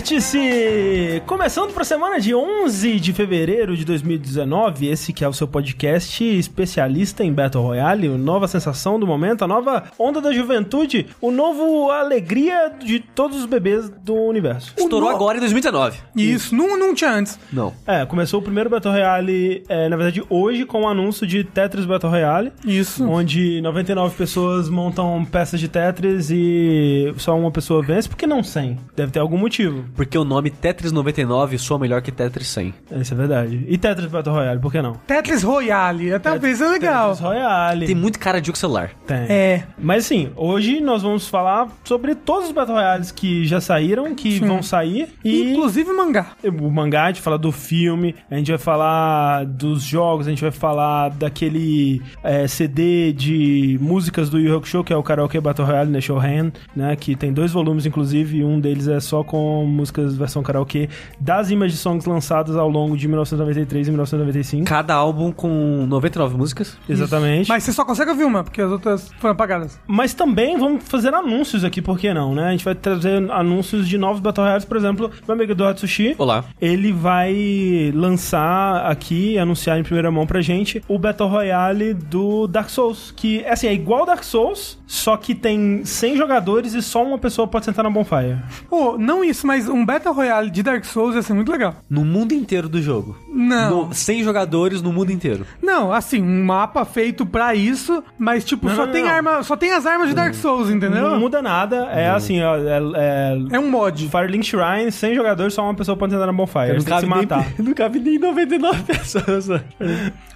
Vértice! 0.00 1.22
Começando 1.26 1.72
para 1.74 1.82
a 1.82 1.84
semana 1.84 2.18
de 2.18 2.34
11 2.34 2.98
de 2.98 3.12
fevereiro 3.12 3.76
de 3.76 3.84
2019, 3.84 4.88
esse 4.88 5.12
que 5.12 5.22
é 5.22 5.28
o 5.28 5.32
seu 5.34 5.46
podcast 5.46 6.24
especialista 6.24 7.22
em 7.22 7.30
Battle 7.30 7.62
Royale, 7.62 8.06
a 8.08 8.10
nova 8.16 8.48
sensação 8.48 8.98
do 8.98 9.06
momento, 9.06 9.44
a 9.44 9.46
nova 9.46 9.84
onda 9.98 10.18
da 10.22 10.32
juventude, 10.32 11.06
o 11.20 11.30
novo 11.30 11.90
alegria 11.90 12.72
de 12.82 13.00
todos 13.00 13.40
os 13.40 13.44
bebês 13.44 13.90
do 13.90 14.14
universo. 14.14 14.72
Estourou 14.78 15.10
no- 15.10 15.14
agora 15.14 15.36
em 15.36 15.40
2019. 15.40 15.98
Isso, 16.16 16.54
não, 16.54 16.78
não 16.78 16.94
tinha 16.94 17.10
antes. 17.12 17.38
Não. 17.52 17.74
É, 17.86 18.06
começou 18.06 18.40
o 18.40 18.42
primeiro 18.42 18.70
Battle 18.70 18.94
Royale, 18.94 19.62
é, 19.68 19.86
na 19.90 19.96
verdade, 19.96 20.22
hoje 20.30 20.64
com 20.64 20.84
o 20.84 20.88
anúncio 20.88 21.26
de 21.26 21.44
Tetris 21.44 21.84
Battle 21.84 22.10
Royale. 22.10 22.52
Isso. 22.64 23.06
Onde 23.06 23.60
99 23.60 24.16
pessoas 24.16 24.70
montam 24.70 25.22
peças 25.26 25.60
de 25.60 25.68
Tetris 25.68 26.30
e 26.30 27.12
só 27.18 27.38
uma 27.38 27.50
pessoa 27.50 27.82
vence, 27.82 28.08
por 28.08 28.16
que 28.16 28.26
não 28.26 28.42
100? 28.42 28.78
Deve 28.96 29.12
ter 29.12 29.18
algum 29.18 29.36
motivo. 29.36 29.89
Porque 29.94 30.18
o 30.18 30.24
nome 30.24 30.50
Tetris 30.50 30.92
99 30.92 31.58
soa 31.58 31.78
melhor 31.78 32.02
que 32.02 32.12
Tetris 32.12 32.48
100. 32.48 32.74
Isso 33.00 33.14
é 33.14 33.16
verdade. 33.16 33.64
E 33.68 33.78
Tetris 33.78 34.06
Battle 34.10 34.34
Royale, 34.34 34.60
por 34.60 34.70
que 34.70 34.82
não? 34.82 34.94
Tetris 35.06 35.42
Royale, 35.42 36.18
talvez 36.20 36.60
é 36.60 36.68
legal. 36.68 37.10
Tetris 37.10 37.20
Royale. 37.26 37.86
Tem 37.86 37.94
muito 37.94 38.18
cara 38.18 38.40
de 38.40 38.48
jogo 38.48 38.58
celular. 38.58 38.90
Tem. 39.06 39.16
É. 39.28 39.64
Mas 39.78 40.04
assim, 40.04 40.30
hoje 40.36 40.80
nós 40.80 41.02
vamos 41.02 41.26
falar 41.26 41.68
sobre 41.84 42.14
todos 42.14 42.48
os 42.48 42.52
Battle 42.52 42.76
Royales 42.76 43.10
que 43.10 43.46
já 43.46 43.60
saíram, 43.60 44.14
que 44.14 44.38
vão 44.40 44.62
sair. 44.62 45.08
E 45.24 45.52
Inclusive 45.52 45.90
mangá. 45.92 46.32
o 46.44 46.70
mangá, 46.70 47.04
a 47.04 47.08
gente 47.08 47.22
fala 47.22 47.38
do 47.38 47.50
filme, 47.50 48.14
a 48.30 48.36
gente 48.36 48.50
vai 48.50 48.58
falar 48.58 49.46
dos 49.46 49.82
jogos, 49.82 50.26
a 50.26 50.30
gente 50.30 50.42
vai 50.42 50.50
falar 50.50 51.08
daquele 51.10 52.02
é, 52.22 52.46
CD 52.46 53.12
de 53.12 53.78
músicas 53.80 54.28
do 54.28 54.38
Yu 54.38 54.50
Yu 54.50 54.56
Hakusho, 54.56 54.84
que 54.84 54.92
é 54.92 54.96
o 54.96 55.02
Karaoke 55.02 55.40
Battle 55.40 55.66
Royale 55.66 55.90
Nation 55.90 56.18
Hand, 56.18 56.52
né? 56.74 56.94
Que 56.96 57.14
tem 57.14 57.32
dois 57.32 57.52
volumes, 57.52 57.86
inclusive, 57.86 58.38
e 58.38 58.44
um 58.44 58.60
deles 58.60 58.88
é 58.88 59.00
só 59.00 59.22
com 59.22 59.64
músicas 59.80 60.16
versão 60.16 60.42
karaokê 60.42 60.88
das 61.18 61.50
Image 61.50 61.76
Songs 61.76 62.06
lançadas 62.06 62.56
ao 62.56 62.68
longo 62.68 62.96
de 62.96 63.08
1993 63.08 63.88
e 63.88 63.90
1995. 63.90 64.64
Cada 64.66 64.94
álbum 64.94 65.32
com 65.32 65.86
99 65.88 66.36
músicas. 66.36 66.78
Exatamente. 66.88 67.48
Mas 67.48 67.64
você 67.64 67.72
só 67.72 67.84
consegue 67.84 68.10
ouvir 68.10 68.24
uma, 68.24 68.44
porque 68.44 68.60
as 68.60 68.70
outras 68.70 69.10
foram 69.18 69.32
apagadas. 69.32 69.78
Mas 69.86 70.14
também 70.14 70.58
vamos 70.58 70.84
fazer 70.84 71.14
anúncios 71.14 71.64
aqui, 71.64 71.80
por 71.80 71.98
que 71.98 72.12
não, 72.12 72.34
né? 72.34 72.48
A 72.48 72.50
gente 72.50 72.64
vai 72.64 72.74
trazer 72.74 73.30
anúncios 73.30 73.88
de 73.88 73.98
novos 73.98 74.20
Battle 74.20 74.44
Royales, 74.44 74.64
por 74.64 74.76
exemplo, 74.76 75.10
meu 75.26 75.34
amigo 75.34 75.52
Eduardo 75.52 75.80
Sushi. 75.80 76.14
Olá. 76.18 76.44
Ele 76.60 76.92
vai 76.92 77.92
lançar 77.94 78.86
aqui, 78.86 79.38
anunciar 79.38 79.78
em 79.78 79.82
primeira 79.82 80.10
mão 80.10 80.26
pra 80.26 80.40
gente, 80.40 80.82
o 80.86 80.98
Battle 80.98 81.28
Royale 81.28 81.94
do 81.94 82.46
Dark 82.46 82.68
Souls. 82.68 83.12
Que, 83.16 83.44
assim, 83.46 83.66
é 83.66 83.74
igual 83.74 84.04
Dark 84.04 84.22
Souls, 84.22 84.78
só 84.90 85.16
que 85.16 85.36
tem 85.36 85.84
100 85.84 86.16
jogadores 86.16 86.74
e 86.74 86.82
só 86.82 87.04
uma 87.04 87.16
pessoa 87.16 87.46
pode 87.46 87.64
sentar 87.64 87.84
na 87.84 87.90
Bonfire. 87.90 88.38
Pô, 88.68 88.98
não 88.98 89.22
isso, 89.22 89.46
mas 89.46 89.68
um 89.68 89.86
Battle 89.86 90.12
Royale 90.12 90.50
de 90.50 90.64
Dark 90.64 90.84
Souls 90.84 91.14
ia 91.14 91.22
ser 91.22 91.32
muito 91.32 91.52
legal. 91.52 91.76
No 91.88 92.04
mundo 92.04 92.32
inteiro 92.32 92.68
do 92.68 92.82
jogo. 92.82 93.16
Não. 93.32 93.86
No, 93.86 93.94
100 93.94 94.24
jogadores 94.24 94.82
no 94.82 94.92
mundo 94.92 95.12
inteiro. 95.12 95.46
Não, 95.62 95.92
assim, 95.92 96.20
um 96.20 96.44
mapa 96.44 96.84
feito 96.84 97.24
pra 97.24 97.54
isso, 97.54 98.02
mas 98.18 98.44
tipo, 98.44 98.66
Não, 98.68 98.74
só 98.74 98.86
não, 98.86 98.92
tem 98.92 99.04
não. 99.04 99.10
arma, 99.10 99.42
só 99.44 99.56
tem 99.56 99.70
as 99.70 99.86
armas 99.86 100.08
de 100.08 100.14
Dark 100.16 100.34
Souls, 100.34 100.68
entendeu? 100.68 101.08
Não 101.08 101.20
muda 101.20 101.40
nada, 101.40 101.88
é 101.92 102.10
assim, 102.10 102.42
ó, 102.42 102.56
é, 102.56 102.80
é, 102.96 103.38
É 103.52 103.60
um 103.60 103.70
mod. 103.70 104.08
Firelink 104.08 104.44
Shrine, 104.44 104.90
100 104.90 105.14
jogadores, 105.14 105.54
só 105.54 105.62
uma 105.62 105.74
pessoa 105.74 105.96
pode 105.96 106.12
sentar 106.12 106.26
na 106.26 106.32
Bonfire. 106.32 106.82
Têm 106.82 106.94
que 106.94 107.00
se 107.00 107.06
matar. 107.06 107.46
nem, 107.46 107.54
não 107.68 107.74
cabe 107.74 108.00
nem 108.00 108.18
99 108.18 108.82
pessoas. 108.82 109.46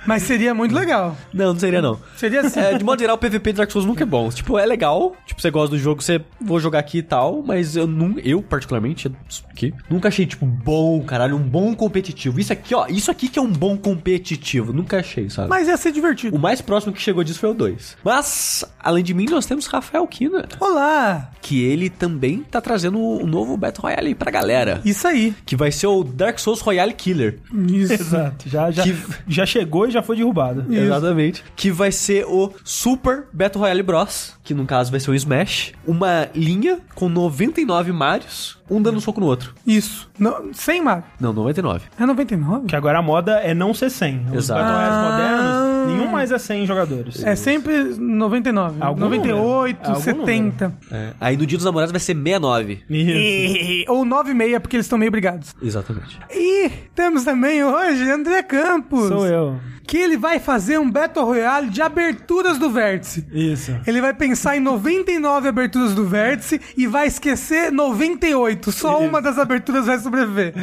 Mas 0.07 0.23
seria 0.23 0.55
muito 0.55 0.75
legal. 0.75 1.17
Não, 1.33 1.47
não 1.53 1.59
seria 1.59 1.83
não. 1.83 1.99
Seria 2.17 2.43
assim. 2.43 2.61
É, 2.61 2.77
de 2.77 2.85
modo 2.85 3.01
geral, 3.01 3.17
o 3.17 3.19
PVP 3.19 3.53
de 3.53 3.57
Dark 3.59 3.71
Souls 3.71 3.87
nunca 3.87 4.03
é 4.03 4.07
bom. 4.07 4.29
Tipo, 4.29 4.44
é 4.59 4.67
legal. 4.67 5.15
Tipo, 5.27 5.41
você 5.41 5.51
gosta 5.51 5.75
do 5.77 5.79
jogo, 5.79 6.03
você 6.03 6.21
vou 6.41 6.61
jogar 6.61 6.79
aqui 6.81 6.99
e 6.99 7.03
tal. 7.03 7.43
Mas 7.43 7.77
eu, 7.77 7.87
não, 7.87 8.19
eu 8.19 8.43
particularmente, 8.43 9.11
aqui, 9.51 9.73
nunca 9.91 10.09
achei, 10.09 10.27
tipo, 10.27 10.45
bom, 10.47 11.03
caralho, 11.03 11.37
um 11.37 11.43
bom 11.43 11.75
competitivo. 11.75 12.39
Isso 12.41 12.53
aqui, 12.53 12.75
ó, 12.75 12.87
isso 12.89 13.11
aqui 13.11 13.29
que 13.29 13.39
é 13.39 13.43
um 13.43 13.51
bom 13.53 13.77
competitivo. 13.77 14.73
Nunca 14.73 14.99
achei, 14.99 15.29
sabe? 15.31 15.49
Mas 15.49 15.69
ia 15.69 15.77
ser 15.77 15.93
divertido. 15.93 16.37
O 16.37 16.39
mais 16.39 16.61
próximo 16.61 16.93
que 16.93 17.01
chegou 17.01 17.25
disso 17.25 17.39
foi 17.41 17.51
o 17.51 17.55
2. 17.55 17.97
Mas, 18.05 18.65
além 18.81 19.03
de 19.03 19.15
mim, 19.15 19.27
nós 19.31 19.47
temos 19.47 19.67
Rafael 19.67 20.07
Kina. 20.07 20.47
Olá! 20.61 21.31
Que 21.41 21.63
ele 21.65 21.89
também 21.91 22.39
tá 22.51 22.61
trazendo 22.61 22.99
um 22.99 23.27
novo 23.27 23.57
Battle 23.57 23.83
Royale 23.83 24.09
aí 24.09 24.15
pra 24.15 24.31
galera. 24.31 24.81
Isso 24.85 25.07
aí. 25.07 25.35
Que 25.47 25.57
vai 25.57 25.71
ser 25.73 25.87
o 25.87 26.03
Dark 26.05 26.39
Souls 26.39 26.61
Royale 26.61 26.93
Killer. 26.93 27.39
Isso. 27.69 27.93
Exato, 27.95 28.49
já, 28.49 28.71
já, 28.71 28.83
Que- 28.83 28.97
já 29.29 29.47
chegou 29.47 29.87
e 29.87 29.91
já 29.91 30.03
foi 30.03 30.17
derrubado. 30.17 30.67
Exatamente. 30.73 31.43
Que 31.57 31.71
vai 31.71 31.91
ser 31.93 32.25
o 32.27 32.53
Super 32.65 33.25
Battle 33.33 33.61
Royale 33.63 33.83
Bros. 33.83 34.34
Que 34.43 34.53
no 34.53 34.67
caso 34.67 34.91
vai 34.91 35.01
ser 35.01 35.11
o 35.11 35.15
Smash. 35.15 35.73
Uma 35.87 36.29
linha 36.35 36.79
com 36.95 37.09
99 37.09 37.93
Marios, 37.93 38.59
um 38.69 38.81
dando 38.83 38.99
um 38.99 39.01
soco 39.01 39.21
no 39.21 39.27
outro. 39.27 39.55
Isso. 39.67 40.11
Não, 40.19 40.53
100 40.53 40.83
Mario. 40.83 41.05
Não, 41.19 41.33
99. 41.33 41.87
É 41.99 42.05
99? 42.05 42.67
Que 42.67 42.77
agora 42.77 42.99
a 42.99 43.03
moda 43.03 43.33
é 43.39 43.55
não 43.55 43.73
ser 43.73 43.89
100. 43.91 44.27
Os 44.33 44.35
Exato. 44.45 44.61
Royales 44.63 44.95
Ah. 44.95 45.11
modernos, 45.11 45.97
nenhum 45.97 46.11
mais 46.13 46.31
é 46.31 46.39
100 46.39 46.67
jogadores. 46.67 47.25
É 47.25 47.35
sempre 47.35 47.85
99. 47.99 48.77
Algum 48.81 49.01
98, 49.01 49.77
número. 49.79 49.89
Algum 49.89 50.01
70. 50.03 50.75
É. 50.91 51.11
Aí 51.21 51.37
no 51.37 51.47
Dia 51.47 51.57
dos 51.59 51.65
Namorados 51.65 51.93
vai 51.93 52.01
ser 52.01 52.15
69. 52.15 52.83
Isso. 52.91 53.11
E- 53.11 53.85
Ou 53.89 54.05
96, 54.05 54.61
porque 54.61 54.77
eles 54.77 54.87
estão 54.87 54.99
meio 54.99 55.11
brigados. 55.11 55.55
Exatamente. 55.63 56.19
E 56.31 56.71
temos 56.95 57.25
também 57.25 57.65
hoje 57.65 58.11
André 58.11 58.43
Campos. 58.43 59.09
Sou 59.09 59.27
eu. 59.27 59.59
Que 59.87 59.97
ele 59.99 60.17
vai 60.17 60.39
fazer 60.39 60.79
um 60.79 60.91
Battle 60.91 61.25
Royale 61.25 61.69
de 61.69 61.83
aberturas 61.83 62.59
do 62.59 62.71
Vértice. 62.71 63.27
Isso. 63.33 63.77
Ele 63.87 64.01
vai 64.01 64.15
pensar 64.15 64.57
em 64.57 64.61
99 64.61 65.49
aberturas 65.49 65.95
do 65.95 66.05
Vértice 66.07 66.61
e 66.77 66.87
vai 66.87 67.07
esquecer 67.07 67.71
98. 67.71 68.73
Só 68.73 68.99
Isso. 68.99 69.09
uma 69.09 69.21
das 69.21 69.39
aberturas 69.39 69.87
vai 69.87 69.99
sobreviver. 69.99 70.55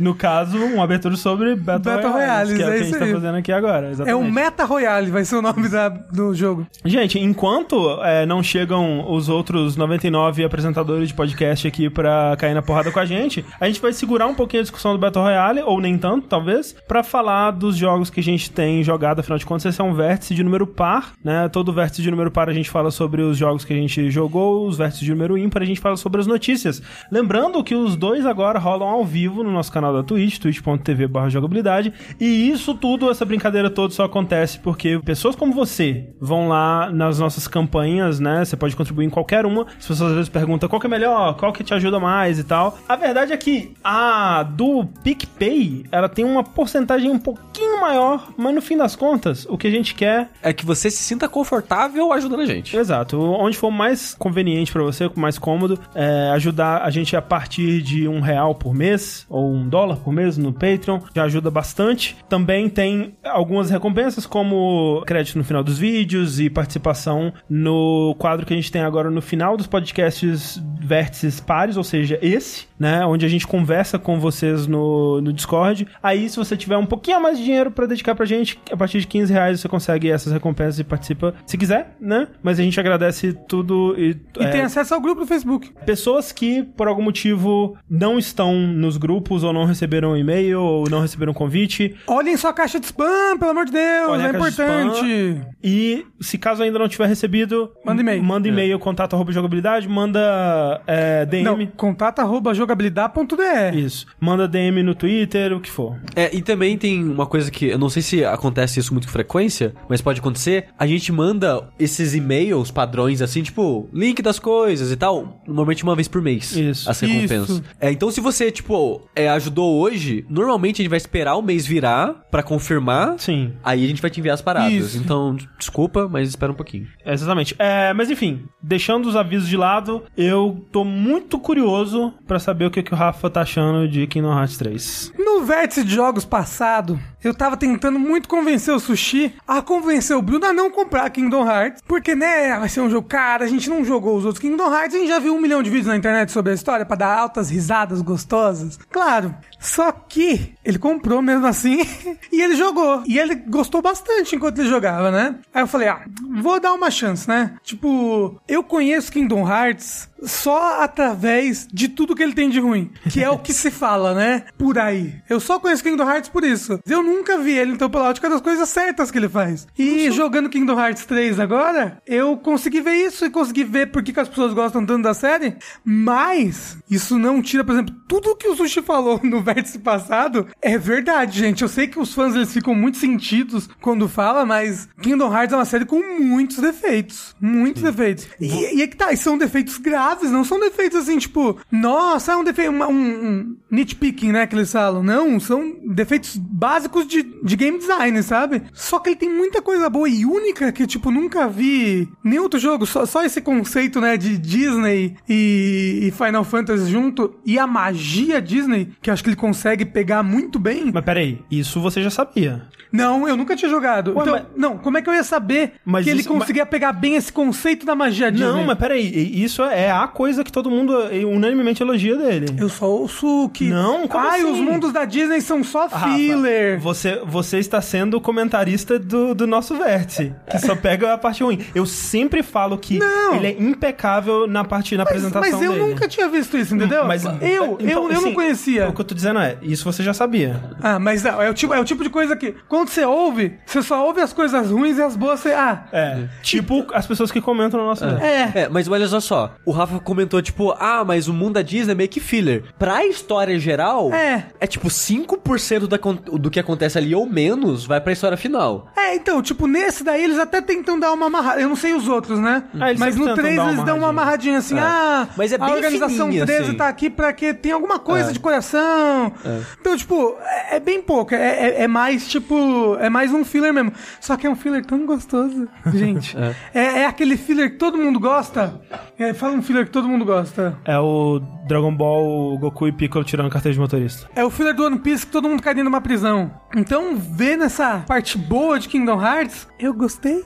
No 0.00 0.14
caso, 0.14 0.58
uma 0.58 0.84
abertura 0.84 1.16
sobre 1.16 1.54
Battle, 1.54 1.94
Battle 1.94 2.12
Royales, 2.12 2.56
que 2.56 2.62
é, 2.62 2.66
o 2.66 2.68
é 2.68 2.74
que 2.76 2.80
a 2.80 2.84
gente 2.84 2.98
tá 2.98 3.06
fazendo 3.06 3.36
aqui 3.36 3.52
agora. 3.52 3.90
Exatamente. 3.90 4.10
É 4.12 4.16
um 4.16 4.30
Meta 4.30 4.64
Royale, 4.64 5.10
vai 5.10 5.24
ser 5.24 5.36
o 5.36 5.42
nome 5.42 5.68
da- 5.68 5.88
do 5.88 6.34
jogo. 6.34 6.66
Gente, 6.84 7.18
enquanto 7.18 8.02
é, 8.02 8.26
não 8.26 8.42
chegam 8.42 9.10
os 9.10 9.28
outros 9.28 9.76
99 9.76 10.44
apresentadores 10.44 11.08
de 11.08 11.14
podcast 11.14 11.66
aqui 11.66 11.88
pra 11.88 12.36
cair 12.38 12.54
na 12.54 12.62
porrada 12.62 12.90
com 12.90 12.98
a 13.00 13.04
gente, 13.06 13.44
a 13.60 13.66
gente 13.66 13.80
vai 13.80 13.92
segurar 13.92 14.26
um 14.26 14.34
pouquinho 14.34 14.60
a 14.60 14.64
discussão 14.64 14.92
do 14.92 14.98
Battle 14.98 15.24
Royale, 15.24 15.60
ou 15.62 15.80
nem 15.80 15.96
tanto, 15.96 16.26
talvez, 16.26 16.74
pra 16.86 17.02
falar 17.02 17.52
dos 17.52 17.76
jogos 17.76 18.10
que 18.10 18.20
a 18.20 18.22
gente 18.22 18.50
tem 18.56 18.82
jogado. 18.82 19.20
Afinal 19.20 19.38
de 19.38 19.44
contas, 19.44 19.66
esse 19.66 19.80
é 19.80 19.84
um 19.84 19.92
vértice 19.92 20.34
de 20.34 20.42
número 20.42 20.66
par, 20.66 21.12
né? 21.22 21.48
Todo 21.50 21.72
vértice 21.72 22.00
de 22.00 22.10
número 22.10 22.30
par 22.30 22.48
a 22.48 22.52
gente 22.54 22.70
fala 22.70 22.90
sobre 22.90 23.20
os 23.20 23.36
jogos 23.36 23.64
que 23.64 23.72
a 23.72 23.76
gente 23.76 24.10
jogou, 24.10 24.66
os 24.66 24.78
vértices 24.78 25.04
de 25.04 25.10
número 25.10 25.36
ímpar 25.36 25.62
a 25.62 25.66
gente 25.66 25.78
fala 25.78 25.96
sobre 25.96 26.20
as 26.20 26.26
notícias. 26.26 26.82
Lembrando 27.12 27.62
que 27.62 27.74
os 27.74 27.94
dois 27.96 28.24
agora 28.24 28.58
rolam 28.58 28.88
ao 28.88 29.04
vivo 29.04 29.44
no 29.44 29.52
nosso 29.52 29.70
canal 29.70 29.92
da 29.92 30.02
Twitch, 30.02 30.38
twitch.tv 30.38 31.06
jogabilidade, 31.28 31.92
e 32.18 32.50
isso 32.50 32.74
tudo, 32.74 33.10
essa 33.10 33.24
brincadeira 33.24 33.68
toda 33.68 33.92
só 33.92 34.04
acontece 34.04 34.58
porque 34.60 34.98
pessoas 35.04 35.36
como 35.36 35.52
você 35.52 36.08
vão 36.20 36.48
lá 36.48 36.90
nas 36.90 37.18
nossas 37.18 37.46
campanhas, 37.46 38.18
né? 38.18 38.44
Você 38.44 38.56
pode 38.56 38.74
contribuir 38.74 39.04
em 39.04 39.10
qualquer 39.10 39.44
uma. 39.44 39.66
As 39.78 39.86
pessoas 39.86 40.10
às 40.10 40.16
vezes 40.16 40.28
perguntam 40.28 40.68
qual 40.68 40.80
que 40.80 40.86
é 40.86 40.90
melhor, 40.90 41.34
qual 41.36 41.52
que 41.52 41.62
te 41.62 41.74
ajuda 41.74 42.00
mais 42.00 42.38
e 42.38 42.44
tal. 42.44 42.78
A 42.88 42.96
verdade 42.96 43.32
é 43.32 43.36
que 43.36 43.74
a 43.84 44.42
do 44.42 44.86
PicPay, 45.04 45.84
ela 45.92 46.08
tem 46.08 46.24
uma 46.24 46.42
porcentagem 46.42 47.10
um 47.10 47.18
pouquinho 47.18 47.80
maior, 47.80 48.28
mas 48.46 48.54
no 48.54 48.62
fim 48.62 48.76
das 48.76 48.94
contas, 48.94 49.44
o 49.48 49.58
que 49.58 49.66
a 49.66 49.70
gente 49.70 49.94
quer 49.94 50.30
É 50.42 50.52
que 50.52 50.64
você 50.64 50.88
se 50.88 51.02
sinta 51.02 51.28
confortável 51.28 52.12
ajudando 52.12 52.40
a 52.40 52.46
gente. 52.46 52.76
Exato. 52.76 53.20
Onde 53.20 53.56
for 53.56 53.70
mais 53.70 54.14
conveniente 54.14 54.72
pra 54.72 54.82
você, 54.82 55.10
mais 55.16 55.38
cômodo, 55.38 55.78
é, 55.94 56.30
ajudar 56.34 56.82
a 56.82 56.90
gente 56.90 57.16
a 57.16 57.22
partir 57.22 57.82
de 57.82 58.06
um 58.06 58.20
real 58.20 58.54
por 58.54 58.72
mês 58.72 59.26
ou 59.28 59.52
um 59.52 59.68
dólar 59.68 59.96
por 59.96 60.12
mês 60.12 60.38
no 60.38 60.52
Patreon, 60.52 61.00
já 61.14 61.24
ajuda 61.24 61.50
bastante. 61.50 62.16
Também 62.28 62.68
tem 62.68 63.14
algumas 63.24 63.68
recompensas, 63.68 64.26
como 64.26 65.02
crédito 65.06 65.38
no 65.38 65.44
final 65.44 65.64
dos 65.64 65.78
vídeos 65.78 66.38
e 66.38 66.48
participação 66.48 67.32
no 67.48 68.14
quadro 68.18 68.46
que 68.46 68.52
a 68.52 68.56
gente 68.56 68.70
tem 68.70 68.82
agora 68.82 69.10
no 69.10 69.20
final 69.20 69.56
dos 69.56 69.66
podcasts 69.66 70.62
Vértices 70.80 71.40
Pares, 71.40 71.76
ou 71.76 71.84
seja, 71.84 72.18
esse, 72.22 72.66
né? 72.78 73.04
Onde 73.06 73.24
a 73.24 73.28
gente 73.28 73.46
conversa 73.46 73.98
com 73.98 74.18
vocês 74.18 74.66
no, 74.66 75.20
no 75.20 75.32
Discord. 75.32 75.86
Aí, 76.02 76.28
se 76.28 76.36
você 76.36 76.56
tiver 76.56 76.76
um 76.76 76.86
pouquinho 76.86 77.20
mais 77.20 77.38
de 77.38 77.44
dinheiro 77.44 77.70
pra 77.70 77.86
dedicar 77.86 78.14
pra 78.14 78.24
gente, 78.24 78.58
a 78.70 78.76
partir 78.76 79.00
de 79.00 79.06
15 79.06 79.32
reais 79.32 79.60
você 79.60 79.68
consegue 79.68 80.10
essas 80.10 80.32
recompensas 80.32 80.78
e 80.78 80.84
participa 80.84 81.34
se 81.46 81.56
quiser, 81.56 81.96
né? 82.00 82.28
Mas 82.42 82.58
a 82.58 82.62
gente 82.62 82.78
agradece 82.78 83.32
tudo 83.48 83.94
e. 83.98 84.16
E 84.38 84.44
é, 84.44 84.48
tem 84.48 84.60
acesso 84.60 84.94
ao 84.94 85.00
grupo 85.00 85.22
do 85.22 85.26
Facebook. 85.26 85.72
Pessoas 85.84 86.32
que, 86.32 86.62
por 86.62 86.88
algum 86.88 87.02
motivo, 87.02 87.76
não 87.88 88.18
estão 88.18 88.54
nos 88.54 88.96
grupos, 88.96 89.42
ou 89.42 89.52
não 89.52 89.64
receberam 89.64 90.12
um 90.12 90.16
e-mail, 90.16 90.60
ou 90.60 90.90
não 90.90 91.00
receberam 91.00 91.32
um 91.32 91.34
convite. 91.34 91.94
Olhem 92.06 92.36
sua 92.36 92.52
caixa 92.52 92.78
de 92.78 92.86
spam, 92.86 93.38
pelo 93.38 93.50
amor 93.50 93.66
de 93.66 93.72
Deus, 93.72 94.10
Olhem 94.10 94.26
a 94.26 94.28
é 94.28 94.36
importante. 94.36 95.40
E 95.62 96.06
se 96.20 96.38
caso 96.38 96.62
ainda 96.62 96.78
não 96.78 96.88
tiver 96.88 97.06
recebido, 97.06 97.70
Manda 97.84 98.00
e-mail. 98.02 98.22
Manda 98.22 98.48
e-mail, 98.48 98.78
contato 98.78 99.14
arroba 99.14 99.32
jogabilidade, 99.32 99.88
manda 99.88 100.80
é, 100.86 101.24
DM. 101.26 101.44
Não, 101.44 101.66
contato 101.66 102.18
arroba 102.20 102.52
jogabilidade.de. 102.66 103.78
Isso. 103.78 104.06
Manda 104.20 104.48
DM 104.48 104.82
no 104.82 104.94
Twitter, 104.94 105.52
o 105.52 105.60
que 105.60 105.70
for. 105.70 105.98
É, 106.14 106.34
e 106.34 106.42
também 106.42 106.76
tem 106.76 107.04
uma 107.04 107.26
coisa 107.26 107.50
que 107.50 107.66
eu 107.66 107.78
não 107.78 107.88
sei 107.88 108.02
se 108.02 108.24
acontece 108.24 108.80
isso 108.80 108.92
muito 108.92 109.06
com 109.06 109.12
frequência, 109.12 109.74
mas 109.88 110.00
pode 110.00 110.20
acontecer. 110.20 110.66
A 110.78 110.86
gente 110.86 111.12
manda 111.12 111.68
esses 111.78 112.14
e-mails 112.14 112.70
padrões 112.70 113.22
assim, 113.22 113.42
tipo, 113.42 113.88
link 113.92 114.20
das 114.20 114.38
coisas 114.38 114.90
e 114.90 114.96
tal, 114.96 115.40
normalmente 115.46 115.84
uma 115.84 115.94
vez 115.94 116.08
por 116.08 116.20
mês. 116.20 116.56
Isso. 116.56 116.90
As 116.90 116.98
recompensas. 117.00 117.50
Isso. 117.50 117.64
É, 117.80 117.90
então 117.90 118.10
se 118.10 118.20
você, 118.20 118.50
tipo, 118.50 119.08
é, 119.14 119.28
ajudou 119.28 119.80
hoje, 119.80 120.24
normalmente 120.28 120.80
a 120.80 120.82
gente 120.82 120.90
vai 120.90 120.98
esperar 120.98 121.36
o 121.36 121.42
mês 121.42 121.66
virar 121.66 122.26
pra 122.30 122.42
confirmar. 122.42 123.18
Sim. 123.18 123.52
Aí 123.62 123.84
a 123.84 123.88
gente 123.88 124.02
vai 124.02 124.10
te 124.10 124.20
enviar 124.20 124.34
as 124.34 124.42
paradas. 124.42 124.72
Isso. 124.72 124.98
Então, 124.98 125.36
desculpa, 125.58 126.08
mas 126.08 126.28
espera 126.28 126.52
um 126.52 126.54
pouquinho. 126.54 126.86
Exatamente. 127.04 127.54
É, 127.58 127.92
mas 127.92 128.10
enfim, 128.10 128.44
deixando 128.62 129.08
os 129.08 129.16
avisos 129.16 129.48
de 129.48 129.56
lado, 129.56 130.02
eu 130.16 130.64
tô 130.72 130.84
muito 130.84 131.38
curioso 131.38 132.12
pra 132.26 132.38
saber 132.38 132.55
o 132.64 132.70
que, 132.70 132.82
que 132.82 132.94
o 132.94 132.96
Rafa 132.96 133.28
tá 133.28 133.42
achando 133.42 133.88
de 133.88 134.06
Kingdom 134.06 134.36
Hearts 134.36 134.56
3. 134.56 135.12
No 135.18 135.44
vértice 135.44 135.84
de 135.84 135.94
jogos 135.94 136.24
passado, 136.24 136.98
eu 137.22 137.34
tava 137.34 137.56
tentando 137.56 137.98
muito 137.98 138.28
convencer 138.28 138.72
o 138.72 138.78
Sushi 138.78 139.34
a 139.46 139.60
convencer 139.60 140.16
o 140.16 140.22
Bruno 140.22 140.46
a 140.46 140.52
não 140.52 140.70
comprar 140.70 141.10
Kingdom 141.10 141.46
Hearts. 141.46 141.82
Porque, 141.86 142.14
né, 142.14 142.56
vai 142.58 142.68
ser 142.68 142.80
um 142.80 142.88
jogo 142.90 143.08
caro, 143.08 143.44
a 143.44 143.48
gente 143.48 143.68
não 143.68 143.84
jogou 143.84 144.16
os 144.16 144.24
outros 144.24 144.40
Kingdom 144.40 144.72
Hearts, 144.72 144.94
a 144.94 144.98
gente 144.98 145.08
já 145.08 145.18
viu 145.18 145.34
um 145.34 145.40
milhão 145.40 145.62
de 145.62 145.70
vídeos 145.70 145.88
na 145.88 145.96
internet 145.96 146.30
sobre 146.32 146.52
a 146.52 146.54
história 146.54 146.86
pra 146.86 146.96
dar 146.96 147.18
altas 147.18 147.50
risadas 147.50 148.00
gostosas. 148.00 148.78
Claro. 148.90 149.34
Só 149.58 149.90
que 149.90 150.54
ele 150.64 150.78
comprou 150.78 151.20
mesmo 151.20 151.46
assim 151.46 151.80
e 152.32 152.40
ele 152.40 152.54
jogou. 152.54 153.02
E 153.06 153.18
ele 153.18 153.34
gostou 153.34 153.82
bastante 153.82 154.36
enquanto 154.36 154.60
ele 154.60 154.68
jogava, 154.68 155.10
né? 155.10 155.36
Aí 155.52 155.62
eu 155.62 155.66
falei, 155.66 155.88
ah, 155.88 156.04
vou 156.40 156.60
dar 156.60 156.72
uma 156.72 156.90
chance, 156.90 157.28
né? 157.28 157.56
Tipo, 157.62 158.40
eu 158.46 158.62
conheço 158.62 159.10
Kingdom 159.10 159.48
Hearts 159.48 160.08
só 160.22 160.82
através 160.82 161.66
de 161.72 161.88
tudo 161.88 162.14
que 162.14 162.22
ele 162.22 162.34
tem 162.34 162.45
de 162.48 162.60
ruim. 162.60 162.90
Que 163.10 163.22
é 163.22 163.30
o 163.30 163.38
que 163.38 163.52
se 163.52 163.70
fala, 163.70 164.14
né? 164.14 164.44
Por 164.58 164.78
aí. 164.78 165.14
Eu 165.28 165.40
só 165.40 165.58
conheço 165.58 165.82
Kingdom 165.82 166.08
Hearts 166.08 166.28
por 166.28 166.44
isso. 166.44 166.80
Eu 166.86 167.02
nunca 167.02 167.38
vi 167.38 167.52
ele, 167.52 167.72
então, 167.72 167.90
pela 167.90 168.08
ótica 168.08 168.28
das 168.28 168.40
coisas 168.40 168.68
certas 168.68 169.10
que 169.10 169.18
ele 169.18 169.28
faz. 169.28 169.66
E 169.78 170.10
jogando 170.10 170.48
Kingdom 170.48 170.78
Hearts 170.78 171.04
3 171.04 171.38
agora, 171.40 172.00
eu 172.06 172.36
consegui 172.36 172.80
ver 172.80 172.94
isso 172.94 173.24
e 173.24 173.30
consegui 173.30 173.64
ver 173.64 173.90
por 173.90 174.02
que, 174.02 174.18
as 174.18 174.28
pessoas 174.28 174.52
gostam 174.52 174.84
tanto 174.84 175.02
da 175.02 175.14
série. 175.14 175.56
Mas, 175.84 176.78
isso 176.90 177.18
não 177.18 177.42
tira, 177.42 177.64
por 177.64 177.72
exemplo, 177.72 177.94
tudo 178.08 178.36
que 178.36 178.48
o 178.48 178.56
Sushi 178.56 178.82
falou 178.82 179.20
no 179.24 179.42
vértice 179.42 179.78
passado 179.78 180.46
é 180.62 180.78
verdade, 180.78 181.38
gente. 181.38 181.62
Eu 181.62 181.68
sei 181.68 181.86
que 181.86 181.98
os 181.98 182.14
fãs 182.14 182.34
eles 182.34 182.52
ficam 182.52 182.74
muito 182.74 182.98
sentidos 182.98 183.68
quando 183.80 184.08
fala, 184.08 184.44
mas 184.44 184.88
Kingdom 185.00 185.32
Hearts 185.32 185.52
é 185.52 185.56
uma 185.56 185.64
série 185.64 185.84
com 185.84 186.00
muitos 186.20 186.58
defeitos. 186.58 187.34
Muitos 187.40 187.82
defeitos. 187.82 188.26
E, 188.40 188.76
e 188.76 188.82
é 188.82 188.86
que 188.86 188.96
tá, 188.96 189.12
e 189.12 189.16
são 189.16 189.36
defeitos 189.38 189.78
graves, 189.78 190.30
não 190.30 190.44
são 190.44 190.58
defeitos 190.58 190.98
assim, 190.98 191.18
tipo, 191.18 191.58
nossa, 191.70 192.35
é 192.36 192.40
um 192.40 192.44
defeito, 192.44 192.70
um, 192.70 192.84
um 192.84 193.56
nitpicking, 193.70 194.32
né, 194.32 194.46
que 194.46 194.54
eles 194.54 194.70
falam. 194.70 195.02
Não, 195.02 195.38
são 195.40 195.76
defeitos 195.84 196.36
básicos 196.36 197.06
de, 197.06 197.22
de 197.42 197.56
game 197.56 197.78
design, 197.78 198.22
sabe? 198.22 198.62
Só 198.72 198.98
que 198.98 199.10
ele 199.10 199.16
tem 199.16 199.32
muita 199.32 199.60
coisa 199.62 199.88
boa 199.88 200.08
e 200.08 200.24
única 200.24 200.70
que, 200.72 200.86
tipo, 200.86 201.10
nunca 201.10 201.48
vi 201.48 202.08
nem 202.22 202.38
outro 202.38 202.58
jogo, 202.58 202.86
só, 202.86 203.06
só 203.06 203.24
esse 203.24 203.40
conceito, 203.40 204.00
né, 204.00 204.16
de 204.16 204.38
Disney 204.38 205.16
e, 205.28 206.00
e 206.02 206.10
Final 206.10 206.44
Fantasy 206.44 206.90
junto, 206.90 207.34
e 207.44 207.58
a 207.58 207.66
magia 207.66 208.40
Disney, 208.40 208.92
que 209.00 209.10
acho 209.10 209.22
que 209.22 209.30
ele 209.30 209.36
consegue 209.36 209.84
pegar 209.84 210.22
muito 210.22 210.58
bem. 210.58 210.90
Mas 210.92 211.04
peraí, 211.04 211.40
isso 211.50 211.80
você 211.80 212.02
já 212.02 212.10
sabia. 212.10 212.62
Não, 212.96 213.28
eu 213.28 213.36
nunca 213.36 213.54
tinha 213.56 213.70
jogado. 213.70 214.14
Ué, 214.16 214.22
então, 214.22 214.32
mas- 214.34 214.44
não, 214.56 214.78
como 214.78 214.98
é 214.98 215.02
que 215.02 215.08
eu 215.08 215.14
ia 215.14 215.24
saber 215.24 215.72
Mas 215.84 216.04
que 216.04 216.10
ele 216.10 216.20
isso- 216.20 216.28
conseguia 216.28 216.64
pegar 216.66 216.92
bem 216.92 217.14
esse 217.16 217.32
conceito 217.32 217.84
da 217.86 217.94
magia 217.94 218.30
Disney? 218.30 218.46
Não, 218.48 218.64
mas 218.64 218.78
peraí, 218.78 219.42
isso 219.42 219.62
é 219.64 219.90
a 219.90 220.06
coisa 220.08 220.42
que 220.44 220.50
todo 220.52 220.70
mundo 220.70 220.92
unanimemente 221.30 221.82
elogia 221.82 222.16
dele. 222.16 222.46
Eu 222.58 222.68
só 222.68 222.86
ouço 222.88 223.48
que. 223.52 223.68
Não, 223.68 224.06
como 224.08 224.26
Ai, 224.26 224.40
assim? 224.40 224.52
os 224.52 224.58
mundos 224.60 224.92
da 224.92 225.04
Disney 225.04 225.40
são 225.40 225.62
só 225.62 225.86
Rafa, 225.86 226.08
filler. 226.14 226.78
Você, 226.80 227.20
você 227.24 227.58
está 227.58 227.80
sendo 227.80 228.16
o 228.16 228.20
comentarista 228.20 228.98
do, 228.98 229.34
do 229.34 229.46
nosso 229.46 229.74
vértice, 229.76 230.32
que 230.50 230.58
só 230.58 230.74
pega 230.74 231.12
a 231.14 231.18
parte 231.18 231.42
ruim. 231.42 231.60
Eu 231.74 231.86
sempre 231.86 232.42
falo 232.42 232.78
que 232.78 232.98
Não. 232.98 233.34
ele 233.36 233.46
é 233.46 233.56
impecável 233.58 234.46
na 234.46 234.64
parte 234.64 234.96
na 234.96 235.04
Mas, 235.04 235.08
apresentação 235.12 235.50
mas 235.52 235.62
eu 235.62 235.72
dele. 235.72 235.84
nunca 235.86 236.08
tinha 236.08 236.28
visto 236.28 236.56
isso, 236.56 236.74
entendeu? 236.74 237.04
Mas 237.06 237.24
eu, 237.24 237.32
então, 237.32 237.46
eu, 237.80 237.88
eu 237.88 238.06
assim, 238.12 238.24
não 238.26 238.34
conhecia. 238.34 238.88
O 238.88 238.92
que 238.92 239.00
eu 239.00 239.04
tô 239.04 239.14
dizendo 239.14 239.38
é, 239.38 239.56
isso 239.62 239.84
você 239.84 240.02
já 240.02 240.12
sabia. 240.14 240.62
Ah, 240.82 240.98
mas 240.98 241.22
não, 241.22 241.40
é 241.40 241.50
o, 241.50 241.54
tipo, 241.54 241.74
é 241.74 241.80
o 241.80 241.84
tipo 241.84 242.02
de 242.02 242.10
coisa 242.10 242.34
que, 242.36 242.54
quando 242.68 242.85
você 242.92 243.04
ouve, 243.04 243.58
você 243.64 243.82
só 243.82 244.04
ouve 244.06 244.20
as 244.20 244.32
coisas 244.32 244.70
ruins 244.70 244.98
e 244.98 245.02
as 245.02 245.16
boas 245.16 245.40
você. 245.40 245.52
Ah, 245.52 245.84
É, 245.92 246.24
tipo 246.42 246.86
as 246.92 247.06
pessoas 247.06 247.30
que 247.30 247.40
comentam 247.40 247.80
no 247.80 247.86
nosso 247.86 248.04
vértice. 248.04 248.24
é. 248.26 248.52
É, 248.62 248.68
mas 248.68 248.88
olha 248.88 249.06
só 249.08 249.20
só. 249.20 249.54
O 249.64 249.70
Rafa 249.72 249.98
comentou, 250.00 250.40
tipo, 250.42 250.72
ah, 250.78 251.04
mas 251.04 251.28
o 251.28 251.32
mundo 251.34 251.54
da 251.54 251.62
Disney 251.62 251.92
é 251.92 251.94
meio 251.94 252.08
que 252.08 252.20
filler. 252.20 252.64
Pra 252.78 253.04
história 253.06 253.58
geral, 253.58 254.12
É. 254.12 254.46
é 254.60 254.66
tipo 254.66 254.88
5% 254.88 255.86
da, 255.86 255.96
do 256.38 256.50
que 256.50 256.60
acontece 256.60 256.98
ali 256.98 257.14
ou 257.14 257.26
menos 257.26 257.84
vai 257.86 258.00
pra 258.00 258.12
história 258.12 258.36
final. 258.36 258.88
É, 258.96 259.14
então, 259.14 259.40
tipo, 259.42 259.66
nesse 259.66 260.02
daí 260.04 260.22
eles 260.24 260.38
até 260.38 260.60
tentam 260.60 260.98
dar 260.98 261.12
uma 261.12 261.26
amarrada. 261.26 261.60
Eu 261.60 261.68
não 261.68 261.76
sei 261.76 261.94
os 261.94 262.08
outros, 262.08 262.38
né? 262.38 262.64
Ah, 262.78 262.88
eles 262.90 263.00
Mas 263.00 263.14
no 263.16 263.22
tentam 263.26 263.36
3 263.36 263.56
dar 263.56 263.62
uma 263.62 263.72
eles 263.72 263.84
dão 263.84 263.98
uma 263.98 264.08
amarradinha. 264.08 264.58
assim, 264.58 264.76
É. 264.76 264.80
ah, 264.80 265.28
Mas 265.36 265.52
é 265.52 265.56
a 265.56 265.58
bem 265.58 265.74
organização 265.74 266.26
fininha, 266.26 266.46
13 266.46 266.62
assim. 266.68 266.74
tá 266.74 266.88
aqui 266.88 267.10
pra 267.10 267.32
que 267.32 267.52
tem 267.54 267.72
alguma 267.72 267.98
coisa 267.98 268.32
de 268.32 268.38
coração. 268.40 269.32
Então, 269.80 269.96
tipo, 269.96 270.36
é, 270.70 270.76
é 270.76 270.80
bem 270.80 271.00
pouco. 271.02 271.34
É, 271.34 271.38
é- 271.38 271.82
é 271.82 271.88
mais, 271.88 272.26
tipo, 272.28 272.54
é 273.00 273.08
mais 273.10 273.32
um 273.32 273.44
filler 273.44 273.72
mesmo. 273.72 273.92
Só 274.20 274.36
que 274.36 274.46
é 274.46 274.50
um 274.50 274.56
filler 274.56 274.84
tão 274.84 275.04
gostoso, 275.06 275.68
gente. 275.94 276.36
é. 276.74 276.80
é 277.02 277.06
aquele 277.06 277.36
filler 277.36 277.70
que 277.72 277.76
todo 277.76 277.96
mundo 277.98 278.18
gosta. 278.20 278.80
É, 279.18 279.32
fala 279.34 279.54
um 279.54 279.62
filler 279.62 279.84
que 279.86 279.90
todo 279.92 280.08
mundo 280.08 280.24
gosta. 280.24 280.76
É 280.84 280.98
o 280.98 281.40
Dragon 281.66 281.94
Ball 281.94 282.58
Goku 282.58 282.86
e 282.88 282.92
Piccolo 282.92 283.24
tirando 283.24 283.50
carteira 283.50 283.74
de 283.74 283.80
motorista. 283.80 284.28
É 284.34 284.44
o 284.44 284.50
filler 284.50 284.74
do 284.74 284.84
One 284.84 284.98
Piece 284.98 285.26
que 285.26 285.32
todo 285.32 285.48
mundo 285.48 285.62
cai 285.62 285.74
dentro 285.74 285.88
de 285.90 285.94
uma 285.94 286.00
prisão. 286.00 286.50
Então, 286.76 287.16
ver 287.16 287.56
nessa 287.56 288.04
parte 288.06 288.36
boa 288.38 288.78
de 288.78 288.88
Kingdom 288.88 289.20
Hearts, 289.20 289.66
eu 289.78 289.92
gostei. 289.94 290.44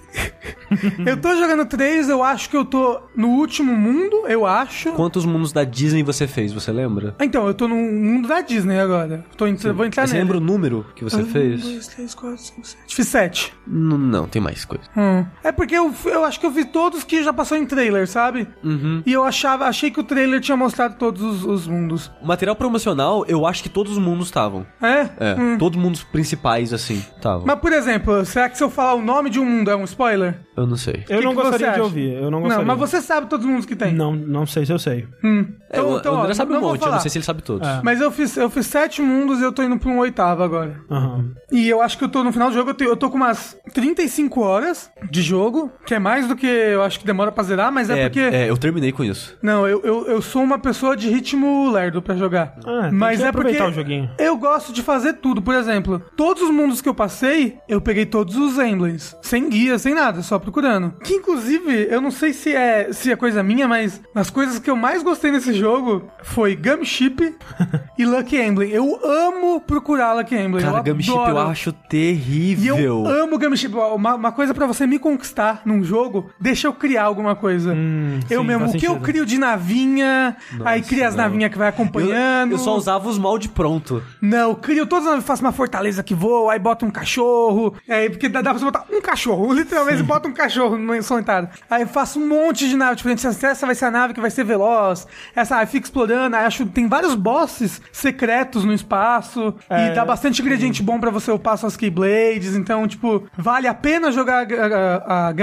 eu 1.06 1.16
tô 1.20 1.34
jogando 1.36 1.66
3, 1.66 2.08
eu 2.08 2.22
acho 2.22 2.48
que 2.48 2.56
eu 2.56 2.64
tô 2.64 3.00
no 3.16 3.28
último 3.28 3.74
mundo, 3.74 4.24
eu 4.26 4.46
acho. 4.46 4.92
Quantos 4.92 5.24
mundos 5.24 5.52
da 5.52 5.64
Disney 5.64 6.02
você 6.02 6.26
fez, 6.26 6.52
você 6.52 6.70
lembra? 6.72 7.14
Então, 7.20 7.46
eu 7.46 7.54
tô 7.54 7.66
no 7.66 7.74
mundo 7.76 8.28
da 8.28 8.40
Disney 8.40 8.78
agora. 8.78 9.24
Tô 9.36 9.46
vou 9.74 9.84
entrar 9.86 10.06
Você 10.06 10.12
nele. 10.14 10.24
lembra 10.24 10.38
o 10.38 10.40
número 10.40 10.86
que 10.94 11.02
você 11.04 11.22
Um, 11.22 11.26
fez? 11.26 11.62
dois, 11.62 11.86
três, 11.88 12.09
quatro, 12.14 12.38
cinco, 12.38 12.66
sete. 12.66 12.94
Fiz 12.96 13.08
sete. 13.08 13.54
N- 13.66 13.96
não, 13.98 14.26
tem 14.26 14.40
mais 14.42 14.64
coisa. 14.64 14.84
Hum. 14.96 15.24
É 15.44 15.52
porque 15.52 15.74
eu, 15.74 15.92
eu 16.06 16.24
acho 16.24 16.38
que 16.40 16.46
eu 16.46 16.50
vi 16.50 16.64
todos 16.64 17.04
que 17.04 17.22
já 17.22 17.32
passou 17.32 17.56
em 17.56 17.66
trailer, 17.66 18.06
sabe? 18.08 18.48
Uhum. 18.62 19.02
E 19.06 19.12
eu 19.12 19.24
achava, 19.24 19.66
achei 19.66 19.90
que 19.90 20.00
o 20.00 20.04
trailer 20.04 20.40
tinha 20.40 20.56
mostrado 20.56 20.96
todos 20.96 21.22
os, 21.22 21.44
os 21.44 21.66
mundos. 21.66 22.10
O 22.22 22.26
material 22.26 22.56
promocional, 22.56 23.24
eu 23.26 23.46
acho 23.46 23.62
que 23.62 23.68
todos 23.68 23.92
os 23.92 23.98
mundos 23.98 24.26
estavam. 24.26 24.66
É? 24.82 25.08
É, 25.18 25.34
Hum. 25.38 25.56
todos 25.58 25.76
os 25.78 25.82
mundos 25.84 26.02
principais, 26.04 26.72
assim, 26.72 27.04
estavam. 27.16 27.44
Mas, 27.46 27.58
por 27.58 27.72
exemplo, 27.72 28.24
será 28.24 28.48
que 28.48 28.56
se 28.58 28.64
eu 28.64 28.70
falar 28.70 28.94
o 28.94 29.02
nome 29.02 29.30
de 29.30 29.38
um 29.40 29.44
mundo 29.44 29.70
é 29.70 29.76
um 29.76 29.84
spoiler? 29.84 30.40
Eu 30.56 30.66
não 30.66 30.76
sei. 30.76 31.04
Eu 31.08 31.18
Que 31.20 31.24
não 31.24 31.34
que 31.34 31.40
gostaria 31.42 31.66
de 31.68 31.72
acha? 31.74 31.82
ouvir, 31.82 32.12
eu 32.14 32.30
não 32.30 32.40
gostaria. 32.40 32.64
Não, 32.66 32.76
mas 32.76 32.90
você 32.90 33.00
sabe 33.00 33.28
todos 33.28 33.46
os 33.46 33.50
mundos 33.50 33.66
que 33.66 33.74
tem. 33.76 33.94
Não, 33.94 34.14
não 34.14 34.44
sei 34.46 34.66
se 34.66 34.72
eu 34.72 34.78
sei. 34.78 35.06
Hum. 35.24 35.46
É, 35.70 35.80
o, 35.80 35.86
o 35.92 35.96
André 35.96 36.10
ó, 36.30 36.34
sabe 36.34 36.52
um 36.54 36.60
vou 36.60 36.70
monte, 36.72 36.84
eu 36.84 36.92
não 36.92 37.00
sei 37.00 37.10
se 37.10 37.18
ele 37.18 37.24
sabe 37.24 37.42
todos. 37.42 37.66
É. 37.66 37.80
Mas 37.82 38.00
eu 38.00 38.10
fiz, 38.10 38.36
eu 38.36 38.50
fiz 38.50 38.66
sete 38.66 39.00
mundos 39.00 39.40
e 39.40 39.42
eu 39.42 39.52
tô 39.52 39.62
indo 39.62 39.78
pra 39.78 39.88
um 39.90 39.98
oitavo 39.98 40.42
agora. 40.42 40.80
Aham. 40.90 41.30
E 41.50 41.68
eu 41.68 41.80
acho 41.80 41.96
que 42.00 42.04
eu 42.04 42.08
tô 42.08 42.24
no 42.24 42.32
final 42.32 42.48
do 42.48 42.54
jogo, 42.54 42.70
eu, 42.70 42.74
te- 42.74 42.84
eu 42.84 42.96
tô 42.96 43.08
com 43.10 43.16
umas 43.16 43.56
35 43.74 44.40
horas 44.40 44.90
de 45.10 45.22
jogo, 45.22 45.70
que 45.86 45.94
é 45.94 45.98
mais 45.98 46.26
do 46.26 46.34
que 46.34 46.46
eu 46.46 46.82
acho 46.82 46.98
que 46.98 47.06
demora 47.06 47.30
pra 47.30 47.44
zerar, 47.44 47.70
mas 47.70 47.88
é, 47.90 48.00
É, 48.00 48.08
porque. 48.08 48.20
é, 48.20 48.48
eu 48.50 48.56
terminei 48.56 48.90
com 48.92 49.04
isso. 49.04 49.36
Não, 49.42 49.66
eu, 49.68 49.80
eu, 49.84 50.06
eu 50.06 50.22
sou 50.22 50.42
uma 50.42 50.58
pessoa 50.58 50.96
de 50.96 51.08
ritmo 51.08 51.70
lerdo 51.70 52.00
pra 52.02 52.16
jogar. 52.16 52.54
Ah, 52.66 52.82
tem 52.88 52.92
mas 52.92 53.20
que 53.20 53.26
é 53.26 53.32
porque 53.32 53.60
o 53.62 53.72
joguinho. 53.72 54.10
eu 54.18 54.36
gosto 54.36 54.72
de 54.72 54.82
fazer 54.82 55.14
tudo. 55.14 55.42
Por 55.42 55.54
exemplo, 55.54 56.02
todos 56.16 56.42
os 56.42 56.50
mundos 56.50 56.80
que 56.80 56.88
eu 56.88 56.94
passei, 56.94 57.58
eu 57.68 57.80
peguei 57.80 58.06
todos 58.06 58.36
os 58.36 58.58
emblems. 58.58 59.16
Sem 59.22 59.48
guia, 59.48 59.78
sem 59.78 59.94
nada, 59.94 60.22
só 60.22 60.38
procurando. 60.38 60.94
Que 61.04 61.14
inclusive, 61.14 61.86
eu 61.90 62.00
não 62.00 62.10
sei 62.10 62.32
se 62.32 62.54
é, 62.54 62.92
se 62.92 63.12
é 63.12 63.16
coisa 63.16 63.42
minha, 63.42 63.68
mas 63.68 64.00
as 64.14 64.30
coisas 64.30 64.58
que 64.58 64.70
eu 64.70 64.76
mais 64.76 65.02
gostei 65.02 65.30
nesse 65.30 65.52
jogo 65.52 66.08
foi 66.22 66.56
Gumship 66.56 67.34
e 67.98 68.04
Lucky 68.06 68.36
Emblem. 68.40 68.70
Eu 68.70 68.98
amo 69.04 69.60
procurar 69.60 70.14
Lucky 70.14 70.34
Emblem. 70.36 70.64
Cara, 70.64 70.78
eu 70.78 70.94
Gumship 70.94 71.10
adoro. 71.12 71.30
eu 71.30 71.38
acho 71.40 71.72
E 71.90 72.14
terrível. 72.14 72.78
eu 72.78 73.06
amo 73.06 73.38
Gumship. 73.38 73.74
Uma, 73.74 74.14
uma 74.14 74.32
coisa 74.32 74.54
pra 74.54 74.66
você 74.66 74.86
me 74.86 74.98
conquistar 74.98 75.62
num 75.64 75.82
jogo, 75.82 76.30
deixa 76.40 76.66
eu 76.68 76.72
criar 76.72 77.04
alguma 77.04 77.34
coisa. 77.34 77.72
Hum, 77.74 78.20
eu 78.30 78.40
sim, 78.42 78.46
mesmo, 78.46 78.66
o 78.66 78.70
que 78.72 78.86
eu 78.86 78.92
sentido. 78.92 79.04
crio 79.04 79.26
de 79.26 79.38
navinha, 79.38 80.36
aí 80.64 80.82
cria 80.82 81.08
as 81.08 81.16
navinhas 81.16 81.50
que 81.50 81.58
vai 81.58 81.68
Eu, 81.68 81.70
acompanhando. 81.70 82.52
eu 82.52 82.58
só 82.58 82.76
usava 82.76 83.08
os 83.08 83.18
molde 83.18 83.48
pronto. 83.48 84.02
Não, 84.20 84.54
crio 84.54 84.86
todas 84.86 85.06
as 85.06 85.24
faço 85.24 85.42
uma 85.42 85.52
fortaleza 85.52 86.02
que 86.02 86.14
voa, 86.14 86.52
aí 86.52 86.58
bota 86.58 86.86
um 86.86 86.90
cachorro. 86.90 87.74
Aí, 87.88 88.08
porque 88.08 88.28
dá, 88.28 88.40
dá 88.40 88.50
pra 88.50 88.58
você 88.58 88.64
botar 88.64 88.86
um 88.90 89.00
cachorro. 89.00 89.52
Literalmente 89.54 90.02
bota 90.02 90.28
um 90.28 90.32
cachorro 90.32 90.78
no 90.78 91.02
solitário. 91.02 91.48
Aí 91.68 91.82
eu 91.82 91.88
faço 91.88 92.20
um 92.20 92.28
monte 92.28 92.68
de 92.68 92.76
nave 92.76 92.96
diferente. 92.96 93.26
Essa 93.26 93.66
vai 93.66 93.74
ser 93.74 93.86
a 93.86 93.90
nave 93.90 94.14
que 94.14 94.20
vai 94.20 94.30
ser 94.30 94.44
veloz. 94.44 95.06
Essa 95.34 95.56
aí 95.56 95.66
fica 95.66 95.86
explorando. 95.86 96.36
Aí 96.36 96.44
acho 96.44 96.66
tem 96.66 96.86
vários 96.88 97.14
bosses 97.14 97.80
secretos 97.92 98.64
no 98.64 98.72
espaço. 98.72 99.54
É. 99.68 99.88
E 99.88 99.94
dá 99.94 100.04
bastante 100.04 100.40
ingrediente 100.40 100.82
bom 100.82 100.98
pra 101.00 101.10
você 101.10 101.30
upar 101.30 101.58
suas 101.58 101.76
Keyblades. 101.80 102.54
Então, 102.54 102.86
tipo, 102.86 103.24
vale 103.36 103.66
a 103.66 103.74
pena 103.74 104.12
jogar 104.12 104.46
a, 104.52 104.66
a, 104.66 105.28
a? 105.30 105.34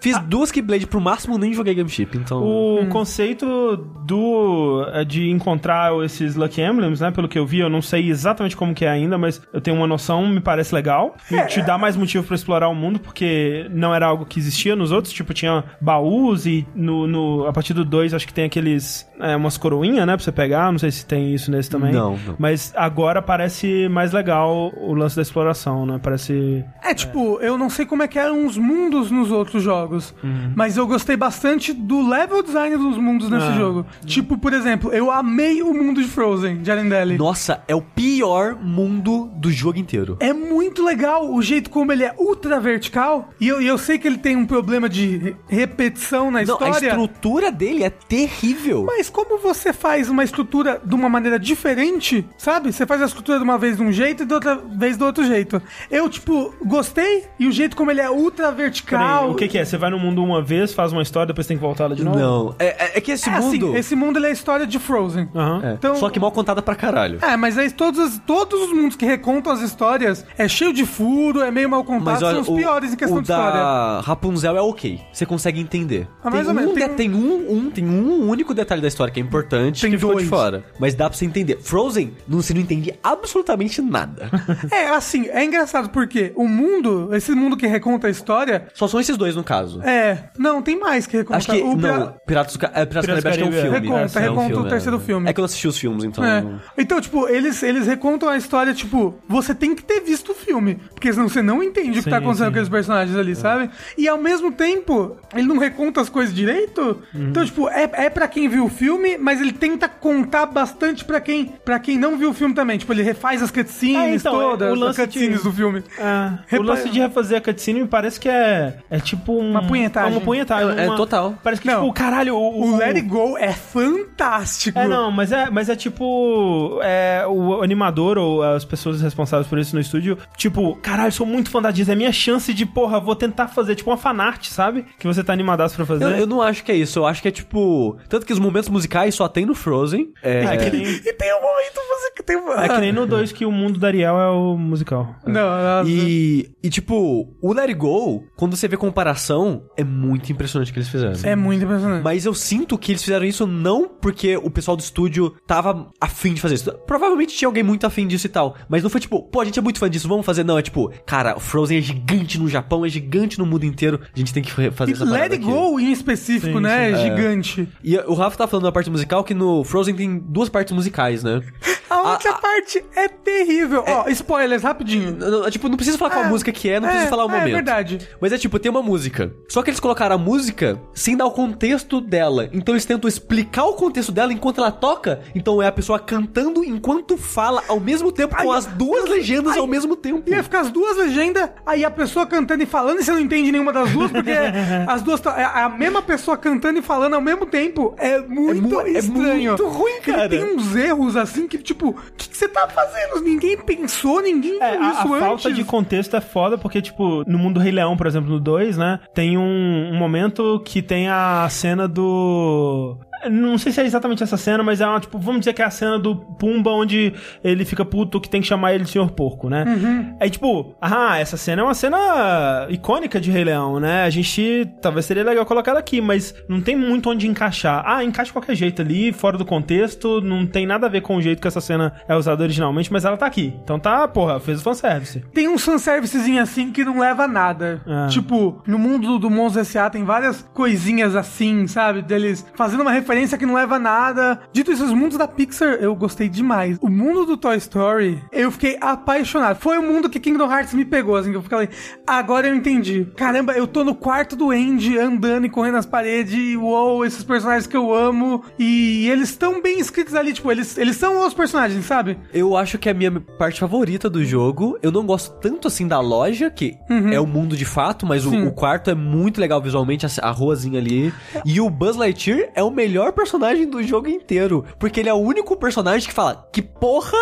Fiz 0.00 0.18
duas 0.26 0.50
Keyblade 0.50 0.86
pro 0.86 1.00
máximo, 1.00 1.38
nem 1.38 1.54
joguei 1.54 1.74
Game 1.74 1.88
Chip, 1.88 2.16
então... 2.18 2.42
O 2.42 2.86
conceito 2.88 3.76
do 4.04 4.84
é, 4.92 5.04
de 5.04 5.28
encontrar 5.30 5.92
esses 6.04 6.34
Lucky 6.34 6.60
Emblems, 6.60 7.00
né? 7.00 7.10
Pelo 7.10 7.28
que 7.28 7.38
eu 7.38 7.46
vi, 7.46 7.60
eu 7.60 7.68
não 7.68 7.82
sei 7.82 8.08
exatamente 8.08 8.56
como 8.56 8.74
que 8.74 8.84
é 8.84 8.88
ainda, 8.90 9.16
mas 9.16 9.40
eu 9.52 9.60
tenho 9.60 9.76
uma 9.76 9.86
noção, 9.86 10.26
me 10.26 10.40
parece 10.40 10.74
legal. 10.74 11.14
E 11.30 11.40
te 11.46 11.62
dá 11.62 11.78
mais 11.78 11.96
motivo 11.96 12.24
pra 12.24 12.34
explorar 12.34 12.68
o 12.68 12.74
mundo, 12.74 12.98
porque 12.98 13.66
não 13.70 13.94
era 13.94 14.06
algo 14.06 14.24
que 14.26 14.38
existia 14.38 14.74
nos 14.74 14.90
outros. 14.92 15.12
Tipo, 15.12 15.32
tinha 15.34 15.64
baús 15.80 16.46
e 16.46 16.66
no, 16.74 17.06
no- 17.06 17.46
a 17.46 17.52
partir 17.52 17.74
do 17.74 17.84
2 17.84 18.14
acho 18.14 18.26
que 18.26 18.34
tem 18.34 18.44
aqueles... 18.46 19.06
é, 19.20 19.36
umas 19.36 19.56
coroinhas, 19.56 20.06
né? 20.06 20.16
Pra 20.16 20.24
você 20.24 20.32
pegar. 20.32 20.70
Não 20.72 20.78
sei 20.78 20.90
se 20.90 21.06
tem 21.06 21.34
isso 21.34 21.50
nesse 21.50 21.70
também. 21.70 21.92
Não, 21.92 22.12
não. 22.26 22.36
Mas 22.38 22.72
agora 22.76 23.20
parece 23.22 23.88
mais 23.88 24.12
legal 24.12 24.72
o 24.76 24.94
lance 24.94 25.14
da 25.16 25.22
exploração, 25.22 25.59
né? 25.86 26.00
Parece... 26.02 26.64
É, 26.82 26.94
tipo, 26.94 27.38
eu 27.40 27.56
não 27.58 27.68
sei 27.70 27.84
como 27.86 28.02
é 28.02 28.08
que 28.08 28.18
eram 28.18 28.46
os 28.46 28.56
mundos 28.56 29.10
nos 29.10 29.30
outros 29.30 29.62
jogos, 29.62 30.14
mas 30.54 30.76
eu 30.76 30.86
gostei 30.86 31.16
bastante 31.16 31.72
do 31.72 32.06
level 32.08 32.42
design 32.42 32.76
dos 32.76 32.96
mundos 32.96 33.28
nesse 33.30 33.46
Ah. 33.46 33.52
jogo. 33.52 33.86
Tipo, 34.06 34.38
por 34.38 34.52
exemplo, 34.52 34.92
eu 34.92 35.10
amei 35.10 35.62
o 35.62 35.72
mundo 35.74 36.00
de 36.02 36.08
Frozen, 36.08 36.62
de 36.62 36.70
Arendelle. 36.70 37.16
Nossa, 37.18 37.62
é 37.68 37.74
o 37.74 37.82
pior 37.82 38.56
mundo 38.60 39.30
do 39.36 39.50
jogo 39.50 39.78
inteiro. 39.78 40.16
É 40.20 40.32
muito 40.32 40.84
legal 40.84 41.32
o 41.32 41.40
jeito 41.42 41.70
como 41.70 41.92
ele 41.92 42.04
é 42.04 42.14
ultra 42.18 42.58
vertical. 42.60 43.30
E 43.40 43.48
eu, 43.48 43.60
eu 43.60 43.76
sei 43.78 43.98
que 43.98 44.06
ele 44.06 44.18
tem 44.18 44.36
um 44.36 44.46
problema 44.46 44.88
de 44.88 45.16
re- 45.16 45.36
repetição 45.48 46.30
na 46.30 46.42
Não, 46.42 46.54
a 46.60 46.68
história. 46.70 46.88
estrutura 46.88 47.50
dele 47.52 47.84
é 47.84 47.90
terrível. 47.90 48.84
Mas 48.86 49.08
como 49.08 49.38
você 49.38 49.72
faz 49.72 50.08
uma 50.08 50.22
estrutura 50.24 50.80
de 50.84 50.94
uma 50.94 51.08
maneira 51.08 51.38
diferente, 51.38 52.26
sabe? 52.36 52.72
Você 52.72 52.86
faz 52.86 53.00
a 53.02 53.06
estrutura 53.06 53.38
de 53.38 53.44
uma 53.44 53.58
vez 53.58 53.76
de 53.76 53.82
um 53.82 53.92
jeito 53.92 54.22
e 54.22 54.26
de 54.26 54.34
outra 54.34 54.56
vez 54.56 54.96
do 54.96 55.04
outro 55.04 55.24
jeito. 55.24 55.49
Eu, 55.90 56.08
tipo, 56.08 56.54
gostei 56.64 57.24
e 57.38 57.46
o 57.46 57.52
jeito 57.52 57.76
como 57.76 57.90
ele 57.90 58.00
é 58.00 58.10
ultra 58.10 58.46
Peraí, 58.46 58.56
vertical. 58.56 59.30
o 59.30 59.34
que 59.34 59.48
que 59.48 59.58
é? 59.58 59.64
Você 59.64 59.76
vai 59.76 59.90
no 59.90 59.98
mundo 59.98 60.22
uma 60.22 60.42
vez, 60.42 60.72
faz 60.72 60.92
uma 60.92 61.02
história, 61.02 61.26
depois 61.28 61.46
tem 61.46 61.56
que 61.56 61.62
voltar 61.62 61.86
lá 61.88 61.94
de 61.94 62.04
novo? 62.04 62.18
Não, 62.18 62.54
é, 62.58 62.66
é- 62.66 62.98
é 62.98 63.00
que 63.00 63.12
esse 63.12 63.28
é 63.28 63.32
assim, 63.32 63.58
mundo... 63.60 63.76
esse 63.76 63.94
mundo 63.96 64.18
ele 64.18 64.26
é 64.26 64.28
a 64.30 64.32
história 64.32 64.66
de 64.66 64.78
Frozen. 64.78 65.28
Aham. 65.34 65.60
É, 65.64 65.72
Então- 65.74 65.96
Só 65.96 66.08
que 66.10 66.18
mal 66.20 66.30
contada 66.32 66.60
pra 66.62 66.74
caralho. 66.74 67.18
É, 67.22 67.36
mas 67.36 67.56
aí 67.58 67.70
todos, 67.70 67.98
os- 68.00 68.18
todos 68.26 68.60
os 68.60 68.72
mundos 68.72 68.96
que 68.96 69.04
recontam 69.06 69.52
as 69.52 69.60
histórias 69.60 70.24
é 70.38 70.46
cheio 70.48 70.72
de 70.72 70.84
furo, 70.86 71.40
é 71.42 71.50
meio 71.50 71.68
mal 71.68 71.84
contado, 71.84 72.18
são 72.20 72.40
os 72.40 72.48
piores 72.48 72.92
em 72.92 72.96
questão 72.96 73.18
o 73.18 73.22
de 73.22 73.30
história. 73.30 73.52
da 73.60 74.00
Rapunzel 74.00 74.56
é 74.56 74.60
ok. 74.62 75.00
Você 75.12 75.24
consegue 75.26 75.60
entender. 75.60 76.08
Ah, 76.22 76.30
mais 76.30 76.46
tem, 76.46 76.54
ou 76.56 76.60
menos, 76.60 76.70
um, 76.72 76.74
tem 76.74 76.84
um- 76.88 76.94
tem 76.96 77.14
um, 77.14 77.52
um- 77.66 77.70
tem 77.70 77.84
um 77.88 78.28
único 78.28 78.52
detalhe 78.54 78.80
da 78.80 78.88
história 78.88 79.12
que 79.12 79.20
é 79.20 79.22
importante 79.22 79.80
Tem 79.80 79.90
que 79.90 79.96
ficou 79.98 80.12
de 80.14 80.18
dois. 80.18 80.28
fora. 80.28 80.64
Mas 80.78 80.94
dá 80.94 81.08
pra 81.08 81.16
você 81.16 81.24
entender. 81.24 81.58
Frozen, 81.62 82.12
não, 82.26 82.40
você 82.42 82.52
não 82.54 82.60
entende 82.60 82.94
absolutamente 83.02 83.80
nada. 83.82 84.28
É, 84.70 84.88
assim, 84.90 85.26
é 85.28 85.39
engraçado 85.44 85.90
porque 85.90 86.32
o 86.34 86.46
mundo, 86.48 87.10
esse 87.14 87.32
mundo 87.32 87.56
que 87.56 87.66
reconta 87.66 88.06
a 88.06 88.10
história, 88.10 88.66
Só 88.74 88.86
são 88.88 89.00
esses 89.00 89.16
dois 89.16 89.36
no 89.36 89.44
caso. 89.44 89.80
é. 89.82 90.24
Não, 90.38 90.62
tem 90.62 90.78
mais 90.78 91.06
que 91.06 91.16
reconta. 91.16 91.38
Acho 91.38 91.50
que. 91.52 91.60
o 91.62 91.76
Pira- 91.76 91.98
Não, 91.98 92.14
Piratas 92.26 92.52
do, 92.54 92.58
Ca... 92.58 92.70
é, 92.74 92.84
Piratas 92.86 93.06
Piratas 93.06 93.24
do 93.24 93.30
Caribe 93.30 93.42
é 93.42 93.48
um 93.48 93.62
filme. 93.62 93.78
Reconta, 93.88 94.18
É 94.18 94.22
um 94.22 94.24
reconta 94.34 94.46
filme, 94.48 94.66
o 94.66 94.68
terceiro 94.68 94.96
é. 94.96 95.00
filme. 95.00 95.28
É 95.30 95.32
que 95.32 95.40
eu 95.40 95.44
assisti 95.44 95.68
os 95.68 95.78
filmes, 95.78 96.04
então. 96.04 96.24
É. 96.24 96.44
Então, 96.78 97.00
tipo, 97.00 97.28
eles, 97.28 97.62
eles 97.62 97.86
recontam 97.86 98.28
a 98.28 98.36
história, 98.36 98.72
tipo, 98.74 99.14
você 99.28 99.54
tem 99.54 99.74
que 99.74 99.82
ter 99.84 100.00
visto 100.00 100.32
o 100.32 100.34
filme. 100.34 100.76
Porque 100.94 101.12
senão 101.12 101.28
você 101.28 101.42
não 101.42 101.62
entende 101.62 101.90
o 101.90 101.94
que 101.94 102.02
Sim, 102.02 102.10
tá 102.10 102.16
acontecendo 102.18 102.38
sim. 102.46 102.50
com 102.50 102.50
aqueles 102.50 102.68
personagens 102.68 103.16
ali, 103.16 103.34
sabe? 103.36 103.70
E 103.96 104.08
ao 104.08 104.18
mesmo 104.18 104.52
tempo, 104.52 105.16
ele 105.34 105.46
não 105.46 105.58
reconta 105.58 106.00
as 106.00 106.08
coisas 106.08 106.34
direito. 106.34 106.80
Uhum. 107.14 107.28
Então, 107.28 107.44
tipo, 107.44 107.68
é, 107.68 107.88
é 107.94 108.10
pra 108.10 108.26
quem 108.28 108.48
viu 108.48 108.64
o 108.64 108.68
filme, 108.68 109.16
mas 109.18 109.40
ele 109.40 109.52
tenta 109.52 109.88
contar 109.88 110.46
bastante 110.46 111.04
pra 111.04 111.20
quem, 111.20 111.46
pra 111.64 111.78
quem 111.78 111.98
não 111.98 112.16
viu 112.16 112.30
o 112.30 112.34
filme 112.34 112.54
também. 112.54 112.78
Tipo, 112.78 112.92
ele 112.92 113.02
refaz 113.02 113.42
as 113.42 113.50
cutscenes 113.50 113.96
É, 113.96 114.14
então, 114.14 114.34
é, 114.34 114.44
todas, 114.50 114.70
o 114.70 114.74
as 114.74 114.78
lance 114.80 114.96
cutscenes 115.32 115.42
do 115.42 115.52
filme. 115.52 115.82
É, 115.98 116.32
Repa- 116.46 116.62
O 116.62 116.66
lance 116.66 116.88
de 116.88 116.98
refazer 117.00 117.38
a 117.38 117.40
cutscene 117.40 117.80
me 117.82 117.86
parece 117.88 118.18
que 118.20 118.28
é, 118.28 118.78
é 118.90 118.98
tipo 119.00 119.32
um, 119.32 119.50
Uma 119.50 119.66
punhetagem. 119.66 120.10
É 120.12 120.16
uma 120.16 120.20
punhetagem. 120.24 120.78
É, 120.78 120.84
é 120.84 120.88
uma- 120.88 120.96
total. 120.96 121.34
Parece 121.42 121.62
que, 121.62 121.68
Não. 121.68 121.82
tipo, 121.82 121.92
caralho, 121.94 122.36
o... 122.36 122.70
O 122.72 122.76
Let 122.76 122.96
It 122.96 123.02
Go 123.08 123.36
é 123.38 123.52
fantástico. 123.52 124.78
É, 124.78 124.86
não, 124.88 125.10
mas 125.10 125.32
é, 125.32 125.48
mas 125.50 125.68
é 125.68 125.76
tipo. 125.76 126.78
É, 126.82 127.24
o 127.28 127.62
animador 127.62 128.18
ou 128.18 128.42
as 128.42 128.64
pessoas 128.64 129.00
responsáveis 129.00 129.46
por 129.48 129.58
isso 129.58 129.74
no 129.74 129.80
estúdio, 129.80 130.18
tipo, 130.36 130.76
caralho, 130.76 131.12
sou 131.12 131.26
muito 131.26 131.50
fã 131.50 131.60
da 131.60 131.70
Disney. 131.70 131.92
É 131.92 131.96
minha 131.96 132.12
chance 132.12 132.52
de, 132.54 132.64
porra, 132.66 133.00
vou 133.00 133.16
tentar 133.16 133.48
fazer, 133.48 133.74
tipo, 133.74 133.90
uma 133.90 133.96
fanart, 133.96 134.46
sabe? 134.46 134.84
Que 134.98 135.06
você 135.06 135.24
tá 135.24 135.32
animadaço 135.32 135.74
pra 135.76 135.84
fazer. 135.86 136.04
Eu, 136.04 136.10
eu 136.10 136.26
não 136.26 136.40
acho 136.40 136.62
que 136.64 136.70
é 136.72 136.76
isso. 136.76 136.98
Eu 136.98 137.06
acho 137.06 137.20
que 137.22 137.28
é 137.28 137.30
tipo. 137.30 137.96
Tanto 138.08 138.24
que 138.26 138.32
os 138.32 138.38
momentos 138.38 138.68
musicais 138.68 139.14
só 139.14 139.28
tem 139.28 139.44
no 139.44 139.54
Frozen. 139.54 140.12
É. 140.22 140.44
É 140.44 140.56
que 140.56 140.70
nem, 140.70 140.82
E 140.86 141.12
tem 141.12 141.34
um 141.34 141.40
momento 141.42 141.80
que 142.16 142.22
tem. 142.22 142.36
é 142.36 142.68
que 142.68 142.78
nem 142.80 142.92
no 142.92 143.06
2 143.06 143.32
que 143.32 143.44
o 143.44 143.52
mundo 143.52 143.78
da 143.78 143.88
Ariel 143.88 144.18
é 144.18 144.28
o 144.28 144.56
musical. 144.56 145.09
Não, 145.26 145.82
não, 145.82 145.88
E, 145.88 146.50
e, 146.62 146.68
tipo, 146.70 147.34
o 147.40 147.52
Let 147.52 147.68
It 147.68 147.74
Go, 147.74 148.24
quando 148.36 148.56
você 148.56 148.66
vê 148.68 148.76
comparação, 148.76 149.62
é 149.76 149.84
muito 149.84 150.30
impressionante 150.32 150.70
o 150.70 150.72
que 150.74 150.78
eles 150.80 150.88
fizeram. 150.88 151.14
é 151.22 151.36
muito 151.36 151.64
impressionante. 151.64 152.02
Mas 152.02 152.24
eu 152.24 152.34
sinto 152.34 152.76
que 152.78 152.92
eles 152.92 153.02
fizeram 153.02 153.24
isso 153.24 153.46
não 153.46 153.88
porque 153.88 154.36
o 154.36 154.50
pessoal 154.50 154.76
do 154.76 154.80
estúdio 154.80 155.34
tava 155.46 155.90
afim 156.00 156.34
de 156.34 156.40
fazer 156.40 156.54
isso. 156.56 156.72
Provavelmente 156.86 157.34
tinha 157.36 157.48
alguém 157.48 157.62
muito 157.62 157.86
afim 157.86 158.06
disso 158.06 158.26
e 158.26 158.30
tal. 158.30 158.56
Mas 158.68 158.82
não 158.82 158.90
foi 158.90 159.00
tipo, 159.00 159.22
pô, 159.22 159.40
a 159.40 159.44
gente 159.44 159.58
é 159.58 159.62
muito 159.62 159.78
fã 159.78 159.88
disso, 159.88 160.08
vamos 160.08 160.24
fazer. 160.26 160.44
Não, 160.44 160.58
é 160.58 160.62
tipo, 160.62 160.90
cara, 161.06 161.36
o 161.36 161.40
Frozen 161.40 161.78
é 161.78 161.80
gigante 161.80 162.38
no 162.38 162.48
Japão, 162.48 162.84
é 162.84 162.88
gigante 162.88 163.38
no 163.38 163.46
mundo 163.46 163.64
inteiro. 163.64 164.00
A 164.14 164.18
gente 164.18 164.32
tem 164.32 164.42
que 164.42 164.50
fa- 164.50 164.70
fazer 164.72 164.92
E 164.92 164.94
essa 164.94 165.04
Let 165.04 165.22
It 165.32 165.34
aqui. 165.36 165.44
Go, 165.44 165.78
em 165.80 165.92
específico, 165.92 166.54
Sim, 166.58 166.60
né? 166.62 166.88
sim. 166.88 166.94
É 166.94 167.10
gigante. 167.10 167.68
E 167.82 167.96
o 167.98 168.14
Rafa 168.14 168.36
tá 168.36 168.46
falando 168.46 168.64
da 168.64 168.72
parte 168.72 168.90
musical 168.90 169.24
que 169.24 169.34
no 169.34 169.64
Frozen 169.64 169.94
tem 169.94 170.18
duas 170.18 170.48
partes 170.48 170.72
musicais, 170.74 171.22
né? 171.24 171.40
A 171.90 172.02
outra 172.12 172.30
A- 172.30 172.34
a- 172.34 172.38
parte 172.38 172.84
é 172.94 173.08
terrível. 173.08 173.84
Ó, 173.86 174.08
spoilers, 174.08 174.62
rapidinho. 174.62 175.16
Não, 175.16 175.42
não, 175.42 175.50
Tipo, 175.50 175.68
não 175.68 175.76
precisa 175.76 175.98
falar 175.98 176.10
qual 176.12 176.24
É, 176.24 176.28
música 176.28 176.52
que 176.52 176.68
é, 176.70 176.78
não 176.80 176.88
precisa 176.88 177.10
falar 177.10 177.24
o 177.26 177.28
é, 177.30 177.32
momento. 177.32 177.48
É 177.48 177.52
verdade. 177.54 178.08
Mas 178.20 178.32
é 178.32 178.38
tipo, 178.38 178.58
tem 178.58 178.70
uma 178.70 178.82
música. 178.82 179.32
Só 179.48 179.62
que 179.62 179.70
eles 179.70 179.80
colocaram 179.80 180.14
a 180.14 180.18
música 180.18 180.80
sem 180.94 181.16
dar 181.16 181.26
o 181.26 181.30
contexto 181.32 182.00
dela. 182.00 182.48
Então 182.52 182.74
eles 182.74 182.84
tentam 182.84 183.08
explicar 183.08 183.64
o 183.64 183.74
contexto 183.74 184.12
dela 184.12 184.32
enquanto 184.32 184.58
ela 184.58 184.70
toca. 184.70 185.20
Então 185.34 185.60
é 185.60 185.66
a 185.66 185.72
pessoa 185.72 185.98
cantando 185.98 186.62
enquanto 186.64 187.16
fala 187.16 187.62
ao 187.68 187.80
mesmo 187.80 188.12
tempo, 188.12 188.36
com 188.36 188.52
Ai, 188.52 188.58
as 188.58 188.66
duas 188.66 189.08
legendas 189.08 189.56
ao 189.56 189.66
mesmo 189.66 189.96
tempo. 189.96 190.28
Ia 190.30 190.42
ficar 190.42 190.60
as 190.60 190.70
duas 190.70 190.96
legendas, 190.96 191.50
aí 191.66 191.84
a 191.84 191.90
pessoa 191.90 192.26
cantando 192.26 192.62
e 192.62 192.66
falando, 192.66 193.00
e 193.00 193.04
você 193.04 193.10
não 193.12 193.20
entende 193.20 193.50
nenhuma 193.50 193.72
das 193.72 193.90
duas, 193.90 194.10
porque 194.10 194.30
as 194.86 195.02
duas. 195.02 195.20
tá- 195.20 195.34
É 195.40 195.44
a 195.44 195.68
mesma 195.68 196.02
pessoa 196.02 196.36
cantando 196.36 196.78
e 196.78 196.82
falando 196.82 197.14
ao 197.14 197.20
mesmo 197.20 197.46
tempo. 197.46 197.94
É 197.98 198.20
muito 198.20 198.62
mu- 198.62 198.80
é 198.82 198.90
estranho. 198.90 199.50
muito 199.50 199.66
ruim, 199.68 200.00
cara. 200.02 200.28
tem 200.28 200.44
uns 200.44 200.74
erros 200.76 201.16
assim 201.16 201.48
que, 201.48 201.58
tipo, 201.58 201.79
o 201.88 201.94
que, 202.16 202.28
que 202.28 202.36
você 202.36 202.48
tá 202.48 202.68
fazendo? 202.68 203.20
Ninguém 203.22 203.56
pensou, 203.58 204.20
ninguém 204.22 204.58
É, 204.62 204.72
viu 204.72 204.82
a, 204.82 204.90
isso 204.90 205.00
a 205.00 205.16
antes. 205.16 205.18
falta 205.18 205.52
de 205.52 205.64
contexto 205.64 206.14
é 206.16 206.20
foda, 206.20 206.56
porque, 206.58 206.80
tipo, 206.82 207.24
no 207.26 207.38
mundo 207.38 207.54
do 207.54 207.60
Rei 207.60 207.72
Leão, 207.72 207.96
por 207.96 208.06
exemplo, 208.06 208.30
no 208.30 208.38
2, 208.40 208.76
né? 208.78 209.00
Tem 209.14 209.36
um, 209.38 209.90
um 209.92 209.96
momento 209.96 210.60
que 210.64 210.82
tem 210.82 211.08
a 211.08 211.46
cena 211.50 211.86
do. 211.88 212.96
Não 213.28 213.58
sei 213.58 213.72
se 213.72 213.80
é 213.80 213.84
exatamente 213.84 214.22
essa 214.22 214.36
cena, 214.36 214.62
mas 214.62 214.80
é 214.80 214.86
uma, 214.86 215.00
tipo, 215.00 215.18
vamos 215.18 215.40
dizer 215.40 215.52
que 215.52 215.62
é 215.62 215.64
a 215.64 215.70
cena 215.70 215.98
do 215.98 216.16
Pumba 216.16 216.70
onde 216.70 217.12
ele 217.44 217.64
fica 217.64 217.84
puto 217.84 218.20
que 218.20 218.28
tem 218.28 218.40
que 218.40 218.46
chamar 218.46 218.74
ele 218.74 218.84
de 218.84 218.90
Senhor 218.90 219.10
Porco, 219.10 219.48
né? 219.48 219.64
Uhum. 219.64 220.16
Aí, 220.20 220.30
tipo, 220.30 220.74
ah, 220.80 221.18
essa 221.18 221.36
cena 221.36 221.62
é 221.62 221.64
uma 221.64 221.74
cena 221.74 222.66
icônica 222.70 223.20
de 223.20 223.30
Rei 223.30 223.44
Leão, 223.44 223.78
né? 223.78 224.04
A 224.04 224.10
gente 224.10 224.68
talvez 224.80 225.06
seria 225.06 225.22
legal 225.22 225.44
colocar 225.44 225.72
ela 225.72 225.80
aqui, 225.80 226.00
mas 226.00 226.34
não 226.48 226.60
tem 226.60 226.76
muito 226.76 227.10
onde 227.10 227.26
encaixar. 227.26 227.82
Ah, 227.86 228.02
encaixa 228.02 228.26
de 228.28 228.32
qualquer 228.32 228.54
jeito 228.54 228.80
ali, 228.80 229.12
fora 229.12 229.36
do 229.36 229.44
contexto, 229.44 230.20
não 230.20 230.46
tem 230.46 230.66
nada 230.66 230.86
a 230.86 230.90
ver 230.90 231.02
com 231.02 231.16
o 231.16 231.22
jeito 231.22 231.40
que 231.40 231.48
essa 231.48 231.60
cena 231.60 231.92
é 232.08 232.14
usada 232.14 232.42
originalmente, 232.42 232.92
mas 232.92 233.04
ela 233.04 233.16
tá 233.16 233.26
aqui. 233.26 233.54
Então 233.62 233.78
tá, 233.78 234.06
porra, 234.08 234.40
fez 234.40 234.60
o 234.60 234.64
fanservice. 234.64 235.22
Tem 235.32 235.48
um 235.48 235.58
fanservicezinho 235.58 236.42
assim 236.42 236.70
que 236.70 236.84
não 236.84 236.98
leva 236.98 237.24
a 237.24 237.28
nada. 237.28 237.82
Ah. 237.86 238.06
Tipo, 238.08 238.62
no 238.66 238.78
mundo 238.78 239.18
do 239.18 239.30
Monstros 239.30 239.68
S.A. 239.68 239.90
tem 239.90 240.04
várias 240.04 240.42
coisinhas 240.54 241.14
assim, 241.14 241.66
sabe? 241.66 242.02
Deles 242.02 242.46
fazendo 242.54 242.80
uma 242.80 242.90
referência 242.90 243.09
que 243.38 243.46
não 243.46 243.54
leva 243.54 243.76
a 243.76 243.78
nada. 243.78 244.40
Dito 244.52 244.72
isso, 244.72 244.84
os 244.84 244.92
mundos 244.92 245.18
da 245.18 245.26
Pixar 245.26 245.74
eu 245.74 245.94
gostei 245.94 246.28
demais. 246.28 246.78
O 246.80 246.88
mundo 246.88 247.26
do 247.26 247.36
Toy 247.36 247.56
Story, 247.56 248.22
eu 248.32 248.50
fiquei 248.50 248.78
apaixonado. 248.80 249.58
Foi 249.58 249.78
o 249.78 249.82
mundo 249.82 250.08
que 250.08 250.20
Kingdom 250.20 250.50
Hearts 250.50 250.74
me 250.74 250.84
pegou, 250.84 251.16
assim, 251.16 251.30
que 251.30 251.36
eu 251.36 251.42
falei, 251.42 251.68
agora 252.06 252.48
eu 252.48 252.54
entendi. 252.54 253.06
Caramba, 253.16 253.52
eu 253.52 253.66
tô 253.66 253.84
no 253.84 253.94
quarto 253.94 254.36
do 254.36 254.50
Andy, 254.50 254.98
andando 254.98 255.46
e 255.46 255.50
correndo 255.50 255.74
nas 255.74 255.86
paredes, 255.86 256.34
e 256.34 256.56
uou, 256.56 257.04
esses 257.04 257.24
personagens 257.24 257.66
que 257.66 257.76
eu 257.76 257.94
amo. 257.94 258.44
E 258.58 259.08
eles 259.08 259.30
estão 259.30 259.60
bem 259.60 259.80
escritos 259.80 260.14
ali, 260.14 260.32
tipo, 260.32 260.50
eles, 260.50 260.78
eles 260.78 260.96
são 260.96 261.26
os 261.26 261.34
personagens, 261.34 261.84
sabe? 261.84 262.18
Eu 262.32 262.56
acho 262.56 262.78
que 262.78 262.88
é 262.88 262.92
a 262.92 262.94
minha 262.94 263.20
parte 263.20 263.60
favorita 263.60 264.08
do 264.08 264.24
jogo. 264.24 264.78
Eu 264.82 264.92
não 264.92 265.04
gosto 265.04 265.34
tanto 265.40 265.68
assim 265.68 265.86
da 265.86 266.00
loja, 266.00 266.50
que 266.50 266.78
é 267.10 267.20
o 267.20 267.26
mundo 267.26 267.56
de 267.56 267.64
fato, 267.64 268.06
mas 268.06 268.24
o, 268.24 268.46
o 268.46 268.52
quarto 268.52 268.90
é 268.90 268.94
muito 268.94 269.40
legal 269.40 269.60
visualmente, 269.60 270.06
a, 270.06 270.08
a 270.22 270.30
ruazinha 270.30 270.78
ali. 270.78 271.12
E 271.44 271.60
o 271.60 271.68
Buzz 271.68 271.96
Lightyear 271.96 272.50
é 272.54 272.62
o 272.62 272.70
melhor 272.70 272.99
melhor 273.00 273.12
personagem 273.12 273.66
do 273.66 273.82
jogo 273.82 274.08
inteiro. 274.08 274.64
Porque 274.78 275.00
ele 275.00 275.08
é 275.08 275.14
o 275.14 275.16
único 275.16 275.56
personagem 275.56 276.06
que 276.06 276.14
fala: 276.14 276.46
Que 276.52 276.60
porra 276.60 277.18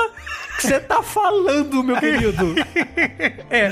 que 0.58 0.66
você 0.66 0.80
tá 0.80 1.02
falando, 1.02 1.82
meu 1.84 1.96
querido? 2.00 2.54
É. 3.48 3.70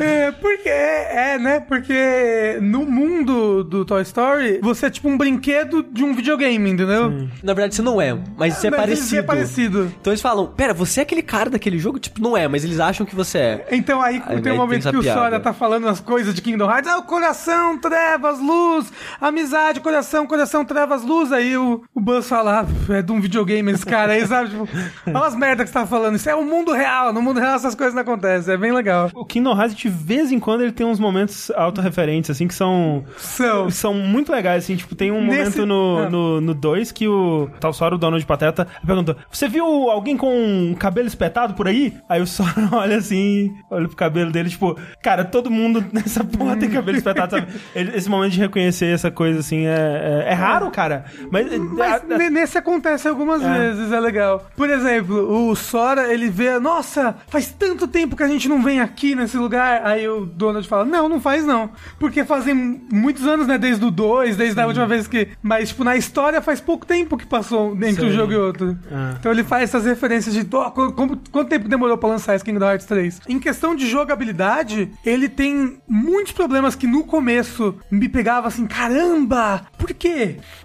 É, 0.00 0.30
porque 0.32 0.68
é, 0.68 1.34
é, 1.34 1.38
né? 1.38 1.60
Porque 1.60 2.58
no 2.60 2.84
mundo 2.84 3.64
do 3.64 3.82
Toy 3.84 4.02
Story, 4.02 4.60
você 4.62 4.86
é 4.86 4.90
tipo 4.90 5.08
um 5.08 5.16
brinquedo 5.16 5.82
de 5.82 6.04
um 6.04 6.14
videogame, 6.14 6.70
entendeu? 6.70 7.10
Na 7.42 7.54
verdade, 7.54 7.74
você 7.74 7.80
não 7.82 7.98
é, 8.00 8.14
mas 8.36 8.54
você 8.54 8.66
é 8.66 8.70
ele 8.70 8.76
parecido. 8.76 9.16
é 9.16 9.22
parecido. 9.22 9.92
Então 10.00 10.12
eles 10.12 10.20
falam: 10.20 10.46
Pera, 10.46 10.74
você 10.74 11.00
é 11.00 11.02
aquele 11.02 11.22
cara 11.22 11.48
daquele 11.48 11.78
jogo? 11.78 11.98
Tipo, 11.98 12.20
não 12.20 12.36
é, 12.36 12.46
mas 12.46 12.62
eles 12.62 12.78
acham 12.78 13.06
que 13.06 13.14
você 13.14 13.38
é. 13.38 13.66
Então 13.70 14.02
aí 14.02 14.16
Aí 14.16 14.20
tem 14.22 14.38
um 14.38 14.42
tem 14.42 14.52
momento 14.56 14.80
essa 14.80 14.90
que 14.90 14.96
o 14.98 15.00
piada. 15.02 15.18
Sora 15.18 15.40
tá 15.40 15.52
falando 15.54 15.88
as 15.88 15.98
coisas 15.98 16.34
de 16.34 16.42
Kingdom 16.42 16.70
Hearts. 16.70 16.90
Ah, 16.90 16.98
o 16.98 17.04
coração, 17.04 17.78
trevas, 17.78 18.38
luz, 18.40 18.92
amizade, 19.18 19.80
coração, 19.80 20.26
coração, 20.26 20.53
trevas, 20.62 21.02
luz. 21.02 21.32
Aí 21.32 21.56
o, 21.56 21.82
o 21.94 22.00
Buzz 22.00 22.28
fala, 22.28 22.60
ah, 22.60 22.92
é 22.92 23.00
de 23.00 23.10
um 23.10 23.18
videogame 23.20 23.72
esse 23.72 23.86
cara 23.86 24.12
aí, 24.12 24.26
sabe? 24.26 24.50
Tipo, 24.50 24.68
olha 25.08 25.26
as 25.26 25.34
merdas 25.34 25.64
que 25.64 25.72
você 25.72 25.78
tá 25.80 25.86
falando. 25.86 26.16
Isso 26.16 26.28
é 26.28 26.34
o 26.34 26.44
mundo 26.44 26.72
real. 26.72 27.14
No 27.14 27.22
mundo 27.22 27.40
real 27.40 27.54
essas 27.56 27.74
coisas 27.74 27.94
não 27.94 28.02
acontecem. 28.02 28.52
É 28.52 28.56
bem 28.58 28.72
legal. 28.72 29.10
O 29.14 29.24
Kingdom 29.24 29.58
Hearts, 29.58 29.74
de 29.74 29.88
vez 29.88 30.30
em 30.30 30.38
quando, 30.38 30.60
ele 30.60 30.72
tem 30.72 30.86
uns 30.86 31.00
momentos 31.00 31.50
autorreferentes, 31.52 32.28
assim, 32.30 32.46
que 32.46 32.54
são... 32.54 33.04
São. 33.16 33.70
São 33.70 33.94
muito 33.94 34.30
legais, 34.30 34.64
assim, 34.64 34.76
tipo, 34.76 34.94
tem 34.94 35.10
um 35.10 35.24
Nesse- 35.24 35.58
momento 35.60 35.66
no 35.66 35.98
Ah. 35.98 36.00
2 36.02 36.12
no, 36.12 36.40
no 36.42 36.54
dois 36.54 36.92
que 36.92 37.08
o 37.08 37.48
tal 37.60 37.72
Sora, 37.72 37.94
o 37.94 37.98
dono 37.98 38.18
de 38.18 38.26
Pateta, 38.26 38.66
perguntou, 38.84 39.16
você 39.30 39.48
viu 39.48 39.64
alguém 39.90 40.16
com 40.16 40.28
um 40.36 40.74
cabelo 40.74 41.06
espetado 41.06 41.54
por 41.54 41.66
aí? 41.68 41.94
Aí 42.08 42.20
o 42.20 42.26
Sora 42.26 42.52
olha 42.72 42.96
assim, 42.98 43.54
olha 43.70 43.86
pro 43.86 43.96
cabelo 43.96 44.30
dele, 44.30 44.50
tipo, 44.50 44.76
cara, 45.02 45.24
todo 45.24 45.50
mundo 45.50 45.82
nessa 45.92 46.22
porra 46.24 46.56
tem 46.56 46.68
cabelo 46.68 46.98
espetado, 46.98 47.30
sabe? 47.36 47.46
Esse 47.74 48.08
momento 48.10 48.32
de 48.32 48.40
reconhecer 48.40 48.92
essa 48.92 49.10
coisa, 49.10 49.40
assim, 49.40 49.66
é, 49.66 50.24
é, 50.26 50.32
é 50.32 50.34
raro, 50.44 50.70
cara. 50.70 51.04
Mas, 51.30 51.46
Mas 51.58 51.92
a- 51.92 51.96
a- 51.96 52.18
ne- 52.18 52.30
nesse 52.30 52.58
acontece 52.58 53.08
algumas 53.08 53.42
É. 53.42 53.58
vezes, 53.58 53.92
é 53.92 54.00
legal. 54.00 54.46
Por 54.56 54.68
exemplo, 54.70 55.48
o 55.50 55.54
Sora, 55.56 56.12
ele 56.12 56.28
vê, 56.30 56.58
nossa, 56.58 57.16
faz 57.28 57.48
tanto 57.56 57.86
tempo 57.88 58.16
que 58.16 58.22
a 58.22 58.28
gente 58.28 58.48
não 58.48 58.62
vem 58.62 58.80
aqui 58.80 59.14
nesse 59.14 59.36
lugar. 59.36 59.82
Aí 59.84 60.08
o 60.08 60.24
Donald 60.26 60.66
fala, 60.68 60.84
não, 60.84 61.08
não 61.08 61.20
faz 61.20 61.44
não. 61.44 61.70
Porque 61.98 62.24
fazem 62.24 62.54
muitos 62.92 63.26
anos, 63.26 63.46
né, 63.46 63.58
desde 63.58 63.84
o 63.84 63.90
2, 63.90 64.36
desde 64.36 64.60
a 64.60 64.66
última 64.66 64.86
vez 64.86 65.06
que... 65.06 65.28
Mas, 65.42 65.68
tipo, 65.70 65.84
na 65.84 65.96
história 65.96 66.40
faz 66.42 66.60
pouco 66.60 66.86
tempo 66.86 67.16
que 67.16 67.26
passou 67.26 67.76
entre 67.82 68.06
um 68.06 68.10
jogo 68.12 68.32
e 68.32 68.36
outro. 68.36 68.76
Ah. 68.90 69.14
Então 69.18 69.32
ele 69.32 69.44
faz 69.44 69.64
essas 69.64 69.84
referências 69.84 70.34
de, 70.34 70.46
"Ó, 70.54 70.70
qu- 70.70 70.92
como- 70.92 71.18
quanto 71.30 71.48
tempo 71.48 71.68
demorou 71.68 71.96
pra 71.98 72.08
lançar 72.08 72.34
esse 72.34 72.44
Kingdom 72.44 72.64
Hearts 72.66 72.86
3? 72.86 73.20
Em 73.28 73.38
questão 73.38 73.74
de 73.74 73.86
jogabilidade, 73.88 74.90
ele 75.04 75.28
tem 75.28 75.78
muitos 75.88 76.32
problemas 76.32 76.74
que 76.74 76.86
no 76.86 77.04
começo 77.04 77.74
me 77.90 78.08
pegava 78.08 78.48
assim, 78.48 78.66
caramba! 78.66 79.62
Por 79.78 79.92
quê? 79.94 80.23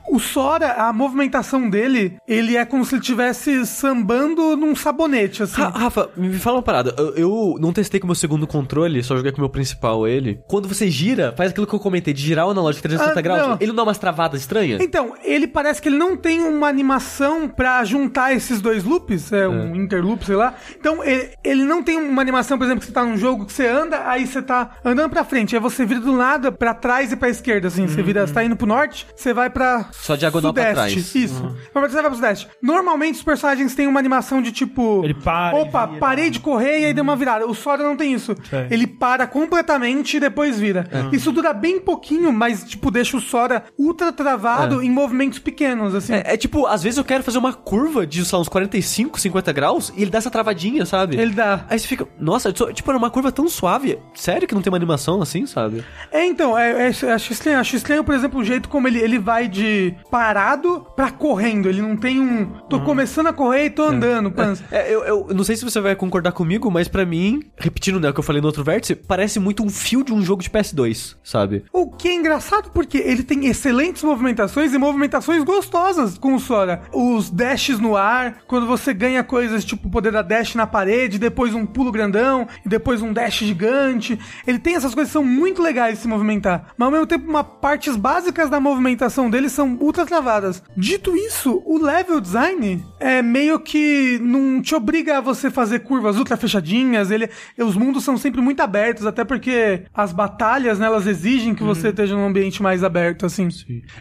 O 0.10 0.20
Sora, 0.20 0.74
a 0.74 0.92
movimentação 0.94 1.70
dele, 1.70 2.18
ele 2.28 2.56
é 2.58 2.66
como 2.66 2.84
se 2.86 2.96
ele 2.96 3.02
estivesse 3.02 3.66
sambando 3.66 4.56
num 4.58 4.76
sabonete, 4.76 5.44
assim. 5.44 5.62
Ra- 5.62 5.70
Rafa, 5.70 6.10
me 6.18 6.34
fala 6.34 6.58
uma 6.58 6.64
parada. 6.64 6.94
Eu, 6.98 7.16
eu 7.16 7.56
não 7.60 7.72
testei 7.72 8.00
com 8.00 8.06
o 8.06 8.10
meu 8.10 8.16
segundo 8.16 8.46
controle, 8.48 9.02
só 9.04 9.16
joguei 9.16 9.32
com 9.32 9.38
o 9.38 9.42
meu 9.42 9.50
principal 9.50 10.08
ele. 10.08 10.40
Quando 10.48 10.68
você 10.68 10.90
gira, 10.90 11.34
faz 11.38 11.52
aquilo 11.52 11.68
que 11.68 11.74
eu 11.74 11.80
comentei, 11.80 12.14
de 12.14 12.22
girar 12.22 12.48
o 12.48 12.52
analógico 12.52 12.82
360 12.88 13.20
Ah, 13.20 13.22
graus, 13.22 13.48
não. 13.50 13.58
ele 13.60 13.68
não 13.68 13.76
dá 13.76 13.84
umas 13.84 13.98
travadas 13.98 14.42
estranhas? 14.42 14.82
Então, 14.82 15.14
ele 15.24 15.48
parece 15.48 15.82
que 15.82 15.90
ele 15.90 15.98
não 15.98 16.16
tem 16.18 16.42
uma 16.42 16.68
animação 16.68 17.48
pra 17.48 17.84
juntar 17.84 18.34
esses 18.34 18.62
dois 18.62 18.84
loops, 18.84 19.32
é 19.32 19.48
um 19.48 19.76
interloop, 19.76 20.26
sei 20.26 20.36
lá. 20.36 20.54
Então, 20.80 21.04
ele, 21.04 21.30
ele 21.44 21.64
não 21.64 21.84
tem 21.84 21.98
uma 21.98 22.22
animação, 22.22 22.58
por 22.58 22.64
exemplo, 22.66 22.80
que 22.82 22.88
você 22.88 22.92
tá 22.94 23.04
num 23.04 23.18
jogo 23.18 23.46
que 23.46 23.54
você 23.54 23.68
anda, 23.68 24.08
aí 24.08 24.26
você 24.26 24.42
tá 24.42 24.72
andando 24.84 25.10
pra 25.10 25.24
frente, 25.24 25.56
aí 25.56 25.62
você 25.62 25.86
vira 25.86 26.00
do 26.00 26.14
nada 26.14 26.52
pra 26.52 26.74
trás 26.74 27.12
e 27.12 27.16
pra 27.16 27.30
esquerda, 27.30 27.68
assim. 27.68 27.88
Você 27.88 28.02
vira, 28.02 28.26
você 28.26 28.34
tá 28.34 28.44
indo 28.44 28.56
pro 28.56 28.68
norte, 28.68 29.08
você 29.16 29.34
vai 29.34 29.49
pra 29.50 29.86
Só 29.92 30.16
diagonal 30.16 30.54
pra 30.54 30.64
sudeste. 30.76 30.94
trás. 30.94 31.16
Isso. 31.16 31.56
Pra 31.74 31.82
você 31.82 31.94
vai 31.96 32.04
pra 32.04 32.14
sudeste. 32.16 32.48
Normalmente 32.62 33.16
os 33.16 33.24
personagens 33.24 33.74
têm 33.76 33.88
uma 33.88 34.00
animação 34.00 34.42
de 34.42 34.52
tipo. 34.52 35.02
Ele 35.04 35.14
para 35.14 35.56
Opa, 35.58 35.86
vira. 35.86 36.00
parei 36.00 36.30
de 36.30 36.40
correr 36.40 36.82
e 36.82 36.86
aí 36.86 36.94
deu 36.94 37.04
uma 37.04 37.16
virada. 37.16 37.46
O 37.48 37.54
Sora 37.54 37.84
não 37.84 37.96
tem 37.96 38.14
isso. 38.14 38.36
Sei. 38.50 38.68
Ele 38.70 38.88
para 38.88 39.28
completamente 39.28 40.18
e 40.18 40.20
depois 40.20 40.60
vira. 40.60 40.88
Isso 41.12 41.32
dura 41.32 41.54
bem 41.54 41.80
pouquinho, 41.80 42.32
mas, 42.32 42.64
tipo, 42.64 42.92
deixa 42.92 43.18
o 43.18 43.22
Sora 43.22 43.64
ultra 43.78 44.12
travado 44.12 44.82
em 44.82 44.90
movimentos 44.90 45.40
pequenos, 45.40 45.96
assim. 45.96 46.14
É, 46.14 46.34
é 46.34 46.38
tipo, 46.38 46.66
às 46.66 46.84
vezes 46.84 46.98
eu 46.98 47.04
quero 47.04 47.24
fazer 47.24 47.38
uma 47.38 47.54
curva 47.54 48.06
de, 48.06 48.24
sei 48.26 48.36
lá, 48.36 48.42
uns 48.42 48.50
45, 48.50 49.20
50 49.20 49.52
graus 49.54 49.94
e 49.96 50.02
ele 50.02 50.12
dá 50.12 50.18
essa 50.18 50.30
travadinha, 50.32 50.86
sabe? 50.86 51.18
Ele 51.18 51.34
dá. 51.34 51.66
Aí 51.70 51.80
você 51.80 51.88
fica, 51.88 52.08
nossa, 52.20 52.52
tipo, 52.52 52.90
era 52.92 52.98
uma 52.98 53.10
curva 53.10 53.32
tão 53.32 53.48
suave. 53.50 53.98
Sério 54.14 54.48
que 54.48 54.54
não 54.56 54.62
tem 54.62 54.72
uma 54.72 54.78
animação 54.78 55.22
assim, 55.22 55.46
sabe? 55.46 55.84
É, 56.12 56.26
então, 56.26 56.58
é, 56.58 56.88
é, 56.88 57.12
acho 57.12 57.34
estranho. 57.34 57.60
Acho 57.60 57.76
estranho, 57.76 58.04
por 58.04 58.14
exemplo, 58.14 58.40
o 58.40 58.44
jeito 58.44 58.70
como 58.70 58.88
ele, 58.88 59.00
ele 59.00 59.18
vai 59.20 59.39
de 59.48 59.96
parado 60.10 60.86
pra 60.96 61.12
correndo. 61.12 61.70
Ele 61.70 61.82
não 61.82 61.96
tem 61.96 62.20
um. 62.20 62.46
Tô 62.70 62.80
começando 62.82 63.28
a 63.28 63.34
correr 63.34 63.66
e 63.66 63.70
tô 63.70 63.84
andando. 63.84 64.32
pança. 64.32 64.64
É, 64.72 64.94
eu, 64.94 65.04
eu 65.04 65.34
não 65.34 65.44
sei 65.44 65.56
se 65.56 65.64
você 65.64 65.80
vai 65.80 65.96
concordar 65.96 66.32
comigo, 66.32 66.70
mas 66.70 66.88
pra 66.88 67.06
mim, 67.06 67.44
repetindo 67.58 68.00
né, 68.00 68.10
o 68.10 68.14
que 68.14 68.20
eu 68.20 68.24
falei 68.24 68.42
no 68.42 68.48
outro 68.48 68.64
vértice, 68.64 68.96
parece 68.96 69.40
muito 69.40 69.64
um 69.64 69.70
fio 69.70 70.04
de 70.04 70.14
um 70.14 70.22
jogo 70.22 70.42
de 70.42 70.50
PS2, 70.50 71.16
sabe? 71.24 71.66
O 71.72 71.90
que 71.90 72.08
é 72.08 72.14
engraçado 72.14 72.72
porque 72.72 72.98
ele 72.98 73.24
tem 73.24 73.48
excelentes 73.48 74.04
movimentações 74.04 74.74
e 74.74 74.78
movimentações 74.78 75.44
gostosas 75.44 76.18
com 76.18 76.36
o 76.36 76.40
Sora. 76.40 76.82
Os 76.94 77.30
dashes 77.30 77.80
no 77.80 77.96
ar, 77.96 78.40
quando 78.48 78.68
você 78.68 78.94
ganha 78.94 79.24
coisas 79.24 79.66
tipo 79.66 79.88
o 79.88 79.92
poder 79.92 80.12
da 80.12 80.22
dash 80.22 80.56
na 80.56 80.68
parede, 80.68 81.20
depois 81.20 81.54
um 81.54 81.66
pulo 81.66 81.92
grandão, 81.92 82.48
e 82.66 82.70
depois 82.70 83.02
um 83.02 83.14
dash 83.14 83.40
gigante. 83.40 84.20
Ele 84.46 84.60
tem 84.60 84.76
essas 84.76 84.94
coisas 84.94 85.10
que 85.10 85.14
são 85.14 85.24
muito 85.24 85.62
legais 85.62 85.96
de 85.96 86.02
se 86.02 86.08
movimentar. 86.08 86.74
Mas 86.78 86.86
ao 86.86 86.92
mesmo 86.92 87.08
tempo, 87.08 87.30
uma 87.30 87.44
partes 87.44 87.96
básicas 87.96 88.50
da 88.50 88.60
movimentação 88.60 89.29
dele 89.30 89.50
são 89.50 89.78
ultra 89.80 90.06
travadas. 90.06 90.62
Dito 90.76 91.16
isso, 91.16 91.62
o 91.66 91.78
level 91.78 92.20
design 92.20 92.84
é 93.00 93.22
meio 93.22 93.60
que 93.60 94.20
não 94.22 94.62
te 94.62 94.76
obriga 94.76 95.18
a 95.18 95.22
você 95.22 95.50
fazer 95.50 95.80
curvas 95.80 96.18
ultra 96.18 96.38
fechadinhas. 96.38 97.12
Ele, 97.12 97.30
os 97.58 97.76
mundos 97.76 98.04
são 98.04 98.18
sempre 98.18 98.42
muito 98.42 98.62
abertos, 98.62 99.06
até 99.06 99.24
porque 99.24 99.84
as 99.94 100.12
batalhas, 100.12 100.80
né, 100.80 100.86
elas 100.86 101.08
exigem 101.08 101.56
que 101.56 101.64
você 101.64 101.90
esteja 101.90 102.16
num 102.16 102.26
ambiente 102.26 102.62
mais 102.62 102.84
aberto, 102.84 103.26
assim. 103.26 103.48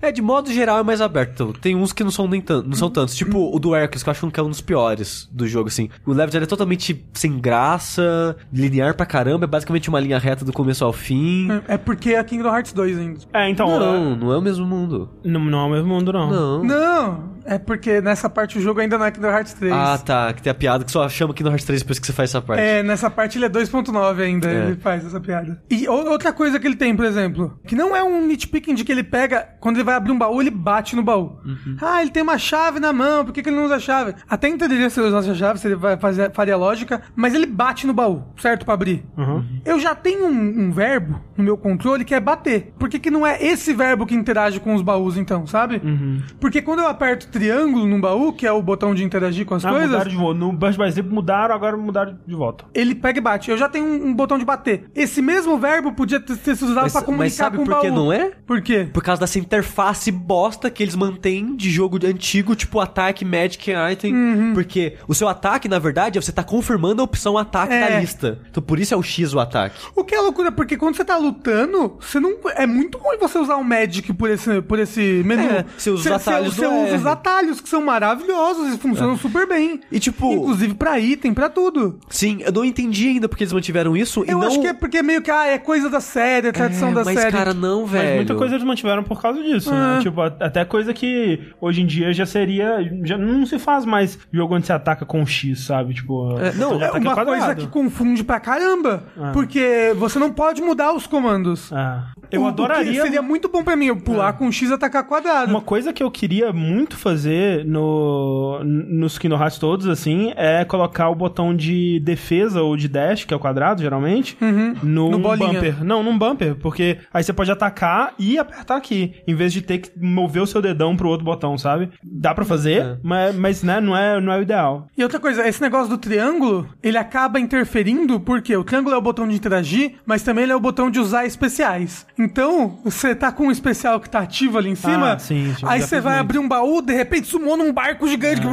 É, 0.00 0.10
de 0.10 0.22
modo 0.22 0.52
geral 0.52 0.78
é 0.78 0.82
mais 0.82 1.00
aberto. 1.00 1.52
Tem 1.60 1.74
uns 1.76 1.92
que 1.92 2.04
não 2.04 2.10
são 2.10 2.26
nem 2.26 2.40
tanto, 2.40 2.68
não 2.68 2.76
são 2.76 2.90
tantos. 2.90 3.14
Tipo 3.14 3.54
o 3.54 3.58
do 3.58 3.74
Hercules, 3.74 4.02
que 4.02 4.08
eu 4.08 4.10
acho 4.10 4.30
que 4.30 4.40
é 4.40 4.42
um 4.42 4.50
dos 4.50 4.60
piores 4.60 5.28
do 5.32 5.46
jogo, 5.46 5.68
assim. 5.68 5.88
O 6.04 6.10
level 6.10 6.26
design 6.26 6.44
é 6.44 6.48
totalmente 6.48 7.04
sem 7.12 7.38
graça, 7.38 8.36
linear 8.52 8.94
pra 8.94 9.06
caramba, 9.06 9.44
é 9.44 9.48
basicamente 9.48 9.88
uma 9.88 10.00
linha 10.00 10.18
reta 10.18 10.44
do 10.44 10.52
começo 10.52 10.84
ao 10.84 10.92
fim. 10.92 11.48
É 11.66 11.76
porque 11.76 12.14
é 12.14 12.24
Kingdom 12.24 12.54
Hearts 12.54 12.72
2 12.72 12.98
ainda. 12.98 13.20
É, 13.32 13.48
então... 13.48 13.68
Não, 13.78 14.16
não 14.16 14.32
é 14.32 14.38
o 14.38 14.42
mesmo 14.42 14.66
mundo. 14.66 15.10
Não, 15.24 15.40
não 15.44 15.60
é 15.60 15.64
o 15.64 15.70
mesmo 15.70 15.88
mundo, 15.88 16.12
não. 16.12 16.30
Não. 16.30 16.64
Não, 16.64 17.30
é 17.48 17.58
porque 17.58 18.00
nessa 18.00 18.28
parte 18.28 18.58
o 18.58 18.60
jogo 18.60 18.80
ainda 18.80 18.98
não 18.98 19.04
é 19.06 19.10
Kingdom 19.10 19.28
Hearts 19.28 19.52
3. 19.54 19.72
Ah, 19.72 19.98
tá. 19.98 20.32
Que 20.32 20.42
tem 20.42 20.50
a 20.50 20.54
piada 20.54 20.84
que 20.84 20.90
só 20.92 21.08
chama 21.08 21.32
Kingdom 21.34 21.50
Hearts 21.50 21.64
3 21.66 21.80
depois 21.82 21.98
que 21.98 22.06
você 22.06 22.12
faz 22.12 22.30
essa 22.30 22.40
parte. 22.42 22.60
É, 22.62 22.82
nessa 22.82 23.10
parte 23.10 23.38
ele 23.38 23.46
é 23.46 23.48
2.9 23.48 24.20
ainda, 24.22 24.48
É. 24.50 24.66
ele 24.66 24.76
faz 24.76 25.04
essa 25.06 25.20
piada. 25.20 25.60
E 25.70 25.88
outra 25.88 26.32
coisa 26.32 26.58
que 26.60 26.66
ele 26.66 26.76
tem, 26.76 26.94
por 26.94 27.04
exemplo, 27.04 27.58
que 27.66 27.74
não 27.74 27.94
é 27.96 28.02
um 28.02 28.26
nitpicking 28.26 28.74
de 28.74 28.84
que 28.84 28.92
ele 28.92 29.02
pega, 29.02 29.48
quando 29.60 29.76
ele 29.76 29.84
vai 29.84 29.94
abrir 29.94 30.12
um 30.12 30.18
baú, 30.18 30.40
ele 30.40 30.50
bate 30.50 30.94
no 30.94 31.02
baú. 31.02 31.38
Uhum. 31.44 31.76
Ah, 31.80 32.00
ele 32.02 32.10
tem 32.10 32.22
uma 32.22 32.38
chave 32.38 32.78
na 32.80 32.92
mão, 32.92 33.24
por 33.24 33.32
que, 33.32 33.42
que 33.42 33.48
ele 33.48 33.56
não 33.56 33.64
usa 33.64 33.76
a 33.76 33.80
chave? 33.80 34.14
Até 34.28 34.48
entenderia 34.48 34.90
se 34.90 35.00
ele 35.00 35.08
usasse 35.08 35.30
a 35.30 35.34
chave, 35.34 35.58
se 35.58 35.66
ele 35.66 35.76
vai 35.76 35.96
fazer, 35.96 36.32
faria 36.32 36.56
lógica, 36.56 37.00
mas 37.16 37.34
ele 37.34 37.46
bate 37.46 37.86
no 37.86 37.94
baú, 37.94 38.24
certo? 38.36 38.64
Pra 38.64 38.74
abrir. 38.74 39.04
Uhum. 39.16 39.44
Eu 39.64 39.78
já 39.80 39.94
tenho 39.94 40.26
um, 40.26 40.66
um 40.66 40.70
verbo 40.70 41.20
no 41.36 41.44
meu 41.44 41.56
controle 41.56 42.04
que 42.04 42.14
é 42.14 42.20
bater. 42.20 42.72
Por 42.78 42.88
que, 42.88 42.98
que 42.98 43.10
não 43.10 43.26
é 43.26 43.42
esse 43.42 43.72
verbo 43.72 44.04
que 44.06 44.14
interage 44.14 44.60
com 44.60 44.74
os 44.74 44.82
baús, 44.82 45.16
então, 45.16 45.46
sabe? 45.46 45.80
Uhum. 45.84 46.20
Porque 46.40 46.60
quando 46.60 46.80
eu 46.80 46.88
aperto 46.88 47.28
triângulo 47.38 47.86
num 47.86 48.00
baú, 48.00 48.32
que 48.32 48.46
é 48.46 48.52
o 48.52 48.62
botão 48.62 48.94
de 48.94 49.02
interagir 49.04 49.44
com 49.46 49.54
as 49.54 49.64
Ah, 49.64 49.70
coisas, 49.70 49.88
mudaram 49.90 50.10
de 50.10 50.16
volta. 50.16 50.38
No 50.40 50.52
Burst 50.52 50.78
by 50.78 50.90
Zip 50.90 51.08
mudaram, 51.08 51.54
agora 51.54 51.76
mudaram 51.76 52.18
de 52.26 52.34
volta. 52.34 52.64
ele 52.74 52.94
pega 52.94 53.18
e 53.18 53.22
bate. 53.22 53.50
Eu 53.50 53.58
já 53.58 53.68
tenho 53.68 53.84
um, 53.86 54.08
um 54.08 54.14
botão 54.14 54.38
de 54.38 54.44
bater. 54.44 54.84
Esse 54.94 55.20
mesmo 55.22 55.58
verbo 55.58 55.92
podia 55.92 56.20
ter, 56.20 56.36
ter 56.36 56.56
sido 56.56 56.70
usado 56.70 56.82
Mas, 56.84 56.92
pra 56.92 57.02
comunicar 57.02 57.24
mas 57.24 57.32
sabe 57.34 57.56
com 57.56 57.62
o 57.62 57.66
por 57.66 57.80
que 57.80 57.90
baú. 57.90 57.96
não 57.96 58.12
é? 58.12 58.32
Por 58.46 58.60
quê? 58.60 58.88
Por 58.92 59.02
causa 59.02 59.20
dessa 59.20 59.38
interface 59.38 60.10
bosta 60.10 60.70
que 60.70 60.82
eles 60.82 60.94
mantêm 60.96 61.56
de 61.56 61.70
jogo 61.70 61.98
antigo, 62.06 62.54
tipo 62.54 62.80
ataque, 62.80 63.24
magic 63.24 63.70
item. 63.92 64.14
Uhum. 64.14 64.54
Porque 64.54 64.96
o 65.06 65.14
seu 65.14 65.28
ataque, 65.28 65.68
na 65.68 65.78
verdade, 65.78 66.18
é 66.18 66.20
você 66.20 66.32
tá 66.32 66.42
confirmando 66.42 67.00
a 67.02 67.04
opção 67.04 67.36
ataque 67.38 67.72
É. 67.74 67.88
da 67.90 68.00
lista. 68.00 68.38
Então 68.50 68.62
por 68.62 68.78
isso 68.78 68.94
é 68.94 68.96
o 68.96 69.02
X 69.02 69.32
o 69.34 69.40
ataque. 69.40 69.76
O 69.94 70.04
que 70.04 70.14
é 70.14 70.20
loucura, 70.20 70.50
porque 70.50 70.76
quando 70.76 70.96
você 70.96 71.04
tá 71.04 71.16
lutando, 71.16 71.96
você 72.00 72.18
não. 72.20 72.36
É 72.56 72.66
muito 72.66 72.98
ruim 72.98 73.18
você 73.18 73.38
usar 73.38 73.56
um 73.56 73.64
Magic 73.64 74.12
por 74.14 74.30
esse, 74.30 74.60
por 74.62 74.78
esse 74.78 75.22
menu. 75.24 75.42
É, 75.42 75.64
você 75.76 75.90
usa 75.90 76.00
os 76.16 76.28
atalhos 76.28 76.54
Você, 76.54 76.66
do 76.66 76.72
usa 76.74 76.96
os. 76.96 77.06
Atalhos 77.18 77.60
que 77.60 77.68
são 77.68 77.82
maravilhosos 77.84 78.74
e 78.74 78.78
funcionam 78.78 79.16
super 79.16 79.46
bem. 79.46 79.80
E 79.90 79.98
tipo, 80.00 80.32
Inclusive 80.32 80.74
pra 80.74 80.98
item, 80.98 81.34
pra 81.34 81.48
tudo. 81.48 81.98
sim, 82.08 82.38
eu 82.44 82.52
não 82.52 82.64
entendi 82.64 83.08
ainda 83.08 83.28
porque 83.28 83.44
eles 83.44 83.52
mantiveram 83.52 83.96
isso 83.96 84.24
e 84.26 84.30
Eu 84.30 84.38
não... 84.38 84.46
acho 84.46 84.60
que 84.60 84.66
é 84.66 84.72
porque 84.72 85.02
meio 85.02 85.20
que, 85.22 85.30
ah, 85.30 85.46
é 85.46 85.58
coisa 85.58 85.88
da 85.90 86.00
série, 86.00 86.48
é 86.48 86.52
tradição 86.52 86.90
É, 86.90 86.94
da 86.94 87.04
mas, 87.04 87.18
série. 87.18 87.32
cara, 87.32 87.52
não, 87.54 87.86
velho. 87.86 88.04
Mas 88.06 88.14
muita 88.16 88.34
coisa 88.34 88.54
eles 88.54 88.64
mantiveram 88.66 89.02
por 89.02 89.20
causa 89.20 89.42
disso, 89.42 89.70
né? 89.72 89.96
Ah. 89.98 90.02
Tipo, 90.02 90.20
até 90.22 90.64
coisa 90.64 90.92
que 90.94 91.40
hoje 91.60 91.82
em 91.82 91.86
dia 91.86 92.12
já 92.12 92.24
seria. 92.26 92.78
Já 93.04 93.16
não 93.18 93.44
se 93.46 93.58
faz 93.58 93.84
mais 93.84 94.18
jogo 94.32 94.54
onde 94.54 94.66
você 94.66 94.72
ataca 94.72 95.04
com 95.04 95.24
X, 95.26 95.60
sabe? 95.66 95.94
Tipo, 95.94 96.38
É, 96.38 96.52
não, 96.54 96.80
É 96.82 96.90
uma 96.92 97.14
quadrado. 97.14 97.26
coisa 97.26 97.54
que 97.54 97.66
confunde 97.66 98.22
pra 98.24 98.38
caramba. 98.40 99.04
Ah. 99.18 99.30
Porque 99.32 99.92
você 99.96 100.18
não 100.18 100.30
pode 100.32 100.60
mudar 100.62 100.92
os 100.92 101.06
comandos. 101.06 101.72
Ah, 101.72 102.12
eu 102.30 102.42
O- 102.42 102.46
adoraria. 102.48 103.02
seria 103.02 103.22
muito 103.22 103.48
bom 103.48 103.62
pra 103.62 103.76
mim, 103.76 103.86
eu 103.86 103.96
pular 103.96 104.32
com 104.34 104.50
X 104.50 104.70
e 104.70 104.72
atacar 104.74 105.04
quadrado. 105.04 105.50
Uma 105.50 105.60
coisa 105.60 105.92
que 105.92 106.02
eu 106.02 106.10
queria 106.10 106.52
muito 106.52 106.96
fazer 106.96 107.64
no, 107.64 108.60
nos 108.64 109.18
Kingdom 109.18 109.36
Hearts 109.40 109.58
todos, 109.58 109.86
assim, 109.88 110.32
é 110.36 110.64
colocar 110.64 111.08
o 111.10 111.14
botão 111.14 111.54
de 111.54 112.00
defesa 112.00 112.62
ou 112.62 112.76
de 112.76 112.88
dash, 112.88 113.24
que 113.24 113.32
é 113.32 113.36
o 113.36 113.40
quadrado, 113.40 113.80
geralmente, 113.82 114.36
Uhum. 114.40 114.74
num 114.82 115.10
No 115.10 115.18
bolinha. 115.18 115.52
bumper. 115.54 115.84
Não, 115.84 116.02
num 116.02 116.18
bumper, 116.18 116.54
porque 116.56 116.98
aí 117.12 117.22
você 117.22 117.32
pode 117.32 117.50
atacar 117.50 118.14
e 118.18 118.38
apertar 118.38 118.76
aqui, 118.76 119.14
em 119.26 119.34
vez 119.34 119.52
de 119.52 119.62
ter 119.62 119.78
que 119.78 119.90
mover 119.98 120.42
o 120.42 120.46
seu 120.46 120.60
dedão 120.60 120.96
pro 120.96 121.08
outro 121.08 121.24
botão, 121.24 121.56
sabe? 121.56 121.90
Dá 122.02 122.34
pra 122.34 122.44
fazer, 122.44 122.82
É. 122.82 122.96
mas, 123.02 123.34
mas 123.36 123.62
né, 123.62 123.80
não, 123.80 123.96
é, 123.96 124.20
não 124.20 124.32
é 124.32 124.38
o 124.38 124.42
ideal. 124.42 124.86
E 124.96 125.02
outra 125.02 125.18
coisa, 125.20 125.46
esse 125.46 125.60
negócio 125.60 125.88
do 125.88 125.98
triângulo, 125.98 126.68
ele 126.82 126.98
acaba 126.98 127.38
interferindo 127.40 128.20
porque 128.20 128.56
o 128.56 128.64
triângulo 128.64 128.94
é 128.94 128.98
o 128.98 129.02
botão 129.02 129.26
de 129.26 129.34
interagir, 129.34 129.94
mas 130.06 130.22
também 130.22 130.44
ele 130.44 130.52
é 130.52 130.56
o 130.56 130.60
botão 130.60 130.90
de 130.90 130.98
usar 130.98 131.24
especiais. 131.26 132.06
Então, 132.18 132.78
você 132.84 133.14
tá 133.14 133.30
com 133.30 133.46
um 133.46 133.50
especial 133.50 134.00
que 134.00 134.10
tá 134.10 134.18
ativo 134.20 134.58
ali 134.58 134.70
em 134.70 134.74
cima, 134.74 135.12
Ah, 135.12 135.18
sim, 135.18 135.54
sim, 135.56 135.64
aí 135.66 135.80
você 135.80 136.00
vai 136.00 136.14
muito. 136.14 136.20
abrir 136.24 136.38
um 136.40 136.48
baú, 136.48 136.82
de 136.82 136.92
repente 136.92 137.28
sumou 137.28 137.56
num 137.56 137.72
barco 137.72 138.08
gigante. 138.08 138.40
que- 138.40 138.48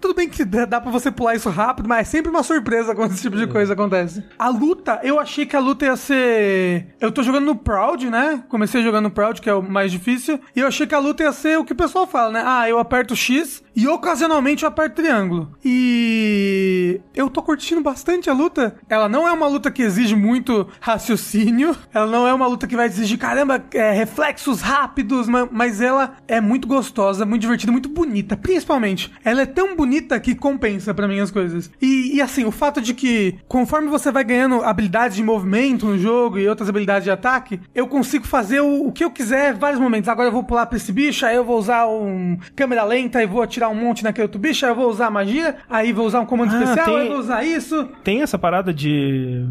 Tudo 0.00 0.14
bem 0.14 0.28
que 0.28 0.44
dá 0.44 0.80
pra 0.80 0.90
você 0.90 1.10
pular 1.10 1.34
isso 1.34 1.48
rápido, 1.50 1.88
mas 1.88 2.00
é 2.00 2.04
sempre 2.10 2.30
uma 2.30 2.42
surpresa 2.42 2.94
quando 2.94 3.12
esse 3.12 3.22
tipo 3.22 3.36
de 3.36 3.46
coisa 3.46 3.72
acontece. 3.74 4.24
A 4.38 4.48
luta, 4.48 5.00
eu 5.02 5.18
achei 5.20 5.44
que 5.46 5.54
a 5.56 5.60
luta 5.60 5.84
ia 5.84 5.96
ser... 5.96 6.86
Eu 7.00 7.12
tô 7.12 7.22
jogando 7.22 7.44
no 7.46 7.56
Proud, 7.56 8.08
né? 8.10 8.42
Comecei 8.48 8.82
jogando 8.82 9.04
no 9.04 9.10
Proud, 9.10 9.40
que 9.40 9.48
é 9.50 9.54
o 9.54 9.62
mais 9.62 9.92
difícil, 9.92 10.40
e 10.54 10.60
eu 10.60 10.66
achei 10.66 10.86
que 10.86 10.94
a 10.94 10.98
luta 10.98 11.22
ia 11.22 11.32
ser 11.32 11.58
o 11.58 11.64
que 11.64 11.72
o 11.72 11.76
pessoal 11.76 12.06
fala, 12.06 12.32
né? 12.32 12.42
Ah, 12.44 12.68
eu 12.68 12.78
aperto 12.78 13.14
X 13.14 13.62
e 13.74 13.86
ocasionalmente 13.88 14.62
eu 14.64 14.68
aperto 14.68 14.96
triângulo. 15.02 15.52
E 15.64 17.00
eu 17.14 17.28
tô 17.30 17.42
curtindo 17.42 17.80
bastante 17.80 18.28
a 18.28 18.32
luta. 18.32 18.76
Ela 18.88 19.08
não 19.08 19.26
é 19.26 19.32
uma 19.32 19.46
luta 19.46 19.70
que 19.70 19.82
exige 19.82 20.14
muito 20.14 20.66
raciocínio. 20.80 21.76
Ela 21.92 22.06
não 22.06 22.26
é 22.26 22.34
uma 22.34 22.46
luta 22.46 22.66
que 22.66 22.76
vai 22.76 22.86
exigir, 22.86 23.18
caramba, 23.18 23.62
é, 23.72 23.92
reflexos 23.92 24.60
rápidos, 24.60 25.28
ma- 25.28 25.48
mas 25.50 25.80
ela 25.80 26.16
é 26.28 26.40
muito 26.40 26.66
gostosa, 26.68 27.24
muito 27.24 27.42
divertida, 27.42 27.72
muito 27.72 27.88
bonita. 27.88 28.36
Principalmente, 28.36 29.12
ela 29.24 29.42
é 29.42 29.46
tão 29.46 29.74
bonita 29.76 30.18
que 30.20 30.34
compensa 30.34 30.92
pra 30.92 31.08
mim 31.08 31.20
as 31.20 31.30
coisas. 31.30 31.70
E, 31.80 32.16
e, 32.16 32.20
assim, 32.22 32.44
o 32.44 32.50
fato 32.50 32.80
de 32.80 32.94
que 32.94 33.38
conforme 33.48 33.88
você 33.88 34.10
vai 34.10 34.24
ganhando 34.24 34.62
habilidades 34.62 35.16
de 35.16 35.22
movimento 35.22 35.86
no 35.86 35.98
jogo 35.98 36.38
e 36.38 36.48
outras 36.48 36.68
habilidades 36.68 37.04
de 37.04 37.10
ataque, 37.10 37.60
eu 37.74 37.86
consigo 37.86 38.26
fazer 38.26 38.60
o, 38.60 38.86
o 38.88 38.92
que 38.92 39.04
eu 39.04 39.10
quiser 39.10 39.54
em 39.54 39.58
vários 39.58 39.80
momentos. 39.80 40.08
Agora 40.08 40.28
eu 40.28 40.32
vou 40.32 40.44
pular 40.44 40.66
pra 40.66 40.76
esse 40.76 40.92
bicho, 40.92 41.24
aí 41.24 41.36
eu 41.36 41.44
vou 41.44 41.58
usar 41.58 41.86
um 41.86 42.38
câmera 42.56 42.84
lenta 42.84 43.22
e 43.22 43.26
vou 43.26 43.42
atirar 43.42 43.69
um 43.70 43.74
monte 43.74 44.04
naquele 44.04 44.24
outro 44.24 44.38
bicho, 44.40 44.64
aí 44.66 44.70
eu 44.72 44.76
vou 44.76 44.88
usar 44.90 45.10
magia, 45.10 45.56
aí 45.68 45.92
vou 45.92 46.06
usar 46.06 46.20
um 46.20 46.26
comando 46.26 46.52
Ah, 46.54 46.58
especial, 46.62 46.84
tem- 46.86 46.96
aí 46.96 47.06
eu 47.06 47.12
vou 47.12 47.20
usar 47.20 47.44
isso. 47.44 47.88
Tem 48.04 48.22
essa 48.22 48.38
parada 48.38 48.72
de. 48.74 49.44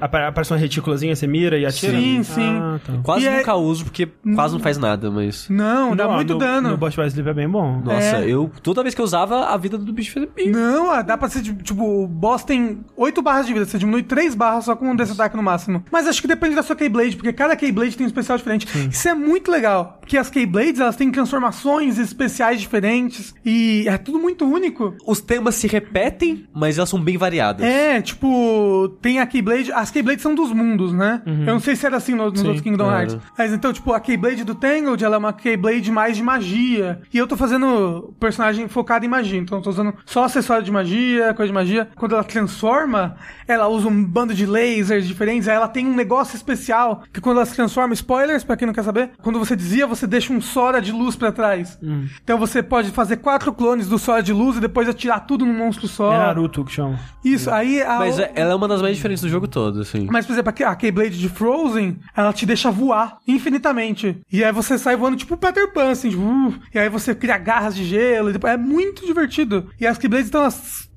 Apa- 0.00 0.26
Aparece 0.28 0.52
uma 0.52 0.58
reticulazinha, 0.58 1.14
você 1.14 1.26
mira 1.26 1.58
e 1.58 1.64
atira? 1.66 1.98
Sim, 1.98 2.22
sim. 2.22 2.58
Ah, 2.60 2.78
tá. 2.84 2.92
Quase 3.02 3.24
E 3.24 3.28
é- 3.28 3.36
nunca 3.38 3.54
uso, 3.54 3.84
porque 3.84 4.06
quase 4.34 4.54
não 4.54 4.60
faz 4.60 4.76
nada, 4.78 5.10
mas... 5.10 5.48
Não, 5.48 5.94
dá 5.94 6.06
Não, 6.06 6.14
muito 6.14 6.32
no, 6.34 6.38
dano. 6.38 6.70
No 6.70 6.76
Burst 6.76 6.96
by 6.98 7.06
Sleep 7.06 7.28
é 7.28 7.34
bem 7.34 7.48
bom. 7.48 7.80
Nossa, 7.84 8.18
É. 8.18 8.24
eu... 8.28 8.50
Toda 8.62 8.82
vez 8.82 8.94
que 8.94 9.00
eu 9.00 9.04
usava, 9.04 9.46
a 9.46 9.56
vida 9.56 9.78
do 9.78 9.92
bicho 9.92 10.12
fazia... 10.12 10.28
bim. 10.34 10.50
Não, 10.50 10.90
ah, 10.90 11.02
dá 11.02 11.16
pra 11.16 11.28
ser, 11.28 11.42
tipo, 11.42 12.04
o 12.04 12.06
boss 12.08 12.44
tem 12.44 12.80
8 12.96 13.22
barras 13.22 13.46
de 13.46 13.52
vida, 13.52 13.64
você 13.64 13.78
diminui 13.78 14.02
3 14.02 14.34
barras 14.34 14.64
só 14.64 14.74
com 14.76 14.90
um 14.90 14.96
desse 14.96 15.12
ataque 15.12 15.36
no 15.36 15.42
máximo. 15.42 15.84
Mas 15.90 16.06
acho 16.06 16.20
que 16.20 16.28
depende 16.28 16.54
da 16.54 16.62
sua 16.62 16.74
Keyblade, 16.76 17.16
porque 17.16 17.32
cada 17.32 17.54
Keyblade 17.56 17.96
tem 17.96 18.04
um 18.04 18.08
especial 18.08 18.36
diferente. 18.38 18.66
Isso 18.90 19.08
é 19.08 19.14
muito 19.14 19.50
legal, 19.50 19.98
porque 20.00 20.16
as 20.18 20.28
Keyblades, 20.30 20.80
elas 20.80 20.96
têm 20.96 21.10
transformações 21.10 21.98
especiais 21.98 22.60
diferentes, 22.60 23.34
e 23.44 23.84
é 23.88 23.96
tudo 23.98 24.18
muito 24.18 24.44
único. 24.44 24.94
Os 25.06 25.20
temas 25.20 25.54
se 25.54 25.66
repetem, 25.66 26.46
mas 26.54 26.78
elas 26.78 26.88
são 26.88 27.00
bem 27.00 27.16
variadas. 27.16 27.64
É, 27.66 28.00
tipo, 28.00 28.88
tem 29.00 29.20
a 29.20 29.26
Keyblade. 29.26 29.70
As 29.86 29.90
Keyblades 29.92 30.20
são 30.22 30.34
dos 30.34 30.50
mundos, 30.52 30.92
né? 30.92 31.22
Eu 31.24 31.52
não 31.54 31.60
sei 31.60 31.76
se 31.76 31.86
era 31.86 31.96
assim 31.96 32.12
no- 32.12 32.28
nos 32.28 32.40
Sim, 32.40 32.46
outros 32.48 32.62
Kingdom 32.64 32.90
era. 32.90 32.98
Hearts. 33.02 33.18
Mas 33.38 33.52
então, 33.52 33.72
tipo, 33.72 33.92
a 33.92 34.00
Keyblade 34.00 34.42
do 34.42 34.52
Tangled, 34.54 35.04
ela 35.04 35.14
é 35.14 35.18
uma 35.18 35.32
Keyblade 35.32 35.92
mais 35.92 36.16
de 36.16 36.22
magia. 36.24 37.00
E 37.14 37.16
eu 37.18 37.26
tô 37.28 37.36
fazendo 37.36 38.12
personagem 38.18 38.66
focado 38.66 39.04
em 39.04 39.08
magia. 39.08 39.38
Então 39.38 39.58
eu 39.58 39.62
tô 39.62 39.70
usando 39.70 39.94
só 40.04 40.24
acessório 40.24 40.64
de 40.64 40.72
magia, 40.72 41.32
coisa 41.34 41.48
de 41.50 41.54
magia. 41.54 41.88
Quando 41.94 42.14
ela 42.16 42.24
transforma, 42.24 43.16
ela 43.46 43.68
usa 43.68 43.86
um 43.88 44.04
bando 44.04 44.34
de 44.34 44.44
lasers 44.46 45.06
diferentes. 45.06 45.46
Aí 45.48 45.54
ela 45.54 45.68
tem 45.68 45.86
um 45.86 45.94
negócio 45.94 46.34
especial 46.36 47.02
que 47.12 47.20
quando 47.20 47.36
ela 47.36 47.46
se 47.46 47.54
transforma, 47.54 47.94
spoilers 47.94 48.42
pra 48.42 48.56
quem 48.56 48.66
não 48.66 48.74
quer 48.74 48.82
saber, 48.82 49.10
quando 49.22 49.38
você 49.38 49.54
dizia, 49.54 49.86
você 49.86 50.06
deixa 50.06 50.32
um 50.32 50.40
Sora 50.40 50.80
de 50.80 50.90
luz 50.92 51.14
pra 51.16 51.30
trás. 51.30 51.78
Então 52.24 52.38
você 52.38 52.62
pode 52.62 52.90
fazer 52.90 53.18
quatro 53.18 53.52
clones 53.52 53.86
do 53.88 53.98
Sora 53.98 54.22
de 54.22 54.32
luz 54.32 54.56
e 54.56 54.60
depois 54.60 54.88
atirar 54.88 55.20
tudo 55.26 55.44
num 55.44 55.54
monstro 55.56 55.86
só. 55.86 56.12
É 56.12 56.18
Naruto 56.18 56.64
que 56.64 56.72
chama. 56.72 56.98
Isso, 57.24 57.50
aí 57.50 57.82
a, 57.82 57.98
Mas 57.98 58.18
é- 58.18 58.32
ela 58.34 58.52
é 58.52 58.54
uma 58.54 58.66
das 58.68 58.80
mais 58.82 58.96
diferentes 58.96 59.22
do 59.22 59.28
jogo 59.28 59.46
todo, 59.46 59.75
assim. 59.78 60.06
mas, 60.10 60.26
por 60.26 60.32
exemplo, 60.32 60.50
a 60.50 60.52
Key- 60.52 60.64
a 60.64 60.74
Keyblade 60.76 61.18
de 61.18 61.28
Frozen, 61.28 61.98
ela 62.16 62.32
te 62.32 62.44
deixa 62.46 62.70
voar 62.70 63.18
infinitamente. 63.26 64.20
E 64.32 64.44
aí 64.44 64.52
você 64.52 64.78
sai 64.78 64.96
voando 64.96 65.16
tipo 65.16 65.36
Peter 65.36 65.72
Pan, 65.72 65.90
assim, 65.90 66.10
tipo, 66.10 66.22
uh, 66.22 66.54
e 66.74 66.78
aí 66.78 66.88
você 66.88 67.14
cria 67.14 67.38
garras 67.38 67.74
de 67.74 67.84
gelo. 67.84 68.30
é 68.46 68.56
muito 68.56 69.06
divertido. 69.06 69.68
E 69.80 69.86
as 69.86 69.98
Keyblades, 69.98 70.28
então, 70.28 70.44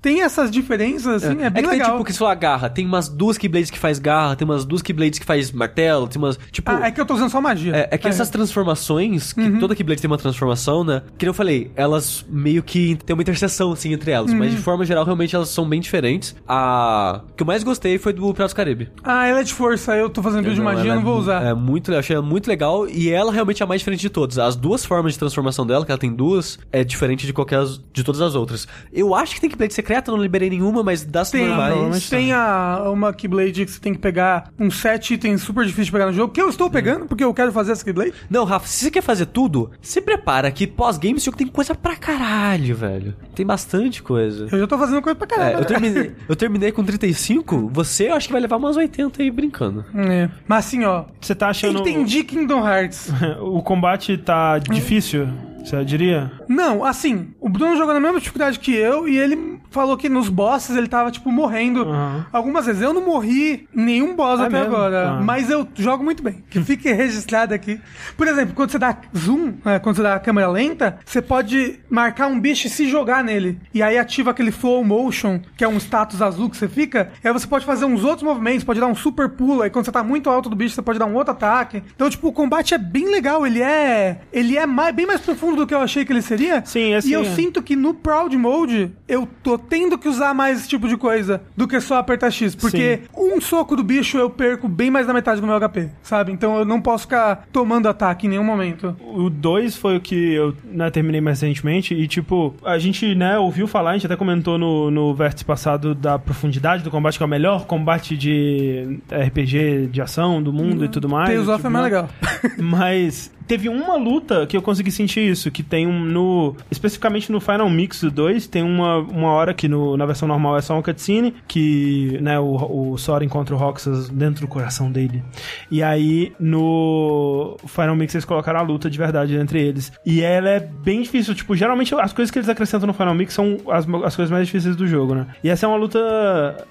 têm 0.02 0.22
essas 0.22 0.50
diferenças, 0.52 1.24
assim, 1.24 1.42
é, 1.42 1.50
bem 1.50 1.64
que 1.64 1.70
tem, 1.70 1.80
legal. 1.80 1.92
tipo, 1.94 2.04
que 2.06 2.14
falou 2.14 2.32
a 2.32 2.36
garra. 2.36 2.70
Tem 2.70 2.86
umas 2.86 3.10
duas 3.10 3.38
Keyblades 3.38 3.70
que 3.70 3.78
faz 3.80 4.00
garra, 4.00 4.36
tem 4.36 4.46
umas 4.46 4.66
duas 4.66 4.82
Keyblades 4.82 5.20
que 5.20 5.26
faz 5.26 5.52
martelo, 5.52 6.08
tem 6.08 6.18
umas... 6.22 6.40
Tipo... 6.52 6.72
Ah, 6.72 6.88
é 6.88 6.92
que 6.92 7.00
eu 7.00 7.06
tô 7.06 7.14
usando 7.16 7.30
só 7.30 7.42
magia. 7.42 7.76
É, 7.76 7.90
é 7.92 7.98
que 7.98 8.08
essas 8.08 8.30
transformações, 8.30 9.34
que 9.34 9.42
Uhum. 9.42 9.60
toda 9.60 9.76
Keyblade 9.76 10.02
tem 10.02 10.10
uma 10.10 10.18
transformação, 10.18 10.84
né? 10.84 11.02
Que 11.18 11.28
eu 11.28 11.34
falei, 11.34 11.72
elas 11.76 12.26
meio 12.30 12.62
que 12.64 12.98
tem 13.06 13.14
uma 13.14 13.22
interseção, 13.22 13.72
assim, 13.72 13.94
entre 13.94 14.12
elas. 14.12 14.34
Mas 14.34 14.50
Uhum. 14.52 14.56
de 14.56 14.62
forma 14.62 14.86
geral, 14.86 15.04
realmente, 15.04 15.36
elas 15.36 15.50
são 15.50 15.68
bem 15.68 15.80
diferentes. 15.80 16.36
A 16.48 17.22
que 17.36 17.44
eu 17.44 17.48
mais 17.48 17.64
gostei 17.64 17.98
foi 17.98 18.14
do 18.14 18.22
Piratas 18.34 18.54
do 18.54 18.56
Caribe. 18.56 18.90
Ah, 19.04 19.26
ela 19.28 19.40
é 19.40 19.44
de 19.44 19.54
força, 19.54 19.96
eu 19.96 20.10
tô 20.10 20.22
fazendo 20.22 20.44
build 20.44 20.56
de 20.56 20.62
magia, 20.62 20.96
não 20.96 21.04
vou 21.04 21.18
é, 21.18 21.20
usar. 21.20 21.44
É 21.44 21.54
muito, 21.54 21.92
eu 21.92 22.00
achei 22.00 22.16
ela 22.16 22.26
muito 22.26 22.48
legal. 22.48 22.88
E 22.88 23.10
ela 23.10 23.32
realmente 23.32 23.62
é 23.62 23.66
a 23.66 23.68
mais 23.68 23.82
diferente 23.82 24.02
de 24.02 24.10
todas. 24.10 24.38
As 24.38 24.56
duas 24.56 24.86
formas 24.86 25.14
de 25.14 25.20
transformação 25.20 25.66
dela, 25.66 25.86
que 25.86 25.92
ela 25.92 26.00
tem 26.00 26.14
duas, 26.14 26.60
é 26.72 26.84
diferente 26.84 27.26
de 27.26 27.34
qualquer 27.34 27.64
de 27.94 28.04
todas 28.04 28.22
as 28.22 28.36
outras. 28.36 28.68
Eu 28.92 29.14
acho 29.16 29.36
que 29.36 29.42
tem 29.42 29.50
Keyblade 29.50 29.74
secreta, 29.90 30.12
não 30.12 30.22
liberei 30.22 30.50
nenhuma, 30.52 30.84
mas 30.84 31.04
das 31.04 31.32
Tem, 31.32 31.48
normais... 31.48 32.10
tem 32.10 32.32
a, 32.32 32.84
uma 32.94 33.12
Keyblade 33.12 33.66
que 33.66 33.72
você 33.72 33.80
tem 33.80 33.94
que 33.94 34.00
pegar 34.00 34.52
uns 34.60 34.80
sete 34.80 35.16
itens 35.16 35.42
super 35.42 35.66
difíceis 35.66 35.88
de 35.88 35.92
pegar 35.92 36.06
no 36.06 36.14
jogo, 36.14 36.32
que 36.32 36.40
eu 36.42 36.48
estou 36.48 36.70
pegando, 36.70 37.08
porque 37.08 37.24
eu 37.24 37.34
quero 37.34 37.52
fazer 37.52 37.72
essa 37.72 37.84
Keyblade. 37.84 38.14
Não, 38.30 38.46
Rafa, 38.46 38.68
se 38.68 38.86
você 38.86 38.92
quer 38.92 39.02
fazer 39.02 39.26
tudo, 39.26 39.72
se 39.82 40.00
prepara 40.00 40.52
que 40.52 40.68
pós-game 40.68 41.18
esse 41.18 41.26
jogo 41.26 41.38
tem 41.38 41.48
coisa 41.48 41.74
pra 41.74 41.96
caralho, 41.96 42.76
velho. 42.76 43.16
Tem 43.34 43.46
bastante 43.46 44.04
coisa. 44.04 44.48
Eu 44.52 44.60
já 44.60 44.68
tô 44.68 44.78
fazendo 44.78 45.02
coisa 45.02 45.16
pra 45.18 45.28
caramba. 45.28 45.58
É, 45.58 45.62
eu, 45.62 45.66
terminei, 45.66 46.12
eu 46.28 46.36
terminei 46.36 46.72
com 46.72 46.84
35, 46.84 47.70
você 47.74 48.10
eu 48.10 48.14
acho 48.14 48.28
que 48.28 48.34
vai 48.34 48.42
levar 48.42 48.58
umas 48.58 48.78
80 48.78 49.24
aí 49.24 49.32
brincando. 49.32 49.84
É. 49.96 50.30
Mas 50.48 50.66
assim, 50.68 50.84
ó, 50.86 51.06
Você 51.20 51.34
tá 51.34 51.50
achando. 51.50 51.80
entendi 51.80 52.24
Kingdom 52.24 52.66
Hearts. 52.68 53.10
O 53.42 53.62
combate 53.64 54.18
tá 54.18 54.58
difícil, 54.60 55.28
você 55.64 55.84
diria? 55.86 56.32
Não, 56.48 56.84
assim, 56.84 57.30
o 57.40 57.48
Bruno 57.50 57.76
jogou 57.78 57.94
na 57.94 58.00
mesma 58.00 58.20
dificuldade 58.20 58.60
que 58.60 58.74
eu 58.74 59.08
e 59.08 59.18
ele 59.18 59.60
falou 59.72 59.96
que 59.98 60.10
nos 60.10 60.30
bosses 60.30 60.76
ele 60.76 60.88
tava, 60.88 61.12
tipo, 61.12 61.32
morrendo 61.32 61.84
Aham. 61.84 62.26
algumas 62.34 62.66
vezes. 62.66 62.82
Eu 62.82 62.92
não 62.94 63.06
morri 63.06 63.68
nenhum 63.74 64.16
boss 64.16 64.40
É 64.40 64.46
até 64.46 64.60
mesmo? 64.62 64.76
agora, 64.76 65.10
Ah. 65.12 65.22
mas 65.22 65.50
eu 65.50 65.68
jogo 65.76 66.04
muito 66.04 66.24
bem. 66.24 66.44
Que 66.50 66.60
fique 66.62 66.90
registrado 66.94 67.54
aqui. 67.54 67.80
Por 68.18 68.28
exemplo, 68.28 68.56
quando 68.56 68.72
você 68.72 68.80
dá 68.80 68.98
zoom, 69.16 69.54
né, 69.64 69.78
quando 69.78 69.96
você 69.98 70.02
dá 70.04 70.16
a 70.16 70.20
câmera 70.20 70.48
lenta, 70.50 70.98
você 71.06 71.22
pode 71.22 71.80
marcar 71.90 72.28
um 72.28 72.40
bicho 72.40 72.66
e 72.66 72.70
se 72.70 72.88
jogar 72.90 73.24
nele. 73.24 73.60
E 73.74 73.84
aí 73.84 73.98
ativa 73.98 74.32
aquele 74.32 74.52
flow 74.52 74.84
motion, 74.84 75.40
que 75.56 75.64
é 75.64 75.68
um 75.68 75.78
status 75.78 76.20
azul 76.22 76.50
que 76.50 76.58
você 76.58 76.68
fica. 76.68 77.12
E 77.24 77.28
aí 77.28 77.34
você 77.34 77.46
pode 77.46 77.64
fazer 77.66 77.86
uns 77.86 78.04
outros 78.04 78.24
movimentos, 78.24 78.64
pode 78.64 78.80
dar 78.80 78.88
um 78.88 78.96
super 78.96 79.30
pulo. 79.30 79.62
Aí 79.62 79.70
quando 79.70 79.86
você 79.86 79.92
tá 79.92 80.04
muito 80.04 80.30
alto 80.32 80.50
do 80.50 80.56
bicho, 80.56 80.74
você 80.74 80.82
pode 80.82 80.98
dar 80.98 81.06
um 81.06 81.14
outro 81.14 81.32
ataque. 81.34 81.84
Então, 81.96 82.10
tipo, 82.10 82.28
o 82.28 82.34
combate 82.34 82.74
é 82.74 82.78
bem 82.80 83.12
legal. 83.12 83.46
Ele 83.46 83.62
é. 83.62 84.22
Ele 84.34 84.58
é 84.58 84.66
mais, 84.66 84.96
bem 84.96 85.06
mais 85.06 85.22
profundo 85.22 85.49
do 85.56 85.68
que 85.68 85.74
eu 85.74 85.80
achei 85.80 86.06
que 86.06 86.12
ele 86.12 86.22
seria. 86.22 86.64
Sim, 86.66 86.94
assim, 86.94 87.10
E 87.10 87.14
eu 87.14 87.22
é. 87.22 87.26
sinto 87.26 87.62
que 87.62 87.76
no 87.76 87.94
Proud 87.94 88.36
Mode 88.38 88.92
eu 89.08 89.28
tô 89.44 89.58
tendo 89.58 89.98
que 89.98 90.08
usar 90.08 90.34
mais 90.34 90.60
esse 90.60 90.70
tipo 90.70 90.88
de 90.88 90.98
coisa 90.98 91.42
do 91.56 91.68
que 91.68 91.80
só 91.80 91.98
apertar 91.98 92.32
X. 92.32 92.56
Porque 92.56 93.02
um 93.16 93.40
soco 93.42 93.76
do 93.76 93.84
bicho 93.84 94.18
eu 94.18 94.30
perco 94.30 94.68
bem 94.68 94.90
mais 94.92 95.08
da 95.08 95.14
metade 95.14 95.42
do 95.42 95.48
meu 95.48 95.60
HP, 95.60 95.90
sabe? 96.02 96.32
Então 96.32 96.58
eu 96.58 96.66
não 96.66 96.82
posso 96.82 97.04
ficar 97.04 97.48
tomando 97.52 97.88
ataque 97.88 98.28
em 98.28 98.30
nenhum 98.30 98.44
momento. 98.44 98.96
O 99.00 99.30
2 99.30 99.76
foi 99.76 99.98
o 99.98 100.02
que 100.02 100.34
eu 100.34 100.54
né, 100.64 100.90
terminei 100.90 101.22
mais 101.22 101.42
recentemente 101.42 101.94
e, 101.94 102.08
tipo, 102.08 102.54
a 102.64 102.78
gente, 102.78 103.16
né, 103.16 103.38
ouviu 103.38 103.68
falar, 103.68 103.92
a 103.92 103.94
gente 103.94 104.06
até 104.06 104.16
comentou 104.16 104.58
no, 104.58 104.92
no 104.92 105.14
vértice 105.14 105.46
passado 105.46 105.96
da 105.96 106.20
profundidade 106.20 106.84
do 106.84 106.92
combate, 106.92 107.18
que 107.18 107.24
é 107.24 107.26
o 107.26 107.30
melhor 107.30 107.66
combate 107.66 108.16
de 108.18 109.00
RPG 109.12 109.88
de 109.92 110.02
ação 110.02 110.42
do 110.42 110.52
mundo 110.52 110.86
e 110.86 110.88
tudo 110.90 111.10
mais. 111.10 111.30
Tales 111.30 111.48
of 111.48 111.58
tipo, 111.58 111.68
é 111.68 111.70
mais 111.70 111.86
legal. 111.86 112.10
Mas 112.58 113.32
teve 113.50 113.68
uma 113.68 113.96
luta 113.96 114.46
que 114.46 114.56
eu 114.56 114.62
consegui 114.62 114.92
sentir 114.92 115.22
isso, 115.22 115.50
que 115.50 115.64
tem 115.64 115.88
um 115.88 116.00
no. 116.06 116.56
Especificamente 116.70 117.32
no 117.32 117.42
Final 117.42 117.68
Mix 117.68 118.04
2, 118.04 118.46
tem 118.46 118.62
uma, 118.62 119.00
uma 119.00 119.32
hora 119.32 119.56
que 119.56 119.68
no, 119.68 119.98
na 119.98 120.06
versão 120.06 120.28
normal 120.28 120.56
é 120.56 120.62
só 120.62 120.76
uma 120.76 120.84
cutscene, 120.84 121.34
que 121.48 122.20
né, 122.22 122.40
o, 122.40 122.92
o 122.92 122.98
Sora 123.00 123.26
encontra 123.26 123.56
o 123.56 123.58
Roxas 123.58 124.08
dentro 124.08 124.42
do 124.42 124.48
coração 124.48 124.92
dele. 124.92 125.24
E 125.72 125.82
aí 125.82 126.32
no 126.40 127.58
Final 127.66 127.96
Mix 127.96 128.14
eles 128.14 128.24
colocaram 128.24 128.60
a 128.60 128.62
luta 128.62 128.88
de 128.88 128.98
verdade 129.00 129.36
entre 129.36 129.60
eles. 129.60 129.92
E 130.06 130.22
ela 130.22 130.50
é 130.50 130.60
bem 130.60 131.02
difícil, 131.02 131.34
tipo, 131.34 131.56
geralmente 131.56 131.96
as 131.96 132.14
coisas 132.14 132.30
que 132.30 132.38
eles 132.38 132.50
acrescentam 132.50 132.86
no 132.86 132.94
Final 132.94 133.16
Mix 133.16 133.34
são 133.34 133.58
as, 133.70 133.88
as 134.06 134.16
coisas 134.16 134.30
mais 134.30 134.46
difíceis 134.46 134.76
do 134.76 134.86
jogo, 134.86 135.16
né? 135.16 135.26
E 135.44 135.50
essa 135.50 135.66
é 135.66 135.70
uma 135.70 135.78
luta 135.78 136.00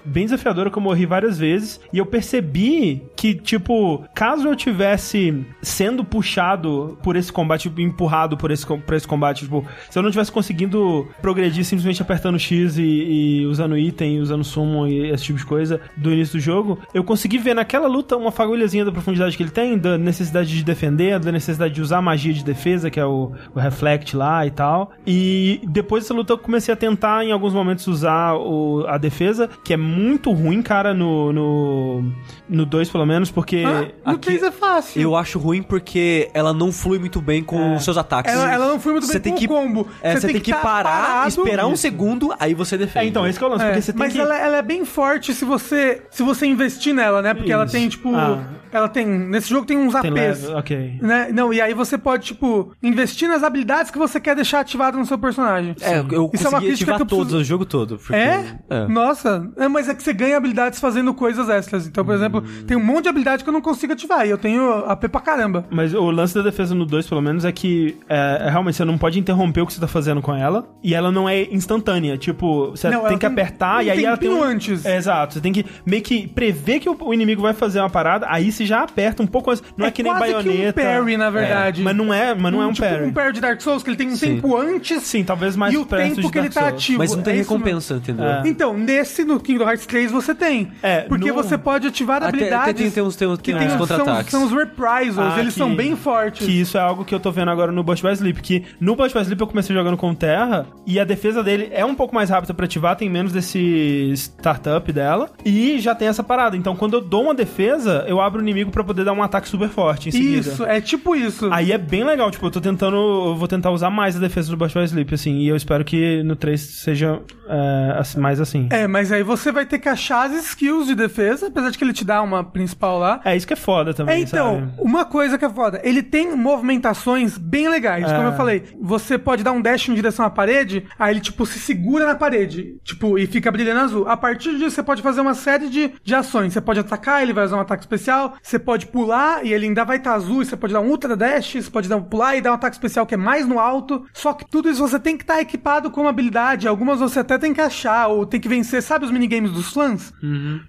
bem 0.05 0.23
desafiadora 0.23 0.71
que 0.71 0.77
eu 0.77 0.81
morri 0.81 1.05
várias 1.05 1.37
vezes. 1.37 1.81
E 1.91 1.97
eu 1.97 2.05
percebi 2.05 3.03
que, 3.17 3.35
tipo, 3.35 4.05
caso 4.15 4.47
eu 4.47 4.55
tivesse 4.55 5.45
sendo 5.61 6.05
puxado 6.05 6.68
por 7.01 7.15
esse 7.15 7.31
combate, 7.31 7.63
tipo, 7.63 7.81
empurrado 7.81 8.37
por 8.37 8.51
esse, 8.51 8.65
por 8.65 8.93
esse 8.93 9.07
combate, 9.07 9.43
tipo, 9.43 9.65
se 9.89 9.97
eu 9.97 10.03
não 10.03 10.11
tivesse 10.11 10.31
conseguindo 10.31 11.07
progredir 11.21 11.63
simplesmente 11.63 12.01
apertando 12.01 12.39
X 12.39 12.77
e, 12.77 12.83
e 12.83 13.45
usando 13.45 13.77
item, 13.77 14.19
usando 14.19 14.43
summon 14.43 14.87
e 14.87 15.09
esse 15.11 15.23
tipo 15.23 15.39
de 15.39 15.45
coisa 15.45 15.81
do 15.95 16.11
início 16.11 16.39
do 16.39 16.41
jogo, 16.41 16.79
eu 16.93 17.03
consegui 17.03 17.37
ver 17.37 17.53
naquela 17.53 17.87
luta 17.87 18.15
uma 18.15 18.31
fagulhazinha 18.31 18.85
da 18.85 18.91
profundidade 18.91 19.35
que 19.35 19.43
ele 19.43 19.51
tem, 19.51 19.77
da 19.77 19.97
necessidade 19.97 20.49
de 20.49 20.63
defender, 20.63 21.19
da 21.19 21.31
necessidade 21.31 21.73
de 21.73 21.81
usar 21.81 22.01
magia 22.01 22.33
de 22.33 22.43
defesa, 22.43 22.89
que 22.89 22.99
é 22.99 23.05
o, 23.05 23.31
o 23.53 23.59
Reflect 23.59 24.15
lá 24.15 24.45
e 24.45 24.51
tal. 24.51 24.91
E 25.05 25.61
depois 25.63 26.03
dessa 26.03 26.13
luta 26.13 26.33
eu 26.33 26.37
comecei 26.37 26.73
a 26.73 26.77
tentar 26.77 27.23
em 27.23 27.31
alguns 27.31 27.53
momentos 27.53 27.87
usar 27.87 28.35
o, 28.35 28.85
a 28.87 28.97
defesa, 28.97 29.49
que 29.63 29.73
é 29.73 29.77
muito 29.77 30.31
ruim, 30.31 30.61
cara, 30.61 30.93
no, 30.93 31.31
no, 31.33 32.11
no 32.47 32.65
2 32.65 32.89
pelo 32.89 33.05
menos, 33.05 33.31
porque... 33.31 33.63
Ah, 34.05 34.11
no 34.11 34.17
3 34.17 34.43
é 34.43 34.51
fácil. 34.51 35.01
Eu 35.01 35.15
acho 35.15 35.39
ruim 35.39 35.61
porque 35.61 36.29
ela 36.33 36.53
não 36.59 36.71
flui 36.71 36.99
muito 36.99 37.19
bem 37.21 37.43
com 37.43 37.75
os 37.75 37.83
seus 37.83 37.97
ataques. 37.97 38.31
Ela, 38.31 38.51
ela 38.53 38.67
não 38.67 38.79
foi 38.79 38.91
muito 38.91 39.05
bem 39.07 39.13
Você 39.13 39.19
tem 39.19 39.33
com 39.33 39.39
que- 39.39 39.45
o 39.45 39.49
combo. 39.49 39.87
É, 40.03 40.15
você 40.15 40.27
tem 40.27 40.39
que 40.41 40.51
tá 40.51 40.57
parar, 40.59 40.83
parado. 40.83 41.27
esperar 41.29 41.65
um 41.65 41.75
segundo, 41.75 42.31
aí 42.39 42.53
você 42.53 42.77
defende. 42.77 43.05
É, 43.05 43.07
então, 43.09 43.25
esse 43.25 43.39
que 43.39 43.43
é 43.43 43.47
o 43.47 43.49
lance, 43.49 43.63
É, 43.63 43.67
porque 43.69 43.81
você 43.81 43.93
tem 43.93 43.99
mas 43.99 44.13
que... 44.13 44.19
ela, 44.19 44.37
ela 44.37 44.57
é 44.57 44.61
bem 44.61 44.85
forte 44.85 45.33
se 45.33 45.45
você 45.45 46.01
se 46.11 46.21
você 46.21 46.45
investir 46.45 46.93
nela, 46.93 47.21
né? 47.21 47.33
Porque 47.33 47.51
ela 47.51 47.63
Isso. 47.63 47.73
tem, 47.73 47.87
tipo. 47.89 48.13
Ah. 48.15 48.43
Ela 48.71 48.87
tem. 48.89 49.05
Nesse 49.05 49.49
jogo 49.49 49.65
tem 49.65 49.77
uns 49.77 49.93
Tem 49.93 50.11
APs. 50.11 50.43
level, 50.43 50.57
ok. 50.57 50.99
Né? 51.01 51.29
Não, 51.33 51.53
e 51.53 51.61
aí 51.61 51.73
você 51.73 51.97
pode, 51.97 52.25
tipo, 52.27 52.71
investir 52.81 53.27
nas 53.27 53.43
habilidades 53.43 53.91
que 53.91 53.97
você 53.97 54.19
quer 54.19 54.35
deixar 54.35 54.59
ativado 54.61 54.97
no 54.97 55.05
seu 55.05 55.17
personagem. 55.17 55.75
É, 55.81 55.99
eu 56.11 56.29
Isso 56.33 56.45
é 56.45 56.49
uma 56.49 56.59
crítica 56.59 56.91
ativar 56.91 56.95
que 56.97 57.01
eu 57.03 57.05
todos 57.07 57.25
preciso- 57.25 57.41
o 57.41 57.43
jogo 57.43 57.65
todo. 57.65 57.97
porque- 57.97 58.13
É? 58.15 58.45
É. 58.69 58.87
Nossa, 58.87 59.49
é, 59.57 59.67
mas 59.67 59.89
é 59.89 59.93
que 59.95 60.03
você 60.03 60.13
ganha 60.13 60.37
habilidades 60.37 60.79
fazendo 60.79 61.13
coisas 61.13 61.49
extras. 61.49 61.87
Então, 61.87 62.03
por 62.05 62.13
exemplo, 62.15 62.43
tem 62.67 62.75
um 62.77 62.83
monte 62.83 63.03
de 63.03 63.09
habilidade 63.09 63.43
que 63.43 63.49
eu 63.49 63.53
não 63.53 63.61
consigo 63.61 63.93
ativar. 63.93 64.25
E 64.25 64.29
eu 64.29 64.37
tenho 64.37 64.69
AP 64.85 65.07
pra 65.09 65.21
caramba. 65.21 65.65
Mas 65.69 65.93
o 65.93 66.09
lance 66.11 66.33
da 66.35 66.41
defesa 66.41 66.73
no 66.75 66.85
2, 66.85 67.07
pelo 67.07 67.21
menos, 67.21 67.45
é 67.45 67.51
que 67.51 67.97
é, 68.07 68.43
é, 68.45 68.49
realmente 68.49 68.75
você 68.75 68.85
não 68.85 68.97
pode 68.97 69.19
interromper 69.19 69.61
o 69.61 69.67
que 69.67 69.73
você 69.73 69.79
tá 69.81 69.87
fazendo 69.87 70.21
com 70.21 70.33
ela. 70.35 70.67
E 70.83 70.93
ela 70.93 71.11
não 71.11 71.27
é 71.27 71.43
instantânea. 71.43 72.17
Tipo, 72.17 72.71
você 72.71 72.89
Não, 72.89 73.01
tem 73.03 73.13
que 73.17 73.19
tem 73.19 73.29
apertar 73.31 73.77
um 73.79 73.81
e 73.81 73.89
aí 73.91 74.05
ela 74.05 74.17
tem. 74.17 74.29
Um... 74.29 74.43
antes. 74.43 74.85
É, 74.85 74.97
exato. 74.97 75.33
Você 75.33 75.41
tem 75.41 75.51
que 75.53 75.65
meio 75.85 76.01
que 76.01 76.27
prever 76.27 76.79
que 76.79 76.89
o, 76.89 76.97
o 76.99 77.13
inimigo 77.13 77.41
vai 77.41 77.53
fazer 77.53 77.79
uma 77.79 77.89
parada, 77.89 78.25
aí 78.29 78.51
você 78.59 78.65
já 78.65 78.83
aperta 78.83 79.23
um 79.23 79.27
pouco 79.27 79.51
antes. 79.51 79.63
Não 79.77 79.85
é, 79.85 79.91
que 79.91 80.03
nem 80.03 80.13
baioneta. 80.13 80.73
Que 80.81 80.87
um 80.87 80.91
parry, 80.99 81.17
na 81.17 81.29
verdade. 81.29 81.81
Mas 81.81 81.95
não 81.95 82.13
é, 82.13 82.33
mas 82.35 82.51
não 82.51 82.61
é 82.61 82.67
um 82.67 82.73
tipo 82.73 82.87
parry. 82.87 83.05
um 83.05 83.13
parry 83.13 83.33
de 83.33 83.41
Dark 83.41 83.61
Souls, 83.61 83.83
que 83.83 83.89
ele 83.89 83.97
tem 83.97 84.07
um 84.07 84.15
Sim. 84.15 84.35
tempo 84.35 84.55
antes 84.57 85.03
Sim, 85.03 85.23
talvez 85.23 85.55
mais 85.55 85.73
e 85.73 85.77
o 85.77 85.85
tempo 85.85 86.21
de 86.21 86.29
que 86.29 86.37
ele 86.37 86.49
tá 86.49 86.61
Souls. 86.61 86.75
ativo. 86.75 86.99
Mas 86.99 87.15
não 87.15 87.21
tem 87.23 87.33
É 87.33 87.39
isso 87.39 87.49
recompensa, 87.51 87.93
entendeu? 87.95 88.25
É. 88.25 88.41
Então, 88.45 88.77
nesse 88.77 89.23
no 89.23 89.39
Kingdom 89.39 89.65
Hearts 89.67 89.85
3 89.85 90.11
você 90.11 90.33
tem. 90.35 90.71
É, 90.83 91.01
porque 91.01 91.29
no- 91.29 91.33
você 91.33 91.57
pode 91.57 91.87
ativar 91.87 92.17
Até- 92.17 92.27
habilidades. 92.27 92.63
até 92.69 92.73
tem- 92.73 92.91
tem 92.91 93.03
uns- 93.03 93.15
tem 93.15 93.27
uns- 93.27 93.39
que 93.39 93.53
tem 93.53 93.65
uns 93.67 93.69
são- 93.71 93.77
contra-ataques. 93.79 94.31
São, 94.31 94.43
os 94.45 94.51
reprisals, 94.51 95.33
Ah, 95.35 95.39
eles 95.39 95.53
que- 95.53 95.59
são 95.59 95.73
bem 95.75 95.95
fortes. 95.95 96.45
Que 96.45 96.59
isso 96.61 96.77
é 96.77 96.81
algo 96.81 97.05
que 97.05 97.13
eu 97.15 97.19
tô 97.19 97.31
vendo 97.31 97.49
agora 97.51 97.71
no 97.71 97.83
Burst 97.83 98.03
by 98.03 98.11
Sleep. 98.13 98.41
Que 98.41 98.65
no 98.79 98.95
Burst 98.95 99.13
by 99.15 99.21
Sleep 99.21 99.39
eu 99.41 99.47
comecei 99.47 99.75
jogando 99.75 99.97
com 99.97 100.13
terra 100.13 100.65
e 100.85 100.99
a 100.99 101.03
defesa 101.03 101.43
dele 101.43 101.69
é 101.71 101.85
um 101.85 101.95
pouco 101.95 102.13
mais 102.13 102.29
rápida 102.29 102.53
pra 102.53 102.65
ativar, 102.65 102.95
tem 102.95 103.09
menos 103.09 103.31
desse 103.31 104.11
startup 104.15 104.91
dela. 104.91 105.29
E 105.45 105.79
já 105.79 105.93
tem 105.95 106.07
essa 106.07 106.23
parada. 106.23 106.55
Então 106.57 106.75
quando 106.75 106.93
eu 106.95 107.01
dou 107.01 107.23
uma 107.23 107.33
defesa, 107.35 108.05
eu 108.07 108.19
abro 108.21 108.41
o 108.41 108.43
inimigo 108.49 108.71
pra 108.71 108.83
poder 108.83 109.03
dar 109.03 109.13
um 109.13 109.23
ataque 109.23 109.47
super 109.47 109.69
forte 109.69 110.09
em 110.09 110.11
seguida. 110.11 110.39
Isso, 110.39 110.63
é 110.65 110.81
tipo 110.81 111.15
isso. 111.15 111.49
Aí 111.51 111.71
é 111.71 111.77
bem 111.77 112.03
legal, 112.03 112.29
tipo, 112.31 112.45
eu 112.45 112.51
tô 112.51 112.61
tentando. 112.61 112.95
Eu 112.95 113.35
vou 113.35 113.47
tentar 113.47 113.71
usar 113.71 113.89
mais 113.89 114.15
a 114.15 114.19
defesa 114.19 114.55
do 114.55 114.57
by 114.57 114.71
Sleep, 114.71 115.13
assim. 115.13 115.37
E 115.37 115.47
eu 115.47 115.55
espero 115.55 115.83
que 115.83 116.23
no 116.23 116.35
3 116.35 116.59
seja 116.59 117.21
é, 117.47 118.19
mais 118.19 118.39
assim. 118.39 118.67
É, 118.71 118.87
mas 118.87 119.11
aí 119.11 119.23
você 119.23 119.51
vai 119.51 119.65
ter 119.65 119.79
que 119.79 119.89
achar 119.89 120.29
as 120.29 120.45
skills 120.45 120.87
de 120.87 120.95
defesa, 120.95 121.47
apesar 121.47 121.69
de 121.71 121.77
que 121.77 121.83
ele 121.83 121.93
te 121.93 122.05
dá 122.05 122.21
uma 122.21 122.43
principal 122.43 122.99
lá. 122.99 123.21
É 123.25 123.35
isso 123.35 123.47
que 123.47 123.53
é 123.53 123.55
foda 123.55 123.91
É, 123.91 123.93
também, 123.93 124.21
então, 124.23 124.59
sabe? 124.59 124.71
uma 124.79 125.05
coisa 125.05 125.37
que 125.37 125.45
é 125.45 125.49
foda, 125.49 125.81
ele 125.83 126.03
tem 126.03 126.35
movimentações 126.35 127.37
bem 127.37 127.69
legais. 127.69 128.09
É. 128.09 128.15
Como 128.15 128.27
eu 128.27 128.33
falei, 128.33 128.63
você 128.79 129.17
pode 129.17 129.43
dar 129.43 129.51
um 129.51 129.61
dash 129.61 129.89
em 129.89 129.93
direção 129.93 130.25
à 130.25 130.29
parede, 130.29 130.85
aí 130.97 131.13
ele, 131.13 131.21
tipo, 131.21 131.45
se 131.45 131.59
segura 131.59 132.05
na 132.05 132.15
parede, 132.15 132.75
tipo, 132.83 133.17
e 133.17 133.25
fica 133.25 133.51
brilhando 133.51 133.79
azul. 133.81 134.07
A 134.07 134.15
partir 134.17 134.57
disso, 134.57 134.71
você 134.71 134.83
pode 134.83 135.01
fazer 135.01 135.21
uma 135.21 135.33
série 135.33 135.69
de, 135.69 135.91
de 136.03 136.15
ações. 136.15 136.53
Você 136.53 136.61
pode 136.61 136.79
atacar, 136.79 137.21
ele 137.21 137.33
vai 137.33 137.45
usar 137.45 137.57
um 137.57 137.61
ataque 137.61 137.83
especial, 137.83 138.35
você 138.41 138.57
pode 138.59 138.87
pular, 138.87 139.45
e 139.45 139.53
ele 139.53 139.65
ainda 139.67 139.83
vai 139.83 139.97
estar 139.97 140.13
azul, 140.13 140.41
e 140.41 140.45
você 140.45 140.55
pode 140.57 140.73
dar 140.73 140.81
um 140.81 140.89
ultra 140.89 141.15
dash, 141.15 141.53
você 141.55 141.69
pode 141.69 141.87
dar 141.89 141.97
um 141.97 142.03
pular 142.03 142.35
e 142.35 142.41
dar 142.41 142.51
um 142.51 142.55
ataque 142.55 142.75
especial 142.75 143.05
que 143.05 143.13
é 143.13 143.17
mais 143.17 143.47
no 143.47 143.59
alto. 143.59 144.05
Só 144.13 144.33
que 144.33 144.45
tudo 144.49 144.69
isso 144.69 144.81
você 144.87 144.99
tem 144.99 145.15
que 145.17 145.23
estar 145.23 145.39
equipado 145.41 145.89
com 145.91 146.01
uma 146.01 146.09
habilidade. 146.09 146.67
Algumas 146.67 146.99
você 146.99 147.19
até 147.19 147.37
tem 147.37 147.53
que 147.53 147.61
achar, 147.61 148.07
ou 148.07 148.25
tem 148.25 148.39
que 148.39 148.47
vencer. 148.49 148.81
Sabe 148.81 149.05
os 149.05 149.11
minigames 149.11 149.51
dos 149.51 149.71
fãs? 149.73 150.13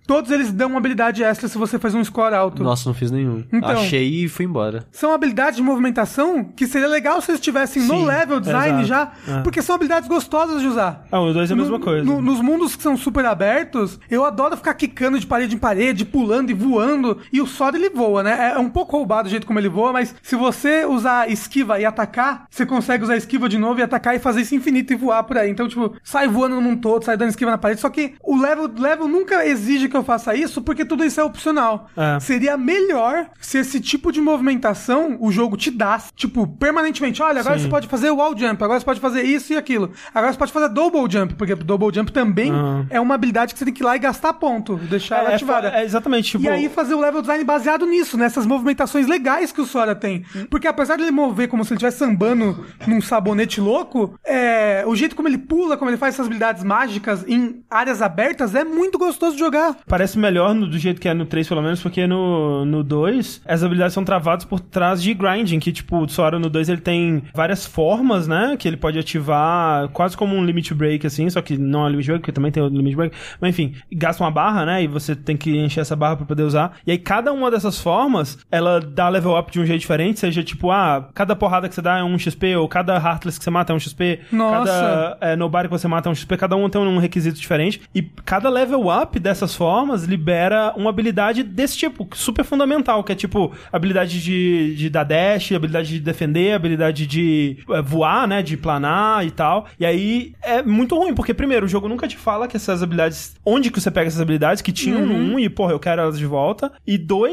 Todos 0.06 0.30
eles 0.30 0.52
dão 0.52 0.68
uma 0.70 0.78
habilidade 0.78 1.22
extra 1.22 1.48
se 1.48 1.56
você 1.58 1.78
faz 1.78 1.94
um 1.94 2.02
score 2.04 2.34
alto. 2.34 2.62
Nossa, 2.62 2.88
não 2.88 2.94
fiz 2.94 3.10
nenhum. 3.10 3.44
Então. 3.52 3.70
Achei 3.70 4.24
e 4.24 4.28
fui 4.28 4.44
embora. 4.44 4.84
São 4.90 5.12
habilidades 5.12 5.56
de 5.56 5.62
movimentação 5.62 6.44
que 6.44 6.66
seria 6.66 6.88
legal 6.88 7.20
se 7.20 7.30
eles 7.30 7.40
estivessem 7.40 7.82
no 7.82 8.04
level 8.04 8.40
design 8.40 8.82
exato. 8.82 8.86
já, 9.26 9.38
É. 9.38 9.42
porque 9.42 9.62
são 9.62 9.74
habilidades 9.76 10.08
gostosas 10.08 10.60
de 10.60 10.66
usar. 10.66 11.04
Ah, 11.10 11.20
o 11.20 11.32
2 11.32 11.50
é 11.50 11.54
a 11.54 11.56
mesma 11.56 11.78
No- 11.78 11.84
coisa. 11.84 12.04
no- 12.04 12.20
nos 12.22 12.40
mundos 12.40 12.74
que 12.76 12.82
são 12.82 12.96
super 12.96 13.24
abertos, 13.24 13.98
eu 14.10 14.24
adoro 14.24 14.56
ficar 14.56 14.74
quicando 14.74 15.18
de 15.18 15.26
parede 15.26 15.54
em 15.54 15.58
parede, 15.58 16.04
pulando 16.04 16.50
e 16.50 16.54
voando. 16.54 17.18
E 17.32 17.40
o 17.40 17.46
Sora 17.60 17.76
ele 17.76 17.90
voa, 17.90 18.22
né? 18.22 18.52
É 18.54 18.58
um 18.58 18.70
pouco 18.70 18.96
roubado 18.96 19.28
o 19.28 19.30
jeito 19.30 19.46
como 19.46 19.58
ele 19.58 19.68
voa, 19.68 19.92
mas 19.92 20.14
se 20.22 20.34
você 20.34 20.86
usar 20.86 21.30
esquiva 21.30 21.78
e 21.78 21.84
atacar, 21.84 22.46
você 22.50 22.64
consegue 22.64 23.04
usar 23.04 23.18
esquiva 23.18 23.50
de 23.50 23.58
novo 23.58 23.80
e 23.80 23.82
atacar 23.82 24.16
e 24.16 24.18
fazer 24.18 24.40
isso 24.40 24.54
infinito 24.54 24.94
e 24.94 24.96
voar 24.96 25.22
por 25.24 25.36
aí. 25.36 25.50
Então, 25.50 25.68
tipo, 25.68 25.94
sai 26.02 26.26
voando 26.26 26.56
no 26.56 26.62
mundo 26.62 26.80
todo, 26.80 27.04
sai 27.04 27.18
dando 27.18 27.28
esquiva 27.28 27.50
na 27.50 27.58
parede. 27.58 27.82
Só 27.82 27.90
que 27.90 28.14
o 28.22 28.34
level, 28.34 28.66
level 28.78 29.06
nunca 29.06 29.44
exige 29.46 29.90
que 29.90 29.94
eu 29.96 30.02
faça 30.02 30.34
isso, 30.34 30.62
porque 30.62 30.86
tudo 30.86 31.04
isso 31.04 31.20
é 31.20 31.22
opcional. 31.22 31.90
É. 31.94 32.18
Seria 32.18 32.56
melhor 32.56 33.26
se 33.38 33.58
esse 33.58 33.78
tipo 33.78 34.10
de 34.10 34.22
movimentação 34.22 35.18
o 35.20 35.30
jogo 35.30 35.54
te 35.54 35.70
dá, 35.70 36.00
tipo, 36.16 36.46
permanentemente. 36.46 37.22
Olha, 37.22 37.40
agora 37.40 37.58
Sim. 37.58 37.64
você 37.64 37.68
pode 37.70 37.88
fazer 37.88 38.10
wall 38.10 38.34
jump, 38.34 38.64
agora 38.64 38.80
você 38.80 38.86
pode 38.86 39.00
fazer 39.00 39.22
isso 39.22 39.52
e 39.52 39.58
aquilo. 39.58 39.92
Agora 40.14 40.32
você 40.32 40.38
pode 40.38 40.50
fazer 40.52 40.70
double 40.70 41.02
jump, 41.10 41.34
porque 41.34 41.54
double 41.54 41.90
jump 41.94 42.10
também 42.10 42.50
Ah. 42.52 42.86
é 42.88 42.98
uma 42.98 43.14
habilidade 43.14 43.52
que 43.52 43.58
você 43.58 43.66
tem 43.66 43.74
que 43.74 43.82
ir 43.82 43.84
lá 43.84 43.96
e 43.96 43.98
gastar 43.98 44.32
ponto, 44.32 44.76
deixar 44.76 45.18
ela 45.18 45.32
é, 45.32 45.34
ativada. 45.34 45.68
é, 45.68 45.84
exatamente, 45.84 46.30
tipo. 46.30 46.44
E 46.44 46.48
aí 46.48 46.70
fazer 46.70 46.94
o 46.94 47.00
level 47.00 47.20
design 47.20 47.44
baseado 47.50 47.84
nisso, 47.86 48.16
nessas 48.16 48.46
movimentações 48.46 49.06
legais 49.06 49.50
que 49.52 49.60
o 49.60 49.66
Sora 49.66 49.94
tem. 49.94 50.24
Porque 50.48 50.68
apesar 50.68 50.96
de 50.96 51.02
ele 51.02 51.10
mover 51.10 51.48
como 51.48 51.64
se 51.64 51.72
ele 51.72 51.76
estivesse 51.78 51.98
sambando 51.98 52.64
num 52.86 53.00
sabonete 53.00 53.60
louco, 53.60 54.14
é, 54.24 54.84
o 54.86 54.94
jeito 54.94 55.16
como 55.16 55.26
ele 55.28 55.38
pula, 55.38 55.76
como 55.76 55.90
ele 55.90 55.96
faz 55.96 56.14
essas 56.14 56.26
habilidades 56.26 56.62
mágicas 56.62 57.24
em 57.28 57.62
áreas 57.70 58.00
abertas 58.02 58.54
é 58.54 58.62
muito 58.64 58.98
gostoso 58.98 59.32
de 59.32 59.40
jogar. 59.40 59.76
Parece 59.88 60.18
melhor 60.18 60.54
no- 60.54 60.66
do 60.68 60.78
jeito 60.78 61.00
que 61.00 61.08
é 61.08 61.14
no 61.14 61.26
3, 61.26 61.48
pelo 61.48 61.62
menos, 61.62 61.82
porque 61.82 62.06
no, 62.06 62.64
no 62.64 62.84
2 62.84 63.42
as 63.46 63.62
habilidades 63.64 63.94
são 63.94 64.04
travadas 64.04 64.44
por 64.44 64.60
trás 64.60 65.02
de 65.02 65.12
grinding, 65.14 65.58
que 65.58 65.72
tipo, 65.72 65.98
o 65.98 66.08
Sora 66.08 66.38
no 66.38 66.48
2 66.48 66.68
ele 66.68 66.80
tem 66.80 67.22
várias 67.34 67.66
formas, 67.66 68.28
né? 68.28 68.56
Que 68.58 68.68
ele 68.68 68.76
pode 68.76 68.98
ativar 68.98 69.88
quase 69.90 70.16
como 70.16 70.34
um 70.36 70.44
limit 70.44 70.72
break, 70.74 71.06
assim, 71.06 71.28
só 71.30 71.40
que 71.42 71.56
não 71.58 71.86
é 71.86 71.90
limit 71.90 72.06
break, 72.06 72.20
porque 72.20 72.32
também 72.32 72.52
tem 72.52 72.62
o 72.62 72.68
limit 72.68 72.96
break. 72.96 73.16
Mas 73.40 73.50
enfim, 73.50 73.74
gasta 73.92 74.22
uma 74.22 74.30
barra, 74.30 74.64
né? 74.64 74.82
E 74.82 74.86
você 74.86 75.14
tem 75.16 75.36
que 75.36 75.56
encher 75.58 75.80
essa 75.80 75.96
barra 75.96 76.16
pra 76.16 76.26
poder 76.26 76.42
usar. 76.42 76.76
E 76.86 76.90
aí 76.92 76.98
cada 76.98 77.32
uma 77.40 77.50
dessas 77.50 77.78
formas, 77.78 78.38
ela 78.50 78.80
dá 78.80 79.08
level 79.08 79.38
up 79.38 79.50
de 79.50 79.60
um 79.60 79.66
jeito 79.66 79.80
diferente, 79.80 80.20
seja 80.20 80.42
tipo, 80.42 80.70
ah, 80.70 81.08
cada 81.14 81.34
porrada 81.34 81.68
que 81.68 81.74
você 81.74 81.82
dá 81.82 81.98
é 81.98 82.04
um 82.04 82.18
XP, 82.18 82.56
ou 82.56 82.68
cada 82.68 82.94
Heartless 82.94 83.38
que 83.38 83.44
você 83.44 83.50
mata 83.50 83.72
é 83.72 83.76
um 83.76 83.80
XP, 83.80 84.20
Nossa. 84.30 84.58
cada 84.64 85.18
é, 85.20 85.36
Nobody 85.36 85.68
que 85.68 85.72
você 85.72 85.88
mata 85.88 86.08
é 86.08 86.12
um 86.12 86.14
XP, 86.14 86.36
cada 86.36 86.56
um 86.56 86.68
tem 86.68 86.80
um 86.80 86.98
requisito 86.98 87.38
diferente. 87.38 87.80
E 87.94 88.02
cada 88.02 88.48
level 88.48 88.88
up 88.88 89.18
dessas 89.18 89.54
formas 89.54 90.04
libera 90.04 90.72
uma 90.76 90.90
habilidade 90.90 91.42
desse 91.42 91.76
tipo, 91.76 92.08
super 92.14 92.44
fundamental, 92.44 93.02
que 93.02 93.12
é 93.12 93.14
tipo 93.14 93.52
habilidade 93.72 94.22
de, 94.22 94.74
de 94.76 94.90
dar 94.90 95.04
dash, 95.04 95.52
habilidade 95.52 95.88
de 95.88 96.00
defender, 96.00 96.52
habilidade 96.52 97.06
de 97.06 97.58
é, 97.70 97.82
voar, 97.82 98.26
né? 98.26 98.42
De 98.42 98.56
planar 98.56 99.24
e 99.26 99.30
tal. 99.30 99.66
E 99.78 99.86
aí 99.86 100.34
é 100.42 100.62
muito 100.62 100.96
ruim, 100.96 101.14
porque 101.14 101.34
primeiro, 101.34 101.66
o 101.66 101.68
jogo 101.68 101.88
nunca 101.88 102.06
te 102.06 102.16
fala 102.16 102.46
que 102.46 102.56
essas 102.56 102.82
habilidades. 102.82 103.34
Onde 103.44 103.70
que 103.70 103.80
você 103.80 103.90
pega 103.90 104.08
essas 104.08 104.20
habilidades 104.20 104.62
que 104.62 104.72
tinham 104.72 105.06
no 105.06 105.14
1 105.34 105.40
e, 105.40 105.48
porra, 105.48 105.72
eu 105.72 105.78
quero 105.78 106.02
elas 106.02 106.18
de 106.18 106.26
volta. 106.26 106.72
E 106.86 106.98
dois, 106.98 107.29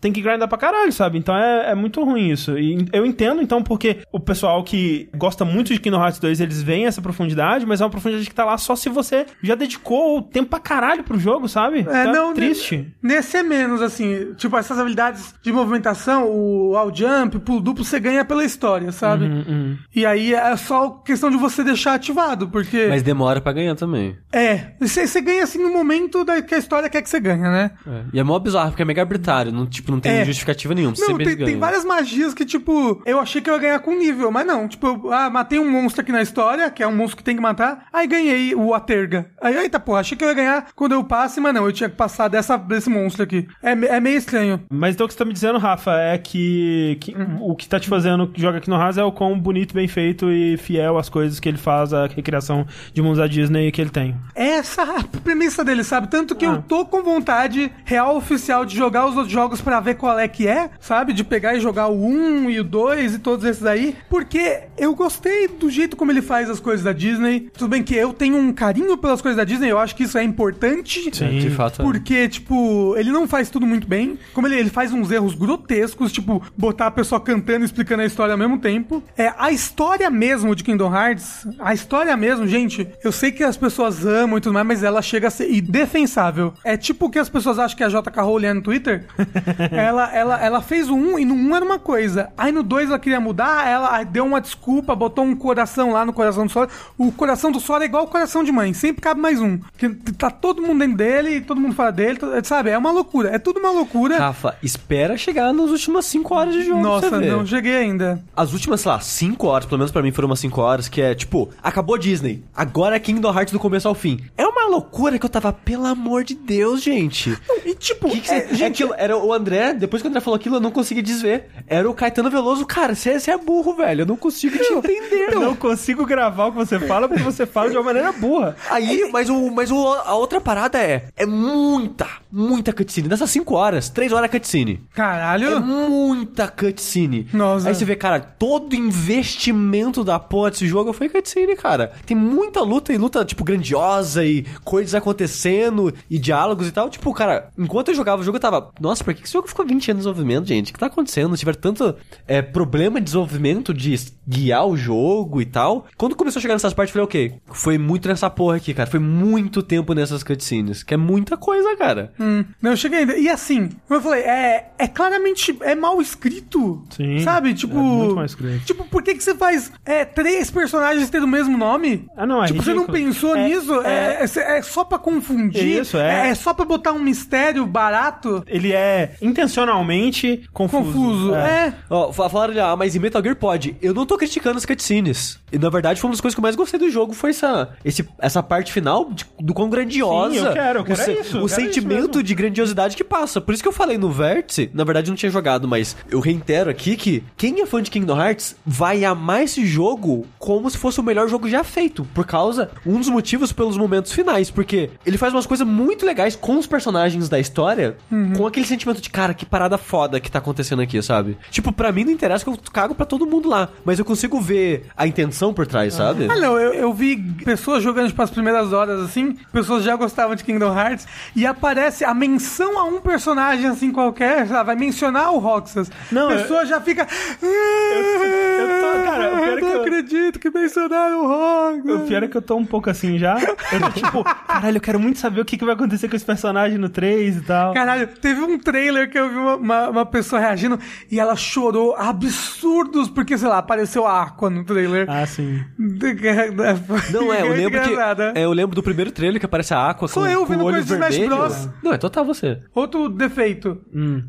tem 0.00 0.12
que 0.12 0.20
grindar 0.20 0.48
pra 0.48 0.58
caralho, 0.58 0.92
sabe? 0.92 1.18
Então 1.18 1.36
é, 1.36 1.70
é 1.70 1.74
muito 1.74 2.02
ruim 2.04 2.30
isso. 2.30 2.58
E 2.58 2.86
eu 2.92 3.04
entendo, 3.04 3.42
então, 3.42 3.62
porque 3.62 3.98
o 4.12 4.20
pessoal 4.20 4.62
que 4.62 5.08
gosta 5.16 5.44
muito 5.44 5.72
de 5.72 5.80
Kingdom 5.80 6.02
Hearts 6.02 6.18
2, 6.20 6.40
eles 6.40 6.62
veem 6.62 6.86
essa 6.86 7.02
profundidade, 7.02 7.66
mas 7.66 7.80
é 7.80 7.84
uma 7.84 7.90
profundidade 7.90 8.26
que 8.26 8.32
estar 8.32 8.44
lá 8.44 8.56
só 8.58 8.76
se 8.76 8.88
você 8.88 9.26
já 9.42 9.54
dedicou 9.54 10.22
tempo 10.22 10.50
pra 10.50 10.58
caralho 10.60 11.02
pro 11.04 11.18
jogo, 11.18 11.48
sabe? 11.48 11.78
É, 11.78 11.80
Então 12.02 12.12
não, 12.12 12.34
triste. 12.34 12.92
Nesse 13.02 13.36
é 13.36 13.42
menos, 13.42 13.82
assim. 13.82 14.34
Tipo, 14.34 14.56
essas 14.56 14.78
habilidades 14.78 15.34
de 15.42 15.52
movimentação, 15.52 16.28
o 16.30 16.76
all 16.76 16.94
jump, 16.94 17.36
o 17.36 17.40
pulo 17.40 17.60
duplo, 17.60 17.84
você 17.84 17.98
ganha 18.00 18.24
pela 18.24 18.44
história, 18.44 18.92
sabe? 18.92 19.24
Uhum, 19.26 19.76
E 19.94 20.04
aí 20.06 20.34
é 20.34 20.56
só 20.56 20.90
questão 20.90 21.30
de 21.30 21.36
você 21.36 21.62
deixar 21.64 21.94
ativado, 21.94 22.48
porque. 22.48 22.86
Mas 22.88 23.02
demora 23.02 23.40
pra 23.40 23.52
ganhar 23.52 23.74
também. 23.74 24.16
É, 24.32 24.72
você, 24.80 25.20
ganha 25.20 25.42
assim 25.44 25.58
no 25.62 25.72
momento 25.72 26.24
da, 26.24 26.42
que 26.42 26.54
a 26.54 26.58
história 26.58 26.88
quer 26.88 27.02
que 27.02 27.08
você 27.08 27.20
ganhe, 27.20 27.42
né? 27.42 27.70
E 28.12 28.18
é 28.18 28.22
mó 28.22 28.38
bizarro, 28.38 28.70
porque 28.70 28.82
é 28.82 28.84
mega 28.84 29.04
Não, 29.52 29.66
tipo, 29.66 29.90
não 29.90 30.00
tem 30.00 30.12
É. 30.12 30.24
justificativa 30.24 30.74
nenhuma. 30.74 30.94
Você 30.96 31.06
Não, 31.10 31.18
tem, 31.18 31.26
ganha. 31.36 31.46
tem 31.46 31.58
várias 31.58 31.84
magias 31.84 32.32
que, 32.34 32.44
tipo, 32.44 33.02
eu 33.04 33.18
achei 33.20 33.40
que 33.40 33.48
eu 33.50 33.54
ia 33.54 33.60
ganhar 33.60 33.78
com 33.80 33.94
nível, 33.96 34.30
mas 34.30 34.46
não. 34.46 34.66
Tipo, 34.68 34.86
eu, 34.86 35.12
ah, 35.12 35.28
matei 35.30 35.58
um 35.58 35.70
monstro 35.70 36.02
aqui 36.02 36.12
na 36.12 36.22
história, 36.22 36.70
que 36.70 36.82
é 36.82 36.86
um 36.86 36.94
monstro 36.96 37.16
que 37.16 37.24
tem 37.24 37.36
que 37.36 37.42
matar, 37.42 37.86
aí 37.92 38.06
ganhei 38.06 38.54
o 38.54 38.74
Aterga. 38.74 39.26
Aí, 39.40 39.56
eita, 39.56 39.78
porra, 39.80 40.00
achei 40.00 40.16
que 40.16 40.24
eu 40.24 40.28
ia 40.28 40.34
ganhar 40.34 40.66
quando 40.74 40.92
eu 40.92 41.02
passe, 41.04 41.40
mas 41.40 41.54
não, 41.54 41.64
eu 41.66 41.72
tinha 41.72 41.88
que 41.88 41.96
passar 41.96 42.28
dessa, 42.28 42.56
desse 42.56 42.88
monstro 42.90 43.22
aqui. 43.22 43.46
É, 43.62 43.72
é 43.72 44.00
meio 44.00 44.16
estranho. 44.18 44.60
Mas 44.70 44.94
então 44.94 45.04
o 45.04 45.08
que 45.08 45.14
você 45.14 45.18
tá 45.18 45.24
me 45.24 45.32
dizendo, 45.32 45.58
Rafa, 45.58 45.92
é 45.98 46.18
que, 46.18 46.98
que 47.00 47.14
o 47.40 47.54
que 47.54 47.68
tá 47.68 47.78
te 47.80 47.88
fazendo 47.88 48.26
que 48.28 48.40
joga 48.40 48.58
aqui 48.58 48.68
no 48.70 48.76
Hearts 48.76 48.98
é 48.98 49.04
o 49.04 49.12
quão 49.12 49.38
bonito, 49.38 49.74
bem 49.74 49.88
feito 49.88 50.30
e 50.30 50.56
fiel 50.56 50.98
às 50.98 51.08
coisas 51.08 51.40
que 51.40 51.48
ele 51.48 51.58
faz, 51.58 51.92
a 51.92 52.06
recriação 52.06 52.66
de 52.92 53.02
mundos 53.02 53.18
da 53.18 53.26
Disney 53.26 53.70
que 53.72 53.80
ele 53.80 53.90
tem. 53.90 54.14
É 54.34 54.56
essa 54.56 54.82
a 54.82 55.02
premissa 55.20 55.64
dele, 55.64 55.82
sabe? 55.84 56.08
Tanto 56.08 56.34
que 56.34 56.44
Ah. 56.44 56.50
eu 56.50 56.62
tô 56.62 56.84
com 56.86 57.02
vontade 57.02 57.70
real 57.84 58.16
oficial 58.16 58.64
de 58.64 58.76
jogar 58.76 59.06
os 59.06 59.15
outros 59.16 59.32
jogos 59.32 59.60
pra 59.60 59.80
ver 59.80 59.94
qual 59.94 60.18
é 60.18 60.28
que 60.28 60.46
é, 60.46 60.70
sabe? 60.80 61.12
De 61.12 61.24
pegar 61.24 61.54
e 61.54 61.60
jogar 61.60 61.88
o 61.88 62.04
1 62.06 62.50
e 62.50 62.60
o 62.60 62.64
2 62.64 63.14
e 63.14 63.18
todos 63.18 63.44
esses 63.44 63.64
aí. 63.64 63.96
Porque 64.08 64.60
eu 64.76 64.94
gostei 64.94 65.48
do 65.48 65.70
jeito 65.70 65.96
como 65.96 66.10
ele 66.10 66.22
faz 66.22 66.48
as 66.50 66.60
coisas 66.60 66.84
da 66.84 66.92
Disney. 66.92 67.50
Tudo 67.56 67.68
bem 67.70 67.82
que 67.82 67.94
eu 67.94 68.12
tenho 68.12 68.36
um 68.36 68.52
carinho 68.52 68.96
pelas 68.96 69.20
coisas 69.20 69.36
da 69.36 69.44
Disney, 69.44 69.70
eu 69.70 69.78
acho 69.78 69.94
que 69.94 70.04
isso 70.04 70.18
é 70.18 70.22
importante. 70.22 71.10
Sim. 71.14 71.38
De 71.38 71.50
fato. 71.50 71.82
é. 71.82 71.84
Porque, 71.84 72.28
tipo, 72.28 72.94
ele 72.96 73.10
não 73.10 73.26
faz 73.28 73.48
tudo 73.50 73.66
muito 73.66 73.86
bem. 73.86 74.18
Como 74.34 74.46
ele, 74.46 74.56
ele 74.56 74.70
faz 74.70 74.92
uns 74.92 75.10
erros 75.10 75.34
grotescos, 75.34 76.12
tipo, 76.12 76.42
botar 76.56 76.86
a 76.86 76.90
pessoa 76.90 77.20
cantando 77.20 77.62
e 77.62 77.66
explicando 77.66 78.02
a 78.02 78.06
história 78.06 78.32
ao 78.32 78.38
mesmo 78.38 78.58
tempo. 78.58 79.02
É, 79.16 79.32
a 79.38 79.50
história 79.50 80.08
mesmo 80.10 80.54
de 80.54 80.62
Kingdom 80.64 80.94
Hearts, 80.94 81.46
a 81.58 81.72
história 81.74 82.16
mesmo, 82.16 82.46
gente, 82.46 82.86
eu 83.02 83.12
sei 83.12 83.30
que 83.32 83.42
as 83.42 83.56
pessoas 83.56 84.04
amam 84.04 84.38
e 84.38 84.40
tudo 84.40 84.52
mais, 84.54 84.66
mas 84.66 84.82
ela 84.82 85.02
chega 85.02 85.28
a 85.28 85.30
ser 85.30 85.50
indefensável. 85.52 86.52
É 86.64 86.76
tipo 86.76 87.06
o 87.06 87.10
que 87.10 87.18
as 87.18 87.28
pessoas 87.28 87.58
acham 87.58 87.76
que 87.76 87.84
a 87.84 87.88
JK 87.88 88.20
Rowling 88.20 88.46
é 88.46 88.54
no 88.54 88.62
Twitter. 88.62 89.05
ela, 89.72 90.14
ela, 90.14 90.40
ela 90.44 90.60
fez 90.62 90.88
o 90.88 90.94
1 90.94 91.18
e 91.20 91.24
no 91.24 91.34
1 91.34 91.56
era 91.56 91.64
uma 91.64 91.78
coisa. 91.78 92.30
Aí 92.36 92.52
no 92.52 92.62
2 92.62 92.88
ela 92.88 92.98
queria 92.98 93.20
mudar, 93.20 93.66
ela 93.68 94.02
deu 94.04 94.24
uma 94.24 94.40
desculpa, 94.40 94.94
botou 94.94 95.24
um 95.24 95.34
coração 95.34 95.92
lá 95.92 96.04
no 96.04 96.12
coração 96.12 96.46
do 96.46 96.52
Sora. 96.52 96.68
O 96.98 97.10
coração 97.12 97.50
do 97.50 97.60
Sora 97.60 97.84
é 97.84 97.86
igual 97.86 98.04
o 98.04 98.08
coração 98.08 98.42
de 98.44 98.52
mãe, 98.52 98.72
sempre 98.72 99.02
cabe 99.02 99.20
mais 99.20 99.40
um. 99.40 99.58
Que 99.76 99.88
tá 99.88 100.30
todo 100.30 100.62
mundo 100.62 100.78
dentro 100.80 100.96
dele, 100.96 101.40
todo 101.40 101.60
mundo 101.60 101.74
fora 101.74 101.92
dele, 101.92 102.18
sabe? 102.44 102.70
É 102.70 102.78
uma 102.78 102.90
loucura, 102.90 103.30
é 103.34 103.38
tudo 103.38 103.60
uma 103.60 103.70
loucura. 103.70 104.18
Rafa, 104.18 104.56
espera 104.62 105.16
chegar 105.16 105.52
nas 105.52 105.70
últimas 105.70 106.04
5 106.06 106.34
horas 106.34 106.54
de 106.54 106.64
jogo. 106.64 106.80
Nossa, 106.80 107.10
você 107.10 107.26
não 107.26 107.46
cheguei 107.46 107.76
ainda. 107.76 108.22
As 108.36 108.52
últimas, 108.52 108.80
sei 108.80 108.90
lá, 108.92 109.00
5 109.00 109.46
horas, 109.46 109.66
pelo 109.66 109.78
menos 109.78 109.92
pra 109.92 110.02
mim 110.02 110.12
foram 110.12 110.26
umas 110.28 110.40
5 110.40 110.60
horas, 110.60 110.88
que 110.88 111.00
é 111.00 111.14
tipo, 111.14 111.48
acabou 111.62 111.96
Disney, 111.98 112.42
agora 112.54 112.96
é 112.96 112.98
Kingdom 112.98 113.32
Hearts 113.34 113.52
do 113.52 113.58
começo 113.58 113.88
ao 113.88 113.94
fim. 113.94 114.20
É 114.36 114.46
uma 114.46 114.66
loucura 114.68 115.18
que 115.18 115.24
eu 115.24 115.30
tava, 115.30 115.52
pelo 115.52 115.86
amor 115.86 116.24
de 116.24 116.34
Deus, 116.34 116.82
gente. 116.82 117.36
E 117.64 117.74
tipo, 117.74 118.08
Que 118.10 118.20
que 118.20 118.30
é, 118.30 118.40
cê- 118.48 118.54
gente, 118.54 118.82
aquilo, 118.82 118.94
era 118.96 119.16
o 119.16 119.32
André, 119.32 119.74
depois 119.74 120.02
que 120.02 120.08
o 120.08 120.10
André 120.10 120.20
falou 120.20 120.36
aquilo, 120.36 120.56
eu 120.56 120.60
não 120.60 120.70
consegui 120.70 121.02
desver. 121.02 121.48
Era 121.66 121.88
o 121.88 121.94
Caetano 121.94 122.30
Veloso, 122.30 122.66
cara, 122.66 122.94
você 122.94 123.30
é 123.30 123.38
burro, 123.38 123.74
velho, 123.74 124.02
eu 124.02 124.06
não 124.06 124.16
consigo 124.16 124.56
te 124.58 124.72
entender. 124.72 125.32
Eu 125.32 125.40
não 125.40 125.56
consigo 125.56 126.04
gravar 126.06 126.46
o 126.46 126.52
que 126.52 126.58
você 126.58 126.78
fala 126.80 127.08
porque 127.08 127.22
você 127.22 127.46
fala 127.46 127.70
de 127.70 127.76
uma 127.76 127.82
maneira 127.82 128.12
burra. 128.12 128.56
Aí, 128.70 129.08
mas, 129.12 129.28
o, 129.28 129.50
mas 129.50 129.70
o, 129.70 129.86
a 129.94 130.14
outra 130.14 130.40
parada 130.40 130.78
é, 130.78 131.08
é 131.16 131.26
muita, 131.26 132.06
muita 132.30 132.72
cutscene. 132.72 133.08
Nessas 133.08 133.30
5 133.30 133.54
horas, 133.54 133.88
3 133.88 134.12
horas 134.12 134.24
é 134.24 134.28
cutscene. 134.28 134.80
É 134.92 134.96
caralho. 134.96 135.60
muita 135.60 136.48
cutscene. 136.48 137.28
Nossa. 137.32 137.68
Aí 137.68 137.74
você 137.74 137.84
vê, 137.84 137.96
cara, 137.96 138.20
todo 138.20 138.74
investimento 138.74 140.02
da 140.02 140.18
porra 140.18 140.50
desse 140.50 140.66
jogo 140.66 140.92
foi 140.92 141.08
cutscene, 141.08 141.56
cara. 141.56 141.92
Tem 142.04 142.16
muita 142.16 142.60
luta 142.60 142.92
e 142.92 142.98
luta, 142.98 143.24
tipo, 143.24 143.44
grandiosa 143.44 144.24
e 144.24 144.44
coisas 144.64 144.94
acontecendo 144.94 145.92
e 146.10 146.18
diálogos 146.18 146.68
e 146.68 146.72
tal. 146.72 146.88
Tipo, 146.88 147.12
cara, 147.12 147.50
enquanto 147.58 147.88
eu 147.88 147.94
jogava 147.94 148.22
o 148.22 148.24
jogo, 148.24 148.36
eu 148.36 148.40
tava, 148.40 148.70
nossa, 148.86 149.04
por 149.04 149.12
que 149.14 149.22
esse 149.24 149.32
jogo 149.32 149.48
ficou 149.48 149.64
20 149.66 149.90
anos 149.90 150.02
de 150.04 150.08
desenvolvimento, 150.10 150.46
gente? 150.46 150.70
O 150.70 150.74
que 150.74 150.80
tá 150.80 150.86
acontecendo? 150.86 151.36
Tiveram 151.36 151.58
tanto 151.60 151.94
é, 152.26 152.40
problema 152.42 152.98
de 153.00 153.04
desenvolvimento 153.06 153.72
de 153.74 153.96
guiar 154.26 154.66
o 154.66 154.76
jogo 154.76 155.40
e 155.40 155.44
tal. 155.46 155.86
Quando 155.96 156.16
começou 156.16 156.38
a 156.38 156.42
chegar 156.42 156.54
nessas 156.54 156.72
partes, 156.74 156.94
eu 156.94 157.04
falei, 157.06 157.30
ok, 157.30 157.40
foi 157.52 157.78
muito 157.78 158.08
nessa 158.08 158.28
porra 158.30 158.56
aqui, 158.56 158.72
cara. 158.74 158.90
Foi 158.90 159.00
muito 159.00 159.62
tempo 159.62 159.92
nessas 159.94 160.22
cutscenes, 160.22 160.82
que 160.82 160.94
é 160.94 160.96
muita 160.96 161.36
coisa, 161.36 161.76
cara. 161.76 162.12
Hum, 162.18 162.44
não, 162.60 162.70
eu 162.72 162.76
cheguei 162.76 163.00
ainda. 163.00 163.16
E 163.16 163.28
assim, 163.28 163.68
como 163.86 163.98
eu 163.98 164.02
falei, 164.02 164.22
é, 164.22 164.70
é 164.78 164.86
claramente 164.88 165.56
é 165.62 165.74
mal 165.74 166.00
escrito. 166.00 166.84
Sim, 166.90 167.20
Sabe? 167.20 167.54
Tipo. 167.54 167.76
é 167.78 167.82
muito 167.82 168.14
mal 168.14 168.24
escrito. 168.24 168.64
Tipo, 168.64 168.84
por 168.84 169.02
que, 169.02 169.14
que 169.14 169.22
você 169.22 169.34
faz 169.34 169.72
é, 169.84 170.04
três 170.04 170.50
personagens 170.50 171.08
terem 171.10 171.26
o 171.26 171.30
mesmo 171.30 171.56
nome? 171.56 172.06
Ah, 172.16 172.26
não, 172.26 172.42
é 172.42 172.46
Tipo, 172.46 172.62
você 172.62 172.74
não 172.74 172.86
ridículo. 172.86 173.06
pensou 173.12 173.36
É- 173.36 173.48
nisso? 173.48 173.80
É, 173.82 174.24
é, 174.24 174.58
é 174.58 174.62
só 174.62 174.84
pra 174.84 174.98
confundir? 174.98 175.80
Isso, 175.82 175.96
é. 175.96 176.30
É 176.30 176.34
só 176.34 176.52
pra 176.54 176.64
botar 176.64 176.92
um 176.92 176.98
mistério 176.98 177.66
barato? 177.66 178.42
Ele 178.46 178.72
é 178.72 178.75
intencionalmente 179.20 180.42
confuso. 180.52 180.84
Confuso. 180.92 181.34
É. 181.34 181.72
Ó, 181.90 182.12
fa- 182.12 182.28
falaram 182.28 182.52
ali, 182.52 182.60
ah, 182.60 182.76
mas 182.76 182.94
em 182.94 182.98
Metal 182.98 183.22
Gear 183.22 183.36
pode. 183.36 183.76
Eu 183.80 183.94
não 183.94 184.04
tô 184.06 184.16
criticando 184.16 184.56
as 184.58 184.64
cutscenes. 184.66 185.38
E 185.52 185.58
na 185.58 185.68
verdade, 185.70 186.00
foi 186.00 186.08
uma 186.08 186.12
das 186.14 186.20
coisas 186.20 186.34
que 186.34 186.40
eu 186.40 186.42
mais 186.42 186.56
gostei 186.56 186.78
do 186.78 186.90
jogo 186.90 187.12
foi 187.12 187.30
essa, 187.30 187.70
esse, 187.84 188.06
essa 188.18 188.42
parte 188.42 188.72
final 188.72 189.10
de- 189.12 189.24
do 189.40 189.54
quão 189.54 189.68
grandiosa. 189.68 190.34
Sim, 190.34 190.46
eu 190.46 190.52
quero, 190.52 190.78
eu 190.80 190.84
quero 190.84 190.98
o, 191.00 191.02
é 191.02 191.20
isso, 191.20 191.38
o 191.44 191.48
quero 191.48 191.62
sentimento 191.62 192.10
isso 192.18 192.22
de 192.22 192.34
grandiosidade 192.34 192.96
que 192.96 193.04
passa. 193.04 193.40
Por 193.40 193.54
isso 193.54 193.62
que 193.62 193.68
eu 193.68 193.72
falei 193.72 193.96
no 193.98 194.10
Vértice, 194.10 194.70
na 194.74 194.84
verdade 194.84 195.08
eu 195.08 195.12
não 195.12 195.16
tinha 195.16 195.30
jogado, 195.30 195.66
mas 195.68 195.96
eu 196.10 196.20
reitero 196.20 196.70
aqui 196.70 196.96
que 196.96 197.22
quem 197.36 197.60
é 197.60 197.66
fã 197.66 197.82
de 197.82 197.90
Kingdom 197.90 198.20
Hearts 198.20 198.56
vai 198.64 199.04
amar 199.04 199.42
esse 199.44 199.64
jogo 199.64 200.26
como 200.38 200.68
se 200.70 200.78
fosse 200.78 201.00
o 201.00 201.02
melhor 201.02 201.28
jogo 201.28 201.48
já 201.48 201.62
feito. 201.64 202.06
Por 202.14 202.26
causa, 202.26 202.70
um 202.84 202.98
dos 202.98 203.08
motivos 203.08 203.52
pelos 203.52 203.76
momentos 203.76 204.12
finais. 204.12 204.50
Porque 204.50 204.90
ele 205.04 205.18
faz 205.18 205.32
umas 205.32 205.46
coisas 205.46 205.66
muito 205.66 206.04
legais 206.04 206.34
com 206.36 206.58
os 206.58 206.66
personagens 206.66 207.28
da 207.28 207.38
história, 207.38 207.96
Uhum. 208.10 208.32
com 208.34 208.46
aquele 208.46 208.65
sentimento 208.66 209.00
de, 209.00 209.08
cara, 209.10 209.32
que 209.34 209.46
parada 209.46 209.78
foda 209.78 210.20
que 210.20 210.30
tá 210.30 210.38
acontecendo 210.38 210.82
aqui, 210.82 211.00
sabe? 211.02 211.36
Tipo, 211.50 211.72
pra 211.72 211.90
mim 211.92 212.04
não 212.04 212.12
interessa 212.12 212.44
que 212.44 212.50
eu 212.50 212.58
cago 212.72 212.94
pra 212.94 213.06
todo 213.06 213.26
mundo 213.26 213.48
lá. 213.48 213.68
Mas 213.84 213.98
eu 213.98 214.04
consigo 214.04 214.40
ver 214.40 214.86
a 214.96 215.06
intenção 215.06 215.52
por 215.54 215.66
trás, 215.66 215.94
sabe? 215.94 216.26
Ah, 216.30 216.36
não, 216.36 216.58
eu, 216.58 216.72
eu 216.74 216.92
vi 216.92 217.16
pessoas 217.44 217.82
jogando, 217.82 218.08
tipo, 218.08 218.20
as 218.22 218.30
primeiras 218.30 218.72
horas, 218.72 219.00
assim, 219.00 219.36
pessoas 219.52 219.84
já 219.84 219.94
gostavam 219.96 220.34
de 220.34 220.44
Kingdom 220.44 220.76
Hearts, 220.76 221.06
e 221.34 221.46
aparece 221.46 222.04
a 222.04 222.12
menção 222.14 222.78
a 222.78 222.84
um 222.84 223.00
personagem, 223.00 223.66
assim, 223.66 223.90
qualquer, 223.92 224.46
sabe? 224.46 224.66
Vai 224.66 224.76
mencionar 224.76 225.32
o 225.32 225.38
Roxas. 225.38 225.90
Não, 226.10 226.28
a 226.30 226.34
pessoa 226.36 226.66
já 226.66 226.80
fica... 226.80 227.06
Eu, 227.42 228.68
tô- 228.80 229.04
cara, 229.04 229.34
o 229.34 229.36
pior 229.36 229.46
é 229.58 229.60
não 229.60 229.68
que 229.70 229.76
eu- 229.76 229.80
acredito 229.82 230.38
que 230.38 230.50
mencionaram 230.50 231.24
o 231.24 231.26
Roxas. 231.28 232.02
O 232.02 232.06
pior 232.06 232.22
é 232.22 232.28
que 232.28 232.36
eu 232.36 232.42
tô 232.42 232.56
um 232.56 232.64
pouco 232.64 232.90
assim 232.90 233.18
já. 233.18 233.36
Eu 233.72 233.80
tô 233.80 233.90
tipo, 233.90 234.24
caralho, 234.24 234.76
eu 234.76 234.80
quero 234.80 234.98
muito 235.00 235.18
saber 235.18 235.40
o 235.40 235.44
que, 235.44 235.56
que 235.56 235.64
vai 235.64 235.74
acontecer 235.74 236.08
com 236.08 236.16
esse 236.16 236.24
personagem 236.24 236.78
no 236.78 236.88
3 236.88 237.36
e 237.36 237.40
tal. 237.42 237.74
Caralho, 237.74 238.06
teve 238.08 238.40
um 238.40 238.55
trailer 238.58 239.10
que 239.10 239.18
eu 239.18 239.28
vi 239.28 239.36
uma, 239.36 239.56
uma, 239.56 239.88
uma 239.90 240.06
pessoa 240.06 240.40
reagindo 240.40 240.78
e 241.10 241.18
ela 241.20 241.36
chorou 241.36 241.94
absurdos 241.96 243.08
porque, 243.08 243.36
sei 243.38 243.48
lá, 243.48 243.58
apareceu 243.58 244.06
a 244.06 244.22
Aqua 244.22 244.50
no 244.50 244.64
trailer. 244.64 245.06
Ah, 245.08 245.26
sim. 245.26 245.62
Não, 245.78 247.32
é, 247.32 247.42
eu 247.42 247.52
lembro 247.54 247.80
que. 247.82 247.96
né? 247.96 248.32
É, 248.34 248.44
eu 248.44 248.52
lembro 248.52 248.74
do 248.74 248.82
primeiro 248.82 249.10
trailer 249.10 249.38
que 249.40 249.46
aparece 249.46 249.74
a 249.74 249.90
Aqua 249.90 250.08
Sou 250.08 250.22
com, 250.22 250.28
eu 250.28 250.40
com 250.40 250.46
vendo 250.46 250.60
o 250.62 250.64
olho 250.64 250.74
coisa 250.76 250.86
de 250.86 250.92
Smash 250.94 251.16
vermelho. 251.16 251.36
Bros. 251.40 251.68
Não, 251.82 251.92
é 251.92 251.98
total 251.98 252.24
você. 252.24 252.60
Outro 252.74 253.08
defeito. 253.08 253.80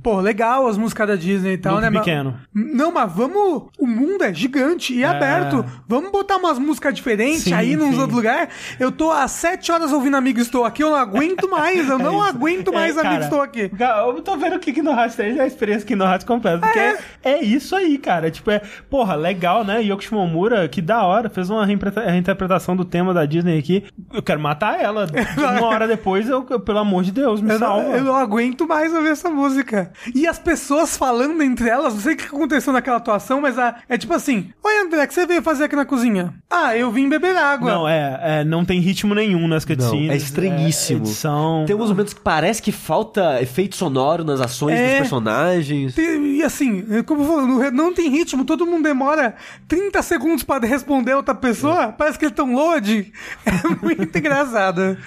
Pô, 0.04 0.20
legal 0.20 0.68
as 0.68 0.78
músicas 0.78 1.08
da 1.08 1.16
Disney 1.16 1.54
e 1.54 1.58
tal, 1.58 1.74
Muito 1.74 1.84
né? 1.84 1.90
mas- 1.90 2.00
pequeno. 2.06 2.38
Não, 2.54 2.92
mas 2.92 3.12
vamos. 3.14 3.70
O 3.80 3.86
mundo 3.88 4.24
é 4.24 4.34
gigante 4.34 4.94
e 4.94 5.04
aberto. 5.04 5.66
Vamos 5.88 6.12
botar 6.12 6.38
umas 6.38 6.58
músicas 6.60 6.94
diferentes 6.94 7.44
Sim, 7.44 7.54
aí 7.54 7.76
nos 7.76 7.98
outros 7.98 8.16
lugares. 8.16 8.50
Eu 8.80 8.92
tô 8.92 9.12
há 9.12 9.28
sete 9.28 9.72
horas 9.72 9.92
ouvindo 9.92 10.16
Amigo 10.18 10.40
Estou 10.40 10.66
Aqui, 10.66 10.84
eu 10.84 10.90
não 10.92 10.98
aguento 10.98 11.50
mais. 11.50 11.88
Eu 11.90 11.98
não 12.00 12.22
aguento 12.22 12.74
mais 12.74 12.96
É, 12.96 13.00
Amigo 13.00 13.14
cara, 13.14 13.24
Estou 13.24 13.42
Aqui. 13.42 13.70
Eu 14.16 14.22
tô 14.22 14.38
vendo 14.38 14.60
que 14.60 14.72
Kingdom 14.74 14.92
Hearts 14.98 15.16
3 15.16 15.38
é 15.38 15.42
a 15.42 15.48
experiência 15.48 15.88
Kingdom 15.88 16.06
Hearts 16.06 16.26
completa. 16.26 16.60
Porque 16.60 16.80
é. 16.80 16.98
é 17.24 17.44
isso 17.44 17.76
aí, 17.76 17.98
cara. 17.98 18.30
Tipo, 18.32 18.52
é, 18.52 18.62
porra, 18.90 19.16
legal, 19.16 19.64
né? 19.64 19.82
Yoko 19.82 20.04
Shimomura, 20.04 20.68
que 20.68 20.82
da 20.82 21.04
hora, 21.04 21.30
fez 21.30 21.50
uma 21.50 21.66
reinterpreta- 21.66 22.10
reinterpretação 22.10 22.76
do 22.76 22.86
tema 22.86 23.14
da 23.14 23.26
Disney 23.26 23.58
aqui. 23.58 23.84
Eu 24.14 24.22
quero 24.22 24.40
matar 24.40 24.80
ela. 24.82 25.08
uma 25.38 25.66
hora 25.68 25.88
depois, 25.88 26.30
eu, 26.30 26.44
pelo 26.44 26.80
amor 26.80 27.04
de 27.04 27.12
Deus, 27.12 27.42
me 27.42 27.52
Eu 27.54 27.60
não, 27.60 27.68
salva. 27.68 27.98
eu 27.98 28.04
não 28.04 28.16
aguento 28.16 28.68
mais 28.68 28.94
ouvir 28.94 29.10
essa 29.10 29.30
música. 29.30 29.92
E 30.14 30.28
as 30.28 30.40
pessoas 30.40 30.98
falando 30.98 31.42
entre 31.42 31.70
elas, 31.70 31.94
não 31.94 32.02
sei 32.02 32.14
o 32.14 32.18
que 32.18 32.26
aconteceu 32.26 32.72
naquela 32.74 32.98
atuação, 32.98 33.42
mas 33.42 33.58
a- 33.60 33.76
é 33.90 33.98
tipo 33.98 34.14
assim: 34.14 34.50
Oi, 34.64 34.80
André, 34.86 35.04
o 35.04 35.08
que 35.08 35.14
você 35.14 35.26
veio 35.26 35.42
fazer 35.42 35.66
aqui 35.66 35.76
na 35.76 35.86
cozinha? 35.86 36.34
Ah, 36.50 36.76
eu 36.78 36.92
vim 36.92 37.10
beber 37.10 37.36
água. 37.36 37.72
Não, 37.72 37.88
é, 37.88 38.20
é, 38.22 38.44
não 38.44 38.64
tem 38.66 38.80
ritmo 38.80 39.14
nenhum 39.16 39.48
nas 39.48 39.66
cutscenes. 39.66 40.08
Não, 40.08 40.14
é 40.14 40.18
estranhíssimo. 40.18 41.00
É, 41.00 41.02
edição. 41.04 41.64
Tem 41.66 41.76
uns 41.76 41.90
momentos 41.90 42.14
que 42.14 42.22
parece 42.22 42.62
que 42.62 42.72
falta 42.72 43.42
efeito 43.42 43.76
sonoro 43.76 43.97
nas 44.24 44.40
ações 44.42 44.76
É. 44.78 44.88
dos 44.90 44.98
personagens. 45.00 45.96
Tem- 45.96 46.38
E 46.38 46.44
assim, 46.44 46.84
como 47.06 47.24
eu 47.24 47.28
falo, 47.28 47.48
no- 47.48 47.72
não 47.72 47.94
tem 47.94 48.10
ritmo, 48.10 48.46
todo 48.46 48.66
mundo 48.66 48.84
demora 48.84 49.36
30 49.68 50.02
segundos 50.02 50.44
pra 50.44 50.60
responder 50.60 51.14
a 51.14 51.18
outra 51.18 51.34
pessoa, 51.36 51.88
parece 51.98 52.18
que 52.20 52.26
eles 52.26 52.32
estão 52.34 52.54
load. 52.54 53.12
É 53.46 53.86
muito 53.86 54.18
engraçado. 54.18 54.98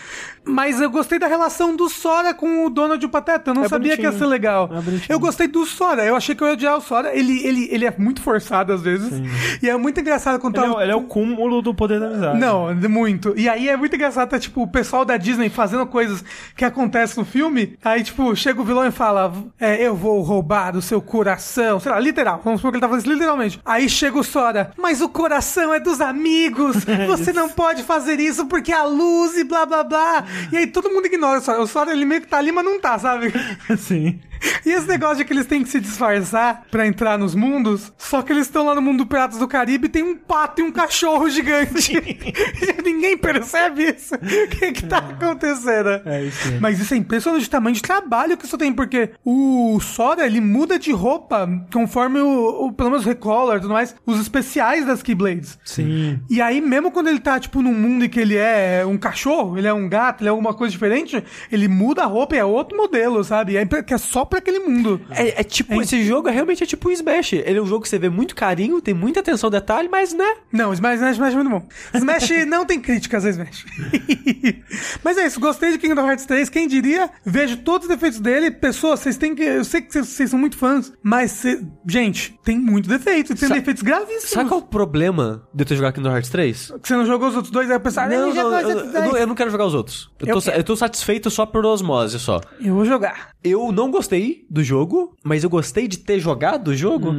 Mas 0.45 0.81
eu 0.81 0.89
gostei 0.91 1.19
da 1.19 1.27
relação 1.27 1.77
do 1.77 1.89
Sora 1.89 2.33
com 2.33 2.65
o 2.67 2.71
Donald 2.71 3.03
e 3.05 3.07
o 3.07 3.11
Pateta. 3.11 3.51
Eu 3.51 3.55
não 3.55 3.65
É 3.65 3.69
sabia 3.69 3.95
que 3.97 4.03
ia 4.03 4.09
bonitinho. 4.11 4.19
ser 4.27 4.31
legal. 4.31 4.71
É 4.73 4.81
bonitinho. 4.81 5.07
eu 5.09 5.19
gostei 5.21 5.47
do 5.47 5.65
Sora. 5.67 6.05
Eu 6.05 6.17
achei 6.17 6.35
que 6.35 6.43
eu 6.43 6.47
ia 6.49 6.55
odiar 6.55 6.77
o 6.79 6.81
Sora. 6.81 7.15
Ele, 7.15 7.47
ele, 7.47 7.69
ele 7.71 7.85
é 7.87 7.95
muito 7.97 8.23
forçado 8.23 8.73
às 8.73 8.81
vezes. 8.83 9.13
E 9.63 9.69
é 9.69 9.77
muito 9.77 10.01
engraçado 10.01 10.41
quando 10.41 10.57
Ele, 10.57 10.65
é, 10.65 10.69
tá- 10.69 10.77
o- 10.77 10.81
ele 10.83 10.93
é 10.93 10.97
o 10.97 11.03
cúmulo 11.03 11.61
do 11.63 11.75
poder 11.75 12.01
da 12.01 12.07
amizade. 12.07 12.39
não, 12.39 12.75
muito. 12.89 13.35
E 13.37 13.49
aí 13.49 13.69
é 13.69 13.77
muito 13.77 13.95
engraçado, 13.95 14.29
tá, 14.31 14.39
tipo, 14.39 14.63
o 14.63 14.67
pessoal 14.67 15.05
da 15.05 15.17
Disney 15.17 15.49
fazendo 15.51 15.87
coisas 15.87 16.25
que 16.57 16.65
acontecem 16.65 17.23
no 17.23 17.29
filme. 17.29 17.77
Aí, 17.85 18.03
tipo, 18.03 18.35
chega 18.35 18.61
o 18.61 18.65
vilão 18.65 18.87
e 18.87 18.91
fala: 18.91 19.33
é, 19.61 19.87
Eu 19.87 19.95
vou 19.95 20.21
roubar 20.23 20.75
o 20.77 20.83
seu 20.83 21.01
coração. 21.03 21.79
Sei 21.81 21.93
lá, 21.93 22.01
literal. 22.01 22.41
Vamos 22.45 22.61
supor 22.61 22.73
que 22.73 22.77
ele 22.77 22.81
tá 22.81 22.89
falando 22.89 23.03
isso 23.05 23.13
literalmente. 23.13 23.61
Aí 23.65 23.89
chega 23.89 24.19
o 24.19 24.25
Sora: 24.25 24.73
Mas 24.79 25.01
o 25.01 25.09
coração 25.09 25.73
é 25.75 25.79
dos 25.79 26.01
amigos. 26.01 26.77
Você 27.07 27.33
não 27.33 27.49
pode 27.49 27.83
fazer 27.83 28.19
isso 28.19 28.47
porque 28.47 28.73
a 28.73 28.85
luz 28.85 29.37
e 29.37 29.45
blá 29.45 29.67
blá 29.67 29.85
blá. 29.85 30.25
E 30.53 30.57
aí 30.57 30.67
todo 30.67 30.91
mundo 30.91 31.07
ignora 31.07 31.39
o 31.39 31.43
Sora. 31.43 31.61
O 31.63 31.67
Sora, 31.67 31.93
ele 31.93 32.05
meio 32.05 32.21
que 32.21 32.29
tá 32.29 32.39
ali, 32.39 32.53
mas 32.53 32.65
não 32.65 32.81
tá, 32.81 32.99
sabe? 32.99 33.33
Sim. 33.79 34.21
E 34.65 34.71
esse 34.71 34.87
negócio 34.89 35.19
de 35.19 35.25
que 35.27 35.33
eles 35.35 35.45
têm 35.45 35.63
que 35.63 35.69
se 35.69 35.79
disfarçar 35.81 36.63
pra 36.71 36.87
entrar 36.87 37.19
nos 37.19 37.35
mundos, 37.35 37.93
só 37.99 38.23
que 38.23 38.33
eles 38.33 38.47
estão 38.47 38.65
lá 38.65 38.75
no 38.75 38.81
mundo 38.81 38.99
do 38.99 39.07
Piratas 39.07 39.39
do 39.39 39.47
Caribe 39.47 39.85
e 39.87 39.91
tem 39.91 40.03
um 40.03 40.17
pato 40.17 40.63
e 40.63 40.65
um 40.65 40.73
cachorro 40.73 41.29
gigante. 41.29 41.93
E 41.95 42.81
Ninguém 42.83 43.19
percebe 43.19 43.95
isso. 43.95 44.15
O 44.15 44.49
que 44.49 44.73
que 44.73 44.87
tá 44.87 44.99
acontecendo? 44.99 46.01
É 46.07 46.23
isso. 46.25 46.53
Mas 46.61 46.81
isso 46.81 46.95
é 46.95 46.97
impressionante 46.97 47.47
o 47.47 47.51
tamanho 47.51 47.75
de 47.75 47.83
trabalho 47.83 48.37
que 48.37 48.47
isso 48.47 48.57
tem, 48.57 48.73
porque 48.73 49.11
o 49.25 49.79
Sora, 49.81 50.25
ele 50.27 50.41
muda 50.41 50.79
de 50.79 50.91
roupa 50.93 51.49
conforme 51.73 52.21
o, 52.21 52.67
o- 52.67 52.73
pelo 52.73 52.91
menos 52.91 53.05
o 53.05 53.09
Recolor 53.09 53.57
e 53.57 53.61
tudo 53.61 53.73
mais, 53.75 53.95
os 54.07 54.19
especiais 54.21 54.87
das 54.87 55.03
Keyblades. 55.03 55.59
Sim. 55.65 56.19
E 56.31 56.41
aí, 56.41 56.61
mesmo 56.63 56.91
quando 56.91 57.09
ele 57.09 57.21
tá, 57.21 57.39
tipo, 57.39 57.61
num 57.63 57.75
mundo 57.75 58.05
em 58.05 58.09
que 58.09 58.19
ele 58.21 58.37
é 58.37 58.85
um 58.87 58.97
cachorro, 58.97 59.59
ele 59.59 59.67
é 59.69 59.73
um 59.73 59.87
gato, 59.89 60.20
ele 60.23 60.29
é 60.29 60.31
alguma 60.31 60.55
coisa 60.55 60.71
diferente, 60.73 61.23
ele 61.51 61.69
muda 61.69 62.03
a 62.03 62.07
roupa 62.07 62.35
e 62.35 62.39
é 62.39 62.45
outro 62.45 62.77
modelo, 62.77 63.23
sabe? 63.25 63.57
É, 63.57 63.65
que 63.67 63.95
é 63.95 63.99
só 63.99 64.25
pra 64.25 64.39
aquele 64.39 64.59
mundo. 64.61 65.01
É, 65.11 65.41
é 65.41 65.45
tipo, 65.45 65.81
esse 65.83 66.05
jogo 66.05 66.29
é 66.29 66.33
realmente 66.33 66.63
é 66.63 66.67
tipo 66.67 66.89
o 66.89 66.93
Smash. 66.93 67.33
Ele 67.35 67.59
é 67.59 67.63
um 67.63 67.67
jogo 67.67 67.83
que 67.83 67.89
você 67.89 67.99
vê 67.99 68.09
muito 68.09 68.35
carinho, 68.35 68.81
tem 68.81 68.95
muita 68.95 69.21
atenção 69.21 69.49
ao 69.49 69.51
detalhe, 69.51 69.89
mas 69.89 70.13
né? 70.13 70.37
Não, 70.53 70.73
Smash, 70.73 70.97
Smash, 70.97 71.13
Smash 71.15 71.33
é 71.33 71.37
muito 71.37 71.51
bom. 71.51 71.69
Smash 71.95 72.31
não 72.47 72.65
tem 72.65 72.81
críticas 72.81 73.25
a 73.25 73.31
Smash. 73.31 73.65
Mas 75.03 75.17
é 75.17 75.27
isso, 75.27 75.41
gostei 75.41 75.73
de 75.73 75.79
Kingdom 75.79 76.07
Hearts 76.07 76.27
3. 76.27 76.49
Quem 76.49 76.67
diria? 76.69 77.11
Vejo 77.25 77.59
todos 77.59 77.89
os 77.89 77.95
defeitos 77.95 78.21
dele. 78.21 78.51
Pessoas, 78.51 79.01
vocês 79.01 79.17
têm 79.17 79.35
que. 79.35 79.43
Eu 79.43 79.65
sei 79.65 79.81
que 79.81 79.93
vocês, 79.93 80.31
são 80.31 80.39
muito 80.39 80.57
fãs, 80.57 80.93
mas, 81.03 81.31
cê- 81.33 81.61
gente, 81.87 82.39
tem 82.45 82.59
muito 82.59 82.89
defeito. 82.89 83.35
Tem 83.35 83.49
Sa- 83.49 83.55
defeitos 83.55 83.83
gravíssimos. 83.83 84.31
Sabe 84.31 84.49
qual 84.49 84.61
é 84.61 84.63
o 84.63 84.67
problema 84.67 85.43
de 85.55 85.63
eu 85.63 85.67
ter 85.67 85.77
jogado 85.77 85.95
Kingdom 85.95 86.11
Hearts 86.11 86.31
3? 86.31 86.73
Que 86.83 86.89
você 86.89 86.95
não 86.95 87.07
jogou 87.07 87.29
os 87.29 87.35
outros 87.37 87.53
dois, 87.53 87.69
aí 87.71 87.77
eu 87.77 87.81
pensava, 87.81 88.09
Não, 88.09 88.31
"Ah, 88.31 88.35
não, 88.35 88.53
eu, 88.53 88.69
eu 88.71 88.75
dois." 88.75 88.93
não, 88.93 89.17
eu 89.17 89.27
não 89.27 89.35
quero 89.35 89.51
jogar 89.51 89.65
os 89.67 89.75
outros. 89.75 90.10
Eu, 90.21 90.37
Eu 90.37 90.43
tô, 90.43 90.51
eu 90.51 90.65
tô 90.65 90.77
satisfeito 90.77 91.31
só 91.31 91.47
por 91.47 91.65
osmose, 91.65 92.19
só. 92.19 92.41
Eu 92.61 92.75
vou 92.75 92.85
jogar. 92.85 93.31
Eu 93.43 93.73
não 93.73 93.91
gostei 93.91 94.45
do 94.51 94.63
jogo, 94.63 95.17
mas 95.25 95.43
eu 95.45 95.51
gostei 95.51 95.89
de 95.89 95.99
ter 95.99 96.21
jogado 96.21 96.69
o 96.69 96.77
jogo, 96.77 97.11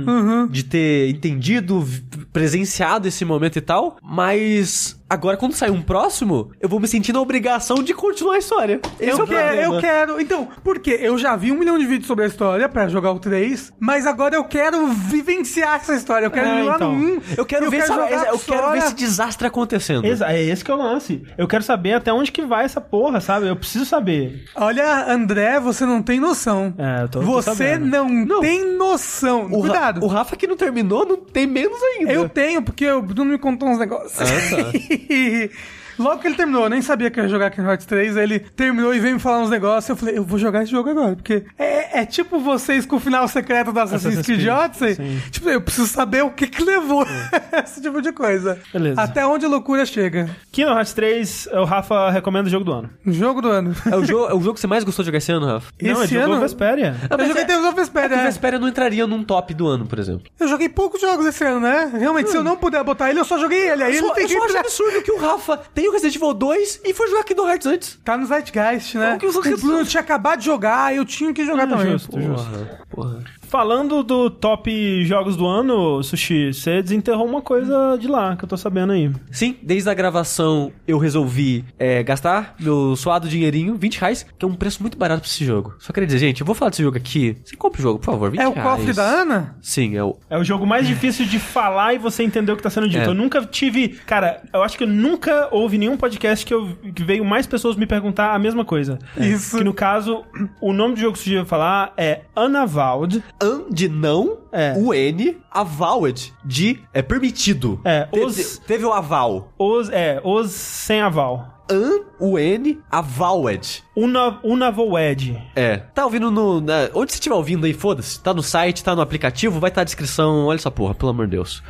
de 0.49 0.63
ter 0.63 1.09
entendido, 1.09 1.83
presenciado 2.31 3.07
esse 3.07 3.25
momento 3.25 3.57
e 3.57 3.61
tal, 3.61 3.97
mas 4.01 4.99
agora 5.09 5.35
quando 5.35 5.53
sair 5.53 5.71
um 5.71 5.81
próximo, 5.81 6.51
eu 6.61 6.69
vou 6.69 6.79
me 6.79 6.87
sentir 6.87 7.11
na 7.11 7.19
obrigação 7.19 7.83
de 7.83 7.93
continuar 7.93 8.35
a 8.35 8.37
história. 8.37 8.79
Esse 8.99 9.09
é 9.09 9.13
Eu 9.13 9.23
o 9.23 9.27
quero, 9.27 9.47
problema. 9.47 9.75
eu 9.75 9.81
quero. 9.81 10.21
Então, 10.21 10.47
por 10.63 10.79
quê? 10.79 10.97
Eu 11.01 11.17
já 11.17 11.35
vi 11.35 11.51
um 11.51 11.57
milhão 11.57 11.77
de 11.77 11.85
vídeos 11.85 12.07
sobre 12.07 12.23
a 12.23 12.27
história 12.27 12.69
pra 12.69 12.87
jogar 12.87 13.11
o 13.11 13.19
3, 13.19 13.73
mas 13.79 14.05
agora 14.05 14.35
eu 14.35 14.43
quero 14.45 14.87
vivenciar 14.87 15.75
essa 15.81 15.95
história. 15.95 16.27
Eu 16.27 16.31
quero 16.31 16.47
É, 16.47 16.59
ir 16.61 16.63
lá 16.63 16.75
então. 16.75 16.93
no 16.97 17.15
1. 17.17 17.21
Eu 17.35 17.45
quero 17.45 17.69
ver, 17.69 17.77
essa- 17.77 17.93
jogar 17.93 18.27
eu 18.27 18.39
quero 18.39 18.71
ver 18.71 18.77
esse 18.77 18.95
desastre 18.95 19.47
acontecendo. 19.47 20.05
Exa- 20.05 20.31
é 20.31 20.41
esse 20.43 20.63
que 20.63 20.71
é 20.71 20.73
o 20.73 20.77
lance. 20.77 21.23
Eu 21.37 21.47
quero 21.47 21.63
saber 21.63 21.93
até 21.93 22.13
onde 22.13 22.31
que 22.31 22.43
vai 22.43 22.63
essa 22.63 22.79
porra, 22.79 23.19
sabe? 23.19 23.47
Eu 23.47 23.55
preciso 23.55 23.85
saber. 23.85 24.45
Olha, 24.55 25.11
André, 25.11 25.59
você 25.59 25.85
não 25.85 26.01
tem 26.01 26.10
noção. 26.19 26.73
É, 26.77 27.03
eu 27.03 27.09
tô- 27.09 27.19
tô 27.19 27.25
Você 27.25 27.51
sabendo. 27.55 27.85
não, 28.25 28.41
tem 28.41 28.75
noção. 28.77 29.45
O, 29.51 29.61
Ra- 29.61 29.69
Cuidado. 29.69 30.03
o 30.03 30.07
Rafa 30.07 30.35
que 30.35 30.47
não 30.47 30.55
terminou 30.57 31.05
não 31.05 31.17
tem 31.17 31.47
menos 31.47 31.81
ainda. 31.81 32.11
Eu 32.11 32.27
tenho, 32.29 32.61
porque 32.61 32.89
o 32.89 33.01
Bruno 33.01 33.31
me 33.31 33.37
contou 33.37 33.69
uns 33.69 33.77
negócios. 33.79 34.19
Ah, 34.19 34.25
tá. 34.25 34.71
Logo 36.01 36.19
que 36.19 36.27
ele 36.27 36.35
terminou, 36.35 36.63
eu 36.63 36.69
nem 36.69 36.81
sabia 36.81 37.09
que 37.11 37.19
ia 37.19 37.27
jogar 37.27 37.49
Kingdom 37.51 37.69
Hearts 37.69 37.85
3, 37.85 38.17
aí 38.17 38.23
ele 38.23 38.39
terminou 38.39 38.93
e 38.93 38.99
veio 38.99 39.15
me 39.15 39.19
falar 39.19 39.39
uns 39.39 39.49
negócios, 39.49 39.89
eu 39.89 39.95
falei, 39.95 40.17
eu 40.17 40.23
vou 40.23 40.37
jogar 40.39 40.63
esse 40.63 40.71
jogo 40.71 40.89
agora, 40.89 41.15
porque 41.15 41.43
é, 41.57 42.01
é 42.01 42.05
tipo 42.05 42.39
vocês 42.39 42.85
com 42.85 42.95
o 42.95 42.99
final 42.99 43.27
secreto 43.27 43.71
do 43.71 43.79
Assassin's 43.79 44.17
Assassin's 44.17 44.25
Creed 44.25 44.47
Odyssey, 44.47 44.95
sim. 44.95 45.21
tipo, 45.31 45.49
eu 45.49 45.61
preciso 45.61 45.87
saber 45.87 46.23
o 46.23 46.31
que 46.31 46.47
que 46.47 46.63
levou 46.63 47.05
esse 47.63 47.81
tipo 47.81 48.01
de 48.01 48.11
coisa. 48.11 48.59
Beleza. 48.73 49.01
Até 49.01 49.25
onde 49.25 49.45
a 49.45 49.49
loucura 49.49 49.85
chega. 49.85 50.29
Kingdom 50.51 50.71
Hearts 50.73 50.93
3, 50.93 51.49
o 51.53 51.63
Rafa 51.65 52.09
recomenda 52.09 52.47
o 52.47 52.51
jogo 52.51 52.65
do 52.65 52.73
ano. 52.73 52.89
Jogo 53.05 53.41
do 53.41 53.49
ano. 53.49 53.75
É 53.91 53.95
o, 53.95 54.03
jogo, 54.05 54.25
é 54.27 54.33
o 54.33 54.41
jogo 54.41 54.53
que 54.55 54.59
você 54.59 54.67
mais 54.67 54.83
gostou 54.83 55.03
de 55.03 55.07
jogar 55.07 55.17
esse 55.19 55.31
ano, 55.31 55.45
Rafa? 55.45 55.71
não, 55.81 55.91
Esse 56.03 56.13
ele 56.15 56.21
jogou 56.21 56.33
ano- 56.35 56.41
Vesperia. 56.41 56.95
Ah, 57.03 57.07
Eu 57.11 57.17
mas 57.17 57.27
joguei 57.27 57.43
é- 57.43 57.45
Tales 57.45 57.65
of 57.65 57.75
Vesperia, 57.75 58.17
O 58.17 58.19
é. 58.19 58.23
Vesperia 58.25 58.59
não 58.59 58.67
entraria 58.67 59.07
num 59.07 59.23
top 59.23 59.53
do 59.53 59.67
ano, 59.67 59.85
por 59.85 59.99
exemplo. 59.99 60.23
Eu 60.39 60.47
joguei 60.47 60.69
poucos 60.69 60.99
jogos 61.01 61.25
esse 61.25 61.43
ano, 61.43 61.59
né? 61.59 61.91
Realmente, 61.97 62.29
se 62.29 62.37
eu 62.37 62.43
não 62.43 62.55
puder 62.57 62.83
botar 62.83 63.09
ele, 63.09 63.19
eu 63.19 63.25
só 63.25 63.37
joguei 63.37 63.69
ele. 63.69 63.83
Aí 63.83 63.95
Eu 63.97 64.07
só, 64.07 64.13
tem 64.13 64.23
eu 64.23 64.27
que 64.27 64.33
só 64.33 64.39
acho 64.39 64.47
entrar. 64.49 64.59
absurdo 64.61 65.01
que 65.03 65.11
o 65.11 65.17
Rafa 65.17 65.57
tem 65.73 65.87
o 65.91 65.93
Resident 65.93 66.15
Evil 66.15 66.33
2 66.33 66.81
e 66.85 66.93
foi 66.93 67.07
jogar 67.09 67.23
Kingdom 67.23 67.47
Hearts 67.47 67.67
antes. 67.67 67.99
Tá 68.03 68.17
no 68.17 68.25
Zeitgeist, 68.25 68.95
né? 68.97 69.17
Como 69.19 69.19
que 69.19 69.27
você- 69.31 69.53
O 69.53 69.57
Bruno 69.57 69.85
tinha 69.85 70.01
acabado 70.01 70.39
de 70.39 70.45
jogar, 70.45 70.95
eu 70.95 71.05
tinha 71.05 71.33
que 71.33 71.45
jogar 71.45 71.63
Ah, 71.63 71.67
também. 71.67 71.91
justo, 71.91 72.19
justo. 72.19 72.49
porra. 72.89 73.23
Falando 73.51 74.01
do 74.01 74.29
top 74.29 75.03
jogos 75.03 75.35
do 75.35 75.45
ano, 75.45 76.01
Sushi, 76.01 76.53
você 76.53 76.81
desenterrou 76.81 77.25
uma 77.27 77.41
coisa 77.41 77.97
de 77.99 78.07
lá, 78.07 78.33
que 78.37 78.45
eu 78.45 78.47
tô 78.47 78.55
sabendo 78.55 78.93
aí. 78.93 79.11
Sim, 79.29 79.57
desde 79.61 79.89
a 79.89 79.93
gravação 79.93 80.71
eu 80.87 80.97
resolvi 80.97 81.65
é, 81.77 82.01
gastar 82.01 82.55
meu 82.57 82.95
suado 82.95 83.27
dinheirinho, 83.27 83.75
20 83.75 83.97
reais, 83.99 84.25
que 84.39 84.45
é 84.45 84.47
um 84.47 84.55
preço 84.55 84.81
muito 84.81 84.97
barato 84.97 85.23
pra 85.23 85.27
esse 85.29 85.43
jogo. 85.43 85.73
Só 85.79 85.91
queria 85.91 86.07
dizer, 86.07 86.19
gente, 86.19 86.39
eu 86.39 86.45
vou 86.45 86.55
falar 86.55 86.69
desse 86.69 86.81
jogo 86.81 86.95
aqui. 86.95 87.35
Você 87.43 87.57
compra 87.57 87.77
o 87.81 87.83
jogo, 87.83 87.99
por 87.99 88.05
favor, 88.05 88.31
20 88.31 88.39
É 88.39 88.47
o 88.47 88.53
reais. 88.53 88.69
cofre 88.69 88.93
da 88.93 89.03
Ana? 89.03 89.57
Sim, 89.61 89.97
é 89.97 90.03
o... 90.03 90.15
É 90.29 90.37
o 90.37 90.45
jogo 90.45 90.65
mais 90.65 90.87
difícil 90.87 91.25
de 91.25 91.37
falar 91.37 91.93
e 91.93 91.97
você 91.97 92.23
entender 92.23 92.53
o 92.53 92.55
que 92.55 92.63
tá 92.63 92.69
sendo 92.69 92.87
dito. 92.87 93.03
É. 93.03 93.07
Eu 93.07 93.13
nunca 93.13 93.45
tive. 93.45 93.89
Cara, 94.05 94.41
eu 94.53 94.63
acho 94.63 94.77
que 94.77 94.85
eu 94.85 94.87
nunca 94.87 95.49
houve 95.51 95.77
nenhum 95.77 95.97
podcast 95.97 96.45
que, 96.45 96.53
eu, 96.53 96.69
que 96.95 97.03
veio 97.03 97.25
mais 97.25 97.45
pessoas 97.45 97.75
me 97.75 97.85
perguntar 97.85 98.33
a 98.33 98.39
mesma 98.39 98.63
coisa. 98.63 98.97
Isso. 99.17 99.57
Que 99.57 99.63
no 99.65 99.73
caso, 99.73 100.23
o 100.61 100.71
nome 100.71 100.93
do 100.95 101.01
jogo 101.01 101.11
que 101.11 101.19
Sushi 101.19 101.35
vai 101.35 101.45
falar 101.45 101.93
é 101.97 102.21
Unavowed. 102.37 103.21
An 103.41 103.63
de 103.69 103.89
não, 103.89 104.37
É. 104.51 104.73
o 104.77 104.93
N, 104.93 105.37
avowed 105.49 106.33
de 106.45 106.79
é 106.93 107.01
permitido. 107.01 107.79
É, 107.83 108.07
os- 108.11 108.59
teve 108.59 108.85
o 108.85 108.93
aval. 108.93 109.51
Os, 109.57 109.89
é, 109.89 110.21
os 110.23 110.51
sem 110.51 111.01
aval. 111.01 111.57
An, 111.69 112.01
o 112.19 112.37
N, 112.37 112.79
avowed. 112.91 113.83
Una, 113.95 114.39
Unavowed. 114.43 115.41
É. 115.55 115.77
Tá 115.77 116.03
ouvindo 116.05 116.29
no. 116.29 116.59
na- 116.61 116.89
onde 116.93 117.11
você 117.13 117.17
estiver 117.17 117.35
ouvindo 117.35 117.65
aí, 117.65 117.73
foda-se. 117.73 118.19
Tá 118.19 118.33
no 118.33 118.43
site, 118.43 118.83
tá 118.83 118.93
no 118.95 119.01
aplicativo, 119.01 119.59
vai 119.59 119.69
estar 119.69 119.81
a 119.81 119.85
descrição. 119.85 120.45
Olha 120.47 120.57
essa 120.57 120.69
porra, 120.71 120.93
pelo 120.93 121.11
amor 121.11 121.25
de 121.27 121.31
Deus. 121.31 121.63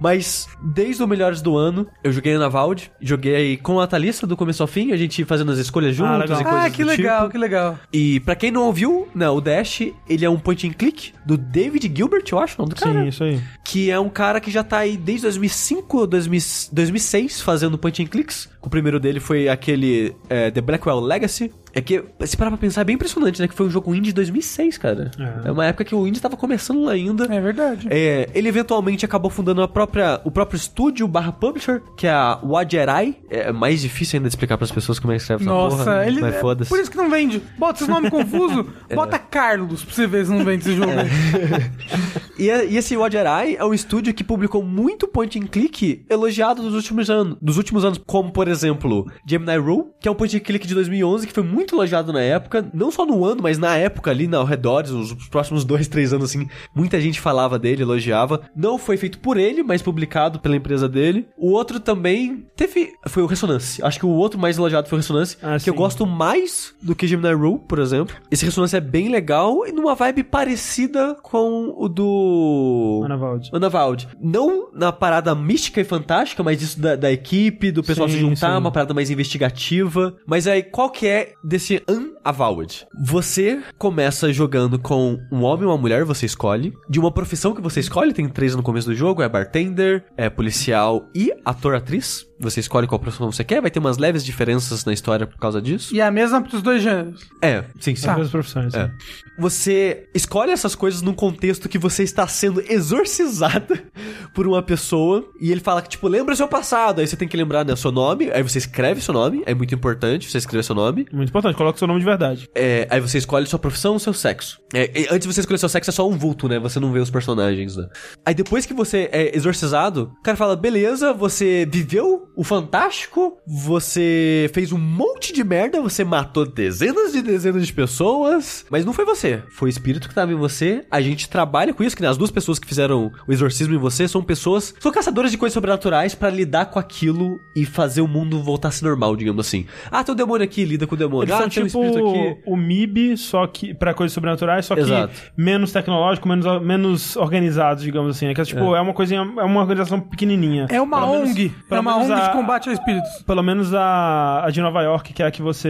Mas, 0.00 0.48
desde 0.60 1.02
o 1.02 1.06
Melhores 1.06 1.40
do 1.40 1.56
Ano, 1.56 1.86
eu 2.02 2.12
joguei 2.12 2.36
na 2.36 2.48
Vald, 2.48 2.90
joguei 3.00 3.56
com 3.56 3.78
a 3.80 3.86
Thalissa 3.86 4.26
do 4.26 4.36
começo 4.36 4.62
ao 4.62 4.66
fim, 4.66 4.92
a 4.92 4.96
gente 4.96 5.24
fazendo 5.24 5.52
as 5.52 5.58
escolhas 5.58 5.94
juntos 5.94 6.18
legal. 6.20 6.40
e 6.40 6.44
coisas 6.44 6.64
Ah, 6.64 6.70
que 6.70 6.82
do 6.82 6.88
legal, 6.88 7.18
tipo. 7.20 7.30
que 7.32 7.38
legal. 7.38 7.78
E 7.92 8.20
pra 8.20 8.34
quem 8.34 8.50
não 8.50 8.64
ouviu, 8.64 9.08
né, 9.14 9.28
o 9.30 9.40
Dash, 9.40 9.80
ele 10.08 10.24
é 10.24 10.28
um 10.30 10.38
point 10.38 10.66
and 10.66 10.72
click 10.72 11.12
do 11.24 11.36
David 11.36 11.90
Gilbert, 11.94 12.24
eu 12.32 12.38
acho, 12.38 12.56
o 12.58 12.62
nome 12.62 12.74
do 12.74 12.80
cara. 12.80 13.02
Sim, 13.02 13.08
isso 13.08 13.24
aí. 13.24 13.40
Que 13.64 13.90
é 13.90 13.98
um 14.00 14.08
cara 14.08 14.40
que 14.40 14.50
já 14.50 14.64
tá 14.64 14.78
aí 14.78 14.96
desde 14.96 15.22
2005 15.22 15.98
ou 15.98 16.06
2000 16.06 16.40
2006 16.72 17.40
fazendo 17.40 17.78
point 17.78 18.02
and 18.02 18.06
clicks. 18.06 18.48
O 18.60 18.68
primeiro 18.68 18.98
dele 18.98 19.20
foi 19.20 19.48
aquele 19.48 20.14
é, 20.28 20.50
The 20.50 20.60
Blackwell 20.60 21.00
Legacy. 21.00 21.52
É 21.74 21.80
que, 21.80 22.04
se 22.26 22.36
parar 22.36 22.50
pra 22.50 22.58
pensar, 22.58 22.82
é 22.82 22.84
bem 22.84 22.94
impressionante, 22.94 23.40
né? 23.40 23.48
Que 23.48 23.54
foi 23.54 23.66
um 23.66 23.70
jogo 23.70 23.94
indie 23.94 24.08
de 24.10 24.14
2006, 24.14 24.76
cara. 24.78 25.10
É. 25.18 25.48
É, 25.48 25.52
uma 25.52 25.64
época 25.66 25.84
que 25.84 25.94
o 25.94 26.06
indie 26.06 26.20
tava 26.20 26.36
começando 26.36 26.82
lá 26.82 26.92
ainda. 26.92 27.24
É 27.34 27.40
verdade. 27.40 27.88
É, 27.90 28.28
ele 28.34 28.48
eventualmente 28.48 29.04
acabou 29.04 29.30
fundando 29.30 29.62
a 29.62 29.68
própria, 29.68 30.20
o 30.24 30.30
próprio 30.30 30.56
estúdio 30.56 31.08
barra 31.08 31.32
publisher, 31.32 31.82
que 31.96 32.06
é 32.06 32.10
a 32.12 32.38
Wajerai. 32.42 33.16
É 33.30 33.50
mais 33.52 33.80
difícil 33.80 34.18
ainda 34.18 34.28
de 34.28 34.32
explicar 34.34 34.58
pras 34.58 34.70
pessoas 34.70 34.98
como 34.98 35.12
é 35.12 35.16
que 35.16 35.22
escreve 35.22 35.42
essa 35.44 35.50
Nossa, 35.52 35.76
porra. 35.84 36.06
ele. 36.06 36.20
Mas 36.20 36.34
é 36.34 36.38
foda-se. 36.40 36.68
Por 36.68 36.78
isso 36.78 36.90
que 36.90 36.96
não 36.96 37.08
vende. 37.10 37.42
Bota 37.58 37.82
esse 37.82 37.90
nome 37.90 38.10
confuso, 38.10 38.66
bota 38.94 39.18
Carlos 39.18 39.82
pra 39.84 39.94
você 39.94 40.06
ver 40.06 40.26
se 40.26 40.30
não 40.30 40.44
vende 40.44 40.62
esse 40.68 40.74
jogo. 40.76 40.92
E, 42.38 42.50
a- 42.50 42.64
e 42.64 42.76
esse 42.76 42.96
Wajerai 42.96 43.56
é 43.56 43.64
um 43.64 43.74
estúdio 43.74 44.12
que 44.12 44.24
publicou 44.24 44.62
muito 44.64 45.06
point 45.06 45.38
and 45.38 45.46
click 45.46 46.04
elogiado 46.08 46.62
dos 46.62 46.74
últimos 46.74 47.08
anos, 47.10 47.36
dos 47.40 47.56
últimos 47.56 47.84
anos, 47.84 48.00
como 48.04 48.32
por 48.32 48.48
exemplo, 48.48 49.06
Gemini 49.26 49.56
Rule, 49.58 49.84
que 50.00 50.08
é 50.08 50.10
um 50.10 50.14
point 50.14 50.36
and 50.36 50.40
click 50.40 50.66
de 50.66 50.74
2011 50.74 51.26
que 51.26 51.32
foi 51.32 51.42
muito 51.44 51.61
muito 51.62 51.74
elogiado 51.74 52.12
na 52.12 52.20
época, 52.20 52.68
não 52.74 52.90
só 52.90 53.06
no 53.06 53.24
ano, 53.24 53.42
mas 53.42 53.58
na 53.58 53.76
época 53.76 54.10
ali, 54.10 54.28
ao 54.34 54.44
redor, 54.44 54.84
os 54.84 55.12
próximos 55.28 55.64
dois, 55.64 55.88
três 55.88 56.12
anos, 56.12 56.30
assim, 56.30 56.48
muita 56.74 57.00
gente 57.00 57.20
falava 57.20 57.58
dele, 57.58 57.82
elogiava. 57.82 58.42
Não 58.54 58.78
foi 58.78 58.96
feito 58.96 59.18
por 59.18 59.36
ele, 59.36 59.62
mas 59.62 59.82
publicado 59.82 60.40
pela 60.40 60.56
empresa 60.56 60.88
dele. 60.88 61.26
O 61.36 61.52
outro 61.52 61.80
também 61.80 62.46
teve. 62.56 62.92
Foi 63.08 63.22
o 63.22 63.26
Ressonance. 63.26 63.82
Acho 63.82 63.98
que 63.98 64.06
o 64.06 64.10
outro 64.10 64.38
mais 64.38 64.58
elogiado 64.58 64.88
foi 64.88 64.98
o 64.98 65.00
Ressonance, 65.00 65.36
Ah, 65.42 65.58
que 65.58 65.68
eu 65.70 65.74
sim. 65.74 65.78
gosto 65.78 66.06
mais 66.06 66.74
do 66.82 66.94
que 66.94 67.06
Gemini 67.06 67.32
Rule, 67.34 67.60
por 67.68 67.78
exemplo. 67.78 68.14
Esse 68.30 68.44
Ressonance 68.44 68.76
é 68.76 68.80
bem 68.80 69.08
legal 69.08 69.66
e 69.66 69.72
numa 69.72 69.94
vibe 69.94 70.24
parecida 70.24 71.16
com 71.22 71.74
o 71.76 71.88
do. 71.88 73.02
Anavaldi. 73.04 73.50
Anavaldi. 73.52 74.08
Não 74.20 74.68
na 74.72 74.92
parada 74.92 75.34
mística 75.34 75.80
e 75.80 75.84
fantástica, 75.84 76.42
mas 76.42 76.60
isso 76.62 76.80
da, 76.80 76.96
da 76.96 77.12
equipe, 77.12 77.70
do 77.70 77.82
pessoal 77.82 78.08
Sim, 78.08 78.14
se 78.14 78.20
juntar, 78.20 78.52
sim. 78.52 78.58
uma 78.58 78.70
parada 78.70 78.94
mais 78.94 79.10
investigativa. 79.10 80.16
Mas 80.26 80.46
aí, 80.46 80.62
qual 80.62 80.90
que 80.90 81.06
é 81.06 81.32
desse 81.52 81.84
Unavowed? 82.24 82.86
Você 83.00 83.62
começa 83.78 84.32
jogando 84.32 84.78
com 84.78 85.18
um 85.30 85.42
homem 85.42 85.66
ou 85.66 85.72
uma 85.72 85.78
mulher, 85.78 86.04
você 86.04 86.26
escolhe. 86.26 86.72
De 86.88 86.98
uma 86.98 87.10
profissão 87.10 87.54
que 87.54 87.60
você 87.60 87.80
escolhe, 87.80 88.12
tem 88.12 88.28
três 88.28 88.54
no 88.54 88.62
começo 88.62 88.88
do 88.88 88.94
jogo, 88.94 89.22
é 89.22 89.28
bartender, 89.28 90.04
é 90.16 90.30
policial 90.30 91.08
e 91.14 91.32
ator-atriz. 91.44 92.26
Você 92.42 92.58
escolhe 92.58 92.88
qual 92.88 92.98
profissão 92.98 93.30
você 93.30 93.44
quer, 93.44 93.60
vai 93.62 93.70
ter 93.70 93.78
umas 93.78 93.98
leves 93.98 94.24
diferenças 94.24 94.84
na 94.84 94.92
história 94.92 95.28
por 95.28 95.38
causa 95.38 95.62
disso. 95.62 95.94
E 95.94 96.00
é 96.00 96.04
a 96.04 96.10
mesma 96.10 96.42
pros 96.42 96.60
dois 96.60 96.82
gêneros. 96.82 97.30
É, 97.40 97.62
sim, 97.78 97.94
sim. 97.94 98.02
São 98.02 98.14
coisas 98.14 98.32
profissões. 98.32 98.74
É. 98.74 98.90
Você 99.38 100.08
escolhe 100.12 100.50
essas 100.50 100.74
coisas 100.74 101.02
num 101.02 101.14
contexto 101.14 101.68
que 101.68 101.78
você 101.78 102.02
está 102.02 102.26
sendo 102.26 102.60
exorcizada 102.68 103.84
por 104.34 104.48
uma 104.48 104.60
pessoa 104.60 105.24
e 105.40 105.52
ele 105.52 105.60
fala 105.60 105.80
que, 105.80 105.90
tipo, 105.90 106.08
lembra 106.08 106.34
seu 106.34 106.48
passado. 106.48 107.00
Aí 107.00 107.06
você 107.06 107.16
tem 107.16 107.28
que 107.28 107.36
lembrar, 107.36 107.64
né, 107.64 107.76
seu 107.76 107.92
nome. 107.92 108.30
Aí 108.32 108.42
você 108.42 108.58
escreve 108.58 109.00
seu 109.00 109.14
nome. 109.14 109.44
É 109.46 109.54
muito 109.54 109.72
importante 109.72 110.28
você 110.28 110.38
escrever 110.38 110.64
seu 110.64 110.74
nome. 110.74 111.06
Muito 111.12 111.28
importante, 111.28 111.56
coloca 111.56 111.76
o 111.76 111.78
seu 111.78 111.86
nome 111.86 112.00
de 112.00 112.06
verdade. 112.16 112.48
É, 112.54 112.86
aí 112.90 113.00
você 113.00 113.18
escolhe 113.18 113.46
sua 113.46 113.58
profissão, 113.58 113.98
seu 113.98 114.12
sexo. 114.12 114.60
É, 114.74 114.90
e 114.94 115.06
antes 115.10 115.26
de 115.26 115.34
você 115.34 115.40
escolher 115.40 115.58
seu 115.58 115.68
sexo, 115.68 115.90
é 115.90 115.92
só 115.92 116.08
um 116.08 116.16
vulto, 116.16 116.48
né? 116.48 116.58
Você 116.58 116.80
não 116.80 116.92
vê 116.92 117.00
os 117.00 117.10
personagens, 117.10 117.76
né? 117.76 117.86
Aí 118.24 118.34
depois 118.34 118.64
que 118.64 118.72
você 118.72 119.08
é 119.12 119.36
exorcizado, 119.36 120.12
o 120.18 120.22
cara 120.22 120.36
fala: 120.36 120.56
beleza, 120.56 121.12
você 121.12 121.66
viveu 121.70 122.28
o 122.36 122.44
fantástico, 122.44 123.36
você 123.46 124.50
fez 124.54 124.72
um 124.72 124.78
monte 124.78 125.32
de 125.32 125.44
merda, 125.44 125.80
você 125.80 126.04
matou 126.04 126.46
dezenas 126.46 127.12
de 127.12 127.20
dezenas 127.20 127.66
de 127.66 127.72
pessoas, 127.72 128.64
mas 128.70 128.84
não 128.84 128.92
foi 128.92 129.04
você. 129.04 129.42
Foi 129.50 129.68
o 129.68 129.70
espírito 129.70 130.08
que 130.08 130.14
tava 130.14 130.32
em 130.32 130.36
você. 130.36 130.84
A 130.90 131.00
gente 131.00 131.28
trabalha 131.28 131.74
com 131.74 131.82
isso, 131.82 131.96
que 131.96 132.02
né, 132.02 132.08
as 132.08 132.16
duas 132.16 132.30
pessoas 132.30 132.58
que 132.58 132.66
fizeram 132.66 133.10
o 133.26 133.32
exorcismo 133.32 133.74
em 133.74 133.78
você 133.78 134.08
são 134.08 134.22
pessoas. 134.22 134.74
São 134.80 134.92
caçadoras 134.92 135.30
de 135.30 135.38
coisas 135.38 135.54
sobrenaturais 135.54 136.14
pra 136.14 136.30
lidar 136.30 136.66
com 136.66 136.78
aquilo 136.78 137.38
e 137.54 137.64
fazer 137.64 138.00
o 138.00 138.08
mundo 138.08 138.42
voltar 138.42 138.68
a 138.68 138.70
ser 138.70 138.84
normal, 138.84 139.16
digamos 139.16 139.46
assim. 139.46 139.66
Ah, 139.90 140.02
tem 140.02 140.14
um 140.14 140.16
demônio 140.16 140.44
aqui, 140.44 140.64
lida 140.64 140.86
com 140.86 140.94
o 140.94 140.98
demônio. 140.98 141.24
Eles 141.24 141.34
ah, 141.34 141.38
são 141.38 141.46
um 141.46 141.68
tipo 141.68 142.01
aqui. 142.10 142.40
o 142.46 142.56
MIB, 142.56 143.16
só 143.16 143.46
que 143.46 143.72
pra 143.74 143.94
coisas 143.94 144.12
sobrenaturais, 144.12 144.66
só 144.66 144.74
que 144.74 144.80
Exato. 144.82 145.12
menos 145.36 145.72
tecnológico, 145.72 146.28
menos, 146.28 146.62
menos 146.62 147.16
organizados, 147.16 147.82
digamos 147.82 148.16
assim. 148.16 148.26
É 148.26 148.34
que 148.34 148.42
tipo, 148.44 148.74
é, 148.74 148.80
uma 148.80 148.92
coisinha, 148.92 149.20
é 149.20 149.44
uma 149.44 149.60
organização 149.60 150.00
pequenininha. 150.00 150.66
É 150.70 150.80
uma 150.80 151.00
Pelo 151.00 151.12
menos- 151.12 151.30
ONG. 151.30 151.46
é 151.46 151.68
pelo 151.68 151.80
uma 151.80 151.92
menos 151.98 152.10
ONG 152.10 152.20
a- 152.20 152.26
de 152.26 152.32
combate 152.32 152.68
a 152.68 152.72
espíritos. 152.72 153.10
Pelo 153.26 153.42
menos 153.42 153.72
a, 153.74 154.44
a 154.44 154.50
de 154.50 154.60
Nova 154.60 154.82
York, 154.82 155.12
que 155.12 155.22
é 155.22 155.26
a 155.26 155.30
que 155.30 155.42
você. 155.42 155.68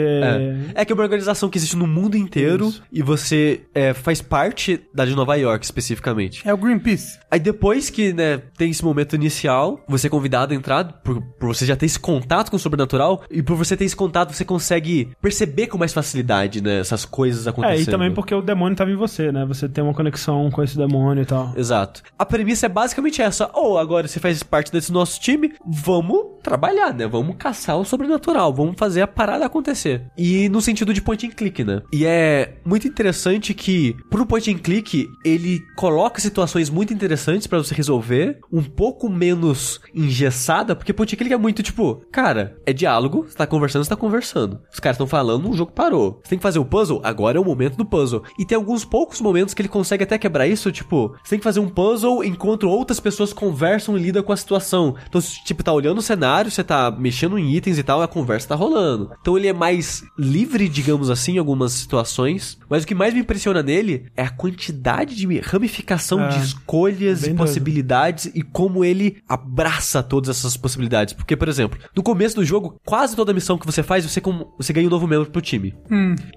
É. 0.75 0.83
é 0.83 0.85
que 0.85 0.93
é 0.93 0.95
uma 0.95 1.03
organização 1.03 1.49
que 1.49 1.59
existe 1.59 1.77
no 1.77 1.87
mundo 1.87 2.17
inteiro 2.17 2.69
Isso. 2.69 2.83
e 2.93 3.03
você 3.03 3.63
é, 3.75 3.93
faz 3.95 4.21
parte 4.23 4.81
da 4.95 5.05
de 5.05 5.15
Nova 5.15 5.35
York, 5.37 5.65
especificamente. 5.65 6.43
É 6.47 6.53
o 6.53 6.57
Greenpeace. 6.57 7.19
Aí 7.31 7.39
depois 7.41 7.91
que, 7.91 8.13
né, 8.13 8.39
tem 8.57 8.71
esse 8.71 8.85
momento 8.85 9.15
inicial, 9.17 9.81
você 9.89 10.07
é 10.07 10.11
convidado 10.11 10.53
a 10.53 10.57
entrar, 10.57 10.85
por, 11.03 11.21
por 11.21 11.55
você 11.55 11.65
já 11.67 11.77
ter 11.77 11.87
esse 11.87 11.99
contato 11.99 12.51
com 12.51 12.57
o 12.57 12.59
sobrenatural, 12.61 13.23
e 13.31 13.43
por 13.43 13.57
você 13.57 13.77
ter 13.77 13.85
esse 13.85 13.97
contato, 13.97 14.33
você 14.33 14.45
consegue 14.45 15.09
perceber 15.21 15.67
com 15.67 15.79
mais 15.79 15.93
facilidade, 15.93 16.22
né, 16.61 16.81
essas 16.81 17.05
coisas 17.05 17.47
É, 17.47 17.51
acontecendo. 17.51 17.89
e 17.89 17.91
também 17.91 18.13
porque 18.13 18.35
o 18.35 18.43
demônio 18.43 18.77
tava 18.77 18.91
em 18.91 18.97
você, 18.97 19.31
né? 19.33 19.45
Você 19.47 19.69
tem 19.69 19.83
uma 19.83 19.95
conexão 19.95 20.51
com 20.51 20.63
esse 20.63 20.77
demônio 20.77 21.23
e 21.23 21.27
tal. 21.27 21.53
Exato. 21.57 22.03
A 22.19 22.25
premissa 22.25 22.67
é 22.67 22.69
basicamente 22.69 23.21
essa. 23.23 23.51
Ou 23.55 23.79
agora 23.79 24.07
você 24.09 24.21
faz 24.21 24.43
parte 24.43 24.73
desse 24.73 24.93
nosso 24.93 25.21
time, 25.21 25.53
vamos 25.67 26.41
trabalhar, 26.43 26.93
né? 26.93 27.07
Vamos 27.07 27.37
caçar 27.39 27.77
o 27.79 27.85
sobrenatural, 27.85 28.53
vamos 28.53 28.75
fazer 28.77 29.03
a 29.03 29.07
parada 29.07 29.47
acontecer. 29.47 30.03
E 30.17 30.49
no 30.49 30.61
sentido 30.61 30.93
de 30.93 31.01
point 31.01 31.27
and 31.27 31.31
click, 31.31 31.63
né? 31.65 31.83
E 31.93 32.05
é 32.05 32.55
muito 32.65 32.87
interessante 32.87 33.55
que 33.55 33.95
pro 34.11 34.27
point 34.27 34.51
and 34.51 34.59
click, 34.59 35.07
ele 35.25 35.61
coloca 35.77 36.21
situações 36.21 36.69
muito 36.71 36.93
interessantes 36.93 37.47
pra 37.47 37.59
você 37.59 37.75
resolver, 37.75 38.39
um 38.53 38.63
pouco 38.63 39.09
menos 39.09 39.81
engessada, 39.95 40.75
porque 40.77 40.93
point 40.93 41.15
and 41.15 41.19
click 41.19 41.33
é 41.33 41.37
muito 41.39 41.63
tipo, 41.63 42.03
cara, 42.13 42.57
é 42.67 42.73
diálogo, 42.73 43.25
você 43.29 43.37
tá 43.37 43.47
conversando, 43.47 43.85
você 43.85 43.91
tá 43.91 43.97
conversando. 43.97 44.61
Os 44.73 44.81
caras 44.81 44.97
estão 44.97 45.07
falando, 45.07 45.49
o 45.51 45.57
jogo 45.57 45.73
parou. 45.73 46.12
Você 46.23 46.31
tem 46.31 46.39
que 46.39 46.43
fazer 46.43 46.59
o 46.59 46.65
puzzle, 46.65 47.01
agora 47.03 47.39
é 47.39 47.41
o 47.41 47.45
momento 47.45 47.77
do 47.77 47.85
puzzle. 47.85 48.23
E 48.39 48.45
tem 48.45 48.57
alguns 48.57 48.85
poucos 48.85 49.21
momentos 49.21 49.55
que 49.55 49.63
ele 49.63 49.69
consegue 49.69 50.05
até 50.05 50.19
quebrar 50.19 50.47
isso, 50.47 50.71
tipo, 50.73 51.09
você 51.23 51.31
tem 51.31 51.39
que 51.39 51.45
fazer 51.45 51.61
um 51.61 51.69
puzzle 51.69 52.23
enquanto 52.25 52.69
outras 52.69 53.01
pessoas 53.01 53.33
conversam 53.33 53.97
e 53.97 54.01
lidam 54.03 54.23
com 54.23 54.33
a 54.33 54.37
situação. 54.37 54.95
Então, 55.09 55.21
se, 55.21 55.43
tipo, 55.45 55.63
tá 55.63 55.73
olhando 55.73 55.99
o 55.99 56.03
cenário, 56.03 56.51
você 56.51 56.63
tá 56.65 56.91
mexendo 56.91 57.39
em 57.39 57.55
itens 57.55 57.79
e 57.79 57.83
tal, 57.83 58.03
a 58.03 58.09
conversa 58.09 58.49
tá 58.49 58.55
rolando. 58.55 59.11
Então 59.21 59.37
ele 59.37 59.49
é 59.49 59.53
mais 59.53 60.03
livre, 60.19 60.69
digamos 60.69 61.11
assim, 61.11 61.35
em 61.35 61.39
algumas 61.39 61.73
situações. 61.73 62.59
Mas 62.69 62.85
o 62.85 62.87
que 62.87 62.95
mais 62.95 63.15
me 63.15 63.21
impressiona 63.21 63.63
nele 63.63 64.07
é 64.17 64.23
a 64.23 64.31
quantidade 64.31 65.15
de 65.17 65.39
ramificação 65.41 66.21
É, 66.23 66.29
de 66.29 66.39
escolhas 66.45 67.21
bem 67.23 67.31
e 67.31 67.35
doido. 67.35 67.39
possibilidades 67.39 68.27
e 68.35 68.43
como 68.43 68.85
ele 68.85 69.19
abraça 69.29 70.03
todas 70.03 70.29
essas 70.37 70.57
possibilidades. 70.57 71.15
Porque, 71.15 71.37
por 71.37 71.49
exemplo, 71.49 71.79
no 71.95 72.03
começo 72.03 72.37
do 72.37 72.45
jogo, 72.45 72.79
quase 72.85 73.15
toda 73.17 73.33
missão 73.33 73.59
que 73.59 73.67
você 73.67 73.83
faz, 73.83 74.05
você, 74.05 74.21
com- 74.21 74.53
você 74.59 74.73
ganha 74.73 74.87
um 74.87 74.91
novo 74.91 75.07
membro 75.07 75.31
pro 75.31 75.41
time. 75.41 75.75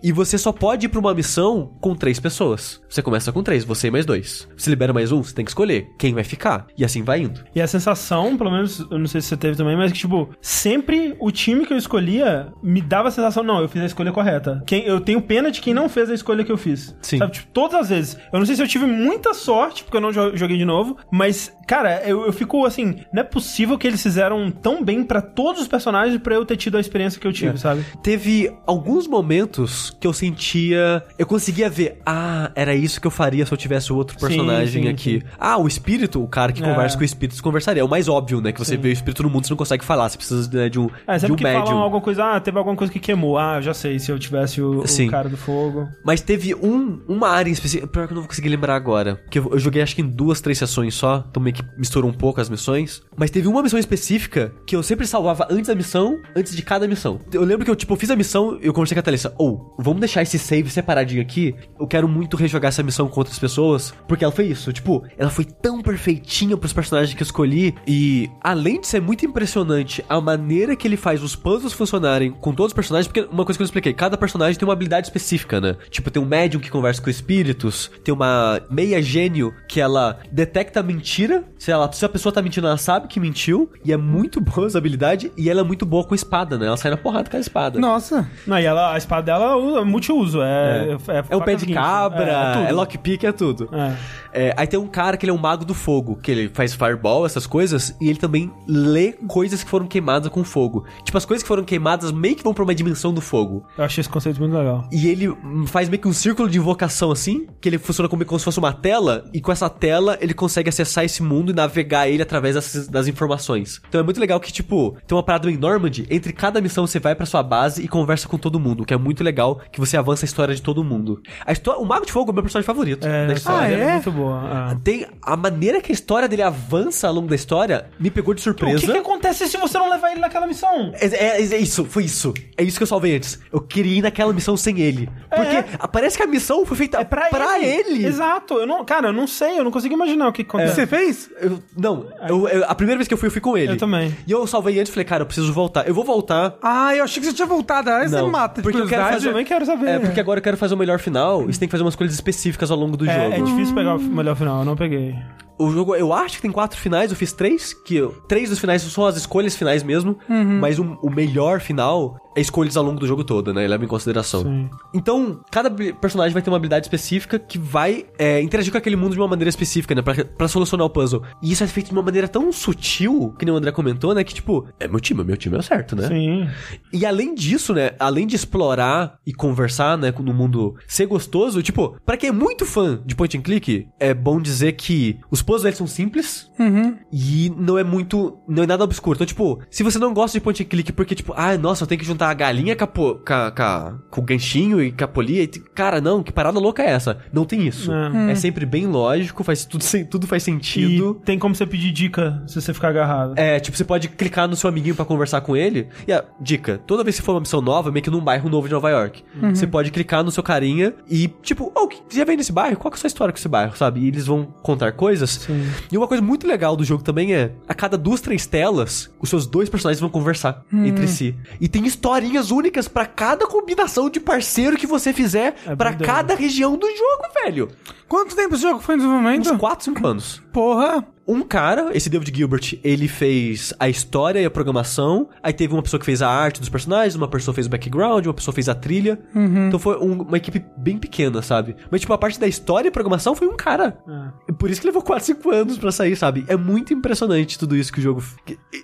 E 0.01 0.11
você 0.11 0.37
só 0.37 0.51
pode 0.51 0.85
ir 0.85 0.89
pra 0.89 0.99
uma 0.99 1.13
missão 1.13 1.71
com 1.81 1.95
três 1.95 2.19
pessoas. 2.19 2.81
Você 2.89 3.01
começa 3.01 3.31
com 3.31 3.43
três, 3.43 3.63
você 3.63 3.87
e 3.87 3.91
mais 3.91 4.05
dois. 4.05 4.47
Você 4.57 4.69
libera 4.69 4.93
mais 4.93 5.11
um, 5.11 5.21
você 5.23 5.33
tem 5.33 5.43
que 5.45 5.51
escolher 5.51 5.87
quem 5.97 6.13
vai 6.13 6.23
ficar. 6.23 6.67
E 6.77 6.83
assim 6.85 7.03
vai 7.03 7.21
indo. 7.21 7.43
E 7.53 7.61
a 7.61 7.67
sensação, 7.67 8.37
pelo 8.37 8.51
menos, 8.51 8.79
eu 8.91 8.97
não 8.99 9.07
sei 9.07 9.21
se 9.21 9.27
você 9.27 9.37
teve 9.37 9.57
também, 9.57 9.75
mas 9.75 9.91
que, 9.91 9.97
tipo, 9.99 10.29
sempre 10.41 11.15
o 11.19 11.31
time 11.31 11.65
que 11.65 11.73
eu 11.73 11.77
escolhia 11.77 12.47
me 12.63 12.81
dava 12.81 13.07
a 13.09 13.11
sensação, 13.11 13.43
não, 13.43 13.61
eu 13.61 13.67
fiz 13.69 13.81
a 13.81 13.85
escolha 13.85 14.11
correta. 14.11 14.63
Quem, 14.65 14.83
eu 14.85 14.99
tenho 15.01 15.21
pena 15.21 15.51
de 15.51 15.61
quem 15.61 15.73
não 15.73 15.89
fez 15.89 16.09
a 16.09 16.13
escolha 16.13 16.43
que 16.43 16.51
eu 16.51 16.57
fiz. 16.57 16.95
Sim. 17.01 17.17
Sabe, 17.17 17.33
tipo, 17.33 17.47
todas 17.53 17.75
as 17.81 17.89
vezes. 17.89 18.17
Eu 18.31 18.39
não 18.39 18.45
sei 18.45 18.55
se 18.55 18.61
eu 18.63 18.67
tive 18.67 18.85
muita 18.85 19.33
sorte, 19.33 19.83
porque 19.83 19.97
eu 19.97 20.01
não 20.01 20.11
jo- 20.11 20.35
joguei 20.35 20.57
de 20.57 20.65
novo, 20.65 20.97
mas, 21.11 21.51
cara, 21.67 22.01
eu, 22.07 22.25
eu 22.25 22.33
fico 22.33 22.65
assim, 22.65 22.97
não 23.13 23.21
é 23.21 23.23
possível 23.23 23.77
que 23.77 23.87
eles 23.87 24.01
fizeram 24.01 24.49
tão 24.51 24.83
bem 24.83 25.03
pra 25.03 25.21
todos 25.21 25.61
os 25.61 25.67
personagens 25.67 26.19
pra 26.21 26.35
eu 26.35 26.45
ter 26.45 26.57
tido 26.57 26.77
a 26.77 26.79
experiência 26.79 27.19
que 27.19 27.27
eu 27.27 27.33
tive, 27.33 27.53
É. 27.55 27.57
sabe? 27.57 27.85
Teve 28.03 28.51
alguns 28.65 29.07
momentos 29.07 29.54
que 29.99 30.07
eu 30.07 30.13
sentia. 30.13 31.03
Eu 31.17 31.25
conseguia 31.25 31.69
ver, 31.69 31.99
ah, 32.05 32.51
era 32.55 32.75
isso 32.75 32.99
que 32.99 33.07
eu 33.07 33.11
faria 33.11 33.45
se 33.45 33.51
eu 33.51 33.57
tivesse 33.57 33.91
outro 33.93 34.19
Sim, 34.19 34.25
personagem 34.27 34.83
sim, 34.83 34.89
aqui. 34.89 35.19
sim. 35.21 35.27
Ah, 35.39 35.57
o 35.57 35.67
espírito, 35.67 36.21
o 36.23 36.27
cara 36.27 36.51
que 36.51 36.63
É. 36.63 36.65
conversa 36.67 36.95
com 36.97 37.01
o 37.03 37.05
espírito 37.05 37.41
conversaria. 37.41 37.81
É 37.81 37.83
o 37.83 37.89
mais 37.89 38.07
óbvio, 38.07 38.41
né? 38.41 38.51
Que 38.51 38.59
você 38.59 38.75
vê 38.77 38.89
o 38.89 38.91
espírito 38.91 39.23
no 39.23 39.29
mundo, 39.29 39.45
você 39.45 39.53
não 39.53 39.57
consegue 39.57 39.83
falar. 39.85 40.09
Você 40.09 40.17
precisa 40.17 40.49
né, 40.51 40.69
de 40.69 40.79
um, 40.79 40.89
É, 41.07 41.15
de 41.15 41.21
sempre 41.21 41.33
um 41.33 41.35
que 41.35 41.43
médium. 41.43 41.65
falam 41.65 41.81
alguma 41.81 42.01
coisa, 42.01 42.23
ah, 42.35 42.39
teve 42.39 42.57
alguma 42.57 42.75
coisa 42.75 42.91
que 42.91 42.99
queimou. 42.99 43.37
Ah, 43.37 43.61
já 43.61 43.73
sei, 43.73 43.99
se 43.99 44.11
eu 44.11 44.19
tivesse 44.19 44.61
o, 44.61 44.79
o 44.81 44.87
Sim. 44.87 45.09
cara 45.09 45.29
do 45.29 45.37
fogo. 45.37 45.87
Mas 46.03 46.21
teve 46.21 46.53
um, 46.55 46.99
uma 47.07 47.29
área 47.29 47.49
em 47.49 47.53
específico. 47.53 47.87
Pior 47.87 48.07
que 48.07 48.13
eu 48.13 48.15
não 48.15 48.21
vou 48.23 48.29
conseguir 48.29 48.49
lembrar 48.49 48.75
agora. 48.75 49.15
Porque 49.17 49.39
eu, 49.39 49.49
eu 49.51 49.59
joguei 49.59 49.81
acho 49.81 49.95
que 49.95 50.01
em 50.01 50.07
duas, 50.07 50.41
três 50.41 50.57
sessões 50.57 50.93
só. 50.95 51.23
Então 51.29 51.41
meio 51.41 51.55
que 51.55 51.63
misturou 51.77 52.09
um 52.09 52.13
pouco 52.13 52.41
as 52.41 52.49
missões. 52.49 53.01
Mas 53.15 53.29
teve 53.31 53.47
uma 53.47 53.61
missão 53.63 53.79
específica 53.79 54.51
que 54.65 54.75
eu 54.75 54.83
sempre 54.83 55.05
salvava 55.07 55.47
antes 55.49 55.67
da 55.67 55.75
missão, 55.75 56.19
antes 56.35 56.55
de 56.55 56.61
cada 56.61 56.87
missão. 56.87 57.19
Eu 57.31 57.43
lembro 57.43 57.65
que 57.65 57.71
eu, 57.71 57.75
tipo, 57.75 57.95
fiz 57.95 58.09
a 58.09 58.15
missão 58.15 58.57
e 58.61 58.65
eu 58.67 58.73
conversei 58.73 58.95
com 58.95 58.99
a 58.99 59.03
Thalissa. 59.03 59.33
Ou, 59.37 59.75
vamos 59.77 59.99
deixar 59.99 60.21
esse 60.21 60.39
save 60.39 60.69
separadinho 60.69 61.21
aqui. 61.21 61.55
Eu 61.79 61.87
quero 61.87 62.07
muito 62.07 62.37
rejogar 62.37 62.69
essa 62.69 62.83
missão 62.83 63.07
com 63.07 63.19
outras 63.19 63.39
pessoas. 63.39 63.93
Porque 64.07 64.23
ela 64.23 64.33
foi 64.33 64.45
isso. 64.45 64.71
Tipo, 64.71 65.03
ela 65.17 65.29
foi 65.29 65.45
tão 65.45 65.81
perfeitinha 65.81 66.57
pros 66.57 66.73
personagens 66.73 67.13
que 67.13 67.21
eu 67.21 67.25
escolhi. 67.25 67.75
E 67.87 68.29
além 68.41 68.79
de 68.79 68.87
ser 68.87 69.01
muito 69.01 69.25
impressionante 69.25 70.03
a 70.09 70.19
maneira 70.19 70.75
que 70.75 70.87
ele 70.87 70.97
faz 70.97 71.23
os 71.23 71.35
puzzles 71.35 71.73
funcionarem 71.73 72.31
com 72.31 72.53
todos 72.53 72.71
os 72.71 72.73
personagens, 72.73 73.07
porque 73.07 73.27
uma 73.31 73.45
coisa 73.45 73.57
que 73.57 73.63
eu 73.63 73.65
expliquei, 73.65 73.93
cada 73.93 74.17
personagem 74.17 74.57
tem 74.57 74.67
uma 74.67 74.73
habilidade 74.73 75.07
específica, 75.07 75.59
né? 75.59 75.75
Tipo, 75.89 76.09
tem 76.09 76.21
um 76.21 76.25
médium 76.25 76.59
que 76.59 76.69
conversa 76.69 77.01
com 77.01 77.09
espíritos, 77.09 77.91
tem 78.03 78.13
uma 78.13 78.61
meia 78.69 79.01
gênio 79.01 79.53
que 79.67 79.79
ela 79.79 80.19
detecta 80.31 80.81
mentira. 80.81 81.43
Se, 81.57 81.71
ela, 81.71 81.91
se 81.91 82.03
a 82.05 82.09
pessoa 82.09 82.31
tá 82.31 82.41
mentindo, 82.41 82.67
ela 82.67 82.77
sabe 82.77 83.07
que 83.07 83.19
mentiu. 83.19 83.69
E 83.83 83.91
é 83.91 83.97
muito 83.97 84.39
boa 84.41 84.67
essa 84.67 84.77
habilidade. 84.77 85.31
E 85.37 85.49
ela 85.49 85.61
é 85.61 85.63
muito 85.63 85.85
boa 85.85 86.03
com 86.03 86.15
espada, 86.15 86.57
né? 86.57 86.67
Ela 86.67 86.77
sai 86.77 86.91
na 86.91 86.97
porrada 86.97 87.29
com 87.29 87.37
a 87.37 87.39
espada. 87.39 87.79
Nossa. 87.79 88.29
Não, 88.45 88.59
e 88.59 88.65
ela, 88.65 88.93
a 88.93 88.97
espada 88.97 89.24
dela 89.25 89.79
é 89.79 89.83
multiuso. 89.83 90.41
É, 90.41 90.97
é, 91.07 91.23
É 91.29 91.35
o 91.35 91.41
pé 91.41 91.55
de 91.55 91.67
cabra, 91.73 92.31
é, 92.31 92.65
tudo. 92.67 92.75
lockpick, 92.75 93.23
é 93.25 93.31
tudo. 93.31 93.69
É. 93.73 93.95
É, 94.37 94.53
aí 94.57 94.67
tem 94.67 94.77
um 94.77 94.87
cara 94.87 95.15
que 95.15 95.25
ele 95.25 95.31
é 95.31 95.33
um 95.33 95.37
mago 95.37 95.63
do 95.63 95.73
fogo, 95.73 96.17
que 96.21 96.29
ele 96.29 96.49
faz 96.49 96.73
fireball, 96.73 97.25
essas 97.25 97.47
coisas, 97.47 97.95
e 98.01 98.09
ele 98.09 98.19
também 98.19 98.51
lê 98.67 99.13
coisas 99.13 99.63
que 99.63 99.69
foram 99.69 99.87
queimadas 99.87 100.29
com 100.29 100.43
fogo. 100.43 100.85
Tipo, 101.05 101.17
as 101.17 101.25
coisas 101.25 101.41
que 101.41 101.47
foram 101.47 101.63
queimadas 101.63 102.11
meio 102.11 102.35
que 102.35 102.43
vão 102.43 102.53
pra 102.53 102.63
uma 102.63 102.75
dimensão 102.75 103.13
do 103.13 103.21
fogo. 103.21 103.65
Eu 103.77 103.85
achei 103.85 104.01
esse 104.01 104.09
conceito 104.09 104.37
muito 104.39 104.53
legal. 104.55 104.87
E 104.91 105.07
ele 105.07 105.33
faz 105.67 105.87
meio 105.87 106.01
que 106.01 106.07
um 106.07 106.13
círculo 106.13 106.49
de 106.49 106.57
invocação 106.57 107.11
assim, 107.11 107.47
que 107.61 107.69
ele 107.69 107.77
funciona 107.77 108.09
como, 108.09 108.25
como 108.25 108.37
se 108.37 108.43
fosse 108.43 108.59
uma 108.59 108.73
tela, 108.73 109.23
e 109.33 109.39
com 109.39 109.53
essa 109.53 109.69
tela 109.69 110.17
ele 110.19 110.33
consegue 110.33 110.67
acessar 110.67 111.05
esse 111.05 111.23
mundo 111.23 111.51
e 111.51 111.55
navegar 111.55 112.09
ele 112.09 112.21
através 112.21 112.55
das, 112.55 112.87
das 112.89 113.07
informações. 113.07 113.81
Então 113.87 114.01
é 114.01 114.03
muito 114.03 114.19
legal 114.19 114.37
que, 114.41 114.51
tipo, 114.51 114.97
tem 115.07 115.15
uma 115.15 115.23
parada 115.23 115.49
em 115.49 115.55
Normandy, 115.57 116.05
entre 116.09 116.33
cada 116.33 116.59
missão 116.59 116.85
você 116.85 116.99
vai 116.99 117.15
pra 117.15 117.25
sua 117.25 117.41
base 117.41 117.81
e 117.81 117.87
conversa 117.87 118.27
com 118.27 118.37
todo 118.37 118.59
mundo, 118.59 118.83
que 118.83 118.93
é 118.93 118.97
muito 118.97 119.14
legal, 119.23 119.59
que 119.71 119.79
você 119.79 119.97
avança 119.97 120.25
a 120.25 120.27
história 120.27 120.53
de 120.55 120.61
todo 120.61 120.83
mundo. 120.83 121.21
A 121.45 121.51
história, 121.51 121.79
o 121.81 121.85
Mago 121.85 122.05
de 122.05 122.11
Fogo 122.11 122.29
é 122.29 122.31
o 122.31 122.33
meu 122.33 122.43
personagem 122.43 122.65
favorito 122.65 123.07
É, 123.07 123.27
da 123.27 123.33
história. 123.33 123.59
Ah, 123.65 123.69
série 123.69 123.81
é? 123.81 123.91
muito 123.93 124.11
boa. 124.11 124.71
é. 124.71 124.77
Tem 124.83 125.05
a 125.21 125.35
maneira 125.37 125.81
que 125.81 125.91
a 125.91 125.95
história 125.95 126.27
dele 126.27 126.41
avança 126.43 127.07
ao 127.07 127.13
longo 127.13 127.27
da 127.27 127.35
história 127.35 127.85
me 127.99 128.09
pegou 128.09 128.33
de 128.33 128.41
O 128.41 128.43
surpresa. 128.43 128.79
que, 128.85 128.91
que 128.91 128.97
acontece 128.97 129.47
se 129.47 129.57
você 129.57 129.77
não 129.77 129.89
levar 129.89 130.11
ele 130.11 130.19
naquela 130.19 130.47
missão? 130.47 130.91
É, 130.95 131.05
é- 131.07 131.41
é 131.41 131.57
isso, 131.57 131.85
foi 131.85 132.03
isso. 132.03 132.33
É 132.57 132.63
isso 132.63 132.77
que 132.77 132.83
eu 132.83 132.87
salvei 132.87 133.15
antes. 133.15 133.39
Eu 133.51 133.61
queria 133.61 133.97
ir 133.97 134.01
naquela 134.01 134.33
missão 134.33 134.55
sem 134.57 134.79
ele. 134.79 135.09
Porque 135.29 135.55
É. 135.55 135.63
parece 135.91 136.17
que 136.17 136.23
a 136.23 136.27
missão 136.27 136.65
foi 136.65 136.77
feita 136.77 136.99
É 136.99 137.03
pra, 137.03 137.59
ele. 137.59 138.05
Exato. 138.05 138.55
Eu 138.55 138.65
não, 138.67 138.83
cara, 138.85 139.07
eu 139.09 139.13
não 139.13 139.27
sei, 139.27 139.59
eu 139.59 139.63
não 139.63 139.71
consigo 139.71 139.93
imaginar 139.93 140.27
o 140.27 140.31
que 140.33 140.41
acontece. 140.41 140.75
Você 140.75 140.87
fez? 140.87 141.29
Eu- 141.41 141.59
não, 141.77 142.07
eu- 142.27 142.47
eu- 142.47 142.65
a 142.67 142.75
primeira 142.75 142.97
vez 142.97 143.07
que 143.07 143.13
eu 143.13 143.17
fui, 143.17 143.27
eu 143.27 143.31
fui 143.31 143.41
com 143.41 143.57
ele. 143.57 143.73
Eu 143.73 143.77
também. 143.77 144.15
E 144.27 144.31
eu 144.31 144.45
salvei 144.47 144.79
antes 144.79 144.89
e 144.89 144.93
falei, 144.93 145.05
cara, 145.05 145.21
eu 145.23 145.25
preciso 145.25 145.51
voltar. 145.53 145.87
Eu 145.87 145.93
vou 145.93 146.03
voltar. 146.03 146.55
Ah, 146.61 146.95
eu 146.95 147.03
achei 147.03 147.21
que 147.21 147.27
você 147.29 147.33
tinha 147.35 147.47
voltado. 147.47 147.89
Aí 147.89 148.07
você 148.07 148.15
Não, 148.15 148.25
me 148.27 148.31
mata 148.31 148.61
de 148.61 148.63
porque 148.63 148.77
eu 148.79 148.87
quero 148.87 149.03
curiosidade. 149.07 149.15
fazer- 149.15 149.27
Eu 149.27 149.31
também 149.31 149.45
quero 149.45 149.65
saber. 149.65 149.87
É, 149.87 149.99
porque 149.99 150.19
agora 150.19 150.39
eu 150.39 150.43
quero 150.43 150.57
fazer 150.57 150.73
o 150.73 150.77
melhor 150.77 150.99
final 150.99 151.43
e 151.49 151.53
você 151.53 151.59
tem 151.59 151.67
que 151.67 151.71
fazer 151.71 151.83
umas 151.83 151.95
coisas 151.95 152.15
específicas 152.15 152.71
ao 152.71 152.77
longo 152.77 152.95
do 152.97 153.09
É, 153.09 153.27
é 153.29 153.35
jogo. 153.37 153.45
difícil 153.51 153.75
pegar 153.75 153.95
o 153.95 153.99
melhor 153.99 154.35
final, 154.35 154.59
eu 154.59 154.65
não 154.65 154.75
peguei. 154.75 155.15
O 155.57 155.69
jogo, 155.71 155.95
eu 155.95 156.11
acho 156.11 156.35
que 156.35 156.41
tem 156.41 156.51
quatro 156.51 156.77
finais, 156.79 157.11
eu 157.11 157.15
fiz 157.15 157.31
três, 157.31 157.73
que 157.73 157.95
eu- 157.95 158.11
três 158.27 158.49
dos 158.49 158.59
finais 158.59 158.81
são 158.81 159.05
as 159.05 159.15
escolhas 159.15 159.55
finais 159.55 159.83
mesmo, 159.83 160.17
mas 160.59 160.77
o, 160.79 160.97
o 161.01 161.09
melhor 161.09 161.61
final 161.61 162.17
é 162.17 162.24
escolhas 162.35 162.75
ao 162.77 162.83
longo 162.83 162.99
do 162.99 163.07
jogo 163.07 163.23
todo, 163.23 163.53
né? 163.53 163.67
Leva 163.67 163.83
em 163.83 163.87
consideração. 163.87 164.43
Sim. 164.43 164.69
Então, 164.93 165.39
cada 165.51 165.69
personagem 165.69 166.33
vai 166.33 166.41
ter 166.41 166.49
uma 166.49 166.57
habilidade 166.57 166.85
específica 166.85 167.37
que 167.39 167.57
vai 167.57 168.05
é, 168.17 168.41
interagir 168.41 168.71
com 168.71 168.77
aquele 168.77 168.95
mundo 168.95 169.13
de 169.13 169.19
uma 169.19 169.27
maneira 169.27 169.49
específica, 169.49 169.95
né? 169.95 170.01
Pra, 170.01 170.23
pra 170.25 170.47
solucionar 170.47 170.85
o 170.85 170.89
puzzle. 170.89 171.23
E 171.41 171.51
isso 171.51 171.63
é 171.63 171.67
feito 171.67 171.87
de 171.87 171.93
uma 171.93 172.01
maneira 172.01 172.27
tão 172.27 172.51
sutil, 172.51 173.33
que 173.37 173.45
nem 173.45 173.53
o 173.53 173.57
André 173.57 173.71
comentou, 173.71 174.13
né? 174.13 174.23
Que 174.23 174.33
tipo, 174.33 174.67
é 174.79 174.87
meu 174.87 174.99
time, 174.99 175.23
meu 175.23 175.37
time 175.37 175.55
é 175.55 175.59
o 175.59 175.63
certo, 175.63 175.95
né? 175.95 176.07
Sim. 176.07 176.47
E 176.91 177.05
além 177.05 177.33
disso, 177.35 177.73
né? 177.73 177.91
Além 177.99 178.27
de 178.27 178.35
explorar 178.35 179.17
e 179.25 179.33
conversar, 179.33 179.97
né? 179.97 180.13
No 180.19 180.33
mundo 180.33 180.75
ser 180.87 181.05
gostoso, 181.05 181.61
tipo, 181.61 181.97
pra 182.05 182.17
quem 182.17 182.29
é 182.29 182.33
muito 182.33 182.65
fã 182.65 182.99
de 183.05 183.15
point 183.15 183.37
and 183.37 183.41
click, 183.41 183.87
é 183.99 184.13
bom 184.13 184.41
dizer 184.41 184.73
que 184.73 185.19
os 185.29 185.41
puzzles 185.41 185.65
eles 185.65 185.77
são 185.77 185.87
simples 185.87 186.49
Uhum. 186.59 186.95
e 187.11 187.51
não 187.57 187.77
é 187.77 187.83
muito. 187.83 188.37
Não 188.47 188.63
é 188.63 188.67
nada 188.67 188.83
obscuro. 188.83 189.15
Então, 189.17 189.27
tipo, 189.27 189.59
se 189.69 189.83
você 189.83 189.99
não 189.99 190.13
gosta 190.13 190.37
de 190.37 190.43
point 190.43 190.61
and 190.63 190.65
click 190.65 190.91
porque, 190.93 191.13
tipo, 191.15 191.33
ah, 191.35 191.57
nossa, 191.57 191.83
eu 191.83 191.87
tenho 191.87 191.99
que 191.99 192.05
juntar 192.05 192.24
a 192.29 192.33
galinha 192.33 192.75
com, 192.75 194.19
o 194.19 194.21
ganchinho 194.21 194.81
e 194.81 194.91
com 194.91 195.03
a 195.03 195.07
polia. 195.07 195.43
e 195.43 195.47
Cara, 195.47 195.99
não, 195.99 196.23
que 196.23 196.31
parada 196.31 196.59
louca 196.59 196.83
é 196.83 196.87
essa? 196.91 197.17
Não 197.31 197.45
tem 197.45 197.67
isso. 197.67 197.91
É. 197.91 198.31
É, 198.31 198.35
sempre 198.35 198.65
bem 198.65 198.87
lógico, 198.87 199.43
faz 199.43 199.65
tudo, 199.65 199.83
tudo 200.09 200.27
faz 200.27 200.43
sentido. 200.43 201.17
E 201.21 201.25
tem 201.25 201.39
como 201.39 201.55
você 201.55 201.65
pedir 201.65 201.91
dica 201.91 202.43
se 202.47 202.59
você 202.59 202.73
ficar 202.73 202.89
agarrado. 202.89 203.33
É, 203.37 203.59
tipo, 203.59 203.75
você 203.77 203.83
pode 203.83 204.07
clicar 204.09 204.47
no 204.47 204.55
seu 204.55 204.69
amiguinho 204.69 204.95
pra 204.95 205.05
conversar 205.05 205.41
com 205.41 205.55
ele. 205.55 205.87
E 206.07 206.13
a 206.13 206.23
dica, 206.39 206.79
toda 206.85 207.03
vez 207.03 207.17
que 207.17 207.21
for 207.21 207.33
uma 207.33 207.41
missão 207.41 207.61
nova, 207.61 207.91
meio 207.91 208.03
que 208.03 208.09
num 208.09 208.21
bairro 208.21 208.49
novo 208.49 208.67
de 208.67 208.73
Nova 208.73 208.89
York, 208.89 209.23
você 209.53 209.67
pode 209.67 209.91
clicar 209.91 210.23
no 210.23 210.31
seu 210.31 210.43
carinha 210.43 210.93
e, 211.09 211.27
tipo, 211.41 211.71
oh, 211.75 211.89
já 212.09 212.23
vem 212.23 212.37
nesse 212.37 212.51
bairro? 212.51 212.77
Qual 212.77 212.91
que 212.91 212.95
é 212.95 212.97
a 212.97 213.01
sua 213.01 213.07
história 213.07 213.31
com 213.31 213.37
esse 213.37 213.47
bairro, 213.47 213.75
sabe? 213.75 214.01
E 214.01 214.07
eles 214.07 214.25
vão 214.25 214.45
contar 214.61 214.91
coisas. 214.93 215.47
E 215.91 215.97
uma 215.97 216.07
coisa 216.07 216.23
muito 216.23 216.47
legal 216.47 216.75
do 216.75 216.83
jogo 216.83 217.03
também 217.03 217.33
é, 217.33 217.51
a 217.67 217.73
cada 217.73 217.97
duas, 217.97 218.21
três 218.21 218.45
telas, 218.45 219.11
os 219.19 219.29
seus 219.29 219.45
dois 219.45 219.69
personagens 219.69 219.99
vão 219.99 220.09
conversar 220.09 220.63
entre 220.73 221.07
si. 221.07 221.35
E 221.59 221.67
tem 221.67 221.85
historinhas 222.15 222.49
únicas 222.51 222.87
pra 222.87 223.05
cada 223.05 223.45
combinação 223.45 224.09
de 224.09 224.19
parceiro 224.19 224.77
que 224.77 224.87
você 224.87 225.11
fizer 225.11 225.55
É 225.65 225.75
pra 225.75 225.89
verdade. 225.89 226.03
cada 226.05 226.35
região 226.35 226.77
do 226.77 226.87
jogo, 226.87 227.23
velho. 227.43 227.69
Quanto 228.07 228.35
tempo 228.35 228.53
esse 228.55 228.63
jogo 228.63 228.79
foi 228.79 228.95
em 228.95 228.97
Uns 228.99 229.03
desenvolvimento? 229.03 229.57
4, 229.57 229.85
5 229.85 230.07
anos. 230.07 230.41
Porra. 230.53 231.05
Um 231.27 231.41
cara, 231.41 231.89
esse 231.95 232.07
David 232.09 232.31
Gilbert, 232.35 232.77
ele 232.83 233.07
fez 233.07 233.73
a 233.79 233.89
história 233.89 234.39
e 234.39 234.45
a 234.45 234.49
programação. 234.51 235.27
Aí 235.41 235.51
teve 235.53 235.73
uma 235.73 235.81
pessoa 235.81 235.99
que 235.99 236.05
fez 236.05 236.21
a 236.21 236.29
arte 236.29 236.59
dos 236.59 236.69
personagens, 236.69 237.15
uma 237.15 237.27
pessoa 237.27 237.53
fez 237.53 237.65
o 237.65 237.69
background, 237.69 238.25
uma 238.27 238.33
pessoa 238.33 238.53
fez 238.53 238.69
a 238.69 238.75
trilha. 238.75 239.19
Então 239.67 239.79
foi 239.79 239.97
um- 239.97 240.21
uma 240.21 240.37
equipe 240.37 240.63
bem 240.77 240.97
pequena, 240.99 241.41
sabe? 241.41 241.75
Mas, 241.89 242.01
tipo, 242.01 242.13
a 242.13 242.17
parte 242.17 242.39
da 242.39 242.47
história 242.47 242.89
e 242.89 242.91
programação 242.91 243.33
foi 243.35 243.47
um 243.47 243.55
cara. 243.57 243.97
É. 244.07 244.51
E 244.51 244.53
Por 244.53 244.69
isso 244.69 244.79
que 244.79 244.87
levou 244.87 245.01
4, 245.01 245.25
5 245.25 245.49
anos 245.51 245.77
pra 245.77 245.91
sair, 245.91 246.15
sabe? 246.15 246.45
É 246.47 246.55
muito 246.55 246.93
impressionante 246.93 247.57
tudo 247.57 247.75
isso 247.75 247.91
que 247.91 247.99
o 247.99 248.03
jogo. 248.03 248.23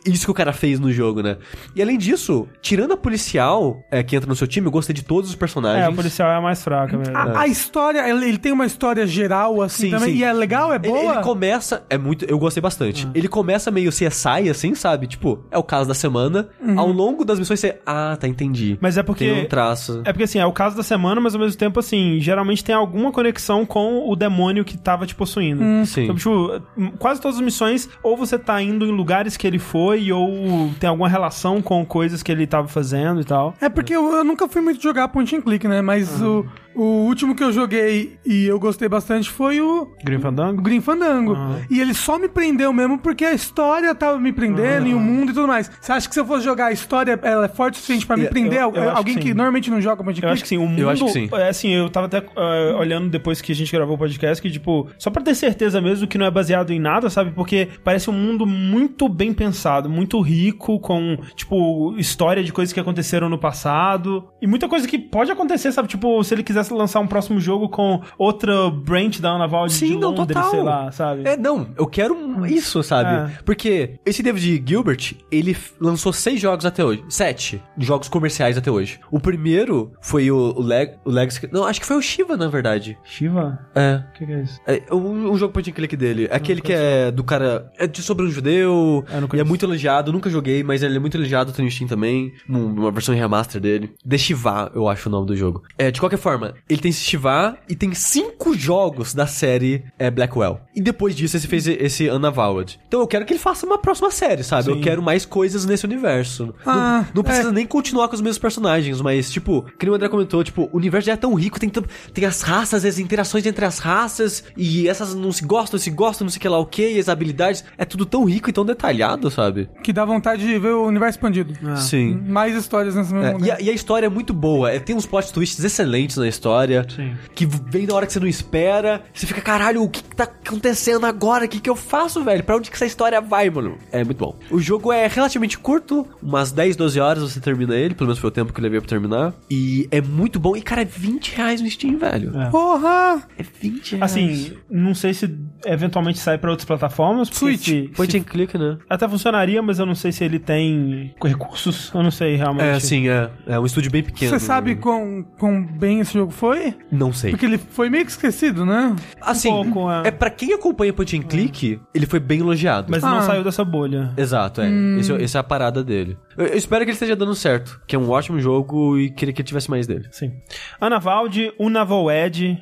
Isso 0.05 0.25
que 0.25 0.31
o 0.31 0.33
cara 0.33 0.51
fez 0.51 0.79
no 0.79 0.91
jogo, 0.91 1.21
né? 1.21 1.37
E 1.75 1.81
além 1.81 1.97
disso, 1.97 2.47
tirando 2.61 2.93
a 2.93 2.97
policial 2.97 3.79
é, 3.91 4.01
que 4.01 4.15
entra 4.15 4.27
no 4.27 4.35
seu 4.35 4.47
time, 4.47 4.65
eu 4.67 4.71
gostei 4.71 4.93
de 4.95 5.03
todos 5.03 5.29
os 5.29 5.35
personagens. 5.35 5.83
É, 5.85 5.87
a 5.87 5.91
policial 5.91 6.29
é 6.31 6.35
a 6.35 6.41
mais 6.41 6.63
fraca 6.63 6.97
mesmo. 6.97 7.15
A, 7.15 7.41
a 7.41 7.47
história, 7.47 8.07
ele, 8.09 8.25
ele 8.27 8.37
tem 8.37 8.51
uma 8.51 8.65
história 8.65 9.05
geral, 9.05 9.61
assim, 9.61 9.83
Sim, 9.85 9.91
também. 9.91 10.13
sim. 10.13 10.19
E 10.19 10.23
é 10.23 10.33
legal, 10.33 10.71
é 10.73 10.77
Ele, 10.77 10.87
boa? 10.87 11.13
ele 11.13 11.23
começa. 11.23 11.83
É 11.89 11.97
muito. 11.97 12.25
Eu 12.31 12.39
gostei 12.39 12.61
bastante. 12.61 13.05
Ele 13.13 13.27
começa 13.27 13.69
meio 13.69 13.91
CSI, 13.91 14.49
assim, 14.49 14.73
sabe? 14.73 15.05
Tipo, 15.05 15.39
é 15.51 15.57
o 15.57 15.63
caso 15.63 15.87
da 15.87 15.93
semana. 15.93 16.47
Ao 16.77 16.87
longo 16.87 17.25
das 17.25 17.37
missões 17.37 17.59
você. 17.59 17.77
Ah, 17.85 18.15
tá, 18.17 18.25
entendi. 18.25 18.77
Mas 18.79 18.97
é 18.97 19.03
porque- 19.03 19.25
Tem 19.29 19.43
um 19.43 19.47
traço. 19.47 20.01
É 20.05 20.13
porque 20.13 20.23
assim, 20.23 20.39
é 20.39 20.45
o 20.45 20.53
caso 20.53 20.77
da 20.77 20.83
semana, 20.83 21.19
mas 21.19 21.35
ao 21.35 21.41
mesmo 21.41 21.57
tempo, 21.57 21.77
assim, 21.79 22.19
geralmente 22.21 22.63
tem 22.63 22.73
alguma 22.73 23.11
conexão 23.11 23.65
com 23.65 24.09
o 24.09 24.15
demônio 24.15 24.63
que 24.63 24.77
tava 24.77 25.05
te 25.05 25.13
possuindo. 25.13 25.61
Sim. 25.85 26.03
Então, 26.03 26.15
tipo, 26.15 26.61
quase 26.97 27.19
todas 27.19 27.37
as 27.37 27.43
missões, 27.43 27.89
ou 28.01 28.15
você 28.15 28.39
tá 28.39 28.61
indo 28.61 28.85
em 28.85 28.91
lugares 28.91 29.35
que 29.35 29.45
ele 29.45 29.59
foi, 29.59 30.09
ou 30.11 30.71
tem 30.79 30.89
alguma 30.89 31.09
relação 31.09 31.61
com 31.61 31.85
coisas 31.85 32.23
que 32.23 32.31
ele 32.31 32.47
tava 32.47 32.69
fazendo 32.69 33.19
e 33.19 33.25
tal. 33.25 33.53
É 33.59 33.67
porque 33.67 33.93
eu, 33.93 34.09
eu 34.15 34.23
nunca 34.23 34.47
fui 34.47 34.61
muito 34.61 34.81
jogar 34.81 35.09
point 35.09 35.35
and 35.35 35.41
click, 35.41 35.67
né? 35.67 35.81
Mas 35.81 36.21
o, 36.21 36.45
o 36.75 36.83
último 37.05 37.35
que 37.35 37.43
eu 37.43 37.51
joguei 37.51 38.17
e 38.25 38.45
eu 38.45 38.57
gostei 38.59 38.87
bastante 38.87 39.29
foi 39.29 39.59
o, 39.59 39.91
Grim 40.03 40.15
o 40.17 40.21
Fandango? 40.21 40.61
Green 40.61 40.79
Fandango. 40.81 41.35
Ah. 41.35 41.59
E 41.69 41.79
ele 41.81 41.93
só 41.93 42.17
me 42.21 42.29
prendeu 42.29 42.71
mesmo 42.71 42.97
porque 42.99 43.25
a 43.25 43.33
história 43.33 43.93
tava 43.95 44.19
me 44.19 44.31
prendendo 44.31 44.87
e 44.87 44.93
o 44.93 44.99
mundo 44.99 45.31
e 45.31 45.33
tudo 45.33 45.47
mais. 45.47 45.69
Você 45.81 45.91
acha 45.91 46.07
que 46.07 46.13
se 46.13 46.19
eu 46.19 46.25
fosse 46.25 46.45
jogar 46.45 46.67
a 46.67 46.71
história, 46.71 47.19
ela 47.23 47.45
é 47.45 47.49
forte 47.49 47.73
o 47.75 47.77
suficiente 47.77 48.05
pra 48.05 48.15
me 48.15 48.25
Eu- 48.25 48.29
prender? 48.29 48.61
eu- 48.61 48.73
eu 48.73 48.91
Alguém 48.95 49.15
que 49.15 49.21
que, 49.21 49.33
normalmente 49.33 49.69
não 49.69 49.81
joga 49.81 50.03
point 50.03 50.17
and 50.19 50.23
Eu 50.23 50.29
click? 50.29 50.33
acho 50.33 50.43
que 50.43 50.49
sim, 50.49 50.57
o 50.57 50.67
mundo. 50.67 50.79
Eu 50.79 50.89
acho 50.89 51.03
que 51.05 51.11
sim. 51.11 51.29
É 51.33 51.49
assim, 51.49 51.69
eu 51.69 51.89
tava 51.89 52.05
até 52.05 52.23
ah, 52.35 52.77
olhando 52.79 53.09
depois 53.09 53.41
que 53.41 53.51
a 53.51 53.55
gente 53.55 53.71
gravou 53.71 53.95
o 53.95 53.97
podcast, 53.97 54.41
que, 54.41 54.49
tipo, 54.51 54.87
só 54.97 55.09
pra 55.09 55.21
ter 55.21 55.35
certeza 55.35 55.81
mesmo 55.81 56.07
que 56.07 56.17
não 56.17 56.25
é 56.25 56.31
baseado 56.31 56.71
em 56.71 56.79
nada, 56.79 57.09
sabe? 57.09 57.31
Porque 57.31 57.67
parece 57.83 58.09
um 58.09 58.13
mundo 58.13 58.45
muito 58.45 59.09
bem 59.09 59.33
pensado, 59.33 59.89
muito 59.89 60.19
rico, 60.21 60.79
com, 60.79 61.17
tipo, 61.35 61.95
história 61.97 62.43
de 62.43 62.51
coisas 62.53 62.71
que 62.73 62.79
aconteceram 62.79 63.29
no 63.29 63.37
passado. 63.37 64.27
E 64.41 64.47
muita 64.47 64.67
coisa 64.67 64.87
que 64.87 64.97
pode 64.99 65.31
acontecer, 65.31 65.71
sabe? 65.71 65.87
Tipo, 65.87 66.23
se 66.23 66.33
ele 66.33 66.43
quisesse 66.43 66.73
lançar 66.73 66.99
um 66.99 67.07
próximo 67.07 67.39
jogo 67.39 67.69
com 67.69 68.01
outra 68.17 68.69
branch 68.69 69.19
da 69.21 69.29
Ana 69.31 69.47
Valde 69.47 69.73
Sim, 69.73 69.87
de 69.89 69.95
não, 69.97 70.09
Londres, 70.11 70.27
total. 70.35 70.51
sei 70.51 70.61
lá, 70.63 70.91
sabe? 70.91 71.21
É, 71.27 71.37
não, 71.37 71.67
eu 71.77 71.87
quero 71.87 72.10
um- 72.11 72.45
isso, 72.45 72.81
sabe? 72.83 73.31
É. 73.31 73.37
Porque 73.43 73.99
esse 74.05 74.21
David 74.23 74.63
Gilbert, 74.65 75.13
ele 75.31 75.55
lançou 75.79 76.11
seis 76.13 76.39
jogos 76.39 76.65
até 76.65 76.83
hoje. 76.83 77.03
Sete 77.09 77.61
jogos 77.77 78.07
comerciais 78.07 78.57
até 78.57 78.69
hoje. 78.71 78.99
O 79.11 79.19
primeiro 79.19 79.91
foi 80.01 80.31
o, 80.31 80.53
o, 80.55 80.61
Leg, 80.61 80.95
o 81.05 81.11
Legacy. 81.11 81.49
Não, 81.51 81.65
acho 81.65 81.79
que 81.79 81.85
foi 81.85 81.97
o 81.97 82.01
Shiva, 82.01 82.37
na 82.37 82.47
verdade. 82.47 82.97
Shiva? 83.03 83.59
É. 83.75 83.95
O 84.09 84.13
que, 84.17 84.25
que 84.25 84.31
é 84.31 84.41
isso? 84.41 84.59
É, 84.67 84.81
o, 84.91 84.97
o 85.31 85.37
jogo 85.37 85.53
point 85.53 85.69
and 85.69 85.73
click 85.73 85.95
dele. 85.95 86.27
Aquele 86.31 86.61
que 86.61 86.73
é 86.73 87.11
do 87.11 87.23
cara. 87.23 87.71
É 87.77 87.87
de 87.87 88.01
sobre 88.01 88.25
um 88.25 88.29
judeu. 88.29 89.03
É, 89.09 89.37
e 89.37 89.39
é 89.39 89.43
muito 89.43 89.65
elogiado. 89.65 90.11
Nunca 90.11 90.29
joguei, 90.29 90.63
mas 90.63 90.83
ele 90.83 90.97
é 90.97 90.99
muito 90.99 91.17
elogiado. 91.17 91.51
Tem 91.51 91.65
no 91.65 91.71
Steam 91.71 91.87
também. 91.87 92.31
Uma 92.47 92.91
versão 92.91 93.13
em 93.13 93.17
remaster 93.17 93.59
dele. 93.61 93.93
The 94.07 94.17
Shiva, 94.17 94.71
eu 94.73 94.87
acho 94.87 95.09
o 95.09 95.11
nome 95.11 95.27
do 95.27 95.35
jogo. 95.35 95.63
É, 95.77 95.91
de 95.91 95.99
qualquer 95.99 96.17
forma, 96.17 96.53
ele 96.69 96.81
tem 96.81 96.89
esse 96.89 97.01
Shiva 97.01 97.57
e 97.69 97.75
tem 97.75 97.93
cinco 97.93 98.55
jogos 98.55 99.13
da 99.13 99.27
série 99.27 99.83
é, 99.97 100.09
Blackwell. 100.09 100.59
E 100.75 100.81
depois 100.81 101.15
disso, 101.15 101.37
ele 101.37 101.47
fez 101.47 101.67
esse 101.67 102.00
Unavowed. 102.09 102.79
Então 102.87 102.99
eu 102.99 103.07
quero 103.07 103.25
que 103.25 103.33
ele 103.33 103.39
faça 103.39 103.65
uma 103.65 103.77
próxima 103.77 104.11
série, 104.11 104.43
sabe? 104.43 104.69
Eu 104.69 104.75
Sim. 104.75 104.81
quero 104.81 105.01
mais 105.01 105.25
coisas 105.25 105.65
nesse 105.65 105.85
universo. 105.85 106.53
Ah, 106.65 107.05
não 107.13 107.21
não 107.21 107.23
precisa 107.23 107.51
nem 107.51 107.65
continuar 107.65 108.07
com 108.07 108.15
os 108.15 108.21
mesmos 108.21 108.39
personagens, 108.39 108.99
mas, 108.99 109.31
tipo, 109.31 109.63
que 109.77 109.87
o 109.89 109.93
André 109.93 110.09
comentou, 110.09 110.43
tipo, 110.43 110.69
o 110.71 110.77
universo 110.77 111.05
já 111.05 111.13
é 111.13 111.15
tão 111.15 111.33
rico, 111.35 111.59
tem, 111.59 111.69
tem 111.69 112.25
as 112.25 112.41
raças, 112.41 112.83
as 112.83 112.97
interações 112.97 113.45
entre 113.45 113.63
as 113.63 113.77
raças, 113.77 114.43
e 114.57 114.87
essas 114.87 115.13
não 115.13 115.31
se 115.31 115.45
gostam, 115.45 115.79
se 115.79 115.89
gostam, 115.91 116.25
não 116.25 116.31
sei 116.31 116.39
o 116.39 116.41
que 116.41 116.49
lá, 116.49 116.57
o 116.57 116.65
que, 116.65 116.93
e 116.93 116.99
as 116.99 117.07
habilidades. 117.07 117.63
É 117.77 117.85
tudo 117.85 118.05
tão 118.05 118.25
rico 118.25 118.49
e 118.49 118.53
tão 118.53 118.65
detalhado, 118.65 119.29
sabe? 119.29 119.69
Que 119.83 119.93
dá 119.93 120.03
vontade 120.03 120.45
de 120.45 120.57
ver 120.57 120.73
o 120.73 120.85
universo 120.87 121.17
expandido. 121.17 121.53
Sim. 121.77 122.19
Mais 122.27 122.55
histórias 122.55 122.95
nesse 122.95 123.13
mesmo 123.13 123.43
É, 123.43 123.47
e, 123.47 123.51
a, 123.51 123.61
e 123.61 123.69
a 123.69 123.73
história 123.73 124.07
é 124.07 124.09
muito 124.09 124.33
boa. 124.33 124.71
É, 124.71 124.79
tem 124.79 124.95
uns 124.95 125.05
plot 125.05 125.31
twists 125.31 125.63
excelentes 125.63 126.17
na 126.17 126.27
história. 126.27 126.85
Sim. 126.89 127.13
Que 127.35 127.45
vem 127.45 127.85
na 127.85 127.93
hora 127.93 128.07
que 128.07 128.13
você 128.13 128.19
não 128.19 128.27
espera. 128.27 129.03
Você 129.13 129.27
fica, 129.27 129.41
caralho, 129.41 129.83
o 129.83 129.89
que, 129.89 130.01
que 130.03 130.15
tá 130.15 130.23
acontecendo 130.23 131.05
agora? 131.05 131.45
O 131.45 131.47
que, 131.47 131.59
que 131.59 131.69
eu 131.69 131.75
faço, 131.91 132.23
velho? 132.23 132.41
Pra 132.43 132.55
onde 132.55 132.69
que 132.69 132.75
essa 132.77 132.85
história 132.85 133.19
vai, 133.19 133.49
mano? 133.49 133.77
É 133.91 134.01
muito 134.03 134.17
bom. 134.17 134.35
O 134.49 134.59
jogo 134.59 134.91
é 134.93 135.07
relativamente 135.07 135.57
curto, 135.59 136.07
umas 136.23 136.51
10, 136.53 136.75
12 136.77 136.99
horas 137.01 137.21
você 137.23 137.39
termina 137.41 137.75
ele, 137.75 137.93
pelo 137.93 138.07
menos 138.07 138.17
foi 138.19 138.29
o 138.29 138.31
tempo 138.31 138.53
que 138.53 138.59
eu 138.59 138.63
levei 138.63 138.79
pra 138.79 138.87
terminar. 138.89 139.33
E 139.49 139.87
é 139.91 139.99
muito 140.01 140.39
bom. 140.39 140.55
E, 140.55 140.61
cara, 140.61 140.81
é 140.83 140.85
20 140.85 141.35
reais 141.35 141.61
no 141.61 141.69
Steam, 141.69 141.97
velho. 141.97 142.31
É. 142.39 142.49
Porra! 142.49 143.21
É 143.37 143.43
20 143.43 143.97
reais. 143.97 144.11
Assim, 144.11 144.53
não 144.69 144.95
sei 144.95 145.13
se 145.13 145.37
eventualmente 145.65 146.17
sai 146.19 146.37
pra 146.37 146.49
outras 146.49 146.65
plataformas. 146.65 147.29
porque 147.29 147.39
Switch. 147.57 147.65
se- 147.65 147.91
Point 147.95 148.11
se- 148.13 148.17
and 148.19 148.23
click, 148.23 148.57
né? 148.57 148.77
Até 148.89 149.07
funcionaria, 149.07 149.61
mas 149.61 149.77
eu 149.79 149.85
não 149.85 149.95
sei 149.95 150.11
se 150.13 150.23
ele 150.23 150.39
tem 150.39 151.13
recursos. 151.21 151.91
Eu 151.93 152.01
não 152.03 152.11
sei 152.11 152.35
realmente. 152.37 152.63
É, 152.65 152.79
sim, 152.79 153.09
é. 153.09 153.29
É 153.45 153.59
um 153.59 153.65
estúdio 153.65 153.91
bem 153.91 154.01
pequeno. 154.03 154.31
Você 154.31 154.39
sabe 154.39 154.75
quão, 154.75 155.23
quão 155.37 155.61
bem 155.61 155.99
esse 155.99 156.13
jogo 156.13 156.31
foi? 156.31 156.73
Não 156.91 157.11
sei. 157.11 157.31
Porque 157.31 157.45
ele 157.45 157.57
foi 157.57 157.89
meio 157.89 158.05
que 158.05 158.11
esquecido, 158.11 158.65
né? 158.65 158.95
Assim, 159.21 159.49
pouco, 159.49 159.91
é. 159.91 160.07
é 160.07 160.11
pra 160.11 160.29
quem 160.29 160.53
acompanha 160.53 160.93
Point 160.93 161.17
and 161.17 161.23
Click, 161.23 161.70
ele 161.93 162.05
foi 162.05 162.19
bem 162.19 162.39
elogiado. 162.39 162.87
Mas 162.89 163.03
não 163.03 163.17
Ah. 163.17 163.21
saiu 163.21 163.43
dessa 163.43 163.63
bolha. 163.63 164.11
Exato, 164.17 164.61
é. 164.61 164.69
Esse, 164.99 165.11
é- 165.13 165.23
essa 165.23 165.37
é 165.37 165.41
a 165.41 165.43
parada 165.43 165.83
dele. 165.83 166.17
Eu, 166.37 166.47
eu 166.47 166.57
espero 166.57 166.83
que 166.83 166.91
ele 166.91 166.95
esteja 166.95 167.15
dando 167.15 167.35
certo, 167.35 167.79
que 167.87 167.95
é 167.95 167.99
um 167.99 168.09
ótimo 168.09 168.39
jogo 168.39 168.97
e 168.97 169.09
queria 169.09 169.33
que 169.33 169.41
ele 169.41 169.47
tivesse 169.47 169.69
mais 169.69 169.87
dele. 169.87 170.05
Sim. 170.11 170.31
Ana 170.79 170.99
Valde, 170.99 171.51
Unavoed. 171.59 172.61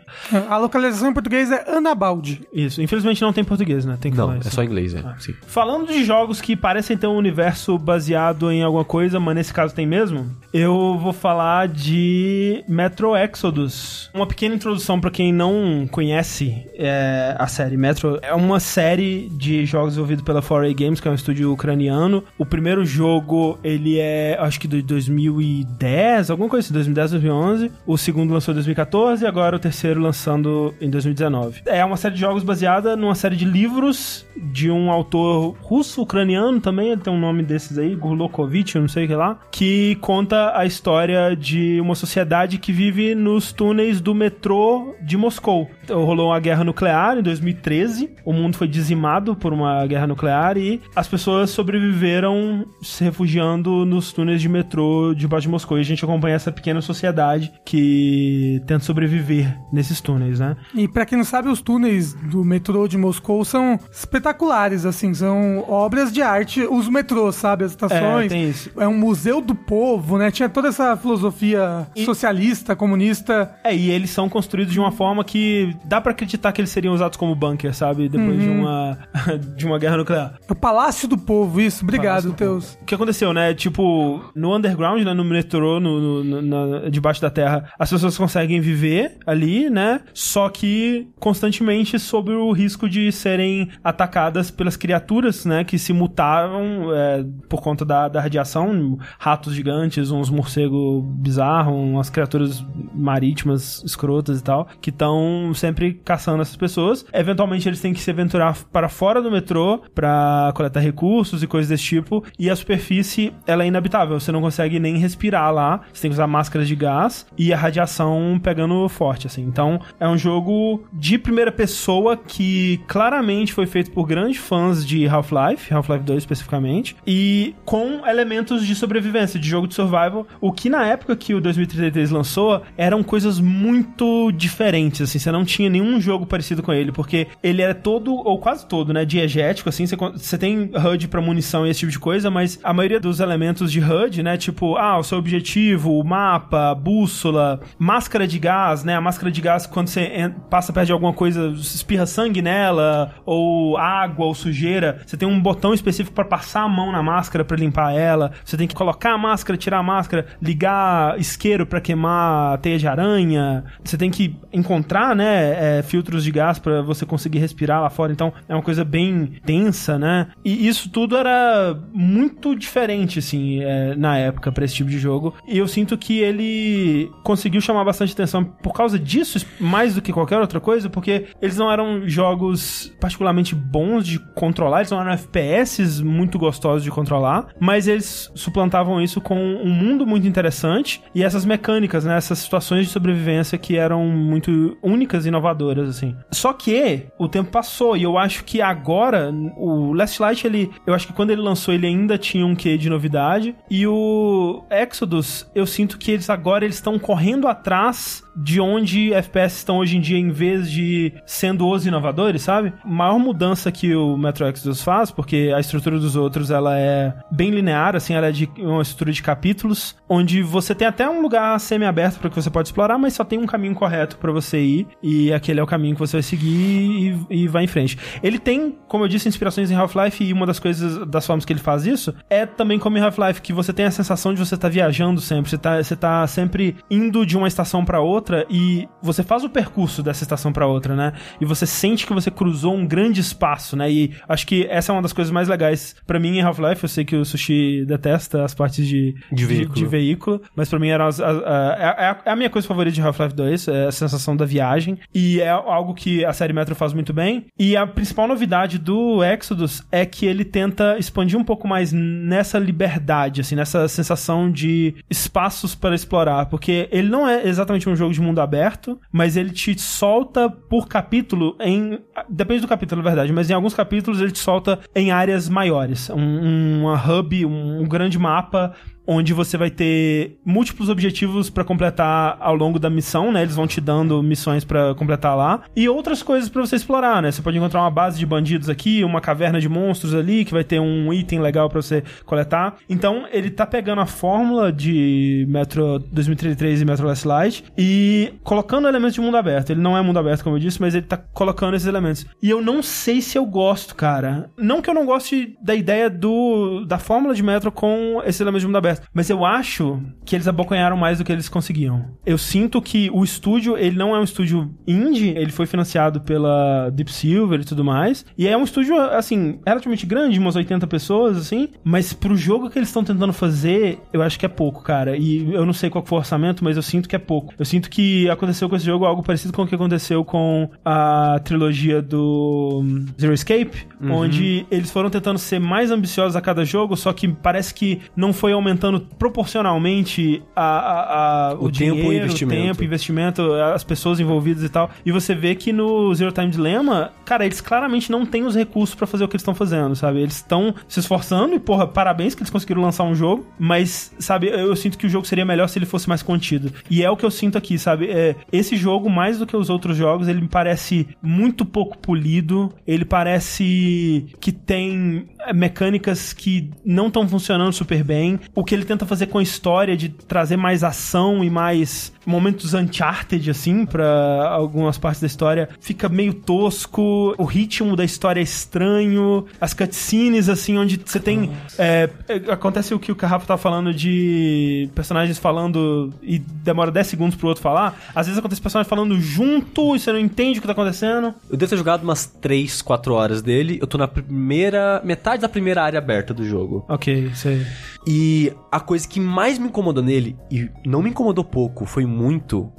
A 0.49 0.57
localização 0.57 1.09
em 1.09 1.13
português 1.13 1.51
é 1.51 1.70
Anabaldi. 1.76 2.41
Isso. 2.53 2.82
Infelizmente 2.82 3.22
não 3.22 3.34
tem 3.34 3.43
português, 3.43 3.86
né? 3.86 3.97
Tem 3.99 4.11
que 4.11 4.17
Não, 4.17 4.26
falar 4.28 4.38
é 4.38 4.39
isso. 4.41 4.51
só 4.51 4.63
inglês, 4.63 4.93
é. 4.93 5.03
Sim. 5.20 5.34
Falando 5.47 5.88
de 5.88 6.03
jogos 6.03 6.41
que 6.41 6.55
parecem 6.55 6.97
ter 6.97 7.07
um 7.07 7.15
universo 7.15 7.78
baseado 7.78 8.51
em 8.51 8.63
alguma 8.63 8.86
coisa, 8.86 9.20
mas 9.20 9.36
nesse 9.36 9.53
caso 9.53 9.74
tem 9.76 9.86
mesmo, 9.86 10.30
eu 10.53 10.97
vou 10.97 11.13
falar 11.13 11.67
de 11.67 12.63
Metro 12.67 13.15
Exodus. 13.15 14.09
Uma 14.13 14.26
pequena 14.28 14.55
introdução 14.55 14.99
pra 14.99 15.11
quem 15.11 15.32
não 15.34 15.88
conhece 15.91 16.65
é, 16.76 17.36
a 17.38 17.47
série 17.47 17.78
Metro. 17.78 18.20
É 18.22 18.34
uma 18.34 18.59
série 18.59 19.30
de 19.32 19.65
jogos 19.65 19.89
desenvolvidos 19.91 20.24
pela 20.24 20.41
4A 20.41 20.74
Games, 20.74 20.99
que 20.99 21.07
é 21.07 21.11
um 21.11 21.15
estúdio 21.15 21.51
ucraniano. 21.51 22.24
O 22.38 22.45
primeiro 22.45 22.86
jogo, 22.86 23.59
ele 23.64 23.99
é, 23.99 24.38
acho 24.39 24.60
que 24.60 24.68
de 24.68 24.82
2010, 24.82 26.30
alguma 26.30 26.49
coisa 26.49 26.66
assim, 26.66 26.74
2010, 26.74 27.12
2011. 27.12 27.72
O 27.86 27.97
segundo 27.97 28.34
lançou 28.34 28.51
em 28.51 28.55
2014 28.55 29.24
e 29.24 29.28
agora 29.28 29.55
o 29.55 29.60
terceiro 29.60 29.99
lançando 29.99 30.74
em 30.80 30.89
2019. 30.89 31.62
É 31.66 31.84
uma 31.84 31.97
série 31.97 32.16
de 32.16 32.22
jogos 32.22 32.43
baseada 32.43 32.95
numa 32.95 33.16
série 33.16 33.36
de 33.36 33.45
livros 33.45 34.26
de 34.36 34.72
um 34.72 34.91
autor 34.91 35.55
russo-ucraniano 35.62 36.60
também, 36.60 36.89
ele 36.89 37.01
tem 37.01 37.14
um 37.14 37.20
nome 37.20 37.43
desses 37.43 37.78
aí, 37.78 37.95
Gurlokovich, 37.95 38.76
eu 38.76 38.82
não 38.82 38.89
sei 38.89 39.05
o 39.05 39.07
que 39.07 39.16
lá, 39.16 39.39
que 39.51 39.95
conta 39.95 40.57
a 40.57 40.66
história 40.66 41.36
de 41.36 41.80
uma 41.82 41.95
sociedade 41.95 42.57
que 42.57 42.72
vive 42.72 43.16
nos 43.16 43.51
túneis 43.51 43.99
do 44.01 44.16
metrô 44.16 44.95
de 45.01 45.18
Moscou. 45.18 45.70
Então, 45.89 46.03
rolou 46.05 46.27
uma 46.29 46.39
guerra 46.39 46.63
nuclear 46.63 47.17
em 47.17 47.23
2013, 47.23 48.11
o 48.23 48.31
mundo 48.31 48.55
foi 48.55 48.67
dizimado 48.67 49.35
por 49.35 49.51
uma 49.51 49.87
guerra 49.87 50.05
nuclear 50.05 50.55
e 50.55 50.79
as 50.95 51.07
pessoas 51.07 51.49
sobreviveram 51.49 52.63
se 52.79 53.03
refugiando 53.03 53.83
nos 53.87 54.13
túneis 54.13 54.39
de 54.39 54.47
metrô 54.47 55.15
debaixo 55.15 55.47
de 55.47 55.49
Moscou. 55.49 55.79
E 55.79 55.81
a 55.81 55.83
gente 55.83 56.05
acompanha 56.05 56.35
essa 56.35 56.51
pequena 56.51 56.79
sociedade 56.79 57.51
que 57.65 58.61
tenta 58.67 58.83
sobreviver 58.83 59.57
nesses 59.73 59.99
túneis, 59.99 60.39
né? 60.39 60.55
E 60.75 60.87
pra 60.87 61.07
quem 61.07 61.17
não 61.17 61.25
sabe, 61.25 61.49
os 61.49 61.59
túneis 61.59 62.13
do 62.13 62.45
metrô 62.45 62.87
de 62.87 62.95
Moscou 62.95 63.43
são 63.43 63.79
espetaculares, 63.91 64.85
assim, 64.85 65.11
são 65.15 65.65
obras 65.67 66.13
de 66.13 66.21
arte. 66.21 66.61
Os 66.69 66.87
metrôs, 66.87 67.33
sabe? 67.33 67.63
As 67.63 67.71
estações. 67.71 68.25
É, 68.25 68.27
tem 68.29 68.47
isso. 68.47 68.69
É 68.77 68.87
um 68.87 68.95
museu 68.95 69.41
do 69.41 69.55
povo, 69.55 70.19
né? 70.19 70.29
Tinha 70.29 70.49
toda 70.49 70.67
essa 70.67 70.95
filosofia 70.95 71.87
E- 71.95 72.05
socialista, 72.05 72.75
comunista. 72.75 73.55
É, 73.63 73.75
e 73.75 73.89
eles 73.89 74.11
são 74.11 74.29
construídos 74.29 74.71
de 74.71 74.79
uma 74.79 74.91
forma 74.91 75.23
que 75.23 75.75
dá 75.86 75.99
pra 76.01 76.11
acreditar 76.11 76.51
que 76.51 76.61
eles 76.61 76.69
seriam 76.71 76.93
usados 76.93 77.17
como 77.17 77.36
bunker, 77.36 77.73
sabe? 77.73 78.07
Depois 78.09 78.39
de 78.41 78.49
uma 78.49 78.97
de 79.55 79.65
uma 79.65 79.77
guerra 79.80 79.97
nuclear. 79.97 80.34
É 80.47 80.51
o 80.51 80.55
Palácio 80.55 81.07
do 81.07 81.17
Povo, 81.17 81.59
isso. 81.61 81.84
Obrigado, 81.84 82.34
Teus. 82.34 82.77
O 82.82 82.86
que 82.86 82.95
aconteceu, 82.95 83.34
né? 83.34 83.53
Tipo, 83.53 84.21
no 84.36 84.55
underground, 84.55 85.03
né? 85.03 85.13
No 85.13 85.23
metrô, 85.23 85.80
no, 85.80 86.23
no- 86.23 86.41
na- 86.41 86.89
debaixo 86.89 87.21
da 87.21 87.30
terra, 87.30 87.71
as 87.77 87.89
pessoas 87.89 88.17
conseguem 88.17 88.59
viver 88.61 89.17
ali, 89.25 89.69
né? 89.69 90.01
Só 90.13 90.49
que 90.49 91.07
constantemente 91.19 91.97
sob 91.99 92.32
o 92.32 92.51
risco 92.51 92.89
de 92.89 93.11
serem 93.11 93.69
atacadas 93.84 94.51
pelas 94.51 94.75
criaturas, 94.77 95.45
né? 95.45 95.63
Que 95.63 95.77
se 95.77 95.93
mutaram 95.93 96.93
é, 96.93 97.25
por 97.49 97.61
conta 97.61 97.84
da, 97.86 98.07
da 98.07 98.21
radiação. 98.21 98.97
Ratos 99.17 99.53
gigantes, 99.53 100.11
uns 100.11 100.30
morcegos 100.30 101.03
bizarros, 101.15 101.73
umas 101.73 102.09
criaturas 102.09 102.63
marítimas 102.93 103.84
escrotas 103.84 104.39
e 104.39 104.43
tal, 104.43 104.67
que 104.82 104.89
estão 104.89 105.51
sempre 105.70 105.93
caçando 106.03 106.41
essas 106.41 106.55
pessoas. 106.55 107.05
Eventualmente 107.13 107.67
eles 107.67 107.82
têm 107.82 107.93
que 107.93 107.99
se 107.99 108.11
aventurar 108.11 108.57
para 108.72 108.89
fora 108.89 109.22
do 109.22 109.32
metrô 109.32 109.82
para 109.93 110.51
coletar 110.55 110.80
recursos 110.80 111.43
e 111.43 111.47
coisas 111.47 111.70
desse 111.70 111.84
tipo. 111.84 112.24
E 112.38 112.49
a 112.49 112.55
superfície, 112.55 113.34
ela 113.45 113.63
é 113.63 113.67
inabitável. 113.67 114.20
Você 114.20 114.32
não 114.32 114.41
consegue 114.41 114.80
nem 114.80 114.97
respirar 114.97 115.53
lá. 115.53 115.82
Você 115.93 116.01
tem 116.03 116.11
que 116.11 116.15
usar 116.15 116.28
máscaras 116.28 116.67
de 116.67 116.76
gás 116.76 117.26
e 117.38 117.53
a 117.53 117.57
radiação 117.57 118.39
pegando 118.41 118.88
forte, 118.89 119.28
assim. 119.28 119.43
Então, 119.43 119.80
é 119.99 120.07
um 120.07 120.17
jogo 120.17 120.84
de 120.91 121.17
primeira 121.17 121.51
pessoa 121.51 122.17
que 122.17 122.80
claramente 122.88 123.53
foi 123.53 123.65
feito 123.65 123.91
por 123.91 124.05
grandes 124.05 124.38
fãs 124.38 124.86
de 124.86 125.07
Half-Life, 125.07 125.74
Half-Life 125.74 126.03
2 126.03 126.17
especificamente, 126.20 126.95
e 127.05 127.53
com 127.65 128.07
elementos 128.07 128.65
de 128.65 128.76
sobrevivência, 128.76 129.39
de 129.39 129.47
jogo 129.47 129.67
de 129.67 129.76
survival, 129.76 130.28
o 130.41 130.51
que 130.51 130.70
na 130.70 130.86
época 130.86 131.15
que 131.15 131.34
o 131.34 131.41
2033 131.41 132.11
lançou 132.11 132.61
eram 132.78 133.03
coisas 133.03 133.39
muito 133.39 134.32
diferentes, 134.32 135.01
assim, 135.01 135.20
você 135.20 135.32
não 135.32 135.43
tinha 135.49 135.69
nenhum 135.69 135.99
jogo 135.99 136.25
parecido 136.25 136.61
com 136.61 136.71
ele, 136.71 136.91
porque 136.91 137.27
ele 137.43 137.61
era 137.61 137.73
todo, 137.73 138.13
ou 138.13 138.39
quase 138.39 138.65
todo, 138.67 138.93
né, 138.93 139.03
diegético, 139.03 139.69
assim, 139.69 139.85
você, 139.85 140.37
tem 140.37 140.71
HUD 140.73 141.07
pra 141.07 141.21
munição 141.21 141.65
e 141.65 141.69
esse 141.69 141.81
tipo 141.81 141.91
de 141.91 141.99
coisa, 141.99 142.29
mas 142.29 142.59
a 142.63 142.73
maioria 142.73 142.99
dos 142.99 143.19
elementos 143.19 143.71
de 143.71 143.79
HUD, 143.79 144.23
né, 144.23 144.37
tipo, 144.37 144.77
ah, 144.77 144.97
o 144.97 145.03
seu 145.03 145.17
objetivo, 145.17 145.97
o 145.97 146.03
mapa, 146.03 146.75
bússola, 146.75 147.59
máscara 147.77 148.27
de 148.27 148.39
gás, 148.39 148.83
né, 148.83 148.95
a 148.95 149.01
máscara 149.01 149.31
de 149.31 149.41
gás, 149.41 149.65
quando 149.65 149.87
você 149.87 150.31
passa 150.49 150.71
perto 150.71 150.87
de 150.87 150.93
alguma 150.93 151.13
coisa, 151.13 151.47
espirra 151.49 152.05
sangue 152.05 152.41
nela, 152.41 153.13
ou 153.25 153.77
água, 153.77 154.25
ou 154.25 154.35
sujeira, 154.35 155.01
você 155.05 155.17
tem 155.17 155.27
um 155.27 155.39
botão 155.39 155.73
específico 155.73 156.13
pra 156.13 156.25
passar 156.25 156.61
a 156.61 156.69
mão 156.69 156.91
na 156.91 157.01
máscara 157.01 157.43
pra 157.43 157.57
limpar 157.57 157.93
ela, 157.93 158.31
você 158.43 158.55
tem 158.55 158.67
que 158.67 158.75
colocar 158.75 159.13
a 159.13 159.17
máscara, 159.17 159.57
tirar 159.57 159.79
a 159.79 159.83
máscara, 159.83 160.27
ligar 160.41 161.19
isqueiro 161.19 161.65
pra 161.65 161.81
queimar 161.81 162.57
teia 162.59 162.77
de 162.77 162.87
aranha, 162.87 163.63
você 163.83 163.97
tem 163.97 164.11
que 164.11 164.35
encontrar, 164.53 165.15
né, 165.15 165.38
é, 165.39 165.81
filtros 165.81 166.23
de 166.23 166.31
gás 166.31 166.59
pra 166.59 166.81
você 166.81 167.05
conseguir 167.05 167.39
respirar 167.39 167.81
lá 167.81 167.89
fora, 167.89 168.11
então 168.11 168.33
é 168.47 168.53
uma 168.53 168.63
coisa 168.63 168.83
bem 168.83 169.33
tensa, 169.45 169.97
né, 169.97 170.27
e 170.43 170.67
isso 170.67 170.89
tudo 170.89 171.17
era 171.17 171.77
muito 171.93 172.55
diferente, 172.55 173.19
assim, 173.19 173.61
é, 173.61 173.95
na 173.95 174.17
época 174.17 174.51
pra 174.51 174.65
esse 174.65 174.75
tipo 174.75 174.89
de 174.89 174.99
jogo, 174.99 175.33
e 175.47 175.57
eu 175.57 175.67
sinto 175.67 175.97
que 175.97 176.19
ele 176.19 177.09
conseguiu 177.23 177.61
chamar 177.61 177.83
bastante 177.83 178.13
atenção 178.13 178.43
por 178.43 178.73
causa 178.73 178.97
disso, 178.97 179.45
mais 179.59 179.95
do 179.95 180.01
que 180.01 180.11
qualquer 180.11 180.39
outra 180.39 180.59
coisa, 180.59 180.89
porque 180.89 181.27
eles 181.41 181.57
não 181.57 181.71
eram 181.71 182.07
jogos 182.07 182.93
particularmente 182.99 183.55
bons 183.55 184.05
de 184.05 184.19
controlar, 184.35 184.79
eles 184.79 184.91
não 184.91 185.01
eram 185.01 185.11
FPS 185.11 186.01
muito 186.03 186.37
gostosos 186.37 186.83
de 186.83 186.91
controlar, 186.91 187.47
mas 187.59 187.87
eles 187.87 188.31
suplantavam 188.35 189.01
isso 189.01 189.21
com 189.21 189.37
um 189.37 189.69
mundo 189.69 190.05
muito 190.05 190.27
interessante 190.27 191.01
e 191.13 191.23
essas 191.23 191.45
mecânicas, 191.45 192.05
né, 192.05 192.17
essas 192.17 192.39
situações 192.39 192.87
de 192.87 192.91
sobrevivência 192.91 193.57
que 193.57 193.77
eram 193.77 194.05
muito 194.05 194.77
únicas 194.81 195.25
inovadoras, 195.30 195.89
assim. 195.89 196.15
Só 196.32 196.53
que 196.53 197.07
o 197.17 197.27
tempo 197.27 197.51
passou 197.51 197.95
e 197.95 198.03
eu 198.03 198.17
acho 198.17 198.43
que 198.43 198.61
agora 198.61 199.32
o 199.57 199.93
Last 199.93 200.21
Light, 200.21 200.45
ele, 200.45 200.71
eu 200.86 200.93
acho 200.93 201.07
que 201.07 201.13
quando 201.13 201.32
ele 201.32 201.41
lançou 201.41 201.73
ele 201.73 201.88
ainda 201.88 202.17
tinha 202.17 202.45
um 202.45 202.55
quê 202.55 202.77
de 202.77 202.89
novidade 202.89 203.55
e 203.69 203.88
o 203.88 204.63
Exodus, 204.69 205.49
eu 205.55 205.65
sinto 205.65 205.97
que 205.97 206.11
eles 206.11 206.30
agora 206.30 206.65
eles 206.65 206.75
estão 206.75 206.99
correndo 206.99 207.47
atrás 207.47 208.23
de 208.41 208.61
onde 208.61 209.13
FPS 209.13 209.57
estão 209.57 209.77
hoje 209.77 209.97
em 209.97 210.01
dia 210.01 210.17
em 210.17 210.29
vez 210.29 210.71
de 210.71 211.13
sendo 211.25 211.67
os 211.67 211.85
inovadores, 211.85 212.41
sabe? 212.41 212.73
A 212.83 212.87
maior 212.87 213.19
mudança 213.19 213.71
que 213.71 213.93
o 213.93 214.15
Metro 214.15 214.47
Exodus 214.47 214.81
faz, 214.81 215.11
porque 215.11 215.51
a 215.53 215.59
estrutura 215.59 215.99
dos 215.99 216.15
outros 216.15 216.49
ela 216.49 216.77
é 216.77 217.13
bem 217.29 217.51
linear, 217.51 217.95
assim, 217.95 218.13
ela 218.13 218.27
é 218.27 218.31
de 218.31 218.49
uma 218.57 218.81
estrutura 218.81 219.11
de 219.11 219.21
capítulos, 219.21 219.95
onde 220.07 220.41
você 220.41 220.73
tem 220.73 220.87
até 220.87 221.09
um 221.09 221.21
lugar 221.21 221.59
semi-aberto 221.59 222.19
para 222.19 222.29
que 222.29 222.35
você 222.35 222.49
pode 222.49 222.69
explorar, 222.69 222.97
mas 222.97 223.13
só 223.13 223.23
tem 223.23 223.37
um 223.37 223.45
caminho 223.45 223.75
correto 223.75 224.17
para 224.17 224.31
você 224.31 224.59
ir 224.59 224.87
e 225.03 225.33
aquele 225.33 225.59
é 225.59 225.63
o 225.63 225.67
caminho 225.67 225.95
que 225.95 225.99
você 225.99 226.17
vai 226.17 226.23
seguir 226.23 227.25
e, 227.29 227.43
e 227.43 227.47
vai 227.47 227.65
em 227.65 227.67
frente. 227.67 227.97
Ele 228.23 228.39
tem, 228.39 228.77
como 228.87 229.03
eu 229.03 229.07
disse, 229.07 229.27
inspirações 229.27 229.69
em 229.69 229.75
Half-Life 229.75 230.23
e 230.23 230.31
uma 230.31 230.45
das 230.45 230.59
coisas, 230.59 231.05
das 231.07 231.25
formas 231.27 231.43
que 231.43 231.51
ele 231.51 231.59
faz 231.59 231.85
isso 231.85 232.15
é 232.29 232.45
também 232.45 232.79
como 232.79 232.97
em 232.97 233.01
Half-Life, 233.01 233.41
que 233.41 233.51
você 233.51 233.73
tem 233.73 233.85
a 233.85 233.91
sensação 233.91 234.33
de 234.33 234.39
você 234.39 234.55
estar 234.55 234.69
viajando 234.69 235.19
sempre, 235.19 235.49
você 235.49 235.57
tá, 235.57 235.83
você 235.83 235.95
tá 235.95 236.25
sempre 236.27 236.77
indo 236.89 237.25
de 237.25 237.37
uma 237.37 237.47
estação 237.47 237.83
para 237.83 237.99
outra 237.99 238.28
outra 238.30 238.45
e 238.49 238.88
você 239.01 239.23
faz 239.23 239.43
o 239.43 239.49
percurso 239.49 240.03
dessa 240.03 240.23
estação 240.23 240.53
pra 240.53 240.67
outra, 240.67 240.95
né? 240.95 241.13
E 241.41 241.45
você 241.45 241.65
sente 241.65 242.05
que 242.05 242.13
você 242.13 242.30
cruzou 242.30 242.75
um 242.75 242.86
grande 242.86 243.19
espaço, 243.19 243.75
né? 243.75 243.91
E 243.91 244.13
acho 244.27 244.45
que 244.45 244.65
essa 244.69 244.91
é 244.91 244.93
uma 244.95 245.01
das 245.01 245.13
coisas 245.13 245.32
mais 245.32 245.47
legais 245.47 245.95
pra 246.05 246.19
mim 246.19 246.38
em 246.38 246.41
Half-Life. 246.41 246.84
Eu 246.84 246.89
sei 246.89 247.03
que 247.05 247.15
o 247.15 247.25
Sushi 247.25 247.84
detesta 247.86 248.43
as 248.43 248.53
partes 248.53 248.86
de, 248.88 249.15
De 249.32 249.45
veículo. 249.45 249.75
de 249.75 249.86
veículo, 249.86 250.41
mas 250.55 250.69
pra 250.69 250.80
mim 250.80 250.89
era 250.89 251.07
as- 251.07 251.19
a, 251.19 251.30
é, 251.30 251.86
a- 251.86 252.21
é 252.25 252.32
a 252.32 252.36
minha 252.36 252.49
coisa 252.49 252.67
favorita 252.67 252.93
de 252.95 253.01
Half-Life 253.01 253.36
2, 253.36 253.67
é 253.67 253.88
a 253.88 253.91
sensação 253.91 254.36
da 254.36 254.45
viagem. 254.45 254.97
E 255.13 255.39
é 255.41 255.49
algo 255.49 255.93
que 255.93 256.23
a 256.23 256.34
série 256.34 256.53
Metro 256.53 256.75
faz 256.75 256.93
muito 256.93 257.11
bem. 257.13 257.47
E 257.57 257.75
a 257.75 257.88
principal 257.88 258.27
novidade 258.27 258.77
do 258.77 259.23
Exodus 259.23 259.84
é 259.91 260.05
que 260.05 260.25
ele 260.25 260.45
tenta 260.45 260.97
expandir 260.99 261.38
um 261.39 261.43
pouco 261.43 261.67
mais 261.67 261.91
nessa 261.91 262.59
liberdade, 262.59 263.41
assim, 263.41 263.55
nessa 263.55 263.88
sensação 263.88 264.51
de 264.51 264.95
espaços 265.09 265.73
para 265.75 265.95
explorar. 265.95 266.45
Porque 266.47 266.88
ele 266.91 267.09
não 267.09 267.27
é 267.27 267.47
exatamente 267.47 267.89
um 267.89 267.95
jogo 267.95 268.13
de 268.13 268.18
mundo 268.22 268.39
aberto, 268.39 268.99
mas 269.11 269.38
ele 269.38 269.51
te 269.51 269.80
solta 269.80 270.49
por 270.49 270.88
capítulo 270.88 271.55
em. 271.59 271.99
Depende 272.30 272.61
do 272.61 272.67
capítulo, 272.67 273.01
na 273.01 273.09
verdade, 273.09 273.32
mas 273.32 273.49
em 273.49 273.53
alguns 273.53 273.74
capítulos 273.74 274.22
ele 274.22 274.32
te 274.32 274.39
solta 274.39 274.80
em 274.95 275.11
áreas 275.11 275.49
maiores. 275.49 276.09
Um, 276.09 276.82
uma 276.82 276.95
hub, 276.95 277.45
um, 277.45 277.82
um 277.82 277.88
grande 277.88 278.17
mapa 278.17 278.74
onde 279.12 279.34
você 279.34 279.57
vai 279.57 279.72
ter 279.72 280.38
múltiplos 280.45 280.88
objetivos 280.88 281.49
pra 281.49 281.64
completar 281.64 282.38
ao 282.39 282.55
longo 282.55 282.78
da 282.78 282.91
missão, 282.91 283.32
né? 283.32 283.41
Eles 283.41 283.55
vão 283.55 283.66
te 283.66 283.82
dando 283.82 284.22
missões 284.22 284.64
pra 284.64 284.93
completar 284.93 285.36
lá 285.36 285.64
e 285.76 285.89
outras 285.89 286.22
coisas 286.22 286.47
pra 286.47 286.62
você 286.62 286.76
explorar, 286.76 287.20
né? 287.20 287.32
Você 287.32 287.41
pode 287.41 287.57
encontrar 287.57 287.82
uma 287.82 287.89
base 287.89 288.20
de 288.20 288.26
bandidos 288.26 288.70
aqui, 288.70 289.03
uma 289.03 289.20
caverna 289.20 289.60
de 289.60 289.68
monstros 289.68 290.14
ali 290.14 290.45
que 290.45 290.53
vai 290.53 290.64
ter 290.64 290.80
um 290.80 291.12
item 291.12 291.39
legal 291.39 291.68
pra 291.70 291.82
você 291.82 292.03
coletar. 292.24 292.76
Então, 292.88 293.26
ele 293.32 293.49
tá 293.49 293.66
pegando 293.66 293.99
a 293.99 294.05
fórmula 294.05 294.72
de 294.72 295.43
Metro 295.49 295.97
2033 296.12 296.82
e 296.82 296.86
Metro 296.86 297.07
Last 297.07 297.28
Light 297.28 297.64
e 297.76 298.34
colocando 298.43 298.88
elementos 298.88 299.16
de 299.16 299.22
mundo 299.22 299.38
aberto. 299.38 299.72
Ele 299.72 299.82
não 299.82 299.97
é 299.97 300.01
mundo 300.03 300.20
aberto, 300.20 300.43
como 300.43 300.55
eu 300.55 300.60
disse, 300.60 300.80
mas 300.80 300.93
ele 300.93 301.07
tá 301.07 301.18
colocando 301.18 301.76
esses 301.76 301.88
elementos. 301.88 302.28
E 302.43 302.49
eu 302.49 302.62
não 302.62 302.84
sei 302.84 303.22
se 303.22 303.38
eu 303.38 303.45
gosto, 303.45 303.95
cara. 303.95 304.51
Não 304.55 304.84
que 304.84 304.89
eu 304.89 304.93
não 304.93 305.05
goste 305.05 305.57
da 305.60 305.74
ideia 305.74 306.10
do 306.10 306.86
da 306.86 306.99
fórmula 306.99 307.34
de 307.34 307.41
Metro 307.41 307.72
com 307.72 308.22
esses 308.24 308.39
elementos 308.39 308.62
de 308.62 308.68
mundo 308.68 308.78
aberto, 308.78 308.98
mas 309.13 309.29
eu 309.29 309.45
acho 309.45 310.01
que 310.25 310.35
eles 310.35 310.47
abocanharam 310.47 310.97
mais 310.97 311.17
do 311.17 311.23
que 311.23 311.31
eles 311.31 311.49
conseguiam. 311.49 312.05
Eu 312.25 312.37
sinto 312.37 312.81
que 312.81 313.09
o 313.11 313.23
estúdio, 313.23 313.77
ele 313.77 313.97
não 313.97 314.15
é 314.15 314.19
um 314.19 314.23
estúdio 314.23 314.73
indie, 314.87 315.29
ele 315.29 315.51
foi 315.51 315.65
financiado 315.65 316.21
pela 316.21 316.89
Deep 316.89 317.11
Silver 317.11 317.61
e 317.61 317.65
tudo 317.65 317.83
mais, 317.83 318.25
e 318.37 318.47
é 318.47 318.57
um 318.57 318.63
estúdio, 318.63 318.99
assim, 318.99 319.59
relativamente 319.65 320.05
grande, 320.05 320.39
umas 320.39 320.55
80 320.55 320.87
pessoas, 320.87 321.37
assim, 321.37 321.69
mas 321.83 322.13
pro 322.13 322.35
jogo 322.35 322.69
que 322.69 322.77
eles 322.77 322.89
estão 322.89 323.03
tentando 323.03 323.33
fazer, 323.33 323.99
eu 324.13 324.21
acho 324.21 324.39
que 324.39 324.45
é 324.45 324.49
pouco, 324.49 324.83
cara. 324.83 325.17
E 325.17 325.53
eu 325.53 325.65
não 325.65 325.73
sei 325.73 325.89
qual 325.89 326.05
foi 326.05 326.17
o 326.17 326.19
orçamento, 326.19 326.63
mas 326.63 326.75
eu 326.75 326.83
sinto 326.83 327.07
que 327.07 327.15
é 327.15 327.19
pouco. 327.19 327.53
Eu 327.57 327.65
sinto 327.65 327.89
que 327.89 328.29
aconteceu 328.29 328.69
com 328.69 328.75
esse 328.75 328.85
jogo 328.85 329.05
algo 329.05 329.23
parecido 329.23 329.53
com 329.53 329.63
o 329.63 329.67
que 329.67 329.75
aconteceu 329.75 330.23
com 330.23 330.69
a 330.83 331.39
trilogia 331.43 332.01
do 332.01 332.83
Zero 333.19 333.33
Escape, 333.33 333.87
onde 334.01 334.65
eles 334.71 334.91
foram 334.91 335.09
tentando 335.09 335.37
ser 335.37 335.59
mais 335.59 335.91
ambiciosos 335.91 336.35
a 336.35 336.41
cada 336.41 336.63
jogo, 336.65 336.95
só 336.95 337.11
que 337.13 337.27
parece 337.27 337.73
que 337.73 338.01
não 338.15 338.33
foi 338.33 338.53
aumentando 338.53 338.78
proporcionalmente 339.17 340.41
a, 340.55 340.63
a- 340.63 341.49
a- 341.49 341.53
o, 341.55 341.65
O 341.65 341.71
tempo 341.71 341.97
e 341.97 342.01
dinheiro, 342.01 342.25
investimento. 342.25 342.61
o 342.61 342.65
tempo, 342.67 342.84
investimento, 342.84 343.53
as 343.53 343.84
pessoas 343.84 344.19
envolvidas 344.19 344.63
e 344.63 344.69
tal. 344.69 344.89
E 345.05 345.11
você 345.11 345.34
vê 345.36 345.55
que 345.55 345.71
no 345.73 346.13
Zero 346.13 346.32
Time 346.32 346.49
Dilemma, 346.49 347.11
cara, 347.25 347.45
eles 347.45 347.61
claramente 347.61 348.11
não 348.11 348.25
têm 348.25 348.43
os 348.45 348.55
recursos 348.55 348.95
pra 348.95 349.07
fazer 349.07 349.23
o 349.23 349.27
que 349.27 349.36
eles 349.36 349.41
estão 349.41 349.55
fazendo, 349.55 349.95
sabe? 349.95 350.19
Eles 350.19 350.36
estão 350.36 350.73
se 350.88 350.99
esforçando 350.99 351.53
e, 351.55 351.59
porra, 351.59 351.88
parabéns 351.88 352.36
que 352.36 352.41
eles 352.41 352.49
conseguiram 352.49 352.82
lançar 352.82 353.03
um 353.03 353.15
jogo, 353.15 353.45
mas, 353.57 354.13
sabe, 354.19 354.47
eu, 354.47 354.59
eu 354.59 354.75
sinto 354.75 354.97
que 354.97 355.05
o 355.07 355.09
jogo 355.09 355.25
seria 355.25 355.45
melhor 355.45 355.67
se 355.67 355.77
ele 355.80 355.86
fosse 355.86 356.07
mais 356.07 356.21
contido. 356.23 356.71
E 356.89 357.03
é 357.03 357.09
o 357.09 357.17
que 357.17 357.25
eu 357.25 357.32
sinto 357.32 357.57
aqui, 357.57 357.77
sabe? 357.77 358.07
É, 358.09 358.36
esse 358.51 358.75
jogo, 358.75 359.09
mais 359.09 359.39
do 359.39 359.45
que 359.47 359.55
os 359.55 359.69
outros 359.69 359.97
jogos, 359.97 360.27
ele 360.27 360.41
me 360.41 360.47
parece 360.47 361.07
muito 361.21 361.65
pouco 361.65 361.97
polido, 361.97 362.71
ele 362.86 363.05
parece 363.05 364.27
que 364.39 364.51
tem 364.51 365.27
mecânicas 365.53 366.33
que 366.33 366.69
não 366.83 367.07
estão 367.07 367.27
funcionando 367.27 367.73
super 367.73 368.03
bem. 368.03 368.39
O 368.55 368.63
que 368.63 368.73
ele 368.75 368.85
tenta 368.85 369.05
fazer 369.05 369.27
com 369.27 369.37
a 369.37 369.43
história 369.43 369.95
de 369.95 370.09
trazer 370.09 370.57
mais 370.57 370.83
ação 370.83 371.43
e 371.43 371.49
mais 371.49 372.11
momentos 372.30 372.73
Uncharted, 372.73 373.49
assim, 373.49 373.86
pra 373.86 374.47
algumas 374.49 374.97
partes 374.97 375.21
da 375.21 375.27
história, 375.27 375.69
fica 375.80 376.07
meio 376.07 376.34
tosco. 376.34 377.34
O 377.38 377.43
ritmo 377.43 377.95
da 377.95 378.05
história 378.05 378.39
é 378.39 378.43
estranho. 378.43 379.45
As 379.59 379.73
cutscenes, 379.73 380.47
assim, 380.47 380.77
onde 380.77 381.01
você 381.03 381.19
tem. 381.19 381.51
é, 381.77 382.09
é, 382.27 382.51
acontece 382.51 382.93
o 382.93 382.99
que 382.99 383.11
o 383.11 383.15
Carrafo 383.15 383.47
tá 383.47 383.57
falando 383.57 383.93
de 383.93 384.89
personagens 384.93 385.38
falando 385.38 386.13
e 386.21 386.39
demora 386.39 386.91
10 386.91 387.07
segundos 387.07 387.36
pro 387.36 387.47
outro 387.47 387.63
falar. 387.63 387.99
Às 388.13 388.27
vezes 388.27 388.39
acontece 388.39 388.61
personagens 388.61 388.89
falando 388.89 389.19
junto 389.19 389.95
e 389.95 389.99
você 389.99 390.11
não 390.11 390.19
entende 390.19 390.59
o 390.59 390.61
que 390.61 390.67
tá 390.67 390.73
acontecendo. 390.73 391.34
Eu 391.49 391.57
devo 391.57 391.69
ter 391.69 391.77
jogado 391.77 392.03
umas 392.03 392.25
3, 392.25 392.82
4 392.82 393.13
horas 393.13 393.41
dele. 393.41 393.80
Eu 393.82 393.88
tô 393.88 393.97
na 393.97 394.07
primeira. 394.07 395.01
metade 395.03 395.41
da 395.41 395.49
primeira 395.49 395.84
área 395.84 395.97
aberta 395.97 396.34
do 396.34 396.45
jogo. 396.45 396.86
Ok, 396.88 397.32
sei. 397.34 397.65
E 398.07 398.53
a 398.71 398.80
coisa 398.80 399.07
que 399.07 399.19
mais 399.19 399.59
me 399.59 399.67
incomodou 399.67 400.03
nele, 400.03 400.36
e 400.49 400.69
não 400.86 401.01
me 401.01 401.09
incomodou 401.09 401.43
pouco, 401.43 401.86
foi 401.86 402.05
muito 402.05 402.18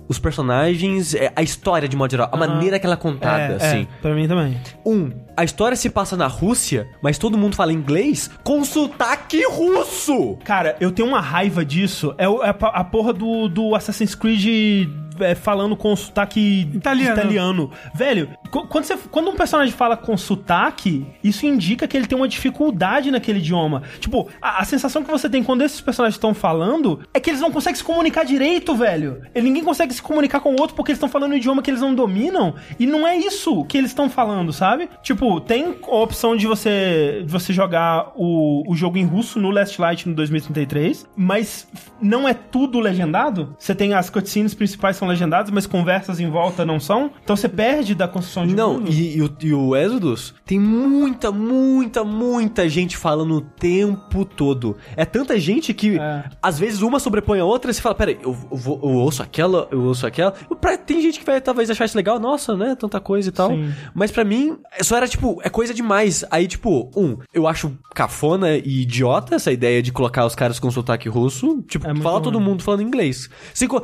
os 0.09 0.19
personagens, 0.19 1.15
é, 1.15 1.33
a 1.35 1.43
história 1.43 1.89
de 1.89 1.97
modo 1.97 2.11
geral, 2.11 2.29
a 2.33 2.37
maneira 2.37 2.79
que 2.79 2.87
ela 2.87 2.95
é 2.95 2.99
contada, 2.99 3.55
é, 3.55 3.57
assim. 3.57 3.83
É, 3.83 4.01
pra 4.03 4.15
mim 4.15 4.27
também. 4.27 4.61
Um, 4.85 5.11
a 5.37 5.45
história 5.45 5.77
se 5.77 5.89
passa 5.89 6.17
na 6.17 6.27
Rússia, 6.27 6.89
mas 7.03 7.19
todo 7.19 7.39
mundo 7.39 7.57
fala 7.57 7.73
inglês 7.73 8.31
com 8.43 8.65
sotaque 8.65 9.43
russo! 9.47 10.37
Cara, 10.45 10.77
eu 10.81 10.91
tenho 10.91 11.09
uma 11.09 11.21
raiva 11.21 11.65
disso. 11.65 12.15
É, 12.19 12.25
é 12.25 12.55
a 12.61 12.85
porra 12.85 13.13
do, 13.13 13.49
do 13.49 13.75
Assassin's 13.75 14.15
Creed 14.15 14.89
é, 15.23 15.35
falando 15.35 15.77
com 15.77 15.95
sotaque 15.97 16.69
Italiano. 16.75 17.13
italiano. 17.19 17.71
Velho, 17.95 18.31
qu- 18.51 18.67
quando, 18.67 18.85
você- 18.85 18.97
quando 19.11 19.31
um 19.31 19.35
personagem 19.37 19.73
fala 19.73 19.97
com 19.97 20.17
sotaque, 20.17 21.07
isso 21.23 21.47
indica 21.47 21.87
que 21.87 21.97
ele 21.97 22.07
tem 22.07 22.17
uma 22.17 22.29
dificuldade 22.29 23.11
naquele 23.11 23.39
idioma. 23.39 23.83
Tipo, 23.99 24.29
a, 24.41 24.61
a 24.61 24.65
sensação 24.65 25.03
que 25.03 25.11
você 25.11 25.29
tem 25.29 25.43
quando 25.43 25.63
esses 25.63 25.81
personagens 25.81 26.17
estão 26.17 26.35
falando 26.35 27.01
é 27.15 27.21
que 27.21 27.31
eles 27.31 27.41
não 27.41 27.51
conseguem 27.51 27.77
se 27.77 27.85
comunicar 27.85 28.25
direito, 28.25 28.75
velho. 28.75 29.23
E 29.35 29.41
ninguém 29.41 29.63
consegue 29.65 29.93
se 29.95 30.03
comunicar 30.03 30.41
com 30.41 30.55
o 30.55 30.61
outro 30.61 30.75
porque 30.77 30.91
eles 30.93 30.97
estão 30.99 31.09
falando 31.09 31.33
um 31.33 31.37
idioma 31.37 31.63
que 31.63 31.71
eles 31.71 31.81
não 31.81 31.95
dominam. 31.95 32.55
E 32.79 32.87
não 32.87 33.07
é 33.07 33.17
isso 33.17 33.65
que 33.65 33.77
eles 33.79 33.91
estão 33.91 34.09
falando, 34.11 34.53
sabe? 34.53 34.89
Tipo, 35.03 35.41
tem 35.41 35.77
a 35.87 35.95
opção 35.97 36.37
de 36.37 36.47
você, 36.47 37.23
de 37.25 37.31
você 37.33 37.53
jogar 37.53 38.13
o, 38.17 38.65
o 38.71 38.75
jogo 38.75 38.99
em 38.99 39.05
russo 39.05 39.39
no 39.41 39.51
Last 39.51 39.81
Light 39.81 40.09
no 40.09 40.15
2033, 40.15 41.07
mas 41.17 41.67
não 42.01 42.29
é 42.29 42.35
tudo 42.35 42.79
legendado. 42.81 43.55
Você 43.59 43.75
tem 43.75 43.95
as 43.95 44.11
cutscenes 44.11 44.55
principais 44.55 44.97
são 44.97 45.09
legendadas, 45.11 45.51
mas 45.51 45.67
conversas 45.67 46.19
em 46.21 46.29
volta 46.31 46.65
não 46.65 46.81
são. 46.81 47.11
Então 47.23 47.37
você 47.37 47.49
perde 47.49 47.95
da 47.95 48.09
construção 48.09 48.47
de 48.47 48.55
Não, 48.55 48.75
mundo. 48.75 48.91
e, 48.91 49.17
e 49.17 49.23
o, 49.23 49.31
e 49.43 49.55
o 49.55 49.77
Exodus 49.77 50.35
tem 50.45 50.59
muita, 50.59 51.31
muita, 51.31 52.03
muita 52.05 52.69
gente 52.69 52.97
falando 52.97 53.35
o 53.37 53.41
tempo 53.41 54.25
todo. 54.25 54.77
É 54.97 55.05
tanta 55.05 55.39
gente 55.39 55.73
que, 55.75 55.99
É. 55.99 56.25
às 56.43 56.59
vezes, 56.59 56.83
uma 56.83 56.99
sobrepõe 56.99 57.41
a 57.41 57.45
outra 57.45 57.71
e 57.71 57.75
você 57.75 57.81
fala, 57.81 57.95
peraí, 57.95 58.19
eu, 58.23 58.37
eu, 58.51 58.57
vou- 58.57 58.81
eu 58.83 58.91
ouço 58.91 59.23
aquela, 59.23 59.69
eu 59.71 59.83
ouço 59.83 60.07
aquela. 60.07 60.33
Pra- 60.61 60.77
tem 60.79 61.01
gente 61.01 61.19
que 61.21 61.25
vai 61.27 61.41
talvez 61.41 61.71
achar 61.71 61.85
isso 61.85 61.97
legal, 61.97 62.19
nossa, 62.19 62.57
né, 62.57 62.75
tanta 62.79 63.01
coisa 63.01 63.29
e 63.29 63.33
tal. 63.33 63.51
Sim. 63.51 63.73
Mas 63.95 64.11
pra 64.11 64.25
mim, 64.25 64.57
só 64.83 64.97
era 64.97 65.07
tipo, 65.09 65.41
é 65.43 65.49
coisa 65.49 65.73
demais. 65.75 66.25
Aí, 66.31 66.47
tipo, 66.47 66.91
um, 66.97 67.17
eu 67.33 67.47
acho 67.47 67.73
cafona 67.95 68.57
e 68.57 68.83
idiota 68.83 69.35
essa 69.35 69.53
ideia 69.53 69.83
de 69.83 69.93
colocar 69.93 70.25
os 70.27 70.35
caras 70.35 70.59
com 70.59 70.71
sotaque 70.71 71.09
russo. 71.09 71.63
Tipo, 71.69 71.89
É 71.89 71.95
fala 71.97 72.21
todo 72.21 72.41
mundo 72.41 72.63
falando 72.63 72.83
inglês. 72.83 73.29
Se 73.55 73.67
co- 73.67 73.83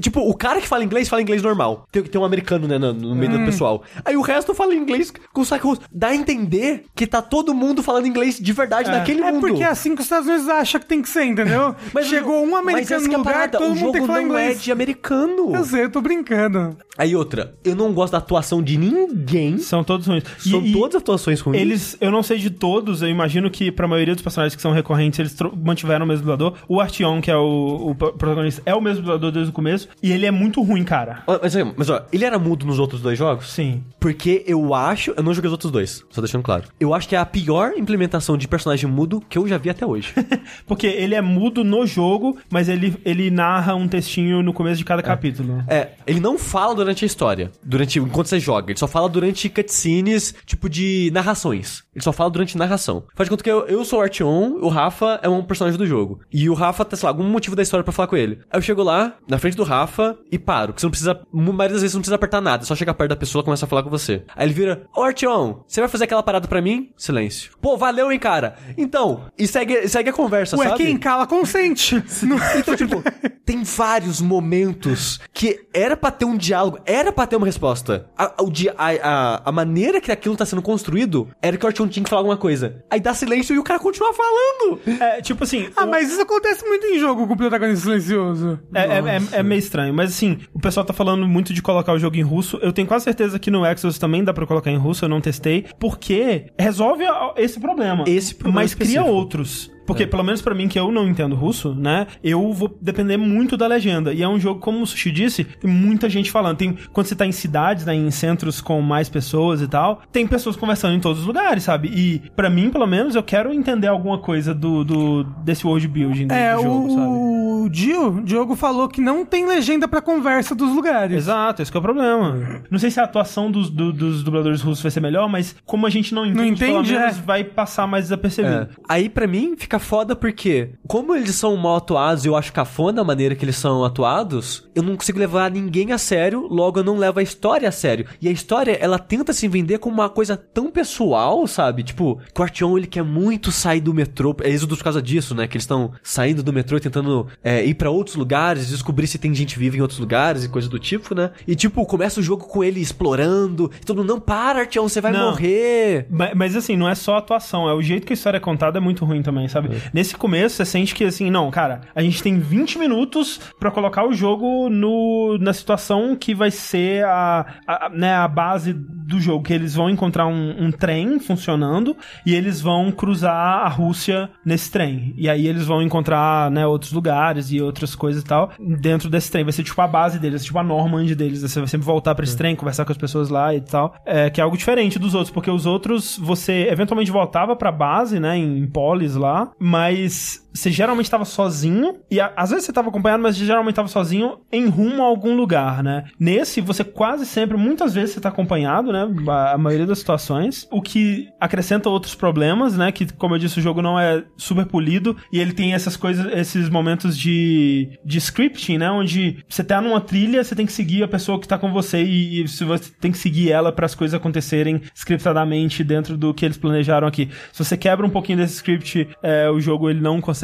tipo, 0.00 0.20
o 0.20 0.34
cara 0.34 0.60
que 0.64 0.68
fala 0.68 0.84
inglês, 0.84 1.08
fala 1.08 1.22
inglês 1.22 1.42
normal. 1.42 1.86
Tem, 1.92 2.02
tem 2.02 2.20
um 2.20 2.24
americano, 2.24 2.66
né, 2.66 2.78
no, 2.78 2.92
no 2.92 3.14
meio 3.14 3.32
Hum. 3.32 3.38
do 3.38 3.44
pessoal. 3.44 3.82
Aí 4.04 4.16
o 4.16 4.20
resto 4.22 4.54
fala 4.54 4.74
inglês 4.74 5.12
com 5.32 5.44
sotaque 5.44 5.66
russo. 5.66 5.82
Dá 5.92 6.08
a 6.08 6.14
entender 6.14 6.84
que 6.94 7.06
tá 7.06 7.22
todo 7.22 7.54
mundo 7.54 7.82
falando 7.82 8.06
inglês 8.06 8.38
de 8.40 8.52
verdade 8.52 8.90
naquele 8.90 9.22
É 9.22 9.30
mundo. 9.32 9.40
porque 9.46 9.62
é 9.62 9.66
assim 9.66 9.94
que 9.94 10.00
os 10.00 10.06
Estados 10.06 10.26
Unidos 10.28 10.48
acham 10.48 10.80
que 10.80 10.86
tem 10.86 11.00
que 11.02 11.08
ser, 11.08 11.24
entendeu? 11.24 11.74
Chegou 12.04 12.42
um 12.42 12.50
mas 12.50 12.60
americano 12.74 13.06
no 13.06 13.12
é 13.12 13.14
a 13.14 13.18
lugar, 13.18 13.32
parada, 13.32 13.58
todo 13.58 13.72
o 13.72 13.76
mundo 13.76 13.92
tem 13.92 14.00
que 14.02 14.06
falar 14.06 14.20
não 14.20 14.26
inglês. 14.28 14.58
é 14.58 14.62
de 14.62 14.72
americano. 14.72 15.54
Eu 15.54 15.64
sei, 15.64 15.84
eu 15.84 15.90
tô 15.90 16.00
brincando. 16.00 16.76
Aí 16.96 17.14
outra, 17.16 17.54
eu 17.64 17.74
não 17.74 17.92
gosto 17.92 18.12
da 18.12 18.18
atuação 18.18 18.62
de 18.62 18.76
ninguém. 18.78 19.58
São 19.58 19.82
todos 19.82 20.06
ruins. 20.06 20.24
E- 20.44 20.50
São 20.50 20.60
e 20.64 20.72
todas 20.72 20.96
atuações 20.96 21.40
ruins. 21.40 21.60
Eles, 21.60 21.96
eu 22.00 22.10
não 22.10 22.22
sei 22.22 22.38
de 22.38 22.50
todos, 22.50 23.02
eu 23.02 23.08
imagino 23.08 23.50
que 23.50 23.70
pra 23.72 23.88
maioria 23.88 24.14
dos 24.14 24.22
personagens 24.22 24.54
que 24.54 24.62
são 24.62 24.72
recorrentes, 24.72 25.18
eles 25.18 25.34
mantiveram 25.64 26.04
o 26.04 26.08
mesmo 26.08 26.22
dublador. 26.22 26.54
O 26.68 26.80
Artyom, 26.80 27.20
que 27.20 27.30
é 27.30 27.36
o, 27.36 27.90
o 27.90 27.94
pro- 27.94 28.12
protagonista, 28.12 28.62
é 28.64 28.74
o 28.74 28.80
mesmo 28.80 29.02
dublador 29.02 29.32
desde 29.32 29.50
o 29.50 29.52
começo, 29.52 29.88
e 30.02 30.12
ele 30.12 30.26
é 30.26 30.30
muito 30.30 30.43
ruim, 30.62 30.84
cara. 30.84 31.22
Ó, 31.26 31.38
Mas, 31.42 31.54
mas 31.76 31.90
ó, 31.90 32.06
ele 32.12 32.24
era 32.24 32.38
mudo 32.38 32.66
nos 32.66 32.78
outros 32.78 33.00
dois 33.00 33.18
jogos? 33.18 33.50
Sim. 33.52 33.82
Porque 34.00 34.44
eu 34.46 34.74
acho. 34.74 35.12
Eu 35.16 35.22
não 35.22 35.32
joguei 35.34 35.48
os 35.48 35.52
outros 35.52 35.70
dois, 35.72 36.04
só 36.10 36.20
deixando 36.20 36.42
claro. 36.42 36.64
Eu 36.78 36.92
acho 36.94 37.08
que 37.08 37.16
é 37.16 37.18
a 37.18 37.26
pior 37.26 37.72
implementação 37.76 38.36
de 38.36 38.46
personagem 38.48 38.88
mudo 38.88 39.22
que 39.28 39.38
eu 39.38 39.46
já 39.48 39.58
vi 39.58 39.70
até 39.70 39.86
hoje. 39.86 40.12
Porque 40.66 40.86
ele 40.86 41.14
é 41.14 41.20
mudo 41.20 41.64
no 41.64 41.86
jogo, 41.86 42.36
mas 42.50 42.68
ele, 42.68 42.96
ele 43.04 43.30
narra 43.30 43.74
um 43.74 43.88
textinho 43.88 44.42
no 44.42 44.52
começo 44.52 44.76
de 44.78 44.84
cada 44.84 45.02
capítulo. 45.02 45.64
é, 45.68 45.92
ele 46.06 46.20
não 46.20 46.38
fala 46.38 46.74
durante 46.74 47.04
a 47.04 47.06
história. 47.06 47.50
Durante, 47.62 47.98
enquanto 47.98 48.26
você 48.26 48.40
joga. 48.40 48.70
Ele 48.72 48.78
só 48.78 48.86
fala 48.86 49.08
durante 49.08 49.48
cutscenes, 49.48 50.34
tipo 50.46 50.68
de 50.68 51.10
narrações. 51.12 51.82
Ele 51.94 52.02
só 52.02 52.12
fala 52.12 52.30
durante 52.30 52.56
narração. 52.58 53.04
Faz 53.14 53.26
de 53.26 53.30
conta 53.30 53.44
que 53.44 53.50
eu, 53.50 53.66
eu 53.66 53.84
sou 53.84 53.98
o 53.98 54.02
Artion, 54.02 54.58
o 54.60 54.68
Rafa 54.68 55.20
é 55.22 55.28
um 55.28 55.42
personagem 55.42 55.78
do 55.78 55.86
jogo. 55.86 56.20
E 56.32 56.48
o 56.48 56.54
Rafa 56.54 56.84
tem, 56.84 56.98
sei 56.98 57.06
lá, 57.06 57.10
algum 57.10 57.24
motivo 57.24 57.54
da 57.56 57.62
história 57.62 57.84
pra 57.84 57.92
falar 57.92 58.08
com 58.08 58.16
ele. 58.16 58.40
Aí 58.50 58.58
eu 58.58 58.62
chego 58.62 58.82
lá, 58.82 59.14
na 59.28 59.38
frente 59.38 59.56
do 59.56 59.62
Rafa, 59.64 60.16
e 60.34 60.38
paro. 60.38 60.72
Que 60.72 60.80
você 60.80 60.86
não 60.86 60.90
precisa. 60.90 61.12
A 61.12 61.18
maioria 61.32 61.68
das 61.74 61.80
vezes 61.82 61.92
você 61.92 61.96
não 61.96 62.00
precisa 62.02 62.14
apertar 62.16 62.40
nada. 62.40 62.62
É 62.62 62.66
só 62.66 62.74
chegar 62.74 62.94
perto 62.94 63.10
da 63.10 63.16
pessoa 63.16 63.42
e 63.42 63.44
começa 63.44 63.64
a 63.64 63.68
falar 63.68 63.82
com 63.82 63.90
você. 63.90 64.24
Aí 64.34 64.46
ele 64.46 64.54
vira: 64.54 64.86
Ô 64.94 65.02
Artion, 65.02 65.60
você 65.66 65.80
vai 65.80 65.88
fazer 65.88 66.04
aquela 66.04 66.22
parada 66.22 66.48
pra 66.48 66.60
mim? 66.60 66.90
Silêncio. 66.96 67.52
Pô, 67.60 67.76
valeu, 67.76 68.10
hein, 68.12 68.18
cara. 68.18 68.56
Então, 68.76 69.22
e 69.38 69.46
segue, 69.46 69.88
segue 69.88 70.10
a 70.10 70.12
conversa, 70.12 70.56
Ué, 70.56 70.68
sabe? 70.68 70.84
quem 70.84 70.96
cala 70.98 71.26
consente. 71.26 72.02
Não- 72.24 72.38
Então, 72.58 72.76
tipo, 72.76 73.02
tem 73.44 73.62
vários 73.62 74.20
momentos 74.20 75.20
que 75.32 75.66
era 75.72 75.96
pra 75.96 76.10
ter 76.10 76.24
um 76.24 76.36
diálogo, 76.36 76.78
era 76.84 77.12
pra 77.12 77.26
ter 77.26 77.36
uma 77.36 77.46
resposta. 77.46 78.08
A, 78.16 78.42
o 78.42 78.50
dia, 78.50 78.74
a, 78.76 78.88
a, 78.90 79.42
a 79.48 79.52
maneira 79.52 80.00
que 80.00 80.10
aquilo 80.12 80.36
tá 80.36 80.44
sendo 80.46 80.62
construído 80.62 81.28
era 81.42 81.56
que 81.56 81.64
o 81.64 81.68
Artyom 81.68 81.88
tinha 81.88 82.02
que 82.04 82.10
falar 82.10 82.20
alguma 82.20 82.36
coisa. 82.36 82.82
Aí 82.90 83.00
dá 83.00 83.14
silêncio 83.14 83.54
e 83.54 83.58
o 83.58 83.62
cara 83.62 83.78
continua 83.78 84.12
falando. 84.14 84.80
É, 85.00 85.20
tipo 85.20 85.44
assim. 85.44 85.68
Ah, 85.76 85.84
o- 85.84 85.90
mas 85.90 86.10
isso 86.10 86.20
acontece 86.20 86.64
muito 86.66 86.86
em 86.86 86.98
jogo 86.98 87.26
com 87.26 87.34
o 87.34 87.36
protagonista 87.36 87.84
silencioso. 87.84 88.58
É, 88.74 88.80
é, 88.82 88.98
é- 89.16 89.38
é 89.38 89.42
meio 89.42 89.58
estranho, 89.58 89.92
mas 89.94 90.10
assim, 90.24 90.38
o 90.52 90.58
pessoal 90.58 90.84
tá 90.84 90.92
falando 90.92 91.26
muito 91.26 91.52
de 91.52 91.62
colocar 91.62 91.92
o 91.92 91.98
jogo 91.98 92.16
em 92.16 92.22
russo. 92.22 92.58
Eu 92.62 92.72
tenho 92.72 92.88
quase 92.88 93.04
certeza 93.04 93.38
que 93.38 93.50
no 93.50 93.66
Exodus 93.66 93.98
também 93.98 94.24
dá 94.24 94.32
pra 94.32 94.46
colocar 94.46 94.70
em 94.70 94.76
russo, 94.76 95.04
eu 95.04 95.08
não 95.08 95.20
testei, 95.20 95.66
porque 95.78 96.46
resolve 96.58 97.04
esse 97.36 97.60
problema. 97.60 98.04
Esse 98.06 98.34
problema 98.34 98.62
Mas 98.62 98.74
cria 98.74 98.86
específico. 98.86 99.14
outros. 99.14 99.74
Porque, 99.86 100.06
pelo 100.06 100.24
menos 100.24 100.40
pra 100.40 100.54
mim, 100.54 100.66
que 100.66 100.78
eu 100.78 100.90
não 100.90 101.06
entendo 101.06 101.36
russo, 101.36 101.74
né? 101.74 102.06
Eu 102.22 102.52
vou 102.54 102.74
depender 102.80 103.18
muito 103.18 103.54
da 103.54 103.66
legenda. 103.66 104.14
E 104.14 104.22
é 104.22 104.28
um 104.28 104.40
jogo, 104.40 104.58
como 104.58 104.80
o 104.80 104.86
Sushi 104.86 105.10
disse, 105.10 105.44
tem 105.44 105.70
muita 105.70 106.08
gente 106.08 106.30
falando. 106.30 106.56
Tem, 106.56 106.74
quando 106.90 107.06
você 107.06 107.14
tá 107.14 107.26
em 107.26 107.32
cidades, 107.32 107.84
né? 107.84 107.94
Em 107.94 108.10
centros 108.10 108.62
com 108.62 108.80
mais 108.80 109.10
pessoas 109.10 109.60
e 109.60 109.68
tal, 109.68 110.00
tem 110.10 110.26
pessoas 110.26 110.56
conversando 110.56 110.94
em 110.94 111.00
todos 111.00 111.20
os 111.20 111.26
lugares, 111.26 111.64
sabe? 111.64 111.88
E, 111.88 112.22
pra 112.34 112.48
mim, 112.48 112.70
pelo 112.70 112.86
menos, 112.86 113.14
eu 113.14 113.22
quero 113.22 113.52
entender 113.52 113.88
alguma 113.88 114.16
coisa 114.18 114.54
do, 114.54 114.84
do 114.84 115.24
desse 115.44 115.66
world 115.66 115.86
building 115.86 116.28
do, 116.28 116.34
É, 116.34 116.56
do 116.56 116.62
jogo, 116.62 116.90
sabe? 116.90 117.33
O 117.64 117.68
Dio, 117.70 118.22
Diogo 118.22 118.54
falou 118.56 118.88
que 118.88 119.00
não 119.00 119.24
tem 119.24 119.46
legenda 119.46 119.88
pra 119.88 120.00
conversa 120.00 120.54
dos 120.54 120.74
lugares. 120.74 121.16
Exato, 121.16 121.62
esse 121.62 121.70
que 121.70 121.76
é 121.76 121.80
o 121.80 121.82
problema. 121.82 122.62
Não 122.70 122.78
sei 122.78 122.90
se 122.90 123.00
a 123.00 123.04
atuação 123.04 123.50
dos, 123.50 123.70
do- 123.70 123.92
dos 123.92 124.22
dubladores 124.22 124.60
russos 124.62 124.82
vai 124.82 124.90
ser 124.90 125.00
melhor, 125.00 125.28
mas 125.28 125.54
como 125.64 125.86
a 125.86 125.90
gente 125.90 126.14
não 126.14 126.24
entende, 126.26 126.58
pelo 126.60 126.78
entende, 126.80 126.92
menos 126.98 127.18
é. 127.18 127.20
vai 127.22 127.44
passar 127.44 127.86
mais 127.86 128.04
desapercebido. 128.04 128.68
Aí 128.88 129.08
pra 129.08 129.26
mim 129.26 129.54
fica 129.56 129.78
foda 129.78 130.14
porque, 130.16 130.70
como 130.86 131.14
eles 131.14 131.34
são 131.34 131.56
mal 131.56 131.76
atuados 131.76 132.24
e 132.24 132.28
eu 132.28 132.36
acho 132.36 132.52
cafona 132.52 133.00
a 133.00 133.04
maneira 133.04 133.34
que 133.34 133.44
eles 133.44 133.56
são 133.56 133.84
atuados, 133.84 134.68
eu 134.74 134.82
não 134.82 134.96
consigo 134.96 135.18
levar 135.18 135.50
ninguém 135.50 135.92
a 135.92 135.98
sério, 135.98 136.46
logo 136.48 136.80
eu 136.80 136.84
não 136.84 136.96
levo 136.98 137.18
a 137.18 137.22
história 137.22 137.68
a 137.68 137.72
sério. 137.72 138.06
E 138.20 138.28
a 138.28 138.30
história, 138.32 138.72
ela 138.80 138.98
tenta 138.98 139.32
se 139.32 139.48
vender 139.48 139.78
como 139.78 139.94
uma 139.94 140.08
coisa 140.08 140.36
tão 140.36 140.70
pessoal, 140.70 141.46
sabe? 141.46 141.82
Tipo, 141.82 142.20
que 142.34 142.40
o 142.40 142.44
Artyom, 142.44 142.76
ele 142.78 142.86
quer 142.86 143.02
muito 143.04 143.50
sair 143.50 143.80
do 143.80 143.92
metrô. 143.94 144.34
É 144.42 144.50
Êxodo 144.50 144.76
por 144.76 144.84
causa 144.84 145.02
disso, 145.02 145.34
né? 145.34 145.46
Que 145.46 145.56
eles 145.56 145.64
estão 145.64 145.92
saindo 146.02 146.42
do 146.42 146.52
metrô 146.52 146.76
e 146.76 146.80
tentando 146.80 147.26
é, 147.42 147.53
ir 147.62 147.74
pra 147.74 147.90
outros 147.90 148.16
lugares, 148.16 148.68
descobrir 148.68 149.06
se 149.06 149.18
tem 149.18 149.34
gente 149.34 149.58
viva 149.58 149.76
em 149.76 149.80
outros 149.80 149.98
lugares 150.00 150.44
e 150.44 150.48
coisa 150.48 150.68
do 150.68 150.78
tipo, 150.78 151.14
né? 151.14 151.30
E 151.46 151.54
tipo, 151.54 151.84
começa 151.86 152.20
o 152.20 152.22
jogo 152.22 152.46
com 152.46 152.64
ele 152.64 152.80
explorando. 152.80 153.70
E 153.80 153.84
todo 153.84 153.98
mundo, 153.98 154.08
não 154.14 154.20
para, 154.20 154.60
Artyom, 154.60 154.88
você 154.88 155.00
vai 155.00 155.12
Não. 155.12 155.30
morrer. 155.30 156.06
Mas, 156.10 156.32
mas, 156.34 156.56
assim, 156.56 156.76
não 156.76 156.88
é 156.88 156.94
só 156.94 157.14
a 157.16 157.18
atuação, 157.18 157.68
é 157.68 157.74
o 157.74 157.82
jeito 157.82 158.06
que 158.06 158.12
a 158.12 158.14
história 158.14 158.36
é 158.38 158.40
contada 158.40 158.78
é 158.78 158.80
muito 158.80 159.04
ruim 159.04 159.22
também, 159.22 159.46
sabe? 159.48 159.70
Nesse 159.92 160.16
começo, 160.16 160.56
você 160.56 160.64
sente 160.64 160.94
que 160.94 161.04
assim, 161.04 161.30
não, 161.30 161.50
cara, 161.50 161.82
a 161.94 162.02
gente 162.02 162.22
tem 162.22 162.38
20 162.38 162.78
minutos 162.78 163.40
pra 163.58 163.70
colocar 163.70 164.06
o 164.06 164.12
jogo 164.12 164.68
no, 164.70 165.36
na 165.38 165.52
situação 165.52 166.16
que 166.16 166.34
vai 166.34 166.50
ser 166.50 167.04
a, 167.04 167.46
a- 167.66 167.90
né, 167.92 168.14
a 168.14 168.26
base 168.28 168.72
do 168.72 169.20
jogo, 169.20 169.44
que 169.44 169.52
eles 169.52 169.74
vão 169.74 169.90
encontrar 169.90 170.26
um, 170.26 170.64
um 170.66 170.70
trem 170.72 171.18
funcionando 171.18 171.96
e 172.24 172.34
eles 172.34 172.60
vão 172.60 172.90
cruzar 172.90 173.34
a 173.64 173.68
Rússia 173.68 174.30
nesse 174.44 174.70
trem. 174.70 175.14
E 175.16 175.28
aí 175.28 175.46
eles 175.46 175.66
vão 175.66 175.82
encontrar, 175.82 176.50
né, 176.50 176.66
outros 176.66 176.92
lugares 176.92 177.43
e 177.50 177.60
outras 177.60 177.94
coisas 177.94 178.22
e 178.22 178.24
tal 178.24 178.50
dentro 178.58 179.08
desse 179.08 179.30
trem. 179.30 179.44
Vai 179.44 179.52
ser 179.52 179.62
tipo 179.62 179.80
a 179.80 179.86
base 179.86 180.18
deles, 180.18 180.44
tipo 180.44 180.58
a 180.58 180.62
Normand 180.62 181.06
deles. 181.14 181.42
Você 181.42 181.58
vai 181.60 181.68
sempre 181.68 181.86
voltar 181.86 182.14
pra 182.14 182.24
esse 182.24 182.36
trem, 182.36 182.56
conversar 182.56 182.84
com 182.84 182.92
as 182.92 182.98
pessoas 182.98 183.28
lá 183.28 183.54
e 183.54 183.60
tal. 183.60 183.94
É, 184.04 184.30
que 184.30 184.40
é 184.40 184.44
algo 184.44 184.56
diferente 184.56 184.98
dos 184.98 185.14
outros, 185.14 185.32
porque 185.32 185.50
os 185.50 185.66
outros 185.66 186.18
você 186.18 186.68
eventualmente 186.70 187.10
voltava 187.10 187.56
pra 187.56 187.72
base, 187.72 188.18
né, 188.20 188.36
em 188.36 188.66
Polis 188.66 189.14
lá, 189.14 189.50
mas 189.58 190.43
você 190.54 190.70
geralmente 190.70 191.06
estava 191.06 191.24
sozinho, 191.24 191.96
e 192.10 192.20
a- 192.20 192.32
às 192.36 192.50
vezes 192.50 192.64
você 192.64 192.70
estava 192.70 192.88
acompanhado, 192.88 193.22
mas 193.22 193.36
geralmente 193.36 193.72
estava 193.72 193.88
sozinho 193.88 194.38
em 194.52 194.66
rumo 194.68 195.02
a 195.02 195.06
algum 195.06 195.34
lugar, 195.34 195.82
né? 195.82 196.04
Nesse, 196.18 196.60
você 196.60 196.84
quase 196.84 197.26
sempre, 197.26 197.56
muitas 197.56 197.92
vezes 197.92 198.14
você 198.14 198.20
tá 198.20 198.28
acompanhado, 198.28 198.92
né? 198.92 199.08
A, 199.28 199.52
a 199.54 199.58
maioria 199.58 199.86
das 199.86 199.98
situações, 199.98 200.66
o 200.70 200.80
que 200.80 201.28
acrescenta 201.40 201.88
outros 201.88 202.14
problemas, 202.14 202.76
né? 202.76 202.92
Que, 202.92 203.12
como 203.14 203.34
eu 203.34 203.38
disse, 203.38 203.58
o 203.58 203.62
jogo 203.62 203.82
não 203.82 203.98
é 203.98 204.22
super 204.36 204.64
polido, 204.66 205.16
e 205.32 205.40
ele 205.40 205.52
tem 205.52 205.74
essas 205.74 205.96
coisas, 205.96 206.32
esses 206.32 206.68
momentos 206.70 207.18
de, 207.18 207.98
de 208.04 208.18
scripting, 208.18 208.78
né? 208.78 208.90
Onde 208.90 209.44
você 209.48 209.64
tá 209.64 209.80
numa 209.80 210.00
trilha, 210.00 210.44
você 210.44 210.54
tem 210.54 210.66
que 210.66 210.72
seguir 210.72 211.02
a 211.02 211.08
pessoa 211.08 211.40
que 211.40 211.48
tá 211.48 211.58
com 211.58 211.72
você, 211.72 212.02
e, 212.04 212.42
e 212.42 212.46
você 212.46 212.92
tem 213.00 213.10
que 213.10 213.18
seguir 213.18 213.50
ela 213.50 213.72
para 213.72 213.86
as 213.86 213.94
coisas 213.94 214.14
acontecerem 214.14 214.80
scriptadamente 214.94 215.82
dentro 215.82 216.16
do 216.16 216.32
que 216.32 216.44
eles 216.44 216.56
planejaram 216.56 217.08
aqui. 217.08 217.28
Se 217.52 217.64
você 217.64 217.76
quebra 217.76 218.06
um 218.06 218.10
pouquinho 218.10 218.38
desse 218.38 218.54
script, 218.54 219.08
é, 219.22 219.50
o 219.50 219.60
jogo 219.60 219.90
ele 219.90 220.00
não 220.00 220.20
consegue 220.20 220.43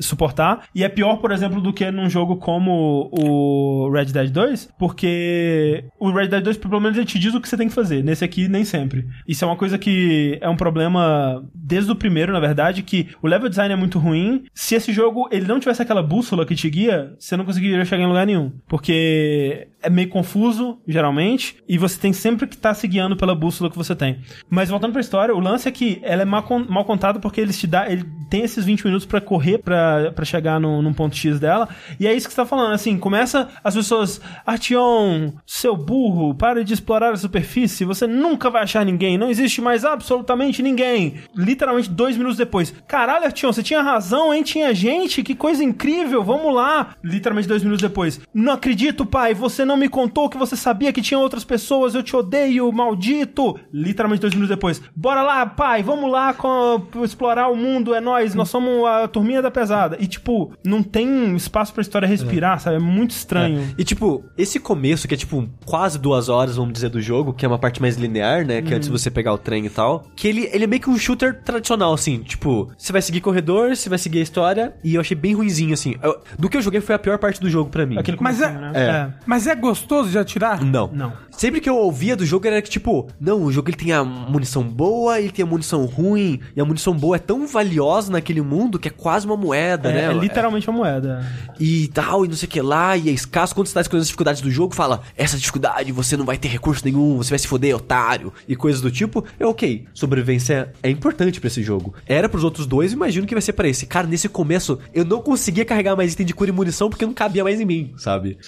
suportar. 0.00 0.64
E 0.74 0.84
é 0.84 0.88
pior, 0.88 1.16
por 1.16 1.32
exemplo, 1.32 1.60
do 1.60 1.72
que 1.72 1.90
num 1.90 2.08
jogo 2.08 2.36
como 2.36 3.10
o 3.12 3.90
Red 3.90 4.06
Dead 4.06 4.30
2, 4.30 4.70
porque 4.78 5.84
o 5.98 6.10
Red 6.10 6.28
Dead 6.28 6.42
2, 6.42 6.56
pelo 6.58 6.80
menos, 6.80 6.96
ele 6.96 7.06
te 7.06 7.18
diz 7.18 7.34
o 7.34 7.40
que 7.40 7.48
você 7.48 7.56
tem 7.56 7.68
que 7.68 7.74
fazer. 7.74 8.02
Nesse 8.02 8.24
aqui, 8.24 8.48
nem 8.48 8.64
sempre. 8.64 9.06
Isso 9.26 9.44
é 9.44 9.48
uma 9.48 9.56
coisa 9.56 9.78
que 9.78 10.38
é 10.40 10.48
um 10.48 10.56
problema 10.56 11.44
desde 11.54 11.90
o 11.90 11.96
primeiro, 11.96 12.32
na 12.32 12.40
verdade, 12.40 12.82
que 12.82 13.08
o 13.22 13.26
level 13.26 13.48
design 13.48 13.72
é 13.72 13.76
muito 13.76 13.98
ruim. 13.98 14.44
Se 14.54 14.74
esse 14.74 14.92
jogo 14.92 15.28
ele 15.30 15.46
não 15.46 15.60
tivesse 15.60 15.82
aquela 15.82 16.02
bússola 16.02 16.46
que 16.46 16.54
te 16.54 16.68
guia, 16.70 17.14
você 17.18 17.36
não 17.36 17.44
conseguiria 17.44 17.84
chegar 17.84 18.04
em 18.04 18.08
lugar 18.08 18.26
nenhum. 18.26 18.52
Porque 18.66 19.68
é 19.86 19.90
meio 19.90 20.08
confuso, 20.08 20.78
geralmente, 20.86 21.56
e 21.68 21.78
você 21.78 21.96
tem 21.96 22.12
sempre 22.12 22.48
que 22.48 22.56
estar 22.56 22.74
se 22.74 22.88
guiando 22.88 23.16
pela 23.16 23.36
bússola 23.36 23.70
que 23.70 23.76
você 23.76 23.94
tem. 23.94 24.18
Mas 24.50 24.68
voltando 24.68 24.90
pra 24.90 25.00
história, 25.00 25.32
o 25.32 25.38
lance 25.38 25.68
é 25.68 25.70
que 25.70 26.00
ela 26.02 26.22
é 26.22 26.24
mal, 26.24 26.44
mal 26.68 26.84
contada 26.84 27.20
porque 27.20 27.40
ele 27.40 27.52
te 27.52 27.68
dá, 27.68 27.88
ele 27.88 28.04
tem 28.28 28.42
esses 28.42 28.64
20 28.64 28.84
minutos 28.84 29.06
pra 29.06 29.20
correr 29.20 29.58
pra 29.58 30.24
chegar 30.24 30.58
no, 30.58 30.82
num 30.82 30.92
ponto 30.92 31.14
X 31.14 31.38
dela, 31.38 31.68
e 32.00 32.06
é 32.06 32.12
isso 32.12 32.26
que 32.26 32.34
você 32.34 32.42
tá 32.42 32.46
falando, 32.46 32.72
assim, 32.72 32.98
começa 32.98 33.48
as 33.62 33.76
pessoas, 33.76 34.20
Artion, 34.44 35.30
seu 35.46 35.76
burro, 35.76 36.34
para 36.34 36.64
de 36.64 36.74
explorar 36.74 37.12
a 37.12 37.16
superfície, 37.16 37.84
você 37.84 38.08
nunca 38.08 38.50
vai 38.50 38.64
achar 38.64 38.84
ninguém, 38.84 39.16
não 39.16 39.30
existe 39.30 39.60
mais 39.60 39.84
absolutamente 39.84 40.64
ninguém. 40.64 41.14
Literalmente 41.32 41.88
dois 41.88 42.16
minutos 42.16 42.36
depois, 42.36 42.74
caralho, 42.88 43.26
Artion, 43.26 43.52
você 43.52 43.62
tinha 43.62 43.82
razão, 43.82 44.34
hein, 44.34 44.42
tinha 44.42 44.74
gente, 44.74 45.22
que 45.22 45.36
coisa 45.36 45.62
incrível, 45.62 46.24
vamos 46.24 46.52
lá. 46.52 46.96
Literalmente 47.04 47.46
dois 47.46 47.62
minutos 47.62 47.82
depois, 47.82 48.20
não 48.34 48.54
acredito, 48.54 49.06
pai, 49.06 49.32
você 49.32 49.64
não 49.64 49.75
me 49.76 49.88
contou 49.88 50.28
que 50.28 50.36
você 50.38 50.56
sabia 50.56 50.92
que 50.92 51.02
tinha 51.02 51.18
outras 51.18 51.44
pessoas, 51.44 51.94
eu 51.94 52.02
te 52.02 52.14
odeio, 52.16 52.70
maldito. 52.72 53.58
Literalmente 53.72 54.20
dois 54.20 54.34
minutos 54.34 54.54
depois, 54.54 54.80
bora 54.94 55.22
lá, 55.22 55.44
pai, 55.46 55.82
vamos 55.82 56.10
lá 56.10 56.32
com- 56.34 56.82
explorar 57.04 57.48
o 57.48 57.56
mundo, 57.56 57.94
é 57.94 58.00
nós, 58.00 58.34
nós 58.34 58.48
somos 58.48 58.84
a 58.86 59.06
turminha 59.08 59.42
da 59.42 59.50
pesada. 59.50 59.96
E 60.00 60.06
tipo, 60.06 60.52
não 60.64 60.82
tem 60.82 61.34
espaço 61.36 61.72
pra 61.72 61.82
história 61.82 62.06
respirar, 62.06 62.60
sabe? 62.60 62.76
É 62.76 62.80
muito 62.80 63.10
estranho. 63.10 63.74
E 63.78 63.84
tipo, 63.84 64.24
esse 64.36 64.58
começo, 64.58 65.06
que 65.06 65.14
é 65.14 65.16
tipo 65.16 65.48
quase 65.64 65.98
duas 65.98 66.28
horas, 66.28 66.56
vamos 66.56 66.72
dizer, 66.72 66.88
do 66.88 67.00
jogo, 67.00 67.32
que 67.32 67.44
é 67.44 67.48
uma 67.48 67.58
parte 67.58 67.80
mais 67.80 67.96
linear, 67.96 68.46
né? 68.46 68.62
Que 68.62 68.72
é 68.72 68.76
antes 68.76 68.88
de 68.88 68.92
você 68.92 69.10
pegar 69.10 69.32
o 69.32 69.38
trem 69.38 69.66
e 69.66 69.70
tal. 69.70 70.04
Que 70.16 70.28
ele, 70.28 70.48
ele 70.52 70.64
é 70.64 70.66
meio 70.66 70.80
que 70.82 70.90
um 70.90 70.98
shooter 70.98 71.40
tradicional, 71.42 71.92
assim. 71.92 72.18
Tipo, 72.20 72.70
você 72.76 72.92
vai 72.92 73.02
seguir 73.02 73.20
corredor, 73.20 73.74
você 73.76 73.88
vai 73.88 73.98
seguir 73.98 74.18
a 74.20 74.22
história. 74.22 74.74
E 74.84 74.94
eu 74.94 75.00
achei 75.00 75.16
bem 75.16 75.34
ruinzinho, 75.34 75.74
assim. 75.74 75.94
Eu- 76.02 76.20
do 76.38 76.48
que 76.48 76.56
eu 76.56 76.62
joguei 76.62 76.80
foi 76.80 76.94
a 76.94 76.98
pior 76.98 77.18
parte 77.18 77.40
do 77.40 77.48
jogo 77.50 77.70
pra 77.70 77.84
mim. 77.86 77.98
Aquele 77.98 78.16
Mas 78.20 78.40
é- 78.40 78.50
né? 78.50 79.14
Mas 79.26 79.46
é 79.46 79.54
gostoso 79.66 80.10
de 80.10 80.18
atirar? 80.18 80.62
Não. 80.64 80.90
Não. 80.92 81.12
Sempre 81.30 81.60
que 81.60 81.68
eu 81.68 81.76
ouvia 81.76 82.16
do 82.16 82.24
jogo 82.24 82.46
era 82.46 82.62
que, 82.62 82.70
tipo, 82.70 83.08
não, 83.20 83.42
o 83.42 83.52
jogo 83.52 83.68
ele 83.68 83.76
tem 83.76 83.92
a 83.92 84.02
munição 84.02 84.62
boa, 84.62 85.20
ele 85.20 85.30
tem 85.30 85.42
a 85.42 85.46
munição 85.46 85.84
ruim, 85.84 86.40
e 86.54 86.60
a 86.60 86.64
munição 86.64 86.94
boa 86.94 87.16
é 87.16 87.18
tão 87.18 87.46
valiosa 87.46 88.10
naquele 88.10 88.40
mundo 88.40 88.78
que 88.78 88.88
é 88.88 88.90
quase 88.90 89.26
uma 89.26 89.36
moeda, 89.36 89.90
É, 89.90 89.92
né? 89.92 90.04
é 90.04 90.12
literalmente 90.14 90.68
uma 90.70 90.78
moeda. 90.78 91.26
e 91.60 91.88
tal, 91.88 92.24
e 92.24 92.28
não 92.28 92.34
sei 92.36 92.46
o 92.46 92.50
que 92.50 92.60
lá, 92.62 92.96
e 92.96 93.08
é 93.08 93.12
escasso. 93.12 93.54
Quando 93.54 93.66
você 93.66 93.74
tá 93.74 93.80
escolhendo 93.82 94.02
as 94.02 94.06
dificuldades 94.08 94.40
do 94.40 94.50
jogo, 94.50 94.74
fala, 94.74 95.02
essa 95.16 95.36
dificuldade 95.36 95.92
você 95.92 96.16
não 96.16 96.24
vai 96.24 96.38
ter 96.38 96.48
recurso 96.48 96.82
nenhum, 96.84 97.16
você 97.18 97.30
vai 97.30 97.38
se 97.38 97.46
foder, 97.48 97.76
otário, 97.76 98.32
e 98.48 98.56
coisas 98.56 98.80
do 98.80 98.90
tipo. 98.90 99.24
É 99.38 99.44
ok, 99.46 99.84
sobrevivência 99.92 100.72
é 100.82 100.88
importante 100.90 101.38
pra 101.40 101.48
esse 101.48 101.62
jogo. 101.62 101.92
Era 102.06 102.28
pros 102.28 102.44
outros 102.44 102.66
dois, 102.66 102.92
imagino 102.92 103.26
que 103.26 103.34
vai 103.34 103.42
ser 103.42 103.52
pra 103.52 103.68
esse. 103.68 103.86
Cara, 103.86 104.06
nesse 104.06 104.28
começo, 104.28 104.78
eu 104.94 105.04
não 105.04 105.20
conseguia 105.20 105.64
carregar 105.64 105.94
mais 105.96 106.12
item 106.14 106.24
de 106.26 106.32
cura 106.34 106.50
e 106.50 106.52
munição 106.52 106.88
porque 106.88 107.04
não 107.04 107.12
cabia 107.12 107.44
mais 107.44 107.60
em 107.60 107.64
mim, 107.64 107.92
sabe? 107.96 108.38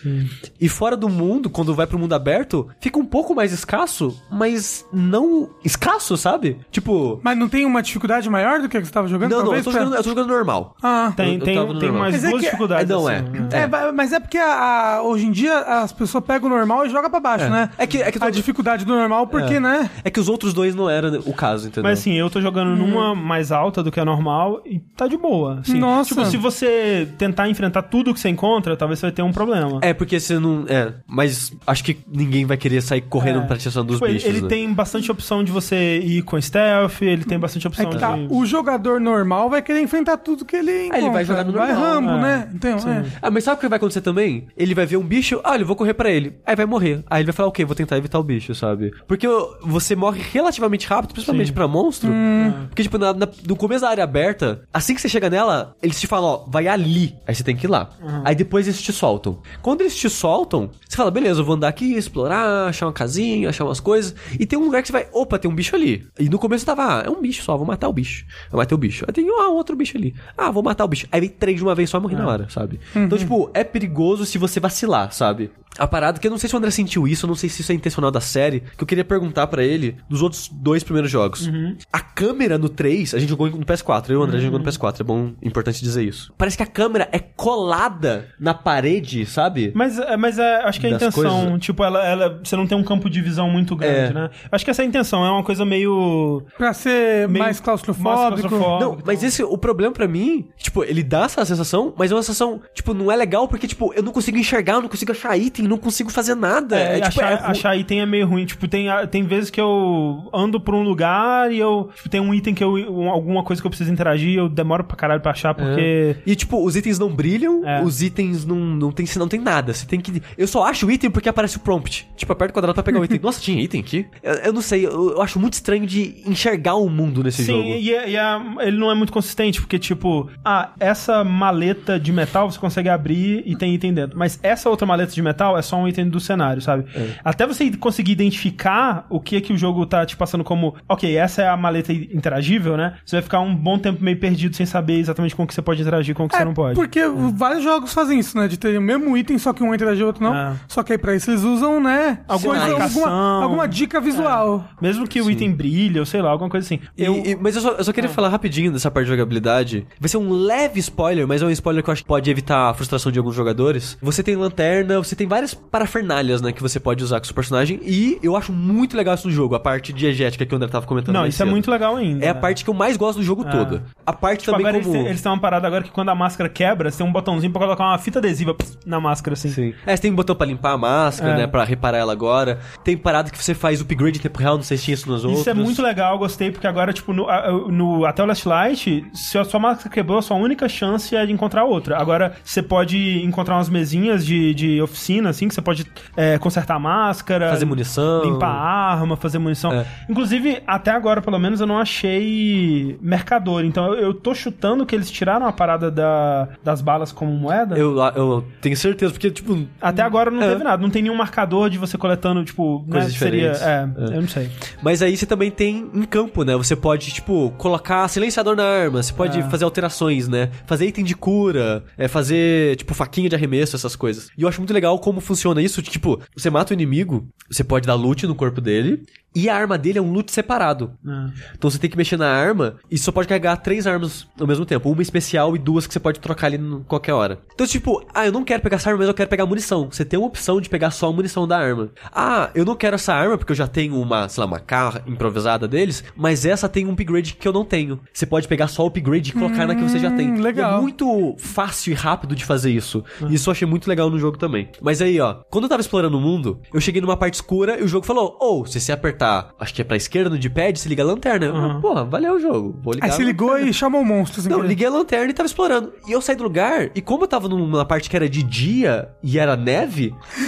E 0.61 0.69
fora 0.69 0.97
do 0.99 1.09
mundo, 1.09 1.49
quando 1.49 1.75
vai 1.75 1.87
pro 1.87 1.99
mundo 1.99 2.13
aberto, 2.15 2.69
fica 2.81 2.99
um 2.99 3.05
pouco 3.05 3.35
mais 3.35 3.53
escasso, 3.53 4.21
mas 4.31 4.85
não 4.93 5.49
escasso, 5.65 6.17
sabe? 6.17 6.59
Tipo, 6.71 7.21
Mas 7.23 7.37
não 7.39 7.49
tem 7.49 7.65
uma 7.65 7.81
dificuldade 7.83 8.29
maior 8.29 8.61
do 8.61 8.69
que 8.69 8.77
a 8.77 8.81
que 8.81 8.87
você 8.87 8.93
tava 8.93 9.09
jogando? 9.09 9.31
não, 9.31 9.45
não, 9.45 9.55
eu 9.55 9.63
tô, 9.65 9.71
jogando, 9.71 9.95
eu 9.95 10.03
tô 10.03 10.09
jogando 10.11 10.29
normal. 10.29 10.77
Ah. 10.83 11.13
Tem, 11.17 11.35
Eu- 11.35 11.39
eu 11.39 11.45
tem, 11.45 11.55
tem 11.55 11.65
normal. 11.89 11.93
mais 12.01 12.15
Mas 12.15 12.25
é 12.25 12.29
duas 12.31 12.41
que- 12.41 12.47
dificuldades. 12.47 12.89
Não, 12.89 13.09
é. 13.09 13.17
assim, 13.17 13.27
É, 13.53 13.67
ba- 13.67 13.93
mas 13.93 14.13
é 14.13 14.21
porque 14.21 14.39
a- 14.39 14.97
a- 14.97 15.03
hoje 15.03 15.27
em 15.27 15.31
dia 15.31 15.59
as 15.59 15.93
pessoas 15.93 16.25
pegam 16.25 16.49
o 16.51 16.53
normal 16.53 16.85
e 16.87 16.91
jogam 16.91 17.11
pra 17.11 17.21
baixo, 17.21 17.49
né? 17.49 17.71
É 17.79 17.87
que, 17.87 18.03
é 18.03 18.11
que, 18.11 18.19
eu 18.19 18.23
A 18.23 18.27
tô- 18.27 18.31
dificuldade 18.33 18.85
do 18.85 18.95
normal, 18.95 19.27
porque, 19.27 19.55
É. 19.55 19.61
né? 19.61 19.91
é 20.05 20.11
que 20.11 20.19
os 20.21 20.29
outros 20.29 20.53
dois 20.53 20.75
não 20.75 20.89
eram 20.91 21.21
o 21.27 21.33
caso, 21.33 21.69
entendeu? 21.69 21.85
Mas 21.89 22.01
assim, 22.01 22.13
eu 22.15 22.29
tô 22.29 22.41
jogando 22.41 22.77
numa 22.77 23.15
mais 23.15 23.53
alta 23.53 23.83
do 23.83 23.91
que 23.91 24.01
a 24.01 24.05
normal 24.05 24.61
e 24.67 24.79
tá 24.79 25.07
de 25.07 25.17
boa. 25.17 25.61
assim. 25.61 25.79
Nossa. 25.79 26.09
Tipo, 26.15 26.25
se 26.27 26.37
você 26.37 27.09
tentar 27.19 27.49
enfrentar 27.49 27.83
tudo 27.83 28.13
que 28.15 28.21
você 28.21 28.29
encontra, 28.29 28.77
talvez 28.77 28.99
você 28.99 29.07
vai 29.07 29.13
ter 29.13 29.23
um 29.23 29.33
problema. 29.33 29.79
É, 29.83 29.93
porque 29.95 30.19
você 30.19 30.39
não. 30.39 30.65
É, 30.69 30.88
mas 31.07 31.53
acho 31.67 31.85
que 31.85 31.99
ninguém 32.11 32.45
vai 32.45 32.57
querer 32.57 32.81
sair 32.83 33.01
correndo 33.03 33.41
É. 33.41 33.47
pra 33.47 33.57
direção 33.57 33.85
dos 33.85 33.97
Tipo, 33.97 34.07
ele, 34.07 34.15
bichos. 34.15 34.29
ele 34.29 34.41
né? 34.43 34.49
tem 34.49 34.73
bastante 34.73 35.11
opção 35.11 35.43
de 35.45 35.51
você 35.53 35.99
ir 35.99 36.23
com 36.23 36.41
stealth, 36.41 37.01
ele 37.03 37.25
tem 37.25 37.39
bastante 37.39 37.67
É 37.67 37.69
opção 37.69 37.91
tá, 37.91 38.17
de... 38.17 38.27
o 38.31 38.45
jogador 38.47 39.01
normal 39.01 39.49
vai 39.51 39.63
querer 39.63 39.81
enfrentar 39.81 40.17
tudo 40.19 40.45
que 40.45 40.57
ele 40.57 40.87
encontra. 40.87 40.99
ele 40.99 41.11
vai 41.11 41.25
jogar 41.25 41.45
no 41.45 41.53
Vai 41.53 41.73
normal. 41.73 41.95
Rambo, 41.95 42.11
É. 42.11 42.21
né? 42.21 42.51
Então, 42.55 42.71
é. 42.79 43.05
Ah, 43.23 43.31
mas 43.31 43.45
sabe 43.45 43.57
o 43.57 43.61
que 43.61 43.69
vai 43.69 43.77
acontecer 43.77 44.01
também? 44.01 44.47
Ele 44.57 44.75
vai 44.75 44.87
ver 44.87 44.97
um 44.97 45.05
bicho, 45.05 45.41
ah, 45.45 45.57
eu 45.57 45.67
vou 45.67 45.77
correr 45.77 45.95
pra 45.95 46.11
ele. 46.11 46.37
Aí 46.47 46.55
vai 46.57 46.67
morrer. 46.67 47.03
Aí 47.09 47.21
ele 47.21 47.27
vai 47.27 47.33
falar, 47.35 47.49
ok, 47.49 47.65
vou 47.65 47.75
tentar 47.75 47.97
evitar 47.97 48.19
o 48.19 48.23
bicho, 48.23 48.55
sabe? 48.55 48.93
Porque 49.07 49.27
você 49.63 49.95
morre 49.97 50.21
relativamente 50.33 50.87
rápido, 50.87 51.13
principalmente 51.13 51.49
Sim. 51.49 51.53
pra 51.55 51.69
monstro. 51.69 52.11
Hum. 52.11 52.53
Porque, 52.69 52.83
tipo, 52.83 52.99
na- 52.99 53.13
na- 53.15 53.29
no 53.47 53.57
começo 53.57 53.83
da 53.83 53.91
área 53.91 54.05
aberta, 54.05 54.63
assim 54.73 54.95
que 54.95 55.01
você 55.01 55.09
chega 55.09 55.29
nela, 55.31 55.75
eles 55.83 56.01
te 56.01 56.07
falam, 56.07 56.29
ó, 56.29 56.37
vai 56.51 56.69
ali. 56.69 57.15
Aí 57.27 57.35
você 57.35 57.43
tem 57.45 57.57
que 57.57 57.67
ir 57.67 57.71
lá. 57.71 57.89
Aí 58.25 58.35
depois 58.35 58.67
eles 58.67 58.81
te 58.81 58.93
soltam. 58.93 59.39
Quando 59.63 59.81
eles 59.83 59.97
te 59.97 60.09
soltam, 60.09 60.71
você 60.89 60.97
fala, 60.97 61.11
beleza, 61.11 61.41
eu 61.41 61.45
vou 61.45 61.55
andar 61.55 61.69
aqui, 61.69 61.95
explorar, 61.95 62.69
achar 62.69 62.87
uma 62.87 62.93
casinha, 62.93 63.49
achar 63.49 63.65
umas 63.65 63.81
coisas. 63.81 64.15
E 64.39 64.45
tem 64.47 64.59
um 64.59 64.65
lugar 64.65 64.83
que 64.83 64.89
você 64.89 64.93
vai, 64.93 65.07
opa, 65.13 65.39
tem 65.39 65.51
um 65.51 65.55
bicho 65.55 65.75
ali. 65.75 66.07
E 66.19 66.29
no 66.29 66.39
começo 66.39 66.63
eu 66.63 66.75
tava, 66.75 67.01
ah, 67.01 67.03
é 67.07 67.11
um 67.11 67.21
bicho 67.21 67.43
só, 67.43 67.57
vou 67.57 67.67
matar 67.67 67.89
o 67.89 67.93
bicho. 67.93 68.25
Eu 68.53 68.59
matei 68.59 68.75
o 68.75 68.79
bicho. 68.79 69.05
Aí 69.07 69.13
tem, 69.13 69.29
ah, 69.29 69.49
outro 69.49 69.75
bicho 69.77 69.97
ali. 69.97 70.15
Ah, 70.37 70.51
vou 70.51 70.63
matar 70.63 70.85
o 70.85 70.89
bicho. 70.89 71.07
Aí 71.13 71.21
vem 71.21 71.31
três 71.31 71.57
de 71.57 71.63
uma 71.63 71.75
vez 71.75 71.89
só 71.91 71.99
e 71.99 72.01
morri 72.01 72.15
na 72.17 72.27
hora, 72.27 72.49
sabe? 72.51 72.81
Então, 72.95 73.17
tipo, 73.19 73.51
é 73.55 73.65
perigoso 73.65 74.25
se 74.27 74.39
você 74.39 74.59
vacilar, 74.61 75.13
sabe? 75.13 75.51
A 75.79 75.87
parada 75.87 76.19
que 76.19 76.27
eu 76.27 76.31
não 76.31 76.39
sei 76.39 76.49
se 76.49 76.55
o 76.57 76.59
André 76.59 76.71
sentiu 76.73 77.07
isso, 77.07 77.25
eu 77.25 77.29
não 77.29 77.37
sei 77.37 77.49
se 77.49 77.61
isso 77.61 77.71
é 77.71 77.75
intencional 77.75 78.11
da 78.11 78.21
série, 78.21 78.61
que 78.77 78.83
eu 78.83 78.87
queria 78.87 79.05
perguntar 79.05 79.47
pra 79.47 79.63
ele 79.63 79.97
dos 80.09 80.23
outros 80.23 80.49
dois 80.49 80.83
primeiros 80.83 81.11
jogos. 81.11 81.49
A 81.93 82.01
câmera 82.01 82.59
no 82.59 82.69
3, 82.69 83.15
a 83.15 83.19
gente 83.19 83.29
jogou 83.29 83.49
no 83.49 83.65
PS4, 83.65 84.09
eu 84.09 84.15
e 84.15 84.17
o 84.17 84.23
André 84.25 84.41
jogou 84.41 84.59
no 84.59 84.65
PS4, 84.65 85.01
é 85.01 85.05
bom, 85.05 85.35
importante 85.41 85.81
dizer 85.81 86.03
isso. 86.03 86.33
Parece 86.37 86.57
que 86.57 86.63
a 86.65 86.67
câmera 86.67 87.09
é 87.13 87.19
colada 87.21 88.29
na 88.41 88.55
parede, 88.55 89.25
sabe? 89.27 89.73
Mas, 89.75 89.99
é- 89.99 90.17
mas 90.17 90.39
é, 90.39 90.63
acho 90.69 90.81
que 90.81 90.87
a 90.87 90.91
intenção, 90.91 91.41
coisas. 91.45 91.61
tipo, 91.61 91.83
ela, 91.85 92.07
ela, 92.07 92.41
você 92.43 92.57
não 92.57 92.67
tem 92.67 92.77
um 92.77 92.83
campo 92.85 93.09
de 93.11 93.21
visão 93.21 93.49
muito 93.51 93.75
grande, 93.77 94.11
É. 94.11 94.15
né? 94.15 94.31
Acho 94.51 94.65
que 94.65 94.71
essa 94.71 94.83
é 94.83 94.85
a 94.85 94.89
intenção, 94.89 95.25
é 95.25 95.31
uma 95.31 95.43
coisa 95.43 95.65
meio... 95.65 96.43
Pra 96.57 96.73
ser 96.73 97.29
meio 97.29 97.45
mais 97.45 97.61
claustrofóbico. 97.61 98.49
claustrofóbico. 98.49 98.81
Não, 98.97 98.99
mas 99.05 99.23
esse, 99.23 99.43
o 99.43 99.57
problema 99.59 99.93
pra 99.93 100.07
mim, 100.09 100.49
tipo, 100.57 100.85
ele 100.85 101.03
dá 101.03 101.25
essa 101.25 101.45
sensação, 101.45 101.93
mas 101.97 102.11
é 102.11 102.15
uma 102.15 102.23
sensação, 102.23 102.61
tipo, 102.75 102.93
não 102.95 103.11
é 103.11 103.17
legal 103.17 103.49
porque, 103.49 103.67
tipo, 103.67 103.93
eu 103.95 104.03
não 104.03 104.13
consigo 104.13 104.37
enxergar, 104.39 104.75
eu 104.75 104.83
não 104.83 104.89
consigo 104.89 105.13
achar 105.13 105.37
item, 105.37 105.67
não 105.67 105.79
consigo 105.79 106.11
fazer 106.11 106.35
nada. 106.35 106.79
É, 106.79 106.99
É, 106.99 107.01
tipo, 107.01 107.21
achar, 107.21 107.33
é 107.33 107.35
achar 107.51 107.77
item 107.77 108.01
é 108.01 108.07
meio 108.07 108.27
ruim. 108.27 108.45
Tipo, 108.45 108.67
tem, 108.69 108.87
tem 109.11 109.23
vezes 109.25 109.51
que 109.51 109.61
eu 109.61 110.29
ando 110.33 110.61
por 110.61 110.75
um 110.75 110.83
lugar 110.83 111.51
e 111.53 111.59
eu. 111.59 111.91
Tipo, 111.95 112.09
tem 112.09 112.21
um 112.21 112.35
item 112.35 112.55
que 112.55 112.63
eu. 112.63 112.75
um- 112.75 113.09
alguma 113.11 113.43
coisa 113.43 113.61
que 113.63 113.67
eu 113.67 113.71
preciso 113.71 113.91
interagir 113.93 114.37
eu 114.39 114.49
demoro 114.49 114.85
pra 114.85 114.97
caralho 114.97 115.21
pra 115.21 115.33
achar, 115.33 115.55
porque. 115.55 116.17
E, 116.27 116.35
tipo, 116.37 116.65
os 116.65 116.77
itens 116.77 116.99
não 116.99 117.09
brilham, 117.15 117.67
É. 117.67 117.83
os 117.83 118.03
itens 118.03 118.45
não, 118.45 118.57
não 118.57 118.93
tem 118.93 119.07
não 119.17 119.29
tem 119.29 119.41
nada. 119.41 119.73
Você 119.73 119.87
tem 119.87 120.01
que. 120.01 120.23
Eu 120.37 120.47
só 120.47 120.58
acho 120.63 120.87
o 120.87 120.91
item 120.91 121.11
porque 121.11 121.29
aparece 121.29 121.57
o 121.57 121.61
prompt. 121.61 122.09
Tipo, 122.17 122.33
aperta 122.33 122.51
o 122.53 122.55
quadrado 122.55 122.75
pra 122.75 122.83
pegar 122.83 123.01
o 123.01 123.05
item. 123.05 123.19
Nossa, 123.23 123.41
tinha 123.41 123.61
item 123.63 123.81
aqui? 123.81 124.07
Eu, 124.23 124.35
eu 124.35 124.53
não 124.53 124.61
sei, 124.61 124.87
eu, 124.87 125.13
eu 125.13 125.23
acho 125.23 125.39
muito 125.39 125.55
estranho 125.55 125.87
de 125.87 126.23
enxergar 126.27 126.75
o 126.75 126.89
mundo 126.89 127.23
nesse 127.23 127.45
Sim, 127.45 127.53
jogo. 127.53 127.69
e, 127.69 127.95
é- 127.95 128.11
e 128.11 128.17
é- 128.17 128.41
ele 128.67 128.77
não 128.79 128.91
é 128.91 128.95
muito 128.95 129.13
consistente, 129.13 129.61
porque, 129.61 129.79
tipo, 129.79 130.29
ah, 130.45 130.73
essa 130.81 131.23
maleta 131.25 131.99
de 131.99 132.13
metal 132.13 132.51
você 132.51 132.59
consegue 132.59 132.89
abrir 132.89 133.43
e 133.47 133.57
tem 133.57 133.75
item 133.75 133.93
dentro. 133.95 134.19
Mas 134.19 134.39
essa 134.43 134.69
outra 134.69 134.87
maleta 134.87 135.13
de 135.13 135.23
metal 135.23 135.57
é 135.59 135.63
só 135.63 135.77
um 135.77 135.87
item 135.89 136.09
do 136.09 136.21
cenário, 136.21 136.61
sabe? 136.63 136.85
É. 136.95 137.11
Até 137.25 137.47
você 137.47 137.71
conseguir 137.77 138.13
identificar 138.13 139.07
o 139.11 139.21
que 139.21 139.37
é 139.37 139.41
que 139.41 139.53
o 139.53 139.57
jogo 139.59 139.85
tá 139.87 140.05
te 140.07 140.17
passando 140.17 140.45
como, 140.45 140.75
ok, 140.89 141.17
essa 141.17 141.43
é 141.43 141.49
a 141.49 141.57
maleta 141.57 141.93
interagível, 141.93 142.77
né? 142.77 142.95
Você 143.05 143.17
vai 143.17 143.23
ficar 143.23 143.41
um 143.41 143.55
bom 143.55 143.79
tempo 143.79 144.03
meio 144.03 144.19
perdido 144.19 144.55
sem 144.57 144.67
saber 144.67 144.99
exatamente 144.99 145.35
com 145.35 145.43
o 145.43 145.47
que 145.47 145.55
você 145.55 145.63
pode 145.63 145.81
interagir 145.81 146.13
e 146.13 146.15
com 146.15 146.25
o 146.25 146.29
que 146.29 146.35
É, 146.35 146.39
você 146.39 146.45
não 146.45 146.55
pode. 146.55 146.75
porque 146.75 147.01
vários 147.35 147.63
jogos 147.65 147.93
fazem 147.93 148.19
isso, 148.19 148.37
né? 148.39 148.49
De 148.49 148.59
ter 148.59 148.77
o 148.79 148.83
mesmo 148.83 149.17
item, 149.17 149.39
só 149.39 149.53
que 149.53 149.63
um 149.63 149.75
interage 149.75 150.01
e 150.01 150.05
o 150.05 150.07
outro 150.07 150.23
não. 150.23 150.48
É. 150.55 150.57
Só 150.69 150.83
que 150.83 150.93
aí 150.93 150.99
pra 150.99 151.15
isso 151.15 151.31
eles 151.31 151.43
usam, 151.43 151.81
né? 151.81 152.21
Alguma 152.29 152.55
coisa- 152.59 152.83
alguma, 152.83 153.43
alguma 153.43 153.69
dica 153.69 154.01
visual. 154.01 154.65
Mesmo 154.81 155.07
que 155.07 155.21
o 155.21 155.31
item 155.31 155.53
brilhe, 155.53 155.99
ou 155.99 156.07
sei 156.07 156.23
lá, 156.23 156.31
alguma 156.31 156.51
coisa 156.51 156.65
assim. 156.67 156.81
E- 156.97 157.05
e- 157.05 157.37
mas 157.41 157.57
eu 157.57 157.63
só, 157.63 157.71
eu 157.73 157.85
só 157.85 157.93
queria 157.93 158.11
falar 158.11 158.29
rapidinho 158.29 158.73
dessa 158.73 158.91
parte 158.91 159.07
de 159.07 159.11
jogabilidade. 159.13 159.87
Vai 160.01 160.09
ser 160.09 160.17
um 160.19 160.31
leve 160.33 160.79
spoiler, 160.81 161.27
mas 161.27 161.43
é 161.43 161.47
um 161.47 161.51
spoiler 161.51 161.83
que 161.83 161.91
eu 161.91 161.93
acho 161.93 162.03
que 162.03 162.09
pode 162.09 162.31
evitar 162.31 162.71
a 162.71 162.75
frustração 162.75 163.11
de 163.13 163.19
alguns 163.19 163.35
jogadores. 163.35 163.97
Você 164.03 164.23
tem 164.23 164.37
lanterna, 164.37 164.99
você 164.99 165.15
tem 165.17 165.27
várias 165.27 165.55
parafernálias, 165.55 166.41
né, 166.43 166.53
que 166.53 166.63
você 166.63 166.79
pode 166.81 167.03
usar 167.03 167.19
com 167.19 167.25
o 167.25 167.27
seu 167.27 167.35
personagem. 167.35 167.81
E 167.85 168.19
eu 168.23 168.37
acho 168.37 168.53
muito 168.53 168.97
legal 168.97 169.15
isso 169.15 169.27
no 169.29 169.33
jogo, 169.33 169.55
a 169.55 169.61
parte 169.61 169.93
diegética 169.93 170.45
que 170.45 170.53
o 170.55 170.57
André 170.57 170.69
tava 170.69 170.87
comentando. 170.87 171.15
Não, 171.15 171.23
mais 171.23 171.35
isso 171.35 171.43
é 171.43 171.47
cedo. 171.47 171.53
muito 171.53 171.71
legal 171.71 171.97
ainda. 171.97 172.25
É 172.25 172.29
a 172.29 172.35
parte 172.35 172.65
que 172.65 172.71
eu 172.71 172.75
mais 172.75 172.97
gosto 172.97 173.19
do 173.19 173.25
jogo 173.25 173.45
todo. 173.45 173.83
A 174.07 174.13
parte 174.13 174.41
Tipo, 174.41 174.53
também 174.53 174.67
agora 174.69 174.83
como... 174.83 174.95
eles, 174.95 175.03
têm, 175.03 175.11
eles 175.11 175.23
têm 175.23 175.33
uma 175.33 175.39
parada 175.41 175.67
agora 175.67 175.83
que 175.85 175.91
quando 175.91 176.09
a 176.11 176.15
máscara 176.15 176.49
quebra, 176.49 176.91
você 176.91 176.99
tem 176.99 177.07
um 177.07 177.13
botãozinho 177.13 177.53
pra 177.53 177.61
colocar 177.63 177.85
uma 177.85 177.99
fita 177.99 178.19
adesiva 178.19 178.55
pss, 178.55 178.79
na 178.87 179.01
máscara, 179.01 179.35
assim. 179.35 179.49
Sim. 179.49 179.75
É, 179.87 179.95
você 179.97 180.03
tem 180.03 180.13
um 180.13 180.15
botão 180.15 180.35
pra 180.39 180.47
limpar 180.47 180.73
a 180.73 180.79
máscara, 180.79 181.35
É. 181.35 181.37
né? 181.39 181.47
Pra 181.47 181.65
reparar 181.65 181.99
ela 181.99 182.13
agora. 182.13 182.61
Tem 182.85 182.97
parada 182.97 183.31
que 183.31 183.37
você 183.43 183.55
faz 183.55 183.81
upgrade 183.81 184.19
em 184.19 184.23
tempo 184.23 184.39
real, 184.39 184.57
não 184.57 184.63
sei 184.63 184.77
se 184.77 184.85
tinha 184.85 184.95
isso 184.95 185.09
nos 185.11 185.25
outros. 185.25 185.41
Isso 185.41 185.51
é 185.51 185.55
muito 185.55 185.83
legal, 185.83 186.17
gostei, 186.19 186.51
porque 186.51 186.67
agora, 186.67 186.93
tipo, 186.93 187.13
no, 187.13 187.27
no- 187.69 188.05
até 188.07 188.23
o 188.23 188.27
Last 188.27 188.49
Light, 188.49 189.05
se 189.13 189.37
a 189.39 189.45
sua 189.45 189.61
máscara 189.61 189.91
quebrou, 189.91 190.19
a 190.19 190.23
sua 190.23 190.37
única 190.37 190.69
chance 190.69 191.15
é 191.15 191.27
de 191.27 191.33
encontrar 191.33 191.65
outra. 191.65 191.99
Agora, 191.99 192.33
você 192.45 192.63
pode 192.63 193.23
encontrar 193.25 193.57
umas 193.57 193.69
mesinhas 193.69 194.25
de, 194.25 194.55
de 194.55 194.81
oficina, 194.81 195.31
assim, 195.31 195.49
que 195.49 195.55
você 195.55 195.61
pode 195.63 195.85
é, 196.17 196.39
consertar 196.39 196.77
a 196.77 196.79
máscara. 196.79 197.49
Fazer 197.51 197.65
munição. 197.65 198.23
Limpar 198.25 198.49
a 198.49 198.93
arma, 198.93 199.17
fazer 199.17 199.39
munição. 199.39 199.73
É. 199.73 199.85
Inclusive, 200.09 200.63
até 200.67 200.91
agora, 200.91 201.21
pelo 201.21 201.39
menos, 201.39 201.61
eu 201.61 201.67
não 201.67 201.79
achei 201.79 202.99
mercador. 203.01 203.65
Então, 203.65 203.87
eu, 203.95 204.01
eu 204.09 204.15
tô 204.15 204.35
chutando 204.35 204.85
que 204.87 204.95
eles 204.95 205.11
tiraram 205.11 205.47
a 205.47 205.53
parada 205.53 205.91
da- 205.91 206.49
das 206.63 206.81
balas 206.81 207.13
como 207.13 207.33
moeda. 207.33 207.77
Eu, 207.77 207.97
eu 208.15 208.45
tenho 208.61 208.77
certeza, 208.77 209.13
porque, 209.13 209.31
tipo... 209.31 209.67
Até 209.81 210.03
agora 210.03 210.28
não 210.31 210.43
É. 210.43 210.49
teve 210.51 210.65
nada. 210.65 210.83
Não 210.83 210.91
tem 210.91 211.03
nenhum 211.03 211.15
marcador 211.17 211.69
de 211.71 211.79
você 211.79 211.97
coletando, 211.99 212.45
tipo, 212.45 212.85
né, 212.87 212.93
Coisas 213.01 213.15
seria. 213.15 213.53
diferentes. 213.53 213.63
É, 213.63 214.15
eu 214.17 214.21
não 214.21 214.29
sei. 214.29 214.51
Mas 214.83 215.03
aí 215.03 215.17
você 215.17 215.27
também 215.27 215.51
tem 215.51 215.91
em 215.95 216.03
campo, 216.05 216.45
né? 216.45 216.57
Você 216.57 216.75
pode, 216.77 217.11
tipo, 217.13 217.51
colocar 217.59 218.07
silenciador 218.09 218.57
na 218.57 218.65
arma, 218.65 219.03
você 219.03 219.13
pode 219.13 219.39
É. 219.39 219.43
fazer 219.45 219.65
alterações, 219.65 220.29
né? 220.29 220.51
Fazer 220.67 220.87
item 220.87 221.05
de 221.05 221.15
cura, 221.15 221.85
é, 221.97 222.09
fazer, 222.09 222.77
tipo, 222.77 222.95
faquinha 222.95 223.29
de 223.29 223.35
arremesso, 223.35 223.77
essas 223.77 223.95
coisas. 223.97 224.29
E 224.37 224.43
eu 224.43 224.49
acho 224.49 224.61
muito 224.61 224.73
legal 224.75 224.99
como 224.99 225.21
funciona 225.21 225.61
isso. 225.63 225.83
Tipo, 225.83 226.21
você 226.37 226.51
mata 226.51 226.73
o 226.73 226.75
inimigo, 226.75 227.29
você 227.51 227.63
pode 227.65 227.87
dar 227.87 227.95
loot 227.95 228.27
no 228.27 228.35
corpo 228.35 228.61
dele, 228.61 229.03
e 229.35 229.49
a 229.49 229.55
arma 229.55 229.77
dele 229.79 229.99
é 229.99 230.03
um 230.03 230.11
loot 230.11 230.33
separado. 230.33 230.93
É. 231.07 231.31
Então 231.57 231.71
você 231.71 231.79
tem 231.79 231.89
que 231.89 231.97
mexer 231.97 232.17
na 232.17 232.29
arma 232.29 232.77
e 232.91 232.97
só 232.99 233.13
pode 233.13 233.29
carregar 233.29 233.57
três 233.59 233.87
armas 233.87 234.27
ao 234.41 234.47
mesmo 234.47 234.65
tempo. 234.65 234.91
Uma 234.91 235.03
especial 235.03 235.55
e 235.55 235.59
duas 235.59 235.87
que 235.87 235.93
você 235.93 236.01
pode 236.01 236.19
trocar 236.19 236.47
ali 236.49 236.57
em 236.57 236.83
qualquer 236.85 237.13
hora. 237.13 237.39
Então, 237.55 237.67
tipo, 237.67 238.05
ah, 238.15 238.27
eu 238.27 238.33
não 238.33 238.43
quero 238.43 238.63
pegar 238.63 238.77
essa 238.77 238.89
arma, 238.89 238.99
mas 239.01 239.09
eu 239.09 239.15
quero 239.15 239.29
pegar 239.29 239.47
munição. 239.47 239.89
Você 239.91 240.05
tem 240.09 240.19
uma 240.19 240.27
opção 240.29 240.61
de 240.61 240.69
pegar 240.69 240.91
só 240.91 241.09
a 241.09 241.13
munição 241.13 241.47
da 241.47 241.57
arma. 241.59 241.91
Ah, 242.13 242.51
eu 242.55 242.65
não 242.65 242.75
quero 242.75 242.95
essa 242.97 243.15
arma 243.15 243.39
porque 243.39 243.53
eu 243.53 243.57
já 243.57 243.67
tenho 243.67 244.01
uma, 244.01 244.29
sei 244.29 244.41
lá, 244.41 244.47
uma 244.47 244.59
carra 244.61 245.03
improvisada 245.07 245.69
deles, 245.69 246.03
mas 246.17 246.45
essa 246.45 246.69
tem 246.69 246.87
um 246.87 246.93
upgrade 246.93 247.35
que 247.35 247.47
eu 247.47 247.53
não 247.53 247.65
tenho. 247.65 248.01
Você 248.13 248.27
pode 248.27 248.49
pegar 248.49 248.69
só 248.69 248.85
o 248.85 248.87
upgrade 248.89 249.31
e 249.31 249.33
colocar 249.33 249.67
na 249.67 249.75
que 249.75 249.83
você 249.83 249.99
já 249.99 250.11
tem. 250.11 250.37
E 250.37 250.41
legal. 250.41 250.79
é 250.79 250.81
muito 250.81 251.35
fácil 251.39 251.93
e 251.93 251.95
rápido 251.95 252.35
de 252.35 252.45
fazer 252.45 252.71
isso. 252.71 253.05
E 253.29 253.35
isso 253.35 253.49
eu 253.49 253.53
achei 253.53 253.67
muito 253.69 253.89
legal 253.89 254.11
no 254.11 254.19
jogo 254.19 254.37
também. 254.39 254.69
Mas 254.81 255.01
aí, 255.03 255.21
ó, 255.21 255.37
quando 255.51 255.65
eu 255.65 255.69
tava 255.69 255.81
explorando 255.81 256.17
o 256.19 256.21
mundo, 256.21 256.61
eu 256.73 256.81
cheguei 256.81 257.01
numa 257.01 257.17
parte 257.17 257.35
escura 257.35 257.79
e 257.79 257.83
o 257.83 257.89
jogo 257.89 258.07
falou: 258.07 258.37
Ou, 258.41 258.65
se 258.67 258.81
você 258.81 258.93
apertar, 258.93 259.51
acho 259.61 259.75
que 259.75 259.83
é 259.83 259.85
pra 259.85 259.97
esquerda 259.97 260.31
no 260.31 260.39
D-pad, 260.39 260.79
se 260.79 260.89
liga 260.89 261.03
a 261.03 261.07
lanterna. 261.07 261.47
Eu, 261.47 261.55
Uhum. 261.59 261.81
Porra, 261.81 262.05
valeu 262.05 262.35
o 262.37 262.41
jogo. 262.41 262.79
Vou 262.83 262.95
ligar. 262.95 263.07
Aí 263.07 263.11
a 263.13 263.15
se 263.15 263.23
ligou 263.25 263.59
e 263.59 263.73
chamou 263.73 264.01
o 264.01 264.05
monstro. 264.05 264.41
Assim, 264.41 264.49
Não, 264.49 264.57
querer. 264.59 264.69
liguei 264.69 264.87
a 264.87 264.91
lanterna 264.91 265.31
e 265.31 265.35
tava 265.35 265.47
explorando. 265.47 265.93
E 266.07 266.13
eu 266.13 266.21
saí 266.23 266.37
do 266.37 266.45
lugar, 266.45 266.91
e 266.95 267.01
como 267.03 267.25
eu 267.25 267.29
tava 267.29 267.49
numa 267.49 267.85
parte 267.85 268.09
que 268.09 268.15
era 268.17 268.29
de 268.29 268.43
dia 268.43 269.09
e 269.23 269.39
era 269.39 269.57
neve, 269.57 269.98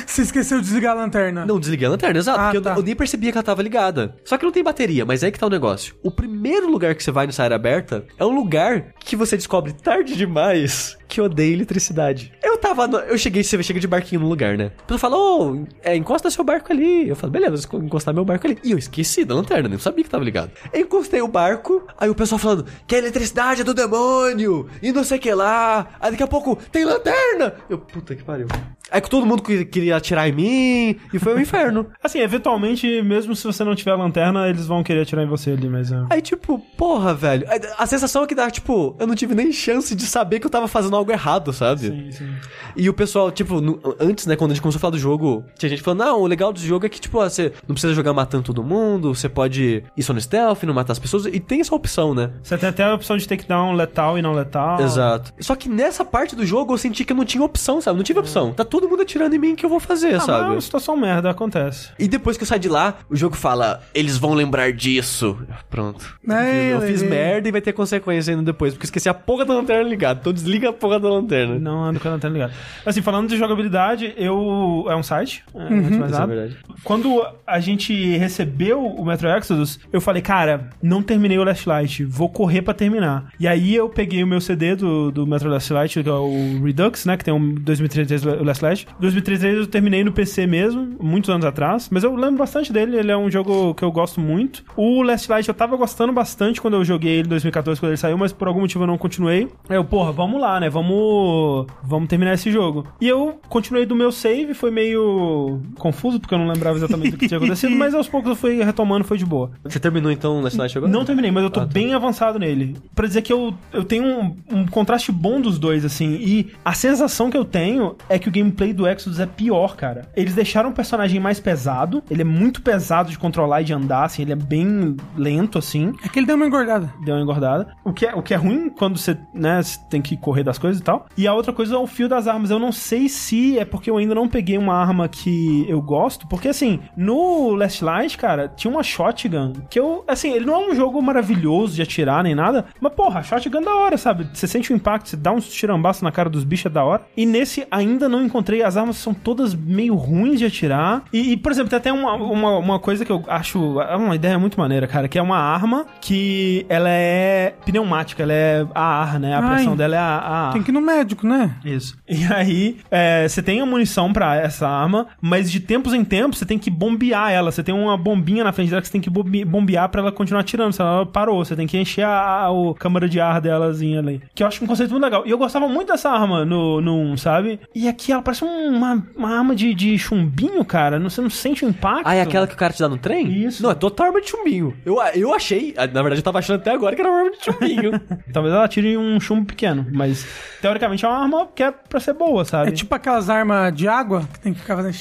Você 0.06 0.22
esqueceu 0.22 0.58
de 0.58 0.64
desligar 0.64 0.92
a 0.92 1.00
lanterna. 1.00 1.44
não 1.46 1.58
desliguei 1.60 1.86
a 1.86 1.90
lanterna, 1.90 2.18
exato, 2.18 2.38
Ah, 2.40 2.42
porque 2.44 2.56
eu- 2.58 2.62
tá. 2.62 2.74
eu, 2.76 2.82
nem 2.82 2.94
percebia 2.96 3.30
que 3.32 3.38
ela 3.38 3.42
tava 3.44 3.62
ligada. 3.62 4.14
Só 4.24 4.36
que 4.38 4.44
não 4.44 4.52
tem 4.52 4.62
bateria, 4.62 5.04
mas 5.04 5.22
aí 5.24 5.30
que 5.32 5.38
tá 5.38 5.46
o 5.46 5.50
negócio. 5.50 5.94
O 6.02 6.10
primeiro 6.10 6.70
lugar 6.70 6.94
que 6.94 7.02
você 7.02 7.10
vai 7.10 7.26
nessa 7.26 7.42
área 7.42 7.54
aberta 7.56 8.04
é 8.18 8.24
um 8.24 8.34
lugar 8.34 8.94
que 9.00 9.16
você 9.16 9.36
descobre 9.36 9.72
tarde 9.72 10.16
demais 10.16 10.96
que 11.08 11.20
odeia 11.20 11.52
eletricidade. 11.52 12.32
Eu 12.42 12.56
tava. 12.58 12.86
no- 12.86 12.98
eu 12.98 13.18
cheguei, 13.18 13.42
você 13.42 13.60
chega 13.62 13.80
de 13.80 13.86
barquinho 13.88 14.20
no 14.20 14.28
lugar, 14.28 14.56
né? 14.56 14.70
A 14.78 14.82
pessoa 14.82 14.98
fala, 14.98 15.16
ô, 15.16 15.64
é, 15.82 15.96
encosta 15.96 16.30
seu 16.30 16.44
barco 16.44 16.72
ali. 16.72 17.08
Eu 17.08 17.16
falo, 17.16 17.32
beleza, 17.32 17.66
vou 17.70 17.82
encostar 17.82 18.14
meu 18.14 18.24
barco 18.24 18.46
ali. 18.46 18.58
E 18.62 18.70
eu 18.72 18.78
esqueci 18.78 19.24
da 19.24 19.34
lanterna, 19.34 19.68
nem 19.68 19.78
sabia 19.78 20.04
que 20.04 20.10
tava 20.10 20.22
ligado. 20.24 20.50
Eu 20.72 20.82
encostei 20.82 21.20
o 21.20 21.26
barco, 21.28 21.84
aí 21.98 22.08
o 22.08 22.14
pessoal 22.14 22.38
falando 22.38 22.66
que 22.86 22.94
a 22.94 22.98
eletricidade 22.98 23.62
é 23.62 23.64
do 23.64 23.74
demônio 23.74 24.68
e 24.82 24.92
não 24.92 25.02
sei 25.04 25.18
o 25.18 25.20
que 25.20 25.32
lá. 25.34 25.88
Aí 26.00 26.10
daqui 26.12 26.22
a 26.22 26.26
pouco 26.28 26.56
tem 26.70 26.84
lanterna. 26.84 27.54
Eu, 27.68 27.78
puta 27.78 28.14
que 28.14 28.22
pariu. 28.22 28.46
Aí 28.90 29.00
todo 29.00 29.26
mundo 29.26 29.42
que- 29.42 29.64
queria 29.64 29.96
atirar 29.96 30.28
em 30.28 30.32
mim, 30.32 30.96
e 31.12 31.18
foi 31.18 31.34
um 31.34 31.38
inferno. 31.40 31.86
Assim, 32.02 32.18
eventualmente, 32.20 33.02
mesmo 33.02 33.34
se 33.36 33.44
você 33.44 33.62
não 33.64 33.74
tiver 33.74 33.94
lanterna, 33.94 34.48
eles 34.48 34.66
vão 34.66 34.82
querer 34.82 35.02
atirar 35.02 35.24
em 35.24 35.28
você 35.28 35.50
ali, 35.50 35.68
mas... 35.68 35.92
é. 35.92 36.04
Aí, 36.10 36.20
tipo, 36.20 36.58
porra, 36.76 37.14
velho. 37.14 37.46
A, 37.48 37.82
a 37.82 37.86
sensação 37.86 38.24
é 38.24 38.26
que 38.26 38.34
dá, 38.34 38.50
tipo, 38.50 38.96
eu 38.98 39.06
não 39.06 39.14
tive 39.14 39.34
nem 39.34 39.52
chance 39.52 39.94
de 39.94 40.06
saber 40.06 40.40
que 40.40 40.46
eu 40.46 40.50
tava 40.50 40.66
fazendo 40.68 40.96
algo 40.96 41.10
errado, 41.12 41.52
sabe? 41.52 41.88
Sim, 41.88 42.10
sim. 42.12 42.30
E 42.76 42.88
o 42.88 42.94
pessoal, 42.94 43.30
tipo, 43.30 43.60
no- 43.60 43.80
antes, 44.00 44.26
né, 44.26 44.36
quando 44.36 44.50
a 44.52 44.54
gente 44.54 44.62
começou 44.62 44.78
a 44.78 44.80
falar 44.80 44.92
do 44.92 44.98
jogo, 44.98 45.44
tinha 45.58 45.68
gente 45.70 45.82
falando, 45.82 46.00
não, 46.00 46.20
o 46.20 46.26
legal 46.26 46.52
do 46.52 46.60
jogo 46.60 46.86
é 46.86 46.88
que, 46.88 47.00
tipo, 47.00 47.18
ó, 47.18 47.28
você 47.28 47.52
não 47.66 47.74
precisa 47.74 47.94
jogar 47.94 48.12
matando 48.12 48.44
todo 48.44 48.62
mundo, 48.62 49.14
você 49.14 49.28
pode 49.28 49.84
ir 49.96 50.02
só 50.02 50.12
no 50.12 50.20
stealth, 50.20 50.62
não 50.64 50.74
matar 50.74 50.92
as 50.92 50.98
pessoas, 50.98 51.26
e 51.26 51.38
tem 51.40 51.60
essa 51.60 51.74
opção, 51.74 52.14
né? 52.14 52.30
Você 52.42 52.56
tem 52.58 52.68
até 52.68 52.84
a 52.84 52.94
opção 52.94 53.16
de 53.16 53.26
takedown 53.26 53.74
letal 53.74 54.18
e 54.18 54.22
não 54.22 54.32
letal. 54.32 54.80
Exato. 54.80 55.32
Só 55.40 55.54
que 55.54 55.68
nessa 55.68 56.04
parte 56.04 56.34
do 56.34 56.44
jogo 56.44 56.72
eu 56.74 56.78
senti 56.78 57.04
que 57.04 57.12
eu 57.12 57.16
não 57.16 57.24
tinha 57.24 57.42
opção, 57.44 57.80
sabe? 57.80 57.96
Não 57.96 58.04
tive 58.04 58.18
opção. 58.18 58.52
Tá 58.52 58.64
todo 58.80 58.88
mundo 58.88 59.02
atirando 59.02 59.34
em 59.34 59.38
mim, 59.38 59.52
o 59.52 59.56
que 59.56 59.64
eu 59.64 59.70
vou 59.70 59.78
fazer, 59.80 60.08
Ah, 60.08 60.12
mas 60.12 60.22
é 60.22 60.26
sabe? 60.26 60.50
uma 60.52 60.60
situação 60.60 60.96
merda, 60.96 61.30
acontece. 61.30 61.90
E 61.98 62.08
depois 62.08 62.36
que 62.36 62.42
eu 62.42 62.46
saio 62.46 62.60
de 62.60 62.68
lá, 62.68 62.98
o 63.08 63.16
jogo 63.16 63.36
fala, 63.36 63.82
eles 63.94 64.16
vão 64.16 64.32
lembrar 64.34 64.72
disso. 64.72 65.38
Pronto. 65.68 66.18
É, 66.28 66.72
eu 66.72 66.80
fiz 66.80 67.02
é. 67.02 67.06
merda 67.06 67.48
e 67.48 67.52
vai 67.52 67.60
ter 67.60 67.72
consequência 67.72 68.32
ainda 68.32 68.42
depois, 68.42 68.72
porque 68.72 68.86
esqueci 68.86 69.08
a 69.08 69.14
porra 69.14 69.44
da 69.44 69.54
lanterna 69.54 69.88
ligada. 69.88 70.18
Então 70.20 70.32
desliga 70.32 70.70
a 70.70 70.72
porra 70.72 70.98
da 70.98 71.08
lanterna. 71.08 71.58
Não 71.58 71.84
ando 71.84 72.00
com 72.00 72.08
a 72.08 72.12
lanterna 72.12 72.34
ligada. 72.34 72.52
Assim, 72.84 73.02
falando 73.02 73.28
de 73.28 73.36
jogabilidade, 73.36 74.14
eu... 74.16 74.86
É 74.88 74.96
um 74.96 75.02
site, 75.02 75.44
é, 75.54 75.68
de 75.68 75.98
mais 75.98 76.12
é 76.12 76.18
nada. 76.18 76.26
verdade. 76.26 76.56
Quando 76.82 77.26
a 77.46 77.60
gente 77.60 78.16
recebeu 78.16 78.84
o 78.84 79.04
Metro 79.04 79.28
Exodus, 79.28 79.78
eu 79.92 80.00
falei, 80.00 80.22
cara, 80.22 80.70
não 80.82 81.02
terminei 81.02 81.38
o 81.38 81.44
Last 81.44 81.68
Light, 81.68 82.04
vou 82.04 82.28
correr 82.28 82.62
pra 82.62 82.72
terminar. 82.72 83.32
E 83.38 83.46
aí 83.46 83.74
eu 83.74 83.88
peguei 83.88 84.22
o 84.22 84.26
meu 84.26 84.40
CD 84.40 84.74
do, 84.74 85.10
do 85.10 85.26
Metro 85.26 85.50
Last 85.50 85.72
Light, 85.72 86.02
que 86.02 86.08
é 86.08 86.12
o 86.12 86.62
Redux, 86.64 87.04
né, 87.04 87.16
que 87.16 87.24
tem 87.24 87.34
um 87.34 87.54
2033 87.54 88.24
o 88.24 88.44
Last 88.44 88.64
Light. 88.64 88.69
2033 88.98 89.56
eu 89.58 89.66
terminei 89.66 90.04
no 90.04 90.12
PC 90.12 90.46
mesmo, 90.46 90.96
muitos 91.00 91.30
anos 91.30 91.44
atrás, 91.46 91.88
mas 91.90 92.04
eu 92.04 92.14
lembro 92.14 92.38
bastante 92.38 92.72
dele, 92.72 92.96
ele 92.96 93.10
é 93.10 93.16
um 93.16 93.30
jogo 93.30 93.74
que 93.74 93.82
eu 93.82 93.90
gosto 93.92 94.20
muito. 94.20 94.64
O 94.76 95.02
Last 95.02 95.30
Light 95.30 95.48
eu 95.48 95.54
tava 95.54 95.76
gostando 95.76 96.12
bastante 96.12 96.60
quando 96.60 96.74
eu 96.74 96.84
joguei 96.84 97.12
ele 97.12 97.26
em 97.26 97.30
2014, 97.30 97.80
quando 97.80 97.90
ele 97.90 97.96
saiu, 97.96 98.18
mas 98.18 98.32
por 98.32 98.48
algum 98.48 98.60
motivo 98.60 98.82
eu 98.84 98.86
não 98.88 98.98
continuei. 98.98 99.48
Aí 99.68 99.76
eu, 99.76 99.84
porra, 99.84 100.12
vamos 100.12 100.40
lá, 100.40 100.58
né, 100.60 100.68
vamos, 100.68 101.66
vamos 101.82 102.08
terminar 102.08 102.34
esse 102.34 102.50
jogo. 102.50 102.86
E 103.00 103.08
eu 103.08 103.40
continuei 103.48 103.86
do 103.86 103.94
meu 103.94 104.12
save, 104.12 104.54
foi 104.54 104.70
meio 104.70 105.60
confuso, 105.78 106.20
porque 106.20 106.34
eu 106.34 106.38
não 106.38 106.48
lembrava 106.48 106.76
exatamente 106.76 107.12
do 107.12 107.16
que 107.18 107.28
tinha 107.28 107.38
acontecido, 107.38 107.74
mas 107.76 107.94
aos 107.94 108.08
poucos 108.08 108.30
eu 108.30 108.36
fui 108.36 108.62
retomando, 108.62 109.04
foi 109.04 109.18
de 109.18 109.24
boa. 109.26 109.50
Você 109.64 109.78
terminou 109.78 110.10
então 110.10 110.38
o 110.38 110.40
Last 110.42 110.58
Night 110.58 110.76
agora? 110.76 110.92
Não 110.92 111.04
terminei, 111.04 111.30
mas 111.30 111.42
eu 111.44 111.50
tô 111.50 111.60
Ah, 111.60 111.66
tá. 111.66 111.72
bem 111.72 111.94
avançado 111.94 112.38
nele. 112.38 112.76
Pra 112.94 113.06
dizer 113.06 113.22
que 113.22 113.32
eu, 113.32 113.54
eu 113.72 113.84
tenho 113.84 114.04
um, 114.04 114.36
um 114.50 114.66
contraste 114.66 115.10
bom 115.12 115.40
dos 115.40 115.58
dois, 115.58 115.84
assim. 115.84 116.14
E 116.20 116.48
a 116.64 116.72
sensação 116.72 117.30
que 117.30 117.36
eu 117.36 117.44
tenho 117.44 117.96
é 118.08 118.18
que 118.18 118.28
o 118.28 118.32
gameplay 118.32 118.59
do 118.72 118.86
Exodus 118.86 119.20
é 119.20 119.26
pior, 119.26 119.76
cara. 119.76 120.02
Eles 120.14 120.34
deixaram 120.34 120.70
o 120.70 120.72
personagem 120.72 121.20
mais 121.20 121.40
pesado. 121.40 122.02
Ele 122.10 122.22
é 122.22 122.24
muito 122.24 122.62
pesado 122.62 123.10
de 123.10 123.18
controlar 123.18 123.62
e 123.62 123.64
de 123.64 123.72
andar, 123.72 124.04
assim. 124.04 124.22
Ele 124.22 124.32
é 124.32 124.36
bem 124.36 124.96
lento, 125.16 125.58
assim. 125.58 125.92
É 126.04 126.08
que 126.08 126.18
ele 126.18 126.26
deu 126.26 126.36
uma 126.36 126.46
engordada. 126.46 126.92
Deu 127.04 127.14
uma 127.14 127.22
engordada. 127.22 127.74
O 127.84 127.92
que 127.92 128.06
é, 128.06 128.14
o 128.14 128.22
que 128.22 128.34
é 128.34 128.36
ruim 128.36 128.70
quando 128.70 128.98
você, 128.98 129.16
né, 129.34 129.62
você 129.62 129.78
tem 129.88 130.02
que 130.02 130.16
correr 130.16 130.44
das 130.44 130.58
coisas 130.58 130.80
e 130.80 130.84
tal. 130.84 131.06
E 131.16 131.26
a 131.26 131.34
outra 131.34 131.52
coisa 131.52 131.74
é 131.74 131.78
o 131.78 131.86
fio 131.86 132.08
das 132.08 132.26
armas. 132.26 132.50
Eu 132.50 132.58
não 132.58 132.72
sei 132.72 133.08
se 133.08 133.58
é 133.58 133.64
porque 133.64 133.90
eu 133.90 133.96
ainda 133.96 134.14
não 134.14 134.28
peguei 134.28 134.58
uma 134.58 134.74
arma 134.74 135.08
que 135.08 135.64
eu 135.68 135.80
gosto. 135.80 136.26
Porque, 136.28 136.48
assim, 136.48 136.80
no 136.96 137.54
Last 137.54 137.84
Light, 137.84 138.18
cara, 138.18 138.48
tinha 138.48 138.70
uma 138.70 138.82
shotgun 138.82 139.52
que 139.68 139.78
eu, 139.78 140.04
assim, 140.06 140.32
ele 140.32 140.44
não 140.44 140.54
é 140.54 140.70
um 140.70 140.74
jogo 140.74 141.00
maravilhoso 141.00 141.74
de 141.74 141.82
atirar 141.82 142.22
nem 142.22 142.34
nada. 142.34 142.66
Mas, 142.80 142.92
porra, 142.92 143.22
shotgun 143.22 143.62
da 143.62 143.74
hora, 143.74 143.96
sabe? 143.96 144.28
Você 144.32 144.46
sente 144.46 144.72
o 144.72 144.76
impacto, 144.76 145.08
você 145.08 145.16
dá 145.16 145.32
uns 145.32 145.48
tirambaços 145.48 146.02
na 146.02 146.12
cara 146.12 146.28
dos 146.28 146.44
bichos, 146.44 146.66
é 146.66 146.68
da 146.68 146.84
hora. 146.84 147.02
E 147.16 147.24
nesse 147.24 147.66
ainda 147.70 148.08
não 148.08 148.22
encontrei. 148.24 148.49
As 148.62 148.76
armas 148.76 148.96
são 148.96 149.12
todas 149.14 149.54
meio 149.54 149.94
ruins 149.94 150.38
de 150.38 150.46
atirar. 150.46 151.02
E, 151.12 151.32
e, 151.32 151.36
por 151.36 151.52
exemplo, 151.52 151.70
tem 151.70 151.76
até 151.78 151.92
uma, 151.92 152.14
uma, 152.14 152.58
uma 152.58 152.78
coisa 152.78 153.04
que 153.04 153.12
eu 153.12 153.22
acho 153.28 153.80
é 153.80 153.96
uma 153.96 154.14
ideia 154.14 154.38
muito 154.38 154.58
maneira, 154.58 154.86
cara, 154.86 155.08
que 155.08 155.18
é 155.18 155.22
uma 155.22 155.38
arma 155.38 155.86
que 156.00 156.64
ela 156.68 156.88
é 156.90 157.54
pneumática, 157.64 158.22
ela 158.22 158.32
é 158.32 158.66
a 158.74 158.82
ar, 159.02 159.20
né? 159.20 159.34
A 159.34 159.38
Ai. 159.40 159.54
pressão 159.54 159.76
dela 159.76 159.94
é 159.94 159.98
a, 159.98 160.02
a 160.02 160.46
ar. 160.48 160.52
Tem 160.52 160.62
que 160.62 160.70
ir 160.70 160.72
no 160.74 160.80
médico, 160.80 161.26
né? 161.26 161.54
Isso. 161.64 161.96
E 162.08 162.24
aí, 162.32 162.78
é, 162.90 163.26
você 163.28 163.42
tem 163.42 163.60
a 163.60 163.66
munição 163.66 164.12
pra 164.12 164.36
essa 164.36 164.68
arma, 164.68 165.06
mas 165.20 165.50
de 165.50 165.60
tempos 165.60 165.94
em 165.94 166.04
tempos 166.04 166.38
você 166.38 166.46
tem 166.46 166.58
que 166.58 166.70
bombear 166.70 167.30
ela. 167.30 167.50
Você 167.52 167.62
tem 167.62 167.74
uma 167.74 167.96
bombinha 167.96 168.42
na 168.44 168.52
frente 168.52 168.70
dela 168.70 168.80
que 168.82 168.88
você 168.88 168.92
tem 168.92 169.00
que 169.00 169.10
bombe- 169.10 169.44
bombear 169.44 169.88
pra 169.88 170.00
ela 170.00 170.12
continuar 170.12 170.40
atirando. 170.40 170.72
Se 170.72 170.80
ela 170.80 171.06
parou, 171.06 171.44
você 171.44 171.54
tem 171.54 171.66
que 171.66 171.78
encher 171.78 172.04
a, 172.04 172.42
a 172.44 172.50
o 172.50 172.74
câmara 172.74 173.08
de 173.08 173.20
ar 173.20 173.40
delazinha 173.40 173.98
ali. 174.00 174.20
Que 174.34 174.42
eu 174.42 174.46
acho 174.46 174.62
um 174.64 174.66
conceito 174.66 174.90
muito 174.90 175.02
legal. 175.04 175.22
E 175.26 175.30
eu 175.30 175.38
gostava 175.38 175.68
muito 175.68 175.88
dessa 175.92 176.10
arma 176.10 176.44
no, 176.44 176.80
no 176.80 176.96
1, 177.12 177.16
sabe? 177.18 177.60
E 177.74 177.88
aqui 177.88 178.12
ela 178.12 178.22
parece 178.30 178.44
uma, 178.44 179.04
uma 179.16 179.36
arma 179.38 179.54
de, 179.54 179.74
de 179.74 179.98
chumbinho, 179.98 180.64
cara. 180.64 180.98
Não- 180.98 181.10
Você 181.10 181.20
não 181.20 181.30
sente 181.30 181.64
o 181.64 181.68
impacto. 181.68 182.02
Ah, 182.06 182.14
é 182.14 182.22
aquela 182.22 182.46
que 182.46 182.54
o 182.54 182.56
cara 182.56 182.72
te 182.72 182.78
dá 182.80 182.88
no 182.88 182.96
trem? 182.96 183.44
Isso. 183.44 183.62
Não, 183.62 183.70
é 183.70 183.74
total 183.74 184.06
arma 184.06 184.20
de 184.20 184.28
chumbinho. 184.30 184.76
Eu, 184.84 184.98
eu 185.14 185.34
achei, 185.34 185.74
na 185.76 185.86
verdade 185.86 186.16
eu 186.18 186.22
tava 186.22 186.38
achando 186.38 186.56
até 186.60 186.70
agora 186.70 186.94
que 186.94 187.02
era 187.02 187.10
uma 187.10 187.18
arma 187.18 187.30
de 187.32 187.44
chumbinho. 187.44 188.00
Talvez 188.32 188.54
ela 188.54 188.68
tire 188.68 188.96
um 188.96 189.18
chumbo 189.20 189.46
pequeno, 189.46 189.86
mas 189.92 190.26
teoricamente 190.60 191.04
é 191.04 191.08
uma 191.08 191.18
arma 191.18 191.48
que 191.54 191.62
é 191.62 191.70
pra 191.70 191.98
ser 192.00 192.12
boa, 192.14 192.44
sabe? 192.44 192.68
É 192.70 192.72
tipo 192.72 192.94
aquelas 192.94 193.28
armas 193.28 193.74
de 193.74 193.88
água 193.88 194.28
que 194.32 194.40
tem 194.40 194.52
que 194.54 194.60
ficar 194.60 194.76
fazendo. 194.76 194.94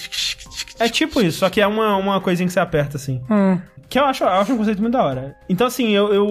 É 0.80 0.89
tipo 0.89 1.22
isso, 1.22 1.39
só 1.39 1.49
que 1.49 1.60
é 1.61 1.68
uma, 1.68 1.95
uma 1.97 2.19
coisinha 2.22 2.47
que 2.47 2.53
você 2.53 2.60
aperta 2.60 2.97
assim. 2.97 3.22
Hum. 3.30 3.60
Que 3.90 3.98
eu 3.98 4.06
acho, 4.06 4.24
eu 4.24 4.30
acho 4.30 4.53
um 4.53 4.57
conceito 4.57 4.82
muito 4.82 4.94
da 4.94 5.03
hora. 5.03 5.36
Então, 5.49 5.66
assim, 5.66 5.90
eu, 5.90 6.14
eu, 6.14 6.28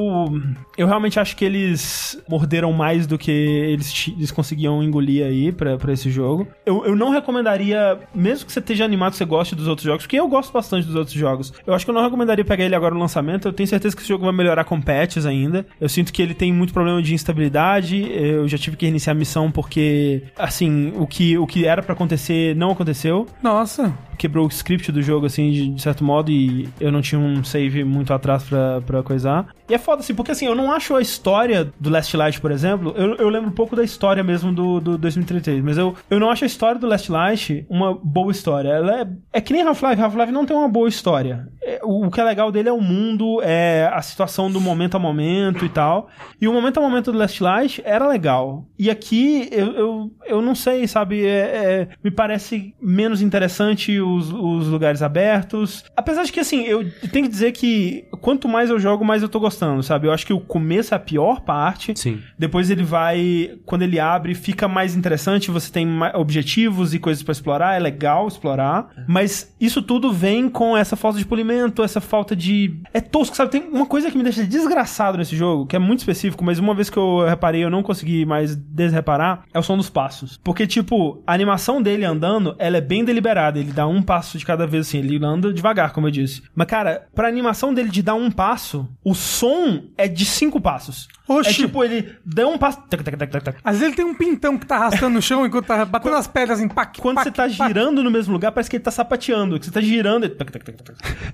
eu 0.76 0.86
realmente 0.86 1.18
acho 1.18 1.36
que 1.36 1.44
eles 1.44 2.22
morderam 2.28 2.72
mais 2.72 3.06
do 3.06 3.18
que 3.18 3.30
eles, 3.30 4.08
eles 4.16 4.30
conseguiam 4.30 4.82
engolir 4.82 5.26
aí 5.26 5.50
pra, 5.50 5.76
pra 5.76 5.92
esse 5.92 6.10
jogo. 6.10 6.46
Eu, 6.64 6.84
eu 6.86 6.94
não 6.94 7.10
recomendaria, 7.10 7.98
mesmo 8.14 8.46
que 8.46 8.52
você 8.52 8.60
esteja 8.60 8.84
animado, 8.84 9.14
você 9.14 9.24
goste 9.24 9.56
dos 9.56 9.66
outros 9.66 9.84
jogos, 9.84 10.04
porque 10.04 10.18
eu 10.18 10.28
gosto 10.28 10.52
bastante 10.52 10.86
dos 10.86 10.94
outros 10.94 11.16
jogos. 11.16 11.52
Eu 11.66 11.74
acho 11.74 11.84
que 11.84 11.90
eu 11.90 11.94
não 11.94 12.02
recomendaria 12.02 12.44
pegar 12.44 12.64
ele 12.64 12.74
agora 12.74 12.94
no 12.94 13.00
lançamento. 13.00 13.48
Eu 13.48 13.52
tenho 13.52 13.68
certeza 13.68 13.96
que 13.96 14.02
esse 14.02 14.08
jogo 14.08 14.24
vai 14.24 14.34
melhorar 14.34 14.64
com 14.64 14.80
patches 14.80 15.26
ainda. 15.26 15.66
Eu 15.80 15.88
sinto 15.88 16.12
que 16.12 16.22
ele 16.22 16.34
tem 16.34 16.52
muito 16.52 16.72
problema 16.72 17.02
de 17.02 17.12
instabilidade. 17.12 18.08
Eu 18.10 18.46
já 18.46 18.56
tive 18.56 18.76
que 18.76 18.86
reiniciar 18.86 19.16
a 19.16 19.18
missão 19.18 19.50
porque, 19.50 20.22
assim, 20.38 20.92
o 20.96 21.06
que, 21.06 21.36
o 21.36 21.46
que 21.46 21.66
era 21.66 21.82
pra 21.82 21.94
acontecer 21.94 22.54
não 22.54 22.70
aconteceu 22.70 23.26
Nossa. 23.42 23.92
Quebrou 24.18 24.44
o 24.44 24.48
script 24.48 24.90
do 24.92 25.00
jogo, 25.00 25.26
assim, 25.26 25.50
de, 25.50 25.68
de 25.68 25.80
certo 25.82 26.02
modo, 26.04 26.30
e 26.30 26.68
eu 26.80 26.90
não 26.92 27.00
tinha 27.00 27.18
um 27.20 27.42
save 27.44 27.84
muito 27.84 28.12
atrás 28.12 28.42
pra, 28.42 28.80
pra 28.82 29.02
coisar. 29.02 29.46
E 29.68 29.74
é 29.74 29.78
foda, 29.78 30.00
assim, 30.00 30.14
porque 30.14 30.32
assim, 30.32 30.46
eu 30.46 30.54
não 30.54 30.72
acho 30.72 30.94
a 30.96 31.00
história 31.00 31.70
do 31.78 31.88
Last 31.90 32.16
Light, 32.16 32.40
por 32.40 32.50
exemplo, 32.50 32.92
eu, 32.96 33.14
eu 33.16 33.28
lembro 33.28 33.48
um 33.48 33.52
pouco 33.54 33.76
da 33.76 33.84
história 33.84 34.22
mesmo 34.24 34.52
do, 34.52 34.80
do 34.80 34.98
2033, 34.98 35.62
mas 35.62 35.78
eu, 35.78 35.94
eu 36.10 36.18
não 36.18 36.30
acho 36.30 36.44
a 36.44 36.46
história 36.46 36.80
do 36.80 36.86
Last 36.86 37.10
Light 37.10 37.64
uma 37.68 37.94
boa 37.94 38.32
história. 38.32 38.68
Ela 38.70 39.00
é, 39.02 39.08
é 39.34 39.40
que 39.40 39.52
nem 39.52 39.62
Half-Life, 39.62 40.00
Half-Life 40.02 40.32
não 40.32 40.44
tem 40.46 40.56
uma 40.56 40.68
boa 40.68 40.88
história. 40.88 41.48
É, 41.62 41.80
o, 41.84 42.06
o 42.06 42.10
que 42.10 42.20
é 42.20 42.24
legal 42.24 42.50
dele 42.50 42.68
é 42.68 42.72
o 42.72 42.80
mundo, 42.80 43.40
é 43.42 43.90
a 43.92 44.00
situação 44.02 44.50
do 44.50 44.60
momento 44.60 44.96
a 44.96 44.98
momento 44.98 45.64
e 45.64 45.68
tal. 45.68 46.08
E 46.40 46.48
o 46.48 46.52
momento 46.52 46.78
a 46.78 46.80
momento 46.80 47.12
do 47.12 47.18
Last 47.18 47.42
Light 47.42 47.82
era 47.84 48.06
legal. 48.08 48.66
E 48.78 48.90
aqui, 48.90 49.48
eu, 49.52 49.72
eu, 49.74 50.10
eu 50.26 50.42
não 50.42 50.54
sei, 50.54 50.86
sabe, 50.88 51.24
é- 51.26 51.28
é- 51.28 51.88
me 52.02 52.10
parece 52.10 52.74
menos 52.80 53.20
interessante 53.22 54.00
os, 54.14 54.32
os 54.32 54.66
lugares 54.68 55.02
abertos. 55.02 55.84
Apesar 55.96 56.24
de 56.24 56.32
que, 56.32 56.40
assim, 56.40 56.64
eu 56.64 56.90
tenho 57.12 57.26
que 57.26 57.30
dizer 57.30 57.52
que 57.52 58.04
quanto 58.20 58.48
mais 58.48 58.70
eu 58.70 58.78
jogo, 58.78 59.04
mais 59.04 59.22
eu 59.22 59.28
tô 59.28 59.40
gostando, 59.40 59.82
sabe? 59.82 60.06
Eu 60.06 60.12
acho 60.12 60.26
que 60.26 60.32
o 60.32 60.40
começo 60.40 60.94
é 60.94 60.96
a 60.96 61.00
pior 61.00 61.40
parte. 61.40 61.92
Sim. 61.96 62.20
Depois 62.38 62.70
ele 62.70 62.82
vai, 62.82 63.58
quando 63.64 63.82
ele 63.82 63.98
abre, 63.98 64.34
fica 64.34 64.68
mais 64.68 64.96
interessante, 64.96 65.50
você 65.50 65.70
tem 65.70 65.88
objetivos 66.14 66.94
e 66.94 66.98
coisas 66.98 67.22
pra 67.22 67.32
explorar, 67.32 67.74
é 67.74 67.78
legal 67.78 68.28
explorar, 68.28 68.88
mas 69.06 69.54
isso 69.60 69.82
tudo 69.82 70.12
vem 70.12 70.48
com 70.48 70.76
essa 70.76 70.96
falta 70.96 71.18
de 71.18 71.26
polimento, 71.26 71.82
essa 71.82 72.00
falta 72.00 72.34
de 72.34 72.80
é 72.92 73.00
tosco, 73.00 73.36
sabe? 73.36 73.50
Tem 73.50 73.62
uma 73.62 73.86
coisa 73.86 74.10
que 74.10 74.16
me 74.16 74.24
deixa 74.24 74.44
desgraçado 74.44 75.18
nesse 75.18 75.36
jogo, 75.36 75.66
que 75.66 75.76
é 75.76 75.78
muito 75.78 76.00
específico, 76.00 76.44
mas 76.44 76.58
uma 76.58 76.74
vez 76.74 76.90
que 76.90 76.96
eu 76.96 77.24
reparei, 77.26 77.64
eu 77.64 77.70
não 77.70 77.82
consegui 77.82 78.24
mais 78.24 78.54
desreparar, 78.54 79.44
é 79.52 79.58
o 79.58 79.62
som 79.62 79.76
dos 79.76 79.90
passos. 79.90 80.38
Porque 80.42 80.66
tipo, 80.66 81.22
a 81.26 81.32
animação 81.32 81.82
dele 81.82 82.04
andando, 82.04 82.54
ela 82.58 82.76
é 82.76 82.80
bem 82.80 83.04
deliberada, 83.04 83.58
ele 83.58 83.72
dá 83.72 83.86
um 83.86 83.97
passo 84.02 84.38
de 84.38 84.44
cada 84.44 84.66
vez 84.66 84.88
assim, 84.88 84.98
ele 84.98 85.24
anda 85.24 85.52
devagar, 85.52 85.92
como 85.92 86.06
eu 86.06 86.10
disse. 86.10 86.42
Mas 86.54 86.66
cara, 86.66 87.06
pra 87.14 87.28
animação 87.28 87.72
dele 87.72 87.88
de 87.88 88.02
dar 88.02 88.14
um 88.14 88.30
passo, 88.30 88.88
o 89.04 89.14
som 89.14 89.84
é 89.96 90.08
de 90.08 90.24
cinco 90.24 90.60
passos. 90.60 91.08
Oxi. 91.28 91.50
É 91.50 91.52
tipo, 91.52 91.84
ele 91.84 92.14
dá 92.24 92.46
um 92.48 92.56
passo. 92.56 92.78
tac, 92.88 93.04
tac, 93.04 93.16
tac, 93.16 93.30
tac, 93.30 93.44
tac. 93.44 93.58
Às 93.62 93.78
vezes 93.78 93.88
ele 93.88 93.96
tem 93.96 94.04
um 94.04 94.14
pintão 94.14 94.56
que 94.56 94.64
tá 94.64 94.76
arrastando 94.76 95.14
no 95.14 95.20
chão 95.22 95.44
enquanto 95.44 95.66
tá 95.66 95.84
batendo 95.86 96.16
as 96.16 96.26
pedras 96.26 96.60
em 96.60 96.68
pac, 96.68 96.98
Quando 97.00 97.22
você 97.22 97.30
tá 97.30 97.46
girando 97.46 98.02
no 98.02 98.10
mesmo 98.10 98.32
lugar, 98.32 98.50
parece 98.50 98.70
que 98.70 98.76
ele 98.76 98.84
tá 98.84 98.90
sapateando. 98.90 99.58
Que 99.58 99.66
você 99.66 99.70
tá 99.70 99.80
girando. 99.80 100.24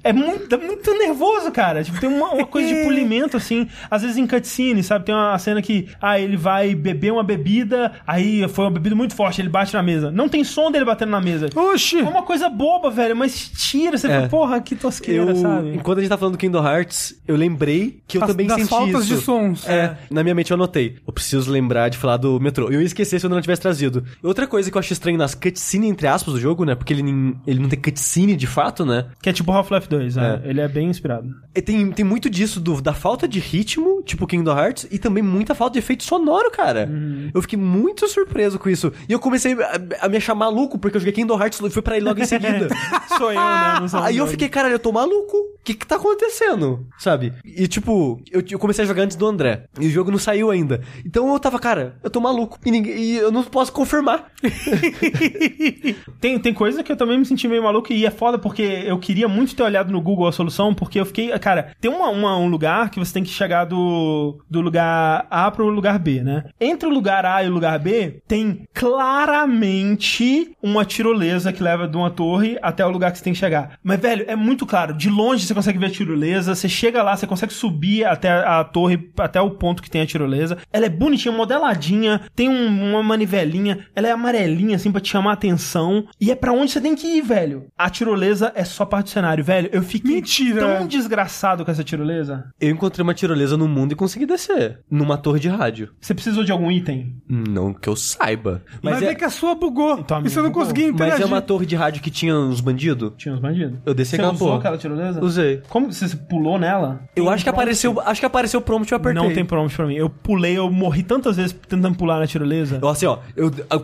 É 0.03 0.13
muito, 0.13 0.53
é 0.53 0.59
muito 0.59 0.99
nervoso, 0.99 1.53
cara. 1.53 1.85
Tipo, 1.85 2.01
tem 2.01 2.09
uma, 2.09 2.31
uma 2.33 2.47
coisa 2.47 2.69
de 2.69 2.83
polimento, 2.83 3.37
assim. 3.37 3.69
Às 3.89 4.03
vezes 4.03 4.17
em 4.17 4.27
cutscene, 4.27 4.83
sabe? 4.83 5.05
Tem 5.05 5.15
uma 5.15 5.39
cena 5.39 5.63
que, 5.63 5.89
ah, 6.01 6.19
ele 6.19 6.37
vai 6.37 6.75
beber 6.75 7.13
uma 7.13 7.23
bebida, 7.23 7.93
aí 8.05 8.49
foi 8.49 8.65
uma 8.65 8.73
bebida 8.73 8.97
muito 8.97 9.15
forte, 9.15 9.41
ele 9.41 9.49
bate 9.49 9.75
na 9.75 9.83
mesa. 9.83 10.11
Não 10.11 10.29
tem 10.29 10.43
som 10.43 10.71
dele 10.73 10.85
batendo 10.85 11.11
na 11.11 11.21
mesa. 11.21 11.49
Oxi! 11.55 12.01
É 12.01 12.03
uma 12.03 12.23
coisa 12.23 12.49
boba, 12.55 12.91
velho, 12.91 13.17
mas 13.17 13.49
tira. 13.57 13.99
Você 13.99 14.07
É. 14.07 14.11
fala, 14.17 14.29
porra, 14.29 14.61
que 14.61 14.75
tosqueira, 14.77 15.31
Eu, 15.31 15.37
sabe? 15.37 15.75
enquanto 15.75 15.99
a 15.99 16.01
gente 16.01 16.09
tá 16.11 16.17
falando 16.19 16.35
do 16.35 16.39
Kingdom 16.39 16.65
Hearts, 16.67 17.21
eu 17.27 17.37
lembrei 17.37 18.01
que 18.07 18.17
eu 18.17 18.21
Das- 18.21 18.31
também 18.31 18.47
das 18.47 18.57
senti 18.59 18.69
faltas 18.71 19.05
isso. 19.05 19.17
de 19.17 19.21
sons. 19.23 19.69
É, 19.69 19.97
na 20.11 20.23
minha 20.23 20.35
mente 20.35 20.51
eu 20.51 20.55
anotei. 20.55 20.97
Eu 21.07 21.13
preciso 21.13 21.51
lembrar 21.51 21.89
de 21.89 21.99
falar 21.99 22.17
do 22.17 22.39
metrô. 22.41 22.69
Eu 22.71 22.81
ia 22.81 22.87
esquecer 22.87 23.19
se 23.21 23.27
eu 23.27 23.31
não 23.31 23.41
tivesse 23.41 23.61
trazido. 23.63 24.05
Outra 24.23 24.47
coisa 24.47 24.71
que 24.71 24.77
eu 24.77 24.81
acho 24.81 24.93
estranho 24.93 25.19
nas 25.19 25.35
cutscene, 25.35 25.89
entre 25.89 26.07
aspas, 26.07 26.35
do 26.35 26.41
jogo, 26.41 26.65
né? 26.65 26.75
Porque 26.75 26.93
ele, 26.93 27.03
nem- 27.03 27.35
ele 27.47 27.61
não 27.61 27.69
tem 27.69 27.81
cutscene 27.81 28.37
de 28.37 28.47
fato, 28.47 28.85
né? 28.85 29.07
Que 29.23 29.29
é 29.31 29.33
tipo 29.33 29.51
Half-Life 29.53 29.89
2, 29.89 30.17
né? 30.17 30.41
É. 30.45 30.51
Ele 30.51 30.61
é 30.61 30.69
bem 30.69 30.89
inspirado. 30.89 31.29
E 31.55 31.61
tem, 31.63 31.91
tem 31.93 32.05
muito 32.05 32.29
disso, 32.31 32.61
do- 32.61 32.81
da 32.81 32.93
falta 32.95 33.27
de 33.29 33.39
ritmo, 33.41 34.03
tipo 34.05 34.27
Kingdom 34.27 34.57
Hearts, 34.57 34.87
e 34.91 34.99
também 34.99 35.23
muita 35.23 35.55
falta 35.55 35.75
de 35.75 35.79
efeito 35.79 36.05
sonoro, 36.05 36.51
cara. 36.51 36.89
Eu 37.33 37.41
fiquei 37.43 37.59
muito 37.59 38.07
surpreso 38.09 38.59
com 38.59 38.69
isso. 38.69 38.93
E 39.09 39.13
eu 39.13 39.19
comecei 39.19 39.55
a, 39.55 39.81
a 40.03 40.09
me 40.09 40.17
achar 40.17 40.35
maluco, 40.35 40.79
porque 40.79 40.97
eu 40.97 41.01
joguei 41.01 41.13
Kingdom 41.13 41.39
Hearts 41.41 41.61
e 41.61 41.71
fui 41.71 41.83
pra 41.83 41.97
ele 41.97 42.05
logo 42.07 42.21
em 42.21 42.25
seguida. 42.27 42.44
Sou 43.19 43.31
eu, 43.33 43.39
né? 43.41 43.79
Não 43.81 43.89
sou 43.89 44.01
Aí 44.03 44.17
eu 44.17 44.27
fiquei, 44.27 44.49
caralho, 44.49 44.75
eu 44.75 44.79
tô 44.79 44.91
maluco. 44.93 45.37
O 45.37 45.65
que 45.65 45.73
que 45.75 45.87
tá 45.87 45.97
acontecendo? 45.97 46.87
Sabe? 46.99 47.33
E 47.45 47.67
tipo, 47.69 48.21
eu, 48.31 48.43
eu 48.51 48.59
comecei 48.59 48.85
a 48.85 48.87
jogar 48.89 49.03
antes 49.05 49.17
do 49.17 49.27
André. 49.27 49.65
E 49.81 49.87
o 49.87 49.91
jogo 49.91 50.11
não 50.11 50.19
saiu 50.19 50.51
ainda. 50.51 50.81
Então 51.07 51.33
eu 51.33 51.39
tava, 51.41 51.59
cara, 51.59 51.97
eu 52.03 52.11
tô 52.11 52.21
maluco. 52.21 52.59
E, 52.67 52.71
ninguém, 52.71 52.97
e 52.99 53.17
eu 53.17 53.31
não 53.33 53.43
posso 53.45 53.73
confirmar. 53.73 54.27
Tem, 56.21 56.39
tem 56.39 56.55
coisa 56.55 56.83
que 56.83 56.91
eu 56.93 56.97
também 56.97 57.19
me 57.19 57.25
senti 57.25 57.47
meio 57.49 57.63
maluco 57.63 57.93
e 57.93 58.05
é 58.07 58.11
foda 58.11 58.39
porque 58.39 58.63
eu 58.87 58.99
queria 58.99 59.29
muito 59.29 59.55
ter 59.55 59.63
olhado 59.63 59.93
no 59.93 60.01
Google 60.01 60.27
a 60.29 60.33
solução, 60.33 60.75
porque 60.75 60.99
eu 61.01 61.07
fiquei. 61.07 61.29
Cara, 61.39 61.75
tem 61.81 61.91
uma, 61.91 62.09
uma- 62.09 62.37
um 62.37 62.49
lugar 62.49 62.91
que 62.91 62.99
você 62.99 63.13
tem 63.13 63.23
que 63.23 63.31
chegar 63.31 63.65
do, 63.65 64.39
do 64.51 64.61
lugar 64.61 65.27
A 65.31 65.51
pro 65.51 65.69
lugar 65.69 65.99
B, 65.99 66.23
né? 66.23 66.45
Entre 66.61 66.89
o 66.89 66.93
lugar 66.93 67.25
A 67.25 67.43
e 67.43 67.49
o 67.49 67.53
lugar 67.53 67.79
B, 67.79 68.23
tem 68.27 68.65
claramente 68.75 70.53
uma 70.63 70.85
tirolesa 70.85 71.53
que 71.53 71.63
leva 71.63 71.87
de 71.87 71.97
uma 71.97 72.11
torre 72.11 72.34
até 72.63 72.85
o 72.85 72.91
lugar 72.91 73.11
que 73.13 73.19
você 73.19 73.25
tem 73.25 73.33
que 73.33 73.39
chegar. 73.39 73.79
Mas, 73.83 74.01
velho, 74.01 74.25
é 74.29 74.37
muito 74.37 74.67
claro. 74.67 74.95
De 74.95 75.09
longe 75.11 75.47
você 75.47 75.55
consegue 75.55 75.79
ver 75.79 75.87
a 75.87 75.91
tirolesa, 75.91 76.55
você 76.55 76.69
chega 76.69 77.03
lá, 77.03 77.17
você 77.17 77.27
consegue 77.27 77.53
subir 77.53 78.05
até 78.05 78.31
a 78.31 78.63
torre, 78.65 79.11
até 79.19 79.41
o 79.41 79.51
ponto 79.51 79.83
que 79.83 79.91
tem 79.91 80.01
a 80.03 80.07
tirolesa. 80.07 80.59
Ela 80.73 80.87
é 80.87 80.89
bonitinha, 80.89 81.33
modeladinha, 81.33 82.21
tem 82.35 82.49
um- 82.49 82.91
uma 82.91 83.03
manivelinha, 83.03 83.87
ela 83.95 84.09
é 84.09 84.11
amarelinha, 84.13 84.77
assim, 84.77 84.91
pra 84.93 85.01
te 85.01 85.11
chamar 85.11 85.31
a 85.31 85.35
atenção. 85.35 86.07
E 86.21 86.31
é 86.31 86.35
pra 86.35 86.53
onde 86.53 86.71
você 86.73 86.81
tem 86.81 86.95
que 86.95 87.07
ir, 87.07 87.23
velho. 87.23 87.67
A 87.77 87.89
tirolesa 87.91 88.53
é 88.55 88.65
só 88.65 88.85
parte 88.85 89.07
do 89.07 89.11
cenário, 89.11 89.45
velho. 89.45 89.69
Eu 89.73 89.83
fiquei 89.83 90.17
Mentira. 90.17 90.61
tão 90.61 90.87
desgraçado 90.87 91.65
com 91.65 91.71
essa 91.71 91.85
tirolesa. 91.85 92.45
Eu 92.61 92.71
encontrei 92.71 93.03
uma 93.03 93.15
tirolesa 93.15 93.57
no 93.57 93.69
mundo 93.69 93.93
e 93.93 93.97
consegui 93.97 94.27
descer. 94.27 94.81
Numa 94.91 95.17
torre 95.17 95.41
de 95.41 95.49
rádio. 95.49 95.91
Você 96.01 96.15
precisou 96.15 96.45
de 96.45 96.53
algum 96.53 96.71
item? 96.71 97.17
Não 97.29 97.73
que 97.73 97.89
eu 97.89 97.97
saiba. 97.97 98.63
Mas 98.83 98.95
Mas, 98.95 99.03
é 99.03 99.07
é, 99.13 99.15
que 99.15 99.25
a 99.25 99.31
sua 99.31 99.55
bugou. 99.55 99.99
Então, 99.99 100.19
a 100.19 100.21
e 100.21 100.31
você 100.31 100.37
não 100.41 100.49
bugou. 100.49 100.63
conseguia 100.63 100.87
mas 100.87 100.95
interagir. 100.95 101.23
é 101.23 101.27
uma 101.27 101.41
torre 101.43 101.67
de 101.67 101.77
rádio 101.77 102.03
que 102.03 102.11
tinha 102.15 102.35
uns 102.35 102.61
bandidos? 102.61 103.13
Tinha 103.19 103.35
uns 103.35 103.41
bandidos. 103.41 103.79
Eu 103.85 103.93
desci 103.93 104.11
Você 104.11 104.17
aquela 104.17 104.33
usou 104.33 104.49
porra. 104.49 104.59
aquela 104.61 104.79
tirolesa? 104.79 105.23
Usei. 105.23 105.61
Como 105.69 105.93
você 105.93 106.09
você 106.09 106.17
pulou 106.17 106.59
nela? 106.59 107.01
Eu 107.17 107.29
acho 107.29 107.43
que 107.43 107.51
apareceu. 107.51 108.01
Acho 108.01 108.21
que 108.21 108.27
apareceu 108.27 108.61
o 108.61 108.63
prompt 108.63 108.91
e 108.91 108.95
eu 108.95 108.97
apertei. 108.97 109.23
Não 109.23 109.35
tem 109.35 109.45
prompt 109.45 109.75
pra 109.75 109.87
mim. 109.87 109.95
Eu 109.97 110.09
pulei, 110.09 110.57
eu 110.57 110.71
morri 110.71 111.03
tantas 111.03 111.37
vezes 111.37 111.53
tentando 111.69 111.97
pular 111.97 112.19
na 112.21 112.27
tirolesa. 112.27 112.79
Eu, 112.81 112.89
assim, 112.89 113.07
ó, 113.07 113.19
eu, 113.37 113.51
eu 113.71 113.81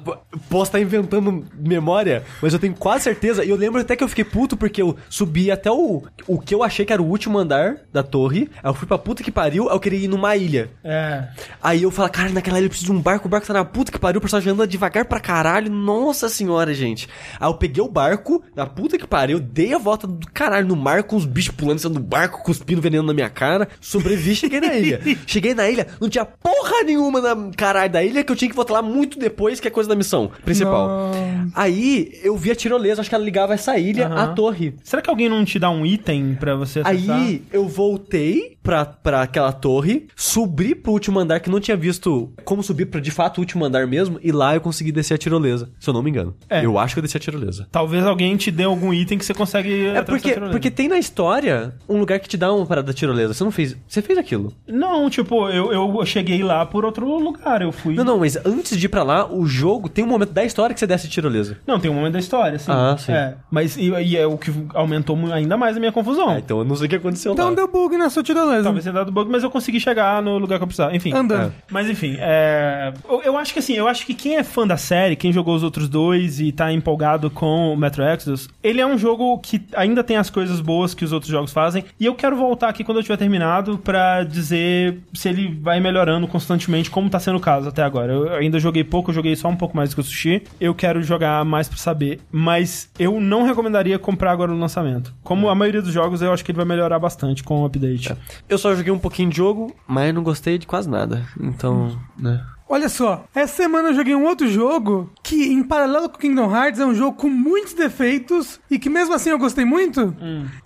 posso 0.48 0.69
estar 0.69 0.81
inventando 0.81 1.44
memória, 1.59 2.23
mas 2.40 2.52
eu 2.52 2.59
tenho 2.59 2.74
quase 2.74 3.05
certeza. 3.05 3.44
E 3.44 3.51
eu 3.51 3.57
lembro 3.57 3.81
até 3.81 3.97
que 3.97 4.05
eu 4.05 4.09
fiquei 4.09 4.24
puto 4.24 4.57
porque 4.57 4.81
eu 4.81 4.97
subi 5.09 5.51
até 5.51 5.70
o, 5.70 6.02
o 6.27 6.39
que 6.39 6.55
eu 6.55 6.62
achei 6.62 6.85
que 6.85 6.93
era 6.93 7.02
o 7.02 7.07
último 7.07 7.39
andar 7.39 7.77
da 7.93 8.02
torre. 8.02 8.48
Aí 8.62 8.70
eu 8.70 8.74
fui 8.74 8.86
pra 8.86 8.98
puta 8.98 9.23
que 9.23 9.31
pariu, 9.31 9.69
aí 9.69 9.74
eu 9.74 9.81
queria 9.81 9.98
ir 9.98 10.09
numa 10.09 10.36
ilha. 10.36 10.70
É. 10.85 11.28
Aí 11.62 11.82
eu 11.82 11.90
falei, 11.90 12.11
cara, 12.12 12.28
naquela 12.31 12.59
ilha 12.59 12.66
eu 12.66 12.70
preciso 12.70 12.93
de 12.93 12.97
um 12.98 13.01
barco, 13.01 13.27
o 13.27 13.31
barco 13.31 13.47
tá 13.47 13.52
na 13.52 13.65
puta 13.65 13.90
que 13.90 13.98
pariu, 13.98 14.19
o 14.19 14.20
personagem 14.20 14.52
anda 14.52 14.66
devagar 14.66 15.05
pra 15.05 15.19
caralho. 15.20 15.70
Nossa 15.70 16.28
senhora, 16.28 16.73
gente. 16.74 17.09
Aí 17.39 17.48
eu 17.48 17.55
peguei 17.55 17.82
o 17.82 17.89
barco, 17.89 18.20
na 18.55 18.67
puta 18.67 18.99
que 18.99 19.07
pariu, 19.07 19.39
dei 19.41 19.75
a 19.75 19.79
volta 19.79 20.07
do 20.07 20.27
caralho 20.33 20.67
no 20.67 20.77
mar 20.77 21.03
com 21.03 21.17
os 21.17 21.25
bichos 21.25 21.55
pulando 21.55 21.79
cima 21.79 21.95
do 21.95 22.01
barco, 22.01 22.43
cuspindo 22.43 22.81
veneno 22.81 23.03
na 23.03 23.15
minha 23.15 23.29
cara. 23.31 23.69
Sobrevivi 23.81 24.35
cheguei 24.37 24.61
na 24.61 24.75
ilha. 24.75 25.01
cheguei 25.27 25.55
na 25.55 25.69
ilha, 25.69 25.87
não 26.01 26.09
tinha 26.09 26.25
porra 26.25 26.83
nenhuma 26.85 27.21
na 27.21 27.51
caralho 27.57 27.93
da 27.93 28.03
ilha 28.03 28.23
que 28.23 28.31
eu 28.33 28.37
tinha 28.37 28.49
que 28.49 28.57
voltar 28.57 28.75
lá 28.75 28.83
muito 28.83 29.19
depois, 29.19 29.61
que 29.61 29.69
é 29.69 29.71
coisa 29.71 29.89
da 29.89 29.97
missão 29.97 30.31
principal. 30.45 30.89
Nossa. 30.89 31.21
Aí 31.55 32.19
eu 32.23 32.37
vi 32.37 32.51
a 32.51 32.55
tirolesa, 32.55 33.01
acho 33.01 33.09
que 33.11 33.15
ela 33.15 33.25
ligava 33.25 33.55
essa 33.55 33.79
ilha 33.79 34.09
à 34.09 34.25
Aham. 34.25 34.35
torre. 34.35 34.75
Será 34.83 35.03
que 35.03 35.11
alguém 35.11 35.29
não 35.29 35.45
te 35.45 35.59
dá 35.59 35.71
um 35.71 35.85
item 35.85 36.37
pra 36.39 36.55
você 36.55 36.81
acessar? 36.81 37.17
Aí 37.17 37.43
eu 37.53 37.67
voltei 37.69 38.57
pra, 38.63 38.85
pra 38.85 39.23
aquela 39.23 39.53
torre, 39.53 40.07
subi 40.15 40.75
pro 40.75 40.93
último 40.93 41.19
andar 41.19 41.41
que 41.41 41.51
não 41.51 41.61
tinha 41.61 41.77
visto 41.77 42.33
como 42.45 42.63
subir 42.63 42.87
pra 42.87 43.01
de 43.01 43.11
fato 43.11 43.39
o 43.39 43.41
último 43.41 43.65
andar 43.65 43.87
mesmo, 43.87 44.19
e 44.23 44.31
lá 44.33 44.55
eu 44.55 44.61
consegui 44.61 44.93
descer 44.93 45.15
a 45.15 45.19
tirolesa. 45.19 45.71
Se 45.79 45.89
eu 45.89 45.95
não 45.95 46.03
me 46.03 46.11
engano. 46.11 46.35
É. 46.49 46.65
Eu 46.65 46.79
acho 46.79 46.95
que 46.95 46.99
eu 46.99 47.03
desci 47.03 47.17
a 47.17 47.21
tirolesa. 47.21 47.67
Talvez 47.71 48.05
alguém 48.11 48.37
te 48.37 48.51
dê 48.51 48.65
algum 48.65 48.93
item 48.93 49.19
que 49.19 49.24
você 49.24 49.35
consegue 49.35 49.87
É 49.87 50.03
porque, 50.03 50.35
porque 50.35 50.70
tem 50.70 50.89
na 50.89 50.99
história 50.99 51.74
um 51.89 51.99
lugar 51.99 52.19
que 52.20 52.28
te 52.28 52.37
dá 52.37 52.53
uma 52.53 52.66
parada 52.66 52.89
da 52.89 52.93
tirolesa. 52.93 53.35
Você 53.35 53.45
não 53.45 53.51
fez. 53.51 53.77
Você 53.87 54.03
fez 54.03 54.19
aquilo. 54.19 54.53
Não, 54.66 55.09
tipo, 55.09 55.49
eu, 55.49 55.73
eu 55.73 56.07
cheguei 56.07 56.43
lá 56.43 56.65
por 56.66 56.85
outro 56.85 57.19
lugar. 57.19 57.62
Eu 57.62 57.73
fui. 57.73 57.95
Não, 57.95 58.05
não, 58.05 58.19
mas 58.19 58.37
antes 58.45 58.78
de 58.78 58.87
ir 58.87 58.89
pra 58.89 59.03
lá, 59.03 59.31
o 59.31 59.47
jogo 59.47 59.89
tem 59.89 60.05
um 60.05 60.09
momento 60.09 60.32
da 60.32 60.45
história 60.45 60.74
que 60.74 60.81
você 60.81 60.87
desce 60.87 61.07
a 61.07 61.11
tirolesa. 61.11 61.59
Não, 61.66 61.78
tem 61.78 61.91
um 61.91 61.95
momento 61.95 62.12
da 62.15 62.19
história, 62.19 62.59
sim. 62.59 62.70
Ah, 62.70 62.97
sim. 62.99 63.12
É, 63.12 63.35
mas 63.51 63.77
e, 63.77 63.91
e 63.91 64.16
é 64.16 64.27
o 64.27 64.37
que 64.37 64.53
aumentou 64.74 65.16
ainda 65.32 65.57
mais 65.57 65.77
a 65.77 65.81
minha 65.81 65.93
confusão. 65.93 66.28
Ah, 66.31 66.39
então 66.39 66.59
eu 66.59 66.65
não 66.65 66.77
sei 66.77 66.87
o 66.87 66.91
que 66.91 66.97
aconteceu 66.97 67.32
Então 67.32 67.51
lá. 67.51 67.55
deu 67.55 67.69
bug 67.69 67.97
na 67.97 68.11
sua 68.11 68.23
tirolesa. 68.23 68.65
Talvez 68.65 68.85
tenha 68.85 68.95
dado 68.95 69.12
bug, 69.12 69.31
mas 69.31 69.43
eu 69.43 69.51
consegui 69.51 69.81
chegar 69.81 70.23
no 70.23 70.39
lugar 70.39 70.59
que 70.59 70.62
eu 70.62 70.66
precisava. 70.66 70.95
Enfim. 70.95 71.12
Andando. 71.12 71.53
Mas 71.70 71.89
enfim, 71.89 72.16
é... 72.19 72.93
eu, 73.09 73.23
eu 73.23 73.39
acho 73.39 73.53
que 73.53 73.59
assim, 73.59 73.74
eu 73.74 73.87
acho 73.89 74.05
que 74.07 74.15
quem 74.15 74.37
é 74.37 74.43
fã 74.43 74.66
da 74.66 74.77
série, 74.77 75.16
quem 75.16 75.32
jogou 75.32 75.55
os 75.55 75.62
outros 75.62 75.89
dois 75.89 76.41
e 76.41 76.53
tá 76.53 76.73
empolgado 76.73 77.31
com 77.31 77.73
o 77.73 77.77
Metro 77.77 77.99
Exodus, 78.02 78.48
ele 78.62 78.81
é 78.81 78.86
um 78.86 78.98
jogo 78.98 79.39
que 79.39 79.62
ainda 79.74 80.02
tem 80.02 80.16
as 80.16 80.31
coisas 80.31 80.60
boas 80.60 80.94
que 80.94 81.05
os 81.05 81.12
outros 81.12 81.31
jogos 81.31 81.52
fazem. 81.52 81.85
E 81.98 82.06
eu 82.06 82.14
quero 82.14 82.36
voltar 82.36 82.68
aqui 82.68 82.85
quando 82.85 82.98
eu 82.98 83.02
tiver 83.02 83.16
terminado 83.16 83.78
pra 83.78 84.24
dizer 84.24 84.98
se 85.12 85.28
ele 85.28 85.59
vai 85.60 85.81
melhorando 85.81 86.27
constantemente, 86.27 86.90
como 86.90 87.10
tá 87.10 87.18
sendo 87.18 87.39
o 87.39 87.40
caso 87.40 87.68
até 87.68 87.82
agora. 87.82 88.12
Eu 88.12 88.35
ainda 88.35 88.59
joguei 88.59 88.85
pouco, 88.85 89.12
joguei 89.12 89.36
só 89.36 89.48
um 89.48 89.56
pouco 89.56 89.77
mais 89.77 89.90
do 89.90 89.94
que 89.94 90.01
o 90.01 90.05
Sushi. 90.05 90.43
Eu 90.60 90.74
quero 90.74 91.02
jogar 91.02 91.44
mais 91.44 91.68
pra 91.68 91.78
saber. 91.78 92.20
Mas 92.31 92.90
eu 92.98 93.20
não 93.20 93.44
recomendaria 93.44 93.98
comprar 93.98 94.32
agora 94.32 94.52
no 94.52 94.59
lançamento. 94.59 95.14
Como 95.22 95.48
a 95.48 95.55
maioria 95.55 95.82
dos 95.82 95.93
jogos, 95.93 96.22
eu 96.22 96.32
acho 96.32 96.44
que 96.44 96.51
ele 96.51 96.56
vai 96.56 96.66
melhorar 96.66 96.98
bastante 96.98 97.43
com 97.43 97.62
o 97.62 97.64
update. 97.64 98.14
Eu 98.48 98.59
só 98.59 98.74
joguei 98.74 98.93
um 98.93 98.98
pouquinho 98.98 99.31
de 99.31 99.36
jogo, 99.36 99.74
mas 99.86 100.14
não 100.14 100.22
gostei 100.22 100.59
de 100.59 100.66
quase 100.66 100.89
nada. 100.89 101.24
Então, 101.40 101.98
né. 102.18 102.43
Olha 102.73 102.89
só, 102.89 103.25
essa 103.35 103.57
semana 103.57 103.89
eu 103.89 103.95
joguei 103.95 104.15
um 104.15 104.25
outro 104.25 104.49
jogo 104.49 105.11
que, 105.25 105.53
em 105.53 105.61
paralelo 105.63 106.09
com 106.09 106.19
Kingdom 106.19 106.55
Hearts, 106.55 106.79
é 106.81 106.87
um 106.87 106.95
jogo 106.95 107.17
com 107.17 107.29
muitos 107.29 107.73
defeitos 107.75 108.61
e 108.71 108.79
que 108.79 108.89
mesmo 108.89 109.13
assim 109.13 109.31
eu 109.31 109.39
gostei 109.39 109.65
muito. 109.65 110.15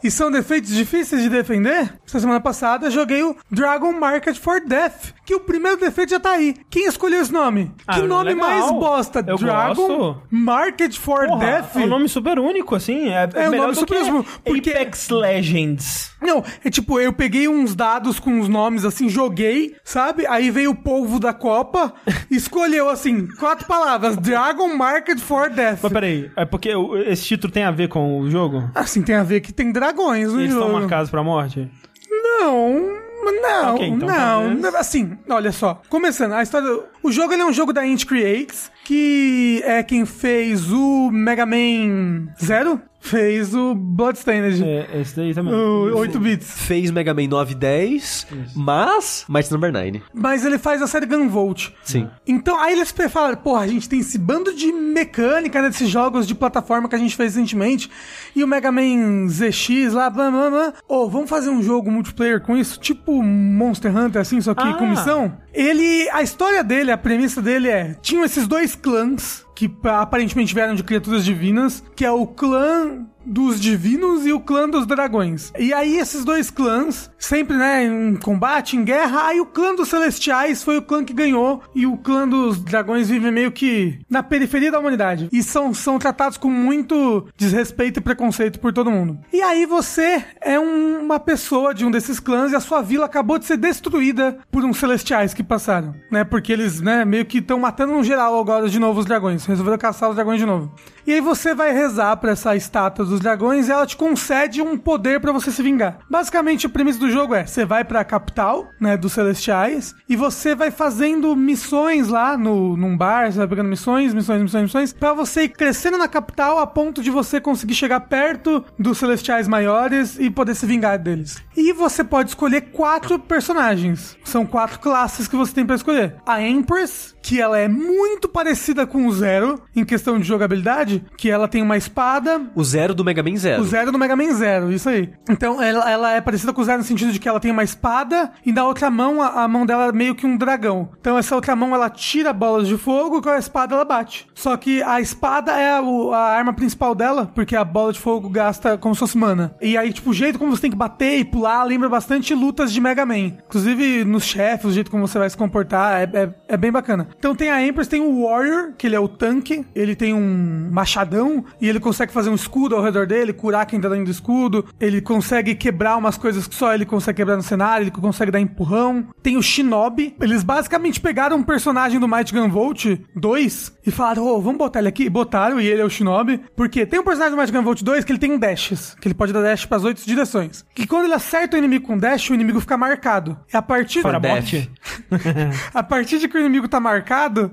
E 0.03 0.11
são 0.11 0.31
defeitos 0.31 0.71
difíceis 0.75 1.23
de 1.23 1.31
defender. 1.31 1.99
Essa 2.07 2.21
semana 2.21 2.41
passada 2.41 2.87
eu 2.87 2.91
joguei 2.91 3.23
o 3.23 3.35
Dragon 3.51 3.91
Market 3.93 4.37
for 4.39 4.61
Death, 4.61 5.15
que 5.25 5.35
o 5.35 5.41
primeiro 5.41 5.79
defeito 5.79 6.11
já 6.11 6.21
tá 6.21 6.33
aí. 6.33 6.55
Quem 6.69 6.87
escolheu 6.87 7.23
esse 7.23 7.33
nome? 7.33 7.73
Ah, 7.87 7.95
que 8.01 8.07
nome 8.07 8.35
legal. 8.35 8.49
mais 8.51 8.71
bosta? 8.73 9.25
Eu 9.27 9.39
Dragon 9.39 9.75
gosto. 9.89 10.23
Market 10.31 10.99
for 10.99 11.27
Porra, 11.27 11.39
Death? 11.47 11.77
É 11.77 11.81
um 11.81 11.87
nome 11.87 12.09
super 12.09 12.39
único, 12.39 12.75
assim. 12.75 13.09
É, 13.09 13.29
É 13.35 13.49
um 13.49 13.51
melhor 13.51 13.63
nome 13.69 13.75
do 13.75 13.81
super 13.81 14.03
que 14.03 14.11
único, 14.11 14.41
porque- 14.45 14.71
Apex 14.71 15.09
Legends. 15.09 16.14
Não, 16.25 16.43
é 16.65 16.71
tipo, 16.71 16.99
eu 16.99 17.13
peguei 17.13 17.47
uns 17.49 17.75
dados 17.75 18.19
com 18.19 18.41
os 18.41 18.49
nomes 18.49 18.85
assim, 18.85 19.09
joguei, 19.09 19.77
sabe? 19.85 20.27
Aí 20.27 20.51
veio 20.51 20.71
o 20.71 20.75
polvo 20.77 21.21
da 21.21 21.33
Copa, 21.33 21.93
escolheu 22.31 22.89
assim, 22.89 23.27
quatro 23.39 23.67
palavras: 23.67 24.17
Dragon 24.17 24.75
Market 24.77 25.19
for 25.19 25.51
Death. 25.51 25.81
Mas 25.83 25.93
peraí, 25.93 26.31
é 26.37 26.45
porque 26.45 26.71
esse 27.07 27.25
título 27.25 27.53
tem 27.53 27.65
a 27.65 27.71
ver 27.71 27.89
com 27.89 28.19
o 28.21 28.31
jogo? 28.31 28.71
Assim, 28.75 29.03
tem 29.03 29.15
a 29.15 29.23
ver 29.23 29.41
que 29.41 29.53
tem 29.53 29.71
dragões 29.71 30.33
no 30.33 30.41
Eles 30.41 30.53
estão 30.53 30.69
jogo. 30.69 30.81
marcados 30.81 31.11
pra 31.11 31.23
morte? 31.23 31.71
Não, 32.11 33.05
não, 33.43 33.75
Ok, 33.75 33.87
então 33.89 34.09
não. 34.09 34.69
Assim, 34.79 35.17
olha 35.29 35.53
só. 35.53 35.81
Começando, 35.89 36.33
a 36.33 36.43
história. 36.43 36.69
O 37.03 37.11
jogo 37.11 37.33
ele 37.33 37.43
é 37.43 37.47
um 37.47 37.53
jogo 37.53 37.73
da 37.73 37.87
Int 37.87 38.05
Creates, 38.05 38.71
que 38.85 39.63
é 39.65 39.83
quem 39.83 40.05
fez 40.05 40.71
o 40.71 41.11
Mega 41.11 41.47
Man 41.47 42.29
Zero, 42.43 42.81
fez 43.01 43.55
o 43.55 43.75
Bloodstained, 43.75 44.63
É, 44.65 45.01
esse 45.01 45.15
daí 45.17 45.35
também. 45.35 45.53
o 45.53 45.95
8 45.97 46.19
bits. 46.19 46.47
Fez 46.67 46.91
Mega 46.91 47.13
Man 47.13 47.27
9 47.29 47.53
e 47.53 47.55
10, 47.55 48.27
mas 48.55 49.25
Might 49.29 49.51
Number 49.53 49.71
9. 49.73 50.03
Mas 50.15 50.45
ele 50.45 50.59
faz 50.59 50.81
a 50.81 50.87
série 50.87 51.05
Gunvolt. 51.07 51.69
Sim. 51.83 52.09
Então, 52.27 52.59
aí 52.59 52.73
eles 52.73 52.95
falaram, 53.11 53.37
porra, 53.37 53.61
a 53.63 53.67
gente 53.67 53.89
tem 53.89 54.01
esse 54.01 54.17
bando 54.19 54.55
de 54.55 54.73
mecânica 54.73 55.61
nesses 55.61 55.89
jogos 55.89 56.27
de 56.27 56.35
plataforma 56.35 56.89
que 56.89 56.95
a 56.95 56.99
gente 56.99 57.15
fez 57.17 57.35
recentemente, 57.35 57.91
e 58.35 58.43
o 58.43 58.47
Mega 58.47 58.71
Man 58.73 59.29
ZX 59.29 59.93
lá, 59.93 60.09
blá, 60.09 60.31
blá, 60.31 60.51
blá. 60.51 60.73
Ô, 60.89 61.09
vamos 61.09 61.29
fazer 61.29 61.51
um 61.51 61.63
jogo 61.63 61.91
multiplayer 61.91 62.41
com 62.41 62.57
isso? 62.57 62.79
Tipo 62.81 63.23
Monster 63.23 63.95
Hunter, 63.97 64.21
assim, 64.23 64.41
só 64.41 64.55
que 64.55 64.63
Ah. 64.63 64.75
com 64.75 64.87
missão? 64.87 65.37
Ele, 65.55 66.09
a 66.11 66.21
história 66.21 66.65
dele, 66.65 66.91
a 66.91 66.99
premissa 66.99 67.41
dele 67.41 67.69
é, 67.69 67.95
tinham 68.03 68.25
esses 68.25 68.49
dois 68.49 68.75
clãs, 68.75 69.47
que 69.55 69.69
pa- 69.69 70.01
aparentemente 70.03 70.53
vieram 70.53 70.75
de 70.75 70.83
criaturas 70.83 71.25
divinas, 71.25 71.83
que 71.95 72.05
é 72.05 72.11
o 72.11 72.27
clã 72.27 73.07
dos 73.25 73.61
divinos 73.61 74.27
e 74.27 74.33
o 74.33 74.41
clã 74.41 74.69
dos 74.69 74.87
dragões. 74.87 75.53
E 75.59 75.73
aí 75.73 75.97
esses 75.97 76.25
dois 76.25 76.51
clãs, 76.51 77.11
sempre, 77.19 77.57
né, 77.57 77.85
em 77.85 78.17
combate, 78.17 78.77
em 78.77 78.85
guerra, 78.85 79.27
aí 79.29 79.41
o 79.41 79.47
clã 79.47 79.75
dos 79.75 79.89
celestiais 79.89 80.63
foi 80.63 80.77
o 80.79 80.83
clã 80.83 81.05
que 81.05 81.13
ganhou 81.13 81.63
e 81.75 81.87
o 81.87 81.97
clã 81.97 82.27
dos 82.29 82.59
dragões 82.59 83.09
vive 83.09 83.31
meio 83.31 83.51
que 83.53 83.99
na 84.09 84.23
periferia 84.23 84.71
da 84.71 84.79
humanidade. 84.79 85.29
E 85.33 85.43
são, 85.43 85.73
são 85.75 85.99
tratados 85.99 86.37
com 86.39 86.51
muito 86.51 87.27
desrespeito 87.37 87.99
e 87.99 88.03
preconceito 88.03 88.61
por 88.61 88.73
todo 88.73 88.91
mundo. 88.91 89.19
E 89.33 89.41
aí 89.43 89.67
você 89.67 90.25
é 90.41 90.59
um- 90.59 91.01
uma 91.01 91.21
pessoa 91.21 91.75
de 91.75 91.85
um 91.85 91.91
desses 91.91 92.19
clãs 92.21 92.53
e 92.53 92.57
a 92.57 92.61
sua 92.61 92.83
vila 92.83 93.07
acabou 93.07 93.39
de 93.39 93.45
ser 93.47 93.57
destruída 93.57 94.39
por 94.51 94.65
uns 94.65 94.79
celestiais 94.79 95.33
que 95.35 95.43
passaram, 95.43 95.95
né? 96.11 96.25
Porque 96.25 96.53
eles, 96.53 96.81
né, 96.81 97.05
meio 97.05 97.25
que 97.25 97.39
estão 97.39 97.59
matando 97.59 97.93
no 97.95 98.03
geral 98.05 98.39
agora 98.39 98.69
de 98.69 98.79
novo 98.79 99.01
os 99.01 99.07
dragões. 99.07 99.45
Resolveram 99.47 99.79
caçar 99.79 100.09
os 100.09 100.15
dragões 100.17 100.39
de 100.41 100.47
novo. 100.47 100.73
E 101.07 101.13
aí 101.13 101.21
você 101.21 101.55
vai 101.55 101.73
rezar 101.73 102.17
pra 102.17 102.33
essa 102.33 102.57
estátua 102.57 103.05
dragões 103.21 103.69
e 103.69 103.73
ela 103.73 103.87
te 103.87 103.97
concede 103.97 104.61
um 104.61 104.77
poder 104.77 105.21
pra 105.21 105.33
você 105.33 105.51
se 105.51 105.63
vingar. 105.63 105.99
Basicamente, 106.11 106.67
a 106.67 106.69
premissa 106.69 106.99
do 106.99 107.11
jogo 107.11 107.35
é: 107.35 107.47
você 107.47 107.65
vai 107.65 107.85
pra 107.85 108.05
capital, 108.05 108.69
né, 108.81 108.97
dos 108.97 109.13
celestiais 109.13 109.95
e 110.09 110.17
você 110.17 110.55
vai 110.55 110.71
fazendo 110.71 111.35
missões 111.37 112.09
lá 112.09 112.37
no 112.37 112.77
num 112.77 112.97
bar, 112.97 113.31
você 113.31 113.39
vai 113.39 113.49
pegando 113.49 113.69
missões, 113.69 114.15
missões, 114.15 114.43
missões, 114.43 114.63
missões, 114.65 114.93
pra 114.93 115.13
você 115.13 115.45
ir 115.45 115.49
crescendo 115.49 115.99
na 115.99 116.09
capital 116.09 116.59
a 116.59 116.67
ponto 116.67 117.03
de 117.03 117.11
você 117.11 117.41
conseguir 117.41 117.75
chegar 117.75 118.01
perto 118.01 118.65
dos 118.79 118.99
celestiais 118.99 119.49
maiores 119.49 120.19
e 120.19 120.31
poder 120.31 120.55
se 120.55 120.67
vingar 120.67 120.99
deles. 120.99 121.43
E 121.57 121.73
você 121.73 122.03
pode 122.03 122.31
escolher 122.31 122.63
quatro 122.73 123.19
personagens. 123.19 124.17
São 124.25 124.47
quatro 124.47 124.79
classes 124.81 125.29
que 125.29 125.37
você 125.37 125.53
tem 125.55 125.67
pra 125.67 125.77
escolher. 125.77 126.17
A 126.27 126.43
Empress, 126.43 127.14
que 127.25 127.41
ela 127.41 127.59
é 127.59 127.67
muito 127.67 128.29
parecida 128.29 128.87
com 128.87 129.07
o 129.07 129.13
Zero 129.13 129.59
em 129.75 129.83
questão 129.83 130.19
de 130.19 130.27
jogabilidade, 130.27 131.03
que 131.17 131.31
ela 131.31 131.49
tem 131.49 131.63
uma 131.63 131.75
espada, 131.75 132.43
O 132.55 132.63
zero 132.63 132.95
do 132.95 133.03
Mega 133.03 133.23
Man 133.23 133.37
Zero. 133.37 133.63
o 133.63 133.65
Zero 133.65 133.91
do 133.91 133.99
Mega 133.99 134.15
Man 134.15 134.35
Zero, 134.35 134.71
isso 134.71 134.91
aí. 134.91 135.11
Então, 135.27 135.61
ela, 135.63 135.91
ela 135.91 136.13
é 136.13 136.21
parecida 136.21 136.53
com 136.53 136.61
o 136.61 136.65
Zero 136.65 136.79
no 136.79 136.85
sentido 136.85 137.13
de 137.13 137.19
que 137.19 137.27
ela 137.27 137.41
tem 137.41 137.51
uma 137.51 137.65
espada 137.65 138.31
e 138.45 138.53
na 138.53 138.67
outra 138.67 138.91
mão, 138.91 139.23
a, 139.23 139.45
a 139.45 139.49
mão 139.49 139.65
dela 139.65 139.87
é 139.87 139.93
meio 139.93 140.15
que 140.15 140.27
um 140.27 140.37
dragão. 140.37 140.91
Então, 141.01 141.17
essa 141.17 141.35
outra 141.35 141.57
mão, 141.57 141.75
ela 141.75 141.89
tira 141.89 142.31
bolas 142.31 142.69
de 142.69 142.77
fogo 142.77 143.19
e 143.19 143.23
com 143.23 143.31
a 143.31 143.39
espada 143.39 143.75
ela 143.75 143.87
bate. 143.87 144.27
Só 144.35 144.55
que 144.59 144.83
a 144.83 145.01
espada 145.01 145.53
é 145.53 145.71
a, 145.71 145.81
a 145.81 146.37
arma 146.37 146.53
principal 146.53 146.95
dela, 146.95 147.33
porque 147.35 147.57
a 147.57 147.65
bola 147.65 147.95
de 147.95 148.01
fogo 148.01 148.29
gasta 148.29 148.77
como 148.77 148.95
se 148.95 148.99
fosse 148.99 149.17
mana. 149.17 149.55
E 149.63 149.79
aí, 149.79 149.95
tipo, 149.95 150.11
o 150.11 150.15
jeito 150.15 150.39
como 150.39 150.55
você 150.55 150.61
tem 150.61 150.71
que 150.71 150.77
bater 150.77 151.21
e 151.21 151.25
pular 151.25 151.65
lembra 151.65 151.89
bastante 151.89 152.35
lutas 152.35 152.71
de 152.71 152.83
Mega 152.83 153.07
Man. 153.07 153.33
Inclusive, 153.47 154.05
nos 154.05 154.25
chefes, 154.25 154.67
o 154.67 154.73
jeito 154.73 154.91
como 154.91 155.09
você 155.09 155.19
vai 155.19 155.31
se 155.31 155.37
comportar 155.39 156.03
é, 156.03 156.11
é, 156.13 156.31
é 156.49 156.57
bem 156.59 156.71
bacana. 156.71 157.14
Então, 157.19 157.35
tem 157.35 157.51
a 157.51 157.67
Empress, 157.67 157.89
tem 157.89 158.01
o 158.01 158.27
Warrior, 158.27 158.73
que 158.77 158.87
ele 158.87 158.97
é 158.97 159.01
o 159.01 159.09
tanque. 159.09 159.65
Ele 159.75 159.95
tem 159.95 160.13
um 160.13 160.69
machadão 160.71 161.45
e 161.61 161.69
ele 161.69 161.81
consegue 161.81 162.13
fazer 162.13 162.31
um 162.31 162.35
escudo 162.35 162.77
ao 162.77 162.83
redor 162.83 163.07
dele, 163.07 163.33
curar 163.33 163.67
quem 163.67 163.81
tá 163.81 163.89
dentro 163.89 164.07
do 164.07 164.11
escudo. 164.11 164.67
Ele 164.81 165.01
consegue 165.01 165.55
quebrar 165.55 165.97
umas 165.97 166.17
coisas 166.17 166.47
que 166.47 166.55
só 166.55 166.75
ele 166.75 166.85
consegue 166.85 167.17
quebrar 167.17 167.37
no 167.37 167.43
cenário, 167.43 167.85
ele 167.85 167.91
consegue 167.91 168.31
dar 168.31 168.41
empurrão. 168.41 169.07
Tem 169.23 169.37
o 169.37 169.43
Shinobi. 169.43 170.17
Eles 170.21 170.43
basicamente 170.43 171.01
pegaram 171.01 171.37
um 171.37 171.43
personagem 171.43 171.99
do 171.99 172.09
Might 172.09 172.33
Gun 172.33 172.49
Volt 172.49 172.87
2 173.15 173.73
e 173.87 173.91
falaram, 173.91 174.27
ô, 174.27 174.41
vamos 174.41 174.59
botar 174.59 174.81
ele 174.81 174.89
aqui. 174.89 175.09
Botaram 175.09 175.61
e 175.61 175.67
ele 175.67 175.81
é 175.81 175.85
o 175.85 175.91
Shinobi. 175.91 176.41
Porque 176.57 176.85
tem 176.87 177.01
um 177.01 177.05
personagem 177.05 177.37
do 177.37 177.41
Might 177.41 177.53
Gun 177.53 177.63
Volt 177.63 177.83
2 177.83 178.05
que 178.05 178.13
ele 178.13 178.19
tem 178.19 178.33
um 178.33 178.39
dashes, 178.39 178.97
que 179.01 179.09
ele 179.09 179.15
pode 179.15 179.33
dar 179.33 179.43
dash 179.43 179.65
pras 179.67 179.85
oito 179.85 180.05
direções. 180.05 180.65
Que 180.75 180.87
quando 180.87 181.05
ele 181.05 181.15
acerta 181.15 181.57
o 181.57 181.59
inimigo 181.59 181.87
com 181.87 181.97
dash, 181.97 182.31
o 182.31 182.35
inimigo 182.35 182.61
fica 182.61 182.77
marcado. 182.77 183.39
E 183.53 183.57
a 183.57 183.63
partir 183.63 184.03
bot. 184.03 184.71
a 185.73 185.83
partir 185.83 186.19
de 186.19 186.29
que 186.29 186.37
o 186.37 186.41
inimigo 186.41 186.69
tá 186.69 186.81
marcado, 186.81 187.04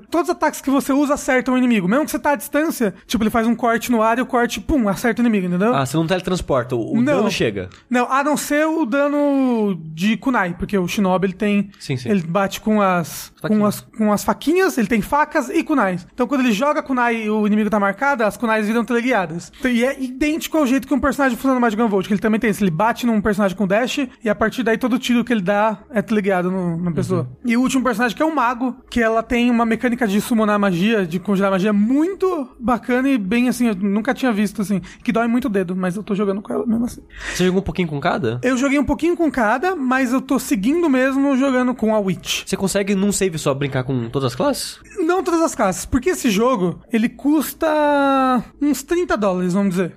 todos 0.10 0.30
os 0.30 0.36
ataques 0.36 0.62
que 0.62 0.70
você 0.70 0.92
usa 0.94 1.14
acertam 1.16 1.54
o 1.54 1.58
inimigo. 1.58 1.88
Mesmo 1.88 2.06
que 2.06 2.12
você 2.12 2.20
tá 2.20 2.32
à 2.32 2.36
distância, 2.36 2.94
tipo, 3.06 3.24
ele 3.24 3.30
faz 3.30 3.46
um 3.48 3.56
corte 3.56 3.92
no 3.92 4.02
ar 4.02 4.18
e 4.18 4.22
o 4.22 4.26
corte, 4.26 4.60
pum, 4.60 4.88
acerta 4.88 5.22
o 5.22 5.26
inimigo, 5.26 5.48
entendeu? 5.48 5.74
Ah, 5.76 5.86
você 5.86 5.98
não 5.98 6.08
teletransporta, 6.08 6.76
o, 6.76 6.94
o 6.94 6.96
Não. 7.02 7.04
dano 7.18 7.32
chega. 7.32 7.70
Não, 7.90 8.12
a 8.12 8.24
não 8.24 8.36
ser 8.38 8.66
o 8.66 8.86
dano 8.86 9.76
de 9.94 10.18
kunai, 10.18 10.56
porque 10.58 10.78
o 10.78 10.88
shinobi 10.88 11.28
ele 11.28 11.34
tem, 11.34 11.70
Sim, 11.80 11.98
sim. 11.98 12.10
ele 12.10 12.22
bate 12.24 12.62
com 12.62 12.82
as, 12.82 13.32
com 13.42 13.48
Faquinhas. 13.48 13.68
as 13.76 13.98
com 13.98 14.12
as 14.14 14.24
faquinhas, 14.24 14.78
ele 14.78 14.88
tem 14.88 15.02
facas 15.02 15.50
e 15.50 15.64
kunais. 15.64 16.08
Então 16.14 16.28
quando 16.28 16.42
ele 16.42 16.52
joga 16.52 16.82
kunai 16.82 17.24
e 17.26 17.30
o 17.30 17.46
inimigo 17.46 17.70
tá 17.70 17.80
marcado, 17.80 18.24
as 18.24 18.38
kunais 18.38 18.68
viram 18.68 18.84
teleguiadas. 18.86 19.52
Então, 19.60 19.70
e 19.72 19.84
é 19.84 20.02
idêntico 20.02 20.58
ao 20.58 20.66
jeito 20.66 20.88
que 20.88 20.94
um 20.94 21.00
personagem 21.00 21.36
funciona 21.36 21.56
no 21.56 21.62
Magic 21.62 21.82
Gun 21.82 21.88
Volt, 21.90 22.08
que 22.08 22.14
ele 22.14 22.22
também 22.22 22.40
tem 22.40 22.50
isso, 22.50 22.64
ele 22.64 22.72
bate 22.72 23.06
num 23.06 23.20
personagem 23.22 23.56
com 23.58 23.68
dash 23.68 24.00
e 24.24 24.30
a 24.30 24.36
partir 24.36 24.64
daí 24.64 24.78
todo 24.78 24.98
tiro 25.00 25.24
que 25.24 25.34
ele 25.34 25.42
dá 25.42 25.80
é 25.92 26.02
teleguiado 26.02 26.50
no- 26.52 26.78
na 26.78 26.92
pessoa. 26.92 27.28
E 27.44 27.56
o 27.58 27.62
último 27.62 27.84
personagem 27.84 28.16
que 28.16 28.22
é 28.24 28.26
o 28.26 28.34
mago, 28.36 28.76
que 28.90 29.02
ela 29.02 29.24
tem 29.24 29.41
uma 29.50 29.66
mecânica 29.66 30.08
de 30.08 30.20
summonar 30.22 30.60
magia, 30.60 31.06
de 31.06 31.20
congelar 31.20 31.52
magia 31.52 31.74
muito 31.74 32.50
bacana 32.60 33.10
e 33.10 33.18
bem 33.18 33.48
assim, 33.48 33.68
eu 33.68 33.76
nunca 33.76 34.14
tinha 34.14 34.32
visto 34.32 34.62
assim, 34.62 34.82
que 35.04 35.12
dói 35.12 35.28
muito 35.28 35.46
o 35.46 35.50
dedo, 35.50 35.76
mas 35.76 35.96
eu 35.96 36.04
tô 36.04 36.14
jogando 36.14 36.42
com 36.42 36.54
ela 36.54 36.66
mesmo 36.66 36.86
assim. 36.86 37.02
Você 37.34 37.46
jogou 37.46 37.62
um 37.62 37.64
pouquinho 37.64 37.88
com 37.88 38.00
cada? 38.00 38.40
Eu 38.44 38.58
joguei 38.58 38.78
um 38.78 38.86
pouquinho 38.86 39.16
com 39.16 39.32
cada, 39.32 39.76
mas 39.76 40.14
eu 40.14 40.22
tô 40.22 40.38
seguindo 40.38 40.90
mesmo 40.90 41.38
jogando 41.38 41.74
com 41.74 41.96
a 41.96 42.00
Witch. 42.00 42.44
Você 42.46 42.58
consegue 42.58 42.94
num 42.96 43.12
save 43.12 43.38
só 43.38 43.54
brincar 43.54 43.84
com 43.84 44.10
todas 44.10 44.28
as 44.28 44.36
classes? 44.36 44.80
Não 45.00 45.24
todas 45.24 45.42
as 45.42 45.56
classes, 45.56 45.86
porque 45.86 46.12
esse 46.12 46.30
jogo, 46.30 46.82
ele 46.92 47.10
custa 47.10 48.44
uns 48.62 48.84
30 48.84 49.18
dólares, 49.18 49.54
vamos 49.54 49.72
dizer. 49.72 49.96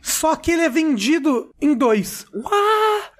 Só 0.00 0.36
que 0.36 0.50
ele 0.50 0.62
é 0.62 0.68
vendido 0.68 1.50
em 1.60 1.74
dois. 1.74 2.26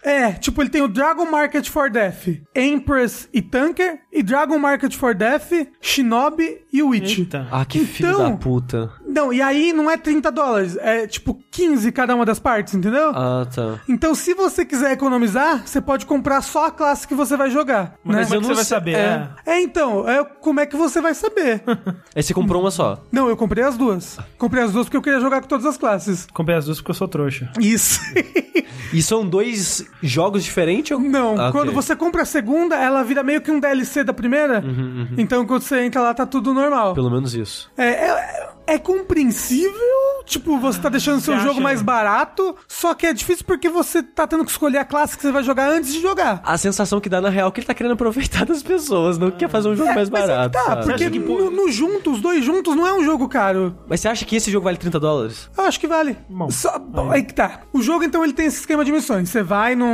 É, 0.04 0.32
tipo, 0.32 0.62
ele 0.62 0.70
tem 0.70 0.82
o 0.82 0.88
Dragon 0.88 1.26
Market 1.26 1.68
for 1.68 1.90
Death, 1.90 2.28
Empress 2.54 3.28
e 3.32 3.42
Tanker, 3.42 4.00
e 4.12 4.22
Dragon 4.22 4.58
Market 4.58 4.94
for 4.94 5.14
Death, 5.14 5.50
Shinobi 5.80 6.58
e 6.72 6.82
Witch. 6.82 7.18
Eita. 7.18 7.46
Ah, 7.50 7.64
que 7.64 7.80
filho 7.84 8.10
Então- 8.10 8.30
da 8.32 8.36
puta. 8.36 8.90
Não, 9.06 9.32
e 9.32 9.40
aí 9.40 9.72
não 9.72 9.90
é 9.90 9.96
30 9.96 10.30
dólares, 10.30 10.76
é 10.78 11.06
tipo 11.06 11.40
15 11.50 11.90
cada 11.92 12.14
uma 12.14 12.24
das 12.26 12.38
partes, 12.38 12.74
entendeu? 12.74 13.10
Ah, 13.14 13.46
tá. 13.52 13.80
Então, 13.88 14.14
se 14.14 14.34
você 14.34 14.64
quiser 14.64 14.92
economizar, 14.92 15.62
você 15.66 15.80
pode 15.80 16.04
comprar 16.04 16.42
só 16.42 16.66
a 16.66 16.70
classe 16.70 17.08
que 17.08 17.14
você 17.14 17.34
vai 17.36 17.50
jogar. 17.50 17.94
Mas 18.04 18.16
né? 18.16 18.24
como 18.24 18.34
é 18.36 18.40
que 18.40 18.46
você 18.46 18.54
vai 18.54 18.64
saber? 18.64 18.94
É. 18.96 19.28
É, 19.46 19.60
então, 19.62 20.08
é, 20.08 20.22
como 20.24 20.60
é 20.60 20.66
que 20.66 20.76
você 20.76 21.00
vai 21.00 21.14
saber? 21.14 21.62
Aí 22.14 22.22
você 22.22 22.34
comprou 22.34 22.60
uma 22.60 22.70
só. 22.70 23.02
Não, 23.10 23.28
eu 23.28 23.36
comprei 23.36 23.64
as 23.64 23.76
duas. 23.76 24.18
Comprei 24.36 24.62
as 24.64 24.72
duas 24.72 24.86
porque 24.86 24.96
eu 24.98 25.02
queria 25.02 25.20
jogar 25.20 25.40
com 25.40 25.48
todas 25.48 25.64
as 25.64 25.76
classes. 25.78 26.26
Comprei 26.34 26.56
as 26.58 26.66
duas 26.66 26.78
porque 26.78 26.90
eu 26.90 26.94
sou 26.94 27.08
trouxa. 27.08 27.50
Isso. 27.58 28.00
E 28.92 29.02
são 29.02 29.26
dois 29.28 29.84
jogos 30.00 30.44
diferentes? 30.44 30.92
ou- 30.92 31.00
Não, 31.02 31.38
Ah, 31.40 31.50
quando 31.50 31.72
você 31.72 31.96
compra 31.96 32.22
a 32.22 32.24
segunda, 32.24 32.76
ela 32.76 33.02
vira 33.02 33.20
meio 33.22 33.40
que 33.40 33.50
um 33.50 33.58
DLC 33.58 34.04
da 34.04 34.12
primeira. 34.12 34.62
Então, 35.18 35.44
quando 35.44 35.55
você 35.64 35.84
entra 35.84 36.00
lá, 36.00 36.14
tá 36.14 36.26
tudo 36.26 36.52
normal. 36.52 36.94
Pelo 36.94 37.10
menos 37.10 37.34
isso. 37.34 37.70
É, 37.76 38.08
é, 38.08 38.48
é 38.66 38.78
compreensível, 38.78 39.72
tipo, 40.24 40.58
você 40.58 40.80
tá 40.80 40.88
deixando 40.88 41.20
seu 41.20 41.34
Você 41.34 41.40
jogo 41.40 41.54
acha? 41.54 41.60
mais 41.60 41.82
barato, 41.82 42.56
só 42.66 42.94
que 42.94 43.06
é 43.06 43.12
difícil 43.12 43.44
porque 43.46 43.68
você 43.68 44.02
tá 44.02 44.26
tendo 44.26 44.44
que 44.44 44.50
escolher 44.50 44.78
a 44.78 44.84
classe 44.84 45.16
que 45.16 45.22
você 45.22 45.32
vai 45.32 45.42
jogar 45.42 45.68
antes 45.70 45.92
de 45.92 46.00
jogar. 46.00 46.40
A 46.44 46.58
sensação 46.58 47.00
que 47.00 47.08
dá 47.08 47.20
na 47.20 47.28
real 47.28 47.48
é 47.48 47.50
que 47.52 47.60
ele 47.60 47.66
tá 47.66 47.74
querendo 47.74 47.92
aproveitar 47.92 48.44
das 48.44 48.62
pessoas, 48.62 49.18
não 49.18 49.30
quer 49.30 49.48
fazer 49.48 49.68
um 49.68 49.76
jogo 49.76 49.94
mais 49.94 50.10
Mas 50.10 50.22
é 50.22 50.26
que 50.26 50.28
barato. 50.32 50.52
tá, 50.52 50.64
sabe? 50.64 50.84
porque 50.86 51.04
acha 51.04 51.10
que, 51.10 51.18
no, 51.18 51.50
no 51.50 51.70
junto, 51.70 52.12
os 52.12 52.20
dois 52.20 52.44
juntos, 52.44 52.74
não 52.74 52.86
é 52.86 52.92
um 52.92 53.04
jogo 53.04 53.28
caro. 53.28 53.76
Mas 53.88 54.00
você 54.00 54.08
acha 54.08 54.24
que 54.24 54.36
esse 54.36 54.50
jogo 54.50 54.64
vale 54.64 54.76
30 54.76 54.98
dólares? 55.00 55.48
Eu 55.56 55.64
acho 55.64 55.78
que 55.80 55.86
vale. 55.86 56.16
Bom, 56.28 56.50
Só, 56.50 56.80
aí 57.10 57.22
que 57.22 57.34
tá. 57.34 57.60
O 57.72 57.80
jogo, 57.82 58.04
então, 58.04 58.24
ele 58.24 58.32
tem 58.32 58.46
esse 58.46 58.60
esquema 58.60 58.84
de 58.84 58.92
missões. 58.92 59.28
Você 59.28 59.42
vai 59.42 59.74
no, 59.74 59.86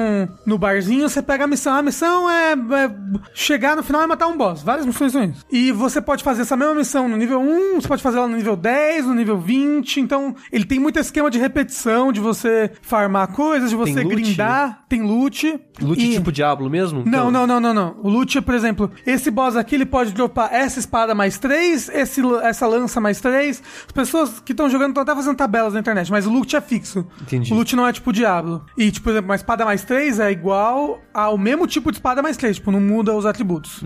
no 0.47 0.59
barzinho, 0.59 1.09
você 1.09 1.21
pega 1.23 1.45
a 1.45 1.47
missão. 1.47 1.75
A 1.75 1.83
missão 1.83 2.29
é, 2.31 2.53
é 2.53 2.91
chegar 3.35 3.77
no 3.77 3.83
final 3.83 4.03
e 4.03 4.07
matar 4.07 4.27
um 4.27 4.37
boss. 4.37 4.63
Várias 4.63 4.87
missões 4.87 5.13
são 5.13 5.25
isso. 5.25 5.45
E 5.51 5.73
você 5.73 6.01
pode 6.01 6.23
fazer 6.25 6.43
essa 6.43 6.57
mesma 6.57 6.75
missão 6.75 7.09
no 7.09 7.17
nível 7.17 7.41
1, 7.41 7.81
você 7.81 7.89
pode 7.89 8.03
fazer 8.03 8.19
ela 8.19 8.29
no 8.29 8.37
nível 8.37 8.57
10, 8.63 9.07
no 9.07 9.15
nível 9.15 9.37
20. 9.39 10.01
Então, 10.01 10.35
ele 10.51 10.65
tem 10.65 10.79
muito 10.79 10.99
esquema 10.99 11.31
de 11.31 11.39
repetição, 11.39 12.13
de 12.13 12.21
você 12.21 12.71
farmar 12.81 13.29
coisas, 13.33 13.71
de 13.71 13.77
você 13.77 13.95
Tem 13.95 14.05
loot? 14.05 14.15
grindar. 14.17 14.85
Tem 14.89 15.03
loot. 15.03 15.61
Loot 15.81 16.01
E- 16.01 16.15
tipo 16.15 16.31
Diablo 16.33 16.71
mesmo? 16.71 17.01
Não, 17.01 17.29
Então- 17.29 17.31
não, 17.31 17.47
não, 17.47 17.61
não, 17.61 17.75
não. 17.75 17.97
O 18.03 18.09
loot, 18.09 18.41
por 18.43 18.55
exemplo, 18.55 18.91
esse 19.07 19.31
boss 19.31 19.57
aqui 19.57 19.75
ele 19.75 19.85
pode 19.87 20.13
dropar 20.13 20.49
essa 20.53 20.79
espada 20.79 21.15
mais 21.15 21.39
3, 21.39 21.89
esse, 21.89 22.23
essa 22.43 22.67
lança 22.67 23.01
mais 23.01 23.21
3. 23.21 23.63
As 23.87 23.93
pessoas 23.93 24.41
que 24.41 24.53
estão 24.53 24.71
jogando 24.71 24.91
estão 24.91 25.03
até 25.03 25.15
fazendo 25.15 25.37
tabelas 25.37 25.75
na 25.75 25.81
internet, 25.81 26.11
mas 26.11 26.27
o 26.27 26.31
loot 26.31 26.55
é 26.55 26.61
fixo. 26.61 27.07
Entendi. 27.21 27.53
O 27.53 27.57
loot 27.57 27.75
não 27.75 27.87
é 27.87 27.93
tipo 27.93 28.13
Diablo. 28.13 28.65
E, 28.79 28.91
tipo, 28.91 29.05
por 29.05 29.11
exemplo, 29.11 29.29
uma 29.31 29.35
espada 29.37 29.65
mais 29.65 29.83
3 29.83 30.21
é 30.21 30.31
igual 30.31 31.01
ao 31.13 31.37
mesmo 31.37 31.67
tipo 31.67 31.91
de 31.91 31.97
espada 31.99 32.23
mais 32.23 32.37
3, 32.37 32.57
tipo, 32.57 32.71
não 32.71 32.81
muda 32.81 33.13
os 33.15 33.27
atributos. 33.27 33.83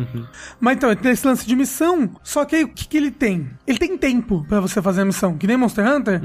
Mas 0.61 0.77
então, 0.77 0.91
ele 0.91 1.01
tem 1.01 1.13
esse 1.13 1.27
lance 1.27 1.47
de 1.47 1.57
missão, 1.57 2.11
só 2.23 2.45
que 2.45 2.57
aí 2.57 2.65
o 2.65 2.69
que, 2.69 2.87
que 2.87 2.97
ele 2.97 3.11
tem? 3.11 3.49
Ele 3.67 3.79
tem 3.79 3.97
tempo 3.97 4.45
pra 4.49 4.61
você 4.69 4.81
fazer 4.83 5.03
a 5.03 5.05
missão, 5.05 5.37
que 5.37 5.47
nem 5.47 5.57
Monster 5.57 5.87
Hunter. 5.87 6.21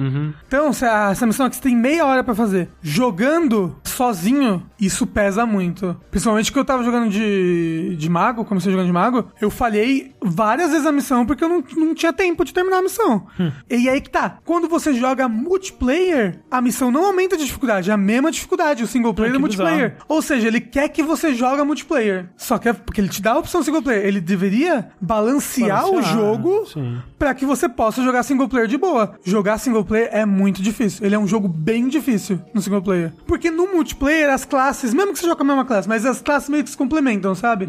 Então, 0.47 0.72
se 0.73 0.85
a- 0.85 1.09
essa 1.11 1.26
missão 1.26 1.45
aqui 1.45 1.55
você 1.55 1.61
tem 1.61 1.76
meia 1.76 2.05
hora 2.05 2.23
pra 2.23 2.34
fazer. 2.35 2.69
Jogando 2.81 3.76
sozinho, 3.84 4.63
isso 4.80 5.05
pesa 5.07 5.45
muito. 5.45 5.95
Principalmente 6.09 6.51
que 6.51 6.57
eu 6.59 6.65
tava 6.65 6.84
jogando 6.84 7.09
de, 7.09 7.95
de 7.97 8.09
mago, 8.09 8.45
comecei 8.45 8.72
jogando 8.72 8.88
de 8.88 8.93
mago, 8.93 9.26
eu 9.41 9.49
falhei 9.49 10.13
várias 10.22 10.72
vezes 10.72 10.85
a 10.85 10.91
missão 10.91 11.26
porque 11.26 11.43
eu 11.43 11.49
não, 11.49 11.63
não 11.77 11.93
tinha 11.95 12.13
tempo 12.13 12.43
de 12.45 12.53
terminar 12.53 12.77
a 12.77 12.81
missão. 12.81 13.26
E 13.69 13.89
aí 13.89 13.99
que 14.01 14.09
tá. 14.09 14.38
Quando 14.45 14.68
você 14.68 14.93
joga 14.93 15.27
multiplayer, 15.27 16.39
a 16.49 16.61
missão 16.61 16.91
não 16.91 17.05
aumenta 17.05 17.38
de 17.38 17.45
dificuldade, 17.45 17.89
é 17.89 17.93
a 17.93 17.97
mesma 17.97 18.31
dificuldade, 18.31 18.84
o 18.84 18.88
single 18.88 19.13
player 19.13 19.31
e 19.31 19.34
o 19.34 19.38
que 19.38 19.41
multiplayer. 19.41 19.89
bizarro. 19.91 20.05
Ou 20.07 20.22
seja, 20.22 20.47
ele 20.47 20.59
quer 20.61 20.89
que 20.89 21.03
você 21.03 21.34
joga 21.34 21.63
multiplayer. 21.65 22.30
Só 22.38 22.57
que 22.57 22.69
é 22.69 22.73
porque 22.73 23.01
ele 23.01 23.09
te 23.09 23.22
dá 23.22 23.34
a 23.34 23.38
opção 23.39 23.63
single 23.63 23.81
player. 23.81 24.05
Ele 24.05 24.19
deveria 24.22 24.89
balancear, 24.99 25.85
o 25.88 25.91
Balancear, 25.93 26.13
jogo 26.15 26.65
sim. 26.68 26.97
pra 27.18 27.34
que 27.34 27.45
você 27.45 27.68
possa 27.69 28.03
jogar 28.03 28.23
single 28.32 28.48
player 28.48 28.68
de 28.68 28.78
boa. 28.78 29.16
Jogar 29.24 29.58
single 29.58 29.84
player 29.84 30.10
é 30.12 30.26
muito 30.26 30.62
difícil. 30.62 31.06
Ele 31.06 31.16
é 31.16 31.20
um 31.20 31.28
jogo 31.28 31.48
bem 31.48 31.88
difícil 31.88 32.40
no 32.53 32.62
single 32.62 32.82
player. 32.82 33.12
Porque 33.28 33.52
no 33.52 33.68
multiplayer, 33.68 34.30
as 34.32 34.45
classes, 34.45 34.94
mesmo 34.94 35.12
que 35.14 35.20
você 35.20 35.26
joga 35.26 35.36
com 35.38 35.44
a 35.44 35.48
mesma 35.48 35.66
classe, 35.66 35.88
mas 35.88 36.06
as 36.06 36.22
classes 36.22 36.49
meio 36.49 36.64
que 36.64 36.70
se 36.70 36.78
complementam, 36.78 37.36
sabe? 37.36 37.68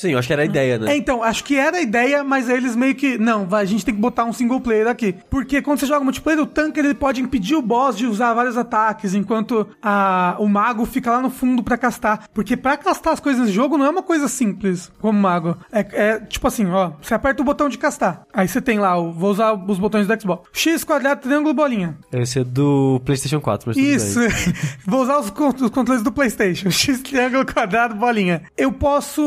Sim, 0.00 0.12
eu 0.12 0.18
acho 0.18 0.28
que 0.28 0.32
era 0.32 0.40
a 0.40 0.46
ideia, 0.46 0.78
né? 0.78 0.92
É, 0.92 0.96
então, 0.96 1.22
acho 1.22 1.44
que 1.44 1.56
era 1.56 1.76
a 1.76 1.80
ideia, 1.82 2.24
mas 2.24 2.48
aí 2.48 2.56
eles 2.56 2.74
meio 2.74 2.94
que. 2.94 3.18
Não, 3.18 3.46
vai, 3.46 3.62
a 3.62 3.66
gente 3.66 3.84
tem 3.84 3.94
que 3.94 4.00
botar 4.00 4.24
um 4.24 4.32
single 4.32 4.58
player 4.58 4.86
aqui. 4.86 5.14
Porque 5.28 5.60
quando 5.60 5.78
você 5.78 5.84
joga 5.84 6.02
multiplayer, 6.02 6.40
o 6.40 6.46
tanque 6.46 6.80
ele 6.80 6.94
pode 6.94 7.20
impedir 7.20 7.54
o 7.54 7.60
boss 7.60 7.98
de 7.98 8.06
usar 8.06 8.32
vários 8.32 8.56
ataques, 8.56 9.14
enquanto 9.14 9.68
a, 9.82 10.36
o 10.38 10.48
mago 10.48 10.86
fica 10.86 11.10
lá 11.10 11.20
no 11.20 11.28
fundo 11.28 11.62
pra 11.62 11.76
castar. 11.76 12.28
Porque 12.32 12.56
pra 12.56 12.78
castar 12.78 13.12
as 13.12 13.20
coisas 13.20 13.42
nesse 13.42 13.52
jogo 13.52 13.76
não 13.76 13.84
é 13.84 13.90
uma 13.90 14.02
coisa 14.02 14.26
simples, 14.26 14.90
como 15.00 15.18
mago. 15.18 15.54
É, 15.70 15.86
é 15.92 16.20
tipo 16.20 16.48
assim, 16.48 16.64
ó, 16.70 16.92
você 17.02 17.12
aperta 17.12 17.42
o 17.42 17.44
botão 17.44 17.68
de 17.68 17.76
castar. 17.76 18.22
Aí 18.32 18.48
você 18.48 18.62
tem 18.62 18.78
lá, 18.78 18.96
o, 18.96 19.12
vou 19.12 19.30
usar 19.30 19.52
os 19.52 19.78
botões 19.78 20.06
do 20.06 20.18
Xbox. 20.18 20.48
X, 20.50 20.82
quadrado, 20.82 21.20
triângulo, 21.20 21.52
bolinha. 21.52 21.98
Esse 22.10 22.38
é 22.38 22.44
do 22.44 23.02
PlayStation 23.04 23.38
4, 23.42 23.68
mas. 23.68 23.76
Isso. 23.76 24.20
Vou 24.86 25.02
usar 25.02 25.18
os, 25.18 25.32
os 25.60 25.70
controles 25.70 26.02
do 26.02 26.10
PlayStation. 26.10 26.70
X, 26.70 27.02
triângulo, 27.02 27.44
quadrado, 27.44 27.94
bolinha. 27.94 28.42
Eu 28.56 28.72
posso. 28.72 29.20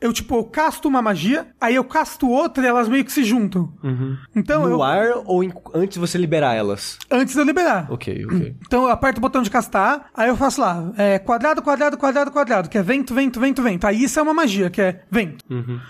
Eu, 0.00 0.12
tipo, 0.12 0.42
casto 0.44 0.88
uma 0.88 1.00
magia, 1.02 1.46
aí 1.60 1.74
eu 1.74 1.84
casto 1.84 2.28
outra 2.28 2.64
e 2.64 2.66
elas 2.68 2.88
meio 2.88 3.04
que 3.04 3.12
se 3.12 3.24
juntam. 3.24 3.72
Então, 4.34 4.62
No 4.62 4.68
eu. 4.70 4.82
ar 4.82 5.06
ou 5.24 5.42
em- 5.44 5.52
antes 5.74 5.94
de 5.94 6.00
você 6.00 6.18
liberar 6.18 6.54
elas? 6.54 6.98
Antes 7.10 7.34
de 7.34 7.40
eu 7.40 7.44
liberar. 7.44 7.86
Ok, 7.90 8.24
ok. 8.26 8.56
Então 8.66 8.84
eu 8.84 8.90
aperto 8.90 9.18
o 9.18 9.20
botão 9.20 9.42
de 9.42 9.50
castar, 9.50 10.06
aí 10.14 10.28
eu 10.28 10.36
faço 10.36 10.60
lá, 10.60 10.92
é, 10.96 11.18
quadrado, 11.18 11.62
quadrado, 11.62 11.96
quadrado, 11.96 12.30
quadrado, 12.30 12.68
que 12.68 12.78
é 12.78 12.82
vento, 12.82 13.14
vento, 13.14 13.40
vento, 13.40 13.62
vento. 13.62 13.86
Aí 13.86 14.02
isso 14.02 14.18
é 14.18 14.22
uma 14.22 14.34
magia, 14.34 14.68
que 14.70 14.80
é 14.80 15.02
vento. 15.10 15.44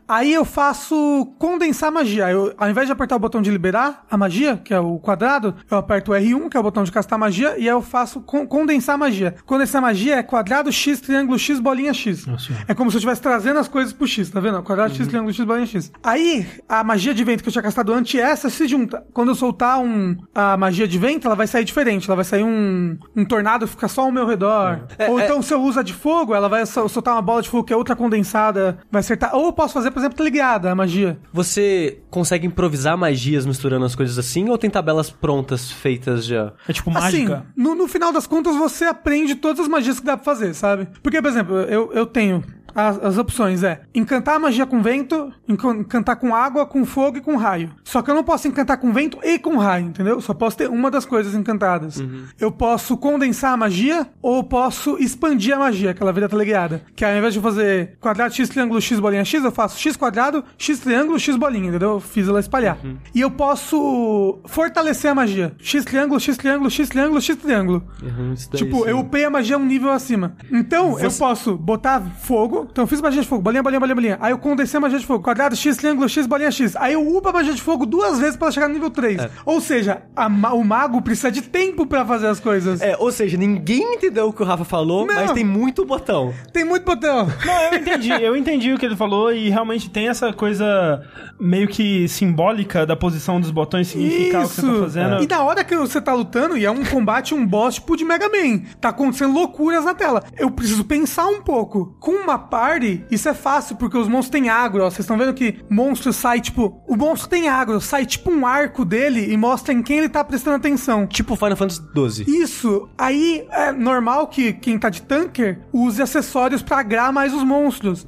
Aí 0.08 0.32
eu 0.32 0.44
faço 0.44 1.34
condensar 1.38 1.90
magia. 1.92 2.30
Eu, 2.30 2.54
ao 2.58 2.68
invés 2.70 2.86
de 2.86 2.92
apertar 2.92 3.16
o 3.16 3.18
botão 3.18 3.40
de 3.42 3.50
liberar 3.50 4.04
a 4.10 4.16
magia, 4.16 4.56
que 4.56 4.72
é 4.74 4.80
o 4.80 4.98
quadrado, 4.98 5.54
eu 5.70 5.76
aperto 5.78 6.12
o 6.12 6.14
R1, 6.14 6.48
que 6.48 6.56
é 6.56 6.60
o 6.60 6.62
botão 6.62 6.84
de 6.84 6.92
castar 6.92 7.18
magia, 7.18 7.50
e 7.58 7.62
aí 7.62 7.66
eu 7.66 7.82
faço 7.82 8.20
con- 8.20 8.46
condensar 8.46 8.96
magia. 8.98 9.34
Condensar 9.44 9.80
magia 9.82 10.16
é 10.16 10.22
quadrado, 10.22 10.70
X, 10.72 11.00
triângulo, 11.00 11.38
X, 11.38 11.60
bolinha, 11.60 11.92
X. 11.94 12.26
É 12.68 12.74
como 12.74 12.90
se 12.90 12.96
eu 12.96 12.98
estivesse 12.98 13.20
trazendo 13.22 13.58
as 13.58 13.65
coisas 13.68 13.92
pro 13.92 14.06
X, 14.06 14.30
tá 14.30 14.40
vendo? 14.40 14.62
Quadrado, 14.62 14.94
X, 14.94 15.06
triângulo, 15.06 15.32
X, 15.32 15.44
bolinha, 15.44 15.66
X. 15.66 15.92
Aí, 16.02 16.46
a 16.68 16.82
magia 16.84 17.12
de 17.14 17.22
vento 17.24 17.42
que 17.42 17.48
eu 17.48 17.52
tinha 17.52 17.62
castado 17.62 17.92
antes, 17.92 18.18
essa 18.20 18.48
se 18.50 18.66
junta. 18.68 19.04
Quando 19.12 19.28
eu 19.30 19.34
soltar 19.34 19.78
um, 19.78 20.16
a 20.34 20.56
magia 20.56 20.86
de 20.88 20.98
vento, 20.98 21.26
ela 21.26 21.34
vai 21.36 21.46
sair 21.46 21.64
diferente. 21.64 22.08
Ela 22.08 22.16
vai 22.16 22.24
sair 22.24 22.42
um, 22.44 22.98
um 23.14 23.24
tornado, 23.24 23.66
fica 23.66 23.88
só 23.88 24.02
ao 24.02 24.12
meu 24.12 24.26
redor. 24.26 24.80
É, 24.98 25.08
Ou 25.10 25.18
é- 25.20 25.24
então, 25.24 25.40
se 25.42 25.52
eu 25.52 25.60
uso 25.62 25.80
a 25.80 25.82
de 25.82 25.92
fogo, 25.92 26.34
ela 26.34 26.48
vai 26.48 26.64
sol- 26.66 26.88
soltar 26.88 27.14
uma 27.14 27.22
bola 27.22 27.42
de 27.42 27.48
fogo 27.48 27.64
que 27.64 27.72
é 27.72 27.76
outra 27.76 27.94
condensada, 27.96 28.78
vai 28.90 29.00
acertar. 29.00 29.34
Ou 29.34 29.46
eu 29.46 29.52
posso 29.52 29.74
fazer, 29.74 29.90
por 29.90 29.98
exemplo, 30.00 30.16
teleguiada, 30.16 30.70
a 30.70 30.74
magia. 30.74 31.18
Você 31.32 32.00
consegue 32.10 32.46
improvisar 32.46 32.96
magias 32.96 33.46
misturando 33.46 33.84
as 33.84 33.94
coisas 33.94 34.18
assim 34.18 34.48
ou 34.48 34.56
tem 34.58 34.70
tabelas 34.70 35.10
prontas 35.10 35.70
feitas 35.70 36.24
já? 36.24 36.52
É 36.68 36.72
tipo 36.72 36.90
Assim, 36.90 37.26
mágica. 37.26 37.46
no, 37.56 37.74
no 37.74 37.86
final 37.88 38.12
das 38.12 38.26
contas, 38.26 38.56
você 38.56 38.84
aprende 38.84 39.34
todas 39.34 39.60
as 39.60 39.68
magias 39.68 40.00
que 40.00 40.06
dá 40.06 40.16
pra 40.16 40.24
fazer, 40.24 40.54
sabe? 40.54 40.88
Porque, 41.02 41.20
por 41.20 41.28
exemplo, 41.28 41.56
eu, 41.56 41.92
eu 41.92 42.06
tenho. 42.06 42.42
As, 42.76 43.02
as 43.02 43.18
opções 43.18 43.62
é 43.62 43.80
encantar 43.94 44.36
a 44.36 44.38
magia 44.38 44.66
com 44.66 44.82
vento, 44.82 45.32
encan- 45.48 45.76
encantar 45.78 46.16
com 46.16 46.34
água, 46.34 46.66
com 46.66 46.84
fogo 46.84 47.16
e 47.16 47.20
com 47.22 47.34
raio. 47.36 47.70
Só 47.82 48.02
que 48.02 48.10
eu 48.10 48.14
não 48.14 48.22
posso 48.22 48.46
encantar 48.46 48.76
com 48.76 48.92
vento 48.92 49.18
e 49.24 49.38
com 49.38 49.56
raio, 49.56 49.86
entendeu? 49.86 50.20
Só 50.20 50.34
posso 50.34 50.56
ter 50.58 50.68
uma 50.68 50.90
das 50.90 51.06
coisas 51.06 51.34
encantadas. 51.34 52.02
Eu 52.38 52.52
posso 52.52 52.96
condensar 52.98 53.52
a 53.54 53.56
magia 53.56 54.06
ou 54.20 54.44
posso 54.44 54.98
expandir 54.98 55.54
a 55.56 55.58
magia, 55.58 55.92
aquela 55.92 56.12
vira 56.12 56.28
teleguiada. 56.28 56.82
Que 56.94 57.04
ao 57.04 57.16
invés 57.16 57.32
de 57.32 57.40
fazer 57.40 57.96
quadrado, 57.98 58.34
x, 58.34 58.48
triângulo, 58.48 58.80
x, 58.80 59.00
bolinha, 59.00 59.24
x, 59.24 59.42
eu 59.42 59.50
faço 59.50 59.78
x 59.80 59.96
quadrado, 59.96 60.44
x 60.58 60.78
triângulo, 60.78 61.18
x 61.18 61.34
bolinha, 61.36 61.68
entendeu? 61.70 61.92
Eu 61.92 62.00
fiz 62.00 62.28
ela 62.28 62.40
espalhar. 62.40 62.76
E 63.14 63.20
eu 63.22 63.30
posso 63.30 64.38
fortalecer 64.46 65.10
a 65.10 65.14
magia. 65.14 65.54
x 65.58 65.84
triângulo, 65.84 66.20
x 66.20 66.36
triângulo, 66.36 66.70
x 66.70 66.88
triângulo, 66.88 67.20
x 67.20 67.36
triângulo. 67.36 67.82
Uhum, 68.02 68.34
Tipo, 68.52 68.86
eu 68.86 68.98
upei 69.00 69.24
a 69.24 69.30
magia 69.30 69.56
um 69.58 69.64
nível 69.64 69.90
acima. 69.90 70.36
Então, 70.52 70.98
eu 70.98 71.10
posso 71.18 71.56
botar 71.56 72.00
fogo. 72.00 72.65
Então, 72.70 72.84
eu 72.84 72.88
fiz 72.88 73.00
magia 73.00 73.22
de 73.22 73.28
fogo, 73.28 73.42
bolinha, 73.42 73.62
bolinha, 73.62 73.80
bolinha, 73.80 73.94
bolinha. 73.94 74.18
Aí 74.20 74.32
eu 74.32 74.38
condensei 74.38 74.78
a 74.78 74.80
magia 74.80 74.98
de 74.98 75.06
fogo. 75.06 75.22
Quadrado, 75.22 75.54
X, 75.56 75.76
triângulo, 75.76 76.08
X, 76.08 76.26
bolinha, 76.26 76.50
X. 76.50 76.76
Aí 76.76 76.92
eu 76.94 77.06
upo 77.16 77.28
a 77.28 77.32
magia 77.32 77.52
de 77.54 77.62
fogo 77.62 77.86
duas 77.86 78.18
vezes 78.18 78.36
pra 78.36 78.50
chegar 78.50 78.68
no 78.68 78.74
nível 78.74 78.90
3. 78.90 79.18
É. 79.20 79.30
Ou 79.44 79.60
seja, 79.60 80.02
ma- 80.30 80.52
o 80.52 80.62
mago 80.64 81.00
precisa 81.02 81.30
de 81.30 81.42
tempo 81.42 81.86
pra 81.86 82.04
fazer 82.04 82.26
as 82.28 82.40
coisas. 82.40 82.80
É, 82.80 82.96
ou 82.98 83.10
seja, 83.12 83.36
ninguém 83.36 83.94
entendeu 83.94 84.28
o 84.28 84.32
que 84.32 84.42
o 84.42 84.46
Rafa 84.46 84.64
falou, 84.64 85.06
Não. 85.06 85.14
mas 85.14 85.32
tem 85.32 85.44
muito 85.44 85.84
botão. 85.84 86.32
Tem 86.52 86.64
muito 86.64 86.84
botão. 86.84 87.26
Não, 87.44 87.62
eu 87.72 87.78
entendi, 87.78 88.10
eu 88.10 88.36
entendi 88.36 88.72
o 88.72 88.78
que 88.78 88.86
ele 88.86 88.96
falou 88.96 89.32
e 89.32 89.48
realmente 89.48 89.88
tem 89.90 90.08
essa 90.08 90.32
coisa 90.32 91.02
meio 91.38 91.68
que 91.68 92.08
simbólica 92.08 92.86
da 92.86 92.96
posição 92.96 93.40
dos 93.40 93.50
botões 93.50 93.88
significar 93.88 94.44
o 94.44 94.48
que 94.48 94.54
você 94.54 94.62
tá 94.62 94.72
fazendo. 94.80 95.22
E 95.22 95.26
na 95.26 95.42
hora 95.42 95.64
que 95.64 95.76
você 95.76 96.00
tá 96.00 96.12
lutando, 96.14 96.56
e 96.56 96.64
é 96.64 96.70
um 96.70 96.84
combate, 96.84 97.34
um 97.34 97.46
boss 97.46 97.76
tipo 97.76 97.96
de 97.96 98.04
Mega 98.04 98.28
Man, 98.28 98.60
tá 98.80 98.88
acontecendo 98.90 99.32
loucuras 99.34 99.84
na 99.84 99.94
tela. 99.94 100.22
Eu 100.36 100.50
preciso 100.50 100.84
pensar 100.84 101.26
um 101.26 101.42
pouco. 101.42 101.96
Com 102.00 102.12
uma 102.12 102.38
party, 102.56 103.04
isso 103.10 103.28
é 103.28 103.34
fácil, 103.34 103.76
porque 103.76 103.98
os 103.98 104.08
monstros 104.08 104.30
têm 104.30 104.48
agro, 104.48 104.82
ó. 104.82 104.88
Vocês 104.88 105.00
estão 105.00 105.18
vendo 105.18 105.34
que 105.34 105.60
monstro 105.68 106.10
sai, 106.10 106.40
tipo... 106.40 106.80
O 106.88 106.96
monstro 106.96 107.28
tem 107.28 107.48
agro, 107.50 107.78
sai 107.82 108.06
tipo 108.06 108.30
um 108.30 108.46
arco 108.46 108.82
dele 108.82 109.30
e 109.30 109.36
mostra 109.36 109.74
em 109.74 109.82
quem 109.82 109.98
ele 109.98 110.08
tá 110.08 110.24
prestando 110.24 110.56
atenção. 110.56 111.06
Tipo 111.06 111.36
Final 111.36 111.56
Fantasy 111.56 111.82
XII. 111.94 112.40
Isso, 112.42 112.88
aí 112.96 113.46
é 113.50 113.72
normal 113.72 114.28
que 114.28 114.54
quem 114.54 114.78
tá 114.78 114.88
de 114.88 115.02
tanker 115.02 115.60
use 115.70 116.00
acessórios 116.00 116.62
pra 116.62 116.78
agrar 116.78 117.12
mais 117.12 117.34
os 117.34 117.42
monstros. 117.42 118.06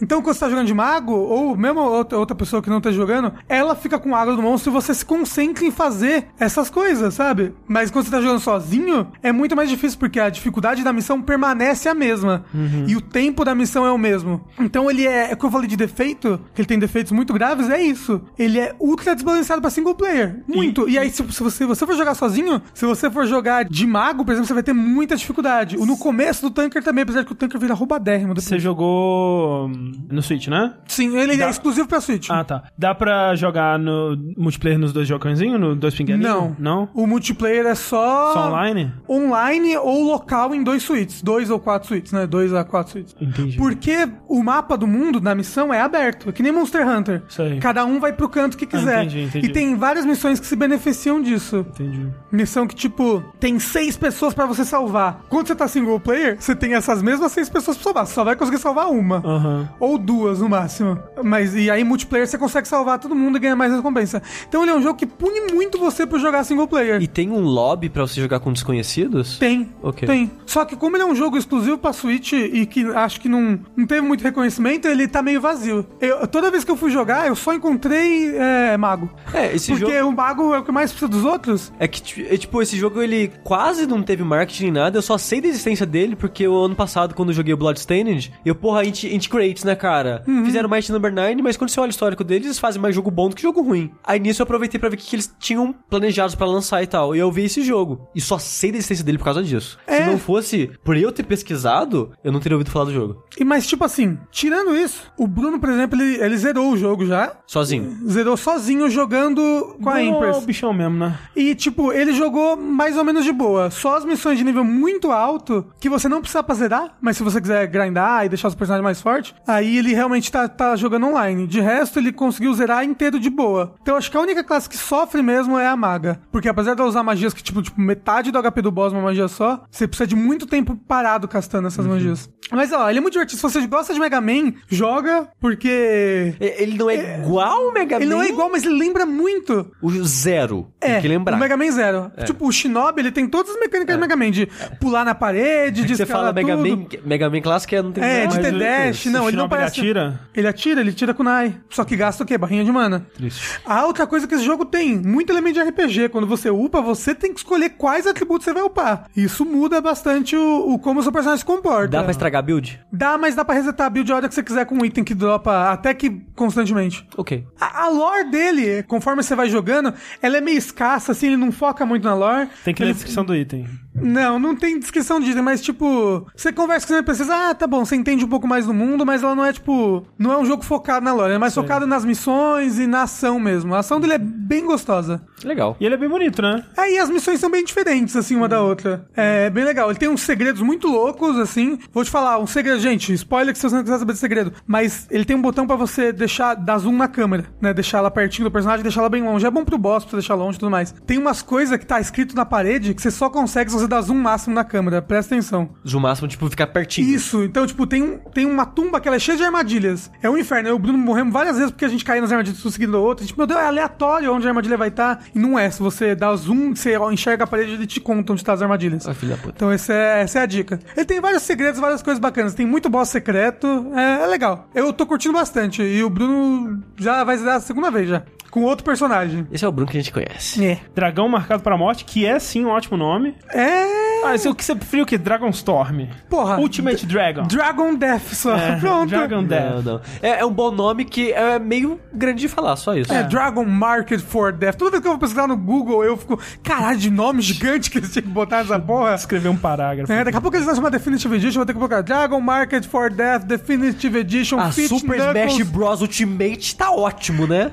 Então, 0.00 0.22
quando 0.22 0.34
você 0.34 0.40
tá 0.40 0.48
jogando 0.48 0.66
de 0.66 0.74
mago, 0.74 1.12
ou 1.12 1.54
mesmo 1.54 1.80
outra, 1.80 2.34
pessoa 2.34 2.62
que 2.62 2.70
não 2.70 2.80
tá 2.80 2.90
jogando, 2.90 3.34
ela 3.48 3.74
fica 3.74 3.98
com 3.98 4.16
agro 4.16 4.34
do 4.34 4.40
monstro 4.42 4.72
e 4.72 4.72
você 4.72 4.94
se 4.94 5.04
concentra 5.04 5.62
em 5.64 5.70
fazer 5.70 6.28
essas 6.38 6.70
coisas, 6.70 7.12
sabe? 7.12 7.52
Mas 7.68 7.90
quando 7.90 8.06
você 8.06 8.10
tá 8.10 8.20
jogando 8.22 8.40
sozinho, 8.40 9.08
é 9.22 9.30
muito 9.30 9.54
mais 9.54 9.68
difícil, 9.68 9.98
porque 9.98 10.18
a 10.18 10.30
dificuldade 10.30 10.82
da 10.82 10.92
missão 10.92 11.20
permanece 11.20 11.86
a 11.86 11.94
mesma. 11.94 12.44
E 12.86 12.96
o 12.96 13.00
tempo 13.00 13.44
da 13.44 13.54
missão 13.54 13.84
é 13.84 13.89
o 13.90 13.98
mesmo. 13.98 14.40
Então 14.58 14.90
ele 14.90 15.06
é, 15.06 15.30
é 15.30 15.34
o 15.34 15.36
que 15.36 15.44
eu 15.44 15.50
falei 15.50 15.68
de 15.68 15.76
defeito, 15.76 16.40
que 16.54 16.60
ele 16.60 16.68
tem 16.68 16.78
defeitos 16.78 17.12
muito 17.12 17.32
graves, 17.32 17.68
é 17.68 17.80
isso. 17.80 18.20
Ele 18.38 18.58
é 18.58 18.74
ultra 18.78 19.14
desbalanceado 19.14 19.60
pra 19.60 19.70
single 19.70 19.94
player. 19.94 20.42
Muito. 20.46 20.88
E, 20.88 20.98
aí, 20.98 21.10
se, 21.10 21.22
se 21.32 21.42
você, 21.42 21.66
você 21.66 21.86
for 21.86 21.96
jogar 21.96 22.14
sozinho, 22.14 22.60
se 22.74 22.84
você 22.86 23.10
for 23.10 23.26
jogar 23.26 23.64
de 23.64 23.86
mago, 23.86 24.24
por 24.24 24.32
exemplo, 24.32 24.46
você 24.48 24.54
vai 24.54 24.62
ter 24.62 24.72
muita 24.72 25.16
dificuldade. 25.16 25.76
No 25.76 25.96
começo 25.96 26.42
do 26.42 26.50
tanker 26.50 26.82
também, 26.82 27.02
apesar 27.02 27.24
que 27.24 27.32
o 27.32 27.34
tanker 27.34 27.58
vira 27.60 27.74
roubadérrimo 27.74 28.28
depois. 28.34 28.44
Você 28.44 28.58
jogou 28.58 29.66
hum, 29.68 29.92
no 30.10 30.22
Switch, 30.22 30.48
né? 30.48 30.74
Sim, 30.86 31.16
ele 31.16 31.36
Dá- 31.36 31.46
é 31.46 31.50
exclusivo 31.50 31.88
pra 31.88 32.00
Switch. 32.00 32.28
Ah, 32.30 32.44
tá. 32.44 32.62
Dá 32.76 32.94
pra 32.94 33.34
jogar 33.34 33.78
no 33.78 34.16
multiplayer 34.36 34.78
nos 34.78 34.92
dois 34.92 35.06
jogõezinhos, 35.08 35.60
no 35.60 35.74
dois 35.74 35.94
pinguelinhos? 35.94 36.28
Não. 36.28 36.56
Não? 36.58 36.88
O 36.94 37.06
multiplayer 37.06 37.66
é 37.66 37.74
só. 37.74 38.32
Só 38.32 38.48
online? 38.48 38.92
Online 39.08 39.76
ou 39.76 40.04
local 40.04 40.54
em 40.54 40.62
dois 40.62 40.82
suítes. 40.82 41.22
Dois 41.22 41.50
ou 41.50 41.58
quatro 41.58 41.88
suítes, 41.88 42.12
né? 42.12 42.26
Dois 42.26 42.52
a 42.54 42.64
quatro 42.64 42.92
suítes. 42.92 43.14
Entendi. 43.20 43.56
Porque 43.56 43.79
o 44.28 44.42
mapa 44.42 44.76
do 44.76 44.86
mundo 44.86 45.20
da 45.20 45.34
missão 45.34 45.72
é 45.72 45.80
aberto, 45.80 46.28
é 46.28 46.32
que 46.32 46.42
nem 46.42 46.52
Monster 46.52 46.86
Hunter. 46.86 47.22
Aí. 47.38 47.58
Cada 47.60 47.84
um 47.84 47.98
vai 48.00 48.12
pro 48.12 48.28
canto 48.28 48.56
que 48.56 48.66
quiser. 48.66 49.04
entendi, 49.04 49.22
entendi. 49.22 49.46
E 49.46 49.52
tem 49.52 49.74
várias 49.76 50.04
missões 50.04 50.38
que 50.38 50.46
se 50.46 50.56
beneficiam 50.56 51.20
disso. 51.20 51.66
Entendi. 51.70 52.08
Missão 52.30 52.66
que, 52.66 52.74
tipo, 52.74 53.22
tem 53.38 53.58
seis 53.58 53.96
pessoas 53.96 54.34
pra 54.34 54.46
você 54.46 54.64
salvar. 54.64 55.24
Quando 55.28 55.46
você 55.46 55.54
tá 55.54 55.68
single 55.68 56.00
player, 56.00 56.36
você 56.38 56.54
tem 56.54 56.74
essas 56.74 57.02
mesmas 57.02 57.32
seis 57.32 57.48
pessoas 57.48 57.76
pra 57.76 57.84
salvar. 57.84 58.06
Você 58.06 58.14
só 58.14 58.24
vai 58.24 58.36
conseguir 58.36 58.58
salvar 58.58 58.90
uma. 58.90 59.22
Aham. 59.24 59.68
Ou 59.78 59.98
duas 59.98 60.40
no 60.40 60.48
máximo. 60.48 60.98
Mas 61.22 61.54
e 61.54 61.70
aí, 61.70 61.84
multiplayer, 61.84 62.26
você 62.26 62.38
consegue 62.38 62.68
salvar 62.68 62.98
todo 62.98 63.14
mundo 63.14 63.36
e 63.36 63.40
ganhar 63.40 63.56
mais 63.56 63.72
recompensa. 63.72 64.22
Então 64.48 64.62
ele 64.62 64.70
é 64.70 64.74
um 64.74 64.82
jogo 64.82 64.98
que 64.98 65.06
pune 65.06 65.52
muito 65.52 65.78
você 65.78 66.06
por 66.06 66.18
jogar 66.18 66.44
single 66.44 66.66
player. 66.66 67.00
E 67.02 67.06
tem 67.06 67.30
um 67.30 67.40
lobby 67.40 67.88
pra 67.88 68.02
você 68.02 68.20
jogar 68.20 68.40
com 68.40 68.52
desconhecidos? 68.52 69.38
Tem. 69.38 69.72
Ok. 69.82 70.06
Tem. 70.06 70.30
Só 70.46 70.64
que 70.64 70.76
como 70.76 70.96
ele 70.96 71.04
é 71.04 71.06
um 71.06 71.14
jogo 71.14 71.36
exclusivo 71.36 71.78
pra 71.78 71.92
Switch 71.92 72.32
e 72.32 72.66
que 72.66 72.84
acho 72.86 73.20
que 73.20 73.28
não, 73.28 73.59
não 73.76 73.86
teve 73.86 74.00
muito 74.00 74.22
reconhecimento, 74.22 74.86
ele 74.86 75.08
tá 75.08 75.22
meio 75.22 75.40
vazio. 75.40 75.86
Eu, 76.00 76.26
toda 76.26 76.50
vez 76.50 76.64
que 76.64 76.70
eu 76.70 76.76
fui 76.76 76.90
jogar, 76.90 77.26
eu 77.26 77.36
só 77.36 77.52
encontrei 77.54 78.34
é, 78.36 78.76
mago. 78.76 79.10
É, 79.32 79.54
esse 79.54 79.72
Porque 79.72 79.98
jogo... 79.98 80.08
o 80.08 80.12
mago 80.12 80.54
é 80.54 80.58
o 80.58 80.64
que 80.64 80.72
mais 80.72 80.90
precisa 80.90 81.10
dos 81.10 81.24
outros. 81.24 81.72
É 81.78 81.86
que, 81.86 82.22
é, 82.22 82.36
tipo, 82.36 82.60
esse 82.62 82.76
jogo 82.76 83.02
ele 83.02 83.32
quase 83.44 83.86
não 83.86 84.02
teve 84.02 84.22
marketing 84.22 84.64
nem 84.64 84.72
nada, 84.72 84.98
eu 84.98 85.02
só 85.02 85.16
sei 85.18 85.40
da 85.40 85.48
existência 85.48 85.86
dele 85.86 86.16
porque 86.16 86.46
o 86.46 86.64
ano 86.64 86.74
passado, 86.74 87.14
quando 87.14 87.30
eu 87.30 87.34
joguei 87.34 87.54
o 87.54 87.56
Bloodstained, 87.56 88.32
eu, 88.44 88.54
porra, 88.54 88.84
Int, 88.84 89.04
Int 89.04 89.28
Creates, 89.28 89.64
né, 89.64 89.74
cara? 89.74 90.22
Uhum. 90.26 90.44
Fizeram 90.44 90.68
Mighty 90.68 90.92
Number 90.92 91.12
9, 91.12 91.42
mas 91.42 91.56
quando 91.56 91.70
você 91.70 91.80
olha 91.80 91.88
o 91.88 91.90
histórico 91.90 92.24
deles, 92.24 92.46
eles 92.46 92.58
fazem 92.58 92.80
mais 92.80 92.94
jogo 92.94 93.10
bom 93.10 93.28
do 93.28 93.36
que 93.36 93.42
jogo 93.42 93.62
ruim. 93.62 93.90
Aí 94.04 94.18
nisso 94.18 94.42
eu 94.42 94.44
aproveitei 94.44 94.78
pra 94.78 94.88
ver 94.88 94.96
o 94.96 94.98
que, 94.98 95.06
que 95.06 95.16
eles 95.16 95.34
tinham 95.38 95.72
planejados 95.88 96.34
pra 96.34 96.46
lançar 96.46 96.82
e 96.82 96.86
tal. 96.86 97.14
E 97.14 97.18
eu 97.18 97.30
vi 97.30 97.44
esse 97.44 97.62
jogo. 97.62 98.08
E 98.14 98.20
só 98.20 98.38
sei 98.38 98.72
da 98.72 98.78
existência 98.78 99.04
dele 99.04 99.18
por 99.18 99.24
causa 99.24 99.42
disso. 99.42 99.78
É. 99.86 100.04
Se 100.04 100.10
não 100.10 100.18
fosse 100.18 100.70
por 100.84 100.96
eu 100.96 101.12
ter 101.12 101.24
pesquisado, 101.24 102.12
eu 102.22 102.32
não 102.32 102.40
teria 102.40 102.56
ouvido 102.56 102.70
falar 102.70 102.86
do 102.86 102.92
jogo. 102.92 103.24
E 103.38 103.44
mas 103.50 103.66
tipo 103.66 103.84
assim, 103.84 104.16
tirando 104.30 104.76
isso, 104.76 105.12
o 105.18 105.26
Bruno, 105.26 105.58
por 105.58 105.70
exemplo, 105.70 106.00
ele, 106.00 106.22
ele 106.22 106.38
zerou 106.38 106.70
o 106.70 106.76
jogo 106.76 107.04
já. 107.04 107.32
Sozinho. 107.48 107.98
Zerou 108.08 108.36
sozinho 108.36 108.88
jogando 108.88 109.76
com 109.82 109.90
a 109.90 109.94
Bruno 109.94 110.06
é 110.06 110.16
Empress. 110.16 110.36
o 110.36 110.46
bichão 110.46 110.72
mesmo, 110.72 110.96
né? 110.96 111.18
E, 111.34 111.52
tipo, 111.56 111.92
ele 111.92 112.12
jogou 112.12 112.56
mais 112.56 112.96
ou 112.96 113.04
menos 113.04 113.24
de 113.24 113.32
boa. 113.32 113.68
Só 113.68 113.96
as 113.96 114.04
missões 114.04 114.38
de 114.38 114.44
nível 114.44 114.62
muito 114.62 115.10
alto, 115.10 115.66
que 115.80 115.88
você 115.88 116.08
não 116.08 116.20
precisa 116.20 116.44
pra 116.44 116.54
zerar, 116.54 116.96
mas 117.00 117.16
se 117.16 117.24
você 117.24 117.40
quiser 117.40 117.66
grindar 117.66 118.24
e 118.24 118.28
deixar 118.28 118.46
os 118.46 118.54
personagens 118.54 118.84
mais 118.84 119.00
fortes, 119.00 119.34
aí 119.44 119.78
ele 119.78 119.92
realmente 119.92 120.30
tá, 120.30 120.46
tá 120.46 120.76
jogando 120.76 121.08
online. 121.08 121.48
De 121.48 121.60
resto, 121.60 121.98
ele 121.98 122.12
conseguiu 122.12 122.54
zerar 122.54 122.84
inteiro 122.84 123.18
de 123.18 123.28
boa. 123.28 123.74
Então, 123.82 123.96
acho 123.96 124.12
que 124.12 124.16
a 124.16 124.20
única 124.20 124.44
classe 124.44 124.68
que 124.68 124.76
sofre 124.76 125.22
mesmo 125.22 125.58
é 125.58 125.66
a 125.66 125.76
maga. 125.76 126.20
Porque 126.30 126.48
apesar 126.48 126.74
de 126.74 126.82
ela 126.82 126.88
usar 126.88 127.02
magias 127.02 127.34
que, 127.34 127.42
tipo, 127.42 127.60
tipo 127.62 127.80
metade 127.80 128.30
do 128.30 128.40
HP 128.40 128.62
do 128.62 128.70
boss 128.70 128.92
é 128.92 128.96
uma 128.96 129.06
magia 129.06 129.26
só, 129.26 129.64
você 129.68 129.88
precisa 129.88 130.06
de 130.06 130.14
muito 130.14 130.46
tempo 130.46 130.76
parado 130.76 131.26
castando 131.26 131.66
essas 131.66 131.84
magias. 131.84 132.30
Mas, 132.50 132.72
ó, 132.72 132.88
ele 132.88 132.98
é 132.98 133.00
muito 133.02 133.12
divertido. 133.12 133.36
Se 133.36 133.42
você 133.42 133.66
gosta 133.66 133.92
de 133.94 134.00
Mega 134.00 134.20
Man, 134.20 134.52
joga, 134.68 135.28
porque... 135.40 136.34
Ele 136.40 136.76
não 136.76 136.90
é, 136.90 137.18
igual 137.20 137.68
o 137.68 137.72
Mega 137.72 137.96
Ele 137.96 138.06
Man? 138.06 138.10
não 138.16 138.22
é 138.22 138.28
igual, 138.28 138.50
mas 138.50 138.64
ele 138.64 138.78
lembra 138.78 139.04
muito 139.06 139.70
O 139.82 139.90
Zero. 140.04 140.68
é, 140.80 140.92
Tem 140.94 141.02
que 141.02 141.08
lembrar. 141.08 141.34
É. 141.34 141.36
o 141.36 141.40
Mega 141.40 141.56
Man 141.56 141.70
Zero. 141.70 142.10
Tipo, 142.24 142.46
o 142.46 142.52
Shinobi, 142.52 143.00
ele 143.00 143.12
tem 143.12 143.26
todas 143.28 143.52
as 143.54 143.60
mecânicas 143.60 143.96
do 143.96 144.00
Mega 144.00 144.16
Man, 144.16 144.30
de 144.30 144.48
pular 144.80 145.04
na 145.04 145.14
parede, 145.14 145.84
de 145.84 145.96
Você 145.96 146.06
fala 146.06 146.32
Mega 146.32 146.56
tudo. 146.56 146.68
Man, 146.68 146.86
Mega 147.04 147.30
Man 147.30 147.40
clássico 147.40 147.74
é 147.74 147.82
não 147.82 147.92
tem 147.92 148.02
É, 148.04 148.26
nada. 148.26 148.36
de 148.36 148.42
ter 148.42 148.58
dash. 148.58 149.06
Não, 149.06 149.28
ele 149.28 149.36
não 149.36 149.48
parece... 149.48 149.80
ele 149.80 149.90
atira? 149.90 150.20
Ele 150.34 150.48
atira, 150.48 150.80
ele 150.80 150.92
tira 150.92 151.14
kunai. 151.14 151.54
Só 151.70 151.84
que 151.84 151.96
gasta 151.96 152.22
o 152.22 152.26
quê? 152.26 152.36
Barrinha 152.38 152.64
de 152.64 152.72
mana. 152.72 153.06
Triste. 153.14 153.60
A 153.64 153.84
outra 153.86 154.06
coisa 154.06 154.26
que 154.26 154.34
esse 154.34 154.44
jogo 154.44 154.64
tem, 154.64 154.96
muito 154.98 155.30
elemento 155.32 155.54
de 155.54 155.62
RPG. 155.68 156.08
Quando 156.10 156.26
você 156.26 156.50
upa, 156.50 156.80
você 156.80 157.14
tem 157.14 157.32
que 157.32 157.40
escolher 157.40 157.70
quais 157.70 158.06
atributos 158.06 158.44
você 158.44 158.52
vai 158.52 158.62
upar. 158.62 159.06
Isso 159.16 159.44
muda 159.44 159.80
bastante 159.80 160.36
o, 160.36 160.72
o 160.74 160.78
como 160.78 161.00
o 161.00 161.02
seu 161.02 161.12
personagem 161.12 161.40
se 161.40 161.44
comporta. 161.44 161.88
Dá 161.88 162.02
pra 162.02 162.10
estragar 162.10 162.39
a 162.40 162.42
build? 162.42 162.80
Dá, 162.92 163.16
mas 163.16 163.34
dá 163.34 163.44
pra 163.44 163.54
resetar 163.54 163.86
a 163.86 163.90
build 163.90 164.10
a 164.10 164.16
hora 164.16 164.28
que 164.28 164.34
você 164.34 164.42
quiser 164.42 164.66
com 164.66 164.74
um 164.74 164.84
item 164.84 165.04
que 165.04 165.14
dropa 165.14 165.70
até 165.70 165.94
que 165.94 166.10
constantemente. 166.34 167.06
Ok. 167.16 167.46
A, 167.60 167.84
a 167.84 167.88
lore 167.88 168.30
dele, 168.30 168.82
conforme 168.82 169.22
você 169.22 169.34
vai 169.34 169.48
jogando, 169.48 169.94
ela 170.20 170.36
é 170.36 170.40
meio 170.40 170.58
escassa, 170.58 171.12
assim, 171.12 171.28
ele 171.28 171.36
não 171.36 171.52
foca 171.52 171.86
muito 171.86 172.04
na 172.04 172.14
lore. 172.14 172.48
Tem 172.64 172.74
que 172.74 172.82
ler 172.82 172.88
ele... 172.88 172.92
a 172.92 172.94
descrição 172.94 173.24
do 173.24 173.34
item. 173.34 173.66
Não, 173.94 174.38
não 174.38 174.54
tem 174.54 174.78
descrição 174.78 175.20
de 175.20 175.30
item, 175.30 175.42
mas 175.42 175.60
tipo, 175.60 176.26
você 176.34 176.52
conversa 176.52 176.86
com 176.86 176.92
os 176.92 176.98
NPCs, 176.98 177.30
ah, 177.30 177.54
tá 177.54 177.66
bom, 177.66 177.84
você 177.84 177.96
entende 177.96 178.24
um 178.24 178.28
pouco 178.28 178.46
mais 178.46 178.66
do 178.66 178.74
mundo, 178.74 179.04
mas 179.04 179.22
ela 179.22 179.34
não 179.34 179.44
é 179.44 179.52
tipo, 179.52 180.06
não 180.18 180.32
é 180.32 180.38
um 180.38 180.44
jogo 180.44 180.64
focado 180.64 181.04
na 181.04 181.12
lore, 181.12 181.32
é 181.32 181.38
mais 181.38 181.54
focado 181.54 181.86
nas 181.86 182.04
missões 182.04 182.78
e 182.78 182.86
na 182.86 183.02
ação 183.02 183.38
mesmo. 183.38 183.74
A 183.74 183.78
ação 183.78 184.00
dele 184.00 184.14
é 184.14 184.18
bem 184.18 184.64
gostosa. 184.64 185.22
Legal. 185.44 185.76
E 185.80 185.86
ele 185.86 185.94
é 185.94 185.98
bem 185.98 186.08
bonito, 186.08 186.42
né? 186.42 186.64
Aí 186.76 186.98
as 186.98 187.10
missões 187.10 187.40
são 187.40 187.50
bem 187.50 187.64
diferentes, 187.64 188.14
assim, 188.16 188.36
uma 188.36 188.48
da 188.48 188.60
outra. 188.62 189.06
É 189.16 189.48
bem 189.50 189.64
legal. 189.64 189.90
Ele 189.90 189.98
tem 189.98 190.08
uns 190.08 190.22
segredos 190.22 190.60
muito 190.62 190.86
loucos, 190.86 191.38
assim. 191.38 191.78
Vou 191.92 192.04
te 192.04 192.10
falar, 192.10 192.38
um 192.38 192.46
segredo, 192.46 192.78
gente, 192.80 193.12
spoiler 193.14 193.52
que 193.52 193.58
se 193.58 193.68
você 193.68 193.74
não 193.74 193.82
quiser 193.82 193.98
saber 193.98 194.12
de 194.12 194.18
segredo. 194.18 194.52
Mas 194.66 195.06
ele 195.10 195.24
tem 195.24 195.36
um 195.36 195.42
botão 195.42 195.66
pra 195.66 195.76
você 195.76 196.12
deixar, 196.12 196.54
dar 196.54 196.78
zoom 196.78 196.96
na 196.96 197.08
câmera, 197.08 197.46
né? 197.60 197.72
Deixar 197.72 197.98
ela 197.98 198.10
pertinho 198.10 198.48
do 198.48 198.52
personagem, 198.52 198.82
deixar 198.82 199.00
ela 199.00 199.08
bem 199.08 199.22
longe. 199.22 199.46
É 199.46 199.50
bom 199.50 199.64
pro 199.64 199.78
boss 199.78 200.04
pra 200.04 200.10
você 200.10 200.16
deixar 200.16 200.34
longe 200.34 200.56
e 200.56 200.60
tudo 200.60 200.70
mais. 200.70 200.94
Tem 201.06 201.18
umas 201.18 201.42
coisas 201.42 201.78
que 201.78 201.86
tá 201.86 202.00
escrito 202.00 202.36
na 202.36 202.44
parede 202.44 202.94
que 202.94 203.02
você 203.02 203.10
só 203.10 203.30
consegue 203.30 203.70
se 203.70 203.79
você 203.80 203.88
dar 203.88 204.00
zoom 204.00 204.16
máximo 204.16 204.54
na 204.54 204.64
câmera. 204.64 205.02
Presta 205.02 205.34
atenção. 205.34 205.70
Zoom 205.86 206.00
máximo, 206.00 206.28
tipo, 206.28 206.48
ficar 206.48 206.66
pertinho. 206.68 207.08
Isso, 207.08 207.42
então, 207.42 207.66
tipo, 207.66 207.86
tem, 207.86 208.18
tem 208.32 208.46
uma 208.46 208.66
tumba 208.66 209.00
que 209.00 209.08
ela 209.08 209.16
é 209.16 209.20
cheia 209.20 209.36
de 209.36 209.44
armadilhas. 209.44 210.10
É 210.22 210.28
um 210.28 210.36
inferno. 210.36 210.68
Eu 210.68 210.74
e 210.74 210.76
o 210.76 210.78
Bruno 210.78 210.98
morremos 210.98 211.32
várias 211.32 211.56
vezes 211.56 211.70
porque 211.70 211.84
a 211.84 211.88
gente 211.88 212.04
caía 212.04 212.20
nas 212.20 212.30
armadilhas 212.30 212.64
um 212.64 212.70
seguindo 212.70 212.94
o 212.94 213.02
outro. 213.02 213.26
Tipo, 213.26 213.40
meu 213.40 213.46
Deus, 213.46 213.60
é 213.60 213.66
aleatório 213.66 214.32
onde 214.32 214.46
a 214.46 214.50
armadilha 214.50 214.76
vai 214.76 214.88
estar. 214.88 215.24
E 215.34 215.38
não 215.38 215.58
é. 215.58 215.70
Se 215.70 215.80
você 215.80 216.14
dá 216.14 216.34
zoom, 216.36 216.74
você 216.74 216.96
enxerga 217.10 217.44
a 217.44 217.46
parede, 217.46 217.72
ele 217.72 217.86
te 217.86 218.00
conta 218.00 218.32
onde 218.32 218.44
tá 218.44 218.52
as 218.52 218.62
armadilhas. 218.62 219.06
Ah, 219.06 219.14
filho 219.14 219.32
da 219.32 219.38
puta. 219.38 219.54
Então 219.56 219.70
essa 219.70 219.92
é, 219.92 220.22
essa 220.22 220.38
é 220.38 220.42
a 220.42 220.46
dica. 220.46 220.78
Ele 220.96 221.06
tem 221.06 221.20
vários 221.20 221.42
segredos, 221.42 221.80
várias 221.80 222.02
coisas 222.02 222.20
bacanas. 222.20 222.54
Tem 222.54 222.66
muito 222.66 222.88
boss 222.88 223.08
secreto. 223.08 223.92
É, 223.94 224.24
é 224.24 224.26
legal. 224.26 224.68
Eu 224.74 224.92
tô 224.92 225.06
curtindo 225.06 225.34
bastante. 225.34 225.82
E 225.82 226.02
o 226.02 226.10
Bruno 226.10 226.82
já 226.96 227.24
vai 227.24 227.36
zerar 227.36 227.56
a 227.56 227.60
segunda 227.60 227.90
vez 227.90 228.08
já. 228.08 228.22
Com 228.50 228.62
outro 228.62 228.84
personagem. 228.84 229.46
Esse 229.52 229.64
é 229.64 229.68
o 229.68 229.72
Bruno 229.72 229.90
que 229.90 229.96
a 229.96 230.00
gente 230.00 230.12
conhece. 230.12 230.64
É. 230.64 230.78
Dragão 230.94 231.28
Marcado 231.28 231.62
para 231.62 231.74
a 231.74 231.78
Morte, 231.78 232.04
que 232.04 232.26
é 232.26 232.38
sim 232.38 232.64
um 232.64 232.68
ótimo 232.68 232.96
nome. 232.96 233.34
É. 233.52 234.00
Ah, 234.24 234.34
esse, 234.34 234.48
o 234.48 234.54
que 234.54 234.64
você 234.64 234.74
preferiu 234.74 235.04
o 235.04 235.06
quê? 235.06 235.16
Dragonstorm. 235.16 236.06
Porra. 236.28 236.58
Ultimate 236.58 237.06
Dragon. 237.06 237.42
Dragon 237.44 237.94
Death 237.94 238.34
só. 238.34 238.56
É, 238.56 238.76
Pronto. 238.80 239.08
Dragon 239.08 239.44
Death. 239.44 239.74
Não, 239.74 239.82
não. 239.82 240.00
É, 240.22 240.40
é 240.40 240.44
um 240.44 240.52
bom 240.52 240.70
nome 240.70 241.04
que 241.04 241.32
é 241.32 241.58
meio 241.58 241.98
grande 242.12 242.40
de 242.40 242.48
falar, 242.48 242.76
só 242.76 242.94
isso. 242.94 243.12
É, 243.12 243.22
Dragon 243.22 243.64
Market 243.64 244.20
for 244.20 244.52
Death. 244.52 244.76
Toda 244.76 244.92
vez 244.92 245.02
que 245.02 245.08
eu 245.08 245.12
vou 245.12 245.20
pesquisar 245.20 245.46
no 245.46 245.56
Google, 245.56 246.04
eu 246.04 246.16
fico, 246.16 246.38
caralho, 246.62 246.98
de 246.98 247.10
nome 247.10 247.40
gigante 247.40 247.90
que 247.90 247.98
eles 247.98 248.12
tinham 248.12 248.24
que 248.24 248.30
botar 248.30 248.58
nessa 248.58 248.78
porra. 248.78 249.14
Escrever 249.14 249.48
um 249.48 249.56
parágrafo. 249.56 250.12
É, 250.12 250.24
daqui 250.24 250.36
a 250.36 250.40
pouco 250.40 250.56
eles 250.56 250.66
lançam 250.66 250.82
uma 250.82 250.90
Definitive 250.90 251.34
Edition, 251.36 251.60
eu 251.60 251.64
vou 251.64 251.66
ter 251.66 251.72
que 251.72 251.78
colocar 251.78 252.02
Dragon 252.02 252.40
Market 252.40 252.84
for 252.86 253.10
Death 253.10 253.44
Definitive 253.44 254.18
Edition 254.18 254.58
A 254.58 254.70
Fit 254.72 254.88
Super 254.88 255.16
Knuckles, 255.18 255.52
Smash 255.52 255.68
Bros. 255.68 256.00
Ultimate 256.02 256.76
tá 256.76 256.90
ótimo, 256.90 257.46
né? 257.46 257.72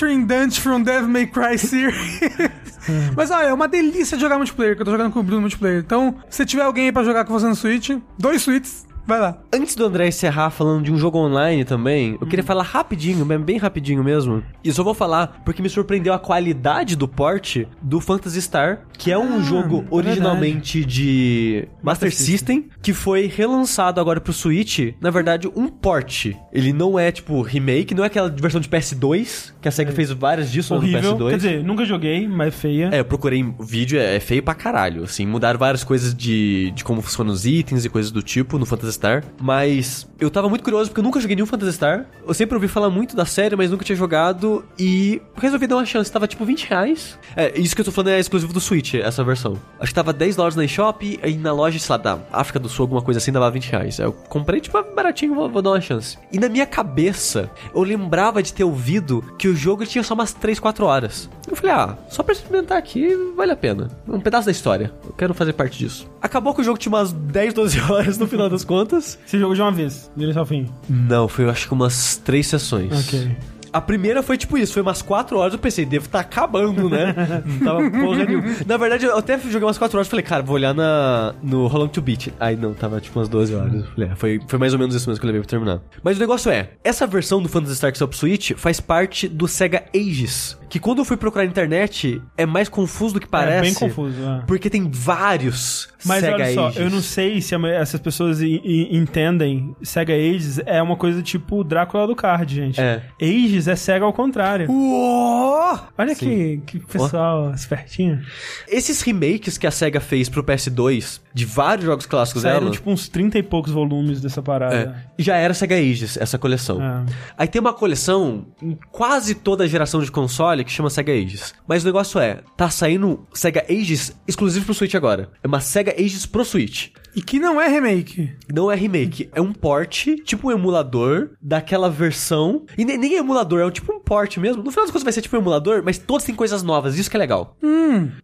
Featuring 0.00 0.26
Dante 0.26 0.58
from 0.58 0.82
Devil 0.82 1.08
May 1.08 1.26
Cry 1.26 1.58
Series. 1.58 2.20
Mas 3.14 3.30
olha, 3.30 3.48
é 3.48 3.52
uma 3.52 3.68
delícia 3.68 4.16
de 4.16 4.22
jogar 4.22 4.38
multiplayer, 4.38 4.74
que 4.74 4.80
eu 4.80 4.86
tô 4.86 4.90
jogando 4.92 5.12
com 5.12 5.20
o 5.20 5.22
Bruno 5.22 5.42
multiplayer. 5.42 5.80
Então, 5.80 6.16
se 6.30 6.44
tiver 6.46 6.62
alguém 6.62 6.86
aí 6.86 6.92
pra 6.92 7.04
jogar 7.04 7.26
com 7.26 7.32
você 7.32 7.46
no 7.46 7.54
Switch, 7.54 7.90
dois 8.18 8.40
Switches, 8.40 8.86
vai 9.06 9.20
lá. 9.20 9.38
Antes 9.52 9.74
do 9.74 9.84
André 9.84 10.08
encerrar 10.08 10.50
falando 10.50 10.84
de 10.84 10.92
um 10.92 10.96
jogo 10.96 11.18
online 11.18 11.64
também, 11.64 12.16
eu 12.20 12.26
queria 12.26 12.44
falar 12.44 12.62
rapidinho, 12.62 13.24
bem, 13.24 13.38
bem 13.38 13.56
rapidinho 13.58 14.02
mesmo. 14.04 14.42
E 14.62 14.72
só 14.72 14.82
vou 14.82 14.94
falar 14.94 15.42
porque 15.44 15.62
me 15.62 15.68
surpreendeu 15.68 16.12
a 16.12 16.18
qualidade 16.18 16.96
do 16.96 17.08
porte 17.08 17.66
do 17.82 18.00
Phantasy 18.00 18.40
Star, 18.42 18.82
que 18.96 19.10
é 19.10 19.18
um 19.18 19.42
jogo 19.42 19.84
originalmente 19.90 20.84
de 20.84 21.66
Master 21.82 22.14
System, 22.14 22.68
que 22.82 22.92
foi 22.92 23.26
relançado 23.26 24.00
agora 24.00 24.20
pro 24.20 24.32
Switch. 24.32 24.94
Na 25.00 25.10
verdade, 25.10 25.48
um 25.54 25.68
port. 25.68 26.26
Ele 26.52 26.72
não 26.72 26.98
é 26.98 27.10
tipo 27.10 27.42
remake, 27.42 27.94
não 27.94 28.04
é 28.04 28.06
aquela 28.06 28.28
versão 28.28 28.60
de 28.60 28.68
PS2, 28.68 29.52
que 29.60 29.68
a 29.68 29.70
SEGA 29.70 29.92
fez 29.92 30.10
várias 30.10 30.50
disso 30.50 30.74
no 30.74 30.80
Horrível. 30.80 31.16
PS2. 31.16 31.30
Quer 31.30 31.36
dizer, 31.36 31.64
nunca 31.64 31.84
joguei, 31.84 32.28
mas 32.28 32.54
feia. 32.54 32.90
É, 32.92 33.00
eu 33.00 33.04
procurei 33.04 33.44
vídeo, 33.60 33.98
é, 33.98 34.16
é 34.16 34.20
feio 34.20 34.42
pra 34.42 34.54
caralho, 34.54 35.04
assim, 35.04 35.26
mudaram 35.26 35.58
várias 35.58 35.82
coisas 35.82 36.14
de, 36.14 36.70
de 36.72 36.84
como 36.84 37.00
funcionam 37.02 37.32
os 37.32 37.46
itens 37.46 37.84
e 37.84 37.88
coisas 37.88 38.10
do 38.10 38.22
tipo 38.22 38.58
no 38.58 38.66
Phantasy 38.66 38.99
Star, 39.00 39.24
mas 39.40 40.06
eu 40.20 40.30
tava 40.30 40.46
muito 40.50 40.62
curioso 40.62 40.90
porque 40.90 41.00
eu 41.00 41.04
nunca 41.04 41.18
joguei 41.18 41.34
nenhum 41.34 41.46
Phantasy 41.46 41.72
Star, 41.72 42.04
eu 42.26 42.34
sempre 42.34 42.54
ouvi 42.54 42.68
falar 42.68 42.90
muito 42.90 43.16
da 43.16 43.24
série, 43.24 43.56
mas 43.56 43.70
nunca 43.70 43.82
tinha 43.82 43.96
jogado 43.96 44.62
e 44.78 45.22
resolvi 45.36 45.66
dar 45.66 45.76
uma 45.76 45.86
chance, 45.86 46.12
tava 46.12 46.28
tipo 46.28 46.44
20 46.44 46.68
reais. 46.68 47.18
É, 47.34 47.58
isso 47.58 47.74
que 47.74 47.80
eu 47.80 47.84
tô 47.86 47.90
falando 47.90 48.10
é 48.10 48.20
exclusivo 48.20 48.52
do 48.52 48.60
Switch, 48.60 48.94
essa 48.94 49.24
versão. 49.24 49.56
Acho 49.78 49.90
que 49.90 49.94
tava 49.94 50.12
10 50.12 50.36
dólares 50.36 50.56
na 50.56 50.64
eShop 50.64 51.18
e 51.24 51.34
na 51.34 51.52
loja, 51.52 51.78
sei 51.78 51.92
lá, 51.92 51.96
da 51.96 52.18
África 52.30 52.58
do 52.58 52.68
Sul, 52.68 52.84
alguma 52.84 53.00
coisa 53.00 53.16
assim, 53.16 53.32
dava 53.32 53.50
20 53.50 53.70
reais. 53.70 53.98
Eu 53.98 54.12
comprei, 54.12 54.60
tipo, 54.60 54.82
baratinho, 54.94 55.34
vou, 55.34 55.48
vou 55.48 55.62
dar 55.62 55.70
uma 55.70 55.80
chance. 55.80 56.18
E 56.30 56.38
na 56.38 56.50
minha 56.50 56.66
cabeça, 56.66 57.50
eu 57.74 57.82
lembrava 57.82 58.42
de 58.42 58.52
ter 58.52 58.64
ouvido 58.64 59.24
que 59.38 59.48
o 59.48 59.56
jogo 59.56 59.86
tinha 59.86 60.04
só 60.04 60.12
umas 60.12 60.34
3, 60.34 60.60
4 60.60 60.84
horas. 60.84 61.30
Eu 61.48 61.56
falei, 61.56 61.72
ah, 61.72 61.96
só 62.10 62.22
pra 62.22 62.34
experimentar 62.34 62.76
aqui, 62.76 63.16
vale 63.34 63.52
a 63.52 63.56
pena. 63.56 63.88
Um 64.06 64.20
pedaço 64.20 64.46
da 64.46 64.52
história. 64.52 64.92
Eu 65.04 65.12
quero 65.12 65.32
fazer 65.32 65.54
parte 65.54 65.78
disso. 65.78 66.08
Acabou 66.20 66.54
que 66.54 66.60
o 66.60 66.64
jogo 66.64 66.78
tinha 66.78 66.92
umas 66.92 67.12
10, 67.12 67.54
12 67.54 67.80
horas 67.90 68.18
no 68.18 68.28
final 68.28 68.48
das 68.50 68.64
contas. 68.64 68.79
Você 68.88 69.38
jogou 69.38 69.54
de 69.54 69.60
uma 69.60 69.72
vez, 69.72 70.10
do 70.16 70.22
início 70.22 70.40
ao 70.40 70.46
fim. 70.46 70.66
Não, 70.88 71.28
foi 71.28 71.44
eu 71.44 71.50
acho 71.50 71.66
que 71.66 71.74
umas 71.74 72.16
3 72.16 72.46
sessões. 72.46 73.06
Ok. 73.06 73.36
A 73.72 73.80
primeira 73.80 74.22
foi 74.22 74.36
tipo 74.36 74.58
isso, 74.58 74.72
foi 74.72 74.82
umas 74.82 75.00
4 75.00 75.38
horas, 75.38 75.52
eu 75.52 75.58
pensei, 75.58 75.84
devo 75.84 76.06
estar 76.06 76.20
acabando, 76.20 76.90
né? 76.90 77.14
Não 77.46 77.58
tava 77.60 77.90
porra 77.90 78.24
nenhuma. 78.24 78.48
Na 78.66 78.76
verdade, 78.76 79.06
eu 79.06 79.16
até 79.16 79.38
joguei 79.38 79.62
umas 79.62 79.78
4 79.78 79.96
horas 79.96 80.06
e 80.06 80.10
falei, 80.10 80.24
cara, 80.24 80.42
vou 80.42 80.56
olhar 80.56 80.74
na, 80.74 81.34
no 81.42 81.66
How 81.66 81.78
Long 81.78 81.88
to 81.88 82.02
Beat. 82.02 82.28
Aí 82.40 82.56
não, 82.56 82.74
tava 82.74 83.00
tipo 83.00 83.18
umas 83.18 83.28
12 83.28 83.54
horas. 83.54 83.86
Falei, 83.94 84.10
é, 84.10 84.16
foi, 84.16 84.40
foi 84.46 84.58
mais 84.58 84.72
ou 84.72 84.78
menos 84.78 84.94
isso 84.94 85.08
mesmo 85.08 85.20
que 85.20 85.26
eu 85.26 85.28
levei 85.28 85.40
pra 85.42 85.48
terminar. 85.48 85.80
Mas 86.02 86.16
o 86.16 86.20
negócio 86.20 86.50
é, 86.50 86.70
essa 86.82 87.06
versão 87.06 87.40
do 87.40 87.48
Phantasy 87.48 87.76
Star 87.76 87.92
pro 87.92 88.16
Switch 88.16 88.52
faz 88.56 88.80
parte 88.80 89.28
do 89.28 89.46
Sega 89.46 89.84
Ages. 89.94 90.58
Que 90.68 90.78
quando 90.78 90.98
eu 90.98 91.04
fui 91.04 91.16
procurar 91.16 91.44
na 91.44 91.50
internet, 91.50 92.20
é 92.36 92.46
mais 92.46 92.68
confuso 92.68 93.14
do 93.14 93.20
que 93.20 93.28
parece. 93.28 93.58
É 93.58 93.60
bem 93.62 93.74
confuso, 93.74 94.16
é. 94.22 94.44
Porque 94.46 94.70
tem 94.70 94.88
vários 94.90 95.88
Mas 96.04 96.20
Sega 96.20 96.34
olha 96.34 96.54
só, 96.54 96.68
Ages. 96.68 96.80
eu 96.80 96.90
não 96.90 97.00
sei 97.00 97.40
se 97.40 97.54
essas 97.66 98.00
pessoas 98.00 98.40
entendem 98.40 99.74
Sega 99.82 100.12
Ages 100.12 100.60
é 100.64 100.82
uma 100.82 100.96
coisa 100.96 101.22
tipo 101.22 101.62
Drácula 101.62 102.06
do 102.06 102.16
card, 102.16 102.54
gente. 102.54 102.80
É. 102.80 103.02
Ages 103.20 103.68
é 103.68 103.76
Sega 103.76 104.04
ao 104.04 104.12
contrário. 104.12 104.70
Uou! 104.70 105.78
Olha 105.96 106.14
que, 106.14 106.60
que 106.66 106.78
pessoal 106.78 107.52
espertinho. 107.54 108.22
Esses 108.68 109.02
remakes 109.02 109.58
que 109.58 109.66
a 109.66 109.70
SEGA 109.70 110.00
fez 110.00 110.28
pro 110.28 110.42
PS2, 110.42 111.20
de 111.32 111.44
vários 111.44 111.86
jogos 111.86 112.06
clássicos 112.06 112.42
Saíram 112.42 112.60
dela, 112.60 112.70
tipo 112.72 112.90
uns 112.90 113.08
30 113.08 113.38
e 113.38 113.42
poucos 113.42 113.72
volumes 113.72 114.20
dessa 114.20 114.40
é, 114.40 114.42
parada. 114.42 115.06
já 115.18 115.36
era 115.36 115.54
Sega 115.54 115.76
Ages, 115.76 116.16
essa 116.16 116.38
coleção. 116.38 116.82
É. 116.82 117.04
Aí 117.38 117.48
tem 117.48 117.60
uma 117.60 117.72
coleção 117.72 118.46
em 118.62 118.76
quase 118.90 119.34
toda 119.34 119.64
a 119.64 119.66
geração 119.66 120.00
de 120.00 120.10
console 120.10 120.64
que 120.64 120.72
chama 120.72 120.90
Sega 120.90 121.12
Ages. 121.12 121.54
Mas 121.66 121.82
o 121.82 121.86
negócio 121.86 122.20
é, 122.20 122.40
tá 122.56 122.70
saindo 122.70 123.26
Sega 123.32 123.64
Ages 123.70 124.16
exclusivo 124.26 124.64
pro 124.64 124.74
Switch 124.74 124.94
agora. 124.94 125.30
É 125.42 125.46
uma 125.46 125.60
Sega 125.60 125.89
Ages 125.98 126.26
pro 126.26 126.44
Switch. 126.44 126.88
E 127.14 127.20
que 127.20 127.40
não 127.40 127.60
é 127.60 127.66
remake. 127.66 128.32
Não 128.52 128.70
é 128.70 128.76
remake, 128.76 129.28
é 129.32 129.40
um 129.40 129.52
port, 129.52 130.06
tipo 130.24 130.48
um 130.48 130.52
emulador 130.52 131.30
daquela 131.42 131.90
versão. 131.90 132.64
E 132.78 132.84
nem, 132.84 132.96
nem 132.96 133.14
emulador, 133.14 133.60
é 133.60 133.66
um 133.66 133.70
tipo 133.70 133.92
um 133.92 133.98
port 134.00 134.36
mesmo. 134.36 134.62
No 134.62 134.70
final 134.70 134.84
das 134.84 134.92
contas 134.92 135.02
vai 135.02 135.12
ser 135.12 135.22
tipo 135.22 135.36
um 135.36 135.40
emulador, 135.40 135.82
mas 135.84 135.98
todos 135.98 136.24
têm 136.24 136.34
coisas 136.34 136.62
novas, 136.62 136.96
isso 136.96 137.10
que 137.10 137.16
é 137.16 137.18
legal. 137.18 137.56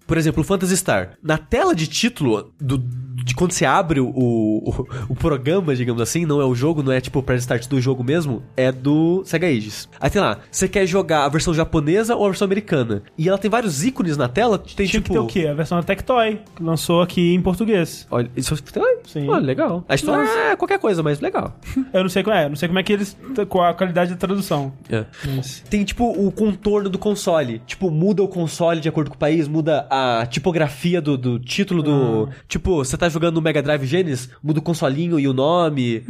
Por 0.06 0.16
exemplo, 0.16 0.42
o 0.42 0.44
Phantasy 0.44 0.76
Star. 0.76 1.14
Na 1.22 1.36
tela 1.36 1.74
de 1.74 1.86
título 1.88 2.54
do, 2.60 2.78
de 3.24 3.34
quando 3.34 3.52
você 3.52 3.64
abre 3.64 4.00
o, 4.00 4.08
o, 4.08 4.86
o 5.08 5.14
programa, 5.14 5.74
digamos 5.74 6.02
assim, 6.02 6.26
não 6.26 6.40
é 6.40 6.44
o 6.44 6.54
jogo, 6.54 6.82
não 6.82 6.92
é 6.92 7.00
tipo 7.00 7.18
o 7.18 7.22
pré-start 7.22 7.66
do 7.68 7.80
jogo 7.80 8.04
mesmo, 8.04 8.42
é 8.56 8.70
do 8.70 9.22
Sega 9.24 9.46
Ages. 9.46 9.88
Aí 10.00 10.10
tem 10.10 10.20
lá, 10.20 10.38
você 10.50 10.68
quer 10.68 10.86
jogar 10.86 11.24
a 11.24 11.28
versão 11.28 11.54
japonesa 11.54 12.14
ou 12.14 12.24
a 12.26 12.28
versão 12.28 12.44
americana? 12.44 13.02
E 13.16 13.28
ela 13.28 13.38
tem 13.38 13.50
vários 13.50 13.84
ícones 13.84 14.16
na 14.16 14.28
tela, 14.28 14.58
tem 14.58 14.86
Tinha 14.86 15.00
tipo... 15.00 15.12
que 15.12 15.18
o 15.18 15.26
quê? 15.26 15.46
A 15.46 15.54
versão 15.54 15.78
da 15.78 15.82
Tectoy, 15.82 16.40
que 16.54 16.62
lançou 16.62 17.02
aqui 17.02 17.34
em 17.34 17.40
português. 17.40 18.06
Olha, 18.10 18.30
isso 18.36 18.54
Sim. 19.06 19.28
Olha, 19.28 19.44
legal. 19.44 19.84
A 19.88 19.94
história 19.94 20.24
Nossa. 20.24 20.38
é 20.38 20.56
qualquer 20.56 20.78
coisa, 20.78 21.02
mas 21.02 21.20
legal. 21.20 21.56
Eu 21.92 22.02
não 22.02 22.08
sei 22.08 22.22
como 22.22 22.34
é, 22.36 22.48
não 22.48 22.56
sei 22.56 22.68
como 22.68 22.78
é 22.78 22.82
que 22.82 22.92
eles. 22.92 23.16
qual 23.48 23.64
a 23.64 23.74
qualidade 23.74 24.10
da 24.10 24.16
tradução. 24.16 24.72
É. 24.90 25.04
Mas- 25.24 25.62
Tem, 25.70 25.84
tipo, 25.84 26.04
o 26.04 26.30
contorno 26.32 26.88
do 26.90 26.98
console. 26.98 27.60
Tipo, 27.66 27.90
muda 27.90 28.22
o 28.22 28.28
console 28.28 28.80
de 28.80 28.88
acordo 28.88 29.10
com 29.10 29.16
o 29.16 29.18
país, 29.18 29.48
muda 29.48 29.86
a 29.88 30.26
tipografia 30.26 31.00
do, 31.00 31.16
do 31.16 31.38
título 31.38 31.82
do... 31.82 32.28
Tipo, 32.48 32.76
você 32.84 32.96
tá 32.96 33.05
jogando 33.08 33.36
no 33.36 33.42
Mega 33.42 33.62
Drive 33.62 33.86
Genesis, 33.86 34.28
muda 34.42 34.58
o 34.58 34.62
consolinho 34.62 35.18
e 35.18 35.28
o 35.28 35.32
nome. 35.32 36.02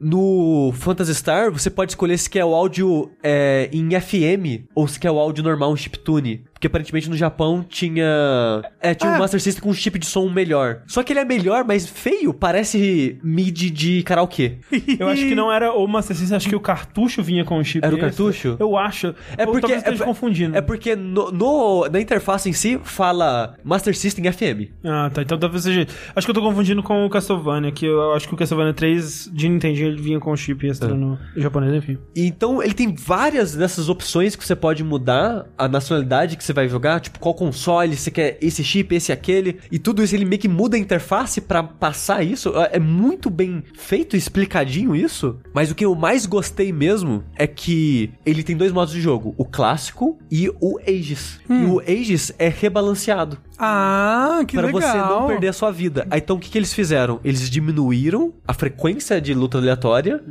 No 0.00 0.72
Phantasy 0.74 1.14
Star, 1.14 1.50
você 1.50 1.70
pode 1.70 1.92
escolher 1.92 2.18
se 2.18 2.28
quer 2.28 2.44
o 2.44 2.54
áudio 2.54 3.10
é, 3.22 3.68
em 3.72 3.88
FM 4.00 4.66
ou 4.74 4.86
se 4.88 4.98
quer 4.98 5.10
o 5.10 5.18
áudio 5.18 5.44
normal, 5.44 5.72
um 5.72 5.76
chiptune. 5.76 6.44
Porque 6.62 6.68
aparentemente 6.68 7.10
no 7.10 7.16
Japão 7.16 7.66
tinha... 7.68 8.62
É, 8.80 8.94
tinha 8.94 9.10
um 9.10 9.14
Ah. 9.16 9.18
Master 9.18 9.40
System 9.40 9.64
com 9.64 9.70
um 9.70 9.74
chip 9.74 9.98
de 9.98 10.06
som 10.06 10.28
melhor. 10.28 10.82
Só 10.86 11.02
que 11.02 11.12
ele 11.12 11.18
é 11.18 11.24
melhor, 11.24 11.64
mas 11.66 11.88
feio, 11.88 12.32
parece 12.32 13.18
MIDI 13.20 13.68
de 13.68 14.02
karaokê. 14.04 14.58
Eu 14.96 15.08
acho 15.08 15.22
que 15.26 15.34
não 15.34 15.50
era 15.52 15.72
o 15.72 15.84
Master 15.88 16.14
System, 16.16 16.36
acho 16.36 16.48
que 16.48 16.54
o 16.54 16.60
cartucho 16.60 17.20
vinha 17.20 17.44
com 17.44 17.58
o 17.58 17.64
chip. 17.64 17.84
Era 17.84 17.92
o 17.92 17.98
extra. 17.98 18.10
cartucho? 18.10 18.56
Eu 18.60 18.76
acho. 18.76 19.12
É 19.36 19.44
Ou 19.44 19.50
porque 19.52 19.72
é, 19.72 19.82
confundindo. 19.98 20.56
é 20.56 20.60
porque 20.60 20.94
no, 20.94 21.32
no- 21.32 21.88
na 21.90 22.00
interface 22.00 22.48
em 22.48 22.52
si 22.52 22.78
fala 22.84 23.56
Master 23.64 23.96
System 23.96 24.30
FM. 24.32 24.70
Ah, 24.84 25.10
tá. 25.12 25.22
Então 25.22 25.36
talvez 25.36 25.64
seja. 25.64 25.84
Acho 26.14 26.24
que 26.24 26.30
eu 26.30 26.34
tô 26.34 26.42
confundindo 26.42 26.80
com 26.80 27.04
o 27.04 27.10
Castlevania, 27.10 27.72
que 27.72 27.86
eu 27.86 28.12
acho 28.12 28.28
que 28.28 28.34
o 28.34 28.36
Castlevania 28.36 28.72
3 28.72 29.30
de 29.34 29.48
Nintendinho 29.48 29.88
ele 29.88 30.00
vinha 30.00 30.20
com 30.20 30.30
o 30.30 30.36
chip 30.36 30.64
É. 30.64 30.70
extra 30.70 30.94
no 30.94 31.18
japonês, 31.36 31.74
enfim. 31.74 31.98
Então 32.14 32.62
ele 32.62 32.72
tem 32.74 32.94
várias 32.94 33.56
dessas 33.56 33.88
opções 33.88 34.36
que 34.36 34.46
você 34.46 34.54
pode 34.54 34.84
mudar 34.84 35.46
a 35.58 35.66
nacionalidade 35.66 36.36
que 36.36 36.44
você 36.44 36.51
vai 36.52 36.68
jogar, 36.68 37.00
tipo 37.00 37.18
qual 37.18 37.34
console, 37.34 37.96
você 37.96 38.10
quer 38.10 38.38
esse 38.40 38.64
chip, 38.64 38.94
esse 38.94 39.12
aquele, 39.12 39.58
e 39.70 39.78
tudo 39.78 40.02
isso 40.02 40.14
ele 40.14 40.24
meio 40.24 40.40
que 40.40 40.48
muda 40.48 40.76
a 40.76 40.80
interface 40.80 41.40
pra 41.40 41.62
passar 41.62 42.22
isso. 42.22 42.52
É 42.56 42.72
é 42.72 42.78
muito 42.78 43.28
bem 43.28 43.62
feito, 43.74 44.16
explicadinho 44.16 44.96
isso. 44.96 45.38
Mas 45.52 45.70
o 45.70 45.74
que 45.74 45.84
eu 45.84 45.94
mais 45.94 46.24
gostei 46.24 46.72
mesmo 46.72 47.22
é 47.36 47.46
que 47.46 48.10
ele 48.24 48.42
tem 48.42 48.56
dois 48.56 48.72
modos 48.72 48.94
de 48.94 49.00
jogo, 49.00 49.34
o 49.36 49.44
clássico 49.44 50.18
e 50.30 50.48
o 50.48 50.78
Aegis. 50.78 51.38
E 51.48 51.64
o 51.66 51.80
Aegis 51.80 52.32
é 52.38 52.48
rebalanceado. 52.48 53.38
Ah, 53.58 54.40
que 54.46 54.56
Pra 54.56 54.66
legal. 54.66 54.80
você 54.82 54.98
não 54.98 55.26
perder 55.26 55.48
a 55.48 55.52
sua 55.52 55.70
vida. 55.70 56.06
Aí, 56.10 56.18
então, 56.20 56.36
o 56.36 56.38
que, 56.38 56.50
que 56.50 56.58
eles 56.58 56.72
fizeram? 56.72 57.20
Eles 57.24 57.48
diminuíram 57.48 58.32
a 58.46 58.52
frequência 58.52 59.20
de 59.20 59.34
luta 59.34 59.58
aleatória 59.58 60.22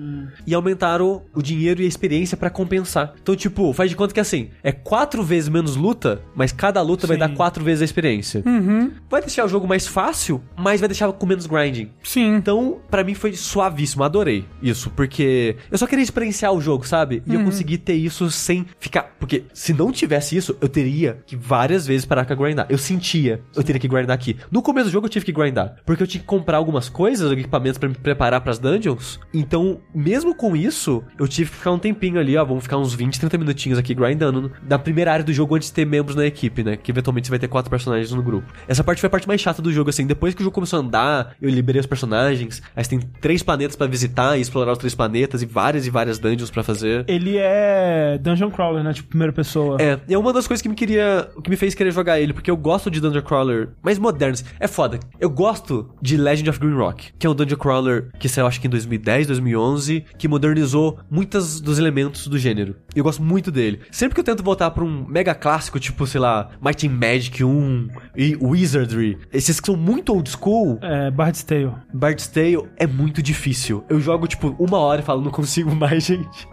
e 0.45 0.53
aumentaram 0.53 1.22
o 1.34 1.41
dinheiro 1.41 1.81
e 1.81 1.85
a 1.85 1.88
experiência 1.88 2.35
pra 2.38 2.49
compensar. 2.49 3.14
Então, 3.22 3.35
tipo, 3.35 3.72
faz 3.73 3.89
de 3.89 3.95
conta 3.95 4.14
que 4.14 4.19
assim, 4.19 4.49
é 4.64 4.72
quatro 4.72 5.23
vezes 5.23 5.49
menos 5.49 5.76
luta, 5.76 6.22
mas 6.35 6.52
cada 6.52 6.81
luta 6.81 7.07
vai 7.07 7.15
Sim. 7.15 7.19
dar 7.22 7.30
quatro 7.30 7.64
vezes 7.64 7.81
a 7.81 7.85
experiência. 7.85 8.43
Uhum. 8.45 8.91
Vai 9.10 9.22
deixar 9.22 9.45
o 9.45 9.49
jogo 9.49 9.68
mais 9.68 9.88
fácil, 9.88 10.41
mas 10.57 10.80
vai 10.80 10.88
deixar 10.89 11.11
com 11.11 11.26
menos 11.26 11.45
grinding. 11.45 11.89
Sim. 12.03 12.35
Então, 12.35 12.80
pra 12.89 13.03
mim 13.03 13.14
foi 13.14 13.34
suavíssimo, 13.34 14.03
adorei 14.03 14.45
isso, 14.61 14.89
porque 14.91 15.56
eu 15.69 15.77
só 15.77 15.88
queria 15.88 16.03
experienciar 16.03 16.53
o 16.53 16.61
jogo, 16.61 16.85
sabe? 16.88 17.22
E 17.27 17.34
eu 17.34 17.43
consegui 17.43 17.77
ter 17.77 17.93
isso 17.93 18.30
sem 18.31 18.65
ficar. 18.80 19.11
Porque 19.19 19.43
se 19.53 19.73
não 19.73 19.91
tivesse 19.91 20.35
isso, 20.35 20.56
eu 20.61 20.68
teria 20.69 21.19
que 21.26 21.35
várias 21.35 21.85
vezes 21.85 22.06
parar 22.06 22.26
pra 22.26 22.35
grindar. 22.35 22.65
Eu 22.69 22.77
sentia, 23.11 23.41
eu 23.55 23.63
teria 23.63 23.79
que 23.79 23.88
grindar 23.88 24.15
aqui. 24.15 24.38
No 24.49 24.61
começo 24.61 24.88
do 24.88 24.91
jogo 24.91 25.05
eu 25.05 25.09
tive 25.09 25.25
que 25.25 25.31
grindar, 25.31 25.75
porque 25.85 26.01
eu 26.01 26.07
tinha 26.07 26.21
que 26.21 26.27
comprar 26.27 26.57
algumas 26.57 26.88
coisas, 26.88 27.31
equipamentos 27.31 27.77
pra 27.77 27.89
me 27.89 27.95
preparar 27.95 28.39
pras 28.41 28.57
dungeons. 28.57 29.19
Então, 29.33 29.79
mesmo 29.93 30.33
com 30.33 30.55
isso, 30.55 31.03
eu 31.19 31.27
tive 31.27 31.49
que 31.49 31.57
ficar 31.57 31.71
um 31.71 31.79
tempinho 31.79 32.19
ali, 32.19 32.38
ó, 32.38 32.45
vamos 32.45 32.63
ficar 32.63 32.77
uns 32.77 32.93
20, 32.93 33.19
30 33.19 33.38
minutinhos 33.38 33.77
aqui 33.77 33.93
grindando 33.93 34.51
na 34.67 34.79
primeira 34.79 35.11
área 35.11 35.25
do 35.25 35.33
jogo 35.33 35.55
antes 35.55 35.69
de 35.69 35.73
ter 35.73 35.85
membros 35.85 36.15
na 36.15 36.25
equipe, 36.25 36.63
né? 36.63 36.77
Que 36.77 36.91
eventualmente 36.91 37.27
você 37.27 37.31
vai 37.31 37.39
ter 37.39 37.47
quatro 37.47 37.69
personagens 37.69 38.11
no 38.11 38.23
grupo. 38.23 38.51
Essa 38.67 38.83
parte 38.83 38.99
foi 38.99 39.07
a 39.07 39.09
parte 39.09 39.27
mais 39.27 39.41
chata 39.41 39.61
do 39.61 39.71
jogo, 39.73 39.89
assim. 39.89 40.05
Depois 40.05 40.33
que 40.33 40.41
o 40.41 40.43
jogo 40.43 40.53
começou 40.53 40.79
a 40.79 40.81
andar, 40.81 41.35
eu 41.41 41.49
liberei 41.49 41.79
os 41.79 41.85
personagens. 41.85 42.61
Aí 42.75 42.83
você 42.83 42.91
tem 42.91 42.99
três 42.99 43.43
planetas 43.43 43.75
pra 43.75 43.88
visitar 43.88 44.38
e 44.38 44.41
explorar 44.41 44.71
os 44.73 44.77
três 44.77 44.95
planetas 44.95 45.41
e 45.41 45.45
várias 45.45 45.85
e 45.85 45.89
várias 45.89 46.19
dungeons 46.19 46.49
pra 46.49 46.63
fazer. 46.63 47.03
Ele 47.07 47.38
é 47.38 48.17
Dungeon 48.21 48.49
Crawler, 48.49 48.83
né? 48.83 48.93
Tipo, 48.93 49.09
primeira 49.09 49.33
pessoa. 49.33 49.77
É, 49.81 49.99
é 50.09 50.17
uma 50.17 50.31
das 50.31 50.47
coisas 50.47 50.61
que 50.61 50.69
me 50.69 50.75
queria. 50.75 51.27
que 51.43 51.49
me 51.49 51.55
fez 51.55 51.75
querer 51.75 51.91
jogar 51.91 52.19
ele, 52.19 52.33
porque 52.33 52.49
eu 52.49 52.57
gosto 52.57 52.89
de 52.89 53.01
Dungeon 53.02 53.22
Crawler 53.22 53.69
mais 53.82 53.98
modernos. 53.99 54.44
É 54.60 54.68
foda. 54.68 54.99
Eu 55.19 55.30
gosto 55.30 55.90
de 56.02 56.18
Legend 56.18 56.49
of 56.49 56.60
Green 56.60 56.76
Rock, 56.76 57.11
que 57.18 57.26
é 57.28 57.30
um 57.30 57.36
Dungeon 57.36 57.57
Crawler 57.57 58.10
que 58.19 58.30
saiu 58.30 58.48
acho 58.48 58.60
que 58.61 58.68
em 58.68 58.69
2010, 58.69 59.28
2011, 59.28 60.06
que 60.18 60.28
modernizou 60.28 60.99
muitos 61.10 61.60
dos 61.61 61.78
elementos 61.80 62.28
do 62.28 62.38
gênero. 62.38 62.76
E 62.95 62.99
eu 62.99 63.03
gosto 63.03 63.22
muito 63.23 63.52
dele. 63.52 63.80
Sempre 63.91 64.15
que 64.15 64.19
eu 64.19 64.23
tento 64.26 64.44
voltar 64.44 64.72
pra 64.72 64.84
um 64.84 65.06
mega 65.07 65.34
clássico, 65.34 65.80
tipo, 65.80 66.06
sei 66.06 66.19
lá, 66.22 66.49
Might 66.64 66.86
and 66.88 66.91
Magic 66.91 67.44
1 67.44 67.88
e 68.15 68.38
Wizardry, 68.41 69.18
esses 69.32 69.60
que 69.60 69.65
são 69.68 69.76
muito 69.78 70.14
old 70.14 70.30
school, 70.30 70.78
É, 70.82 71.10
Bard's 71.11 71.44
Tale. 71.44 71.72
Bard's 71.94 72.28
Tale 72.28 72.64
é 72.78 72.86
muito 72.86 73.22
difícil. 73.22 73.84
Eu 73.90 73.99
jogo, 73.99 74.28
tipo, 74.28 74.56
uma 74.60 74.78
hora 74.78 75.02
e 75.02 75.03
falo, 75.03 75.22
não 75.22 75.32
consigo 75.32 75.73
mais, 75.76 76.03
gente. 76.06 76.48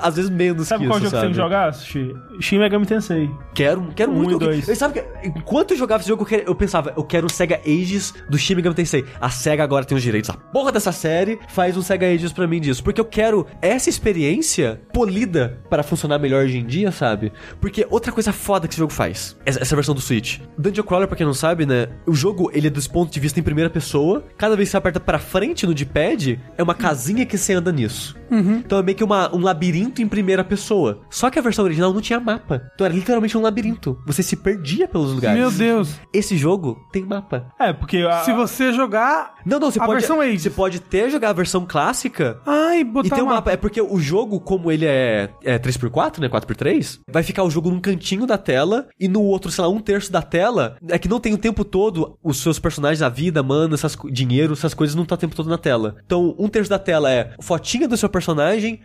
Às 0.00 0.16
vezes 0.16 0.30
menos 0.30 0.68
Sabe 0.68 0.84
que 0.84 0.88
qual 0.90 0.98
isso, 0.98 1.10
jogo 1.10 1.10
que 1.10 1.10
você 1.10 1.10
tem 1.10 1.20
sabe? 1.20 1.32
que 1.32 1.36
jogar? 1.36 2.40
Shin 2.40 2.58
Megami 2.58 2.86
Tensei. 2.86 3.30
Quero, 3.54 3.88
quero 3.94 4.10
Um 4.12 4.14
muito. 4.14 4.36
e 4.36 4.38
dois. 4.38 4.68
Eu, 4.68 4.76
sabe 4.76 4.94
que, 5.00 5.28
enquanto 5.28 5.72
eu 5.72 5.76
jogava 5.76 5.91
esse 6.00 6.08
jogo, 6.08 6.26
eu, 6.46 6.54
pensava, 6.54 6.92
eu 6.96 7.04
quero 7.04 7.26
o 7.26 7.30
Sega 7.30 7.60
Ages 7.66 8.14
do 8.28 8.38
Shin 8.38 8.54
Megami 8.54 8.74
Tensei. 8.74 9.04
A 9.20 9.30
Sega 9.30 9.62
agora 9.62 9.84
tem 9.84 9.96
os 9.96 10.02
direitos. 10.02 10.30
A 10.30 10.34
porra 10.34 10.72
dessa 10.72 10.92
série 10.92 11.38
faz 11.48 11.76
um 11.76 11.82
Sega 11.82 12.06
Ages 12.06 12.32
pra 12.32 12.46
mim 12.46 12.60
disso. 12.60 12.82
Porque 12.82 13.00
eu 13.00 13.04
quero 13.04 13.46
essa 13.60 13.88
experiência 13.88 14.80
polida 14.92 15.60
para 15.68 15.82
funcionar 15.82 16.18
melhor 16.18 16.44
hoje 16.44 16.58
em 16.58 16.66
dia, 16.66 16.90
sabe? 16.90 17.32
Porque 17.60 17.86
outra 17.90 18.12
coisa 18.12 18.32
foda 18.32 18.66
que 18.66 18.74
esse 18.74 18.78
jogo 18.78 18.92
faz, 18.92 19.36
essa, 19.44 19.74
versão 19.74 19.94
do 19.94 20.00
Switch. 20.00 20.38
Dungeon 20.56 20.84
Crawler, 20.84 21.08
pra 21.08 21.16
quem 21.16 21.26
não 21.26 21.34
sabe, 21.34 21.66
né? 21.66 21.88
O 22.06 22.14
jogo, 22.14 22.50
ele 22.54 22.66
é 22.66 22.70
dos 22.70 22.86
pontos 22.86 23.12
de 23.12 23.20
vista 23.20 23.38
em 23.38 23.42
primeira 23.42 23.70
pessoa. 23.70 24.24
Cada 24.36 24.56
vez 24.56 24.68
que 24.68 24.72
você 24.72 24.76
aperta 24.76 25.00
pra 25.00 25.18
frente 25.18 25.66
no 25.66 25.74
D-pad, 25.74 26.40
é 26.56 26.62
uma 26.62 26.74
casinha 26.74 27.26
que 27.26 27.36
você 27.36 27.54
anda 27.54 27.72
nisso. 27.72 28.16
Então 28.32 28.78
é 28.78 28.82
meio 28.82 28.96
que 28.96 29.04
uma, 29.04 29.34
um 29.34 29.40
labirinto 29.40 30.00
em 30.02 30.08
primeira 30.08 30.42
pessoa. 30.44 31.00
Só 31.10 31.30
que 31.30 31.38
a 31.38 31.42
versão 31.42 31.64
original 31.64 31.92
não 31.92 32.00
tinha 32.00 32.18
mapa. 32.20 32.62
Então 32.74 32.84
era 32.84 32.94
literalmente 32.94 33.36
um 33.36 33.42
labirinto. 33.42 33.98
Você 34.06 34.22
se 34.22 34.36
perdia 34.36 34.88
pelos 34.88 35.12
lugares. 35.12 35.38
Meu 35.38 35.50
Deus. 35.50 36.00
Esse 36.12 36.36
jogo 36.36 36.78
tem 36.92 37.04
mapa. 37.04 37.46
É, 37.58 37.72
porque 37.72 37.98
a, 37.98 38.22
Se 38.24 38.32
você 38.32 38.72
jogar. 38.72 39.34
Não, 39.44 39.58
não, 39.60 39.70
você 39.70 39.78
A 39.80 39.84
pode. 39.84 40.00
versão. 40.00 40.16
Você 40.22 40.50
pode 40.50 40.80
ter 40.80 41.10
jogar 41.10 41.30
a 41.30 41.32
versão 41.34 41.66
clássica. 41.66 42.40
Ai, 42.46 42.84
botar 42.84 43.08
E 43.08 43.10
tem 43.10 43.22
um 43.22 43.26
uma- 43.26 43.34
mapa. 43.36 43.50
É 43.52 43.56
porque 43.56 43.80
o 43.80 43.98
jogo, 43.98 44.40
como 44.40 44.70
ele 44.70 44.86
é, 44.86 45.30
é 45.42 45.58
3x4, 45.58 46.20
né? 46.20 46.28
4x3, 46.28 47.00
vai 47.10 47.22
ficar 47.22 47.42
o 47.44 47.50
jogo 47.50 47.70
num 47.70 47.80
cantinho 47.80 48.26
da 48.26 48.38
tela 48.38 48.86
e 48.98 49.08
no 49.08 49.22
outro, 49.22 49.50
sei 49.50 49.62
lá, 49.62 49.68
um 49.70 49.80
terço 49.80 50.10
da 50.12 50.22
tela. 50.22 50.76
É 50.88 50.98
que 50.98 51.08
não 51.08 51.20
tem 51.20 51.34
o 51.34 51.38
tempo 51.38 51.64
todo 51.64 52.16
os 52.22 52.40
seus 52.42 52.58
personagens, 52.58 53.02
a 53.02 53.08
vida, 53.08 53.42
mana, 53.42 53.74
essas, 53.74 53.96
dinheiro, 54.10 54.52
essas 54.52 54.74
coisas 54.74 54.94
não 54.94 55.04
tá 55.04 55.14
o 55.14 55.18
tempo 55.18 55.34
todo 55.34 55.48
na 55.48 55.58
tela. 55.58 55.96
Então, 56.06 56.34
um 56.38 56.48
terço 56.48 56.70
da 56.70 56.78
tela 56.78 57.10
é 57.10 57.34
fotinha 57.40 57.88
do 57.88 57.96
seu 57.96 58.08
personagem, 58.08 58.21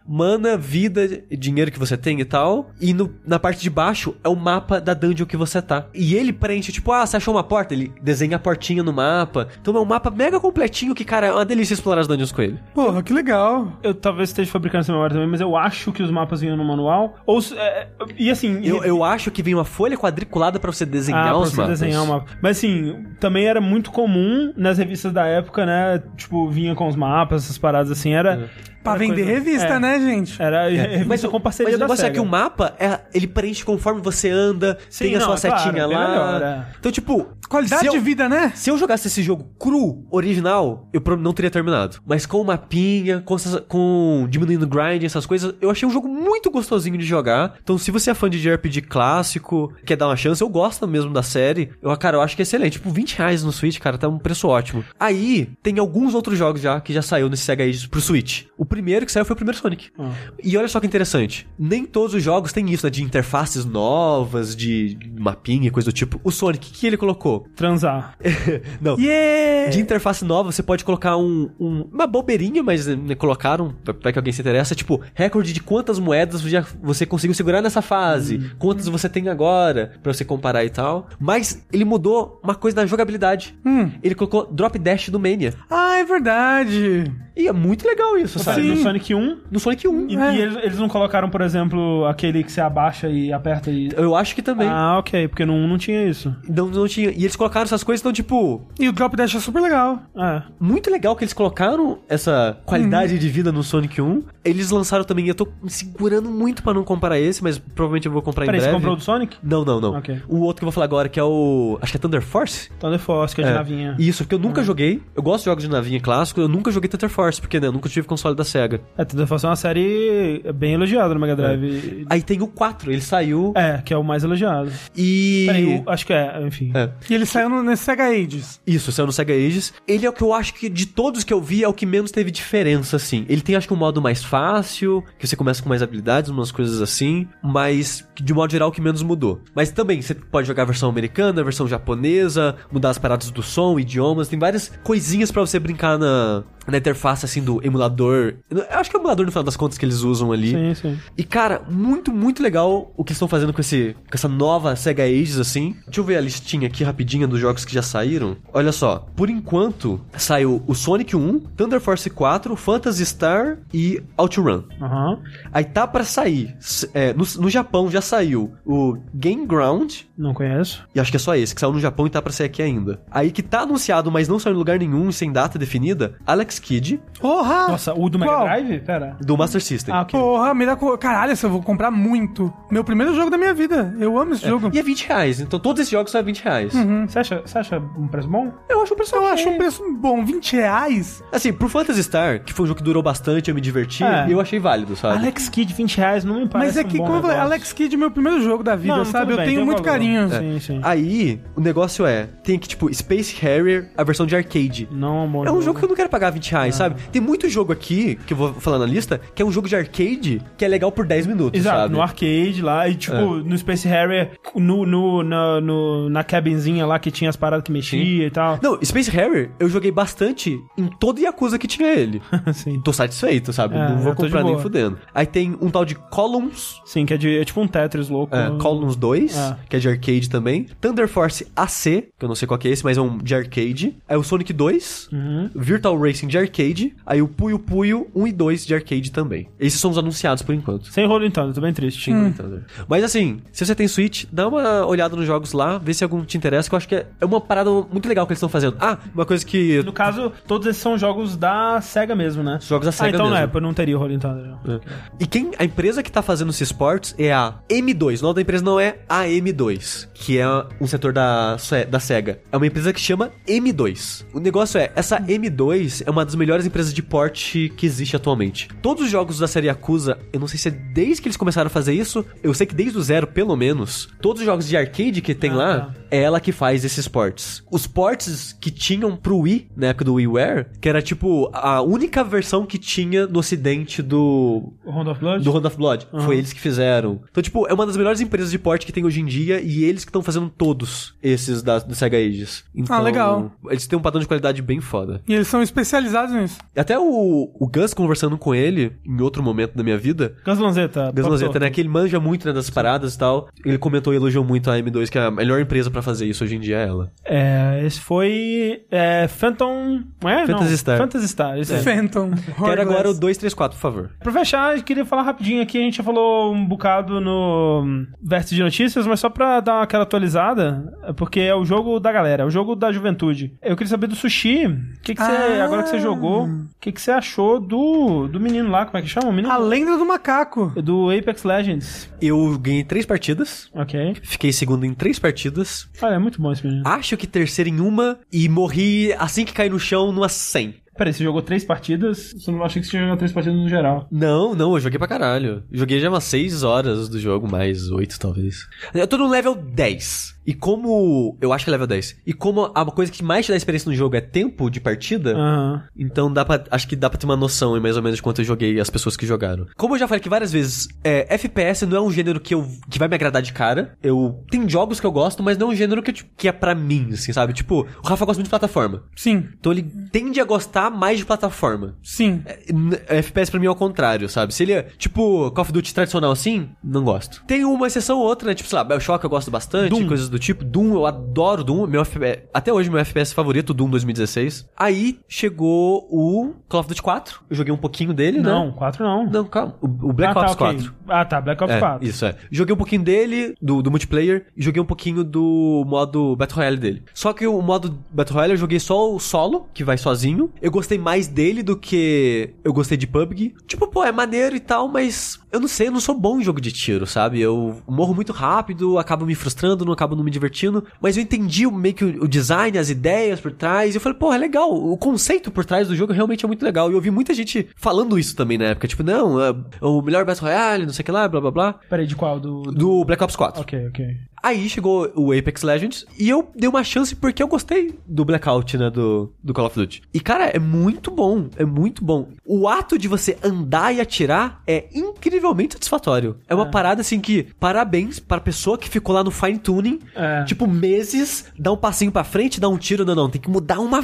mana, 0.08 0.58
vida, 0.58 1.08
dinheiro 1.32 1.72
que 1.72 1.80
você 1.80 1.98
tem 1.98 2.20
e 2.20 2.26
tal. 2.26 2.72
E 2.80 2.94
no- 2.94 3.14
na 3.26 3.40
parte 3.40 3.62
de 3.62 3.70
baixo 3.70 4.16
é 4.24 4.30
o 4.30 4.36
mapa 4.36 4.80
da 4.80 4.94
dungeon 4.94 5.26
que 5.26 5.38
você 5.38 5.62
tá. 5.62 5.86
E 5.94 6.16
ele 6.16 6.32
preenche, 6.34 6.72
tipo, 6.72 6.92
ah, 6.92 7.06
você 7.06 7.18
achou 7.18 7.34
uma 7.34 7.44
porta? 7.44 7.74
Ele 7.74 7.92
desenha 8.02 8.36
a 8.36 8.40
portinha 8.40 8.84
no 8.84 8.94
mapa. 8.94 9.48
Então 9.62 9.76
é 9.76 9.80
um 9.80 9.86
mapa 9.86 10.10
mega 10.10 10.40
completinho 10.40 10.96
que, 10.96 11.04
cara, 11.06 11.28
é 11.28 11.32
uma 11.32 11.46
delícia 11.46 11.74
explorar 11.74 12.02
as 12.02 12.08
dungeons 12.08 12.32
com 12.32 12.42
ele. 12.42 12.60
Porra, 12.74 13.02
que 13.04 13.14
legal. 13.14 13.74
eu 13.84 13.94
talvez 13.94 14.30
esteja 14.30 14.50
fabricando 14.52 14.82
essa 14.82 14.92
memória 14.92 15.14
também, 15.14 15.30
mas 15.30 15.42
eu 15.42 15.56
acho 15.56 15.92
que 15.92 16.02
os 16.04 16.12
mapas 16.12 16.42
vinham 16.42 16.56
no 16.58 16.64
manual. 16.64 17.16
Ou, 17.26 17.42
se- 17.42 17.58
é, 17.58 17.88
e 18.18 18.30
assim... 18.30 18.62
Eu, 18.64 18.84
eu 18.84 19.04
acho 19.04 19.32
que 19.32 19.42
vem 19.44 19.54
uma 19.54 19.66
folha 19.66 19.98
quadriculada 19.98 20.60
pra 20.60 20.72
você 20.72 20.86
desenhar 20.86 21.28
ah, 21.28 21.30
pra 21.30 21.38
os 21.38 21.50
você 21.52 21.58
mapas. 21.62 21.80
desenhar 21.80 22.04
um 22.04 22.08
mapa. 22.08 22.26
Mas 22.42 22.58
assim, 22.58 23.06
também 23.20 23.46
era 23.46 23.60
muito 23.62 23.92
comum 23.92 24.54
nas 24.56 24.78
revistas 24.78 25.12
da 25.14 25.26
época, 25.26 25.66
né? 25.66 26.02
Tipo, 26.16 26.50
vinha 26.50 26.74
com 26.76 26.88
os 26.88 26.96
mapas, 26.96 27.44
essas 27.44 27.58
paradas 27.58 27.92
assim, 27.92 28.14
era... 28.14 28.50
Pra 28.96 28.96
era 28.96 29.00
vender 29.00 29.24
coisa- 29.26 29.40
revista, 29.40 29.68
é, 29.74 29.80
né, 29.80 30.00
gente? 30.00 30.42
Era 30.42 30.70
revista 30.70 31.06
Mas, 31.08 31.26
com 31.26 31.40
parceria 31.40 31.72
mas 31.72 31.76
o 31.80 31.84
negócio 31.84 32.06
é 32.06 32.10
que 32.10 32.20
o 32.20 32.26
mapa, 32.26 32.74
é, 32.80 33.00
ele 33.14 33.28
preenche 33.28 33.64
conforme 33.64 34.02
você 34.02 34.30
anda, 34.30 34.78
Sim, 34.90 35.06
tem 35.06 35.16
a 35.16 35.20
não, 35.20 35.26
sua 35.38 35.48
é 35.48 35.52
claro, 35.52 35.64
setinha 35.64 35.84
é 35.84 35.86
lá. 35.86 36.08
melhor, 36.10 36.42
é. 36.42 36.66
Então, 36.80 36.92
tipo... 36.92 37.28
Qualidade 37.50 37.86
eu- 37.86 37.94
de 37.94 38.00
vida, 38.00 38.28
né? 38.28 38.52
Se 38.56 38.70
eu 38.70 38.78
jogasse 38.78 39.08
esse 39.08 39.24
jogo 39.24 39.46
cru, 39.58 40.06
original, 40.12 40.90
eu 40.92 41.02
não 41.18 41.32
teria 41.32 41.50
terminado. 41.50 41.98
Mas 42.06 42.26
com 42.26 42.42
o 42.42 42.44
mapinha, 42.44 43.22
com, 43.22 43.36
essas- 43.36 43.62
com 43.70 44.28
diminuindo 44.30 44.64
o 44.64 44.68
grind, 44.68 45.04
essas 45.06 45.26
coisas, 45.26 45.56
eu 45.62 45.70
achei 45.72 45.88
um 45.88 45.92
jogo 45.92 46.10
muito 46.10 46.52
gostosinho 46.52 46.98
de 46.98 47.06
jogar. 47.06 47.56
Então, 47.64 47.78
se 47.78 47.90
você 47.90 48.12
é 48.12 48.14
fã 48.14 48.30
de 48.30 48.42
JRPG 48.42 48.82
clássico, 48.82 49.74
quer 49.86 49.96
dar 49.96 50.08
uma 50.08 50.18
chance, 50.18 50.42
eu 50.42 50.50
gosto 50.50 50.86
mesmo 50.88 51.14
da 51.14 51.24
série. 51.24 51.72
Eu, 51.82 51.96
cara, 51.98 52.18
eu 52.18 52.22
acho 52.22 52.36
que 52.36 52.42
é 52.42 52.44
excelente. 52.44 52.74
Tipo, 52.74 52.90
20 52.90 53.18
reais 53.18 53.44
no 53.44 53.52
Switch, 53.54 53.80
cara, 53.80 53.98
tá 53.98 54.10
um 54.10 54.20
preço 54.20 54.48
ótimo. 54.50 54.84
Aí, 55.00 55.50
tem 55.64 55.80
alguns 55.80 56.14
outros 56.14 56.38
jogos 56.38 56.60
já 56.62 56.82
que 56.82 56.92
já 56.94 57.02
saiu 57.02 57.30
nesse 57.30 57.44
Sega 57.44 57.64
Ages 57.64 57.88
pro 57.88 58.02
Switch. 58.02 58.44
O 58.58 58.66
primeiro 58.78 59.06
que 59.08 59.12
saiu 59.12 59.26
foi 59.26 59.34
o 59.34 59.38
primeiro 59.38 59.58
Sonic. 59.58 59.90
Ah. 59.98 60.12
E 60.44 60.56
olha 60.56 60.68
só 60.68 60.80
que 60.80 60.86
interessante. 60.86 61.48
Nem 61.58 61.84
todos 61.84 62.14
os 62.14 62.22
jogos 62.22 62.54
têm 62.54 62.70
isso, 62.72 62.86
né? 62.86 62.90
De 62.92 63.02
interfaces 63.04 63.66
novas, 63.66 64.56
de 64.56 64.96
mapinha 65.18 65.68
e 65.68 65.72
coisa 65.72 65.90
do 65.90 65.94
tipo. 65.94 66.20
O 66.24 66.32
Sonic, 66.32 66.70
o 66.70 66.74
que 66.74 66.86
ele 66.86 66.96
colocou? 66.98 67.48
Transar. 67.56 68.16
Não. 68.80 68.98
Yeah! 69.00 69.72
De 69.72 69.80
interface 69.80 70.24
nova, 70.24 70.52
você 70.52 70.62
pode 70.62 70.86
colocar 70.86 71.18
um, 71.18 71.50
um- 71.60 71.88
uma 71.92 72.06
bobeirinha, 72.06 72.62
mas 72.62 72.86
né, 72.86 73.16
colocaram, 73.16 73.74
pra, 73.84 74.12
que 74.12 74.20
alguém 74.20 74.32
se 74.32 74.42
interessa, 74.42 74.76
tipo, 74.76 75.02
recorde 75.16 75.52
de 75.54 75.60
quantas 75.62 75.98
moedas 75.98 76.42
já 76.42 76.64
você 76.82 77.06
conseguiu 77.06 77.34
segurar 77.34 77.62
nessa 77.62 77.82
fase, 77.82 78.52
quantas 78.60 78.88
você 78.88 79.10
tem 79.10 79.28
agora, 79.28 79.94
pra 80.04 80.14
você 80.14 80.24
comparar 80.24 80.64
e 80.64 80.70
tal. 80.70 81.08
Mas 81.20 81.66
ele 81.74 81.84
mudou 81.84 82.40
uma 82.44 82.54
coisa 82.54 82.78
na 82.80 82.86
jogabilidade. 82.86 83.58
Hum. 83.66 83.90
Ele 84.04 84.14
colocou 84.14 84.46
drop 84.52 84.78
dash 84.78 85.10
do 85.10 85.20
Mania. 85.20 85.54
Ah, 85.70 85.98
é 85.98 86.06
verdade. 86.06 87.12
E 87.38 87.48
é 87.48 87.54
muito 87.54 87.88
legal 87.88 88.18
isso, 88.18 88.40
sabe? 88.40 88.62
No 88.64 88.78
Sonic 88.78 89.14
1. 89.14 89.38
No 89.52 89.60
Sonic 89.60 89.88
1. 89.88 90.08
E, 90.10 90.16
É. 90.18 90.36
e 90.36 90.42
eles, 90.42 90.56
eles 90.64 90.80
não 90.80 90.88
colocaram, 90.90 91.30
por 91.30 91.42
exemplo, 91.42 92.06
aquele 92.06 92.44
que 92.44 92.52
você 92.52 92.60
abaixa 92.62 93.08
e 93.10 93.32
aperta 93.32 93.70
e. 93.70 93.90
Eu 93.96 94.16
acho 94.16 94.34
que 94.36 94.42
também. 94.42 94.68
Ah, 94.68 94.98
ok, 95.00 95.28
porque 95.28 95.46
no 95.46 95.54
1 95.54 95.68
não 95.68 95.78
tinha 95.78 96.06
isso. 96.08 96.36
Não, 96.50 96.68
não 96.68 96.88
tinha. 96.88 97.10
E 97.12 97.24
eles 97.24 97.36
colocaram 97.36 97.64
essas 97.66 97.84
coisas, 97.84 98.02
então, 98.02 98.12
tipo, 98.12 98.66
E 98.80 98.90
o 98.90 98.92
Drop 98.92 99.16
Dash 99.16 99.36
é 99.36 99.40
super 99.40 99.62
legal. 99.62 100.02
É. 100.18 100.42
muito 100.60 100.90
legal 100.90 101.16
que 101.16 101.24
eles 101.24 101.34
colocaram 101.34 102.00
essa 102.10 102.58
qualidade 102.66 103.18
de 103.20 103.30
vida 103.30 103.52
no 103.52 103.64
Sonic 103.64 104.02
1. 104.02 104.24
Eles 104.44 104.72
lançaram 104.72 105.04
também, 105.04 105.28
eu 105.28 105.36
tô 105.36 105.48
me 105.62 105.70
segurando 105.70 106.30
muito 106.30 106.64
pra 106.64 106.74
não 106.74 106.84
comprar 106.84 107.20
esse, 107.20 107.44
mas 107.44 107.58
provavelmente 107.60 108.06
eu 108.08 108.12
vou 108.12 108.22
comprar 108.22 108.46
Peraí, 108.46 108.60
em 108.60 108.62
você 108.62 108.68
breve. 108.68 108.76
comprou 108.78 108.94
o 108.94 108.98
do 108.98 109.04
Sonic? 109.04 109.38
Não, 109.44 109.64
não, 109.64 109.80
não. 109.82 109.94
Ok. 109.98 110.22
O 110.28 110.40
outro 110.42 110.60
que 110.62 110.64
eu 110.64 110.68
vou 110.68 110.72
falar 110.72 110.86
agora, 110.86 111.08
que 111.10 111.20
é 111.20 111.24
o. 111.24 111.78
Acho 111.82 111.92
que 111.92 111.98
é 111.98 112.00
Thunder 112.00 112.22
Force? 112.22 112.70
Thunder 112.80 113.00
Force, 113.00 113.36
que 113.36 113.42
é 113.42 113.46
de 113.46 113.52
É. 113.52 113.54
navinha. 113.54 113.96
Isso, 114.00 114.24
porque 114.24 114.36
eu 114.36 114.40
nunca 114.40 114.64
joguei. 114.64 115.02
Eu 115.16 115.22
gosto 115.22 115.44
de 115.44 115.46
jogos 115.50 115.64
de 115.64 115.70
navinha 115.70 116.00
clássico, 116.00 116.40
eu 116.40 116.48
nunca 116.48 116.72
joguei 116.72 116.88
Thunder 116.90 117.10
Force, 117.10 117.27
porque 117.40 117.60
né, 117.60 117.68
eu 117.68 117.72
nunca 117.72 117.90
tive 117.90 118.08
console 118.08 118.36
da 118.36 118.44
SEGA. 118.44 118.82
É, 118.98 119.04
Thunder 119.06 119.28
Force 119.28 119.46
é 119.46 119.50
uma 119.50 119.56
série 119.56 120.44
bem 120.56 120.74
elogiada 120.74 121.14
no 121.14 121.20
Mega 121.20 121.36
Drive. 121.36 122.06
Aí 122.10 122.22
tem 122.22 122.42
o 122.42 122.48
4, 122.48 122.92
ele 122.92 123.02
saiu 123.02 123.54
É, 123.56 123.82
que 123.84 123.94
é 123.94 123.98
o 123.98 124.04
mais 124.04 124.24
elogiado. 124.24 124.72
e. 124.96 125.44
Peraí, 125.48 125.84
o- 125.86 125.90
acho 125.90 126.06
que 126.06 126.14
é, 126.14 126.42
enfim. 126.46 126.72
É. 126.74 126.90
E 127.10 127.14
ele 127.16 127.26
saiu 127.26 127.50
no, 127.50 127.62
nesse 127.64 127.84
Sega 127.84 128.06
Ages. 128.06 128.60
Isso, 128.66 128.92
saiu 128.92 129.06
no 129.06 129.12
Sega 129.12 129.34
Ages. 129.34 129.74
Ele 129.88 130.06
é 130.06 130.10
o 130.10 130.14
que 130.14 130.22
eu 130.24 130.34
acho 130.34 130.54
que 130.54 130.70
de 130.70 130.86
todos 130.86 131.24
que 131.24 131.34
eu 131.34 131.42
vi 131.42 131.64
é 131.64 131.68
o 131.68 131.74
que 131.74 131.86
menos 131.86 132.12
teve 132.12 132.32
diferença, 132.32 132.96
assim. 132.96 133.26
Ele 133.30 133.42
tem, 133.42 133.56
acho 133.56 133.68
que, 133.68 133.74
um 133.74 133.78
modo 133.78 134.02
mais 134.02 134.24
fácil, 134.24 135.04
que 135.20 135.28
você 135.28 135.36
começa 135.36 135.62
com 135.62 135.70
mais 135.70 135.82
habilidades, 135.82 136.30
umas 136.30 136.52
coisas 136.52 136.82
assim, 136.82 137.28
mas 137.44 138.08
de 138.20 138.34
modo 138.34 138.52
geral 138.52 138.70
o 138.70 138.72
que 138.72 138.82
menos 138.82 139.02
mudou. 139.04 139.42
Mas 139.56 139.72
também, 139.72 140.02
você 140.02 140.14
pode 140.16 140.48
jogar 140.48 140.64
a 140.64 140.66
versão 140.66 140.90
americana, 140.90 141.42
a 141.42 141.44
versão 141.44 141.68
japonesa, 141.68 142.56
mudar 142.72 142.90
as 142.90 142.98
paradas 142.98 143.30
do 143.32 143.42
som, 143.44 143.80
idiomas, 143.80 144.28
tem 144.28 144.38
várias 144.40 144.72
coisinhas 144.84 145.32
pra 145.32 145.42
você 145.42 145.60
brincar 145.60 145.98
na, 145.98 146.44
na 146.68 146.78
interface, 146.78 147.26
assim, 147.26 147.42
do 147.42 147.66
emulador. 147.66 148.36
Eu 148.50 148.66
acho 148.72 148.90
que 148.90 148.96
é 148.96 149.00
o 149.00 149.02
emulador, 149.02 149.26
no 149.26 149.32
final 149.32 149.44
das 149.44 149.56
contas, 149.56 149.78
que 149.78 149.86
eles 149.86 150.02
usam 150.02 150.32
ali. 150.32 150.52
Sim, 150.52 150.74
sim. 150.76 151.00
E, 151.18 151.24
cara, 151.24 151.62
muito, 151.70 152.12
muito 152.12 152.42
legal 152.44 152.92
o 152.96 153.04
que 153.04 153.12
eles 153.12 153.18
estão 153.18 153.28
fazendo 153.28 153.54
com, 153.54 153.62
esse, 153.62 153.94
com 154.10 154.14
essa 154.16 154.28
nova 154.28 154.76
Sega 154.76 155.04
Ages, 155.04 155.38
assim. 155.40 155.76
Deixa 155.86 156.00
eu 156.00 156.04
ver 156.04 156.18
a 156.18 156.22
listinha 156.22 156.68
aqui 156.68 156.84
rapidinha 156.84 157.28
dos 157.28 157.40
jogos 157.40 157.64
que 157.66 157.74
já 157.74 157.82
saíram. 157.82 158.38
Olha 158.54 158.72
só, 158.72 159.08
por 159.16 159.30
enquanto, 159.30 160.00
saiu 160.18 160.62
o 160.68 160.74
Sonic 160.76 161.16
1, 161.16 161.40
Thunder 161.56 161.80
Force 161.80 162.10
4, 162.10 162.56
Phantasy 162.56 163.06
Star 163.06 163.58
e 163.74 164.02
OutRun. 164.18 164.64
Aham. 164.82 165.20
Aí 165.54 165.64
tá 165.64 165.88
pra 165.88 166.04
sair, 166.04 166.56
é, 166.94 167.14
no, 167.14 167.24
no 167.40 167.50
Japão 167.50 167.90
já 167.90 168.02
saiu 168.02 168.54
o 168.66 168.98
Game 169.14 169.46
Ground, 169.46 170.02
Não 170.18 170.34
conheço. 170.34 170.84
e 170.94 171.00
acho 171.00 171.12
que 171.12 171.18
é 171.18 171.20
só 171.20 171.36
esse, 171.36 171.54
que 171.56 171.62
saiu 171.62 171.74
no 171.74 171.80
Japão 171.80 172.06
e 172.08 172.10
tá 172.10 172.22
pra 172.22 172.32
sair 172.34 172.48
aqui 172.48 172.62
ainda. 172.62 173.00
Aí 173.10 173.32
que 173.32 173.42
tá 173.42 173.62
anunciado, 173.62 174.12
mas 174.12 174.28
não 174.28 174.40
saiu 174.40 174.54
em 174.56 174.58
lugar 174.58 174.80
nenhum, 174.80 175.12
sem 175.12 175.32
data 175.32 175.58
definida, 175.58 176.16
Alex 176.26 176.57
Kidd, 176.60 177.00
Porra! 177.20 177.68
Nossa, 177.70 177.94
o 177.94 178.10
do 178.10 178.20
Mega 178.20 178.32
Qual? 178.32 178.44
Drive? 178.46 178.80
Pera. 178.80 179.18
do 179.20 179.38
Master 179.38 179.62
System. 179.62 179.94
Ah, 179.94 180.02
ok. 180.02 180.20
Porra, 180.20 180.54
me 180.54 180.66
dá. 180.66 180.76
co- 180.76 180.98
Caralho, 180.98 181.34
eu 181.42 181.50
vou 181.50 181.62
comprar 181.62 181.90
muito. 181.92 182.54
Meu 182.70 182.84
primeiro 182.84 183.14
jogo 183.16 183.30
da 183.32 183.38
minha 183.38 183.54
vida. 183.54 183.94
Eu 184.00 184.18
amo 184.20 184.34
esse 184.34 184.48
jogo. 184.48 184.70
E 184.74 184.80
é 184.80 184.84
20 184.84 185.08
reais, 185.08 185.40
então 185.40 185.60
todos 185.60 185.80
esses 185.82 185.92
jogos 185.92 186.12
são 186.12 186.24
20 186.24 186.44
reais. 186.44 186.74
Você, 187.08 187.20
acha, 187.20 187.42
você 187.46 187.58
acha 187.58 187.78
um 187.98 188.08
preço 188.08 188.28
bom? 188.28 188.52
Eu 188.70 188.82
acho 188.84 188.94
o 188.94 188.96
preço 188.98 189.16
Eu 189.16 189.22
ok. 189.22 189.34
acho 189.34 189.50
um 189.50 189.58
preço 189.58 189.84
bom, 190.00 190.24
20 190.24 190.54
reais. 190.56 191.24
Assim, 191.32 191.52
pro 191.52 191.68
Phantasy 191.70 192.04
Star, 192.04 192.44
que 192.44 192.54
foi 192.54 192.66
um 192.66 192.68
jogo 192.68 192.78
que 192.78 192.84
durou 192.84 193.02
bastante, 193.02 193.50
eu 193.50 193.56
me 193.56 193.62
diverti, 193.62 194.04
É. 194.04 194.26
eu 194.30 194.40
achei 194.40 194.60
válido, 194.60 194.96
sabe? 194.96 195.18
Alex 195.18 195.50
Kidd, 195.50 195.74
20 195.74 195.98
reais, 195.98 196.24
não 196.24 196.36
me 196.42 196.48
parece 196.48 196.78
Mas 196.78 196.78
é 196.78 196.84
que, 196.88 196.96
um 196.98 197.00
bom 197.00 197.06
como 197.06 197.18
eu 197.18 197.22
falei. 197.22 197.38
Alex 197.38 197.74
Kidd 197.74 197.96
é 197.96 197.98
meu 197.98 198.12
primeiro 198.12 198.42
jogo 198.44 198.64
da 198.64 198.76
vida, 198.76 198.96
Não, 198.96 199.06
sabe? 199.06 199.26
tudo 199.28 199.34
Eu 199.34 199.38
bem, 199.38 199.48
tenho 199.48 199.66
muito 199.66 199.84
valor. 199.84 199.92
carinho. 199.92 200.30
Sim, 200.30 200.60
sim. 200.60 200.80
Aí, 200.84 201.42
o 201.56 201.62
negócio 201.62 202.06
é, 202.06 202.28
tem 202.44 202.60
que, 202.60 202.68
tipo, 202.68 202.94
Space 202.94 203.36
Harrier, 203.42 203.90
a 203.98 204.04
versão 204.04 204.26
de 204.26 204.36
arcade. 204.36 204.88
Não 204.92 205.08
é 205.08 205.22
um 205.24 205.32
bom 205.32 205.46
É 205.46 205.52
um 205.52 205.62
jogo 205.62 205.80
que 205.80 205.86
eu 205.86 205.90
não 205.90 205.96
quero 205.96 206.10
pagar 206.10 206.30
20 206.30 206.47
reais, 206.52 206.76
sabe? 206.76 206.96
Tem 207.12 207.22
muito 207.22 207.50
jogo 207.50 207.72
aqui, 207.74 208.16
que 208.26 208.34
eu 208.34 208.38
vou 208.38 208.54
falar 208.56 208.80
na 208.80 208.86
lista, 208.86 209.20
que 209.36 209.42
é 209.42 209.46
um 209.46 209.52
jogo 209.52 209.68
de 209.68 209.76
arcade 209.76 210.42
que 210.58 210.66
é 210.66 210.68
legal 210.68 210.92
por 210.92 211.06
10 211.06 211.28
minutos, 211.28 211.60
Exato, 211.60 211.78
sabe? 211.82 211.94
no 211.94 212.02
arcade 212.02 212.62
lá, 212.62 212.88
e 212.88 212.96
tipo, 212.96 213.16
É. 213.16 213.44
no 213.44 213.58
Space 213.58 213.88
Harrier, 213.88 214.32
no, 214.56 214.86
no, 214.86 215.24
na, 215.24 215.62
no- 215.62 216.10
na 216.10 216.24
cabinzinha 216.24 216.86
lá 216.86 217.00
que 217.00 217.12
tinha 217.12 217.30
as 217.30 217.36
paradas 217.36 217.64
que 217.64 217.72
mexia 217.72 218.26
e 218.28 218.32
tal. 218.32 218.60
Não, 218.62 218.80
Space 218.84 219.10
Harrier, 219.12 219.52
eu 219.60 219.70
joguei 219.70 219.92
bastante 219.92 220.60
em 220.78 220.88
todo 220.88 221.20
Yakuza 221.20 221.58
que 221.58 221.68
tinha 221.68 221.92
ele. 221.94 222.22
Sim. 222.54 222.80
Tô 222.82 222.92
satisfeito, 222.94 223.52
sabe? 223.54 223.76
É, 223.76 223.90
não 223.90 223.98
vou 224.00 224.16
comprar 224.16 224.44
nem 224.44 224.58
fudendo. 224.60 224.98
Aí 225.14 225.26
tem 225.26 225.58
um 225.62 225.70
tal 225.70 225.86
de 225.86 225.96
Columns, 225.96 226.82
Sim, 226.86 227.06
que 227.06 227.14
é, 227.14 227.18
de, 227.18 227.38
é 227.40 227.46
tipo 227.46 227.62
um 227.62 227.68
Tetris 227.68 228.10
louco. 228.10 228.36
É, 228.36 228.50
Columns 228.58 228.96
2, 228.96 229.36
É. 229.38 229.58
que 229.70 229.76
é 229.76 229.80
de 229.80 229.88
arcade 229.90 230.30
também. 230.30 230.68
Thunder 230.82 231.08
Force 231.08 231.46
AC, 231.56 232.08
que 232.18 232.26
eu 232.26 232.28
não 232.28 232.36
sei 232.36 232.48
qual 232.48 232.58
que 232.58 232.68
é 232.68 232.72
esse, 232.72 232.84
mas 232.84 232.98
é 232.98 233.02
um 233.02 233.18
de 233.18 233.36
arcade. 233.36 233.96
Aí 234.08 234.18
o 234.18 234.24
Sonic 234.24 234.52
2, 234.54 235.10
Uhum. 235.12 235.50
Virtual 235.56 235.98
Racing 236.00 236.28
de 236.28 236.37
arcade. 236.38 236.96
Aí 237.06 237.22
o 237.22 237.28
Puyo 237.28 237.60
Puyo 237.60 238.08
1 238.16 238.28
e 238.28 238.32
2 238.32 238.66
de 238.66 238.74
arcade 238.76 239.12
também. 239.12 239.48
Esses 239.60 239.80
são 239.80 239.92
os 239.92 239.98
anunciados 239.98 240.44
por 240.44 240.54
enquanto. 240.56 240.92
Sem 240.92 241.06
rolo 241.06 241.26
então, 241.26 241.52
tô 241.52 241.62
bem 241.62 241.74
triste. 241.74 242.02
Tinha 242.02 242.16
no 242.18 242.24
Nintendo. 242.26 242.64
Mas 242.88 243.04
assim, 243.04 243.42
se 243.52 243.66
você 243.66 243.76
tem 243.76 243.88
Switch, 243.88 244.26
dá 244.32 244.48
uma 244.48 244.86
olhada 244.86 245.16
nos 245.16 245.26
jogos 245.26 245.54
lá, 245.54 245.78
vê 245.78 245.94
se 245.94 246.04
algum 246.04 246.24
te 246.24 246.38
interessa, 246.38 246.70
que 246.70 246.76
eu 246.76 246.78
acho 246.78 246.88
que 246.88 246.96
é 246.96 247.08
é 247.20 247.26
uma 247.26 247.42
parada 247.42 247.70
muito 247.72 248.08
legal 248.08 248.26
que 248.26 248.34
eles 248.34 248.38
estão 248.38 248.50
fazendo. 248.50 248.78
Ah, 248.80 248.98
uma 249.14 249.26
coisa 249.26 249.46
que. 249.46 249.82
No 249.84 249.92
caso, 249.94 250.32
todos 250.48 250.68
esses 250.68 250.82
são 250.82 250.98
jogos 250.98 251.36
da 251.36 251.80
SEGA 251.82 252.16
mesmo, 252.16 252.44
né? 252.44 252.60
Jogos 252.62 252.86
da 252.86 252.90
Ah, 252.90 252.92
SEGA 252.92 253.10
então 253.18 253.30
não 253.30 253.36
é, 253.38 253.42
mesmo. 253.42 253.58
eu 253.58 253.62
não 253.62 253.74
teria 253.74 253.96
o 253.98 254.00
Rolling 254.00 254.20
Thunder. 254.20 254.54
É. 254.68 254.80
E 255.20 255.26
quem 255.26 255.52
a 255.58 255.64
empresa 255.66 256.04
que 256.04 256.12
tá 256.12 256.22
fazendo 256.22 256.50
esses 256.52 256.72
ports 256.72 257.16
é 257.18 257.34
a 257.34 257.56
M2. 257.70 258.20
O 258.20 258.24
nome 258.24 258.36
da 258.36 258.42
empresa 258.42 258.64
não 258.64 258.80
é 258.80 258.98
a 259.10 259.24
M2, 259.26 260.08
que 260.14 260.38
é 260.38 260.46
um 260.80 260.88
setor 260.88 261.12
da, 261.14 261.58
da 261.90 262.00
Sega. 262.00 262.40
É 262.52 262.58
uma 262.58 262.68
empresa 262.68 262.94
que 262.94 263.00
chama 263.02 263.32
M2. 263.48 264.26
O 264.34 264.40
negócio 264.40 264.78
é, 264.80 264.92
essa 264.96 265.20
M2 265.20 266.04
é 266.06 266.12
uma 266.12 266.26
das 266.28 266.36
melhores 266.36 266.66
empresas 266.66 266.94
de 266.94 267.02
port 267.02 267.54
que 267.76 267.86
existe 267.86 268.16
atualmente. 268.16 268.68
Todos 268.82 269.06
os 269.06 269.10
jogos 269.10 269.40
da 269.40 269.48
série 269.48 269.68
Yakuza, 269.68 270.20
eu 270.32 270.40
não 270.40 270.48
sei 270.48 270.60
se 270.60 270.68
é 270.68 270.72
desde 270.72 271.22
que 271.22 271.28
eles 271.28 271.38
começaram 271.38 271.68
a 271.68 271.70
fazer 271.70 271.94
isso, 271.94 272.26
eu 272.44 272.54
sei 272.54 272.68
que 272.68 272.76
desde 272.76 272.98
o 272.98 273.02
zero, 273.02 273.26
pelo 273.28 273.56
menos, 273.56 274.10
todos 274.22 274.42
os 274.42 274.46
jogos 274.46 274.68
de 274.68 274.76
arcade 274.78 275.22
que 275.22 275.34
tem 275.34 275.52
Ah, 275.52 275.56
lá, 275.56 275.80
tá. 275.80 275.94
é 276.12 276.22
ela 276.22 276.40
que 276.40 276.52
faz 276.52 276.84
esses 276.86 277.08
ports. 277.08 277.64
Os 277.72 277.88
ports 277.88 278.54
que 278.60 278.70
tinham 278.70 279.16
pro 279.16 279.40
Wii, 279.40 279.70
na 279.76 279.88
época 279.88 280.06
do 280.06 280.14
WiiWare, 280.16 280.68
que 280.82 280.88
era 280.90 281.02
tipo 281.02 281.50
a 281.54 281.82
única 281.82 282.24
versão 282.24 282.66
que 282.66 282.78
tinha 282.78 283.26
no 283.28 283.40
ocidente 283.40 284.02
do 284.02 284.74
Round 284.86 285.10
of 285.10 285.20
Blood? 285.20 285.44
do 285.44 285.52
Round 285.52 285.68
of 285.68 285.78
Blood. 285.78 286.08
Uhum. 286.12 286.22
Foi 286.22 286.38
eles 286.38 286.52
que 286.54 286.60
fizeram. 286.60 287.22
Então, 287.32 287.42
tipo, 287.42 287.68
é 287.68 287.74
uma 287.74 287.86
das 287.86 287.96
melhores 287.98 288.20
empresas 288.22 288.52
de 288.52 288.60
porte 288.60 288.86
que 288.86 288.92
tem 288.92 289.06
hoje 289.06 289.22
em 289.22 289.26
dia 289.26 289.62
e 289.62 289.84
eles 289.84 290.04
que 290.04 290.10
estão 290.10 290.22
fazendo 290.22 290.50
todos 290.50 291.16
esses 291.24 291.62
da, 291.62 291.80
do 291.80 291.96
Sega 291.96 292.18
Ages. 292.18 292.64
Então, 292.76 292.96
Ah, 292.96 293.00
legal. 293.00 293.52
Eles 293.70 293.88
têm 293.88 293.98
um 293.98 294.02
padrão 294.02 294.20
de 294.22 294.28
qualidade 294.28 294.62
bem 294.62 294.82
foda. 294.82 295.22
E 295.28 295.34
eles 295.34 295.48
são 295.48 295.62
especializados 296.08 296.34
nisso. 296.34 296.58
Até 296.76 296.98
o, 296.98 297.52
o 297.54 297.68
Gus 297.68 297.94
conversando 297.94 298.38
com 298.38 298.56
ele 298.56 298.94
em 299.06 299.22
outro 299.22 299.44
momento 299.44 299.76
da 299.76 299.84
minha 299.84 299.98
vida. 299.98 300.36
Gus 300.46 300.58
Lanzetta. 300.58 301.12
Gus 301.14 301.26
Lanzetta, 301.26 301.60
né? 301.60 301.70
Que 301.70 301.82
ele 301.82 301.90
manja 301.90 302.20
muito 302.20 302.48
né, 302.48 302.54
das 302.54 302.70
paradas 302.70 303.16
e 303.16 303.18
tal. 303.18 303.50
Ele 303.66 303.78
comentou 303.78 304.14
e 304.14 304.16
elogiou 304.16 304.44
muito 304.44 304.70
a 304.72 304.78
M2, 304.78 305.10
que 305.10 305.18
é 305.18 305.26
a 305.26 305.32
melhor 305.32 305.60
empresa 305.60 305.92
pra 305.92 306.02
fazer 306.02 306.26
isso 306.26 306.44
hoje 306.44 306.56
em 306.56 306.60
dia 306.60 306.78
é 306.78 306.88
ela. 306.88 307.12
É, 307.26 307.82
esse 307.86 308.00
foi 308.00 308.84
é, 308.90 309.28
Phantom... 309.28 310.02
Não 310.22 310.30
é? 310.30 310.46
Phantasy 310.46 310.70
não. 310.70 310.78
Star. 310.78 310.98
Phantasy 310.98 311.28
Star, 311.28 311.60
isso 311.60 311.74
aí. 311.74 311.82
Phantom. 311.82 312.32
Quero 312.32 312.82
agora 312.82 313.08
o 313.08 313.12
Hourglass. 313.12 313.20
234, 313.20 313.78
por 313.78 313.82
favor. 313.82 314.12
Pra 314.20 314.32
fechar, 314.32 314.78
eu 314.78 314.84
queria 314.84 315.06
falar 315.06 315.24
rapidinho 315.24 315.62
aqui, 315.62 315.78
a 315.78 315.82
gente 315.82 315.98
já 315.98 316.04
falou 316.04 316.54
um 316.54 316.66
bocado 316.66 317.20
no 317.20 318.06
Vértice 318.22 318.56
de 318.56 318.64
Notícias, 318.64 319.06
mas 319.08 319.20
só 319.20 319.30
pra 319.30 319.60
dar 319.60 319.82
aquela 319.82 320.04
atualizada, 320.04 320.94
é 321.04 321.14
porque 321.14 321.40
é 321.40 321.56
o 321.56 321.66
jogo 321.66 322.00
da 322.00 322.12
galera, 322.12 322.44
é 322.44 322.46
o 322.46 322.50
jogo 322.50 322.76
da 322.76 322.92
juventude. 322.92 323.54
Eu 323.62 323.76
queria 323.76 323.90
saber 323.90 324.08
do 324.08 324.16
Sushi, 324.16 324.66
o 324.68 325.02
que, 325.02 325.16
que 325.16 325.22
você, 325.24 325.32
Ah. 325.32 325.66
agora 325.66 325.84
que 325.84 325.90
você 325.90 325.97
jogou, 326.00 326.46
o 326.46 326.68
que, 326.80 326.92
que 326.92 327.02
você 327.02 327.12
achou 327.12 327.60
do, 327.60 328.28
do 328.28 328.40
menino 328.40 328.70
lá, 328.70 328.86
como 328.86 328.98
é 328.98 329.02
que 329.02 329.08
chama 329.08 329.30
o 329.30 329.34
menino? 329.34 329.52
A 329.52 329.58
lenda 329.58 329.98
do 329.98 330.06
macaco. 330.06 330.72
Do 330.82 331.10
Apex 331.10 331.44
Legends. 331.44 332.10
Eu 332.22 332.58
ganhei 332.58 332.84
três 332.84 333.06
partidas. 333.06 333.70
Ok. 333.74 334.16
Fiquei 334.24 334.52
segundo 334.52 334.86
em 334.86 334.94
três 334.94 335.20
partidas. 335.20 335.90
Olha, 336.02 336.16
é 336.16 336.20
muito 336.20 336.42
bom 336.42 336.52
esse 336.52 336.66
menino. 336.66 336.88
Acho 336.88 337.18
que 337.18 337.28
terceiro 337.28 337.70
em 337.70 337.80
uma 337.80 338.20
e 338.32 338.48
morri 338.50 339.14
assim 339.14 339.46
que 339.46 339.54
caí 339.54 339.70
no 339.70 339.80
chão 339.80 340.12
numa 340.12 340.30
100. 340.30 340.76
Peraí, 340.98 341.14
você 341.14 341.24
jogou 341.24 341.44
três 341.44 341.64
partidas? 341.64 342.34
Você 342.34 342.50
não 342.50 342.64
achei 342.64 342.82
que 342.82 342.88
você 342.88 342.92
tinha 342.92 343.04
jogado 343.04 343.20
três 343.20 343.32
partidas 343.32 343.60
no 343.60 343.70
geral. 343.70 344.08
Não, 344.12 344.56
não, 344.56 344.74
eu 344.74 344.80
joguei 344.80 344.98
pra 344.98 345.08
caralho. 345.08 345.64
Joguei 345.72 346.00
já 346.00 346.10
umas 346.10 346.24
6 346.24 346.64
horas 346.64 347.08
do 347.08 347.20
jogo, 347.20 347.48
mais 347.50 347.92
8 347.92 348.20
talvez. 348.20 348.68
Eu 348.96 349.08
tô 349.08 349.16
no 349.18 349.28
level 349.28 349.54
10. 349.54 350.37
E 350.48 350.54
como. 350.54 351.38
Eu 351.42 351.52
acho 351.52 351.66
que 351.66 351.70
é 351.70 351.74
level 351.74 351.86
10. 351.88 352.22
E 352.26 352.32
como 352.34 352.72
a 352.74 352.86
coisa 352.86 353.12
que 353.12 353.22
mais 353.24 353.46
te 353.46 353.52
dá 353.52 353.58
experiência 353.58 353.90
no 353.90 353.96
jogo 353.96 354.16
é 354.16 354.22
tempo 354.22 354.70
de 354.70 354.80
partida, 354.80 355.34
Aham. 355.36 355.84
então 355.96 356.32
dá 356.32 356.46
pra. 356.46 356.64
Acho 356.72 356.88
que 356.88 356.96
dá 356.96 357.10
pra 357.10 357.20
ter 357.20 357.26
uma 357.26 357.36
noção 357.36 357.80
mais 357.82 357.98
ou 357.98 358.02
menos 358.02 358.16
de 358.18 358.24
quanto 358.24 358.40
eu 358.42 358.46
joguei 358.46 358.74
e 358.76 358.80
as 358.80 358.90
pessoas 358.90 359.18
que 359.18 359.26
jogaram. 359.26 359.66
Como 359.76 359.96
eu 359.96 360.00
já 360.00 360.08
falei 360.08 360.20
aqui 360.20 360.30
várias 360.30 360.52
vezes, 360.52 360.88
é, 361.04 361.28
FPS 361.36 361.86
não 361.86 361.98
é 361.98 362.02
um 362.02 362.12
gênero 362.12 362.40
que, 362.40 362.54
eu, 362.54 362.66
que 362.90 362.98
vai 362.98 363.08
me 363.10 363.16
agradar 363.16 363.42
de 363.42 363.52
cara. 363.52 363.96
Eu. 364.02 364.44
Tem 364.50 364.68
jogos 364.70 365.00
que 365.00 365.06
eu 365.06 365.12
gosto, 365.12 365.44
mas 365.44 365.58
não 365.58 365.68
é 365.70 365.74
um 365.74 365.76
gênero 365.76 366.02
que, 366.02 366.14
tipo, 366.14 366.30
que 366.38 366.48
é 366.48 366.52
pra 366.54 366.74
mim, 366.74 367.10
assim, 367.12 367.34
sabe? 367.34 367.52
Tipo, 367.54 367.86
o 368.04 368.08
Rafa 368.08 368.24
gosta 368.26 368.40
muito 368.40 368.46
de 368.48 368.50
plataforma. 368.50 369.04
Sim, 369.16 369.50
Então 369.60 369.72
ele 369.74 369.84
tende 370.12 370.40
a 370.40 370.46
gostar 370.46 370.90
mais 370.90 371.20
de 371.20 371.26
plataforma. 371.26 371.96
sim. 372.02 372.42
É, 372.46 372.72
n- 372.72 372.98
FPS 373.08 373.52
pra 373.52 373.60
mim 373.60 373.66
é 373.66 373.70
o 373.70 373.76
contrário, 373.76 374.30
sabe? 374.30 374.54
Se 374.54 374.64
ele 374.64 374.72
é, 374.74 374.84
tipo, 374.98 375.52
Call 375.52 375.62
of 375.64 375.72
Duty 375.74 375.94
tradicional 375.94 376.32
assim, 376.32 376.70
não 376.84 377.04
gosto. 377.04 377.44
Tem 377.46 377.66
uma 377.66 377.88
exceção 377.88 378.18
ou 378.20 378.26
outra, 378.26 378.48
né? 378.48 378.56
Tipo, 378.56 378.70
sei 378.70 378.78
lá, 378.78 378.84
Bioshock 378.84 379.24
eu 379.24 379.30
gosto 379.30 379.52
bastante, 379.52 379.90
Doom. 379.90 380.08
coisas 380.08 380.30
do 380.30 380.37
tipo. 380.40 380.64
Doom, 380.64 380.94
eu 380.94 381.06
adoro 381.06 381.64
Doom. 381.64 381.88
Meu 381.88 382.02
FPS, 382.02 382.44
até 382.54 382.72
hoje, 382.74 382.90
meu 382.90 383.00
FPS 383.00 383.34
favorito, 383.34 383.74
Doom 383.74 383.90
2016. 383.90 384.68
Aí 384.76 385.20
chegou 385.28 386.08
o 386.10 386.54
Call 386.68 386.80
of 386.82 386.90
Duty 386.90 387.02
4. 387.02 387.42
Eu 387.50 387.56
joguei 387.56 387.74
um 387.74 387.78
pouquinho 387.78 388.14
dele, 388.14 388.40
Não, 388.40 388.68
né? 388.68 388.74
quatro 388.78 389.04
não. 389.04 389.26
Não, 389.30 389.46
calma. 389.46 389.76
O, 389.82 389.88
Black 390.14 390.38
ah, 390.38 390.42
Ops 390.42 390.56
tá, 390.56 390.66
ok. 390.66 390.78
4. 390.78 390.94
Ah, 391.08 391.26
tá, 391.26 391.42
Black 391.42 391.64
Ops 391.64 391.76
É, 391.76 391.80
4. 391.80 392.08
isso 392.08 392.26
é. 392.26 392.36
Joguei 392.52 392.74
um 392.74 392.78
pouquinho 392.78 393.04
dele, 393.04 393.56
do, 393.62 393.82
do 393.82 393.90
multiplayer, 393.92 394.48
e 394.56 394.64
joguei 394.64 394.82
um 394.82 394.86
pouquinho 394.86 395.24
do 395.24 395.84
modo 395.88 396.36
Battle 396.36 396.58
Royale 396.58 396.78
dele. 396.78 397.04
Só 397.14 397.34
que 397.34 397.46
o 397.48 397.62
modo 397.62 397.98
Battle 398.12 398.36
Royale 398.36 398.54
eu 398.54 398.58
joguei 398.58 398.80
só 398.80 399.14
o 399.14 399.20
solo, 399.20 399.68
que 399.74 399.84
vai 399.84 399.98
sozinho. 399.98 400.52
Eu 400.62 400.72
gostei 400.72 400.98
mais 400.98 401.28
dele 401.28 401.64
do 401.64 401.78
que 401.78 402.54
eu 402.64 402.74
gostei 402.74 402.98
de 402.98 403.08
PUBG. 403.08 403.54
Tipo, 403.68 403.88
pô, 403.88 404.04
é 404.04 404.12
maneiro 404.12 404.56
e 404.56 404.60
tal, 404.60 404.88
mas 404.88 405.40
eu 405.52 405.60
não 405.60 405.68
sei, 405.68 405.88
eu 405.88 405.92
não 405.92 406.00
sou 406.00 406.14
bom 406.18 406.40
em 406.40 406.44
jogo 406.44 406.60
de 406.62 406.72
tiro, 406.72 407.06
sabe? 407.08 407.40
Eu 407.40 407.82
morro 407.88 408.14
muito 408.14 408.34
rápido, 408.34 408.98
acabo 409.00 409.26
me 409.26 409.34
frustrando, 409.36 409.86
não 409.86 409.94
acabo 409.94 410.16
não 410.16 410.24
me 410.24 410.32
divertindo. 410.32 410.84
Mas 411.02 411.16
eu 411.18 411.24
entendi 411.24 411.66
o- 411.66 411.72
meio 411.72 411.96
que 411.96 412.04
o, 412.06 412.24
o 412.24 412.28
design, 412.28 412.78
as 412.78 412.90
ideias 412.90 413.40
por 413.40 413.52
trás. 413.52 413.94
E 413.94 413.98
eu 413.98 414.02
falei, 414.02 414.18
pô, 414.18 414.34
é 414.34 414.38
legal. 414.38 414.70
O 414.74 414.98
conceito 414.98 415.50
por 415.52 415.64
trás 415.66 415.88
do 415.88 415.96
jogo 415.96 416.14
realmente 416.14 416.44
é 416.44 416.48
muito 416.48 416.64
legal. 416.64 416.92
E 416.92 416.94
eu 416.94 417.02
vi 417.02 417.12
muita 417.12 417.34
gente 417.34 417.68
falando 417.76 418.18
isso 418.20 418.36
também 418.36 418.58
na 418.58 418.66
época. 418.66 418.88
Tipo, 418.88 419.04
não, 419.04 419.42
é 419.42 419.56
o 419.82 420.02
melhor 420.02 420.26
Battle 420.26 420.46
Royale, 420.48 420.86
não 420.86 420.94
sei 420.94 421.02
o 421.04 421.06
que 421.06 421.12
lá, 421.12 421.28
blá 421.28 421.40
blá 421.42 421.52
blá. 421.52 421.76
Peraí, 421.90 422.06
de 422.08 422.16
qual? 422.16 422.40
Do. 422.40 422.64
do- 422.64 422.72
Do 422.72 423.06
Black 423.06 423.24
Ops 423.24 423.36
4. 423.36 423.62
Ok, 423.62 423.88
ok. 423.88 424.06
Aí 424.48 424.70
chegou 424.70 425.12
o 425.14 425.38
Apex 425.38 425.62
Legends 425.62 426.06
e 426.18 426.30
eu 426.30 426.50
dei 426.56 426.70
uma 426.70 426.82
chance 426.82 427.14
porque 427.14 427.44
eu 427.44 427.50
gostei 427.50 427.94
do 428.08 428.24
Blackout, 428.24 428.78
né, 428.78 428.90
do, 428.90 429.34
do 429.44 429.54
Call 429.54 429.66
of 429.66 429.78
Duty. 429.78 430.02
E 430.14 430.22
cara, 430.22 430.46
é 430.46 430.58
muito 430.58 431.12
bom, 431.12 431.48
é 431.58 431.66
muito 431.66 432.02
bom. 432.02 432.30
O 432.46 432.66
ato 432.66 432.98
de 432.98 433.10
você 433.10 433.38
andar 433.44 433.94
e 433.94 434.00
atirar 434.00 434.62
é 434.66 434.86
incrivelmente 434.96 435.74
satisfatório. 435.74 436.38
É 436.48 436.56
uma 436.56 436.66
parada 436.68 437.02
assim 437.02 437.20
que, 437.20 437.48
parabéns 437.60 438.22
para 438.22 438.38
a 438.38 438.40
pessoa 438.40 438.78
que 438.78 438.88
ficou 438.88 439.14
lá 439.14 439.22
no 439.22 439.32
fine 439.32 439.60
tuning, 439.60 440.00
É. 440.16 440.46
tipo 440.46 440.66
meses, 440.66 441.52
dá 441.60 441.74
um 441.74 441.78
passinho 441.78 442.10
pra 442.14 442.24
frente, 442.24 442.58
dá 442.58 442.70
um 442.70 442.78
tiro, 442.78 443.04
não, 443.04 443.16
não, 443.16 443.30
tem 443.30 443.42
que 443.42 443.50
mudar 443.50 443.80
uma 443.80 444.02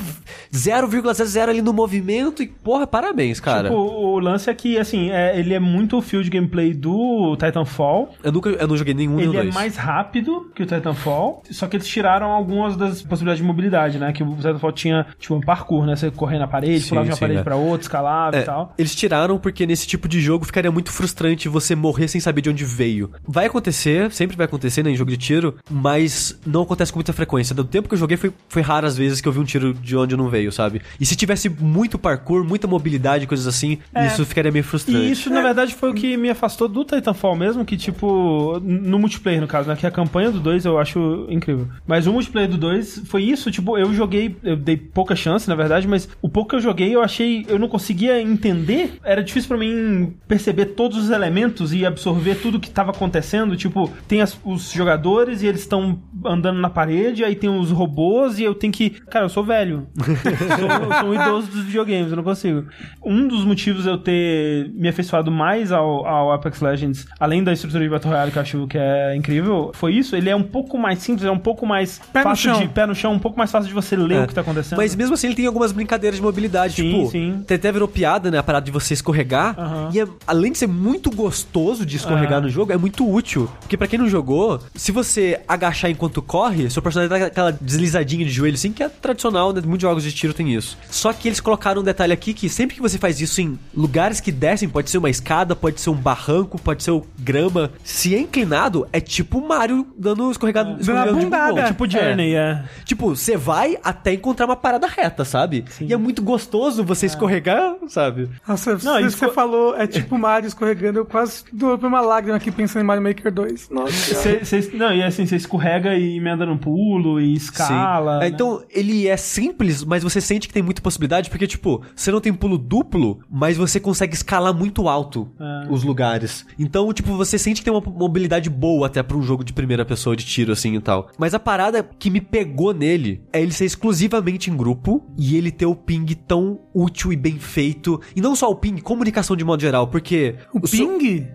0,00 0.51 1.47
ali 1.49 1.61
no 1.61 1.71
movimento 1.71 2.43
e 2.43 2.47
porra, 2.47 2.85
parabéns, 2.85 3.39
cara. 3.39 3.69
Tipo, 3.69 3.79
o 3.79 4.19
lance 4.19 4.49
é 4.49 4.53
que, 4.53 4.77
assim, 4.77 5.09
é, 5.09 5.39
ele 5.39 5.53
é 5.53 5.59
muito 5.59 5.97
o 5.97 6.01
field 6.01 6.29
gameplay 6.29 6.73
do 6.73 7.37
Titanfall. 7.37 8.13
Eu 8.21 8.33
nunca, 8.33 8.49
eu 8.49 8.67
não 8.67 8.75
joguei 8.75 8.93
nenhum 8.93 9.21
Ele 9.21 9.37
é 9.37 9.43
mais 9.43 9.77
rápido 9.77 10.32
que 10.55 10.63
o 10.63 10.65
Titanfall, 10.65 11.43
só 11.51 11.67
que 11.67 11.77
eles 11.77 11.87
tiraram 11.87 12.31
algumas 12.31 12.75
das 12.75 13.01
possibilidades 13.01 13.41
de 13.41 13.47
mobilidade, 13.47 13.97
né? 13.97 14.11
Que 14.13 14.23
o 14.23 14.35
Titanfall 14.35 14.71
tinha, 14.71 15.05
tipo, 15.19 15.35
um 15.35 15.41
parkour, 15.41 15.85
né? 15.85 15.95
Você 15.95 16.11
correr 16.11 16.39
na 16.39 16.47
parede, 16.47 16.81
Sim, 16.81 16.89
pulava 16.89 17.05
de 17.05 17.11
uma 17.11 17.15
sim, 17.15 17.19
parede 17.21 17.39
é. 17.39 17.43
pra 17.43 17.55
outra, 17.55 17.81
escalava 17.81 18.37
É, 18.37 18.41
e 18.41 18.43
tal. 18.43 18.73
Eles 18.77 18.95
tiraram 18.95 19.37
porque 19.37 19.65
nesse 19.65 19.87
tipo 19.87 20.07
de 20.07 20.19
jogo 20.21 20.45
ficaria 20.45 20.71
muito 20.71 20.91
frustrante 20.91 21.47
você 21.49 21.75
morrer 21.75 22.07
sem 22.07 22.19
saber 22.21 22.41
de 22.41 22.49
onde 22.49 22.63
veio. 22.65 23.11
Vai 23.27 23.45
acontecer, 23.45 24.11
sempre 24.11 24.35
vai 24.37 24.45
acontecer 24.45 24.83
né, 24.83 24.91
em 24.91 24.95
jogo 24.95 25.11
de 25.11 25.17
tiro, 25.17 25.55
mas 25.69 26.39
não 26.45 26.61
acontece 26.63 26.91
com 26.91 26.97
muita 26.99 27.13
frequência. 27.13 27.55
Do 27.55 27.63
tempo 27.63 27.87
que 27.87 27.93
eu 27.95 27.99
joguei 27.99 28.17
foi, 28.17 28.31
foi 28.47 28.61
raras 28.61 28.97
vezes 28.97 29.21
que 29.21 29.27
eu 29.27 29.31
vi 29.31 29.39
um 29.39 29.43
tiro 29.43 29.73
de 29.73 29.95
onde 29.97 30.15
não 30.15 30.29
veio, 30.29 30.51
sabe? 30.51 30.81
E 30.99 31.05
se 31.05 31.15
tivesse 31.15 31.49
muito 31.49 31.97
parkour, 31.97 32.43
muita 32.43 32.67
mobilidade, 32.67 33.27
coisas 33.27 33.47
assim, 33.47 33.77
É. 33.93 34.07
isso 34.07 34.25
ficaria 34.25 34.51
meio 34.51 34.63
frustrante. 34.63 34.99
E 35.07 35.11
isso, 35.11 35.29
na 35.29 35.41
verdade, 35.41 35.73
foi 35.73 35.89
o 35.89 35.93
que 35.93 36.15
me 36.17 36.29
afastou 36.29 36.67
do 36.67 36.83
Titanfall 36.85 37.35
mesmo, 37.35 37.65
que, 37.65 37.75
tipo, 37.77 38.59
no 38.61 38.99
multiplayer, 38.99 39.41
no 39.41 39.47
caso, 39.47 39.67
né? 39.69 39.75
Que 39.75 39.85
a 39.87 39.91
campanha 39.91 40.12
do 40.31 40.39
2 40.39 40.65
eu 40.65 40.77
acho 40.77 41.25
incrível. 41.29 41.67
Mas 41.87 42.07
o 42.07 42.13
multiplayer 42.13 42.49
do 42.49 42.57
2 42.57 43.03
foi 43.05 43.23
isso, 43.23 43.49
tipo, 43.51 43.77
eu 43.77 43.93
joguei, 43.93 44.35
eu 44.43 44.55
dei 44.55 44.77
pouca 44.77 45.15
chance, 45.15 45.47
na 45.49 45.55
verdade, 45.55 45.87
mas 45.87 46.07
o 46.21 46.29
pouco 46.29 46.49
que 46.51 46.55
eu 46.55 46.61
joguei, 46.61 46.93
eu 46.95 47.01
achei, 47.01 47.45
eu 47.49 47.57
não 47.59 47.67
conseguia 47.67 48.21
entender. 48.21 48.93
Era 49.03 49.23
difícil 49.23 49.47
pra 49.49 49.57
mim 49.57 50.13
perceber 50.27 50.65
todos 50.67 50.97
os 50.97 51.09
elementos 51.09 51.73
e 51.73 51.85
absorver 51.85 52.35
tudo 52.35 52.59
que 52.59 52.69
tava 52.69 52.91
acontecendo. 52.91 53.55
Tipo, 53.55 53.89
tem 54.07 54.21
as- 54.21 54.39
os 54.43 54.71
jogadores 54.71 55.41
e 55.41 55.47
eles 55.47 55.61
estão 55.61 55.99
andando 56.25 56.59
na 56.59 56.69
parede, 56.69 57.23
aí 57.23 57.35
tem 57.35 57.49
os 57.49 57.71
robôs 57.71 58.39
e 58.39 58.43
eu 58.43 58.53
tenho 58.55 58.71
que. 58.73 58.89
Cara, 58.89 59.25
eu 59.25 59.29
sou 59.29 59.43
velho. 59.43 59.87
Eu 59.97 60.03
sou, 60.57 60.67
eu 60.67 60.99
sou 60.99 61.09
um 61.09 61.13
idoso 61.13 61.47
dos 61.51 61.63
videogames, 61.63 62.11
eu 62.11 62.15
não 62.17 62.23
consigo. 62.23 62.65
Um 63.03 63.27
dos 63.27 63.43
motivos 63.45 63.85
eu 63.85 63.97
ter 63.97 64.69
me 64.73 64.87
afeiçoado 64.89 65.31
mais 65.31 65.71
ao, 65.71 66.05
ao 66.05 66.31
Apex 66.31 66.61
Legends, 66.61 67.05
além 67.19 67.43
da 67.43 67.51
estrutura 67.53 67.83
de 67.83 67.89
Battle 67.89 68.11
Royale 68.11 68.31
que 68.31 68.37
eu 68.37 68.41
acho 68.41 68.67
que 68.67 68.77
é 68.77 69.15
incrível, 69.15 69.71
foi 69.73 69.93
isso. 69.93 70.02
Ele 70.15 70.29
é 70.29 70.35
um 70.35 70.43
pouco 70.43 70.77
mais 70.77 70.99
simples, 70.99 71.25
é 71.25 71.31
um 71.31 71.37
pouco 71.39 71.65
mais 71.65 71.99
Pé 72.11 72.19
no 72.19 72.23
fácil 72.25 72.51
chão. 72.53 72.61
de 72.61 72.67
pé 72.67 72.85
no 72.85 72.95
chão, 72.95 73.13
um 73.13 73.19
pouco 73.19 73.37
mais 73.37 73.51
fácil 73.51 73.67
de 73.67 73.73
você 73.73 73.95
ler 73.95 74.15
É. 74.15 74.23
o 74.23 74.27
que 74.27 74.33
tá 74.33 74.41
acontecendo. 74.41 74.77
Mas 74.77 74.95
mesmo 74.95 75.13
assim 75.13 75.27
ele 75.27 75.35
tem 75.35 75.45
algumas 75.45 75.71
brincadeiras 75.71 76.17
de 76.17 76.23
mobilidade, 76.23 76.73
Sim, 76.75 76.91
tipo, 76.91 77.11
sim. 77.11 77.43
tem 77.47 77.55
até 77.55 77.71
virou 77.71 77.87
piada, 77.87 78.29
né, 78.31 78.37
a 78.37 78.43
parada 78.43 78.65
de 78.65 78.71
você 78.71 78.93
escorregar, 78.93 79.55
e 79.93 79.99
é- 79.99 80.07
além 80.27 80.51
de 80.51 80.57
ser 80.57 80.67
muito 80.67 81.09
gostoso 81.09 81.85
de 81.85 81.97
escorregar 81.97 82.39
É. 82.39 82.41
no 82.41 82.49
jogo, 82.49 82.71
é 82.71 82.77
muito 82.77 83.09
útil, 83.09 83.49
porque 83.59 83.77
pra 83.77 83.87
quem 83.87 83.97
não 83.99 84.07
jogou, 84.09 84.59
se 84.75 84.91
você 84.91 85.39
agachar 85.47 85.89
enquanto 85.89 86.21
corre, 86.21 86.69
seu 86.69 86.81
personagem 86.81 87.09
dá 87.19 87.25
aquela 87.27 87.51
deslizadinha 87.51 88.25
de 88.25 88.31
joelho 88.31 88.55
assim, 88.55 88.71
que 88.71 88.83
é 88.83 88.89
tradicional, 88.89 89.53
né, 89.53 89.61
muitos 89.65 89.81
jogos 89.83 90.03
de 90.03 90.11
tiro 90.11 90.33
tem 90.33 90.53
isso. 90.53 90.77
Só 90.89 91.13
que 91.13 91.27
eles 91.27 91.39
colocaram 91.39 91.81
um 91.81 91.83
detalhe 91.83 92.13
aqui 92.13 92.33
que 92.33 92.49
sempre 92.49 92.75
que 92.75 92.81
você 92.81 92.97
faz 92.97 93.19
isso 93.21 93.41
em 93.41 93.57
lugares 93.75 94.19
que 94.19 94.31
descem, 94.31 94.67
pode 94.69 94.89
ser 94.89 94.97
uma 94.97 95.09
escada, 95.09 95.55
pode 95.55 95.79
ser 95.79 95.89
um 95.89 95.95
barranco, 95.95 96.59
pode 96.59 96.83
ser 96.83 96.91
o 96.91 97.05
grama, 97.19 97.71
se 97.83 98.15
é 98.15 98.19
inclinado, 98.19 98.87
é 98.91 98.99
tipo 98.99 99.39
o 99.39 99.47
Mario 99.47 99.87
dando 99.97 100.29
escorregado, 100.31 100.79
escorregando 100.79 101.17
de 101.19 101.25
bundada. 101.25 101.53
bumbum. 101.53 101.67
Tipo 101.67 101.89
Journey, 101.89 102.35
é. 102.35 102.63
Tipo, 102.85 103.15
você 103.15 103.37
vai 103.37 103.77
até 103.83 104.13
encontrar 104.13 104.45
uma 104.45 104.55
parada 104.55 104.87
reta, 104.87 105.23
sabe? 105.25 105.65
E 105.81 105.93
é 105.93 105.97
muito 105.97 106.21
gostoso 106.21 106.83
você 106.83 107.05
escorregar, 107.05 107.75
sabe? 107.87 108.29
Nossa, 108.47 108.71
Não, 108.83 108.97
isso 108.99 109.07
isso 109.13 109.17
que 109.17 109.25
você 109.25 109.31
falou 109.31 109.75
é 109.75 109.85
tipo 109.87 110.17
Mario 110.17 110.47
escorregando. 110.47 110.99
Eu 110.99 111.05
quase 111.05 111.43
dou 111.53 111.77
uma 111.77 112.01
lágrima 112.01 112.37
aqui 112.37 112.51
pensando 112.51 112.81
em 112.83 112.85
Mario 112.85 113.03
Maker 113.03 113.31
2. 113.31 113.69
Nossa. 113.69 113.91
Cê, 114.15 114.43
cê- 114.45 114.71
não, 114.73 114.93
e 114.93 115.03
assim, 115.03 115.25
você 115.25 115.35
escorrega 115.35 115.95
e 115.95 116.17
emenda 116.17 116.45
no 116.45 116.57
pulo 116.57 117.19
e 117.21 117.33
escala. 117.33 118.17
É, 118.17 118.19
né? 118.21 118.27
Então, 118.29 118.63
ele 118.69 119.07
é 119.07 119.17
simples, 119.17 119.83
mas 119.83 120.03
você 120.03 120.19
sente 120.19 120.47
que 120.47 120.53
tem 120.53 120.63
muita 120.63 120.81
possibilidade, 120.81 121.29
porque, 121.29 121.45
tipo, 121.47 121.83
você 121.95 122.11
não 122.11 122.19
tem 122.19 122.33
pulo 122.33 122.57
duplo, 122.57 123.19
mas 123.29 123.57
você 123.57 123.79
consegue 123.79 124.13
escalar 124.15 124.53
muito 124.53 124.87
alto 124.87 125.29
É. 125.39 125.67
os 125.71 125.83
lugares. 125.83 126.45
Então, 126.57 126.91
tipo, 126.93 127.15
você 127.15 127.37
sente 127.37 127.61
que 127.61 127.65
tem 127.65 127.73
uma 127.73 127.81
mobilidade 127.81 128.49
boa 128.49 128.87
até 128.87 129.01
pra 129.03 129.17
um 129.17 129.21
jogo 129.21 129.43
de 129.43 129.53
primeira 129.53 129.82
pessoa 129.85 130.15
de 130.15 130.25
tiro, 130.25 130.51
assim 130.51 130.75
e 130.75 130.79
tal. 130.81 131.09
Mas 131.17 131.33
a 131.33 131.39
parada 131.39 131.87
que 131.97 132.09
me 132.09 132.21
pegou 132.21 132.73
nele 132.73 133.23
é 133.31 133.41
ele 133.41 133.51
ser 133.51 133.65
exclusivamente 133.65 134.49
em 134.49 134.55
grupo 134.55 135.03
e 135.17 135.35
ele 135.37 135.51
ter 135.51 135.65
o 135.65 135.75
ping 135.75 136.05
tão 136.27 136.59
útil 136.73 137.11
e 137.13 137.15
bem 137.15 137.37
feito. 137.39 137.99
E 138.15 138.21
não 138.21 138.35
só 138.35 138.49
o 138.49 138.55
ping, 138.55 138.77
comunicação 138.77 139.35
de 139.35 139.43
modo 139.43 139.61
geral, 139.61 139.87
porque. 139.87 140.35
O 140.53 140.65
seu- 140.67 140.97
ping? 140.97 141.27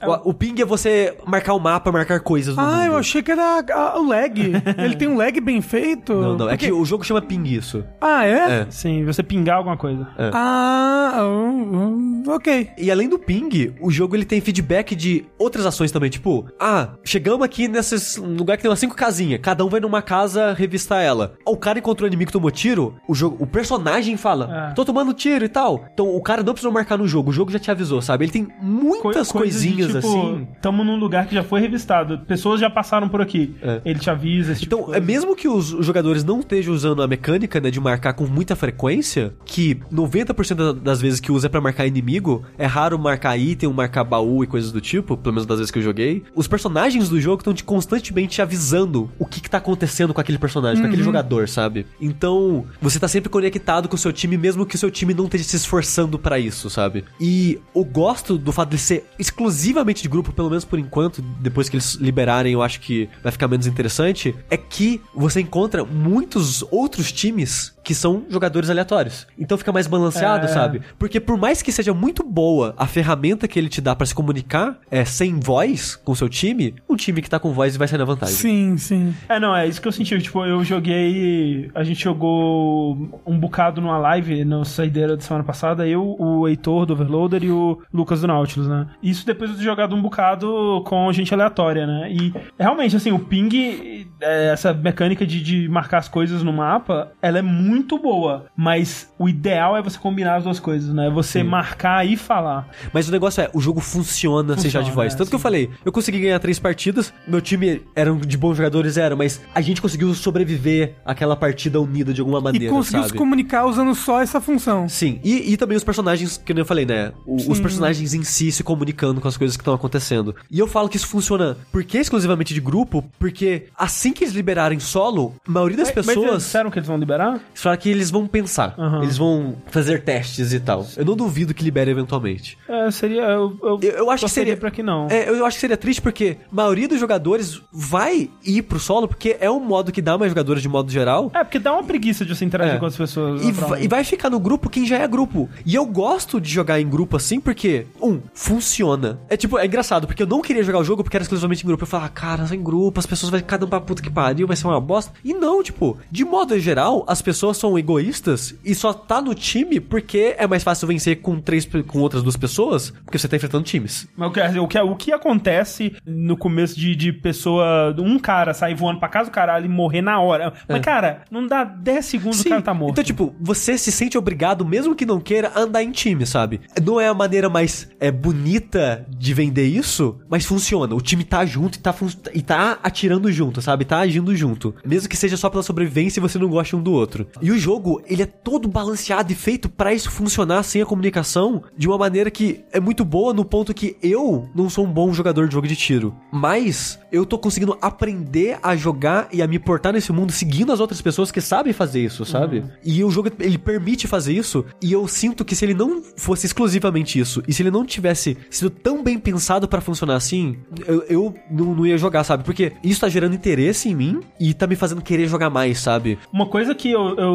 É. 0.00 0.06
o, 0.08 0.30
o 0.30 0.34
ping 0.34 0.60
é 0.60 0.64
você 0.64 1.16
marcar 1.26 1.54
o 1.54 1.58
mapa, 1.58 1.90
marcar 1.90 2.20
coisas 2.20 2.54
no 2.56 2.62
Ah, 2.62 2.66
mundo. 2.66 2.84
eu 2.86 2.96
achei 2.96 3.22
que 3.22 3.30
era 3.30 3.64
ah, 3.72 3.98
o 3.98 4.06
lag. 4.08 4.32
Ele 4.78 4.96
tem 4.96 5.08
um 5.08 5.16
lag 5.16 5.40
bem 5.40 5.60
feito. 5.60 6.12
Não, 6.14 6.36
não, 6.36 6.50
é 6.50 6.56
que 6.56 6.70
o 6.70 6.84
jogo 6.84 7.04
chama 7.04 7.22
ping 7.22 7.44
isso. 7.44 7.84
Ah, 8.00 8.24
é? 8.26 8.60
É. 8.62 8.66
Sim, 8.70 9.04
você 9.04 9.22
pingar 9.22 9.56
alguma 9.58 9.76
coisa. 9.76 10.06
Ah, 10.18 11.22
hum, 11.24 11.62
hum, 11.76 12.22
ok. 12.28 12.70
E 12.78 12.90
além 12.90 13.08
do 13.08 13.18
ping, 13.18 13.74
o 13.80 13.90
jogo 13.90 14.14
ele 14.16 14.24
tem 14.24 14.40
feedback 14.40 14.94
de 14.94 15.24
outras 15.38 15.64
ações 15.66 15.90
também, 15.90 16.10
tipo, 16.10 16.46
ah, 16.60 16.90
chegamos 17.04 17.42
aqui 17.44 17.68
nesse 17.94 18.20
lugar 18.20 18.56
que 18.56 18.62
tem 18.62 18.70
umas 18.70 18.78
cinco 18.78 18.94
casinhas, 18.94 19.40
cada 19.42 19.64
um 19.64 19.68
vai 19.68 19.80
numa 19.80 20.02
casa 20.02 20.52
revistar 20.52 21.02
ela. 21.02 21.34
O 21.46 21.56
cara 21.56 21.78
encontrou 21.78 22.06
o 22.06 22.08
inimigo 22.08 22.28
que 22.28 22.32
tomou 22.32 22.50
tiro, 22.50 22.94
o 23.08 23.14
jogo, 23.14 23.36
o 23.42 23.46
personagem 23.46 24.16
fala, 24.16 24.70
É. 24.70 24.74
tô 24.74 24.84
tomando 24.84 25.12
tiro 25.12 25.44
e 25.44 25.48
tal. 25.48 25.84
Então 25.92 26.14
o 26.14 26.20
cara 26.22 26.42
não 26.42 26.52
precisou 26.52 26.72
marcar 26.72 26.96
no 26.98 27.06
jogo, 27.06 27.30
o 27.30 27.32
jogo 27.32 27.50
já 27.50 27.58
te 27.58 27.70
avisou, 27.70 28.00
sabe? 28.02 28.24
Ele 28.24 28.32
tem 28.32 28.48
muitas 28.60 29.28
Co- 29.30 29.38
coisa 29.38 29.58
de, 29.60 29.66
coisinhas 29.68 29.86
tipo, 29.92 29.98
assim. 29.98 30.48
Tamo 30.60 30.84
num 30.84 30.96
lugar 30.96 31.26
que 31.26 31.34
já 31.34 31.42
foi 31.42 31.60
revistado. 31.60 32.18
Pessoas 32.26 32.60
já 32.60 32.68
passaram 32.70 33.08
por 33.08 33.20
aqui. 33.20 33.54
É. 33.62 33.80
Ele 33.84 33.98
te 33.98 34.10
avisa. 34.10 34.52
Esse 34.52 34.62
tipo 34.62 34.74
Então, 34.76 34.90
de 34.90 34.96
é 34.96 35.00
mesmo 35.00 35.34
que 35.36 35.48
os 35.48 35.66
jogadores 35.84 36.24
não 36.24 36.40
estejam 36.40 36.72
usando 36.74 37.02
a 37.02 37.06
mecânica, 37.08 37.60
né, 37.60 37.70
de 37.70 37.80
marcar 37.80 38.12
com 38.12 38.24
muita 38.26 38.54
frequência, 38.56 39.34
que 39.44 39.78
90% 39.90 40.54
da- 40.54 40.72
das 40.72 41.00
vezes 41.00 41.20
que 41.20 41.30
usa 41.32 41.46
é 41.46 41.50
pra 41.50 41.60
marcar 41.60 41.86
inimigo, 41.86 42.42
é 42.58 42.66
raro 42.66 42.98
marcar 42.98 43.36
item, 43.38 43.72
marcar 43.72 44.04
baú 44.04 44.42
e 44.44 44.46
coisas 44.46 44.70
do 44.72 44.80
tipo, 44.80 45.16
pelo 45.16 45.34
menos 45.34 45.46
das 45.46 45.58
vezes 45.58 45.70
que 45.70 45.78
eu 45.78 45.82
joguei. 45.82 46.22
Os 46.34 46.46
personagens 46.48 47.08
do 47.08 47.20
jogo 47.20 47.40
estão 47.40 47.54
te 47.54 47.64
constantemente 47.76 48.40
avisando 48.40 49.10
o 49.18 49.26
que, 49.26 49.38
que 49.38 49.50
tá 49.50 49.58
acontecendo 49.58 50.14
com 50.14 50.20
aquele 50.20 50.38
personagem, 50.38 50.80
com 50.80 50.88
aquele 50.88 51.02
jogador, 51.02 51.46
sabe? 51.46 51.86
Então, 52.00 52.64
você 52.80 52.98
tá 52.98 53.06
sempre 53.06 53.28
conectado 53.28 53.86
com 53.86 53.96
o 53.96 53.98
seu 53.98 54.14
time, 54.14 54.38
mesmo 54.38 54.64
que 54.64 54.76
o 54.76 54.78
seu 54.78 54.90
time 54.90 55.12
não 55.12 55.26
esteja 55.26 55.44
se 55.44 55.56
esforçando 55.56 56.18
pra 56.18 56.38
isso, 56.38 56.70
sabe? 56.70 57.04
E 57.20 57.60
eu 57.74 57.84
gosto 57.84 58.38
do 58.38 58.50
fato 58.50 58.70
de 58.70 58.78
ser 58.78 59.04
exclusivamente 59.18 60.02
de 60.02 60.08
grupo, 60.08 60.32
pelo 60.32 60.48
menos 60.48 60.64
por 60.64 60.78
enquanto, 60.78 61.20
depois 61.20 61.68
que 61.68 61.76
eles 61.76 61.96
liberarem, 61.96 62.54
eu 62.54 62.62
acho 62.62 62.80
que 62.80 63.10
vai 63.22 63.30
ficar 63.30 63.46
menos 63.46 63.66
interessante, 63.66 64.34
é 64.48 64.56
que 64.56 65.02
você 65.14 65.42
encontra 65.42 65.84
muitos 65.84 66.64
outros 66.70 67.12
times 67.12 67.75
que 67.86 67.94
são 67.94 68.24
jogadores 68.28 68.68
aleatórios. 68.68 69.28
Então 69.38 69.56
fica 69.56 69.70
mais 69.70 69.86
balanceado, 69.86 70.46
É. 70.46 70.48
sabe? 70.48 70.82
Porque 70.98 71.20
por 71.20 71.38
mais 71.38 71.62
que 71.62 71.70
seja 71.70 71.94
muito 71.94 72.24
boa 72.24 72.74
a 72.76 72.84
ferramenta 72.84 73.46
que 73.46 73.56
ele 73.56 73.68
te 73.68 73.80
dá 73.80 73.94
pra 73.94 74.04
se 74.04 74.12
comunicar, 74.12 74.76
é 74.90 75.04
sem 75.04 75.38
voz 75.38 75.94
com 75.94 76.10
o 76.10 76.16
seu 76.16 76.28
time, 76.28 76.74
um 76.90 76.96
time 76.96 77.22
que 77.22 77.30
tá 77.30 77.38
com 77.38 77.52
voz 77.52 77.76
vai 77.76 77.86
sair 77.86 77.98
na 78.00 78.04
vantagem. 78.04 78.34
Sim, 78.34 78.76
sim. 78.76 79.14
É, 79.28 79.38
não, 79.38 79.54
é 79.54 79.68
isso 79.68 79.80
que 79.80 79.86
eu 79.86 79.92
senti. 79.92 80.18
Tipo, 80.18 80.44
eu 80.44 80.64
joguei. 80.64 81.70
A 81.76 81.84
gente 81.84 82.02
jogou 82.02 83.20
um 83.24 83.38
bocado 83.38 83.80
numa 83.80 83.98
live 83.98 84.44
no 84.44 84.64
Saideira 84.64 85.14
da 85.16 85.22
semana 85.22 85.44
passada. 85.44 85.86
Eu, 85.86 86.16
o 86.18 86.48
Heitor 86.48 86.86
do 86.86 86.92
Overloader 86.94 87.44
e 87.44 87.52
o 87.52 87.80
Lucas 87.94 88.20
do 88.20 88.26
Nautilus, 88.26 88.68
né? 88.68 88.88
Isso 89.00 89.24
depois 89.24 89.56
de 89.56 89.62
jogado 89.62 89.94
um 89.94 90.02
bocado 90.02 90.82
com 90.86 91.12
gente 91.12 91.32
aleatória, 91.32 91.86
né? 91.86 92.10
E 92.10 92.34
realmente, 92.58 92.96
assim, 92.96 93.12
o 93.12 93.18
ping, 93.20 94.08
é, 94.20 94.48
essa 94.52 94.74
mecânica 94.74 95.24
de, 95.24 95.40
de 95.40 95.68
marcar 95.68 95.98
as 95.98 96.08
coisas 96.08 96.42
no 96.42 96.52
mapa, 96.52 97.12
ela 97.22 97.38
é 97.38 97.42
muito 97.42 97.75
boa. 97.82 98.46
Mas 98.56 99.10
o 99.18 99.28
ideal 99.28 99.76
é 99.76 99.82
você 99.82 99.98
combinar 99.98 100.36
as 100.36 100.44
duas 100.44 100.58
coisas, 100.60 100.92
né? 100.94 101.10
Você 101.10 101.42
marcar 101.42 102.06
e 102.06 102.16
falar. 102.16 102.68
Mas 102.92 103.08
o 103.08 103.12
negócio 103.12 103.40
é, 103.42 103.50
o 103.52 103.60
jogo 103.60 103.80
funciona, 103.80 104.56
sem 104.56 104.70
já 104.70 104.80
de 104.80 104.86
Funciona, 104.86 104.94
voz. 104.94 105.14
é, 105.14 105.16
Tanto 105.16 105.28
que 105.28 105.34
eu 105.34 105.38
sim. 105.38 105.42
falei, 105.42 105.70
eu 105.84 105.92
consegui 105.92 106.20
ganhar 106.20 106.38
três 106.38 106.58
partidas, 106.58 107.12
meu 107.26 107.40
time 107.40 107.82
eram 107.94 108.18
de 108.18 108.36
bons 108.36 108.56
jogadores, 108.56 108.96
era, 108.96 109.14
mas 109.16 109.40
a 109.54 109.60
gente 109.60 109.80
conseguiu 109.82 110.12
sobreviver 110.14 110.94
àquela 111.04 111.36
partida 111.36 111.80
unida 111.80 112.12
de 112.12 112.20
alguma 112.20 112.38
E 112.38 112.42
maneira, 112.42 112.72
conseguiu 112.72 113.00
sabe? 113.02 113.12
se 113.12 113.18
comunicar 113.18 113.66
usando 113.66 113.94
só 113.94 114.20
essa 114.20 114.40
função. 114.40 114.88
Sim, 114.88 115.20
e, 115.24 115.52
e 115.52 115.56
também 115.56 115.76
os 115.76 115.84
personagens, 115.84 116.36
que 116.36 116.52
nem 116.54 116.60
eu 116.62 116.66
falei, 116.66 116.84
né? 116.86 117.12
O- 117.24 117.36
os 117.36 117.42
Sim. 117.56 117.62
personagens 117.62 118.14
em 118.14 118.22
si 118.22 118.50
se 118.52 118.62
comunicando 118.62 119.20
com 119.20 119.28
as 119.28 119.36
coisas 119.36 119.56
que 119.56 119.62
estão 119.62 119.74
acontecendo. 119.74 120.34
E 120.50 120.58
eu 120.58 120.66
falo 120.66 120.88
que 120.88 120.96
isso 120.96 121.06
funciona 121.08 121.56
porque 121.72 121.98
exclusivamente 121.98 122.52
de 122.54 122.60
grupo, 122.60 123.04
porque 123.18 123.66
assim 123.76 124.12
que 124.12 124.24
eles 124.24 124.34
liberarem 124.34 124.78
solo, 124.78 125.34
a 125.46 125.50
maioria 125.50 125.76
das 125.78 125.88
Mas- 125.88 125.96
Mas 125.96 126.06
eles 126.08 126.20
pessoas 126.24 126.42
disseram 126.44 126.70
que 126.70 126.78
eles 126.78 126.88
vão 126.88 126.96
liberar? 126.98 127.40
Falaram 127.66 127.80
que 127.82 127.88
eles 127.90 128.10
vão 128.10 128.26
pensar, 128.26 128.74
Aham. 128.78 129.02
eles 129.02 129.18
vão 129.18 129.56
fazer 129.70 130.02
testes 130.02 130.52
e 130.52 130.60
tal. 130.60 130.86
Eu 130.96 131.04
não 131.04 131.16
duvido 131.16 131.52
que 131.52 131.62
libere 131.64 131.90
eventualmente. 131.90 132.56
É, 132.68 132.90
seria. 132.90 133.22
Eu, 133.22 133.56
eu, 133.62 133.78
Eu, 133.82 133.90
eu 133.92 134.10
acho 134.10 134.24
que 134.26 134.30
seria. 134.30 134.56
pra 134.56 134.70
que 134.70 134.82
não. 134.82 135.06
É, 135.10 135.28
eu 135.28 135.44
acho 135.44 135.56
que 135.56 135.60
seria 135.60 135.76
triste 135.76 136.00
porque 136.00 136.36
a 136.50 136.54
maioria 136.54 136.88
dos 136.88 136.98
jogadores 137.00 137.60
vai 137.72 138.30
ir 138.44 138.62
pro 138.62 138.78
solo 138.78 139.06
porque 139.08 139.36
é 139.40 139.50
um 139.50 139.60
modo 139.60 139.92
que 139.92 140.00
dá 140.02 140.16
mais 140.16 140.30
jogadores 140.30 140.62
de 140.62 140.68
modo 140.68 140.90
geral. 140.90 141.30
É, 141.34 141.42
porque 141.44 141.58
dá 141.58 141.72
uma 141.72 141.84
preguiça 141.84 142.24
de 142.24 142.34
você 142.34 142.44
interagir 142.44 142.74
É. 142.74 142.78
com 142.78 142.86
as 142.86 142.96
pessoas. 142.96 143.42
E, 143.44 143.52
vai- 143.52 143.82
e 143.84 143.88
vai 143.88 144.04
ficar 144.04 144.30
no 144.30 144.38
grupo 144.40 144.68
quem 144.70 144.86
já 144.86 144.98
é 144.98 145.06
grupo. 145.08 145.48
E 145.64 145.74
eu 145.74 145.84
gosto 145.86 146.40
de 146.40 146.48
jogar 146.50 146.80
em 146.80 146.88
grupo 146.88 147.16
assim 147.16 147.40
porque, 147.40 147.86
um, 148.00 148.20
funciona. 148.34 149.18
É 149.28 149.36
tipo, 149.36 149.58
é 149.58 149.66
engraçado, 149.66 150.06
porque 150.06 150.22
eu 150.22 150.26
não 150.26 150.40
queria 150.40 150.62
jogar 150.62 150.78
o 150.78 150.84
jogo 150.84 151.02
porque 151.02 151.16
era 151.16 151.22
exclusivamente 151.24 151.62
em 151.62 151.66
grupo. 151.66 151.82
Eu 151.82 151.86
falava, 151.88 152.08
cara, 152.10 152.46
só 152.46 152.54
em 152.54 152.62
grupo, 152.62 152.98
as 152.98 153.06
pessoas 153.06 153.30
vai 153.30 153.42
cada 153.42 153.66
um 153.66 153.68
pra 153.68 153.80
puta 153.80 154.00
que 154.02 154.10
pariu, 154.10 154.46
vai 154.46 154.56
ser 154.56 154.66
uma 154.66 154.80
bosta. 154.80 155.12
E 155.24 155.34
não, 155.34 155.62
tipo, 155.62 155.96
de 156.10 156.24
modo 156.24 156.58
geral, 156.58 157.04
as 157.06 157.20
pessoas 157.20 157.55
são 157.56 157.78
egoístas 157.78 158.54
e 158.64 158.74
só 158.74 158.92
tá 158.92 159.20
no 159.20 159.34
time 159.34 159.80
porque 159.80 160.34
é 160.38 160.46
mais 160.46 160.62
fácil 160.62 160.88
vencer 160.88 161.20
com 161.20 161.40
três 161.40 161.68
com 161.86 162.00
outras 162.00 162.22
duas 162.22 162.36
pessoas, 162.36 162.90
porque 163.04 163.18
você 163.18 163.28
tá 163.28 163.36
enfrentando 163.36 163.64
times. 163.64 164.08
Mas 164.16 164.28
o 164.28 164.32
que, 164.32 164.40
o, 164.58 164.68
que, 164.68 164.78
o 164.78 164.96
que 164.96 165.12
acontece 165.12 165.94
no 166.06 166.36
começo 166.36 166.78
de, 166.78 166.94
de 166.94 167.12
pessoa. 167.12 167.94
Um 167.98 168.18
cara 168.18 168.54
sair 168.54 168.74
voando 168.74 169.00
pra 169.00 169.08
casa 169.08 169.30
do 169.30 169.32
caralho 169.32 169.66
e 169.66 169.68
morrer 169.68 170.02
na 170.02 170.20
hora. 170.20 170.52
Mas, 170.68 170.80
cara, 170.80 171.22
não 171.30 171.46
dá 171.46 171.64
10 171.64 172.04
segundos 172.04 172.40
o 172.40 172.48
cara 172.48 172.62
tá 172.62 172.74
morto. 172.74 172.92
Então, 172.92 173.04
tipo, 173.04 173.34
você 173.40 173.76
se 173.76 173.90
sente 173.90 174.16
obrigado, 174.16 174.64
mesmo 174.64 174.94
que 174.94 175.06
não 175.06 175.20
queira, 175.20 175.52
a 175.54 175.60
andar 175.60 175.82
em 175.82 175.90
time, 175.90 176.26
sabe? 176.26 176.60
Não 176.84 177.00
é 177.00 177.08
a 177.08 177.14
maneira 177.14 177.48
mais 177.48 177.88
é, 178.00 178.10
bonita 178.10 179.06
de 179.08 179.34
vender 179.34 179.66
isso, 179.66 180.18
mas 180.28 180.44
funciona. 180.44 180.94
O 180.94 181.00
time 181.00 181.24
tá 181.24 181.44
junto 181.44 181.76
e 181.76 181.80
tá, 181.80 181.94
e 182.34 182.42
tá 182.42 182.78
atirando 182.82 183.30
junto, 183.30 183.60
sabe? 183.60 183.84
Tá 183.84 183.98
agindo 183.98 184.34
junto. 184.34 184.74
Mesmo 184.84 185.08
que 185.08 185.16
seja 185.16 185.36
só 185.36 185.50
pela 185.50 185.62
sobrevivência 185.62 186.20
e 186.20 186.22
você 186.22 186.38
não 186.38 186.48
goste 186.48 186.76
um 186.76 186.82
do 186.82 186.92
outro. 186.92 187.26
E 187.40 187.45
o 187.50 187.58
jogo, 187.58 188.02
ele 188.06 188.22
é 188.22 188.26
todo 188.26 188.68
balanceado 188.68 189.30
e 189.32 189.34
feito 189.34 189.68
pra 189.68 189.92
isso 189.92 190.10
funcionar 190.10 190.62
sem 190.62 190.80
a 190.82 190.86
comunicação 190.86 191.62
de 191.76 191.86
uma 191.86 191.98
maneira 191.98 192.30
que 192.30 192.64
é 192.72 192.80
muito 192.80 193.04
boa 193.04 193.32
no 193.32 193.44
ponto 193.44 193.74
que 193.74 193.96
eu 194.02 194.48
não 194.54 194.70
sou 194.70 194.84
um 194.84 194.92
bom 194.92 195.12
jogador 195.12 195.46
de 195.46 195.54
jogo 195.54 195.66
de 195.66 195.76
tiro. 195.76 196.14
Mas 196.32 196.98
eu 197.12 197.26
tô 197.26 197.38
conseguindo 197.38 197.76
aprender 197.80 198.58
a 198.62 198.76
jogar 198.76 199.28
e 199.32 199.42
a 199.42 199.46
me 199.46 199.58
portar 199.58 199.92
nesse 199.92 200.12
mundo 200.12 200.32
seguindo 200.32 200.72
as 200.72 200.80
outras 200.80 201.00
pessoas 201.00 201.30
que 201.30 201.40
sabem 201.40 201.72
fazer 201.72 202.04
isso, 202.04 202.24
sabe? 202.24 202.64
E 202.84 203.02
o 203.04 203.10
jogo, 203.10 203.30
ele 203.40 203.58
permite 203.58 204.06
fazer 204.06 204.32
isso 204.32 204.64
e 204.80 204.92
eu 204.92 205.06
sinto 205.06 205.44
que 205.44 205.54
se 205.54 205.64
ele 205.64 205.74
não 205.74 206.02
fosse 206.16 206.46
exclusivamente 206.46 207.18
isso 207.18 207.42
e 207.46 207.52
se 207.52 207.62
ele 207.62 207.70
não 207.70 207.84
tivesse 207.84 208.36
sido 208.50 208.70
tão 208.70 209.02
bem 209.02 209.18
pensado 209.18 209.68
pra 209.68 209.80
funcionar 209.80 210.16
assim, 210.16 210.56
eu, 210.86 211.02
eu 211.08 211.34
não, 211.50 211.74
não 211.74 211.86
ia 211.86 211.98
jogar, 211.98 212.24
sabe? 212.24 212.44
Porque 212.44 212.72
isso 212.82 213.00
tá 213.00 213.08
gerando 213.08 213.34
interesse 213.34 213.88
em 213.88 213.94
mim 213.94 214.20
e 214.40 214.54
tá 214.54 214.66
me 214.66 214.76
fazendo 214.76 215.02
querer 215.02 215.28
jogar 215.28 215.50
mais, 215.50 215.78
sabe? 215.80 216.18
Uma 216.32 216.46
coisa 216.46 216.74
que 216.74 216.90
eu, 216.90 217.16
eu 217.16 217.25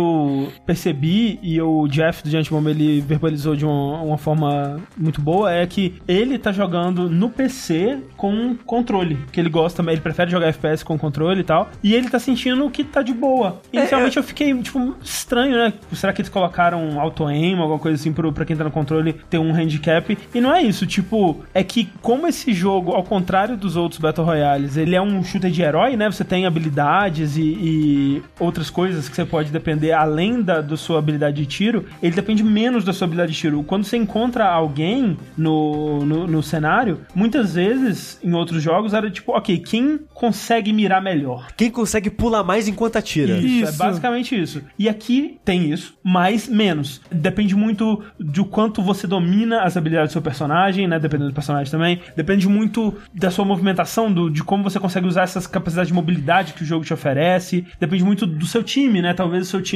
percebi 0.65 1.39
e 1.41 1.61
o 1.61 1.87
Jeff 1.87 2.23
do 2.23 2.29
Giant 2.29 2.49
Bomb 2.49 2.67
ele 2.67 3.01
verbalizou 3.01 3.55
de 3.55 3.65
uma, 3.65 4.01
uma 4.01 4.17
forma 4.17 4.79
muito 4.97 5.21
boa 5.21 5.51
é 5.51 5.65
que 5.65 6.01
ele 6.07 6.37
tá 6.37 6.51
jogando 6.51 7.09
no 7.09 7.29
PC 7.29 7.99
com 8.17 8.55
controle, 8.65 9.17
que 9.31 9.39
ele 9.39 9.49
gosta, 9.49 9.81
ele 9.91 10.01
prefere 10.01 10.31
jogar 10.31 10.47
FPS 10.47 10.83
com 10.83 10.97
controle 10.97 11.41
e 11.41 11.43
tal, 11.43 11.69
e 11.83 11.93
ele 11.93 12.09
tá 12.09 12.19
sentindo 12.19 12.69
que 12.69 12.83
tá 12.83 13.01
de 13.01 13.13
boa. 13.13 13.61
Inicialmente 13.71 14.17
eu 14.17 14.23
fiquei, 14.23 14.53
tipo, 14.61 14.95
estranho, 15.03 15.55
né? 15.55 15.73
Será 15.93 16.13
que 16.13 16.21
eles 16.21 16.29
colocaram 16.29 16.99
auto-aim, 16.99 17.57
alguma 17.57 17.79
coisa 17.79 17.95
assim 17.95 18.13
pro, 18.13 18.31
pra 18.31 18.45
quem 18.45 18.55
tá 18.55 18.63
no 18.63 18.71
controle 18.71 19.13
ter 19.29 19.37
um 19.37 19.53
handicap? 19.53 20.17
E 20.33 20.41
não 20.41 20.53
é 20.53 20.61
isso, 20.61 20.85
tipo, 20.85 21.43
é 21.53 21.63
que 21.63 21.89
como 22.01 22.27
esse 22.27 22.53
jogo, 22.53 22.91
ao 22.91 23.03
contrário 23.03 23.57
dos 23.57 23.75
outros 23.75 23.99
Battle 23.99 24.25
Royales, 24.25 24.77
ele 24.77 24.95
é 24.95 25.01
um 25.01 25.23
shooter 25.23 25.51
de 25.51 25.61
herói, 25.61 25.95
né? 25.95 26.09
Você 26.09 26.23
tem 26.23 26.45
habilidades 26.45 27.37
e, 27.37 27.41
e 27.41 28.23
outras 28.39 28.69
coisas 28.69 29.09
que 29.09 29.15
você 29.15 29.25
pode 29.25 29.51
depender 29.51 29.80
além 29.89 30.41
da, 30.41 30.59
da 30.59 30.75
sua 30.75 30.99
habilidade 30.99 31.37
de 31.37 31.45
tiro, 31.45 31.85
ele 32.03 32.13
depende 32.13 32.43
menos 32.43 32.83
da 32.83 32.91
sua 32.91 33.05
habilidade 33.05 33.31
de 33.31 33.37
tiro. 33.37 33.63
Quando 33.63 33.85
você 33.85 33.95
encontra 33.95 34.45
alguém 34.45 35.17
no, 35.37 36.05
no, 36.05 36.27
no 36.27 36.43
cenário, 36.43 37.01
muitas 37.15 37.55
vezes 37.55 38.19
em 38.21 38.33
outros 38.33 38.61
jogos 38.61 38.93
era 38.93 39.09
tipo, 39.09 39.31
ok, 39.31 39.57
quem 39.59 39.99
consegue 40.13 40.73
mirar 40.73 41.01
melhor? 41.01 41.47
Quem 41.55 41.71
consegue 41.71 42.09
pular 42.09 42.43
mais 42.43 42.67
enquanto 42.67 42.97
atira. 42.97 43.37
Isso, 43.37 43.65
é 43.65 43.69
Isso. 43.69 43.77
basicamente 43.77 44.39
isso. 44.39 44.61
E 44.77 44.89
aqui 44.89 45.39
tem 45.45 45.71
isso, 45.71 45.97
mas 46.03 46.47
menos. 46.47 47.01
Depende 47.11 47.55
muito 47.55 48.03
de 48.19 48.43
quanto 48.43 48.81
você 48.81 49.07
domina 49.07 49.61
as 49.61 49.77
habilidades 49.77 50.09
do 50.09 50.13
seu 50.13 50.21
personagem, 50.21 50.87
né? 50.87 50.99
Dependendo 50.99 51.29
do 51.29 51.33
personagem 51.33 51.71
também. 51.71 52.01
Depende 52.15 52.47
muito 52.47 52.93
da 53.13 53.31
sua 53.31 53.45
movimentação, 53.45 54.11
do, 54.11 54.29
de 54.29 54.43
como 54.43 54.63
você 54.63 54.79
consegue 54.79 55.07
usar 55.07 55.23
essas 55.23 55.47
capacidades 55.47 55.87
de 55.87 55.93
mobilidade 55.93 56.53
que 56.53 56.63
o 56.63 56.65
jogo 56.65 56.83
te 56.83 56.93
oferece. 56.93 57.65
Depende 57.79 58.03
muito 58.03 58.25
do 58.25 58.45
seu 58.45 58.63
time, 58.63 59.01
né? 59.01 59.13
Talvez 59.13 59.47
o 59.47 59.49
seu 59.49 59.61
time 59.61 59.70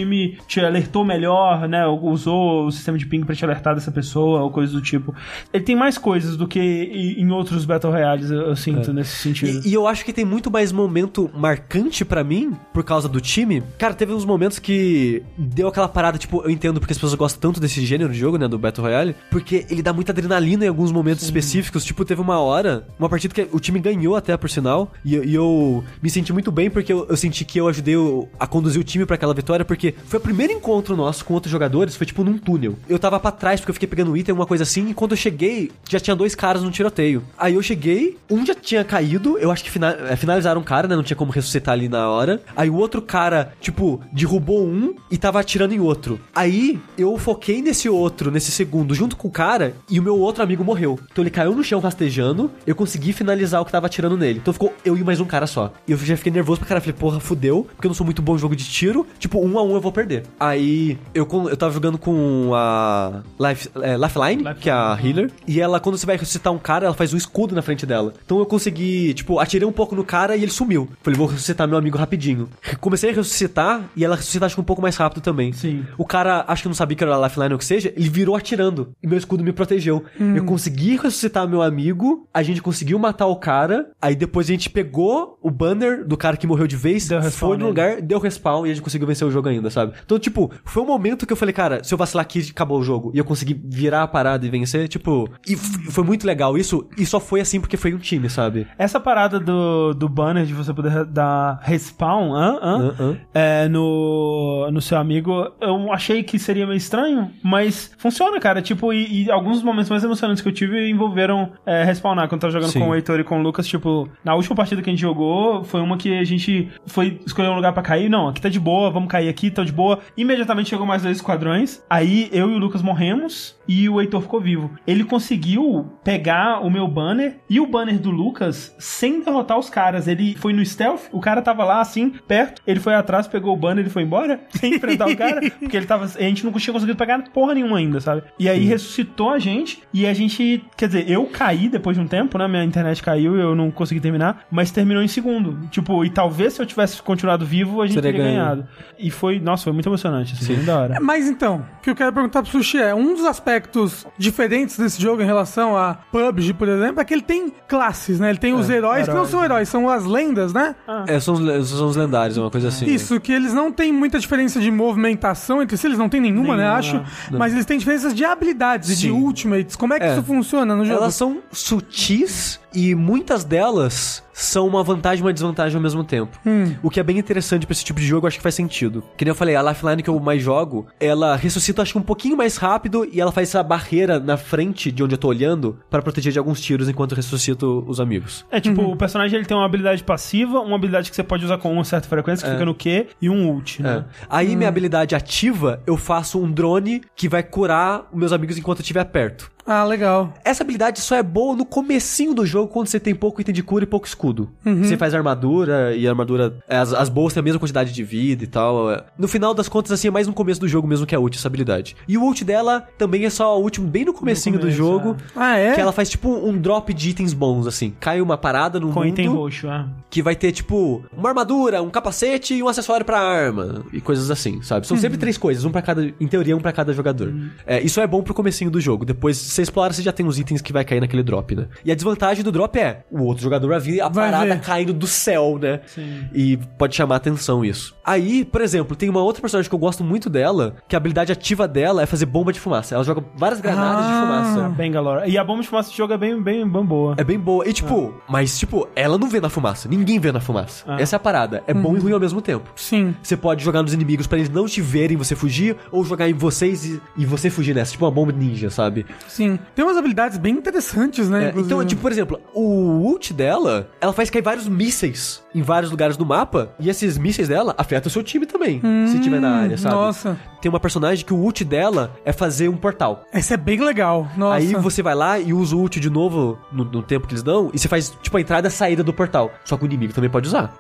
te 0.48 0.60
alertou 0.60 1.06
melhor, 1.06 1.68
né? 1.70 1.86
ou 1.86 2.10
Usou 2.10 2.66
o 2.68 2.72
sistema 2.72 2.98
de 2.98 3.06
ping 3.06 3.24
pra 3.24 3.36
te 3.36 3.44
alertar 3.46 3.76
dessa 3.76 3.92
pessoa, 3.92 4.42
ou 4.42 4.50
coisas 4.52 4.74
do 4.74 4.82
tipo. 4.82 5.14
Ele 5.54 5.64
tem 5.64 5.76
mais 5.76 5.98
coisas 5.98 6.36
do 6.36 6.48
que 6.48 6.60
em 6.60 7.30
outros 7.32 7.66
Battle 7.66 7.92
Royales, 7.92 8.32
eu, 8.32 8.56
sinto, 8.56 8.92
nesse 8.94 9.16
sentido. 9.18 9.66
E, 9.66 9.70
e 9.70 9.74
eu 9.74 9.88
acho 9.88 10.04
que 10.04 10.12
tem 10.14 10.26
muito 10.26 10.50
mais 10.50 10.72
momento 10.72 11.30
marcante 11.36 12.04
pra 12.04 12.24
mim, 12.24 12.54
por 12.74 12.84
causa 12.84 13.08
do 13.08 13.22
time. 13.22 13.62
Cara, 13.78 13.94
teve 13.94 14.14
uns 14.14 14.26
momentos 14.26 14.60
que 14.60 15.22
deu 15.38 15.68
aquela 15.68 15.88
parada, 15.88 16.18
tipo, 16.18 16.42
eu 16.44 16.50
entendo 16.50 16.80
porque 16.80 16.94
as 16.94 16.98
pessoas 16.98 17.14
gostam 17.14 17.40
tanto 17.42 17.60
desse 17.60 17.86
gênero 17.86 18.12
de 18.12 18.18
jogo, 18.20 18.38
né, 18.38 18.48
do 18.48 18.58
Battle 18.58 18.86
Royale, 18.86 19.16
porque 19.30 19.66
ele 19.70 19.82
dá 19.82 19.94
muita 19.94 20.12
adrenalina 20.12 20.66
em 20.66 20.68
alguns 20.68 20.92
momentos 20.92 21.24
específicos. 21.24 21.84
Tipo, 21.86 22.04
teve 22.06 22.22
uma 22.22 22.40
hora, 22.40 22.88
uma 22.98 23.10
partida 23.10 23.34
que 23.34 23.48
o 23.52 23.60
time 23.60 23.80
ganhou 23.80 24.16
até, 24.16 24.36
por 24.38 24.50
sinal, 24.50 24.92
e, 25.04 25.16
eu- 25.16 25.24
e 25.24 25.36
eu 25.36 25.84
me 26.02 26.10
senti 26.10 26.32
muito 26.34 26.52
bem 26.52 26.70
porque 26.70 26.92
eu, 26.92 27.06
eu 27.10 27.18
senti 27.18 27.44
que 27.46 27.60
eu 27.60 27.68
ajudei 27.68 27.96
a 28.40 28.48
conduzir 28.48 28.80
o 28.82 28.84
time 28.84 29.06
pra 29.06 29.16
aquela 29.16 29.34
vitória, 29.34 29.64
porque 29.66 29.85
porque 29.92 29.96
foi 30.06 30.20
o 30.20 30.22
primeiro 30.22 30.54
encontro 30.54 30.96
nosso 30.96 31.26
com 31.26 31.34
outros 31.34 31.52
jogadores, 31.52 31.96
foi 31.96 32.06
tipo 32.06 32.24
num 32.24 32.38
túnel. 32.38 32.76
Eu 32.88 32.98
tava 32.98 33.20
pra 33.20 33.32
trás 33.32 33.60
porque 33.60 33.72
eu 33.72 33.74
fiquei 33.74 33.88
pegando 33.88 34.16
item, 34.16 34.34
uma 34.34 34.46
coisa 34.46 34.64
assim, 34.64 34.90
e 34.90 34.94
quando 34.94 35.12
eu 35.12 35.18
cheguei, 35.18 35.72
já 35.88 36.00
tinha 36.00 36.16
dois 36.16 36.34
caras 36.34 36.64
no 36.64 36.72
tiroteio. 36.72 37.24
Aí 37.38 37.56
eu 37.56 37.62
cheguei, 37.62 38.18
um 38.30 38.46
já 38.46 38.56
tinha 38.56 38.84
caído, 38.84 39.38
eu 39.38 39.52
acho 39.52 39.64
que 39.64 39.72
é, 40.10 40.16
finalizaram 40.16 40.62
um 40.62 40.64
cara, 40.64 40.88
né? 40.88 40.96
Não 40.96 41.04
tinha 41.04 41.18
como 41.18 41.32
ressuscitar 41.32 41.74
ali 41.74 41.90
na 41.90 42.10
hora. 42.10 42.42
Aí 42.56 42.70
o 42.70 42.76
outro 42.76 43.02
cara, 43.02 43.54
tipo, 43.60 44.02
derrubou 44.12 44.66
um 44.66 44.96
e 45.12 45.18
tava 45.18 45.40
atirando 45.40 45.74
em 45.74 45.80
outro. 45.80 46.20
Aí 46.34 46.80
eu 46.98 47.18
foquei 47.18 47.62
nesse 47.62 47.90
outro, 47.90 48.32
nesse 48.32 48.52
segundo, 48.52 48.96
junto 48.96 49.16
com 49.16 49.28
o 49.28 49.32
cara, 49.32 49.76
e 49.90 50.00
o 50.00 50.04
meu 50.04 50.18
outro 50.18 50.44
amigo 50.44 50.64
morreu. 50.64 51.00
Então 51.12 51.24
ele 51.24 51.32
caiu 51.32 51.54
no 51.54 51.64
chão 51.64 51.80
rastejando, 51.80 52.50
eu 52.66 52.76
consegui 52.76 53.14
finalizar 53.14 53.62
o 53.62 53.66
que 53.66 53.72
tava 53.72 53.88
atirando 53.88 54.18
nele. 54.18 54.40
Então 54.40 54.54
ficou 54.54 54.74
eu 54.84 54.98
e 54.98 55.04
mais 55.04 55.20
um 55.20 55.26
cara 55.26 55.48
só. 55.48 55.72
E 55.88 55.92
eu 55.92 55.98
já 55.98 56.18
fiquei 56.18 56.32
nervoso 56.32 56.60
pra 56.60 56.70
caralho. 56.70 56.86
Falei, 56.86 57.00
porra, 57.00 57.20
fudeu, 57.20 57.68
porque 57.76 57.88
eu 57.88 57.90
não 57.90 57.96
sou 57.96 58.06
muito 58.06 58.22
bom 58.22 58.36
em 58.36 58.40
jogo 58.40 58.56
de 58.56 58.64
tiro. 58.64 59.06
Tipo, 59.20 59.40
um 59.40 59.58
a 59.58 59.64
um 59.64 59.75
eu 59.78 59.82
vou 59.82 59.92
perder. 59.92 60.24
Aí 60.40 60.98
eu, 61.14 61.28
eu 61.50 61.58
tava 61.58 61.74
jogando 61.74 61.98
com 61.98 62.52
a 62.54 63.22
Life, 63.40 63.70
é, 63.82 63.98
Lifeline, 63.98 64.56
que 64.56 64.70
é 64.70 64.74
a 64.74 64.98
healer, 65.02 65.32
e 65.48 65.60
ela, 65.60 65.80
quando 65.80 65.98
você 65.98 66.06
vai 66.06 66.18
ressuscitar 66.18 66.52
um 66.54 66.58
cara, 66.58 66.86
ela 66.86 66.96
faz 66.96 67.14
um 67.14 67.18
escudo 67.18 67.56
na 67.56 67.62
frente 67.62 67.86
dela. 67.86 68.14
Então 68.26 68.40
eu 68.40 68.46
consegui, 68.46 69.14
tipo, 69.14 69.40
atirei 69.40 69.68
um 69.68 69.72
pouco 69.72 69.96
no 69.96 70.04
cara 70.04 70.36
e 70.36 70.44
ele 70.44 70.52
sumiu. 70.52 70.90
Falei, 71.02 71.18
vou 71.18 71.28
ressuscitar 71.28 71.68
meu 71.68 71.78
amigo 71.78 71.98
rapidinho. 71.98 72.50
Comecei 72.80 73.10
a 73.10 73.14
ressuscitar 73.14 73.84
e 73.96 74.04
ela 74.04 74.16
ressuscita 74.16 74.46
acho 74.46 74.56
que 74.56 74.62
um 74.62 74.66
pouco 74.66 74.82
mais 74.82 74.96
rápido 74.96 75.22
também. 75.22 75.52
Sim. 75.54 75.86
O 75.98 76.06
cara, 76.06 76.46
acho 76.48 76.64
que 76.64 76.68
não 76.68 76.76
sabia 76.76 76.98
que 76.98 77.04
era 77.04 77.18
Lifeline 77.18 77.54
ou 77.54 77.56
o 77.56 77.60
que 77.60 77.66
seja, 77.66 77.94
ele 77.96 78.10
virou 78.10 78.36
atirando. 78.36 78.92
E 79.02 79.08
meu 79.08 79.18
escudo 79.18 79.44
me 79.44 79.52
protegeu. 79.52 80.04
Eu 80.36 80.46
consegui 80.46 80.98
ressuscitar 80.98 81.48
meu 81.48 81.62
amigo, 81.62 82.28
a 82.34 82.44
gente 82.44 82.62
conseguiu 82.62 82.98
matar 83.00 83.28
o 83.28 83.36
cara, 83.36 83.90
aí 84.02 84.16
depois 84.16 84.48
a 84.48 84.52
gente 84.52 84.70
pegou 84.70 85.38
o 85.42 85.50
banner 85.50 86.06
do 86.06 86.18
cara 86.18 86.38
que 86.38 86.48
morreu 86.48 86.68
de 86.68 86.76
vez, 86.76 87.08
Deu 87.08 87.22
foi 87.32 87.58
no 87.58 87.68
lugar, 87.68 88.02
deu 88.02 88.20
respawn 88.20 88.66
e 88.66 88.72
a 88.72 88.74
gente 88.74 88.84
conseguiu 88.84 89.08
vencer 89.08 89.28
o 89.28 89.32
jogo 89.32 89.50
ainda, 89.50 89.65
sabe? 89.70 89.94
Então, 90.04 90.18
tipo, 90.20 90.52
foi 90.64 90.84
um 90.84 90.86
momento 90.86 91.26
que 91.26 91.34
eu 91.34 91.38
falei, 91.38 91.54
cara, 91.54 91.84
se 91.84 91.94
eu 91.94 91.98
vacilar 91.98 92.24
aqui, 92.24 92.48
acabou 92.52 92.80
o 92.80 92.84
jogo. 92.84 93.12
E 93.14 93.18
eu 93.18 93.26
consegui 93.26 93.60
virar 93.66 94.04
a 94.04 94.08
parada 94.08 94.46
e 94.46 94.50
vencer, 94.50 94.88
tipo... 94.88 95.30
E 95.48 95.56
foi 95.56 96.04
muito 96.04 96.26
legal 96.26 96.58
isso, 96.58 96.88
e 96.98 97.06
só 97.06 97.20
foi 97.20 97.42
assim 97.42 97.60
porque 97.60 97.78
foi 97.78 97.94
um 97.94 97.98
time, 97.98 98.30
sabe? 98.30 98.68
Essa 98.78 99.00
parada 99.00 99.40
do, 99.40 99.94
do 99.94 100.10
banner 100.10 100.46
de 100.46 100.54
você 100.54 100.74
poder 100.74 101.06
dar 101.06 101.60
respawn 101.62 102.36
Hã, 102.36 102.96
hã. 103.00 103.18
É, 103.34 103.68
no, 103.68 104.70
no 104.72 104.82
seu 104.82 104.98
amigo, 104.98 105.52
eu 105.62 105.92
achei 105.92 106.24
que 106.24 106.38
seria 106.40 106.66
meio 106.66 106.78
estranho, 106.78 107.32
mas 107.44 107.92
funciona, 107.98 108.40
cara. 108.40 108.62
Tipo, 108.62 108.94
e, 108.94 109.24
e 109.26 109.32
alguns 109.32 109.64
momentos 109.64 109.90
mais 109.90 110.04
emocionantes 110.04 110.42
que 110.42 110.50
eu 110.50 110.54
tive 110.54 110.90
envolveram 110.90 111.52
é, 111.66 111.84
respawnar. 111.84 112.28
Quando 112.28 112.34
eu 112.34 112.40
tava 112.40 112.54
jogando 112.54 112.72
Sim. 112.72 112.80
com 112.80 112.90
o 112.90 112.96
Heitor 112.96 113.20
e 113.20 113.24
com 113.24 113.40
o 113.40 113.42
Lucas, 113.44 113.68
tipo, 113.68 114.10
na 114.24 114.36
última 114.36 114.56
partida 114.56 114.82
que 114.82 114.90
a 114.90 114.94
gente 114.94 115.02
jogou, 115.02 115.64
foi 115.64 115.82
uma 115.82 115.98
que 115.98 116.18
a 116.18 116.24
gente 116.24 116.70
foi 116.86 117.20
escolher 117.26 117.50
um 117.50 117.56
lugar 117.56 117.74
pra 117.74 117.84
cair. 117.84 118.10
Não, 118.10 118.28
aqui 118.28 118.42
tá 118.42 118.50
de 118.50 118.60
boa, 118.60 118.90
vamos 118.90 119.10
cair 119.10 119.30
aqui, 119.30 119.52
tá 119.56 119.64
de 119.64 119.72
boa. 119.72 120.00
Imediatamente 120.18 120.70
chegou 120.70 120.86
mais 120.86 121.04
dois 121.04 121.18
esquadrões. 121.18 121.84
Aí 121.90 122.30
eu 122.32 122.50
e 122.50 122.54
o 122.54 122.58
Lucas 122.58 122.82
morremos 122.82 123.56
e 123.68 123.90
o 123.90 124.00
Heitor 124.00 124.22
ficou 124.22 124.40
vivo. 124.40 124.72
Ele 124.86 125.04
conseguiu 125.04 125.92
pegar 126.04 126.60
o 126.60 126.70
meu 126.70 126.88
banner 126.88 127.38
e 127.50 127.60
o 127.60 127.66
banner 127.66 128.00
do 128.00 128.12
Lucas 128.12 128.76
sem 128.78 129.24
derrotar 129.24 129.58
os 129.58 129.70
caras. 129.70 130.08
Ele 130.08 130.36
foi 130.36 130.54
no 130.54 130.66
stealth, 130.66 131.04
o 131.12 131.20
cara 131.20 131.42
tava 131.42 131.64
lá 131.64 131.82
assim, 131.82 132.12
perto, 132.28 132.62
ele 132.66 132.80
foi 132.80 132.94
atrás, 132.94 133.28
pegou 133.28 133.54
o 133.54 133.58
banner 133.58 133.86
e 133.86 133.90
foi 133.90 134.04
embora, 134.04 134.42
sem 134.50 134.76
enfrentar 134.76 135.08
o 135.08 135.18
cara, 135.18 135.42
porque 135.60 135.76
ele 135.76 135.86
tava. 135.86 136.06
A 136.06 136.22
gente 136.22 136.46
não 136.46 136.52
tinha 136.54 136.74
conseguido 136.74 136.98
pegar 136.98 137.22
porra 137.30 137.54
nenhuma 137.54 137.78
ainda, 137.78 138.00
sabe? 138.00 138.24
E 138.40 138.50
aí 138.50 138.66
ressuscitou 138.66 139.30
a 139.30 139.40
gente 139.40 139.82
e 139.94 140.06
a 140.06 140.14
gente. 140.14 140.64
Quer 140.78 140.88
dizer, 140.88 141.10
eu 141.10 141.26
caí 141.26 141.68
depois 141.70 141.98
de 141.98 142.04
um 142.04 142.08
tempo, 142.08 142.38
né? 142.38 142.48
Minha 142.48 142.64
internet 142.64 143.02
caiu 143.02 143.38
e 143.38 143.42
eu 143.42 143.56
não 143.56 143.72
consegui 143.72 144.00
terminar, 144.00 144.46
mas 144.52 144.72
terminou 144.72 145.02
em 145.04 145.08
segundo. 145.08 145.68
Tipo, 145.70 146.04
e 146.06 146.10
talvez 146.10 146.54
se 146.54 146.62
eu 146.62 146.66
tivesse 146.66 147.02
continuado 147.02 147.46
vivo, 147.46 147.82
a 147.82 147.88
gente 147.88 148.02
Teria 148.02 148.12
teria 148.12 148.32
ganhado. 148.32 148.68
E 148.98 149.10
foi, 149.10 149.40
nossa, 149.46 149.64
foi 149.64 149.72
muito 149.74 149.88
emocionante, 149.88 150.34
assim, 150.34 150.58
Sim. 150.58 150.66
da 150.66 150.80
hora. 150.80 150.98
Mas 151.00 151.28
então, 151.28 151.66
o 151.80 151.82
que 151.82 151.90
eu 151.90 151.96
quero 151.96 152.12
perguntar 152.12 152.42
pro 152.44 152.52
Sushi 152.52 152.78
é, 152.80 152.94
um 152.94 153.14
dos 153.16 153.24
aspectos 153.26 154.06
diferentes 154.18 154.78
desse 154.78 155.02
jogo 155.02 155.22
em 155.22 155.26
relação 155.26 155.78
a 155.78 155.94
PUBG, 156.12 156.54
por 156.54 156.68
exemplo, 156.68 157.00
é 157.00 157.06
que 157.06 157.14
ele 157.14 157.22
tem 157.22 157.52
classes, 157.68 158.20
né? 158.20 158.30
Ele 158.30 158.40
tem 158.40 158.54
os 158.54 158.70
heróis, 158.70 159.06
que 159.06 159.10
não 159.14 159.18
heróis, 159.20 159.30
são 159.30 159.44
heróis, 159.44 159.70
são 159.70 159.90
as 159.90 160.04
lendas, 160.06 160.52
né? 160.54 160.76
É, 161.08 161.20
são, 161.20 161.36
os- 161.36 161.70
são 161.70 161.88
os 161.88 161.96
lendários, 161.96 162.38
uma 162.38 162.52
coisa 162.52 162.68
assim. 162.70 162.86
Isso, 162.86 163.20
que 163.20 163.32
eles 163.32 163.54
não 163.54 163.72
têm 163.72 163.94
muita 163.94 164.20
diferença 164.20 164.60
de 164.60 164.70
movimentação 164.72 165.62
entre 165.62 165.78
si, 165.78 165.88
eles 165.88 165.98
não 165.98 166.10
têm 166.10 166.20
nenhuma, 166.22 166.56
né? 166.58 166.64
Nenhuma, 166.64 166.78
Acho. 166.80 167.04
não. 167.32 167.40
Mas 167.40 167.54
eles 167.54 167.66
têm 167.66 167.78
diferenças 167.78 168.14
de 168.14 168.26
habilidades 168.26 168.90
e 168.90 168.96
de 168.96 169.12
ultimates. 169.12 169.76
Como 169.76 169.94
é 169.94 170.00
que 170.00 170.06
É. 170.06 170.14
isso 170.14 170.24
funciona 170.24 170.76
no 170.76 170.84
jogo? 170.86 171.00
Elas 171.02 171.16
são 171.16 171.42
sutis 171.52 172.60
e 172.76 172.94
muitas 172.94 173.44
delas 173.44 174.24
são 174.34 174.68
uma 174.68 174.84
vantagem 174.84 175.20
e 175.20 175.26
uma 175.26 175.32
desvantagem 175.32 175.78
ao 175.78 175.82
mesmo 175.82 176.04
tempo. 176.04 176.38
Hum. 176.46 176.76
O 176.84 176.90
que 176.90 177.00
é 177.00 177.04
bem 177.04 177.18
interessante 177.18 177.66
pra 177.66 177.72
esse 177.72 177.86
tipo 177.86 178.02
de 178.02 178.06
jogo, 178.06 178.26
eu 178.26 178.28
acho 178.28 178.38
que 178.38 178.44
faz 178.44 178.54
sentido. 178.54 179.02
Que 179.16 179.24
nem 179.24 179.30
eu 179.30 179.36
falei, 179.36 179.56
a 179.56 179.64
Lifeline 179.64 180.04
que 180.04 180.10
eu 180.10 180.20
mais 180.20 180.42
jogo, 180.42 180.88
ela 181.00 181.38
ressuscita 181.38 181.82
acho 181.82 181.94
que 181.94 181.98
um 182.00 182.04
pouquinho 182.04 182.36
mais 182.36 182.58
rápido 182.58 183.08
e 183.10 183.22
ela 183.22 183.32
faz 183.32 183.48
essa 183.50 183.64
barreira 183.64 184.20
na 184.20 184.36
frente 184.36 184.92
de 184.92 185.02
onde 185.02 185.14
eu 185.16 185.18
tô 185.18 185.30
olhando 185.30 185.80
pra 185.90 186.02
proteger 186.02 186.34
de 186.34 186.40
alguns 186.40 186.60
tiros 186.60 186.90
enquanto 186.90 187.14
eu 187.14 187.16
ressuscito 187.16 187.86
os 187.88 188.02
amigos. 188.02 188.46
É 188.52 188.60
tipo, 188.60 188.82
o 188.82 188.98
personagem 188.98 189.38
ele 189.38 189.46
tem 189.46 189.56
uma 189.56 189.66
habilidade 189.66 190.04
passiva, 190.04 190.60
uma 190.60 190.76
habilidade 190.76 191.10
que 191.10 191.16
você 191.16 191.24
pode 191.24 191.46
usar 191.46 191.58
com 191.58 191.72
uma 191.72 191.86
certa 191.86 192.10
frequência, 192.10 192.46
que 192.46 192.52
fica 192.54 192.66
no 192.66 192.76
Q, 192.76 193.08
e 193.22 193.30
um 193.30 193.50
ult, 193.50 193.80
É. 193.80 193.84
né? 193.84 194.06
Aí 194.30 194.54
minha 194.58 194.68
habilidade 194.68 195.16
ativa, 195.16 195.82
eu 195.88 195.96
faço 195.96 196.42
um 196.42 196.52
drone 196.52 197.02
que 197.16 197.30
vai 197.30 197.42
curar 197.42 198.08
os 198.12 198.20
meus 198.20 198.34
amigos 198.34 198.58
enquanto 198.58 198.80
eu 198.80 198.84
estiver 198.84 199.06
perto. 199.06 199.55
Ah, 199.66 199.84
legal. 199.84 200.34
Essa 200.44 200.64
habilidade 200.64 201.00
só 201.02 201.16
é 201.16 201.24
boa 201.24 201.56
no 201.56 201.66
comecinho 201.66 202.34
do 202.34 202.46
jogo, 202.46 202.72
quando 202.72 202.88
você 202.88 203.00
tem 203.00 203.16
pouco 203.16 203.42
item 203.42 203.54
de 203.54 203.64
cura 203.64 203.84
e 203.84 203.88
pouco 203.88 204.06
escudo. 204.06 204.50
Você 204.64 204.96
faz 204.98 205.14
armadura, 205.14 205.96
e 205.96 206.06
a 206.08 206.12
armadura... 206.12 206.58
As, 206.70 206.94
as 206.94 207.10
boas 207.10 207.34
têm 207.34 207.42
a 207.42 207.44
mesma 207.44 207.60
quantidade 207.60 207.92
de 207.92 208.04
vida 208.04 208.44
e 208.44 208.48
tal. 208.48 208.92
é. 208.92 209.04
No 209.18 209.28
final 209.28 209.54
das 209.54 209.68
contas, 209.68 209.92
assim, 209.92 210.08
é 210.08 210.12
mais 210.12 210.28
no 210.28 210.34
começo 210.34 210.60
do 210.60 210.68
jogo 210.68 210.88
mesmo 210.88 211.06
que 211.06 211.16
é 211.16 211.20
ult 211.20 211.38
essa 211.38 211.48
habilidade. 211.48 211.96
E 212.08 212.18
o 212.18 212.24
ult 212.24 212.44
dela 212.46 212.88
também 212.98 213.26
é 213.26 213.30
só 213.30 213.58
o 213.58 213.62
último, 213.64 213.88
bem 213.88 214.06
no 214.06 214.14
comecinho 214.14 214.58
do 214.58 214.62
começo, 214.62 214.78
jogo. 214.78 215.18
Ah, 215.36 215.58
é? 215.58 215.74
Que 215.74 215.82
ela 215.82 215.92
faz 215.92 216.10
tipo 216.10 216.30
um 216.30 216.58
drop 216.58 216.94
de 216.94 217.10
itens 217.10 217.34
bons, 217.34 217.66
assim. 217.66 217.94
Cai 218.00 218.22
uma 218.22 218.38
parada 218.38 218.80
no 218.80 218.92
Com 218.92 219.00
mundo 219.00 219.10
item 219.10 219.28
roxo, 219.28 219.68
é. 219.68 219.86
que 220.10 220.22
vai 220.22 220.36
ter, 220.36 220.52
tipo, 220.52 221.04
uma 221.16 221.30
armadura, 221.30 221.82
um 221.82 221.90
capacete 221.90 222.54
e 222.54 222.62
um 222.62 222.68
acessório 222.68 223.06
pra 223.06 223.20
arma. 223.20 223.84
E 223.92 224.00
coisas 224.00 224.30
assim, 224.30 224.62
sabe? 224.62 224.86
São 224.86 224.96
sempre 224.98 225.18
três 225.18 225.38
coisas, 225.38 225.66
um 225.66 225.72
pra 225.72 225.82
cada. 225.82 226.06
Em 226.20 226.28
teoria, 226.28 226.56
um 226.56 226.62
pra 226.62 226.72
cada 226.72 226.94
jogador. 226.94 227.34
É, 227.66 227.82
isso 227.82 228.00
é 228.00 228.06
bom 228.06 228.22
pro 228.22 228.34
comecinho 228.34 228.70
do 228.70 228.80
jogo. 228.80 229.06
Depois, 229.06 229.38
você 229.56 229.62
explora, 229.62 229.94
você 229.94 230.02
já 230.02 230.12
tem 230.12 230.26
os 230.26 230.38
itens 230.40 230.62
que 230.62 230.72
vai 230.74 230.84
cair 230.84 231.00
naquele 231.00 231.24
drop, 231.24 231.56
né? 231.56 231.68
E 231.84 231.92
a 231.92 231.96
desvantagem 231.96 232.44
do 232.44 232.52
drop 232.52 232.78
é 232.78 233.04
o 233.12 233.24
outro 233.24 233.44
jogador 233.44 233.68
vai 233.68 233.80
ver 233.80 234.02
a 234.02 234.10
Vai 234.10 234.32
parada 234.32 234.56
ver. 234.56 234.62
caindo 234.62 234.94
do 234.94 235.08
céu, 235.08 235.58
né? 235.62 235.82
Sim. 235.88 236.26
E 236.34 236.58
pode 236.78 236.96
chamar 236.96 237.16
atenção 237.18 237.64
isso. 237.64 237.96
Aí, 238.06 238.46
por 238.46 238.62
exemplo, 238.62 238.96
tem 238.96 239.10
uma 239.10 239.22
outra 239.22 239.42
personagem 239.42 239.70
que 239.70 239.76
eu 239.76 239.80
gosto 239.80 240.04
muito 240.04 240.30
dela, 240.30 240.76
que 240.88 240.96
a 240.96 240.98
habilidade 240.98 241.32
ativa 241.32 241.68
dela 241.68 242.02
é 242.04 242.06
fazer 242.06 242.26
bomba 242.26 242.52
de 242.54 242.60
fumaça. 242.60 242.96
Ela 242.96 243.04
joga 243.04 243.24
várias 243.36 243.60
granadas 243.62 244.06
Ah. 244.06 244.08
de 244.08 244.20
fumaça. 244.54 244.70
Bem 244.76 244.92
galora. 244.92 245.28
E 245.28 245.38
a 245.38 245.44
bomba 245.44 245.62
de 245.62 245.68
fumaça 245.68 245.90
desse 245.90 245.98
jogo 245.98 246.14
é 246.14 246.18
bem, 246.18 246.42
bem, 246.42 246.68
bem 246.70 246.86
boa. 246.86 247.16
É 247.18 247.24
bem 247.24 247.40
boa. 247.40 247.68
E 247.68 247.74
tipo, 247.74 248.14
mas 248.28 248.58
tipo, 248.60 248.88
ela 248.96 249.18
não 249.18 249.30
vê 249.30 249.40
na 249.40 249.50
fumaça. 249.50 249.88
Ninguém 249.90 250.20
vê 250.20 250.32
na 250.32 250.40
fumaça. 250.40 250.84
Ah. 250.88 251.00
Essa 251.00 251.16
é 251.16 251.18
a 251.18 251.20
parada. 251.20 251.64
É 251.68 251.74
bom 251.74 251.96
e 251.96 252.00
ruim 252.00 252.12
ao 252.12 252.20
mesmo 252.20 252.42
tempo. 252.42 252.70
Sim. 252.76 253.16
Você 253.24 253.36
pode 253.38 253.64
jogar 253.64 253.82
nos 253.82 253.94
inimigos 253.94 254.28
pra 254.28 254.38
eles 254.38 254.50
não 254.50 254.66
te 254.68 254.82
verem 254.82 255.18
você 255.18 255.36
fugir, 255.36 255.76
ou 255.92 256.04
jogar 256.04 256.30
em 256.30 256.34
vocês 256.34 256.86
e, 256.86 257.02
e 257.18 257.26
você 257.26 257.50
fugir 257.50 257.74
nessa. 257.74 257.92
Tipo 257.94 258.06
uma 258.06 258.12
bomba 258.12 258.32
ninja, 258.32 258.70
sabe? 258.70 259.06
Sim. 259.28 259.45
Tem 259.76 259.86
umas 259.86 259.98
habilidades 259.98 260.38
bem 260.38 260.56
interessantes, 260.56 261.30
né? 261.30 261.54
É, 261.56 261.60
então, 261.60 261.84
tipo, 261.86 262.02
por 262.02 262.12
exemplo, 262.12 262.40
o 262.54 263.02
ult 263.02 263.34
dela, 263.34 263.90
ela 264.02 264.14
faz 264.14 264.30
cair 264.30 264.42
vários 264.42 264.68
mísseis 264.68 265.44
em 265.54 265.62
vários 265.62 265.90
lugares 265.90 266.18
do 266.18 266.26
mapa, 266.26 266.74
e 266.80 266.90
esses 266.90 267.18
mísseis 267.18 267.48
dela 267.48 267.74
afetam 267.78 268.10
o 268.10 268.12
seu 268.12 268.22
time 268.22 268.46
também, 268.46 268.82
se 269.08 269.20
tiver 269.20 269.40
na 269.40 269.50
área, 269.50 269.78
sabe? 269.78 269.96
Nossa. 269.96 270.38
Tem 270.62 270.70
uma 270.70 270.80
personagem 270.80 271.24
que 271.24 271.34
o 271.34 271.38
ult 271.38 271.64
dela 271.64 272.12
é 272.26 272.34
fazer 272.34 272.68
um 272.68 272.76
portal. 272.76 273.24
Essa 273.32 273.54
é 273.54 273.58
bem 273.58 273.80
legal. 273.80 274.28
Nossa. 274.36 274.58
Aí 274.58 274.74
você 274.74 275.02
vai 275.02 275.16
lá 275.16 275.40
e 275.40 275.54
usa 275.54 275.76
o 275.76 275.80
ult 275.80 276.00
de 276.00 276.10
novo 276.10 276.58
no, 276.72 276.84
no 276.84 277.02
tempo 277.02 277.28
que 277.28 277.34
eles 277.34 277.44
dão, 277.44 277.70
e 277.74 277.80
você 277.80 277.88
faz, 277.88 278.14
tipo, 278.22 278.36
a 278.36 278.42
entrada 278.42 278.68
e 278.68 278.70
a 278.70 278.72
saída 278.72 279.04
do 279.04 279.14
portal. 279.14 279.52
Só 279.64 279.78
que 279.78 279.84
o 279.84 279.86
inimigo 279.86 280.14
também 280.14 280.30
pode 280.30 280.48
usar. 280.48 280.74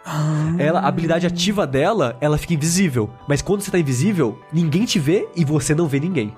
Ela, 0.58 0.80
a 0.82 0.88
habilidade 0.88 1.26
ativa 1.26 1.66
dela, 1.66 2.18
ela 2.20 2.38
fica 2.38 2.54
invisível. 2.54 3.10
Mas 3.28 3.42
quando 3.42 3.62
você 3.62 3.72
tá 3.72 3.80
invisível, 3.80 4.38
ninguém 4.52 4.86
te 4.86 5.00
vê 5.00 5.28
e 5.36 5.46
você 5.46 5.74
não 5.74 5.88
vê 5.88 6.00
ninguém. 6.00 6.36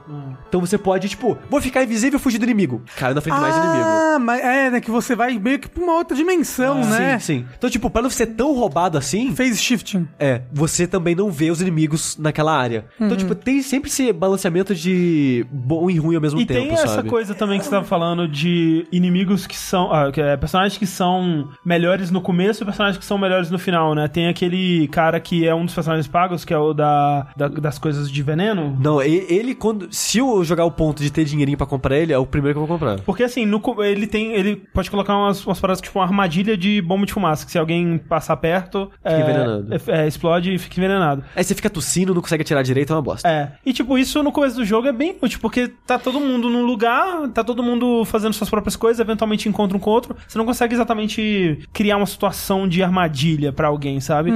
Então 0.48 0.62
você 0.62 0.78
pode, 0.78 1.10
tipo, 1.10 1.38
vou 1.50 1.60
ficar 1.60 1.84
invisível 1.84 2.17
e 2.18 2.22
fugir 2.22 2.38
do 2.38 2.44
inimigo. 2.46 2.82
Caiu 2.98 3.16
na 3.16 3.22
frente 3.22 3.36
de 3.36 3.42
mais 3.42 3.56
inimigo. 3.56 3.84
Ah, 3.86 4.18
mas 4.20 4.42
é, 4.42 4.70
né? 4.72 4.82
Que 4.82 4.92
você 4.92 5.16
vai 5.16 5.38
meio 5.40 5.60
que 5.60 5.68
pra 5.70 5.84
uma 5.84 5.94
outra 5.94 6.16
dimensão, 6.16 6.82
né? 6.84 7.20
Sim, 7.20 7.40
sim. 7.40 7.46
Então, 7.58 7.70
tipo, 7.70 7.90
pra 7.90 8.02
não 8.02 8.10
ser 8.10 8.28
tão 8.28 8.54
roubado 8.54 8.98
assim, 8.98 9.34
Phase 9.36 9.58
shifting. 9.58 10.08
é, 10.20 10.42
você 10.52 10.86
também 10.88 11.16
não 11.16 11.30
vê 11.32 11.50
os 11.52 11.62
inimigos 11.62 12.18
naquela 12.18 12.56
área. 12.58 12.86
Então, 13.00 13.16
tipo, 13.16 13.34
tem 13.36 13.62
sempre 13.62 13.90
esse 13.90 14.12
balanceamento 14.12 14.74
de 14.76 15.46
bom 15.52 15.90
e 15.90 15.98
ruim 15.98 16.16
ao 16.16 16.22
mesmo 16.22 16.40
E 16.42 16.46
tempo, 16.46 16.62
tem 16.62 16.72
essa 16.74 16.88
sabe? 16.88 17.10
coisa 17.10 17.34
também 17.36 17.60
que 17.60 17.66
você 17.66 17.72
tava 17.72 17.86
falando 17.86 18.28
de 18.28 18.86
inimigos 18.92 19.46
que 19.48 19.56
são. 19.58 19.92
Ah, 19.94 20.12
é, 20.16 20.38
personagens 20.38 20.78
que 20.78 20.86
são 20.86 21.50
melhores 21.66 22.10
no 22.12 22.22
começo 22.22 22.64
e 22.64 22.66
personagens 22.66 22.98
que 22.98 23.06
são 23.06 23.18
melhores 23.18 23.50
no 23.52 23.60
final, 23.60 23.94
né? 23.94 24.08
Tem 24.08 24.28
aquele 24.28 24.88
cara 24.90 25.20
que 25.20 25.46
é 25.48 25.54
um 25.54 25.66
dos 25.66 25.74
personagens 25.74 26.08
pagos, 26.08 26.44
que 26.46 26.54
é 26.54 26.58
o 26.58 26.74
da, 26.74 27.28
da- 27.36 27.48
das 27.48 27.78
coisas 27.78 28.10
de 28.12 28.24
veneno. 28.24 28.78
Não, 28.82 29.02
e- 29.02 29.26
ele, 29.30 29.54
quando. 29.56 29.88
Se 29.92 30.18
eu 30.20 30.44
jogar 30.44 30.66
o 30.66 30.72
ponto 30.72 31.02
de 31.02 31.12
ter 31.12 31.24
dinheirinho 31.26 31.58
pra 31.58 31.68
comprar 31.68 31.98
ele, 31.98 32.07
é 32.14 32.18
o 32.18 32.26
primeiro 32.26 32.58
que 32.58 32.64
eu 32.64 32.68
vou 32.68 32.78
comprar. 32.78 33.00
Porque 33.02 33.24
assim, 33.24 33.46
no 33.46 33.62
ele 33.84 34.08
tem. 34.08 34.34
Ele 34.34 34.56
pode 34.56 34.90
colocar 34.90 35.16
umas, 35.16 35.46
umas 35.46 35.60
paradas 35.60 35.82
tipo 35.82 36.00
uma 36.00 36.06
armadilha 36.06 36.58
de 36.58 36.82
bomba 36.82 37.06
de 37.06 37.14
fumaça, 37.14 37.46
que 37.46 37.52
se 37.52 37.58
alguém 37.58 37.98
passar 37.98 38.38
perto. 38.38 38.92
é, 39.04 39.20
envenenado. 39.20 39.74
é, 39.74 40.02
é, 40.04 40.08
explode 40.08 40.54
e 40.54 40.58
fica 40.58 40.80
envenenado. 40.80 41.24
Aí 41.36 41.44
você 41.44 41.56
fica 41.56 41.70
tossindo, 41.70 42.14
não 42.14 42.22
consegue 42.22 42.42
atirar 42.42 42.64
direito, 42.64 42.94
é 42.94 42.96
uma 42.96 43.02
bosta. 43.02 43.28
É. 43.28 43.52
E 43.66 43.74
tipo, 43.74 43.98
isso 43.98 44.22
no 44.24 44.32
começo 44.32 44.56
do 44.56 44.66
jogo 44.66 44.88
é 44.88 44.94
bem 44.94 45.18
útil, 45.22 45.40
porque 45.40 45.68
tá 45.86 45.98
todo 46.00 46.20
mundo 46.20 46.50
num 46.50 46.66
lugar, 46.66 47.28
tá 47.30 47.44
todo 47.44 47.62
mundo 47.64 48.06
fazendo 48.06 48.34
suas 48.34 48.50
próprias 48.50 48.76
coisas, 48.76 49.00
eventualmente 49.00 49.50
encontra 49.50 49.76
um 49.76 49.80
com 49.80 49.90
o 49.90 49.94
outro. 49.94 50.16
Você 50.28 50.38
não 50.38 50.46
consegue 50.46 50.74
exatamente 50.74 51.60
criar 51.74 51.98
uma 51.98 52.06
situação 52.06 52.68
de 52.68 52.82
armadilha 52.82 53.52
pra 53.52 53.68
alguém, 53.68 54.00
sabe? 54.00 54.32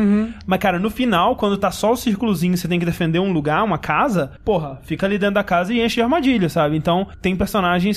Mas, 0.45 0.60
cara, 0.60 0.80
no 0.80 0.89
final, 0.89 1.35
quando 1.35 1.57
tá 1.57 1.72
só 1.72 1.91
o 1.91 1.95
círculozinho, 1.95 2.57
você 2.57 2.68
tem 2.68 2.80
que 2.80 2.85
defender 2.85 3.19
um 3.19 3.31
lugar, 3.31 3.64
uma 3.64 3.77
casa, 3.77 4.31
porra, 4.43 4.80
fica 4.84 5.06
ali 5.06 5.18
dentro 5.18 5.35
da 5.35 5.43
casa 5.43 5.73
e 5.73 5.81
enche 5.81 5.95
de 5.95 6.02
armadilha, 6.02 6.49
sabe? 6.49 6.76
Então, 6.76 7.07
tem 7.22 7.35
personagens 7.35 7.51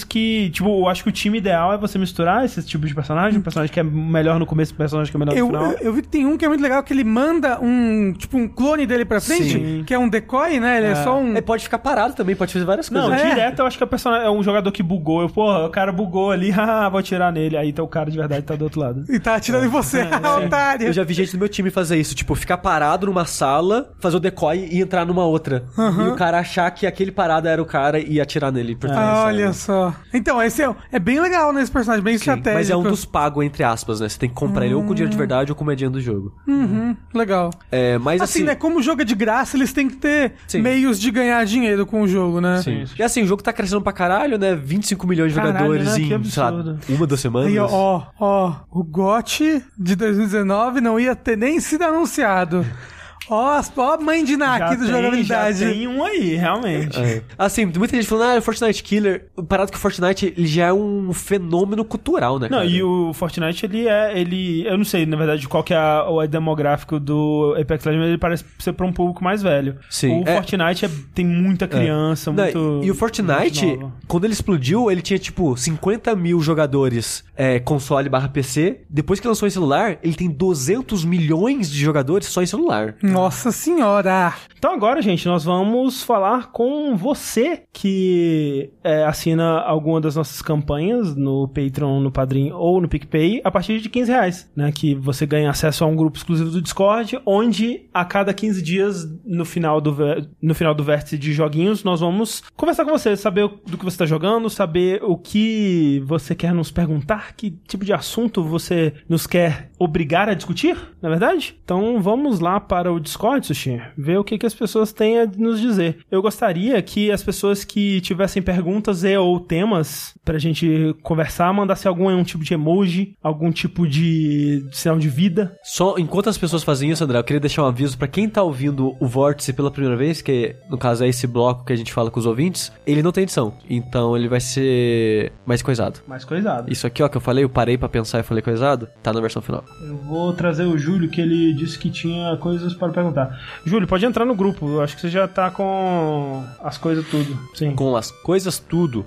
que, 0.09 0.51
tipo, 0.51 0.69
eu 0.81 0.89
acho 0.89 1.03
que 1.03 1.09
o 1.09 1.13
time 1.13 1.39
ideal 1.39 1.73
é 1.73 1.79
você 1.79 1.99
misturar 1.99 2.45
esses 2.45 2.67
tipos 2.67 2.89
de 2.89 2.95
personagem, 2.95 3.39
um 3.39 3.43
personagem 3.43 3.73
que 3.73 3.81
é 3.81 3.83
melhor 3.83 4.39
no 4.39 4.47
começo 4.47 4.73
e 4.73 4.75
um 4.75 4.79
personagem 4.79 5.11
que 5.11 5.17
é 5.17 5.21
melhor 5.21 5.33
no 5.33 5.39
Eu, 5.39 5.47
final. 5.47 5.65
eu, 5.73 5.79
eu 5.81 5.93
vi 5.93 6.03
que 6.03 6.09
tem 6.09 6.27
um 6.27 6.37
que 6.37 6.45
é 6.45 6.49
muito 6.49 6.61
legal, 6.63 6.83
que 6.83 6.93
ele 6.93 7.05
manda 7.05 7.59
um, 7.61 8.13
tipo, 8.13 8.37
um 8.37 8.49
clone 8.49 8.87
dele 8.87 9.05
pra 9.05 9.21
frente, 9.21 9.53
Sim. 9.53 9.85
que 9.87 9.93
é 9.95 9.99
um 9.99 10.09
decoy, 10.09 10.59
né? 10.61 10.79
Ele 10.79 10.87
é, 10.89 10.95
só 10.97 11.19
um... 11.19 11.31
Ele 11.31 11.43
pode 11.43 11.63
ficar 11.65 11.79
parado 11.79 12.15
também, 12.15 12.35
pode 12.35 12.53
fazer 12.53 12.65
várias 12.65 12.89
coisas. 12.89 13.09
Não, 13.09 13.15
É. 13.17 13.29
direto 13.31 13.59
eu 13.61 13.67
acho 13.67 13.79
que 13.79 13.85
a 13.85 13.87
pessoa 13.87 14.17
é 14.19 14.31
um 14.31 14.43
jogador 14.43 14.71
que 14.73 14.83
bugou. 14.83 15.23
Eu, 15.23 15.29
porra, 15.29 15.67
o 15.67 15.71
cara 15.71 15.93
bugou 15.93 16.31
ali, 16.31 16.51
haha, 16.53 16.89
vou 16.89 16.99
atirar 17.01 17.33
nele. 17.33 17.57
Aí 17.57 17.69
então 17.71 17.85
o 17.85 17.89
cara 17.89 18.11
de 18.11 18.17
verdade 18.17 18.43
tá 18.43 18.55
do 18.57 18.63
outro 18.65 18.81
lado. 18.81 19.05
E 19.09 19.19
tá 19.19 19.35
atirando 19.37 19.65
em 19.67 19.69
você, 19.69 20.03
otário. 20.47 20.87
Eu 20.89 20.93
já 20.93 21.05
vi 21.05 21.15
gente 21.15 21.33
do 21.33 21.39
meu 21.39 21.49
time 21.49 21.71
fazer 21.71 21.97
isso, 21.99 22.15
tipo, 22.15 22.35
ficar 22.35 22.59
parado 22.59 23.07
numa 23.07 23.25
sala, 23.25 23.93
fazer 24.01 24.17
o 24.17 24.21
decoy 24.21 24.69
e 24.71 24.81
entrar 24.81 25.05
numa 25.07 25.25
outra. 25.25 25.65
E 26.05 26.09
o 26.09 26.17
cara 26.17 26.39
achar 26.39 26.71
que 26.71 26.87
aquele 26.87 27.13
parado 27.13 27.49
era 27.49 27.61
o 27.61 27.67
cara 27.67 27.99
e 27.99 28.21
atirar 28.21 28.51
nele 28.53 28.75
por. 28.77 28.91
Ah, 28.91 28.95
sabe? 29.25 29.37
Olha 29.45 29.53
só. 29.53 29.95
Então, 30.13 30.43
esse 30.43 30.63
é, 30.63 30.75
é 30.93 30.99
bem 30.99 31.21
legal 31.21 31.53
nesse 31.53 31.71
personagem, 31.71 32.03
bem 32.03 32.15
Sim, 32.15 32.31
estratégico. 32.31 32.55
mas 32.55 32.71
é 32.71 32.77
um 32.77 32.83
dos 32.83 33.05
pagos, 33.05 33.45
entre 33.45 33.63
aspas, 33.65 34.01
né? 34.01 34.09
Você 34.09 34.19
tem 34.19 34.29
que 34.29 34.35
comprar 34.35 34.65
ele 34.65 34.75
ou 34.75 34.83
com 34.83 34.95
dinheiro 34.95 35.11
de 35.11 35.17
verdade 35.17 35.53
ou 35.53 35.57
com 35.57 35.65
moedinha 35.65 35.91
do 35.91 36.01
jogo. 36.01 36.35
Uhum, 36.47 36.97
legal. 37.15 37.51
É, 37.71 37.99
mas 37.99 38.21
Assim, 38.21 38.41
assim... 38.41 38.47
né? 38.47 38.55
Como 38.55 38.79
o 38.79 38.83
jogo 38.83 39.03
é 39.03 39.05
de 39.05 39.15
graça, 39.15 39.57
eles 39.57 39.73
têm 39.73 39.89
que 39.89 39.97
ter 39.97 40.35
Sim. 40.47 40.63
meios 40.63 40.99
de 40.99 41.11
ganhar 41.11 41.45
dinheiro 41.45 41.87
com 41.87 42.03
o 42.03 42.09
jogo, 42.09 42.41
né? 42.41 42.63
Sim. 42.63 42.85
E 42.99 43.03
assim, 43.03 43.23
o 43.23 43.27
jogo 43.27 43.43
tá 43.43 43.53
crescendo 43.53 43.83
pra 43.83 43.93
caralho, 43.93 44.39
né? 44.39 44.55
25 44.55 45.07
milhões 45.07 45.33
de 45.33 45.39
Caralho, 45.39 45.59
jogadores 45.59 45.87
né? 45.87 46.17
Em, 46.17 46.25
sei 46.25 46.43
lá, 46.43 46.51
uma, 46.89 47.07
duas 47.07 47.21
semanas. 47.21 47.57
Ó, 47.59 47.69
ó, 47.71 48.03
ó, 48.19 48.55
o 48.71 48.83
GOT 48.83 49.63
de 49.79 49.97
2019 49.97 50.81
não 50.81 50.99
ia 50.99 51.15
ter 51.15 51.37
nem 51.37 51.61
sido 51.61 51.83
anunciado. 51.83 52.65
Ó, 53.29 53.61
ó 53.77 53.93
a 53.95 53.97
mãe 53.99 54.25
de 54.25 54.37
Ná 54.37 54.57
aqui 54.57 54.77
do 54.77 54.85
tem, 54.85 54.93
jogabilidade. 54.95 55.59
já 55.61 55.71
tem 55.71 55.87
um 55.89 56.05
aí, 56.05 56.35
realmente. 56.35 56.99
É. 57.01 57.23
Assim, 57.39 57.65
muita 57.67 57.97
gente 57.97 58.07
falando, 58.07 58.39
ah, 58.39 58.41
Fortnite 58.41 58.83
Killer. 58.83 59.27
Parado 59.49 59.71
que 59.71 59.77
o 59.79 59.81
Fortnite 59.81 60.35
ele 60.37 60.47
já 60.47 60.67
é 60.67 60.73
um 60.73 61.13
fenômeno 61.13 61.85
cultural, 61.85 62.39
né, 62.39 62.49
Não, 62.51 62.59
cara? 62.59 62.69
e 62.71 62.83
o 62.83 63.13
Fortnite, 63.15 63.67
ele 63.67 63.89
é. 63.89 64.19
ele 64.19 64.67
Eu 64.67 64.77
não 64.79 64.85
sei, 64.85 65.07
na 65.07 65.17
verdade, 65.17 65.47
qual 65.49 65.63
que 65.63 65.73
é 65.73 65.77
a- 65.77 66.09
o 66.09 66.27
demográfico 66.27 66.99
do 67.01 67.55
Apex 67.61 67.85
Legends, 67.85 68.01
mas 68.01 68.09
ele 68.09 68.19
parece 68.19 68.45
ser 68.59 68.73
pra 68.73 68.87
um 68.87 68.93
público 68.93 69.23
mais 69.23 69.43
velho. 69.43 69.77
Sim, 69.91 70.23
O 70.23 70.29
é- 70.29 70.35
Fortnite 70.35 70.85
é- 70.85 70.91
tem 71.15 71.25
muita 71.27 71.67
criança, 71.67 72.33
Não, 72.33 72.43
muito. 72.45 72.81
e 72.85 72.91
o 72.91 72.95
Fortnite, 72.95 73.79
quando 74.07 74.25
ele 74.25 74.33
explodiu, 74.33 74.91
ele 74.91 75.01
tinha 75.03 75.19
tipo 75.19 75.57
50 75.57 76.15
mil 76.15 76.41
jogadores 76.41 77.25
é, 77.37 77.59
console 77.59 78.09
barra 78.09 78.29
PC. 78.29 78.81
Depois 78.89 79.19
que 79.21 79.27
lançou 79.27 79.47
em 79.49 79.51
celular, 79.51 79.99
ele 80.03 80.15
tem 80.15 80.29
200 80.31 81.05
milhões 81.05 81.71
de 81.71 81.79
jogadores 81.81 82.27
só 82.29 82.43
em 82.43 82.47
celular. 82.47 82.95
Nossa 83.15 83.53
senhora. 83.53 84.35
Então 84.59 84.73
agora, 84.73 85.01
gente, 85.01 85.27
nós 85.29 85.45
vamos 85.45 86.03
falar 86.03 86.51
com 86.51 86.97
você 86.97 87.63
que 87.73 88.73
é, 88.83 89.05
assina 89.05 89.61
alguma 89.61 90.01
das 90.01 90.17
nossas 90.17 90.43
campanhas 90.43 91.15
no 91.15 91.47
Patreon, 91.47 92.01
no 92.01 92.11
Padrim 92.11 92.51
ou 92.51 92.81
no 92.81 92.89
PicPay 92.89 93.41
a 93.45 93.53
partir 93.53 93.81
de 93.81 93.89
15 93.89 94.11
reais, 94.11 94.53
né? 94.57 94.73
Que 94.73 94.97
você 94.97 95.27
ganha 95.27 95.49
acesso 95.49 95.85
a 95.85 95.87
um 95.87 95.95
grupo 95.95 96.17
exclusivo 96.17 96.51
do 96.51 96.61
Discord, 96.61 97.21
onde 97.25 97.89
a 97.95 98.05
cada 98.05 98.35
15 98.35 98.63
dias, 98.63 99.07
no 99.25 99.45
final 99.45 99.81
do, 99.81 99.95
no 100.43 100.55
final 100.55 100.75
do 100.75 100.83
vértice 100.83 101.17
de 101.17 101.33
joguinhos, 101.33 101.85
nós 101.85 102.01
vamos 102.01 102.43
conversar 102.57 102.85
com 102.85 102.91
você, 102.91 103.15
saber 103.17 103.49
do 103.67 103.79
que 103.79 103.85
você 103.85 103.95
está 103.95 104.07
jogando, 104.07 104.51
saber 104.51 105.05
o 105.05 105.17
que 105.17 106.03
você 106.05 106.35
quer 106.35 106.53
nos 106.53 106.73
perguntar, 106.73 107.37
que 107.37 107.53
tipo 107.69 107.85
de 107.85 107.93
assunto 107.93 108.43
você 108.43 108.95
nos 109.09 109.25
quer 109.25 109.71
obrigar 109.79 110.29
a 110.29 110.35
discutir, 110.35 110.75
na 111.01 111.09
é 111.09 111.11
verdade? 111.11 111.57
Então 111.63 112.01
vamos 112.01 112.41
lá 112.41 112.59
para 112.59 112.91
o 112.93 113.04
Discord, 113.05 113.47
Sushi, 113.47 113.81
ver 113.97 114.19
o 114.19 114.25
que, 114.25 114.39
que 114.39 114.47
as 114.47 114.55
pessoas 114.55 114.93
têm 114.93 115.21
a 115.21 115.27
nos 115.27 115.61
dizer. 115.61 115.99
Eu 116.11 116.21
gostaria 116.23 116.81
que 116.83 117.11
as 117.11 117.23
pessoas 117.23 117.65
que 117.65 118.01
tivessem 118.01 118.43
perguntas 118.43 119.05
e 119.05 119.17
ou 119.17 119.39
temas 119.39 120.15
pra 120.25 120.39
gente 120.39 120.95
conversar, 121.03 121.53
mandassem 121.53 121.89
algum 121.89 122.09
um 122.09 122.25
tipo 122.25 122.43
de 122.43 122.55
emoji, 122.55 123.17
algum 123.23 123.53
tipo 123.53 123.87
de 123.87 124.67
sinal 124.73 124.99
de 124.99 125.09
vida. 125.09 125.57
Só 125.63 125.97
enquanto 125.99 126.29
as 126.29 126.39
pessoas 126.39 126.63
fazem 126.63 126.91
isso, 126.91 127.05
André, 127.05 127.19
eu 127.19 127.25
queria 127.25 127.41
deixar 127.41 127.63
um 127.63 127.67
aviso 127.67 127.97
pra 127.97 128.09
quem 128.09 128.29
tá 128.29 128.43
ouvindo 128.43 128.97
o 129.01 129.07
Vórtice 129.07 129.53
pela 129.53 129.71
primeira 129.71 129.97
vez, 129.97 130.23
que 130.23 130.57
no 130.69 130.79
caso 130.79 131.05
é 131.05 131.09
esse 131.09 131.27
bloco 131.27 131.65
que 131.65 131.73
a 131.73 131.77
gente 131.77 131.93
fala 131.93 132.11
com 132.11 132.19
os 132.19 132.27
ouvintes, 132.27 132.73
ele 132.87 133.03
não 133.03 133.13
tem 133.13 133.23
edição. 133.23 133.55
Então 133.69 134.17
ele 134.17 134.29
vai 134.29 134.41
ser 134.41 135.33
mais 135.45 135.63
coisado. 135.63 136.01
Mais 136.07 136.25
coisado. 136.25 136.73
Isso 136.73 136.87
aqui, 136.87 137.03
ó, 137.03 137.09
que 137.09 137.17
eu 137.17 137.21
falei, 137.21 137.45
eu 137.45 137.49
parei 137.49 137.77
pra 137.77 137.89
pensar 137.89 138.21
e 138.21 138.23
falei 138.23 138.43
coisado, 138.43 138.89
tá 139.03 139.13
na 139.13 139.21
versão 139.21 139.43
final. 139.43 139.65
Eu 139.87 139.97
vou 139.97 140.33
trazer 140.33 140.65
o 140.65 140.79
Júlio, 140.79 141.11
que 141.11 141.21
ele 141.21 141.53
disse 141.53 141.79
que 141.79 141.91
tinha 141.91 142.37
coisas 142.37 142.75
para 142.75 142.93
perguntar. 142.95 143.39
Júlio, 143.65 143.87
pode 143.87 144.05
entrar 144.07 144.25
no 144.25 144.35
grupo. 144.35 144.67
Eu 144.69 144.83
acho 144.83 144.95
que 144.95 145.03
você 145.03 145.09
já 145.09 145.29
tá 145.29 145.51
com 145.51 146.45
as 146.63 146.79
coisas 146.79 147.07
tudo. 147.09 147.39
Sim. 147.55 147.75
Com 147.75 147.97
as 147.97 148.11
coisas 148.11 148.59
tudo. 148.59 149.05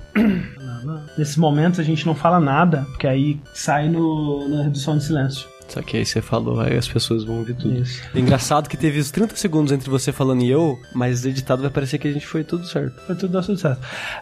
Nesses 1.18 1.38
momentos 1.38 1.80
a 1.80 1.84
gente 1.84 2.06
não 2.06 2.14
fala 2.16 2.40
nada, 2.40 2.86
porque 2.90 3.08
aí 3.08 3.40
sai 3.54 3.90
no, 3.90 4.48
na 4.50 4.64
redução 4.64 4.98
de 4.98 5.04
silêncio. 5.04 5.48
Só 5.68 5.82
que 5.82 5.98
aí 5.98 6.06
você 6.06 6.22
falou, 6.22 6.60
aí 6.60 6.78
as 6.78 6.88
pessoas 6.88 7.24
vão 7.24 7.40
ouvir 7.40 7.56
tudo. 7.56 7.78
Isso. 7.78 8.02
Engraçado 8.16 8.70
que 8.70 8.78
teve 8.78 9.00
os 9.00 9.12
30 9.12 9.36
segundos 9.36 9.72
entre 9.72 9.90
você 9.90 10.12
falando 10.12 10.42
e 10.44 10.50
eu, 10.50 10.80
mas 10.94 11.26
editado 11.26 11.62
vai 11.62 11.72
parecer 11.72 11.98
que 11.98 12.08
a 12.08 12.12
gente 12.12 12.26
foi 12.26 12.44
tudo 12.44 12.66
certo. 12.66 13.02
Foi 13.06 13.16
tudo 13.16 13.34
dar 13.34 13.44
tudo 13.44 13.58
certo. 13.58 13.82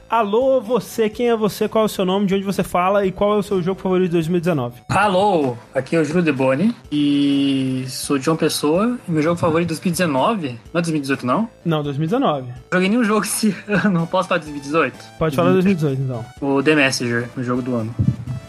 Alô, 0.09 0.59
você, 0.61 1.09
quem 1.09 1.30
é 1.30 1.35
você? 1.35 1.67
Qual 1.67 1.84
é 1.84 1.85
o 1.85 1.89
seu 1.89 2.05
nome? 2.05 2.26
De 2.26 2.35
onde 2.35 2.43
você 2.43 2.63
fala? 2.63 3.05
E 3.05 3.11
qual 3.11 3.35
é 3.35 3.38
o 3.38 3.43
seu 3.43 3.61
jogo 3.61 3.80
favorito 3.80 4.09
de 4.09 4.13
2019? 4.13 4.81
Alô, 4.89 5.55
aqui 5.73 5.95
é 5.95 5.99
o 5.99 6.05
Júlio 6.05 6.23
Deboni 6.23 6.76
e 6.91 7.85
sou 7.88 8.17
de 8.17 8.26
João 8.26 8.38
Pessoa. 8.38 8.97
E 9.07 9.11
meu 9.11 9.22
jogo 9.22 9.38
favorito 9.39 9.69
de 9.69 9.76
2019, 9.76 10.59
não 10.73 10.80
é 10.80 10.81
2018 10.81 11.26
não? 11.26 11.49
Não, 11.63 11.84
2019. 11.84 12.47
Joguei 12.72 12.89
nenhum 12.89 13.03
jogo 13.03 13.26
esse 13.26 13.55
ano, 13.67 14.07
posso 14.07 14.27
falar 14.30 14.39
de 14.39 14.45
2018? 14.45 14.97
Pode 15.19 15.35
falar 15.35 15.51
2018, 15.53 16.01
então. 16.01 16.26
O 16.41 16.61
The 16.63 16.76
Messenger, 16.76 17.30
o 17.38 17.43
jogo 17.43 17.61
do 17.61 17.76
ano. 17.76 17.95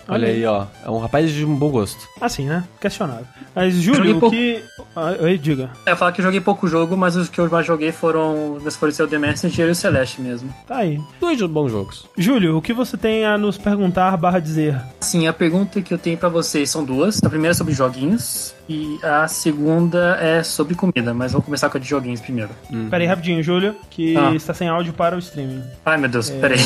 Olha 0.08 0.28
aí, 0.28 0.44
ó. 0.46 0.66
É 0.84 0.90
um 0.90 0.98
rapaz 0.98 1.30
de 1.32 1.44
um 1.44 1.54
bom 1.56 1.70
gosto. 1.70 2.06
Assim, 2.20 2.46
né? 2.46 2.62
Questionável. 2.80 3.26
Mas, 3.54 3.74
Júlio, 3.74 4.16
o 4.16 4.20
pouco. 4.20 4.36
que... 4.36 4.62
Ah, 4.94 5.14
Oi, 5.20 5.36
diga. 5.38 5.70
É, 5.84 5.92
eu 5.92 5.96
falar 5.96 6.12
que 6.12 6.20
eu 6.20 6.24
joguei 6.24 6.40
pouco 6.40 6.68
jogo, 6.68 6.96
mas 6.96 7.16
os 7.16 7.28
que 7.28 7.38
eu 7.40 7.48
mais 7.50 7.66
joguei 7.66 7.90
foram, 7.90 8.58
nesse 8.62 8.78
for 8.78 8.88
o 9.02 9.08
The 9.08 9.18
Messenger 9.18 9.68
e 9.68 9.70
o 9.70 9.74
Celeste 9.74 10.20
mesmo. 10.20 10.54
Tá 10.66 10.76
aí. 10.78 11.00
Dois 11.20 11.38
bons 11.42 11.70
jogos. 11.70 12.06
Júlio, 12.16 12.56
o 12.56 12.62
que 12.62 12.72
você 12.72 12.96
tem 12.96 13.24
a 13.24 13.36
nos 13.36 13.58
perguntar 13.58 14.16
barra 14.16 14.38
dizer? 14.38 14.80
Sim, 15.00 15.26
a 15.26 15.32
pergunta 15.32 15.80
que 15.82 15.92
eu 15.92 15.98
tenho 15.98 16.16
pra 16.16 16.28
vocês 16.28 16.70
são 16.70 16.84
duas. 16.84 17.20
A 17.24 17.28
primeira 17.28 17.52
é 17.52 17.54
sobre 17.54 17.74
joguinhos 17.74 18.54
e 18.68 18.98
a 19.02 19.26
segunda 19.28 20.16
é 20.20 20.42
sobre 20.42 20.74
comida, 20.74 21.12
mas 21.14 21.32
vou 21.32 21.42
começar 21.42 21.68
com 21.68 21.78
a 21.78 21.80
de 21.80 21.88
joguinhos 21.88 22.20
primeiro. 22.20 22.50
Pera 22.90 23.02
aí, 23.02 23.06
rapidinho, 23.08 23.42
Júlio, 23.42 23.74
que 23.90 24.16
Ah. 24.16 24.34
está 24.34 24.52
sem 24.54 24.68
áudio 24.68 24.92
para 24.92 25.16
o 25.16 25.18
streaming. 25.18 25.62
Ai 25.84 25.96
meu 25.98 26.08
Deus, 26.08 26.30
peraí. 26.30 26.58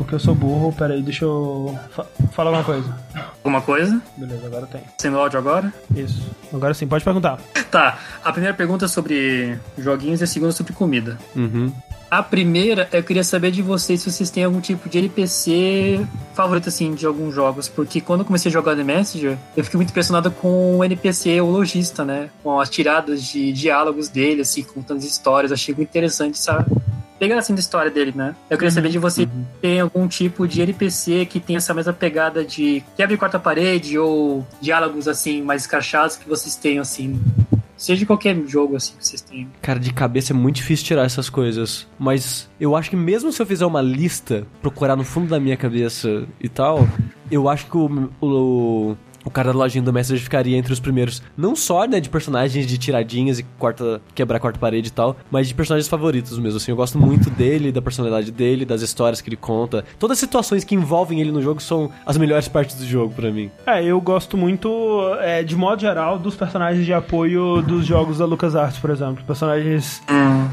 Porque 0.00 0.14
eu 0.14 0.18
sou 0.18 0.34
burro, 0.34 0.72
pera 0.72 0.94
aí, 0.94 1.02
deixa 1.02 1.26
eu 1.26 1.78
fa 1.94 2.06
falar 2.32 2.48
alguma 2.48 2.64
coisa. 2.64 2.98
Alguma 3.44 3.60
coisa? 3.60 4.00
Beleza, 4.16 4.46
agora 4.46 4.66
tem. 4.66 4.80
Sendo 4.98 5.18
áudio 5.18 5.38
agora? 5.38 5.70
Isso. 5.94 6.26
Agora 6.50 6.72
sim, 6.72 6.86
pode 6.86 7.04
perguntar. 7.04 7.38
Tá, 7.70 7.98
a 8.24 8.32
primeira 8.32 8.56
pergunta 8.56 8.86
é 8.86 8.88
sobre 8.88 9.58
joguinhos 9.76 10.22
e 10.22 10.24
a 10.24 10.26
segunda 10.26 10.52
é 10.52 10.56
sobre 10.56 10.72
comida. 10.72 11.18
Uhum. 11.36 11.70
A 12.10 12.24
primeira, 12.24 12.88
eu 12.92 13.04
queria 13.04 13.22
saber 13.22 13.52
de 13.52 13.62
vocês 13.62 14.02
se 14.02 14.10
vocês 14.10 14.30
têm 14.30 14.42
algum 14.42 14.60
tipo 14.60 14.88
de 14.88 14.98
NPC 14.98 16.04
favorito, 16.34 16.68
assim, 16.68 16.92
de 16.92 17.06
alguns 17.06 17.32
jogos. 17.32 17.68
Porque 17.68 18.00
quando 18.00 18.20
eu 18.20 18.26
comecei 18.26 18.50
a 18.50 18.52
jogar 18.52 18.74
The 18.74 18.82
Messenger, 18.82 19.38
eu 19.56 19.62
fiquei 19.62 19.78
muito 19.78 19.90
impressionado 19.90 20.28
com 20.28 20.78
o 20.78 20.84
NPC, 20.84 21.40
o 21.40 21.46
lojista, 21.46 22.04
né? 22.04 22.28
Com 22.42 22.58
as 22.58 22.68
tiradas 22.68 23.22
de 23.22 23.52
diálogos 23.52 24.08
dele, 24.08 24.42
assim, 24.42 24.64
contando 24.64 24.98
as 24.98 25.04
histórias. 25.04 25.52
Achei 25.52 25.72
muito 25.72 25.88
interessante, 25.88 26.36
sabe? 26.36 26.74
Pegar 27.16 27.38
assim 27.38 27.54
da 27.54 27.60
história 27.60 27.90
dele, 27.90 28.12
né? 28.12 28.34
Eu 28.48 28.58
queria 28.58 28.72
saber 28.72 28.88
de 28.88 28.98
você 28.98 29.22
se 29.22 29.30
tem 29.60 29.78
algum 29.78 30.08
tipo 30.08 30.48
de 30.48 30.62
NPC 30.62 31.26
que 31.26 31.38
tem 31.38 31.54
essa 31.54 31.72
mesma 31.72 31.92
pegada 31.92 32.42
de 32.42 32.82
quebra 32.96 33.14
e 33.14 33.18
quarta 33.18 33.38
parede 33.38 33.98
ou 33.98 34.44
diálogos 34.60 35.06
assim 35.06 35.42
mais 35.42 35.62
escrachados 35.62 36.16
que 36.16 36.26
vocês 36.26 36.56
tenham 36.56 36.80
assim 36.80 37.20
Seja 37.80 38.04
qualquer 38.04 38.36
jogo 38.46 38.76
assim 38.76 38.92
que 38.94 39.06
vocês 39.06 39.22
tenham. 39.22 39.48
Cara, 39.62 39.80
de 39.80 39.90
cabeça 39.90 40.34
é 40.34 40.36
muito 40.36 40.56
difícil 40.56 40.84
tirar 40.84 41.06
essas 41.06 41.30
coisas. 41.30 41.88
Mas 41.98 42.46
eu 42.60 42.76
acho 42.76 42.90
que 42.90 42.96
mesmo 42.96 43.32
se 43.32 43.40
eu 43.40 43.46
fizer 43.46 43.64
uma 43.64 43.80
lista, 43.80 44.46
procurar 44.60 44.96
no 44.96 45.02
fundo 45.02 45.28
da 45.28 45.40
minha 45.40 45.56
cabeça 45.56 46.28
e 46.38 46.46
tal, 46.46 46.86
eu 47.30 47.48
acho 47.48 47.64
que 47.70 47.78
o, 47.78 48.10
o, 48.20 48.96
o 49.30 49.32
cara 49.32 49.52
da 49.52 49.58
lojinha 49.58 49.82
do 49.82 49.92
Messenger 49.92 50.22
ficaria 50.22 50.56
entre 50.56 50.72
os 50.72 50.80
primeiros. 50.80 51.22
Não 51.36 51.54
só, 51.54 51.86
né, 51.86 52.00
de 52.00 52.08
personagens 52.08 52.66
de 52.66 52.76
tiradinhas 52.76 53.38
e 53.38 53.44
quarta, 53.58 54.02
quebrar 54.14 54.40
quarta 54.40 54.58
parede 54.58 54.88
e 54.88 54.90
tal, 54.90 55.16
mas 55.30 55.46
de 55.46 55.54
personagens 55.54 55.88
favoritos 55.88 56.36
mesmo, 56.38 56.56
assim. 56.56 56.72
Eu 56.72 56.76
gosto 56.76 56.98
muito 56.98 57.30
dele, 57.30 57.70
da 57.70 57.80
personalidade 57.80 58.32
dele, 58.32 58.64
das 58.64 58.82
histórias 58.82 59.20
que 59.20 59.28
ele 59.28 59.36
conta. 59.36 59.84
Todas 59.98 60.16
as 60.16 60.20
situações 60.20 60.64
que 60.64 60.74
envolvem 60.74 61.20
ele 61.20 61.30
no 61.30 61.40
jogo 61.40 61.62
são 61.62 61.90
as 62.04 62.16
melhores 62.16 62.48
partes 62.48 62.76
do 62.76 62.84
jogo 62.84 63.14
pra 63.14 63.30
mim. 63.30 63.50
É, 63.64 63.84
eu 63.84 64.00
gosto 64.00 64.36
muito, 64.36 64.68
é, 65.20 65.42
de 65.44 65.54
modo 65.54 65.80
geral, 65.80 66.18
dos 66.18 66.34
personagens 66.34 66.84
de 66.84 66.92
apoio 66.92 67.62
dos 67.62 67.86
jogos 67.86 68.18
da 68.18 68.24
LucasArts, 68.24 68.78
por 68.78 68.90
exemplo. 68.90 69.22
Personagens 69.24 70.02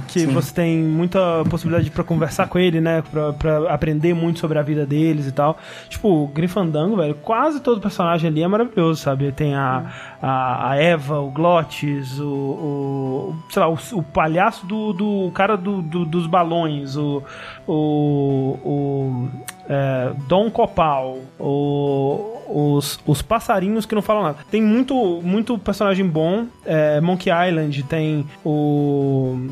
que 0.07 0.21
sim. 0.21 0.27
você 0.27 0.53
tem 0.53 0.77
muita 0.77 1.43
possibilidade 1.49 1.89
pra 1.89 2.03
conversar 2.03 2.47
com 2.47 2.59
ele, 2.59 2.79
né? 2.79 3.01
Pra, 3.11 3.33
pra 3.33 3.73
aprender 3.73 4.13
muito 4.13 4.39
sobre 4.39 4.59
a 4.59 4.61
vida 4.61 4.85
deles 4.85 5.25
e 5.25 5.31
tal. 5.31 5.57
Tipo, 5.89 6.09
o 6.09 6.27
Grifandango, 6.27 6.95
velho, 6.97 7.15
quase 7.15 7.59
todo 7.59 7.81
personagem 7.81 8.29
ali 8.29 8.43
é 8.43 8.47
maravilhoso, 8.47 8.66
sabe? 8.95 9.31
Tem 9.31 9.55
a, 9.55 9.91
a, 10.21 10.71
a 10.71 10.75
Eva, 10.75 11.19
o 11.19 11.29
Glottis, 11.31 12.19
o, 12.19 12.25
o 12.27 13.35
sei 13.49 13.61
lá, 13.61 13.69
o, 13.69 13.77
o 13.93 14.03
palhaço 14.03 14.65
do, 14.65 14.93
do 14.93 15.31
cara 15.33 15.55
do, 15.57 15.81
do- 15.81 16.05
dos 16.05 16.27
balões, 16.27 16.95
o, 16.95 17.23
o, 17.67 18.57
o 18.63 19.29
é, 19.69 20.11
Dom 20.27 20.49
Copal, 20.49 21.17
o, 21.39 22.75
os, 22.77 22.99
os 23.05 23.21
passarinhos 23.21 23.85
que 23.85 23.93
não 23.95 24.01
falam 24.01 24.23
nada. 24.23 24.37
Tem 24.49 24.61
muito, 24.61 25.21
muito 25.23 25.57
personagem 25.57 26.05
bom. 26.07 26.45
É, 26.65 26.99
Monkey 27.01 27.29
Island 27.31 27.83
tem 27.83 28.25
o. 28.45 29.47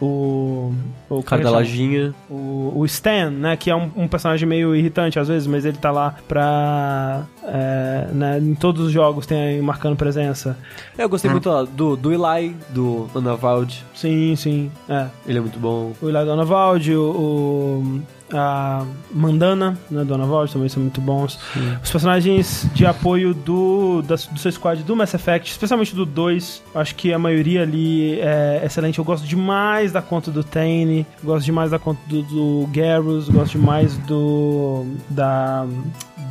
O. 0.00 0.72
O, 1.08 1.22
cara 1.22 1.42
da 1.42 1.48
é 1.48 1.52
lojinha. 1.52 2.14
o, 2.30 2.72
o 2.76 2.84
Stan, 2.86 3.30
né? 3.30 3.56
Que 3.56 3.70
é 3.70 3.76
um, 3.76 3.90
um 3.96 4.08
personagem 4.08 4.48
meio 4.48 4.74
irritante 4.74 5.18
às 5.18 5.28
vezes, 5.28 5.46
mas 5.46 5.64
ele 5.64 5.76
tá 5.76 5.90
lá 5.90 6.14
pra. 6.26 7.24
é, 7.44 8.08
né, 8.12 8.38
em 8.38 8.54
todos 8.54 8.86
os 8.86 8.92
jogos 8.92 9.26
tem 9.26 9.38
aí 9.40 9.60
marcando 9.60 9.96
presença. 9.96 10.56
Eu 10.96 11.08
gostei 11.08 11.30
muito 11.30 11.50
ó, 11.50 11.64
do, 11.64 11.96
do 11.96 12.12
Eli, 12.12 12.56
do 12.70 13.10
Anavald. 13.14 13.84
Sim, 13.94 14.34
sim. 14.36 14.70
É. 14.88 15.06
Ele 15.26 15.38
é 15.38 15.40
muito 15.40 15.58
bom. 15.58 15.92
O 16.00 16.08
Eli 16.08 16.24
Donald, 16.24 16.94
o, 16.94 17.02
o- 17.02 18.02
a 18.32 18.84
Mandana, 19.12 19.76
né, 19.90 20.04
Dona 20.04 20.24
Vault, 20.26 20.52
também 20.52 20.68
são 20.68 20.82
muito 20.82 21.00
bons. 21.00 21.38
Os 21.82 21.90
personagens 21.90 22.66
de 22.74 22.86
apoio 22.86 23.34
do, 23.34 24.02
da- 24.02 24.14
do 24.16 24.38
seu 24.38 24.50
squad 24.52 24.82
do 24.82 24.94
Mass 24.96 25.14
Effect, 25.14 25.50
especialmente 25.50 25.94
do 25.94 26.04
2, 26.06 26.62
acho 26.74 26.94
que 26.94 27.12
a 27.12 27.18
maioria 27.18 27.62
ali 27.62 28.18
é 28.20 28.62
excelente. 28.64 28.98
Eu 28.98 29.04
gosto 29.04 29.26
demais 29.26 29.92
da 29.92 30.00
conta 30.02 30.30
do 30.30 30.42
Tane, 30.44 31.06
gosto 31.22 31.44
demais 31.46 31.70
da 31.70 31.78
conta 31.78 32.00
do, 32.06 32.22
do 32.22 32.68
Garrus, 32.72 33.28
gosto 33.28 33.58
demais 33.58 33.96
do. 33.98 34.84
da. 35.08 35.66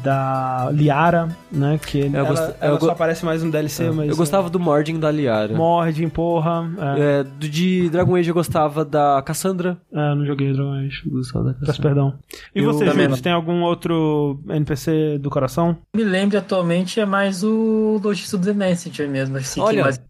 Da 0.04 0.70
Liara, 0.72 1.30
né? 1.52 1.80
Que 1.86 2.04
ela, 2.14 2.30
gosto- 2.30 2.56
ela 2.62 2.74
eu 2.76 2.80
só 2.80 2.86
go- 2.88 2.92
aparece 2.92 3.26
mais 3.26 3.44
no 3.44 3.52
DLC, 3.52 3.90
mas. 3.92 4.10
eu 4.10 4.16
gostava 4.16 4.50
do 4.50 4.60
Mording 4.60 5.00
da 5.00 5.12
Liara. 5.12 5.54
Morde, 5.56 6.06
porra. 6.08 6.70
É, 6.98 7.20
É, 7.20 7.24
do, 7.24 7.48
de 7.50 7.90
Dragon 7.90 8.16
Age 8.16 8.30
eu 8.30 8.34
gostava 8.36 8.84
da 8.86 9.22
Cassandra. 9.26 9.78
é, 9.94 10.16
não 10.16 10.26
joguei 10.26 10.54
Dragon 10.54 10.74
Age. 10.74 11.04
Gostava 11.10 11.46
da 11.46 11.54
Peço 11.54 11.66
Cassandra. 11.66 11.90
perdão. 11.90 12.14
E 12.56 12.60
Eu 12.60 12.66
você, 12.74 12.86
Júlio, 12.86 13.22
tem 13.22 13.32
algum 13.32 13.62
outro 13.64 14.40
NPC 14.50 15.18
do 15.20 15.30
coração? 15.30 15.78
Me 15.96 16.04
lembro 16.04 16.38
atualmente 16.38 17.00
é 17.00 17.06
mais 17.06 17.44
o 17.44 18.00
logista 18.04 18.38
do 18.38 18.46
The 18.46 18.54
Messenger 18.54 19.10
mesmo, 19.10 19.38
assim, 19.38 19.60
Olha, 19.62 19.78
que 19.78 19.84
mais. 19.84 20.02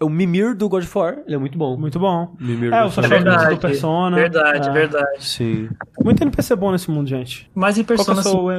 É 0.00 0.04
O 0.04 0.08
Mimir 0.08 0.54
do 0.56 0.68
God 0.68 0.82
of 0.84 0.98
War, 0.98 1.18
ele 1.26 1.34
é 1.34 1.38
muito 1.38 1.58
bom. 1.58 1.76
Muito 1.76 1.98
bom. 1.98 2.34
Mimir 2.40 2.72
É, 2.72 2.82
do 2.82 2.88
o 2.88 2.90
Sasha 2.90 3.18
do 3.50 3.58
Persona. 3.58 4.16
Verdade, 4.16 4.68
É. 4.68 4.72
verdade. 4.72 5.24
Sim. 5.24 5.68
Muito 6.02 6.22
NPC 6.22 6.56
bom 6.56 6.72
nesse 6.72 6.90
mundo, 6.90 7.08
gente. 7.08 7.50
Mas 7.54 7.78
em 7.78 7.84
Qual 7.84 7.96
que 7.96 8.00
é 8.00 8.02
o 8.02 8.14
Persona, 8.14 8.22
seu... 8.22 8.50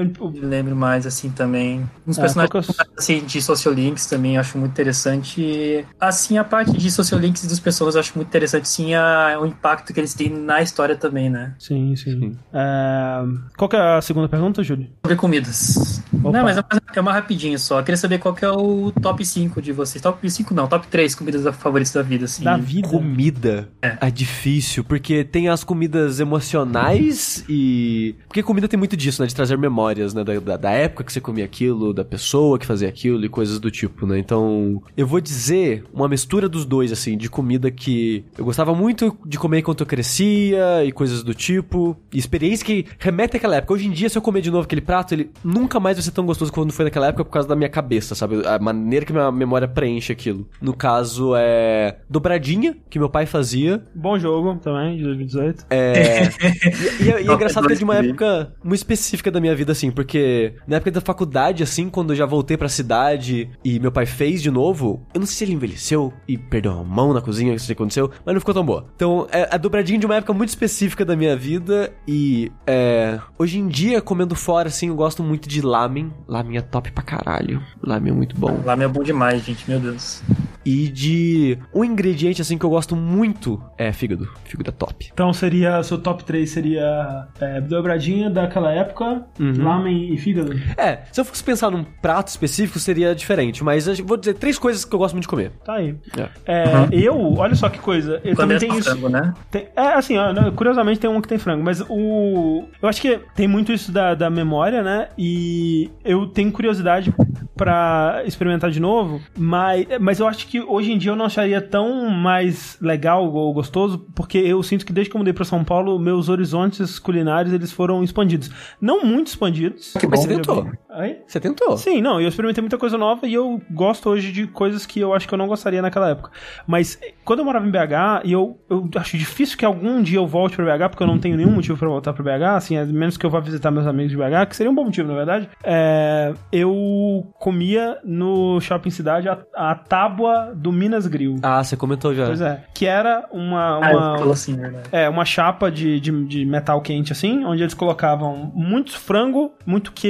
lembro 0.59 0.75
mais, 0.75 1.05
assim, 1.05 1.29
também. 1.29 1.89
Uns 2.05 2.17
É, 2.17 2.21
personagens 2.21 2.69
é 2.69 2.83
assim, 2.97 3.25
de 3.25 3.41
Sociolinks 3.41 4.05
também 4.05 4.37
acho 4.37 4.57
muito 4.57 4.71
interessante. 4.71 5.41
E, 5.41 5.85
Assim, 5.99 6.37
a 6.37 6.43
parte 6.43 6.71
de 6.77 6.91
Sociolinks 6.91 7.45
dos 7.45 7.59
pessoas 7.59 7.95
eu 7.95 8.01
acho 8.01 8.13
muito 8.15 8.27
interessante, 8.27 8.67
sim, 8.67 8.93
a, 8.93 9.37
o 9.41 9.45
impacto 9.45 9.93
que 9.93 9.99
eles 9.99 10.13
têm 10.13 10.29
na 10.29 10.61
história 10.61 10.95
também, 10.95 11.29
né? 11.29 11.53
Sim, 11.59 11.95
sim. 11.95 12.19
Sim. 12.19 12.37
É, 12.53 13.23
Qual 13.57 13.69
que 13.69 13.75
é 13.75 13.97
a 13.97 14.01
segunda 14.01 14.27
pergunta, 14.27 14.61
Júlio? 14.63 14.87
Sobre 15.03 15.15
comidas. 15.17 16.01
Opa. 16.13 16.31
Não, 16.31 16.43
mas 16.43 16.57
é 16.57 16.61
uma, 16.61 16.81
é 16.95 17.01
uma 17.01 17.13
rapidinho 17.13 17.57
só. 17.57 17.79
Eu 17.79 17.83
queria 17.83 17.97
saber 17.97 18.17
qual 18.19 18.33
que 18.33 18.43
é 18.43 18.51
o 18.51 18.91
top 19.01 19.25
5 19.25 19.61
de 19.61 19.71
vocês. 19.71 20.01
Top 20.01 20.29
5 20.29 20.53
não, 20.53 20.67
top 20.67 20.87
3 20.87 21.15
comidas 21.15 21.55
favoritas 21.55 21.93
da 21.93 22.01
vida, 22.01 22.25
assim. 22.25 22.43
Da 22.43 22.57
vida. 22.57 22.87
Comida 22.87 23.69
é. 23.81 24.09
difícil, 24.11 24.83
porque 24.83 25.23
tem 25.23 25.49
as 25.49 25.63
comidas 25.63 26.19
emocionais 26.19 27.43
e. 27.47 28.15
Porque 28.27 28.43
comida 28.43 28.67
tem 28.67 28.77
muito 28.77 28.97
disso, 28.97 29.21
né? 29.21 29.27
De 29.27 29.35
trazer 29.35 29.57
memórias, 29.57 30.13
né? 30.13 30.23
Da, 30.23 30.48
da, 30.49 30.57
da 30.57 30.71
época 30.71 31.03
que 31.03 31.13
você 31.13 31.21
comia 31.21 31.45
aquilo, 31.45 31.93
da 31.93 32.03
pessoa 32.03 32.57
que 32.57 32.65
fazia 32.65 32.89
aquilo 32.89 33.23
e 33.23 33.29
coisas 33.29 33.59
do 33.59 33.69
tipo, 33.69 34.05
né? 34.07 34.17
Então, 34.17 34.81
eu 34.97 35.05
vou 35.05 35.21
dizer 35.21 35.83
uma 35.93 36.07
mistura 36.07 36.49
dos 36.49 36.65
dois, 36.65 36.91
assim, 36.91 37.17
de 37.17 37.29
comida 37.29 37.69
que 37.69 38.23
eu 38.37 38.43
gostava 38.45 38.73
muito 38.73 39.15
de 39.25 39.37
comer 39.37 39.59
enquanto 39.59 39.81
eu 39.81 39.85
crescia 39.85 40.83
e 40.83 40.91
coisas 40.91 41.23
do 41.23 41.33
tipo. 41.33 41.95
E 42.11 42.17
experiência 42.17 42.65
que 42.65 42.85
remete 42.97 43.37
àquela 43.37 43.57
época. 43.57 43.73
Hoje 43.73 43.87
em 43.87 43.91
dia, 43.91 44.09
se 44.09 44.17
eu 44.17 44.21
comer 44.21 44.41
de 44.41 44.49
novo 44.51 44.63
aquele 44.63 44.81
prato, 44.81 45.13
ele 45.13 45.29
nunca 45.43 45.79
mais 45.79 45.97
vai 45.97 46.03
ser 46.03 46.11
tão 46.11 46.25
gostoso 46.25 46.51
quanto 46.51 46.73
foi 46.73 46.85
naquela 46.85 47.07
época 47.07 47.23
por 47.25 47.31
causa 47.31 47.47
da 47.47 47.55
minha 47.55 47.69
cabeça, 47.69 48.15
sabe? 48.15 48.45
A 48.47 48.57
maneira 48.59 49.05
que 49.05 49.13
minha 49.13 49.31
memória 49.31 49.67
preenche 49.67 50.11
aquilo. 50.11 50.47
No 50.61 50.73
caso, 50.73 51.33
é. 51.35 51.97
Dobradinha, 52.09 52.75
que 52.89 52.97
meu 52.97 53.09
pai 53.09 53.25
fazia. 53.25 53.83
Bom 53.93 54.17
jogo 54.17 54.55
também, 54.55 54.97
de 54.97 55.03
2018. 55.03 55.65
É. 55.69 56.23
e, 57.01 57.03
e 57.05 57.11
é- 57.11 57.19
e 57.19 57.23
é 57.23 57.23
Não, 57.23 57.35
engraçado 57.35 57.67
que 57.67 57.73
é 57.73 57.75
de 57.75 57.83
uma 57.83 57.95
época 57.97 58.53
muito 58.63 58.77
específica 58.79 59.29
da 59.29 59.39
minha 59.39 59.55
vida, 59.55 59.71
assim, 59.71 59.91
porque 59.91 60.38
na 60.67 60.77
época 60.77 60.91
da 60.91 61.01
faculdade, 61.01 61.63
assim, 61.63 61.89
quando 61.89 62.11
eu 62.11 62.15
já 62.15 62.25
voltei 62.25 62.57
pra 62.57 62.69
cidade 62.69 63.49
e 63.63 63.79
meu 63.79 63.91
pai 63.91 64.05
fez 64.05 64.41
de 64.41 64.51
novo, 64.51 65.01
eu 65.13 65.19
não 65.19 65.27
sei 65.27 65.35
se 65.37 65.43
ele 65.45 65.53
envelheceu 65.53 66.13
e 66.27 66.37
perdeu 66.37 66.71
a 66.73 66.83
mão 66.83 67.13
na 67.13 67.21
cozinha, 67.21 67.53
isso 67.53 67.71
aconteceu, 67.71 68.09
mas 68.25 68.33
não 68.33 68.39
ficou 68.39 68.53
tão 68.53 68.65
boa. 68.65 68.85
Então, 68.95 69.27
é 69.31 69.47
a 69.53 69.57
dobradinha 69.57 69.99
de 69.99 70.05
uma 70.05 70.15
época 70.15 70.33
muito 70.33 70.49
específica 70.49 71.03
da 71.05 71.15
minha 71.15 71.35
vida 71.35 71.91
e, 72.07 72.51
é. 72.67 73.19
Hoje 73.37 73.59
em 73.59 73.67
dia, 73.67 74.01
comendo 74.01 74.35
fora, 74.35 74.67
assim, 74.69 74.89
eu 74.89 74.95
gosto 74.95 75.23
muito 75.23 75.47
de 75.47 75.61
lamen. 75.61 76.11
Lamen 76.27 76.57
é 76.57 76.61
top 76.61 76.91
pra 76.91 77.03
caralho. 77.03 77.61
Lamen 77.81 78.11
é 78.11 78.15
muito 78.15 78.35
bom. 78.37 78.59
Lá 78.65 78.73
é 78.73 78.87
bom 78.87 79.03
demais, 79.03 79.43
gente, 79.43 79.69
meu 79.69 79.79
Deus. 79.79 80.21
E 80.65 80.87
de. 80.89 81.57
Um 81.73 81.83
ingrediente, 81.83 82.41
assim, 82.41 82.57
que 82.57 82.65
eu 82.65 82.69
gosto 82.69 82.95
muito 82.95 83.61
é 83.77 83.91
fígado. 83.91 84.27
Fígado 84.45 84.69
é 84.69 84.73
top. 84.73 85.09
Então 85.13 85.31
seria, 85.33 85.81
seu 85.83 85.97
top 85.97 86.23
3 86.23 86.49
seria 86.49 87.27
é, 87.39 87.61
dobradinha 87.61 88.29
daquela 88.29 88.71
época, 88.71 89.25
Uhum. 89.39 89.63
lamen 89.63 90.13
e 90.13 90.17
fígado. 90.17 90.28
É, 90.77 90.99
se 91.11 91.19
eu 91.19 91.25
fosse 91.25 91.43
pensar 91.43 91.69
num 91.71 91.83
prato 91.83 92.27
específico, 92.27 92.79
seria 92.79 93.13
diferente, 93.15 93.63
mas 93.63 93.87
eu 93.87 94.05
vou 94.05 94.17
dizer 94.17 94.33
três 94.35 94.57
coisas 94.57 94.85
que 94.85 94.93
eu 94.93 94.99
gosto 94.99 95.13
muito 95.13 95.23
de 95.23 95.27
comer. 95.29 95.51
Tá 95.65 95.73
aí. 95.75 95.95
É. 96.17 96.29
É, 96.45 96.63
Eu, 96.91 97.17
olha 97.37 97.55
só 97.55 97.69
que 97.69 97.79
coisa, 97.79 98.13
eu 98.23 98.35
também 98.35 98.57
Começa 98.57 98.59
tenho 98.59 98.73
com 98.73 98.79
isso. 98.79 98.89
frango, 98.89 99.09
né? 99.09 99.33
Tem- 99.51 99.67
é, 99.75 99.93
assim, 99.93 100.17
ó, 100.17 100.31
né, 100.33 100.51
curiosamente 100.55 100.99
tem 100.99 101.09
um 101.09 101.21
que 101.21 101.27
tem 101.27 101.37
frango, 101.37 101.63
mas 101.63 101.81
o. 101.89 102.65
Eu 102.81 102.89
acho 102.89 103.01
que 103.01 103.19
tem 103.35 103.47
muito 103.47 103.71
isso 103.71 103.91
da, 103.91 104.13
da 104.15 104.29
memória, 104.29 104.81
né? 104.83 105.09
E 105.17 105.89
eu 106.03 106.27
tenho 106.27 106.51
curiosidade 106.51 107.13
pra 107.55 108.23
experimentar 108.25 108.71
de 108.71 108.79
novo, 108.79 109.21
mas, 109.37 109.85
mas 109.99 110.19
eu 110.19 110.27
acho 110.27 110.47
que 110.47 110.61
hoje 110.61 110.91
em 110.93 110.97
dia 110.97 111.11
eu 111.11 111.15
não 111.15 111.25
acharia 111.25 111.61
tão 111.61 112.09
mais 112.09 112.77
legal 112.81 113.31
ou 113.33 113.53
gostoso, 113.53 113.99
porque 114.15 114.37
eu 114.37 114.61
sinto 114.63 114.85
que 114.85 114.93
desde 114.93 115.09
que 115.09 115.15
eu 115.15 115.19
mudei 115.19 115.33
pra 115.33 115.43
São 115.43 115.63
Paulo, 115.63 115.99
meus 115.99 116.29
horizontes 116.29 116.97
culinários 116.99 117.53
eles 117.53 117.71
foram 117.71 118.03
expandidos. 118.03 118.49
Não 118.79 119.03
muito 119.03 119.27
expandidos. 119.27 119.93
Mas 120.19 120.27
você 120.27 120.35
tentou. 120.35 120.71
Oi? 120.99 121.17
Você 121.25 121.39
tentou? 121.39 121.77
Sim, 121.77 122.01
não, 122.01 122.19
eu 122.19 122.27
experimentei 122.27 122.61
muita 122.61 122.77
coisa 122.77 122.97
nova 122.97 123.27
e 123.27 123.33
eu 123.33 123.61
gosto 123.71 124.09
hoje 124.09 124.31
de 124.31 124.47
coisas 124.47 124.85
que 124.85 124.99
eu 124.99 125.13
acho 125.13 125.27
que 125.27 125.33
eu 125.33 125.37
não 125.37 125.47
gostaria 125.47 125.81
naquela 125.81 126.09
época. 126.09 126.31
Mas 126.67 126.97
eh, 127.01 127.13
quando 127.23 127.39
eu 127.39 127.45
morava 127.45 127.65
em 127.65 127.71
BH, 127.71 128.25
e 128.25 128.31
eu, 128.33 128.59
eu 128.69 128.89
acho 128.95 129.17
difícil 129.17 129.57
que 129.57 129.63
algum 129.63 130.01
dia 130.01 130.17
eu 130.17 130.27
volte 130.27 130.55
pra 130.55 130.65
BH, 130.65 130.89
porque 130.89 131.03
eu 131.03 131.07
não 131.07 131.19
tenho 131.19 131.37
nenhum 131.37 131.51
motivo 131.51 131.77
pra 131.77 131.87
voltar 131.87 132.11
pra 132.11 132.23
BH, 132.23 132.43
assim, 132.55 132.77
a 132.77 132.85
menos 132.85 133.17
que 133.17 133.25
eu 133.25 133.29
vá 133.29 133.39
visitar 133.39 133.71
meus 133.71 133.87
amigos 133.87 134.11
de 134.11 134.17
BH, 134.17 134.49
que 134.49 134.55
seria 134.55 134.71
um 134.71 134.75
bom 134.75 134.83
motivo, 134.83 135.07
na 135.07 135.15
verdade. 135.15 135.47
É, 135.63 136.33
eu 136.51 137.27
comia 137.39 137.97
no 138.03 138.59
Shopping 138.59 138.89
Cidade 138.89 139.29
a, 139.29 139.37
a 139.55 139.75
tábua 139.75 140.51
do 140.55 140.71
Minas 140.71 141.07
Grill. 141.07 141.35
Ah, 141.43 141.63
você 141.63 141.77
comentou 141.77 142.13
já. 142.13 142.25
Pois 142.25 142.41
é. 142.41 142.63
Que 142.73 142.85
era 142.85 143.25
uma. 143.31 143.75
Ah, 143.75 143.91
uma 143.91 144.13
eu 144.13 144.19
falo 144.19 144.31
assim, 144.31 144.55
verdade. 144.55 144.89
é, 144.91 145.07
uma 145.07 145.23
chapa 145.23 145.71
de, 145.71 145.99
de, 145.99 146.25
de 146.25 146.45
metal 146.45 146.81
quente, 146.81 147.13
assim, 147.13 147.45
onde 147.45 147.61
eles 147.61 147.73
colocavam 147.73 148.51
muito 148.53 148.97
frango, 148.99 149.53
muito 149.65 149.91
queijo 149.91 150.08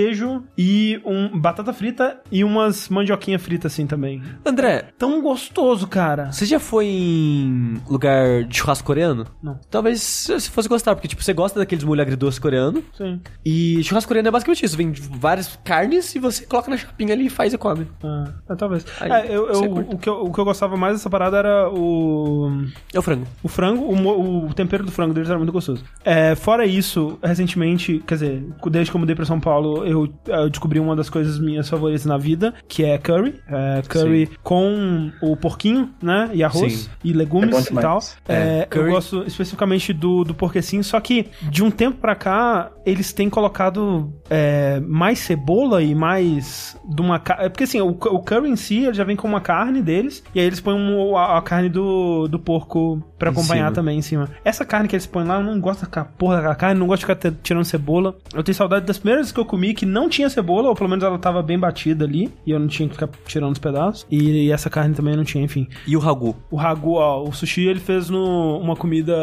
e 0.58 1.02
um 1.06 1.40
batata 1.40 1.74
frita 1.74 2.20
e 2.32 2.44
umas 2.44 2.90
mandioquinha 2.90 3.38
frita, 3.40 3.68
assim, 3.68 3.86
também. 3.88 4.22
André, 4.46 4.90
Tão 4.98 5.22
gostoso, 5.22 5.88
cara. 5.88 6.32
você 6.32 6.46
já 6.46 6.60
foi 6.60 6.86
em 6.88 7.82
lugar 7.90 8.44
de 8.44 8.58
churrasco 8.58 8.86
coreano? 8.86 9.26
Não. 9.42 9.60
Talvez 9.70 10.02
você 10.02 10.40
fosse 10.50 10.68
gostar, 10.70 10.96
porque, 10.96 11.08
tipo, 11.08 11.24
você 11.24 11.34
gosta 11.34 11.60
daqueles 11.60 11.84
molho 11.84 12.02
agridoce 12.02 12.40
coreano. 12.40 12.84
Sim. 12.98 13.20
E 13.46 13.82
churrasco 13.84 14.08
coreano 14.08 14.28
é 14.28 14.32
basicamente 14.32 14.66
isso. 14.66 14.78
Vem 14.78 14.92
várias 14.92 15.58
carnes 15.64 16.14
e 16.16 16.20
você 16.20 16.46
coloca 16.46 16.70
na 16.70 16.78
chapinha 16.78 17.14
ali 17.14 17.26
e 17.28 17.30
faz 17.30 17.54
e 17.54 17.58
come. 17.58 17.88
Ah, 18.04 18.32
é, 18.50 18.56
talvez. 18.56 18.86
Aí, 19.00 19.12
É, 19.12 19.26
eu, 19.36 19.48
eu, 19.50 19.74
o 19.92 19.98
que 19.98 20.10
eu, 20.10 20.24
o 20.26 20.34
que 20.34 20.40
eu 20.40 20.46
gostava 20.46 20.76
mais 20.78 20.94
dessa 20.96 21.10
parada 21.10 21.38
era 21.38 21.70
o. 21.70 22.50
É 22.94 23.00
o 23.00 23.02
frango. 23.02 23.26
O 23.44 23.48
frango, 23.48 23.84
o, 23.84 24.48
o 24.48 24.54
tempero 24.54 24.84
do 24.84 24.92
frango 24.92 25.14
deles 25.14 25.30
era 25.30 25.38
muito 25.38 25.52
gostoso. 25.54 25.84
É, 26.04 26.36
fora 26.36 26.66
isso, 26.66 27.18
recentemente, 27.24 28.04
quer 28.06 28.16
dizer, 28.16 28.44
desde 28.70 28.92
que 28.92 28.96
eu 28.98 29.00
mudei 29.00 29.16
pra 29.16 29.26
São 29.26 29.40
Paulo, 29.40 29.86
eu, 29.90 30.10
eu 30.28 30.50
descobri 30.50 30.80
uma 30.80 30.96
das 30.96 31.10
coisas 31.10 31.40
minhas 31.40 31.68
favoritas 31.70 32.06
na 32.06 32.18
vida, 32.18 32.54
que 32.68 32.84
é 32.84 32.98
curry. 32.98 33.36
É, 33.48 33.82
curry 33.88 34.30
com 34.44 35.12
o 35.22 35.36
porquinho, 35.36 35.90
né? 36.02 36.30
E 36.34 36.44
arroz 36.44 36.74
Sim. 36.74 36.90
e 37.04 37.14
legumes 37.14 37.68
É 37.68 37.74
e 37.74 37.76
tal. 37.76 38.00
É, 38.28 38.34
É, 38.34 38.68
Eu 38.72 38.90
gosto 38.90 39.24
especificamente 39.26 39.94
do, 39.94 40.24
do 40.24 40.34
porquecinho, 40.34 40.84
só 40.84 41.00
que 41.00 41.28
de 41.50 41.64
um 41.64 41.72
tempo 41.72 41.98
pra 42.00 42.16
cá, 42.16 42.72
eles 42.86 43.14
têm 43.14 43.30
colocado 43.30 44.14
é, 44.30 44.80
mais 44.82 45.20
cebola 45.20 45.82
e 45.82 45.94
mais 45.96 46.78
de 46.88 47.02
uma 47.02 47.20
ca- 47.20 47.38
é 47.40 47.50
Porque 47.50 47.64
assim, 47.64 47.82
o, 47.82 47.90
o 47.90 48.20
curry 48.24 48.50
em 48.50 48.56
si 48.56 48.86
ele 48.86 48.94
já 48.94 49.04
vem 49.04 49.16
com 49.16 49.28
uma 49.28 49.42
carne 49.42 49.82
deles, 49.82 50.24
e 50.34 50.40
aí 50.40 50.46
eles 50.46 50.60
põem 50.60 50.76
um- 50.80 51.16
a, 51.18 51.38
a 51.38 51.42
carne 51.42 51.70
do, 51.70 52.28
do 52.28 52.40
porco 52.40 53.02
pra 53.18 53.30
Em 53.30 53.34
acompanhar 53.34 53.66
cima. 53.66 53.72
também 53.76 53.98
em 53.98 54.02
cima. 54.02 54.30
Essa 54.44 54.66
carne 54.66 54.88
que 54.88 54.96
eles 54.96 55.06
põem 55.06 55.26
lá, 55.26 55.36
eu 55.40 55.44
não 55.44 55.60
gosto 55.60 55.82
daquela 55.82 56.06
porra 56.06 56.36
daquela 56.38 56.56
carne, 56.56 56.80
não 56.80 56.88
gosto 56.88 57.06
de 57.06 57.14
ficar 57.14 57.34
tirando 57.44 57.66
cebola. 57.66 58.16
Eu 58.34 58.44
tenho 58.44 58.56
saudade 58.56 58.86
das 58.86 58.98
primeiras 58.98 59.32
que 59.32 59.40
eu 59.40 59.46
comi 59.46 59.74
que 59.80 59.86
não 59.86 60.10
tinha 60.10 60.30
cebola, 60.30 60.68
ou 60.68 60.76
pelo 60.76 60.90
menos 60.90 61.06
ela 61.06 61.18
tava 61.18 61.42
bem 61.42 61.58
batida 61.58 62.04
ali, 62.04 62.30
e 62.46 62.52
eu 62.52 62.60
não 62.60 62.68
tinha 62.68 62.86
que 62.90 62.96
ficar 62.96 63.08
tirando 63.26 63.54
os 63.54 63.60
pedaços. 63.60 64.06
E, 64.12 64.48
e 64.48 64.52
essa 64.52 64.70
carne 64.70 64.94
também 64.94 65.16
não 65.16 65.24
tinha, 65.24 65.42
enfim. 65.42 65.70
E 65.88 65.96
o 65.96 66.00
ragu. 66.02 66.36
O 66.52 66.58
ragu, 66.58 66.96
ó, 66.96 67.24
o 67.24 67.32
sushi 67.32 67.66
ele 67.66 67.80
fez 67.80 68.10
no, 68.10 68.58
uma 68.60 68.76
comida 68.76 69.16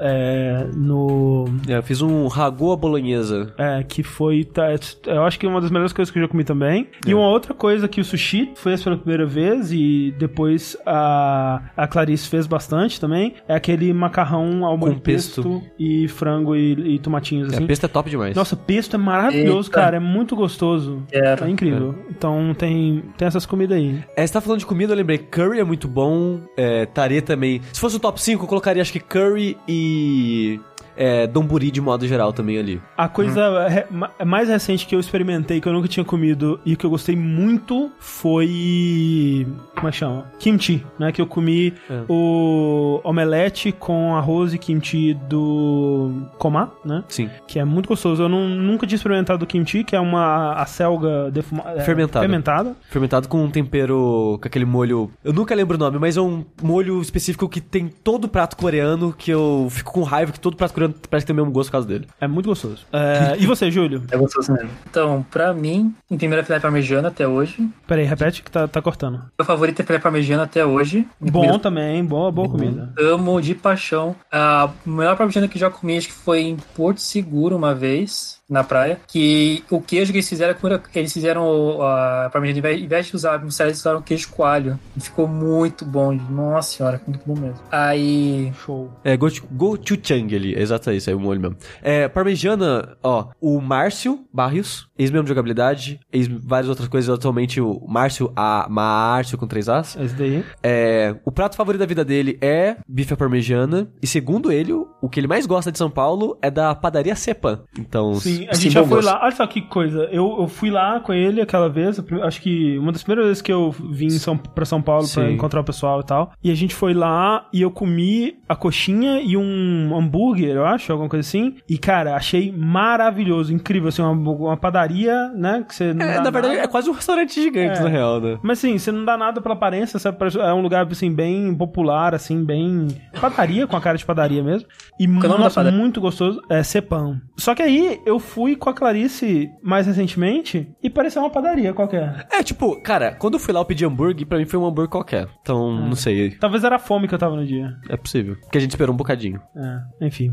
é, 0.00 0.66
no. 0.76 1.46
É, 1.66 1.78
eu 1.78 1.82
fiz 1.82 2.02
um 2.02 2.26
ragu 2.26 2.72
à 2.72 2.76
bolonhesa. 2.76 3.54
É, 3.56 3.82
que 3.82 4.02
foi. 4.02 4.44
tá, 4.44 4.66
eu 5.06 5.24
acho 5.24 5.38
que 5.38 5.46
é 5.46 5.48
uma 5.48 5.62
das 5.62 5.70
melhores 5.70 5.94
coisas 5.94 6.12
que 6.12 6.18
eu 6.18 6.22
já 6.24 6.28
comi 6.28 6.44
também. 6.44 6.88
E 7.06 7.14
uma 7.14 7.28
outra 7.28 7.54
coisa 7.54 7.88
que 7.88 7.98
o 7.98 8.04
sushi 8.04 8.50
fez 8.54 8.82
pela 8.84 8.98
primeira 8.98 9.24
vez 9.24 9.72
e 9.72 10.14
depois 10.18 10.76
a, 10.84 11.62
a 11.74 11.86
Clarice 11.86 12.28
fez 12.28 12.46
bastante 12.46 13.00
também 13.00 13.32
é 13.48 13.54
aquele 13.54 13.92
macarrão 13.94 14.66
ao 14.66 14.76
molho 14.76 15.00
pesto. 15.00 15.42
pesto 15.42 15.62
e 15.78 16.06
frango 16.08 16.54
e, 16.54 16.96
e 16.96 16.98
tomatinhos 16.98 17.50
É, 17.50 17.54
assim. 17.56 17.64
a 17.64 17.66
pesta 17.66 17.86
é 17.86 17.88
top 17.88 18.10
demais. 18.10 18.36
Nossa, 18.36 18.54
pesto 18.56 18.96
é 18.96 18.98
maravilhoso, 18.98 19.68
Eita. 19.68 19.80
cara. 19.80 19.91
É 19.96 20.00
muito 20.00 20.34
gostoso. 20.36 21.02
É 21.12 21.48
incrível. 21.48 21.94
Então 22.10 22.54
tem, 22.54 23.02
tem 23.16 23.28
essas 23.28 23.46
comidas 23.46 23.76
aí. 23.78 24.02
É, 24.16 24.26
você 24.26 24.32
tá 24.32 24.40
falando 24.40 24.60
de 24.60 24.66
comida, 24.66 24.92
eu 24.92 24.96
lembrei. 24.96 25.18
Curry 25.18 25.60
é 25.60 25.64
muito 25.64 25.88
bom. 25.88 26.40
É, 26.56 26.86
tare 26.86 27.20
também. 27.20 27.60
Se 27.72 27.80
fosse 27.80 27.96
o 27.96 28.00
top 28.00 28.20
5, 28.20 28.44
eu 28.44 28.48
colocaria 28.48 28.82
acho 28.82 28.92
que 28.92 29.00
curry 29.00 29.56
e. 29.68 30.60
É, 30.96 31.26
donburi 31.26 31.70
de 31.70 31.80
modo 31.80 32.06
geral 32.06 32.32
também 32.32 32.58
ali. 32.58 32.80
A 32.96 33.08
coisa 33.08 33.68
re- 33.68 33.86
ma- 33.90 34.10
mais 34.24 34.48
recente 34.48 34.86
que 34.86 34.94
eu 34.94 35.00
experimentei, 35.00 35.60
que 35.60 35.66
eu 35.68 35.72
nunca 35.72 35.88
tinha 35.88 36.04
comido 36.04 36.60
e 36.64 36.76
que 36.76 36.84
eu 36.84 36.90
gostei 36.90 37.16
muito 37.16 37.90
foi. 37.98 39.46
Como 39.74 39.88
é 39.88 39.90
que 39.90 39.96
chama? 39.96 40.26
Kimchi, 40.38 40.84
né? 40.98 41.12
Que 41.12 41.20
eu 41.20 41.26
comi 41.26 41.72
É. 41.90 42.02
o 42.08 43.00
omelete 43.04 43.72
com 43.72 44.14
arroz 44.16 44.52
e 44.54 44.58
kimchi 44.58 45.14
do 45.28 46.10
Komá, 46.38 46.70
né? 46.84 47.02
Sim. 47.08 47.28
Que 47.46 47.58
é 47.58 47.64
muito 47.64 47.88
gostoso. 47.88 48.22
Eu 48.22 48.28
não- 48.28 48.48
nunca 48.48 48.86
tinha 48.86 48.96
experimentado 48.96 49.44
o 49.44 49.46
kimchi, 49.46 49.84
que 49.84 49.96
é 49.96 50.00
uma 50.00 50.52
a 50.54 50.66
selga 50.66 51.30
defuma- 51.30 51.64
é, 51.76 51.80
Fermentada. 51.80 52.24
fermentada. 52.24 52.76
Fermentado 52.90 53.28
com 53.28 53.42
um 53.44 53.50
tempero, 53.50 54.38
com 54.40 54.46
aquele 54.46 54.64
molho. 54.64 55.10
Eu 55.24 55.32
nunca 55.32 55.54
lembro 55.54 55.76
o 55.76 55.78
nome, 55.80 55.98
mas 55.98 56.16
é 56.16 56.20
um 56.20 56.44
molho 56.62 57.00
específico 57.00 57.48
que 57.48 57.60
tem 57.60 57.88
todo 57.88 58.28
prato 58.28 58.56
coreano 58.56 59.12
que 59.16 59.30
eu 59.30 59.68
fico 59.70 59.92
com 59.92 60.02
raiva 60.02 60.32
que 60.32 60.40
todo 60.40 60.56
prato 60.56 60.72
coreano 60.72 60.81
parece 60.88 61.24
que 61.24 61.32
tem 61.32 61.34
o 61.34 61.44
mesmo 61.44 61.52
gosto 61.52 61.68
por 61.68 61.72
causa 61.72 61.88
dele. 61.88 62.06
É 62.20 62.26
muito 62.26 62.46
gostoso. 62.46 62.86
É, 62.92 63.36
e 63.40 63.46
você, 63.46 63.70
Júlio? 63.70 64.02
É 64.10 64.16
gostoso 64.16 64.52
mesmo. 64.52 64.70
Então, 64.88 65.24
pra 65.30 65.52
mim, 65.52 65.94
em 66.10 66.16
primeira 66.16 66.44
filé 66.44 66.60
parmegiana 66.60 67.08
até 67.08 67.26
hoje. 67.26 67.68
Peraí, 67.86 68.04
repete 68.04 68.42
que 68.42 68.50
tá, 68.50 68.66
tá 68.66 68.80
cortando. 68.80 69.22
Meu 69.38 69.46
favorito 69.46 69.80
é 69.80 69.84
filé 69.84 69.98
parmegiana 69.98 70.44
até 70.44 70.64
hoje. 70.64 71.06
Bom 71.20 71.40
comida 71.42 71.58
também, 71.58 72.04
boa, 72.04 72.30
boa 72.30 72.48
comida. 72.48 72.92
Amo 72.98 73.40
de 73.40 73.54
paixão. 73.54 74.14
A 74.30 74.70
melhor 74.84 75.16
parmegiana 75.16 75.48
que 75.48 75.56
eu 75.56 75.60
já 75.60 75.70
comi, 75.70 75.96
acho 75.96 76.08
que 76.08 76.14
foi 76.14 76.40
em 76.42 76.56
Porto 76.74 77.00
Seguro 77.00 77.56
uma 77.56 77.74
vez, 77.74 78.41
na 78.52 78.62
praia. 78.62 79.00
Que 79.08 79.64
o 79.70 79.80
queijo 79.80 80.12
que 80.12 80.18
eles 80.18 80.28
fizeram, 80.28 80.54
eles 80.94 81.12
fizeram 81.12 81.82
a 81.82 82.30
parmegiana, 82.32 82.68
ao 82.68 82.74
invés- 82.74 83.06
de 83.06 83.16
usar 83.16 83.42
mussarela, 83.42 83.70
eles 83.70 83.80
usaram 83.80 84.02
queijo 84.02 84.28
coalho. 84.30 84.78
E 84.96 85.00
ficou 85.00 85.26
muito 85.26 85.84
bom. 85.84 86.12
Nossa 86.12 86.76
senhora, 86.76 87.00
muito 87.06 87.22
bom 87.26 87.34
mesmo. 87.38 87.58
Aí, 87.70 88.52
Show. 88.64 88.90
É, 89.02 89.16
go- 89.16 89.28
gochujang 89.50 90.34
ali, 90.34 90.54
exato 90.58 90.90
é 90.90 90.94
isso, 90.94 91.10
é 91.10 91.14
o 91.14 91.20
molho 91.20 91.40
mesmo. 91.40 91.56
É, 91.82 92.08
parmegiana, 92.08 92.96
ó, 93.02 93.28
o 93.40 93.60
Márcio 93.60 94.20
Barrios, 94.32 94.88
ex-membro 94.98 95.24
de 95.24 95.28
jogabilidade, 95.30 96.00
ex 96.12 96.28
várias 96.28 96.68
outras 96.68 96.88
coisas, 96.88 97.08
atualmente 97.12 97.60
o 97.60 97.84
Márcio 97.88 98.32
A, 98.36 98.66
Márcio 98.68 99.38
com 99.38 99.46
três 99.46 99.68
As. 99.68 99.96
Esse 99.96 100.14
daí. 100.14 100.44
É, 100.62 101.14
o 101.24 101.32
prato 101.32 101.56
favorito 101.56 101.80
da 101.80 101.86
vida 101.86 102.04
dele 102.04 102.38
é 102.40 102.76
bife 102.88 103.14
à 103.14 103.16
parmegiana, 103.16 103.88
e 104.02 104.06
segundo 104.06 104.50
ele, 104.52 104.72
o 104.72 105.08
que 105.10 105.18
ele 105.20 105.26
mais 105.26 105.46
gosta 105.46 105.70
de 105.72 105.78
São 105.78 105.90
Paulo 105.90 106.36
é 106.42 106.50
da 106.50 106.74
padaria 106.74 107.16
Cepan. 107.16 107.60
Então, 107.78 108.14
Sim, 108.14 108.41
a 108.48 108.54
Sim, 108.54 108.62
gente 108.62 108.72
já 108.72 108.84
foi 108.84 109.02
lá. 109.02 109.20
Olha 109.22 109.30
só 109.32 109.46
que 109.46 109.60
coisa. 109.62 110.08
Eu, 110.12 110.36
eu 110.40 110.48
fui 110.48 110.70
lá 110.70 111.00
com 111.00 111.12
ele 111.12 111.40
aquela 111.40 111.68
vez. 111.68 112.02
Acho 112.22 112.40
que 112.40 112.78
uma 112.78 112.92
das 112.92 113.02
primeiras 113.02 113.26
vezes 113.26 113.42
que 113.42 113.52
eu 113.52 113.70
vim 113.70 114.10
São, 114.10 114.36
pra 114.36 114.64
São 114.64 114.80
Paulo 114.82 115.08
pra 115.08 115.24
Sim. 115.26 115.32
encontrar 115.32 115.60
o 115.60 115.64
pessoal 115.64 116.00
e 116.00 116.04
tal. 116.04 116.32
E 116.42 116.50
a 116.50 116.54
gente 116.54 116.74
foi 116.74 116.94
lá 116.94 117.46
e 117.52 117.62
eu 117.62 117.70
comi 117.70 118.36
a 118.48 118.54
coxinha 118.56 119.20
e 119.20 119.36
um 119.36 119.96
hambúrguer, 119.96 120.54
eu 120.54 120.64
acho, 120.66 120.92
alguma 120.92 121.08
coisa 121.08 121.26
assim. 121.26 121.56
E, 121.68 121.78
cara, 121.78 122.14
achei 122.16 122.52
maravilhoso, 122.52 123.52
incrível. 123.52 123.88
Assim, 123.88 124.02
uma, 124.02 124.12
uma 124.32 124.56
padaria, 124.56 125.28
né? 125.34 125.64
Que 125.66 125.74
você 125.74 125.84
é, 125.84 125.94
na 125.94 126.30
verdade, 126.30 126.48
nada. 126.48 126.60
é 126.60 126.66
quase 126.66 126.88
um 126.90 126.92
restaurante 126.92 127.40
gigante, 127.40 127.78
É. 127.80 127.82
na 127.82 127.88
real, 127.88 128.20
né? 128.20 128.38
Mas 128.42 128.58
assim, 128.58 128.78
você 128.78 128.92
não 128.92 129.04
dá 129.04 129.16
nada 129.16 129.40
pela 129.40 129.54
aparência, 129.54 129.98
sabe? 129.98 130.18
É 130.40 130.52
um 130.52 130.60
lugar, 130.60 130.86
assim, 130.90 131.12
bem 131.12 131.54
popular, 131.54 132.14
assim, 132.14 132.44
bem... 132.44 132.88
Padaria, 133.20 133.66
com 133.66 133.76
a 133.76 133.80
cara 133.80 133.96
de 133.96 134.04
padaria 134.04 134.42
mesmo. 134.42 134.68
E, 134.98 135.04
é 135.04 135.08
nossa, 135.08 135.62
muito 135.70 136.00
gostoso. 136.00 136.40
É 136.48 136.62
Cepão. 136.62 137.20
Só 137.36 137.54
que 137.54 137.62
aí, 137.62 138.00
eu 138.04 138.18
fui 138.22 138.56
com 138.56 138.70
a 138.70 138.74
Clarice 138.74 139.50
mais 139.62 139.86
recentemente 139.86 140.72
e 140.82 140.88
pareceu 140.88 141.22
uma 141.22 141.30
padaria 141.30 141.74
qualquer. 141.74 142.26
É, 142.32 142.42
tipo, 142.42 142.80
cara, 142.80 143.12
quando 143.12 143.34
eu 143.34 143.40
fui 143.40 143.52
lá 143.52 143.60
eu 143.60 143.64
pedi 143.64 143.84
hambúrguer, 143.84 144.26
pra 144.26 144.38
mim 144.38 144.46
foi 144.46 144.58
um 144.58 144.66
hambúrguer 144.66 144.90
qualquer. 144.90 145.28
Então, 145.42 145.72
não 145.72 145.96
sei, 145.96 146.30
Talvez 146.38 146.64
era 146.64 146.76
a 146.76 146.78
fome 146.78 147.06
que 147.08 147.14
eu 147.14 147.18
tava 147.18 147.36
no 147.36 147.46
dia. 147.46 147.74
é 147.88 147.96
possível. 147.96 148.36
Porque 148.40 148.58
a 148.58 148.60
gente 148.60 148.70
esperou 148.70 148.94
um 148.94 148.96
bocadinho. 148.96 149.40
É, 149.54 150.06
enfim. 150.06 150.32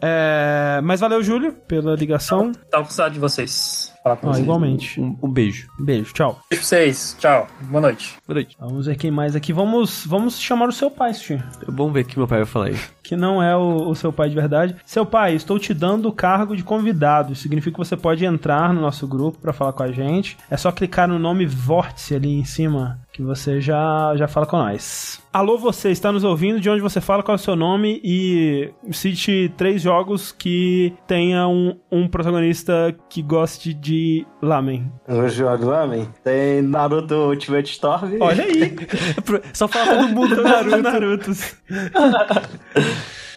É, 0.00 0.80
mas 0.82 1.00
valeu, 1.00 1.22
Júlio, 1.22 1.52
pela 1.52 1.94
ligação. 1.94 2.52
tava 2.70 2.84
com 2.84 2.90
saudade 2.90 3.14
de 3.14 3.20
vocês. 3.20 3.92
Falar 4.02 4.16
com 4.16 4.28
Ah, 4.28 4.32
vocês. 4.32 4.44
igualmente. 4.44 5.00
Um, 5.00 5.18
um 5.22 5.28
beijo. 5.30 5.68
Beijo, 5.78 6.12
tchau. 6.14 6.38
Beijo 6.50 6.62
pra 6.62 6.68
vocês. 6.68 7.16
Tchau. 7.18 7.46
Boa 7.62 7.80
noite. 7.80 8.16
Boa 8.26 8.34
noite. 8.36 8.56
Vamos 8.58 8.86
ver 8.86 8.96
quem 8.96 9.10
mais 9.10 9.34
aqui. 9.34 9.52
Vamos, 9.52 10.06
vamos 10.06 10.38
chamar 10.38 10.68
o 10.68 10.72
seu 10.72 10.90
pai, 10.90 11.12
Sushi. 11.14 11.42
Vamos 11.66 11.92
ver 11.92 12.02
o 12.02 12.04
que 12.04 12.18
meu 12.18 12.28
pai 12.28 12.38
vai 12.38 12.46
falar 12.46 12.66
aí. 12.66 12.76
que 13.02 13.16
não 13.16 13.42
é 13.42 13.56
o, 13.56 13.88
o 13.88 13.94
seu 13.94 14.12
pai 14.12 14.28
de 14.28 14.34
verdade. 14.34 14.76
Seu 14.86 15.04
pai, 15.04 15.34
estou 15.34 15.58
te 15.58 15.74
dando 15.74 16.08
o 16.08 16.12
cargo 16.12 16.56
de 16.56 16.62
convidado. 16.62 17.32
Isso 17.32 17.42
significa 17.42 17.72
que 17.72 17.78
você 17.78 17.96
pode 17.96 18.24
entrar 18.24 18.72
no 18.72 18.80
nosso 18.80 19.06
grupo 19.06 19.38
para 19.38 19.52
falar 19.52 19.72
com 19.72 19.82
a 19.82 19.90
gente. 19.92 20.36
É 20.50 20.56
só 20.56 20.70
clicar 20.70 21.08
no 21.08 21.18
nome 21.18 21.44
Vórtice 21.46 22.14
ali 22.14 22.32
em 22.38 22.44
cima 22.44 23.00
que 23.18 23.22
você 23.24 23.60
já, 23.60 24.14
já 24.14 24.28
fala 24.28 24.46
com 24.46 24.56
nós. 24.56 25.20
Alô, 25.32 25.58
você 25.58 25.90
está 25.90 26.12
nos 26.12 26.22
ouvindo? 26.22 26.60
De 26.60 26.70
onde 26.70 26.80
você 26.80 27.00
fala? 27.00 27.20
Qual 27.20 27.34
é 27.34 27.36
o 27.36 27.42
seu 27.42 27.56
nome? 27.56 28.00
E 28.04 28.72
cite 28.92 29.52
três 29.56 29.82
jogos 29.82 30.30
que 30.30 30.94
tenha 31.04 31.48
um, 31.48 31.76
um 31.90 32.06
protagonista 32.06 32.96
que 33.10 33.20
goste 33.20 33.74
de 33.74 34.24
lamen. 34.40 34.88
Os 35.08 35.34
jogos 35.34 35.66
Lamen. 35.66 36.08
Tem 36.22 36.62
Naruto 36.62 37.16
Ultimate 37.16 37.68
Storm. 37.72 38.18
Olha 38.20 38.44
aí! 38.44 38.76
Só 39.52 39.66
fala 39.66 39.96
todo 39.96 40.08
mundo 40.10 40.36
do 40.36 40.42
Naruto. 40.46 40.78
Narutos. 40.80 41.56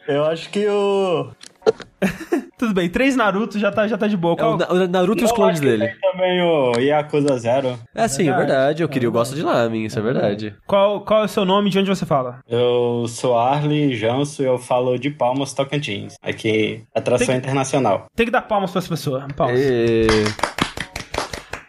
Eu 0.08 0.26
acho 0.26 0.48
que 0.52 0.68
o. 0.68 1.32
Tudo 2.58 2.74
bem, 2.76 2.90
três 2.90 3.16
Narutos 3.16 3.60
já 3.60 3.72
tá, 3.72 3.88
já 3.88 3.98
tá 3.98 4.08
de 4.08 4.16
boa. 4.16 4.36
É 4.38 4.44
o, 4.46 4.58
Na- 4.58 4.70
o 4.72 4.88
Naruto 4.88 5.22
e 5.22 5.26
os 5.26 5.32
clones 5.32 5.60
que 5.60 5.66
dele. 5.66 5.88
Tem 5.88 6.00
também 6.12 6.42
o 6.42 6.74
Yakuza 6.80 7.38
Zero. 7.40 7.78
É 7.96 8.08
sim, 8.08 8.30
é 8.30 8.34
verdade. 8.36 8.84
Eu 8.84 8.90
queria, 8.90 9.08
eu 9.08 9.12
gosto 9.12 9.34
de 9.36 9.42
lamen, 9.42 9.86
isso 9.86 9.98
é 9.98 10.02
verdade. 10.02 10.56
Qual, 10.68 11.02
qual 11.02 11.24
é 11.24 11.26
o 11.26 11.28
seu 11.28 11.44
nome 11.44 11.70
e 11.70 11.72
de 11.72 11.80
onde 11.80 11.90
você 11.90 12.06
fala? 12.06 12.40
Eu 12.48 13.06
sou 13.08 13.36
Arley 13.38 13.96
Janso 13.96 14.44
e 14.44 14.46
eu 14.46 14.58
falo 14.60 14.98
de 15.00 15.10
Palmas 15.10 15.54
Tocantins. 15.54 16.14
Aqui, 16.22 16.84
atração 16.96 17.28
Tem- 17.28 17.38
internacional. 17.38 18.06
Tem 18.16 18.26
que 18.28 18.32
dar 18.32 18.42
palmas 18.44 18.70
pra 18.72 18.80
essa 18.80 18.90
pessoa. 18.90 19.28
Palmas. 19.36 19.60
E... 19.60 20.08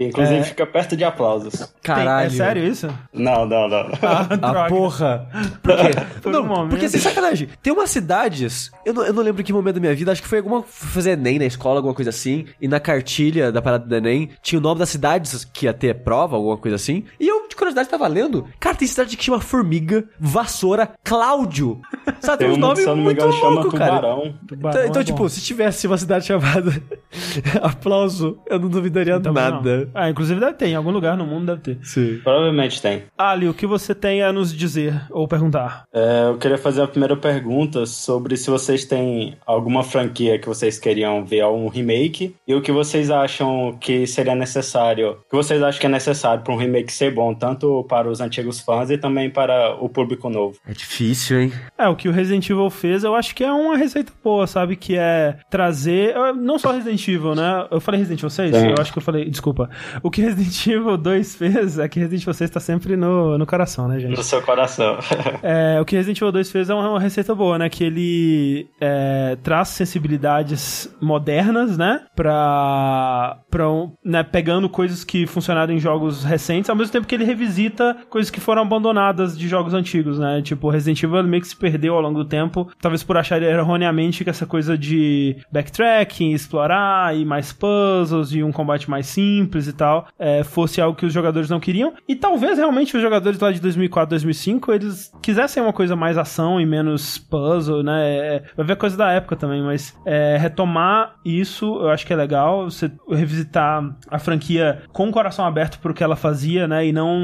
Que, 0.05 0.09
inclusive 0.09 0.39
É. 0.41 0.43
fica 0.45 0.67
perto 0.67 0.97
de 0.97 1.05
aplausos. 1.05 1.53
Tem- 1.59 1.69
Caralho. 1.83 2.27
é 2.27 2.31
sério 2.31 2.65
isso? 2.65 2.89
Não, 3.13 3.47
não, 3.47 3.69
não. 3.69 3.87
Ah, 4.43 4.67
porra. 4.69 5.29
Por 5.63 5.77
quê? 5.77 5.91
Por 6.23 6.33
não, 6.33 6.43
um 6.43 6.47
momento. 6.47 6.71
porque 6.71 6.89
sem 6.89 7.01
sacanagem. 7.01 7.49
Tem 7.63 7.73
umas 7.73 7.91
cidades, 7.91 8.71
eu 8.85 8.93
não, 8.95 9.05
eu 9.05 9.13
não 9.13 9.23
lembro 9.23 9.43
que 9.43 9.53
momento 9.53 9.75
da 9.75 9.81
minha 9.81 9.95
vida, 9.95 10.13
acho 10.13 10.23
que 10.23 10.29
foi 10.29 10.39
alguma. 10.39 10.63
fui 10.63 10.89
fazer 10.91 11.13
Enem 11.13 11.39
na 11.39 11.45
escola, 11.47 11.77
alguma 11.79 11.95
coisa 11.95 12.11
assim. 12.11 12.47
E 12.61 12.67
na 12.69 12.79
cartilha 12.81 13.51
da 13.53 13.61
parada 13.63 13.85
do 13.87 13.95
Enem 13.95 14.31
tinha 14.43 14.59
o 14.59 14.63
nome 14.63 14.79
das 14.79 14.89
cidades 14.89 15.45
que 15.45 15.67
ia 15.67 15.73
ter 15.75 15.95
prova, 15.97 16.37
alguma 16.37 16.57
coisa 16.57 16.77
assim. 16.77 17.05
E 17.21 17.29
eu, 17.29 17.42
curiosidade 17.63 17.89
tá 17.89 17.97
valendo. 17.97 18.47
Cara, 18.59 18.75
tem 18.77 18.89
cidade 18.89 19.17
que 19.17 19.25
chama 19.25 19.41
Formiga, 19.41 20.05
Vassoura, 20.19 20.91
Cláudio. 21.05 21.81
Sabe, 22.21 22.39
tem 22.39 22.49
Tem 22.49 22.51
uns 22.51 22.57
uma, 22.59 22.67
nomes 22.69 22.83
se 22.83 22.89
eu 22.89 22.91
não 22.91 22.97
me 22.97 23.03
muito 23.05 23.19
engano, 23.19 23.33
chama 23.33 23.51
loucos, 23.51 23.79
cara. 23.79 23.95
Tubarão. 23.97 24.35
Tubarão 24.47 24.71
Então, 24.81 24.91
então, 24.91 25.03
é 25.03 25.05
tipo, 25.05 25.19
bom. 25.19 25.29
se 25.29 25.41
tivesse 25.43 25.87
uma 25.87 25.97
cidade 25.99 26.27
chamada 26.27 26.73
Aplauso, 27.63 28.39
eu 28.47 28.59
não 28.59 28.69
duvidaria 28.69 29.19
não. 29.19 29.33
nada. 29.33 29.89
Ah, 29.95 30.11
inclusive 30.11 30.41
deve 30.41 30.55
ter, 30.55 30.67
em 30.69 30.75
algum 30.75 30.91
lugar 30.91 31.17
no 31.17 31.27
mundo 31.27 31.47
deve 31.47 31.61
ter. 31.61 31.79
Sim. 31.87 32.21
Provavelmente 32.23 32.81
tem. 32.81 33.05
Ali, 33.17 33.49
o 33.49 33.55
que 33.55 33.67
você 33.67 33.95
tem 33.95 34.23
a 34.23 34.33
nos 34.33 34.53
dizer 34.53 35.01
ou 35.11 35.29
perguntar? 35.29 35.85
É, 35.93 36.27
eu 36.29 36.39
queria 36.39 36.59
fazer 36.59 36.83
a 36.83 36.89
primeira 36.89 37.17
pergunta 37.17 37.87
sobre 37.87 38.37
se 38.37 38.51
vocês 38.51 38.85
têm 38.85 39.37
alguma 39.47 39.83
franquia 39.83 40.39
que 40.39 40.49
vocês 40.49 40.79
queriam 40.79 41.25
ver 41.25 41.45
um 41.47 41.69
remake 41.69 42.35
e 42.47 42.55
o 42.55 42.61
que 42.63 42.73
vocês 42.73 43.11
acham 43.11 43.77
que 43.81 44.07
seria 44.07 44.35
necessário, 44.35 45.11
o 45.13 45.31
que 45.31 45.37
vocês 45.37 45.63
acham 45.63 45.81
que 45.81 45.87
é 45.87 45.91
necessário 45.91 46.43
para 46.43 46.53
um 46.53 46.57
remake 46.57 46.93
ser 46.93 47.13
bom, 47.15 47.35
tanto 47.35 47.52
para 47.89 48.09
os 48.09 48.21
antigos 48.21 48.61
fãs 48.61 48.91
e 48.91 48.99
também 48.99 49.31
para 49.31 49.77
o 49.81 49.89
público 49.89 50.29
novo. 50.29 50.57
É 50.67 50.73
difícil, 50.73 51.41
hein? 51.41 51.53
É, 51.79 51.89
o 51.89 51.97
que 51.97 52.09
o 52.09 52.13
Resident 52.13 52.49
Evil 52.49 52.71
fez, 52.71 53.05
eu 53.05 53.15
acho 53.15 53.35
que 53.35 53.45
é 53.45 53.53
uma 53.53 53.77
receita 53.77 54.13
boa, 54.23 54.47
sabe? 54.47 54.77
Que 54.77 54.97
é 54.97 55.37
trazer. 55.51 56.15
Não 56.37 56.59
só 56.59 56.73
Resident 56.73 57.07
Evil, 57.09 57.35
né? 57.35 57.67
Eu 57.71 57.81
falei 57.81 57.99
Resident 58.01 58.21
Evil 58.21 58.31
6? 58.31 58.57
Sim. 58.57 58.69
Eu 58.69 58.75
acho 58.81 58.93
que 58.93 58.99
eu 58.99 59.03
falei. 59.03 59.29
Desculpa. 59.29 59.69
O 60.03 60.11
que 60.11 60.21
Resident 60.23 60.67
Evil 60.67 60.97
2 60.97 61.37
fez 61.37 61.79
é 61.79 61.89
que 61.89 61.99
Resident 61.99 62.23
Evil 62.23 62.35
6 62.35 62.51
tá 62.51 62.61
sempre 62.61 62.97
no, 62.97 63.37
no 63.39 63.47
coração, 63.47 63.89
né, 63.89 63.99
gente? 63.99 64.17
No 64.17 64.23
seu 64.23 64.43
coração. 64.43 64.99
É, 65.43 65.81
o 65.81 65.85
que 65.85 65.97
Resident 65.97 66.19
Evil 66.19 66.33
2 66.33 66.51
fez 66.51 66.71
é 66.71 66.75
uma, 66.75 67.01
receita 67.01 67.35
boa, 67.35 67.59
né? 67.59 67.69
Que 67.69 67.85
ele 67.85 68.69
é, 68.81 69.37
traz 69.43 69.69
sensibilidades 69.69 70.89
modernas, 71.01 71.77
né? 71.77 72.03
Pra. 72.15 73.39
pra 73.51 73.71
um- 73.71 73.93
né? 74.05 74.23
Pegando 74.23 74.69
coisas 74.69 75.05
que 75.05 75.27
funcionaram 75.27 75.73
em 75.75 75.79
jogos 75.79 76.25
recentes, 76.25 76.71
ao 76.71 76.77
mesmo 76.77 76.93
tempo 76.93 77.07
que 77.07 77.15
ele 77.15 77.25
revisita 77.43 77.97
coisas 78.09 78.31
que 78.31 78.41
foram 78.41 78.63
abandonadas 78.63 79.37
de 79.37 79.49
jogos 79.49 79.75
antigos, 79.75 80.19
né? 80.19 80.41
Tipo, 80.43 80.71
Resident 80.71 81.03
Evil 81.03 81.25
meio 81.25 81.43
que 81.43 81.49
se 81.49 81.57
perdeu 81.57 81.95
ao 81.95 82.01
longo 82.01 82.23
do 82.23 82.25
tempo, 82.25 82.71
talvez 82.81 83.03
por 83.03 83.17
achar 83.17 83.43
erroneamente 83.43 84.25
que 84.25 84.31
essa 84.31 84.47
coisa 84.47 84.79
de 84.79 85.37
backtracking, 85.51 86.33
explorar 86.33 87.17
e 87.17 87.25
mais 87.25 87.53
puzzles 87.53 88.33
e 88.33 88.43
um 88.43 88.53
combate 88.53 88.89
mais 88.89 89.07
simples 89.07 89.67
e 89.67 89.73
tal, 89.73 90.07
é, 90.19 90.45
fosse 90.45 90.81
algo 90.81 90.97
que 90.97 91.07
os 91.07 91.13
jogadores 91.13 91.51
não 91.51 91.61
queriam. 91.61 91.93
E 92.09 92.15
talvez 92.15 92.59
realmente 92.59 92.97
os 92.97 93.03
jogadores 93.03 93.39
lá 93.39 93.51
de 93.51 93.61
2004, 93.61 94.11
2005, 94.11 94.73
eles 94.73 95.13
quisessem 95.21 95.63
uma 95.63 95.73
coisa 95.73 95.97
mais 95.97 96.17
ação 96.17 96.61
e 96.61 96.67
menos 96.67 97.19
puzzle, 97.19 97.83
né? 97.83 98.03
É, 98.03 98.43
vai 98.57 98.67
ver 98.67 98.77
coisa 98.77 98.97
da 98.97 99.11
época 99.11 99.37
também, 99.37 99.63
mas 99.63 99.97
é, 100.07 100.37
retomar 100.37 101.17
isso 101.25 101.67
eu 101.81 101.91
acho 101.91 102.07
que 102.07 102.13
é 102.13 102.17
legal. 102.17 102.65
Você 102.65 102.91
revisitar 103.11 103.95
a 104.09 104.19
franquia 104.19 104.83
com 104.93 105.09
o 105.09 105.13
coração 105.13 105.45
aberto 105.45 105.79
pro 105.79 105.95
que 105.95 106.03
ela 106.03 106.17
fazia, 106.17 106.69
né? 106.69 106.87
E 106.87 106.93
não, 106.93 107.19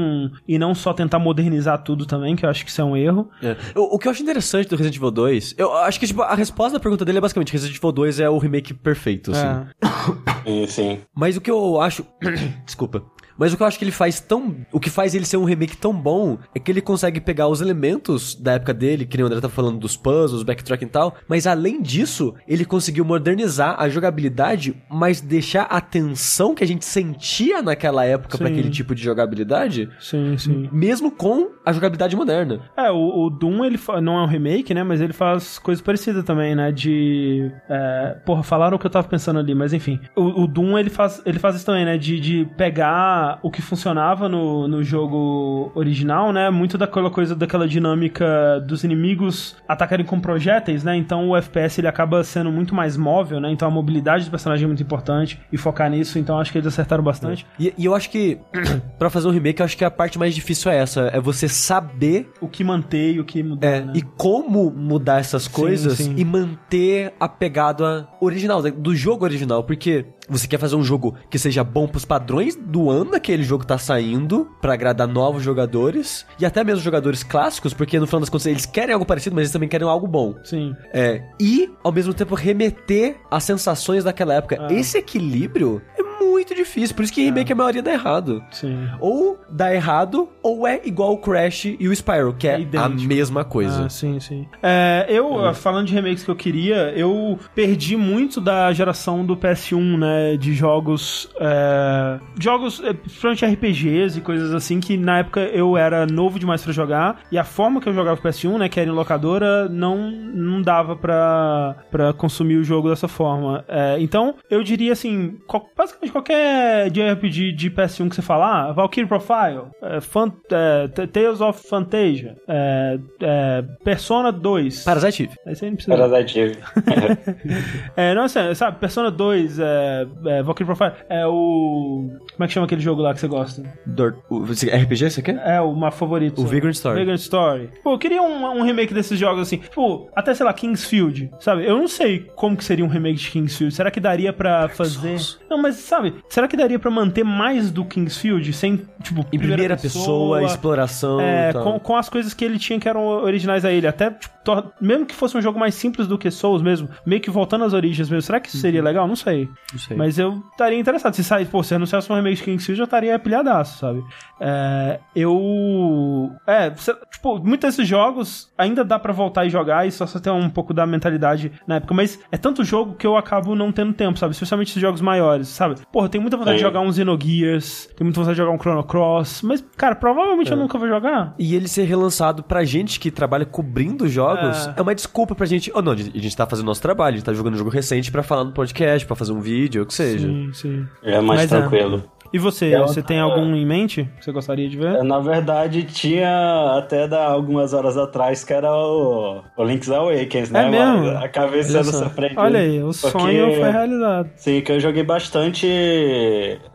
e 0.47 0.57
não 0.57 0.73
só 0.73 0.93
tentar 0.93 1.19
modernizar 1.19 1.81
tudo 1.83 2.05
também, 2.05 2.35
que 2.35 2.45
eu 2.45 2.49
acho 2.49 2.63
que 2.63 2.71
isso 2.71 2.81
é 2.81 2.83
um 2.83 2.95
erro. 2.95 3.29
É. 3.41 3.55
O, 3.75 3.95
o 3.95 3.99
que 3.99 4.07
eu 4.07 4.11
acho 4.11 4.21
interessante 4.21 4.69
do 4.69 4.75
Resident 4.75 4.95
Evil 4.97 5.11
2, 5.11 5.55
eu 5.57 5.73
acho 5.77 5.99
que 5.99 6.07
tipo, 6.07 6.21
a 6.21 6.35
resposta 6.35 6.77
da 6.77 6.79
pergunta 6.79 7.05
dele 7.05 7.17
é 7.17 7.21
basicamente 7.21 7.51
Resident 7.51 7.77
Evil 7.77 7.91
2 7.91 8.19
é 8.19 8.29
o 8.29 8.37
remake 8.37 8.73
perfeito, 8.73 9.31
assim. 9.31 9.45
É. 9.45 10.43
Sim, 10.43 10.67
sim. 10.67 10.99
Mas 11.15 11.37
o 11.37 11.41
que 11.41 11.51
eu 11.51 11.79
acho. 11.81 12.05
Desculpa. 12.65 13.03
Mas 13.39 13.53
o 13.53 13.57
que 13.57 13.63
eu 13.63 13.67
acho 13.67 13.79
que 13.79 13.85
ele 13.85 13.91
faz 13.91 14.19
tão. 14.19 14.57
O 14.71 14.79
que 14.79 14.89
faz 14.89 15.15
ele 15.15 15.25
ser 15.25 15.37
um 15.37 15.45
remake 15.45 15.77
tão 15.77 15.93
bom 15.93 16.37
é 16.53 16.59
que 16.59 16.69
ele 16.69 16.81
consegue 16.81 17.21
pegar 17.21 17.47
os 17.47 17.61
elementos 17.61 18.35
da 18.35 18.53
época 18.53 18.73
dele, 18.73 19.05
que 19.05 19.15
nem 19.15 19.23
o 19.23 19.27
André 19.27 19.39
tá 19.39 19.47
falando 19.47 19.79
dos 19.79 19.95
puzzles, 19.95 20.43
backtracking 20.43 20.85
e 20.85 20.89
tal. 20.89 21.15
Mas 21.27 21.47
além 21.47 21.81
disso, 21.81 22.35
ele 22.45 22.65
conseguiu 22.65 23.05
modernizar 23.05 23.75
a 23.79 23.87
jogabilidade, 23.87 24.75
mas 24.89 25.21
deixar 25.21 25.63
a 25.63 25.79
tensão 25.79 26.53
que 26.53 26.63
a 26.63 26.67
gente 26.67 26.83
sentia 26.83 27.61
naquela 27.61 28.03
época 28.03 28.37
pra 28.37 28.47
Sim. 28.47 28.53
aquele 28.53 28.69
tipo 28.69 28.93
de 28.93 29.01
jogabilidade, 29.01 29.89
Sim, 29.99 30.37
sim. 30.37 30.69
mesmo 30.71 31.09
com 31.09 31.51
a 31.65 31.71
jogabilidade 31.71 32.15
moderna. 32.17 32.61
É, 32.75 32.91
o, 32.91 33.25
o 33.25 33.29
Doom, 33.29 33.63
ele 33.63 33.79
não 34.01 34.17
é 34.17 34.23
um 34.23 34.27
remake, 34.27 34.73
né? 34.73 34.83
Mas 34.83 34.99
ele 34.99 35.13
faz 35.13 35.57
coisas 35.59 35.81
parecidas 35.81 36.25
também, 36.25 36.55
né? 36.55 36.71
De. 36.71 37.49
É, 37.69 38.17
porra, 38.25 38.43
falaram 38.43 38.75
o 38.75 38.79
que 38.79 38.85
eu 38.85 38.91
tava 38.91 39.07
pensando 39.07 39.39
ali, 39.39 39.55
mas 39.55 39.71
enfim. 39.71 39.97
O, 40.15 40.43
o 40.43 40.47
Doom, 40.47 40.77
ele 40.77 40.89
faz, 40.89 41.21
ele 41.25 41.39
faz 41.39 41.55
isso 41.55 41.65
também, 41.65 41.85
né? 41.85 41.97
De, 41.97 42.19
de 42.19 42.45
pegar 42.57 43.28
o 43.43 43.51
que 43.51 43.61
funcionava 43.61 44.27
no, 44.27 44.67
no 44.67 44.83
jogo 44.83 45.71
original, 45.75 46.31
né? 46.31 46.49
Muito 46.49 46.77
daquela 46.77 47.11
coisa, 47.11 47.35
daquela 47.35 47.67
dinâmica 47.67 48.59
dos 48.65 48.83
inimigos 48.83 49.55
atacarem 49.67 50.05
com 50.05 50.19
projéteis, 50.19 50.83
né? 50.83 50.95
Então 50.95 51.29
o 51.29 51.37
FPS 51.37 51.79
ele 51.79 51.87
acaba 51.87 52.23
sendo 52.23 52.51
muito 52.51 52.73
mais 52.73 52.97
móvel, 52.97 53.39
né? 53.39 53.51
Então 53.51 53.67
a 53.67 53.71
mobilidade 53.71 54.25
do 54.25 54.31
personagem 54.31 54.63
é 54.63 54.67
muito 54.67 54.83
importante 54.83 55.39
e 55.51 55.57
focar 55.57 55.89
nisso. 55.89 56.17
Então 56.17 56.39
acho 56.39 56.51
que 56.51 56.57
eles 56.57 56.67
acertaram 56.67 57.03
bastante. 57.03 57.45
E, 57.59 57.73
e 57.77 57.85
eu 57.85 57.93
acho 57.93 58.09
que, 58.09 58.39
pra 58.97 59.09
fazer 59.09 59.27
um 59.27 59.31
remake, 59.31 59.61
eu 59.61 59.65
acho 59.65 59.77
que 59.77 59.85
a 59.85 59.91
parte 59.91 60.17
mais 60.17 60.33
difícil 60.33 60.71
é 60.71 60.77
essa: 60.77 61.01
é 61.13 61.19
você 61.19 61.47
saber 61.47 62.29
O 62.41 62.47
que 62.47 62.63
manter 62.63 63.13
e 63.13 63.19
o 63.19 63.25
que 63.25 63.43
mudar. 63.43 63.67
É, 63.67 63.81
né? 63.81 63.93
e 63.95 64.01
como 64.01 64.71
mudar 64.71 65.19
essas 65.19 65.47
coisas 65.47 65.97
sim. 65.97 66.15
e 66.17 66.25
manter 66.25 67.13
a 67.19 67.27
pegada 67.27 68.07
original, 68.19 68.61
do 68.61 68.95
jogo 68.95 69.25
original, 69.25 69.63
porque 69.63 70.05
você 70.29 70.47
quer 70.47 70.59
fazer 70.59 70.75
um 70.75 70.83
jogo 70.83 71.15
que 71.29 71.39
seja 71.39 71.63
bom 71.63 71.87
pros 71.87 72.05
padrões 72.05 72.55
do 72.55 72.89
ano 72.89 73.11
que 73.11 73.17
aquele 73.17 73.43
jogo 73.43 73.65
tá 73.65 73.77
saindo, 73.77 74.49
pra 74.61 74.73
agradar 74.73 75.07
novos 75.07 75.43
jogadores, 75.43 76.25
e 76.39 76.45
até 76.45 76.63
mesmo 76.63 76.81
jogadores 76.81 77.23
clássicos, 77.23 77.73
porque 77.73 77.99
no 77.99 78.07
final 78.07 78.19
das 78.19 78.29
contas 78.29 78.45
eles 78.47 78.65
querem 78.65 78.93
algo 78.93 79.05
parecido, 79.05 79.35
mas 79.35 79.43
eles 79.43 79.51
também 79.53 79.69
querem 79.69 79.87
algo 79.87 80.07
bom. 80.07 80.35
Sim. 80.43 80.75
É, 80.93 81.23
e 81.39 81.71
ao 81.83 81.91
mesmo 81.91 82.13
tempo 82.13 82.35
remeter 82.35 83.17
às 83.29 83.43
sensações 83.43 84.03
daquela 84.03 84.33
época. 84.33 84.57
Ah. 84.59 84.73
Esse 84.73 84.97
equilíbrio 84.97 85.81
é 85.97 86.08
muito 86.19 86.53
difícil, 86.55 86.95
por 86.95 87.03
isso 87.03 87.13
que 87.13 87.23
remake 87.23 87.51
a 87.51 87.55
maioria 87.55 87.81
dá 87.81 87.91
errado. 87.93 88.43
Sim. 88.51 88.87
Ou 88.99 89.39
dá 89.49 89.73
errado, 89.73 90.29
ou 90.43 90.67
é 90.67 90.81
igual 90.85 91.13
o 91.13 91.17
Crash 91.17 91.65
e 91.79 91.87
o 91.87 91.95
Spyro, 91.95 92.33
que 92.37 92.47
é, 92.47 92.59
É 92.73 92.77
a 92.77 92.89
mesma 92.89 93.43
coisa. 93.43 93.85
Ah, 93.85 93.89
sim, 93.89 94.19
sim. 94.19 94.47
É, 94.61 95.05
eu, 95.09 95.45
ah, 95.45 95.53
falando 95.53 95.87
de 95.87 95.93
remakes 95.93 96.23
que 96.23 96.29
eu 96.31 96.35
queria, 96.35 96.91
eu 96.95 97.37
perdi 97.55 97.95
muito 97.97 98.39
da 98.41 98.71
geração 98.73 99.25
do 99.25 99.35
PS1, 99.35 99.97
né? 99.97 100.37
De 100.37 100.53
jogos. 100.53 101.29
é, 101.39 102.19
jogos, 102.39 102.81
é, 102.83 102.93
principalmente 102.93 103.45
RPGs 103.45 104.17
e 104.17 104.21
coisas 104.21 104.53
assim, 104.53 104.79
que 104.79 104.97
na 104.97 105.19
época 105.19 105.41
eu 105.41 105.77
era 105.77 106.05
novo 106.05 106.39
demais 106.39 106.63
pra 106.63 106.71
jogar. 106.73 107.21
E 107.31 107.37
a 107.37 107.43
forma 107.43 107.79
que 107.81 107.87
eu 107.89 107.93
jogava 107.93 108.19
PS1, 108.21 108.57
né? 108.57 108.69
Que 108.69 108.79
era 108.79 108.89
em 108.89 108.93
locadora, 108.93 109.67
não, 109.69 110.11
não 110.11 110.61
dava 110.61 110.95
pra, 110.95 111.75
pra 111.91 112.13
consumir 112.13 112.57
o 112.57 112.63
jogo 112.63 112.89
dessa 112.89 113.07
forma. 113.07 113.63
É, 113.67 113.97
então, 113.99 114.35
eu 114.49 114.63
diria 114.63 114.93
assim: 114.93 115.37
qual- 115.47 115.69
basicamente 115.75 116.08
qualquer 116.11 116.89
JRPG 116.91 117.51
de 117.53 117.69
PS1 117.71 118.09
que 118.09 118.15
você 118.15 118.21
falar, 118.21 118.71
Valkyrie 118.73 119.07
Profile, 119.07 119.63
é, 119.81 120.01
Fan- 120.01 120.31
é, 120.51 120.87
Tales 121.07 121.41
of 121.41 121.67
Fantasia, 121.67 122.35
é, 122.47 122.99
é, 123.21 123.61
Persona 123.83 124.31
2. 124.31 124.83
Parasite 124.83 125.23
Eve. 125.23 125.33
Esse 125.47 125.65
aí 125.65 125.71
não 125.71 125.75
precisa. 125.77 125.97
Parasite 125.97 126.39
Eve. 126.39 126.57
É, 127.95 128.13
não, 128.13 128.23
assim, 128.23 128.53
sabe, 128.55 128.79
Persona 128.79 129.11
2, 129.11 129.59
é, 129.59 130.07
é, 130.25 130.43
Valkyrie 130.43 130.65
Profile, 130.65 130.91
é 131.09 131.25
o. 131.27 132.09
Como 132.33 132.43
é 132.43 132.47
que 132.47 132.53
chama 132.53 132.65
aquele 132.65 132.81
jogo 132.81 133.01
lá 133.01 133.13
que 133.13 133.19
você 133.19 133.27
gosta? 133.27 133.61
Dor- 133.85 134.15
o- 134.29 134.43
RPG, 134.43 135.09
você 135.09 135.21
quer? 135.21 135.35
É 135.45 135.59
o 135.61 135.69
uma 135.71 135.91
favorito. 135.91 136.39
O 136.39 136.41
sabe? 136.43 136.55
Vagrant 136.55 136.73
Story. 136.75 136.99
Vagrant 136.99 137.19
Story. 137.19 137.69
Pô, 137.83 137.93
eu 137.93 137.97
queria 137.99 138.21
um, 138.21 138.45
um 138.59 138.61
remake 138.63 138.93
desses 138.93 139.17
jogos 139.19 139.41
assim. 139.41 139.57
Tipo, 139.57 140.09
até 140.15 140.33
sei 140.33 140.45
lá, 140.45 140.53
Kingsfield. 140.53 141.29
Sabe? 141.39 141.65
Eu 141.65 141.77
não 141.77 141.87
sei 141.87 142.19
como 142.35 142.55
que 142.55 142.63
seria 142.63 142.83
um 142.85 142.87
remake 142.87 143.17
de 143.19 143.29
Kingsfield. 143.31 143.73
Será 143.73 143.91
que 143.91 143.99
daria 143.99 144.31
pra 144.31 144.67
fazer. 144.69 145.17
Não, 145.49 145.57
mas 145.61 145.75
sabe, 145.75 145.98
será 146.29 146.47
que 146.47 146.55
daria 146.57 146.79
pra 146.79 146.89
manter 146.91 147.23
mais 147.23 147.71
do 147.71 147.83
Kingsfield 147.85 148.51
sem, 148.53 148.77
tipo, 149.03 149.25
Em 149.31 149.39
primeira 149.39 149.75
pessoa, 149.77 150.43
exploração 150.43 151.19
É, 151.19 151.53
com, 151.53 151.79
com 151.79 151.95
as 151.95 152.09
coisas 152.09 152.33
que 152.33 152.43
ele 152.45 152.57
tinha 152.59 152.79
que 152.79 152.87
eram 152.87 153.05
originais 153.05 153.63
a 153.65 153.71
ele. 153.71 153.87
Até, 153.87 154.11
tipo, 154.11 154.33
tor- 154.43 154.71
mesmo 154.81 155.05
que 155.05 155.13
fosse 155.15 155.37
um 155.37 155.41
jogo 155.41 155.59
mais 155.59 155.75
simples 155.75 156.07
do 156.07 156.17
que 156.17 156.29
Souls 156.31 156.61
mesmo, 156.61 156.89
meio 157.05 157.21
que 157.21 157.29
voltando 157.29 157.63
às 157.65 157.73
origens 157.73 158.09
mesmo. 158.09 158.21
Será 158.21 158.39
que 158.39 158.47
isso 158.49 158.57
seria 158.57 158.81
legal? 158.83 159.07
Não 159.07 159.15
sei. 159.15 159.43
Uhum. 159.43 159.49
Não 159.73 159.79
sei. 159.79 159.97
Mas 159.97 160.17
eu 160.19 160.41
estaria 160.51 160.79
interessado. 160.79 161.13
Se 161.13 161.23
sair, 161.23 161.45
pô, 161.45 161.61
se 161.63 161.73
anunciasse 161.75 162.11
um 162.11 162.15
remake 162.15 162.37
de 162.37 162.43
Kingsfield, 162.43 162.79
eu 162.79 162.85
estaria 162.85 163.17
pilhadaço, 163.19 163.79
sabe? 163.79 164.03
É, 164.39 164.99
eu. 165.15 166.31
É, 166.47 166.69
tipo, 167.11 167.39
muitos 167.39 167.69
desses 167.69 167.87
jogos 167.87 168.49
ainda 168.57 168.83
dá 168.83 168.97
pra 168.99 169.11
voltar 169.13 169.45
e 169.45 169.49
jogar 169.49 169.87
e 169.87 169.91
só 169.91 170.05
você 170.05 170.19
ter 170.19 170.29
um 170.29 170.49
pouco 170.49 170.73
da 170.73 170.85
mentalidade 170.85 171.51
na 171.67 171.75
época. 171.75 171.93
Mas 171.93 172.19
é 172.31 172.37
tanto 172.37 172.63
jogo 172.63 172.95
que 172.95 173.05
eu 173.05 173.17
acabo 173.17 173.55
não 173.55 173.71
tendo 173.71 173.93
tempo, 173.93 174.17
sabe? 174.17 174.33
Especialmente 174.33 174.69
esses 174.69 174.81
jogos 174.81 175.01
maiores, 175.01 175.47
sabe? 175.47 175.75
Porra, 175.91 176.05
eu 176.05 176.09
tenho 176.09 176.21
muita 176.21 176.37
vontade 176.37 176.57
de 176.57 176.61
jogar 176.61 176.81
um 176.81 176.91
Xenogears, 176.91 177.87
tenho 177.97 178.05
muita 178.05 178.19
vontade 178.19 178.35
de 178.35 178.41
jogar 178.41 178.51
um 178.51 178.59
Chrono 178.59 178.83
Cross, 178.83 179.41
mas, 179.41 179.63
cara, 179.75 179.95
provavelmente 179.95 180.51
eu 180.51 180.57
É. 180.57 180.59
nunca 180.59 180.77
vou 180.77 180.87
jogar. 180.87 181.33
E 181.39 181.55
ele 181.55 181.67
ser 181.67 181.83
relançado 181.85 182.43
pra 182.43 182.63
gente 182.63 182.99
que 182.99 183.09
trabalha 183.09 183.43
cobrindo 183.45 184.07
jogos 184.07 184.67
É. 184.67 184.75
é, 184.77 184.81
uma 184.83 184.93
desculpa 184.93 185.33
pra 185.33 185.47
gente. 185.47 185.71
Ou 185.73 185.81
não, 185.81 185.93
a 185.93 185.95
gente 185.95 186.37
tá 186.37 186.45
fazendo 186.45 186.67
nosso 186.67 186.81
trabalho, 186.81 187.15
a 187.15 187.17
gente 187.17 187.25
tá 187.25 187.33
jogando 187.33 187.55
um 187.55 187.57
jogo 187.57 187.71
recente 187.71 188.11
pra 188.11 188.21
falar 188.21 188.43
no 188.43 188.51
podcast, 188.51 189.05
pra 189.07 189.15
fazer 189.15 189.31
um 189.31 189.39
vídeo, 189.41 189.81
o 189.81 189.85
que 189.87 189.93
seja. 189.95 190.27
Sim, 190.27 190.49
sim. 190.53 190.87
É 191.01 191.19
mais 191.21 191.49
Mas 191.49 191.51
é. 191.51 192.01
E 192.31 192.37
você, 192.39 192.67
É 192.73 192.77
você 192.79 192.99
outra- 192.99 193.03
tem 193.03 193.19
algum 193.19 193.55
em 193.55 193.65
mente 193.65 194.07
que 194.19 194.25
você 194.25 194.31
gostaria 194.31 194.67
de 194.69 194.77
ver? 194.77 195.03
Na 195.03 195.19
verdade, 195.19 195.83
tinha 195.83 196.75
até 196.77 197.07
da, 197.07 197.25
algumas 197.27 197.73
horas 197.73 197.97
atrás 197.97 198.43
que 198.43 198.53
era 198.53 198.71
o, 198.71 199.41
o 199.57 199.63
Link's 199.63 199.89
Awakens, 199.89 200.51
né? 200.51 200.65
É 200.65 200.69
mesmo? 200.69 201.05
Mas 201.13 201.23
Acabei 201.23 201.59
Olha 201.59 201.63
sendo 201.63 201.83
só. 201.91 201.97
surpreendido. 201.99 202.41
Olha 202.41 202.59
aí, 202.59 202.79
o 202.83 202.85
Porque- 202.91 203.09
sonho 203.19 203.55
foi 203.55 203.71
realizado. 203.71 204.29
Sim, 204.35 204.61
que 204.61 204.71
eu 204.71 204.79
joguei 204.79 205.03
bastante 205.03 205.67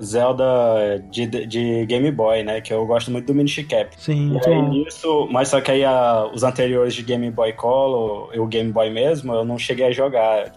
Zelda 0.02 0.34
de, 1.10 1.26
de 1.46 1.86
Game 1.86 2.10
Boy, 2.10 2.42
né? 2.42 2.60
Que 2.60 2.72
eu 2.72 2.84
gosto 2.86 3.10
muito 3.10 3.26
do 3.26 3.34
Minish 3.34 3.64
Cap. 3.68 3.90
Sim, 3.96 4.32
E 4.44 4.48
aí 4.48 4.62
nisso, 4.62 5.28
mas 5.30 5.48
só 5.48 5.60
que 5.60 5.70
aí 5.70 5.84
a- 5.84 6.28
os 6.32 6.42
anteriores 6.42 6.94
de 6.94 7.02
Game 7.02 7.30
Boy 7.30 7.52
Color 7.52 8.30
e 8.34 8.38
o 8.38 8.46
Game 8.46 8.70
Boy 8.72 8.90
mesmo, 8.90 9.32
eu 9.34 9.44
não 9.44 9.58
cheguei 9.58 9.86
a 9.86 9.90
jogar. 9.92 10.52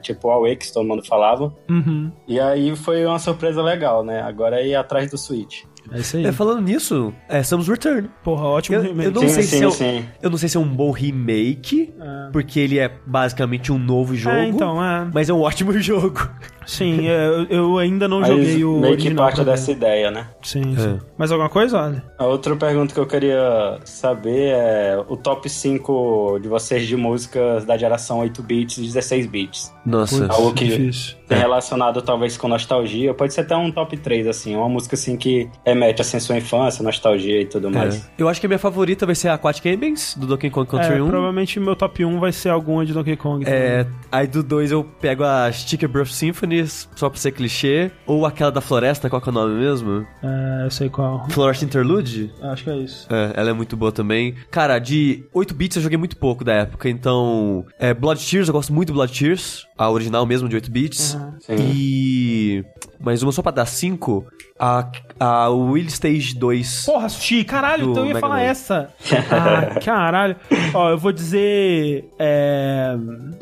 Tipo 0.00 0.28
o 0.28 0.30
Awake, 0.30 0.72
todo 0.72 0.86
mundo 0.86 1.04
falava. 1.04 1.52
Uhum. 1.68 2.10
E 2.26 2.38
aí 2.40 2.74
foi 2.76 3.04
uma 3.06 3.18
surpresa 3.18 3.62
legal, 3.62 4.02
né? 4.04 4.22
Agora 4.38 4.60
é 4.60 4.68
ir 4.68 4.74
atrás 4.76 5.10
do 5.10 5.18
Switch. 5.18 5.64
É 5.90 5.98
isso 5.98 6.16
aí. 6.16 6.24
É, 6.24 6.30
falando 6.30 6.60
nisso, 6.62 7.12
é 7.28 7.42
Samus 7.42 7.66
Return. 7.66 8.08
Porra, 8.22 8.44
ótimo 8.44 8.76
Eu- 8.76 8.82
remake. 8.82 9.06
eu 9.06 9.10
não 9.10 9.22
sim, 9.22 9.28
sei 9.30 9.42
sim, 9.42 9.56
se 9.58 9.62
eu- 9.64 9.70
sim. 9.72 10.04
Eu 10.22 10.30
não 10.30 10.38
sei 10.38 10.48
se 10.48 10.56
é 10.56 10.60
um 10.60 10.68
bom 10.68 10.92
remake, 10.92 11.92
É. 11.98 12.30
porque 12.30 12.60
ele 12.60 12.78
é 12.78 12.88
basicamente 13.04 13.72
um 13.72 13.78
novo 13.78 14.14
jogo. 14.14 14.36
É, 14.36 14.46
então, 14.46 14.80
é. 14.84 15.10
Mas 15.12 15.28
é 15.28 15.32
um 15.34 15.40
ótimo 15.40 15.72
jogo. 15.82 16.30
Sim, 16.68 17.08
é, 17.08 17.46
eu, 17.48 17.78
ainda 17.78 18.06
não 18.06 18.20
Mas 18.20 18.28
joguei 18.28 18.62
o 18.62 18.72
meio 18.72 18.82
que 18.82 19.04
original 19.04 19.24
parte 19.24 19.36
pra 19.36 19.44
ver. 19.44 19.50
dessa 19.52 19.72
ideia, 19.72 20.10
né? 20.10 20.26
Sim, 20.42 20.74
É. 20.76 20.80
sim. 20.80 20.98
Mais 21.16 21.32
alguma 21.32 21.48
coisa, 21.48 21.80
olha? 21.82 22.04
A 22.18 22.26
outra 22.26 22.54
pergunta 22.56 22.92
que 22.92 23.00
eu 23.00 23.06
queria 23.06 23.78
saber 23.84 24.50
é 24.54 25.02
o 25.08 25.16
top 25.16 25.48
5 25.48 26.38
de 26.42 26.46
vocês 26.48 26.86
de 26.86 26.94
músicas 26.94 27.64
da 27.64 27.76
geração 27.76 28.18
8 28.20 28.42
bits 28.42 28.76
e 28.78 28.82
16 28.82 29.26
bits. 29.26 29.72
Nossa. 29.84 30.18
Putz, 30.26 30.38
algo 30.38 30.52
que- 30.52 30.64
difícil. 30.66 31.16
Tem 31.26 31.36
É. 31.38 31.40
relacionado 31.40 32.00
talvez 32.02 32.36
com 32.36 32.48
nostalgia, 32.48 33.12
pode 33.14 33.32
ser 33.34 33.42
até 33.42 33.54
um 33.56 33.70
top 33.70 33.96
3, 33.98 34.26
assim, 34.26 34.54
uma 34.56 34.68
música 34.68 34.94
assim 34.94 35.16
que 35.16 35.48
remete 35.64 36.00
assim 36.02 36.16
à 36.16 36.20
sua 36.20 36.36
infância, 36.36 36.82
nostalgia 36.82 37.40
e 37.42 37.46
tudo 37.46 37.70
mais. 37.70 37.96
É. 37.96 38.00
Eu 38.18 38.28
acho 38.28 38.40
que 38.40 38.46
a 38.46 38.48
minha 38.48 38.58
favorita 38.58 39.04
vai 39.06 39.14
ser 39.14 39.28
a 39.28 39.34
Aquatic 39.34 39.64
Gamings, 39.64 40.14
do 40.18 40.26
Donkey 40.26 40.48
Kong 40.50 40.68
Country 40.68 40.94
É, 40.96 41.02
1. 41.02 41.08
provavelmente 41.08 41.58
meu 41.60 41.76
top 41.76 42.04
1 42.04 42.18
vai 42.18 42.32
ser 42.32 42.48
alguma 42.50 42.84
de 42.84 42.92
Donkey 42.92 43.16
Kong. 43.16 43.44
É, 43.46 43.86
aí 44.12 44.26
do 44.26 44.42
2 44.42 44.70
eu 44.72 44.84
pego 45.00 45.22
a 45.24 45.50
Sticker 45.52 45.88
Breath 45.88 46.08
Symphony, 46.08 46.57
só 46.66 47.08
pra 47.08 47.18
ser 47.18 47.32
clichê. 47.32 47.90
Ou 48.06 48.26
aquela 48.26 48.50
da 48.50 48.60
floresta, 48.60 49.08
qual 49.08 49.20
que 49.20 49.28
é 49.28 49.32
o 49.32 49.34
nome 49.34 49.54
mesmo? 49.54 50.06
É, 50.22 50.64
eu 50.64 50.70
sei 50.70 50.88
qual. 50.88 51.28
Floresta 51.30 51.64
Interlude? 51.64 52.32
Acho 52.42 52.64
que 52.64 52.70
é 52.70 52.76
isso. 52.76 53.06
É, 53.12 53.32
ela 53.36 53.50
é 53.50 53.52
muito 53.52 53.76
boa 53.76 53.92
também. 53.92 54.34
Cara, 54.50 54.78
de 54.78 55.24
8 55.32 55.54
bits 55.54 55.76
eu 55.76 55.82
joguei 55.82 55.98
muito 55.98 56.16
pouco 56.16 56.44
da 56.44 56.52
época, 56.54 56.88
então. 56.88 57.64
É, 57.78 57.92
Blood 57.94 58.24
Tears, 58.24 58.48
eu 58.48 58.54
gosto 58.54 58.72
muito 58.72 58.88
do 58.88 58.94
Blood 58.94 59.16
Tears, 59.16 59.66
a 59.78 59.88
original 59.90 60.26
mesmo 60.26 60.48
de 60.48 60.56
8 60.56 60.70
bits. 60.70 61.16
Sim. 61.40 61.54
E. 61.56 62.64
Mais 63.00 63.22
uma 63.22 63.30
só 63.30 63.40
pra 63.42 63.52
dar 63.52 63.64
5, 63.64 64.26
a, 64.58 64.90
a 65.20 65.48
Will 65.50 65.86
Stage 65.86 66.34
2. 66.34 66.84
Porra, 66.86 67.08
Sushi, 67.08 67.44
caralho, 67.44 67.90
então 67.92 68.02
eu 68.02 68.08
ia 68.08 68.14
Mega 68.14 68.20
falar 68.20 68.36
Man. 68.38 68.42
essa. 68.42 68.88
Ah, 69.30 69.78
caralho. 69.80 70.34
Ó, 70.74 70.90
eu 70.90 70.98
vou 70.98 71.12
dizer. 71.12 72.08
é, 72.18 72.96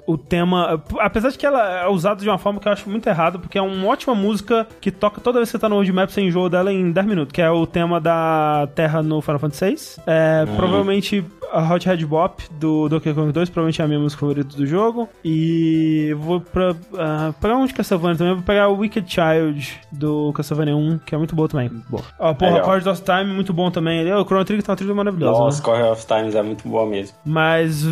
o 0.06 0.18
tema. 0.18 0.82
Apesar 0.98 1.30
de 1.30 1.38
que 1.38 1.46
ela 1.46 1.84
é 1.84 1.88
usada 1.88 2.20
de 2.20 2.28
uma 2.28 2.36
forma 2.36 2.60
que 2.60 2.68
eu 2.68 2.72
acho 2.72 2.88
muito 2.90 3.08
errada, 3.08 3.38
porque 3.38 3.56
é 3.56 3.62
uma 3.62 3.86
ótima 3.86 4.14
música 4.14 4.66
que 4.78 4.90
toca 4.90 5.20
toda 5.20 5.38
vez 5.38 5.48
que 5.48 5.52
você 5.52 5.58
tá 5.58 5.68
no 5.70 5.76
roadmap, 5.76 6.10
você 6.10 6.20
enjoa 6.20 6.50
dela 6.50 6.70
em 6.70 6.92
10 6.92 7.06
minutos, 7.06 7.32
que 7.32 7.40
é 7.40 7.50
o 7.50 7.66
tema 7.66 7.98
da 7.98 8.68
Terra 8.74 9.02
no 9.02 9.22
Final 9.22 9.38
Fantasy 9.38 9.64
VI. 9.64 9.76
É, 10.06 10.44
Provavelmente 10.54 11.24
a 11.52 11.72
Hot 11.72 11.86
Red 11.86 12.04
Bop 12.04 12.42
do 12.58 12.88
Donkey 12.88 13.14
Kong 13.14 13.32
2, 13.32 13.48
provavelmente 13.48 13.80
é 13.80 13.84
a 13.84 13.88
minha 13.88 14.00
música 14.00 14.20
favorita 14.20 14.56
do 14.56 14.66
jogo. 14.66 15.08
E 15.24 16.14
vou 16.26 16.40
pra, 16.40 16.74
ah, 16.98 17.32
pegar 17.40 17.56
um 17.56 17.66
de 17.66 17.72
Castlevania 17.74 18.16
também, 18.16 18.34
vou 18.34 18.42
pegar 18.42 18.68
o 18.68 18.76
Wicked 18.78 19.06
Child 19.10 19.80
do 19.92 20.32
Castlevania 20.34 20.76
1, 20.76 20.98
que 20.98 21.14
é 21.14 21.18
muito 21.18 21.34
bom 21.34 21.46
também. 21.46 21.70
Bom. 21.88 22.02
Ó, 22.18 22.34
porra, 22.34 22.50
Legal. 22.52 22.66
Chord 22.66 22.88
of 22.88 23.02
Time, 23.02 23.24
muito 23.32 23.52
bom 23.52 23.70
também. 23.70 24.12
O 24.12 24.24
Chrono 24.24 24.44
Trigger 24.44 24.64
tá 24.64 24.72
uma 24.72 24.76
trilha 24.76 24.94
maravilhosa. 24.94 25.38
Nossa, 25.38 25.58
né? 25.58 25.64
Core 25.64 25.82
of 25.90 26.06
Times 26.06 26.34
é 26.34 26.42
muito 26.42 26.68
boa 26.68 26.86
mesmo. 26.86 27.16
Mas 27.24 27.84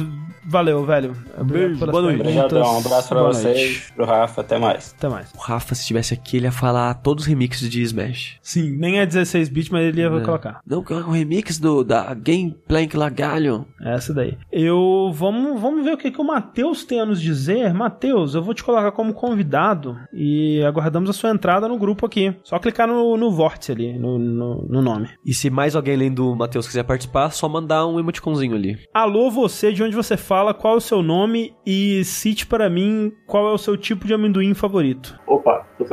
valeu, 0.46 0.84
velho. 0.84 1.16
Pelas 1.48 1.78
boa 1.90 2.02
noite. 2.02 2.20
Obrigadão, 2.20 2.74
um 2.74 2.78
abraço 2.78 3.08
pra 3.08 3.20
Boa 3.20 3.32
vocês, 3.32 3.56
noite. 3.56 3.92
pro 3.94 4.04
Rafa, 4.04 4.40
até 4.40 4.58
mais. 4.58 4.94
Até 4.98 5.08
mais. 5.08 5.32
O 5.34 5.38
Rafa, 5.38 5.74
se 5.74 5.82
estivesse 5.82 6.12
aqui, 6.14 6.36
ele 6.36 6.46
ia 6.46 6.52
falar 6.52 6.94
todos 6.94 7.24
os 7.24 7.28
remixes 7.28 7.68
de 7.70 7.82
Smash. 7.82 8.36
Sim, 8.42 8.76
nem 8.76 8.98
é 8.98 9.06
16 9.06 9.48
bits, 9.48 9.70
mas 9.70 9.82
ele 9.86 10.00
ia 10.00 10.06
É. 10.08 10.20
colocar. 10.20 10.60
Não, 10.66 10.82
que 10.82 10.92
é 10.92 10.96
o 10.96 11.10
remix 11.10 11.58
do, 11.58 11.82
da 11.84 12.12
Gameplank 12.14 12.96
Lagalho. 12.96 13.66
Essa 13.80 14.12
daí. 14.12 14.36
Eu. 14.52 15.10
Vamos, 15.14 15.60
vamos 15.60 15.84
ver 15.84 15.92
o 15.94 15.96
que, 15.98 16.10
que 16.10 16.20
o 16.20 16.24
Matheus 16.24 16.84
tem 16.84 17.00
a 17.00 17.06
nos 17.06 17.20
dizer. 17.20 17.72
Matheus, 17.74 18.23
eu 18.32 18.42
vou 18.42 18.54
te 18.54 18.62
colocar 18.62 18.92
como 18.92 19.12
convidado 19.12 19.98
e 20.12 20.62
aguardamos 20.62 21.10
a 21.10 21.12
sua 21.12 21.30
entrada 21.30 21.66
no 21.66 21.76
grupo 21.76 22.06
aqui. 22.06 22.34
Só 22.44 22.58
clicar 22.58 22.86
no, 22.86 23.16
no 23.16 23.30
vórtice 23.30 23.72
ali, 23.72 23.98
no, 23.98 24.18
no, 24.18 24.66
no 24.68 24.80
nome. 24.80 25.08
E 25.26 25.34
se 25.34 25.50
mais 25.50 25.74
alguém 25.74 25.94
além 25.94 26.14
do 26.14 26.34
Matheus 26.36 26.66
quiser 26.66 26.84
participar, 26.84 27.30
só 27.30 27.48
mandar 27.48 27.86
um 27.86 27.98
emoticonzinho 27.98 28.54
ali. 28.54 28.78
Alô, 28.94 29.30
você, 29.30 29.72
de 29.72 29.82
onde 29.82 29.96
você 29.96 30.16
fala, 30.16 30.54
qual 30.54 30.74
é 30.74 30.76
o 30.76 30.80
seu 30.80 31.02
nome 31.02 31.54
e 31.66 32.04
cite 32.04 32.46
para 32.46 32.70
mim 32.70 33.12
qual 33.26 33.48
é 33.48 33.52
o 33.52 33.58
seu 33.58 33.76
tipo 33.76 34.06
de 34.06 34.14
amendoim 34.14 34.54
favorito. 34.54 35.18
Opa, 35.26 35.66
tô 35.76 35.84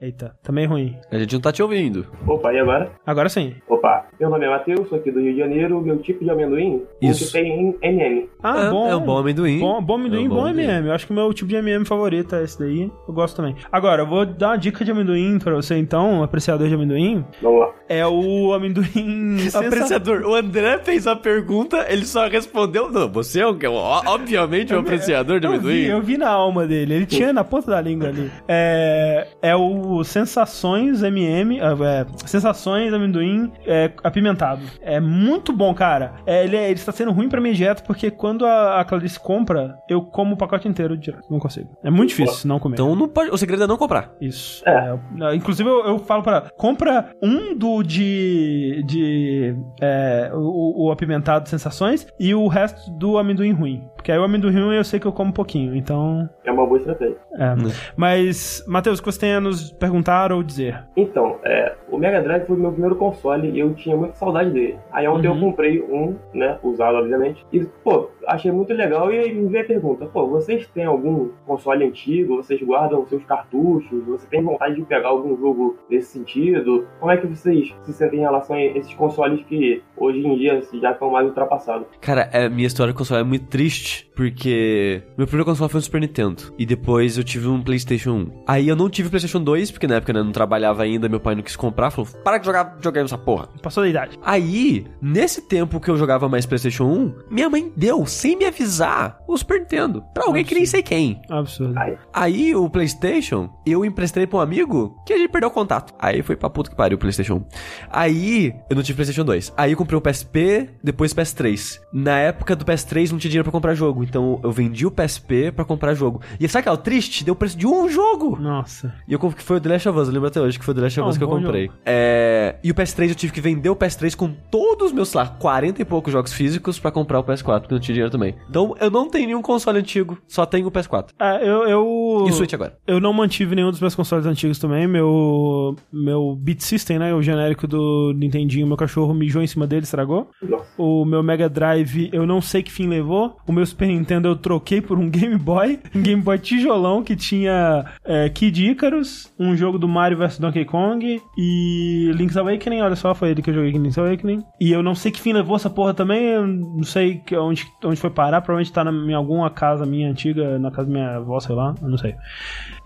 Eita, 0.00 0.34
também 0.42 0.66
ruim. 0.66 0.96
A 1.10 1.18
gente 1.18 1.34
não 1.34 1.40
tá 1.40 1.52
te 1.52 1.62
ouvindo. 1.62 2.06
opa, 2.26 2.52
e 2.52 2.58
agora? 2.58 2.90
Agora 3.06 3.28
sim. 3.28 3.54
Opa, 3.68 4.06
meu 4.18 4.28
nome 4.30 4.44
é 4.46 4.50
Matheus, 4.50 4.88
sou 4.88 4.98
aqui 4.98 5.10
do 5.10 5.20
Rio 5.20 5.32
de 5.32 5.38
Janeiro, 5.38 5.80
meu 5.80 5.98
tipo 5.98 6.24
de 6.24 6.30
amendoim 6.30 6.82
Isso. 7.00 7.24
um 7.24 7.26
que 7.26 7.32
tem 7.32 7.76
MM. 7.82 8.28
Ah, 8.42 8.66
é, 8.66 8.70
bom. 8.70 8.88
é 8.88 8.96
um 8.96 9.00
bom 9.00 9.18
amendoim. 9.18 9.58
Bom, 9.60 9.82
bom 9.82 9.94
amendoim, 9.94 10.24
É 10.24 10.26
um 10.26 10.28
bom, 10.28 10.34
bom 10.36 10.46
amendoim. 10.46 10.64
MM. 10.64 10.88
Eu 10.88 10.94
acho 10.94 11.06
que 11.06 11.12
o 11.12 11.14
meu 11.14 11.32
tipo 11.32 11.48
de 11.48 11.56
MM 11.56 11.84
favorito 11.84 12.34
é 12.34 12.42
esse 12.44 12.58
daí. 12.58 12.90
Eu 13.08 13.14
gosto 13.14 13.36
também. 13.36 13.54
Agora, 13.70 14.02
eu 14.02 14.06
vou 14.06 14.24
dar 14.26 14.48
uma 14.50 14.58
dica 14.58 14.84
de 14.84 14.90
amendoim 14.90 15.38
pra 15.38 15.54
você, 15.54 15.76
então, 15.76 16.22
apreciador 16.22 16.68
de 16.68 16.74
amendoim. 16.74 17.24
Vamos 17.42 17.60
lá. 17.60 17.70
É 17.88 18.06
o 18.06 18.52
amendoim. 18.52 19.36
Apreciador, 19.54 20.22
o 20.22 20.34
André 20.34 20.78
fez 20.78 21.06
a 21.06 21.16
pergunta, 21.16 21.86
ele 21.88 22.04
só 22.04 22.28
respondeu. 22.28 22.90
Não, 22.90 23.08
você 23.08 23.40
é 23.40 23.46
um, 23.48 23.58
obviamente 24.06 24.74
um 24.74 24.78
apreciador 24.78 25.40
de 25.40 25.46
Eu 25.46 25.52
vi, 25.52 25.56
amendoim. 25.58 25.84
eu 25.86 26.00
vi 26.02 26.16
na 26.16 26.28
alma 26.28 26.66
dele. 26.66 26.94
Ele 26.94 27.06
tinha 27.06 27.32
na 27.32 27.42
ponta 27.44 27.70
da 27.70 27.80
língua 27.80 28.08
ali. 28.08 28.30
É, 28.46 29.26
é 29.42 29.56
o 29.56 29.59
Sensações 30.04 31.02
MM. 31.02 31.58
É, 31.60 32.06
sensações 32.26 32.92
amendoim 32.92 33.52
é, 33.66 33.90
apimentado. 34.02 34.62
É 34.80 35.00
muito 35.00 35.52
bom, 35.52 35.74
cara. 35.74 36.14
É, 36.26 36.44
ele, 36.44 36.56
é- 36.56 36.64
ele 36.66 36.74
está 36.74 36.92
sendo 36.92 37.12
ruim 37.12 37.28
pra 37.28 37.40
minha 37.40 37.54
dieta 37.54 37.82
porque 37.82 38.10
quando 38.10 38.44
a, 38.46 38.80
a 38.80 38.84
Clarice 38.84 39.18
compra, 39.18 39.76
eu 39.88 40.02
como 40.02 40.34
o 40.34 40.36
pacote 40.36 40.68
inteiro 40.68 40.96
direto. 40.96 41.26
Não 41.30 41.38
consigo. 41.38 41.70
É 41.82 41.90
muito 41.90 42.10
difícil 42.10 42.48
não 42.48 42.58
comer. 42.58 42.74
Então 42.74 42.94
não 42.94 43.08
pode, 43.08 43.30
o 43.30 43.36
segredo 43.38 43.64
é 43.64 43.66
não 43.66 43.76
comprar. 43.76 44.12
Isso. 44.20 44.62
É. 44.68 44.98
É, 45.20 45.34
inclusive, 45.34 45.68
eu, 45.68 45.84
eu 45.86 45.98
falo 45.98 46.22
pra 46.22 46.32
ela, 46.36 46.50
compra 46.56 47.10
um 47.22 47.56
do 47.56 47.82
de. 47.82 48.82
de 48.86 49.56
é, 49.80 50.30
o, 50.34 50.86
o 50.86 50.90
apimentado 50.92 51.44
de 51.44 51.50
sensações 51.50 52.06
e 52.18 52.34
o 52.34 52.46
resto 52.48 52.90
do 52.90 53.18
amendoim 53.18 53.52
ruim. 53.52 53.84
Porque 54.00 54.10
aí 54.10 54.18
o 54.18 54.24
amendoim 54.24 54.74
eu 54.74 54.82
sei 54.82 54.98
que 54.98 55.06
eu 55.06 55.12
como 55.12 55.28
um 55.28 55.32
pouquinho. 55.32 55.76
Então. 55.76 56.26
É 56.42 56.50
uma 56.50 56.64
boa 56.66 56.78
estratégia. 56.78 57.18
É. 57.34 57.54
Mas, 57.94 58.64
Matheus, 58.66 58.98
o 58.98 59.02
que 59.02 59.12
você 59.12 59.20
tem 59.20 59.34
a 59.34 59.40
nos 59.40 59.70
perguntar 59.72 60.32
ou 60.32 60.42
dizer? 60.42 60.82
Então, 60.96 61.36
é, 61.44 61.74
o 61.90 61.98
Mega 61.98 62.22
Drive 62.22 62.46
foi 62.46 62.56
o 62.56 62.58
meu 62.60 62.72
primeiro 62.72 62.96
console 62.96 63.50
e 63.50 63.58
eu 63.60 63.74
tinha 63.74 63.94
muita 63.94 64.14
saudade 64.14 64.50
dele. 64.50 64.78
Aí 64.90 65.06
ontem 65.06 65.28
Uhum. 65.28 65.34
eu 65.34 65.40
comprei 65.40 65.82
um, 65.82 66.16
né, 66.32 66.58
usado 66.62 66.96
obviamente, 66.96 67.44
e, 67.52 67.60
pô, 67.84 68.08
achei 68.26 68.50
muito 68.50 68.72
legal 68.72 69.12
e 69.12 69.18
aí 69.18 69.34
me 69.34 69.48
veio 69.48 69.64
a 69.64 69.66
pergunta, 69.66 70.06
pô, 70.06 70.26
vocês 70.26 70.66
têm 70.68 70.84
algum 70.84 71.28
console 71.46 71.84
antigo, 71.84 72.36
vocês 72.36 72.60
guardam 72.62 73.06
seus 73.06 73.22
cartuchos, 73.24 74.02
você 74.06 74.26
tem 74.28 74.42
vontade 74.42 74.76
de 74.76 74.82
pegar 74.82 75.08
algum 75.08 75.36
jogo 75.36 75.76
nesse 75.90 76.12
sentido? 76.12 76.86
Como 76.98 77.12
é 77.12 77.16
que 77.18 77.26
vocês 77.26 77.74
se 77.82 77.92
sentem 77.92 78.20
em 78.20 78.22
relação 78.22 78.56
a 78.56 78.62
esses 78.62 78.94
consoles 78.94 79.42
que 79.44 79.82
hoje 80.00 80.18
em 80.18 80.36
dia 80.38 80.62
já 80.80 80.92
estão 80.92 81.10
mais 81.10 81.26
ultrapassados? 81.26 81.86
Cara, 82.00 82.28
é, 82.32 82.48
minha 82.48 82.66
história 82.66 82.92
com 82.92 82.98
console 82.98 83.20
é 83.20 83.24
muito 83.24 83.46
triste, 83.46 84.10
porque 84.16 85.02
meu 85.16 85.26
primeiro 85.26 85.44
console 85.44 85.70
foi 85.70 85.80
o 85.80 85.82
Super 85.82 86.00
Nintendo. 86.00 86.42
E 86.58 86.66
depois 86.66 87.18
eu 87.18 87.24
tive 87.24 87.48
um 87.48 87.62
PlayStation 87.62 88.12
1. 88.12 88.44
Aí 88.46 88.68
eu 88.68 88.76
não 88.76 88.88
tive 88.88 89.08
o 89.08 89.10
PlayStation 89.10 89.42
2, 89.42 89.70
porque 89.70 89.86
na 89.86 89.96
época 89.96 90.12
né, 90.12 90.20
eu 90.20 90.24
não 90.24 90.32
trabalhava 90.32 90.82
ainda, 90.82 91.08
meu 91.08 91.20
pai 91.20 91.34
não 91.34 91.42
quis 91.42 91.56
comprar, 91.56 91.90
falou: 91.90 92.10
para 92.24 92.38
de 92.38 92.46
jogar 92.46 92.74
videogame 92.76 93.04
essa 93.04 93.18
porra. 93.18 93.48
Passou 93.62 93.82
da 93.82 93.88
idade. 93.88 94.18
Aí, 94.22 94.86
nesse 95.00 95.42
tempo 95.42 95.80
que 95.80 95.90
eu 95.90 95.96
jogava 95.96 96.28
mais 96.28 96.46
PlayStation 96.46 96.84
1, 96.84 97.14
minha 97.30 97.50
mãe 97.50 97.72
deu, 97.76 98.06
sem 98.06 98.36
me 98.36 98.44
avisar, 98.44 99.20
o 99.26 99.36
Super 99.36 99.60
Nintendo. 99.60 100.02
Pra 100.14 100.24
alguém 100.24 100.44
que 100.44 100.54
nem 100.54 100.66
sei 100.66 100.82
quem. 100.82 101.20
Absurdo. 101.28 101.78
Ai, 101.78 101.98
Aí 102.12 102.54
o 102.54 102.68
PlayStation, 102.68 103.50
eu 103.66 103.84
emprestei 103.84 104.26
pra 104.26 104.38
um 104.38 104.42
amigo 104.42 104.96
que 105.06 105.12
a 105.12 105.18
gente 105.18 105.30
perdeu 105.30 105.48
o 105.48 105.52
contato. 105.52 105.94
Aí 105.98 106.22
foi 106.22 106.36
pra 106.36 106.50
puta 106.50 106.70
que 106.70 106.76
pariu 106.76 106.96
o 106.96 106.98
PlayStation 106.98 107.36
1. 107.36 107.44
Aí 107.90 108.54
eu 108.68 108.76
não 108.76 108.82
tive 108.82 108.96
PlayStation 108.96 109.24
2. 109.24 109.52
Aí 109.56 109.72
eu 109.72 109.76
comprei 109.90 109.96
comprei 109.96 109.98
o 109.98 110.00
PSP, 110.00 110.70
depois 110.82 111.12
o 111.12 111.16
PS3. 111.16 111.80
Na 111.92 112.18
época 112.18 112.54
do 112.54 112.64
PS3 112.64 113.10
não 113.10 113.18
tinha 113.18 113.30
dinheiro 113.30 113.44
pra 113.44 113.52
comprar 113.52 113.74
jogo, 113.74 114.04
então 114.04 114.40
eu 114.42 114.52
vendi 114.52 114.86
o 114.86 114.90
PSP 114.90 115.50
pra 115.50 115.64
comprar 115.64 115.94
jogo. 115.94 116.20
E 116.38 116.48
sabe 116.48 116.64
que 116.64 116.68
é 116.68 116.72
o 116.72 116.76
triste? 116.76 117.24
Deu 117.24 117.32
o 117.34 117.36
preço 117.36 117.56
de 117.56 117.66
um 117.66 117.88
jogo! 117.88 118.38
Nossa. 118.38 118.94
E 119.08 119.12
eu 119.12 119.18
que 119.18 119.42
foi 119.42 119.56
o 119.56 119.60
The 119.60 119.68
Last 119.68 119.88
of 119.88 119.98
Us, 119.98 120.08
eu 120.08 120.14
lembro 120.14 120.28
até 120.28 120.40
hoje 120.40 120.58
que 120.58 120.64
foi 120.64 120.72
o 120.72 120.74
The 120.76 120.82
Last 120.82 121.00
of 121.00 121.06
Ah, 121.06 121.10
Us 121.10 121.18
que 121.18 121.24
eu 121.24 121.28
comprei. 121.28 121.70
É, 121.84 122.56
e 122.62 122.70
o 122.70 122.74
PS3 122.74 123.08
eu 123.08 123.14
tive 123.14 123.32
que 123.32 123.40
vender 123.40 123.68
o 123.68 123.76
PS3 123.76 124.14
com 124.16 124.32
todos 124.50 124.88
os 124.88 124.92
meus, 124.92 125.08
sei 125.08 125.20
lá, 125.20 125.26
40 125.28 125.82
e 125.82 125.84
poucos 125.84 126.12
jogos 126.12 126.32
físicos 126.32 126.78
pra 126.78 126.90
comprar 126.90 127.18
o 127.20 127.24
PS4, 127.24 127.60
porque 127.60 127.74
não 127.74 127.80
tinha 127.80 127.94
dinheiro 127.94 128.10
também. 128.10 128.34
Então 128.48 128.74
eu 128.80 128.90
não 128.90 129.08
tenho 129.08 129.26
nenhum 129.26 129.42
console 129.42 129.78
antigo, 129.78 130.18
só 130.26 130.46
tenho 130.46 130.66
o 130.66 130.70
PS4. 130.70 131.10
É, 131.18 131.42
eu, 131.42 131.68
eu. 131.68 132.24
E 132.26 132.30
o 132.30 132.32
Switch 132.32 132.52
agora. 132.54 132.76
Eu 132.86 133.00
não 133.00 133.12
mantive 133.12 133.54
nenhum 133.54 133.70
dos 133.70 133.80
meus 133.80 133.94
consoles 133.94 134.26
antigos 134.26 134.58
também. 134.58 134.86
Meu. 134.86 135.76
Meu 135.92 136.36
Beat 136.36 136.60
System, 136.60 136.98
né? 136.98 137.14
O 137.14 137.22
genérico 137.22 137.66
do 137.66 138.12
Nintendinho, 138.16 138.66
meu 138.66 138.76
cachorro 138.76 139.12
mijou 139.14 139.42
em 139.42 139.46
cima 139.46 139.66
dele, 139.66 139.79
estragou. 139.84 140.30
Nossa. 140.42 140.70
O 140.76 141.04
meu 141.04 141.22
Mega 141.22 141.48
Drive, 141.48 142.10
eu 142.12 142.26
não 142.26 142.40
sei 142.40 142.62
que 142.62 142.72
fim 142.72 142.88
levou. 142.88 143.36
O 143.46 143.52
meu 143.52 143.64
Super 143.64 143.88
Nintendo 143.88 144.28
eu 144.28 144.36
troquei 144.36 144.80
por 144.80 144.98
um 144.98 145.08
Game 145.10 145.36
Boy. 145.36 145.78
Um 145.94 146.02
Game 146.02 146.22
Boy 146.22 146.38
tijolão 146.38 147.02
que 147.02 147.16
tinha 147.16 147.84
é, 148.04 148.28
Kid 148.28 148.70
Icarus, 148.70 149.32
um 149.38 149.56
jogo 149.56 149.78
do 149.78 149.88
Mario 149.88 150.18
vs 150.18 150.38
Donkey 150.38 150.64
Kong 150.64 151.20
e 151.36 152.10
Link's 152.14 152.36
Awakening. 152.36 152.80
Olha 152.80 152.96
só, 152.96 153.14
foi 153.14 153.30
ele 153.30 153.42
que 153.42 153.50
eu 153.50 153.54
joguei 153.54 153.72
Link's 153.72 153.98
Awakening. 153.98 154.42
E 154.60 154.72
eu 154.72 154.82
não 154.82 154.94
sei 154.94 155.10
que 155.10 155.20
fim 155.20 155.32
levou 155.32 155.56
essa 155.56 155.70
porra 155.70 155.94
também. 155.94 156.24
Eu 156.24 156.46
não 156.46 156.84
sei 156.84 157.22
onde, 157.32 157.66
onde 157.84 158.00
foi 158.00 158.10
parar. 158.10 158.40
Provavelmente 158.40 158.72
tá 158.72 158.84
na, 158.84 158.90
em 158.90 159.14
alguma 159.14 159.50
casa 159.50 159.86
minha 159.86 160.10
antiga, 160.10 160.58
na 160.58 160.70
casa 160.70 160.86
da 160.86 160.92
minha 160.92 161.16
avó, 161.16 161.38
sei 161.40 161.54
lá. 161.54 161.74
Eu 161.82 161.88
não 161.88 161.98
sei. 161.98 162.14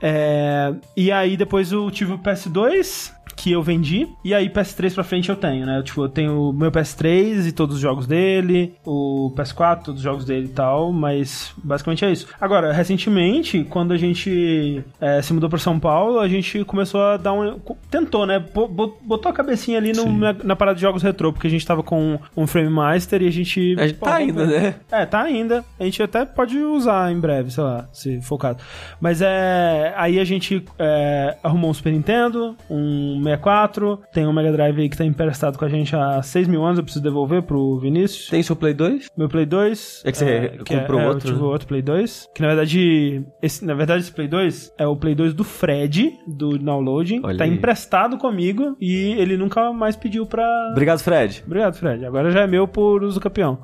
É, 0.03 0.75
e 0.97 1.11
aí 1.11 1.37
depois 1.37 1.73
eu 1.73 1.91
tive 1.91 2.13
o 2.13 2.19
PS2, 2.19 3.13
que 3.37 3.53
eu 3.53 3.63
vendi, 3.63 4.09
e 4.25 4.33
aí 4.33 4.49
PS3 4.49 4.95
pra 4.95 5.05
frente 5.05 5.29
eu 5.29 5.37
tenho, 5.37 5.67
né? 5.67 5.83
Tipo, 5.83 6.05
eu 6.05 6.09
tenho 6.09 6.51
o 6.51 6.53
meu 6.53 6.71
PS3 6.71 7.47
e 7.49 7.53
todos 7.53 7.77
os 7.77 7.81
jogos 7.83 8.07
dele, 8.07 8.75
o 8.87 9.33
PS4, 9.37 9.83
todos 9.85 10.01
os 10.01 10.05
jogos 10.05 10.25
dele 10.25 10.47
e 10.47 10.49
tal, 10.49 10.93
mas 10.93 11.53
basicamente 11.63 12.05
é 12.05 12.13
isso. 12.13 12.27
Agora, 12.41 12.73
recentemente, 12.73 13.65
quando 13.65 13.93
a 13.93 13.97
gente 13.97 14.83
é, 15.01 15.21
se 15.21 15.33
mudou 15.33 15.51
pra 15.51 15.59
São 15.59 15.79
Paulo, 15.81 16.21
a 16.21 16.29
gente 16.29 16.65
começou 16.65 17.03
a 17.03 17.17
dar 17.17 17.33
um. 17.33 17.59
Tentou, 17.91 18.25
né? 18.27 18.39
Bo- 18.39 18.69
bo- 18.69 18.97
Botou 19.03 19.31
a 19.31 19.35
cabecinha 19.35 19.79
ali 19.79 19.93
no- 19.93 20.11
na, 20.17 20.33
na 20.33 20.57
parada 20.57 20.77
de 20.77 20.81
jogos 20.83 21.03
retrô, 21.03 21.33
porque 21.33 21.47
a 21.47 21.51
gente 21.51 21.67
tava 21.67 21.83
com 21.83 22.19
um 22.37 22.47
Frame 22.47 22.71
Master 22.71 23.21
e 23.23 23.27
a 23.29 23.31
gente. 23.33 23.77
A 23.79 23.87
gente 23.87 23.99
pô, 23.99 24.07
tá 24.07 24.15
ainda, 24.17 24.47
ver. 24.47 24.61
né? 24.63 24.75
É, 24.91 25.07
tá 25.07 25.21
ainda. 25.23 25.65
A 25.79 25.85
gente 25.85 26.03
até 26.03 26.25
pode 26.25 26.57
usar 26.59 27.13
em 27.13 27.19
breve, 27.19 27.51
sei 27.51 27.65
lá, 27.65 27.89
se 27.93 28.21
for 28.23 28.37
o 28.37 28.39
caso. 28.39 28.59
Mas 29.01 29.21
é. 29.21 29.93
Aí 29.97 30.19
a 30.21 30.25
gente 30.25 30.65
é, 30.79 31.37
arrumou 31.43 31.71
um 31.71 31.75
Super 31.75 31.93
Nintendo, 31.93 32.57
um 32.71 33.14
64, 33.23 34.01
tem 34.13 34.27
um 34.27 34.33
Mega 34.33 34.53
Drive 34.53 34.81
aí 34.81 34.89
que 34.89 34.97
tá 34.97 35.05
emprestado 35.05 35.59
com 35.59 35.65
a 35.65 35.69
gente 35.69 35.95
há 35.95 36.23
6 36.23 36.49
mil 36.49 36.65
anos, 36.65 36.79
eu 36.79 36.85
preciso 36.85 37.03
devolver 37.03 37.43
pro 37.43 37.79
Vinícius. 37.79 38.29
Tem 38.29 38.43
seu 38.43 38.57
Play 38.57 38.75
2? 38.75 39.09
Meu 39.17 39.29
Play 39.29 39.47
2. 39.47 40.03
É 40.05 40.13
que 40.13 40.19
você 40.19 40.59
comprou 40.67 41.01
é, 41.01 41.09
outro, 41.09 41.29
Eu 41.29 41.33
tive 41.33 41.45
né? 41.45 41.49
outro 41.49 41.69
Play 41.69 41.83
2. 41.83 42.31
Que 42.35 42.43
na 42.43 42.49
verdade. 42.49 43.25
Esse, 43.43 43.65
na 43.65 43.75
verdade, 43.75 44.03
esse 44.03 44.13
Play 44.13 44.29
2 44.29 44.75
é 44.79 44.87
o 44.87 44.97
Play 44.97 45.15
2 45.15 45.35
do 45.35 45.45
Fred, 45.45 46.13
do 46.27 46.59
downloading. 46.59 47.21
Olha 47.23 47.39
tá 47.39 47.45
aí. 47.45 47.51
emprestado 47.51 48.17
comigo 48.19 48.77
e 48.81 49.13
ele 49.19 49.37
nunca 49.37 49.73
mais 49.73 49.97
pediu 49.97 50.27
pra. 50.27 50.45
Obrigado, 50.71 51.01
Fred. 51.01 51.43
Obrigado, 51.47 51.75
Fred. 51.75 52.05
Agora 52.05 52.31
já 52.31 52.41
é 52.41 52.47
meu 52.47 52.67
por 52.67 53.03
uso 53.03 53.21
campeão. 53.21 53.59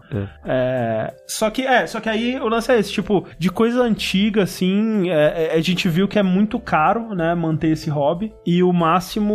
É, 0.45 1.15
só 1.27 1.51
que 1.51 1.62
é, 1.62 1.87
só 1.87 2.01
que 2.01 2.09
aí 2.09 2.39
o 2.39 2.49
lance 2.49 2.70
é 2.73 2.79
esse, 2.79 2.93
tipo, 2.93 3.27
de 3.39 3.51
coisa 3.51 3.83
antiga, 3.83 4.43
assim, 4.43 5.11
é, 5.11 5.49
é, 5.49 5.55
a 5.55 5.61
gente 5.61 5.89
viu 5.89 6.09
que 6.09 6.19
é 6.19 6.23
muito 6.23 6.59
caro, 6.59 7.15
né, 7.15 7.35
manter 7.35 7.69
esse 7.69 7.91
hobby. 7.91 8.33
E 8.47 8.62
o 8.62 8.73
máximo 8.73 9.35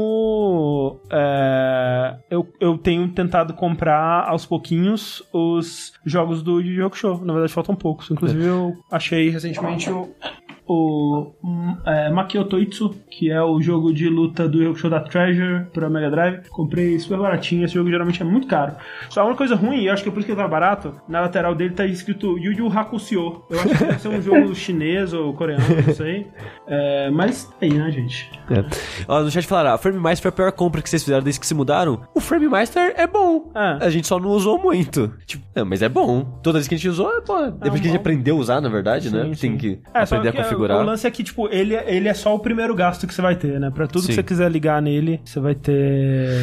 é, 1.11 2.17
eu, 2.29 2.47
eu 2.59 2.77
tenho 2.77 3.07
tentado 3.09 3.53
comprar 3.53 4.27
aos 4.27 4.45
pouquinhos 4.45 5.23
os 5.33 5.93
jogos 6.05 6.41
do 6.41 6.59
Yu 6.59 6.89
Show. 6.93 7.23
Na 7.23 7.33
verdade, 7.33 7.53
faltam 7.53 7.75
poucos. 7.75 8.09
Inclusive, 8.11 8.43
eu 8.43 8.73
achei 8.91 9.29
recentemente 9.29 9.89
o. 9.89 10.09
O 10.67 11.31
hum, 11.43 11.77
é, 11.85 12.09
Makioto 12.09 12.59
Itsu, 12.59 12.95
que 13.09 13.29
é 13.29 13.41
o 13.41 13.61
jogo 13.61 13.93
de 13.93 14.09
luta 14.09 14.47
do 14.47 14.75
Show 14.75 14.89
da 14.89 14.99
Treasure 14.99 15.65
pra 15.73 15.89
Mega 15.89 16.09
Drive. 16.09 16.49
Comprei 16.49 16.97
super 16.99 17.19
baratinho. 17.19 17.63
Esse 17.65 17.75
jogo 17.75 17.89
geralmente 17.89 18.21
é 18.21 18.25
muito 18.25 18.47
caro. 18.47 18.73
Só 19.09 19.25
uma 19.25 19.35
coisa 19.35 19.55
ruim, 19.55 19.81
e 19.81 19.87
eu 19.87 19.93
acho 19.93 20.01
que 20.03 20.09
é 20.09 20.11
por 20.11 20.19
isso 20.19 20.25
que 20.25 20.31
ele 20.31 20.41
tá 20.41 20.47
barato. 20.47 20.93
Na 21.07 21.21
lateral 21.21 21.53
dele 21.53 21.73
tá 21.73 21.85
escrito 21.85 22.37
Yu 22.39 22.53
Yu 22.53 22.67
Hakusho. 22.67 23.43
Eu 23.49 23.59
acho 23.59 23.69
que 23.69 23.83
deve 23.83 23.99
ser 23.99 24.07
um 24.07 24.21
jogo 24.21 24.53
chinês 24.55 25.13
ou 25.13 25.33
coreano, 25.33 25.63
não 25.85 25.93
sei. 25.93 26.27
É, 26.67 27.09
mas 27.11 27.51
aí, 27.61 27.73
né, 27.73 27.91
gente? 27.91 28.29
Ó, 29.07 29.21
no 29.21 29.29
chat 29.31 29.45
falaram, 29.45 29.73
a 29.73 29.77
Frame 29.77 29.99
Master 29.99 30.23
foi 30.23 30.29
a 30.29 30.31
pior 30.31 30.51
compra 30.51 30.81
que 30.81 30.89
vocês 30.89 31.03
fizeram 31.03 31.23
desde 31.23 31.39
que 31.39 31.45
se 31.47 31.53
mudaram. 31.53 32.01
O 32.13 32.19
Frame 32.19 32.47
Master 32.47 32.93
é 32.97 33.05
bom. 33.05 33.51
É. 33.55 33.85
A 33.85 33.89
gente 33.89 34.07
só 34.07 34.19
não 34.19 34.29
usou 34.29 34.59
muito. 34.59 35.13
Tipo, 35.25 35.43
é, 35.53 35.63
mas 35.63 35.81
é 35.81 35.89
bom. 35.89 36.23
Toda 36.41 36.57
vez 36.57 36.67
que 36.67 36.75
a 36.75 36.77
gente 36.77 36.89
usou, 36.89 37.11
é 37.17 37.21
bom. 37.21 37.51
Depois 37.51 37.81
que 37.81 37.87
a 37.87 37.91
gente 37.91 37.93
bom. 37.93 37.95
aprendeu 37.97 38.35
a 38.37 38.39
usar, 38.39 38.61
na 38.61 38.69
verdade, 38.69 39.13
né? 39.13 39.25
Sim, 39.25 39.33
sim. 39.33 39.47
Tem 39.49 39.57
que 39.57 39.79
É, 39.93 40.01
aprender 40.01 40.29
a 40.29 40.33
configurar. 40.33 40.54
O 40.55 40.83
lance 40.83 41.05
é 41.07 41.11
que, 41.11 41.23
tipo, 41.23 41.47
ele, 41.51 41.75
ele 41.75 42.07
é 42.07 42.13
só 42.13 42.33
o 42.35 42.39
primeiro 42.39 42.73
gasto 42.75 43.05
que 43.07 43.13
você 43.13 43.21
vai 43.21 43.35
ter, 43.35 43.59
né? 43.59 43.69
Pra 43.69 43.87
tudo 43.87 44.01
Sim. 44.01 44.07
que 44.07 44.13
você 44.13 44.23
quiser 44.23 44.49
ligar 44.51 44.81
nele, 44.81 45.19
você 45.23 45.39
vai 45.39 45.55
ter 45.55 46.39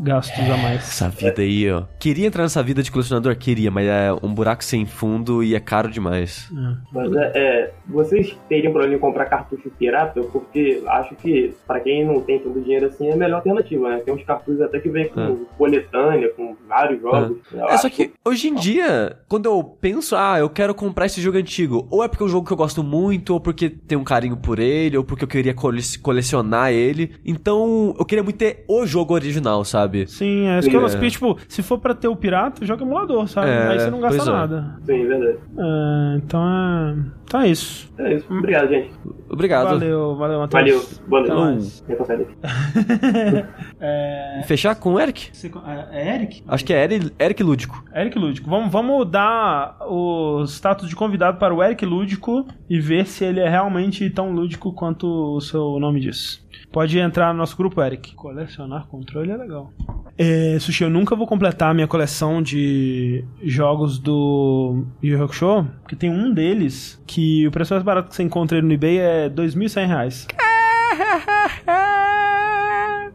gastos 0.00 0.38
a 0.50 0.56
mais. 0.56 0.80
Essa 0.88 1.08
vida 1.08 1.42
aí, 1.42 1.70
ó. 1.70 1.82
Queria 1.98 2.26
entrar 2.26 2.42
nessa 2.42 2.62
vida 2.62 2.82
de 2.82 2.90
colecionador? 2.90 3.34
Queria, 3.36 3.70
mas 3.70 3.86
é 3.86 4.12
um 4.22 4.32
buraco 4.32 4.64
sem 4.64 4.86
fundo 4.86 5.42
e 5.42 5.54
é 5.54 5.60
caro 5.60 5.90
demais. 5.90 6.48
Mas 6.92 7.12
é, 7.14 7.32
é, 7.34 7.70
vocês 7.86 8.36
teriam 8.48 8.72
problema 8.72 8.94
em 8.96 8.98
comprar 8.98 9.26
cartucho 9.26 9.70
pirata? 9.78 10.20
Porque 10.22 10.82
acho 10.86 11.14
que, 11.16 11.54
pra 11.66 11.80
quem 11.80 12.04
não 12.06 12.20
tem 12.20 12.38
tanto 12.38 12.60
dinheiro 12.60 12.86
assim, 12.86 13.08
é 13.08 13.12
a 13.12 13.16
melhor 13.16 13.36
alternativa, 13.36 13.88
né? 13.90 13.98
Tem 14.04 14.14
uns 14.14 14.22
cartuchos 14.24 14.60
até 14.60 14.78
que 14.80 14.88
vem 14.88 15.08
com 15.08 15.20
É. 15.20 15.36
coletânea, 15.56 16.28
com 16.34 16.56
vários 16.68 17.00
jogos. 17.00 17.38
Eu 17.52 17.68
É 17.68 17.76
só 17.78 17.88
que 17.88 18.12
hoje 18.24 18.48
em 18.48 18.54
dia, 18.54 19.16
quando 19.28 19.46
eu 19.46 19.62
penso, 19.62 20.16
ah, 20.16 20.38
eu 20.38 20.48
quero 20.48 20.74
comprar 20.74 21.06
esse 21.06 21.20
jogo 21.20 21.38
antigo, 21.38 21.86
ou 21.90 22.02
é 22.04 22.08
porque 22.08 22.22
é 22.22 22.26
um 22.26 22.28
jogo 22.28 22.46
que 22.46 22.52
eu 22.52 22.56
gosto 22.56 22.82
muito, 22.82 23.30
ou 23.34 23.40
porque 23.48 23.70
tem 23.70 23.96
um 23.96 24.04
carinho 24.04 24.36
por 24.36 24.58
ele, 24.58 24.96
ou 24.98 25.02
porque 25.02 25.24
eu 25.24 25.28
queria 25.28 25.54
cole- 25.54 25.80
colecionar 26.02 26.70
ele. 26.70 27.12
Então, 27.24 27.94
eu 27.98 28.04
queria 28.04 28.22
muito 28.22 28.36
ter 28.36 28.62
o 28.68 28.84
jogo 28.84 29.14
original, 29.14 29.64
sabe? 29.64 30.06
Sim, 30.06 30.46
é 30.46 30.58
isso 30.58 30.68
que 30.68 30.76
eu 30.76 30.80
É. 30.80 30.82
gosto. 30.82 30.98
Tipo, 31.08 31.38
se 31.48 31.62
for 31.62 31.78
pra 31.78 31.94
ter 31.94 32.08
o 32.08 32.14
pirata, 32.16 32.64
joga 32.66 32.82
emulador, 32.84 33.26
sabe? 33.26 33.48
É, 33.48 33.68
Aí 33.68 33.80
você 33.80 33.90
não 33.90 34.00
gasta 34.00 34.16
pois 34.18 34.28
é. 34.28 34.32
nada. 34.32 34.76
Sim, 34.84 35.06
verdade. 35.06 35.38
É, 35.56 36.16
então 36.18 36.42
é. 36.46 36.96
Então 37.24 37.40
é 37.40 37.48
isso. 37.48 37.90
É 37.98 38.14
isso. 38.14 38.26
Obrigado, 38.30 38.68
gente. 38.68 38.90
Obrigado. 39.30 39.68
Valeu, 39.68 40.16
valeu, 40.16 40.38
Matheus. 40.40 41.00
Valeu. 41.08 41.26
Boa 41.28 41.50
noite. 41.50 41.82
É, 43.80 44.42
Fechar 44.46 44.74
com 44.74 44.94
o 44.94 45.00
Eric? 45.00 45.30
você- 45.32 45.50
é, 45.66 46.02
é 46.02 46.14
Eric? 46.16 46.42
Acho 46.48 46.64
que 46.64 46.72
é 46.72 46.82
Eric, 46.84 47.12
Eric 47.18 47.42
Lúdico. 47.42 47.84
Eric 47.94 48.18
Lúdico. 48.18 48.50
Vamos, 48.50 48.72
vamos 48.72 49.08
dar 49.10 49.76
o 49.86 50.42
status 50.46 50.88
de 50.88 50.96
convidado 50.96 51.38
para 51.38 51.54
o 51.54 51.62
Eric 51.62 51.84
Lúdico 51.86 52.46
e 52.68 52.80
ver 52.80 53.06
se 53.06 53.24
ele 53.24 53.40
é 53.40 53.48
realmente 53.48 54.08
tão 54.10 54.32
lúdico 54.32 54.72
quanto 54.72 55.06
o 55.36 55.40
seu 55.40 55.78
nome 55.78 56.00
diz. 56.00 56.44
Pode 56.72 56.98
entrar 56.98 57.32
no 57.32 57.38
nosso 57.38 57.56
grupo, 57.56 57.80
Eric. 57.82 58.14
Colecionar 58.14 58.86
controle 58.88 59.30
é 59.30 59.36
legal. 59.36 59.72
É, 60.18 60.58
Sushi, 60.58 60.82
eu 60.82 60.90
nunca 60.90 61.14
vou 61.14 61.28
completar 61.28 61.70
a 61.70 61.74
minha 61.74 61.86
coleção 61.86 62.42
de 62.42 63.24
jogos 63.40 64.00
do 64.00 64.84
Yu 65.00 65.16
Yu 65.16 65.24
Hakusho, 65.24 65.66
porque 65.80 65.94
tem 65.94 66.10
um 66.10 66.34
deles 66.34 67.00
que 67.06 67.46
o 67.46 67.52
preço 67.52 67.72
mais 67.72 67.84
barato 67.84 68.08
que 68.08 68.16
você 68.16 68.24
encontra 68.24 68.58
ele 68.58 68.66
no 68.66 68.72
eBay 68.72 68.98
é 68.98 69.30
2.100 69.30 69.86
reais. 69.86 70.26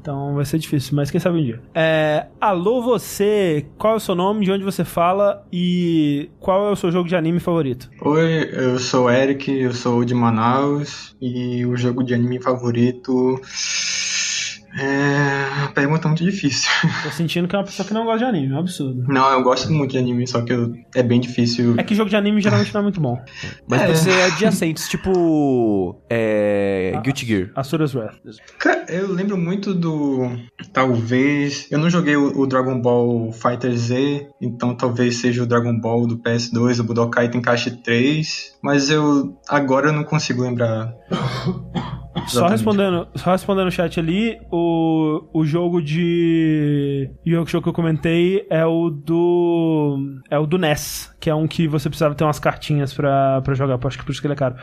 Então 0.04 0.36
vai 0.36 0.44
ser 0.44 0.60
difícil, 0.60 0.98
mas 0.98 1.10
quem 1.10 1.18
sabe 1.18 1.40
um 1.40 1.44
dia. 1.46 1.62
É, 1.74 2.26
alô 2.42 2.82
você, 2.82 3.66
qual 3.78 3.94
é 3.94 3.96
o 3.96 4.00
seu 4.02 4.14
nome, 4.14 4.44
de 4.44 4.52
onde 4.52 4.62
você 4.62 4.84
fala 4.84 5.48
e 5.50 6.30
qual 6.42 6.68
é 6.68 6.72
o 6.72 6.76
seu 6.76 6.92
jogo 6.92 7.08
de 7.08 7.16
anime 7.16 7.40
favorito? 7.40 7.90
Oi, 8.02 8.50
eu 8.52 8.78
sou 8.80 9.06
o 9.06 9.10
Eric, 9.10 9.50
eu 9.50 9.72
sou 9.72 10.04
de 10.04 10.14
Manaus 10.14 11.16
e 11.22 11.66
o 11.66 11.78
jogo 11.78 12.04
de 12.04 12.14
anime 12.14 12.42
favorito 12.42 13.40
é 14.80 15.68
pergunta 15.74 16.08
muito 16.08 16.24
difícil. 16.24 16.70
Tô 17.04 17.10
sentindo 17.12 17.48
que 17.48 17.56
é 17.56 17.60
uma 17.60 17.66
pessoa 17.66 17.88
que 17.88 17.94
não 17.94 18.04
gosta 18.06 18.20
de 18.20 18.26
anime, 18.26 18.54
é 18.54 18.56
um 18.56 18.60
absurdo. 18.60 19.04
Não, 19.08 19.32
eu 19.32 19.44
gosto 19.44 19.72
muito 19.72 19.92
de 19.92 19.98
anime, 19.98 20.28
só 20.28 20.42
que 20.42 20.54
eu- 20.54 20.74
é 20.96 21.04
bem 21.04 21.20
difícil. 21.20 21.76
É 21.78 21.84
que 21.84 21.96
jogo 21.96 22.10
de 22.10 22.16
anime 22.16 22.42
geralmente 22.42 22.74
não 22.74 22.80
é 22.80 22.84
muito 22.84 23.00
bom. 23.02 23.18
Mas 23.68 23.82
É. 23.82 23.86
pode 23.88 23.98
ser 24.00 24.22
adjacentes, 24.24 24.88
tipo. 24.88 26.02
É. 26.10 27.00
Guilty 27.04 27.26
Gear. 27.26 27.50
Asura's 27.56 27.94
Wrath. 27.96 28.16
Cara, 28.60 28.86
eu 28.90 29.12
lembro 29.12 29.38
muito 29.38 29.74
do. 29.74 30.30
Talvez. 30.72 31.68
Eu 31.72 31.80
não 31.80 31.90
joguei 31.90 32.16
o, 32.16 32.40
o 32.40 32.48
Dragon 32.48 32.80
Ball 32.80 33.32
Fighter 33.32 33.76
Z, 33.76 34.28
então 34.42 34.76
talvez 34.76 35.18
seja 35.18 35.44
o 35.44 35.46
Dragon 35.46 35.80
Ball 35.80 36.06
do 36.08 36.18
PS2, 36.18 36.80
o 36.80 36.84
Budokai 36.84 37.30
Tenkaichi 37.30 37.72
3, 37.84 38.58
mas 38.62 38.90
eu. 38.90 39.38
Agora 39.48 39.88
eu 39.90 39.94
não 39.94 40.04
consigo 40.04 40.42
lembrar. 40.44 40.94
só 42.28 42.48
respondendo, 42.48 43.08
só 43.16 43.32
respondendo 43.32 43.68
o 43.68 43.72
chat 43.72 44.00
ali, 44.00 44.40
o, 44.52 45.24
o 45.34 45.46
jogo 45.46 45.82
de 45.82 47.10
Yu 47.26 47.40
Hakusho 47.40 47.62
que 47.62 47.70
eu 47.70 47.74
comentei 47.74 48.46
é 48.50 48.66
o 48.66 48.90
do 48.90 49.98
é 50.30 50.38
o 50.38 50.46
do 50.46 50.58
NES, 50.58 51.14
que 51.20 51.30
é 51.30 51.36
um 51.36 51.48
que 51.48 51.68
você 51.68 51.90
precisava 51.90 52.16
ter 52.16 52.24
umas 52.24 52.40
cartinhas 52.40 52.94
pra, 52.94 53.42
pra 53.42 53.54
jogar, 53.54 53.80
acho 53.84 53.98
que 53.98 54.06
por 54.06 54.12
isso 54.12 54.22
que 54.22 54.28
ele 54.28 54.34
é 54.34 54.38
caro. 54.38 54.56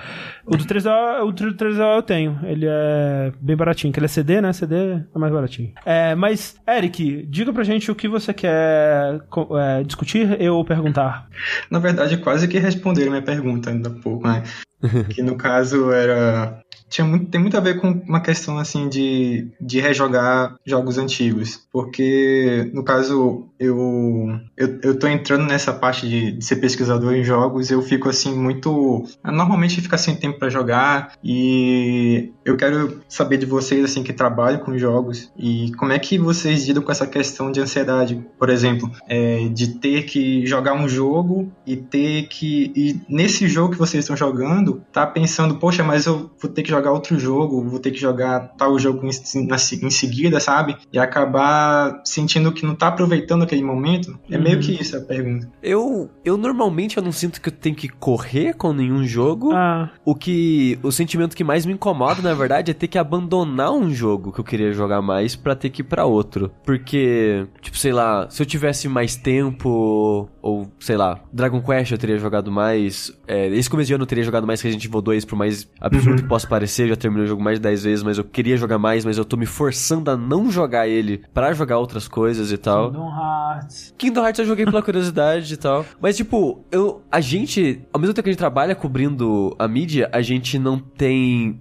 O 0.47 0.57
do 0.57 0.65
3DO, 0.65 1.25
o 1.27 1.33
do 1.33 1.55
3DO 1.55 1.97
eu 1.97 2.03
tenho, 2.03 2.39
ele 2.45 2.67
é 2.69 3.33
bem 3.41 3.57
baratinho, 3.57 3.93
que 3.93 3.99
ele 3.99 4.07
é 4.07 4.09
CD, 4.09 4.41
né? 4.41 4.53
CD 4.53 4.77
é 5.15 5.19
mais 5.19 5.33
baratinho. 5.33 5.73
É, 5.85 6.15
mas 6.15 6.57
Eric, 6.69 7.27
diga 7.29 7.53
pra 7.53 7.65
gente 7.65 7.91
o 7.91 7.95
que 7.95 8.09
você 8.09 8.33
quer 8.33 9.21
é, 9.59 9.83
discutir 9.85 10.41
eu 10.41 10.65
perguntar. 10.65 11.29
Na 11.71 11.79
verdade, 11.79 12.17
quase 12.19 12.47
que 12.49 12.59
responderam 12.59 13.11
minha 13.11 13.23
pergunta 13.23 13.71
ainda 13.71 13.89
há 13.89 13.93
pouco, 13.93 14.27
né? 14.27 14.43
que 15.11 15.23
no 15.23 15.37
caso 15.37 15.91
era. 15.91 16.63
Tinha 16.89 17.07
muito, 17.07 17.27
tem 17.27 17.41
muito 17.41 17.57
a 17.57 17.61
ver 17.61 17.81
com 17.81 17.89
uma 17.89 18.21
questão 18.21 18.59
assim 18.59 18.89
de, 18.89 19.47
de 19.61 19.79
rejogar 19.81 20.57
jogos 20.67 20.99
antigos. 20.99 21.61
Porque, 21.73 22.69
no 22.75 22.83
caso, 22.83 23.47
eu, 23.61 24.41
eu, 24.57 24.79
eu 24.83 24.99
tô 24.99 25.07
entrando 25.07 25.45
nessa 25.45 25.73
parte 25.73 26.09
de, 26.09 26.33
de 26.33 26.45
ser 26.45 26.57
pesquisador 26.57 27.15
em 27.15 27.23
jogos, 27.23 27.71
eu 27.71 27.81
fico 27.83 28.09
assim 28.09 28.35
muito. 28.35 29.05
Normalmente 29.23 29.81
fica 29.81 29.99
sem 29.99 30.17
tempo 30.17 30.39
para 30.39 30.49
jogar 30.49 31.13
e 31.23 32.33
eu 32.45 32.57
quero 32.57 33.01
saber 33.09 33.37
de 33.37 33.47
vocês 33.47 33.85
assim 33.85 34.03
que 34.03 34.13
trabalham 34.13 34.61
com 34.61 34.79
jogos 34.79 35.31
e 35.39 35.73
como 35.79 35.93
é 35.93 35.99
que 35.99 36.19
vocês 36.19 36.67
lidam 36.67 36.83
com 36.83 36.91
essa 36.91 37.07
questão 37.07 37.53
de 37.53 37.61
ansiedade, 37.61 38.21
por 38.39 38.49
exemplo, 38.49 38.91
é, 39.07 39.49
de 39.49 39.79
ter 39.79 40.05
que 40.05 40.47
jogar 40.47 40.73
um 40.73 40.89
jogo 40.89 41.53
e 41.67 41.77
ter 41.77 42.29
que 42.29 42.73
e 42.75 43.01
nesse 43.09 43.47
jogo 43.47 43.73
que 43.73 43.79
vocês 43.79 44.05
estão 44.05 44.17
jogando, 44.17 44.70
tá 44.93 45.07
pensando, 45.07 45.57
poxa, 45.57 45.83
mas 45.83 46.07
eu 46.07 46.31
vou 46.41 46.51
ter 46.51 46.63
que 46.63 46.71
jogar 46.71 46.93
outro 46.93 47.19
jogo, 47.19 47.63
vou 47.69 47.79
ter 47.79 47.91
que 47.91 47.99
jogar 48.01 48.41
tal 48.57 48.79
jogo 48.79 49.07
em, 49.07 49.47
na- 49.47 49.57
em 49.57 49.91
seguida, 49.91 50.41
sabe? 50.41 50.77
E 50.93 50.99
acabar 50.99 52.01
sentindo 52.05 52.53
que 52.53 52.65
não 52.65 52.75
tá 52.75 52.89
aproveitando 52.89 53.43
aquele 53.43 53.63
momento. 53.63 54.19
É 54.31 54.39
meio 54.39 54.61
que 54.61 54.73
isso 54.81 54.97
a 54.97 55.01
pergunta. 55.01 55.49
Eu, 55.63 56.11
eu 56.25 56.37
normalmente 56.37 56.97
eu 56.97 57.03
não 57.03 57.13
sinto 57.13 57.41
que 57.41 57.49
eu 57.49 57.53
tenho 57.53 57.75
que 57.75 57.89
correr 57.89 58.55
com 58.55 58.73
nenhum 58.73 59.05
jogo. 59.05 59.53
Ah, 59.53 59.91
O 60.05 60.15
que. 60.15 60.79
O 60.83 60.91
sentimento 60.93 61.37
que 61.37 61.45
mais 61.45 61.65
me 61.67 61.73
incomoda, 61.73 62.21
na 62.23 62.35
verdade, 62.35 62.71
é 62.71 62.75
ter 62.75 62.89
que 62.89 62.99
abandonar 62.99 63.73
um 63.73 63.91
jogo 63.93 64.33
que 64.33 64.41
eu 64.41 64.45
queria 64.45 64.73
jogar 64.73 65.01
mais 65.03 65.37
pra 65.37 65.55
ter 65.55 65.71
que 65.71 65.83
ir 65.83 65.85
pra 65.85 66.05
outro. 66.05 66.51
Porque, 66.65 67.47
tipo, 67.61 67.77
sei 67.79 67.93
lá, 67.93 68.29
se 68.31 68.43
eu 68.43 68.47
tivesse 68.47 68.89
mais 68.89 69.17
tempo, 69.17 70.29
ou 70.43 70.71
sei 70.79 70.97
lá, 70.97 71.21
Dragon 71.33 71.61
Quest 71.61 71.93
eu 71.93 71.99
teria 71.99 72.19
jogado 72.19 72.51
mais. 72.51 73.13
É, 73.27 73.49
esse 73.49 73.69
começo 73.69 73.89
de 73.89 73.95
ano 73.95 74.03
eu 74.03 74.07
teria 74.07 74.25
jogado 74.25 74.47
mais 74.47 74.60
Resident 74.63 74.85
Evil 74.85 75.01
2, 75.01 75.25
por 75.25 75.37
mais 75.37 75.69
absurdo 75.81 76.23
que 76.23 76.29
possa 76.29 76.47
parecer, 76.47 76.85
eu 76.85 76.89
já 76.89 76.97
terminei 76.97 77.25
o 77.25 77.29
jogo 77.29 77.43
mais 77.43 77.59
de 77.59 77.63
10 77.63 77.85
vezes, 77.85 78.03
mas 78.03 78.19
eu 78.19 78.25
queria 78.25 78.57
jogar 78.57 78.79
mais, 78.79 79.05
mas 79.05 79.19
eu 79.19 79.25
tô 79.25 79.37
me 79.37 79.47
forçando 79.47 80.11
a 80.11 80.17
não 80.17 80.51
jogar 80.51 80.89
ele 80.89 81.23
pra 81.33 81.53
jogar 81.53 81.79
outras 81.79 82.09
coisas 82.09 82.53
e 82.53 82.59
tal. 82.59 82.91
Kingdom 82.91 83.09
Hearts. 83.09 83.95
Kingdom 83.97 84.25
Hearts 84.25 84.39
eu 84.41 84.47
joguei 84.47 84.65
pela 84.65 84.83
curiosidade 84.83 85.55
e 85.55 85.57
tal. 85.57 85.85
Mas, 86.01 86.17
tipo, 86.17 86.65
eu, 86.71 87.03
a 87.11 87.21
gente, 87.21 87.81
ao 87.93 88.01
mesmo 88.01 88.15
tempo 88.15 88.25
que 88.25 88.31
a 88.31 88.33
gente 88.33 88.39
trabalha 88.39 88.75
cobrindo 88.75 89.55
a 89.59 89.67
mídia, 89.67 90.09
a 90.13 90.23
gente 90.23 90.59
não 90.59 90.79
tem 90.79 91.61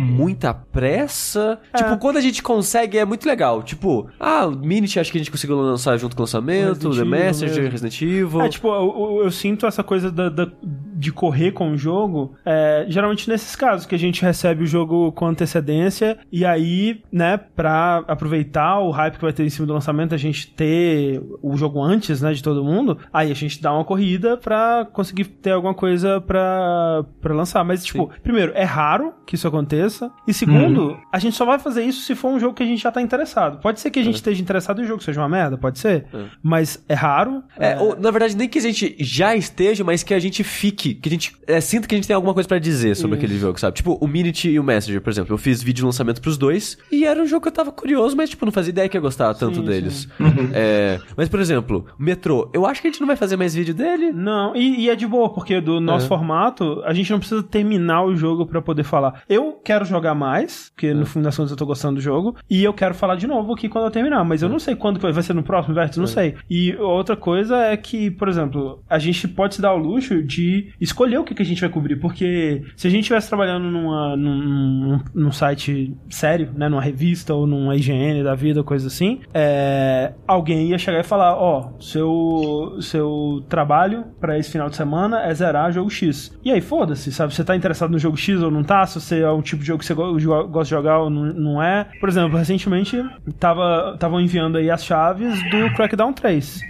muita 0.00 0.52
pressa. 0.54 1.58
Tipo, 1.76 1.98
quando 1.98 2.16
a 2.16 2.20
gente 2.20 2.42
consegue 2.42 2.98
é 2.98 3.04
muito 3.04 3.26
legal. 3.26 3.62
Tipo, 3.62 4.08
ah, 4.18 4.46
o 4.46 4.56
Minit 4.56 4.98
acho 4.98 5.10
que 5.12 5.18
a 5.18 5.20
gente 5.20 5.30
conseguiu 5.30 5.56
lançar 5.60 5.96
junto 5.96 6.16
com 6.16 6.22
o 6.22 6.24
lançamento, 6.24 6.88
Resident 6.88 6.96
The 6.96 7.04
Messenger, 7.04 7.56
mesmo. 7.56 7.70
Resident 7.70 8.02
Evil. 8.02 8.40
É, 8.42 8.48
tipo, 8.48 8.68
eu, 8.68 8.72
eu- 9.18 9.24
eu 9.24 9.30
sinto 9.30 9.66
essa 9.66 9.82
coisa 9.82 10.10
da- 10.10 10.28
da- 10.28 10.48
de 10.62 11.10
correr 11.10 11.52
com 11.52 11.72
o 11.72 11.76
jogo, 11.78 12.34
é, 12.44 12.84
geralmente 12.88 13.28
nesses 13.28 13.56
casos, 13.56 13.86
que 13.86 13.94
a 13.94 13.98
gente 13.98 14.20
recebe 14.22 14.64
o 14.64 14.66
jogo 14.66 15.10
com 15.12 15.26
antecedência, 15.26 16.18
e 16.30 16.44
aí, 16.44 17.00
né, 17.10 17.38
pra 17.38 18.04
aproveitar 18.06 18.78
o 18.80 18.90
hype 18.90 19.14
que 19.16 19.22
vai 19.22 19.32
ter 19.32 19.44
em 19.44 19.48
cima 19.48 19.66
do 19.66 19.72
lançamento, 19.72 20.14
a 20.14 20.18
gente 20.18 20.48
ter 20.52 21.22
o 21.42 21.56
jogo 21.56 21.82
antes, 21.82 22.20
né, 22.20 22.32
de 22.34 22.42
todo 22.42 22.62
mundo, 22.62 22.98
aí 23.12 23.30
a 23.30 23.34
gente 23.34 23.62
dá 23.62 23.72
uma 23.72 23.84
corrida 23.84 24.36
pra 24.36 24.86
conseguir 24.92 25.24
ter 25.24 25.52
alguma 25.52 25.72
coisa 25.74 26.20
pra, 26.20 27.04
pra 27.20 27.34
lançar. 27.34 27.64
Mas, 27.64 27.84
tipo, 27.84 28.10
primeiro, 28.22 28.52
é 28.54 28.64
raro 28.64 29.14
que 29.26 29.34
isso 29.36 29.48
aconteça, 29.48 29.89
e 30.26 30.32
segundo, 30.34 30.98
a 31.12 31.18
gente 31.18 31.36
só 31.36 31.44
vai 31.44 31.58
fazer 31.58 31.82
isso 31.84 32.02
se 32.02 32.14
for 32.14 32.28
um 32.28 32.38
jogo 32.40 32.54
que 32.54 32.62
a 32.62 32.66
gente 32.66 32.82
já 32.82 32.90
tá 32.92 33.00
interessado. 33.02 33.60
Pode 33.60 33.80
ser 33.80 33.90
que 33.90 33.98
a 33.98 34.02
gente 34.04 34.16
esteja 34.16 34.40
interessado 34.40 34.80
e 34.80 34.84
o 34.84 34.86
jogo 34.86 35.02
seja 35.02 35.20
uma 35.20 35.28
merda, 35.28 35.56
pode 35.56 35.78
ser, 35.78 36.06
mas 36.42 36.82
é 36.88 36.94
raro. 36.94 37.42
É, 37.58 37.78
ou, 37.78 37.96
na 37.98 38.10
verdade, 38.10 38.36
nem 38.36 38.48
que 38.48 38.58
a 38.58 38.62
gente 38.62 38.96
já 39.00 39.34
esteja, 39.34 39.82
mas 39.84 40.02
que 40.02 40.14
a 40.14 40.18
gente 40.18 40.42
fique, 40.44 40.94
que 40.94 41.08
a 41.08 41.12
gente 41.12 41.36
é, 41.46 41.60
sinta 41.60 41.86
que 41.88 41.94
a 41.94 41.98
gente 41.98 42.06
tem 42.06 42.14
alguma 42.14 42.34
coisa 42.34 42.48
pra 42.48 42.58
dizer 42.58 42.94
sobre 42.96 43.16
aquele 43.16 43.38
jogo, 43.38 43.58
sabe? 43.58 43.76
Tipo, 43.76 43.98
o 44.00 44.06
Minute 44.06 44.48
e 44.48 44.58
o 44.58 44.64
Messenger, 44.64 45.00
por 45.00 45.10
exemplo. 45.10 45.34
Eu 45.34 45.38
fiz 45.38 45.62
vídeo 45.62 45.80
de 45.80 45.84
lançamento 45.84 46.20
pros 46.20 46.36
dois 46.36 46.76
e 46.90 47.04
era 47.04 47.20
um 47.22 47.26
jogo 47.26 47.42
que 47.42 47.48
eu 47.48 47.52
tava 47.52 47.72
curioso, 47.72 48.16
mas, 48.16 48.30
tipo, 48.30 48.44
não 48.44 48.52
fazia 48.52 48.70
ideia 48.70 48.88
que 48.88 48.96
ia 48.96 49.00
gostar 49.00 49.32
tanto 49.34 49.56
Sim, 49.60 49.64
deles. 49.64 50.08
É, 50.52 50.98
mas, 51.16 51.28
por 51.28 51.40
exemplo, 51.40 51.86
o 51.98 52.02
Metrô, 52.02 52.50
eu 52.52 52.66
acho 52.66 52.80
que 52.80 52.88
a 52.88 52.90
gente 52.90 53.00
não 53.00 53.06
vai 53.06 53.16
fazer 53.16 53.36
mais 53.36 53.54
vídeo 53.54 53.74
dele. 53.74 54.12
Não, 54.12 54.54
e, 54.54 54.80
e 54.82 54.90
é 54.90 54.96
de 54.96 55.06
boa, 55.06 55.30
porque 55.32 55.60
do 55.60 55.80
nosso 55.80 56.06
É. 56.06 56.08
formato, 56.08 56.82
a 56.84 56.92
gente 56.92 57.10
não 57.10 57.18
precisa 57.18 57.42
terminar 57.42 58.04
o 58.04 58.14
jogo 58.16 58.46
pra 58.46 58.60
poder 58.60 58.84
falar. 58.84 59.22
Eu 59.28 59.60
quero 59.64 59.79
jogar 59.84 60.14
mais, 60.14 60.70
porque 60.74 60.88
É. 60.88 60.94
no 60.94 61.06
fim 61.06 61.20
das 61.22 61.36
contas 61.36 61.50
eu 61.50 61.56
tô 61.56 61.66
gostando 61.66 61.96
do 61.96 62.00
jogo, 62.00 62.36
e 62.48 62.62
eu 62.64 62.72
quero 62.72 62.94
falar 62.94 63.16
de 63.16 63.26
novo 63.26 63.52
aqui 63.54 63.68
quando 63.68 63.84
eu 63.86 63.90
terminar, 63.90 64.24
mas 64.24 64.42
eu 64.42 64.48
É. 64.48 64.52
não 64.52 64.58
sei 64.58 64.74
quando 64.74 64.98
vai 65.00 65.22
ser 65.22 65.34
no 65.34 65.42
próximo 65.42 65.74
vértice, 65.74 65.98
não 66.00 66.06
sei. 66.06 66.34
E 66.48 66.74
outra 66.76 67.16
coisa 67.16 67.56
é 67.58 67.76
que, 67.76 68.10
por 68.10 68.28
exemplo, 68.28 68.82
a 68.88 68.98
gente 68.98 69.26
pode 69.28 69.54
se 69.56 69.62
dar 69.62 69.72
o 69.74 69.78
luxo 69.78 70.22
de 70.22 70.72
escolher 70.80 71.18
o 71.18 71.24
que, 71.24 71.34
que 71.34 71.42
a 71.42 71.46
gente 71.46 71.60
vai 71.60 71.70
cobrir, 71.70 71.96
porque 71.96 72.62
se 72.76 72.86
a 72.86 72.90
gente 72.90 73.00
estivesse 73.02 73.28
trabalhando 73.28 73.70
numa, 73.70 74.16
num, 74.16 75.00
num, 75.14 75.32
site 75.32 75.94
sério, 76.08 76.50
né, 76.54 76.68
numa 76.68 76.82
revista 76.82 77.34
ou 77.34 77.46
numa 77.46 77.74
IGN 77.76 78.22
da 78.22 78.34
vida, 78.34 78.62
coisa 78.62 78.86
assim, 78.88 79.20
é, 79.32 80.12
alguém 80.26 80.68
ia 80.68 80.78
chegar 80.78 81.00
e 81.00 81.04
falar, 81.04 81.34
ó, 81.36 81.72
seu, 81.80 82.76
seu 82.80 83.44
trabalho 83.48 84.04
pra 84.20 84.38
esse 84.38 84.50
final 84.50 84.68
de 84.68 84.76
semana 84.76 85.22
é 85.22 85.34
zerar 85.34 85.72
jogo 85.72 85.90
X. 85.90 86.36
E 86.44 86.50
aí, 86.50 86.60
foda-se, 86.60 87.12
sabe? 87.12 87.34
Você 87.34 87.44
tá 87.44 87.54
interessado 87.56 87.90
no 87.90 87.98
jogo 87.98 88.16
X 88.16 88.42
ou 88.42 88.50
não 88.50 88.62
tá? 88.62 88.84
Se 88.86 89.00
você 89.00 89.20
é 89.20 89.30
um 89.30 89.42
tipo 89.42 89.62
de 89.62 89.69
jogo 89.70 89.80
que 89.80 89.86
você 89.86 89.94
gosta 89.94 90.62
de 90.64 90.70
jogar 90.70 90.98
ou 90.98 91.10
não, 91.10 91.62
é. 91.62 91.86
Por 91.98 92.08
exemplo, 92.08 92.36
recentemente 92.38 93.02
tava 93.38 93.92
estavam 93.94 94.20
enviando 94.20 94.58
aí 94.58 94.70
as 94.70 94.84
chaves 94.84 95.34
do 95.50 95.74
Crackdown 95.74 96.12
3. 96.12 96.60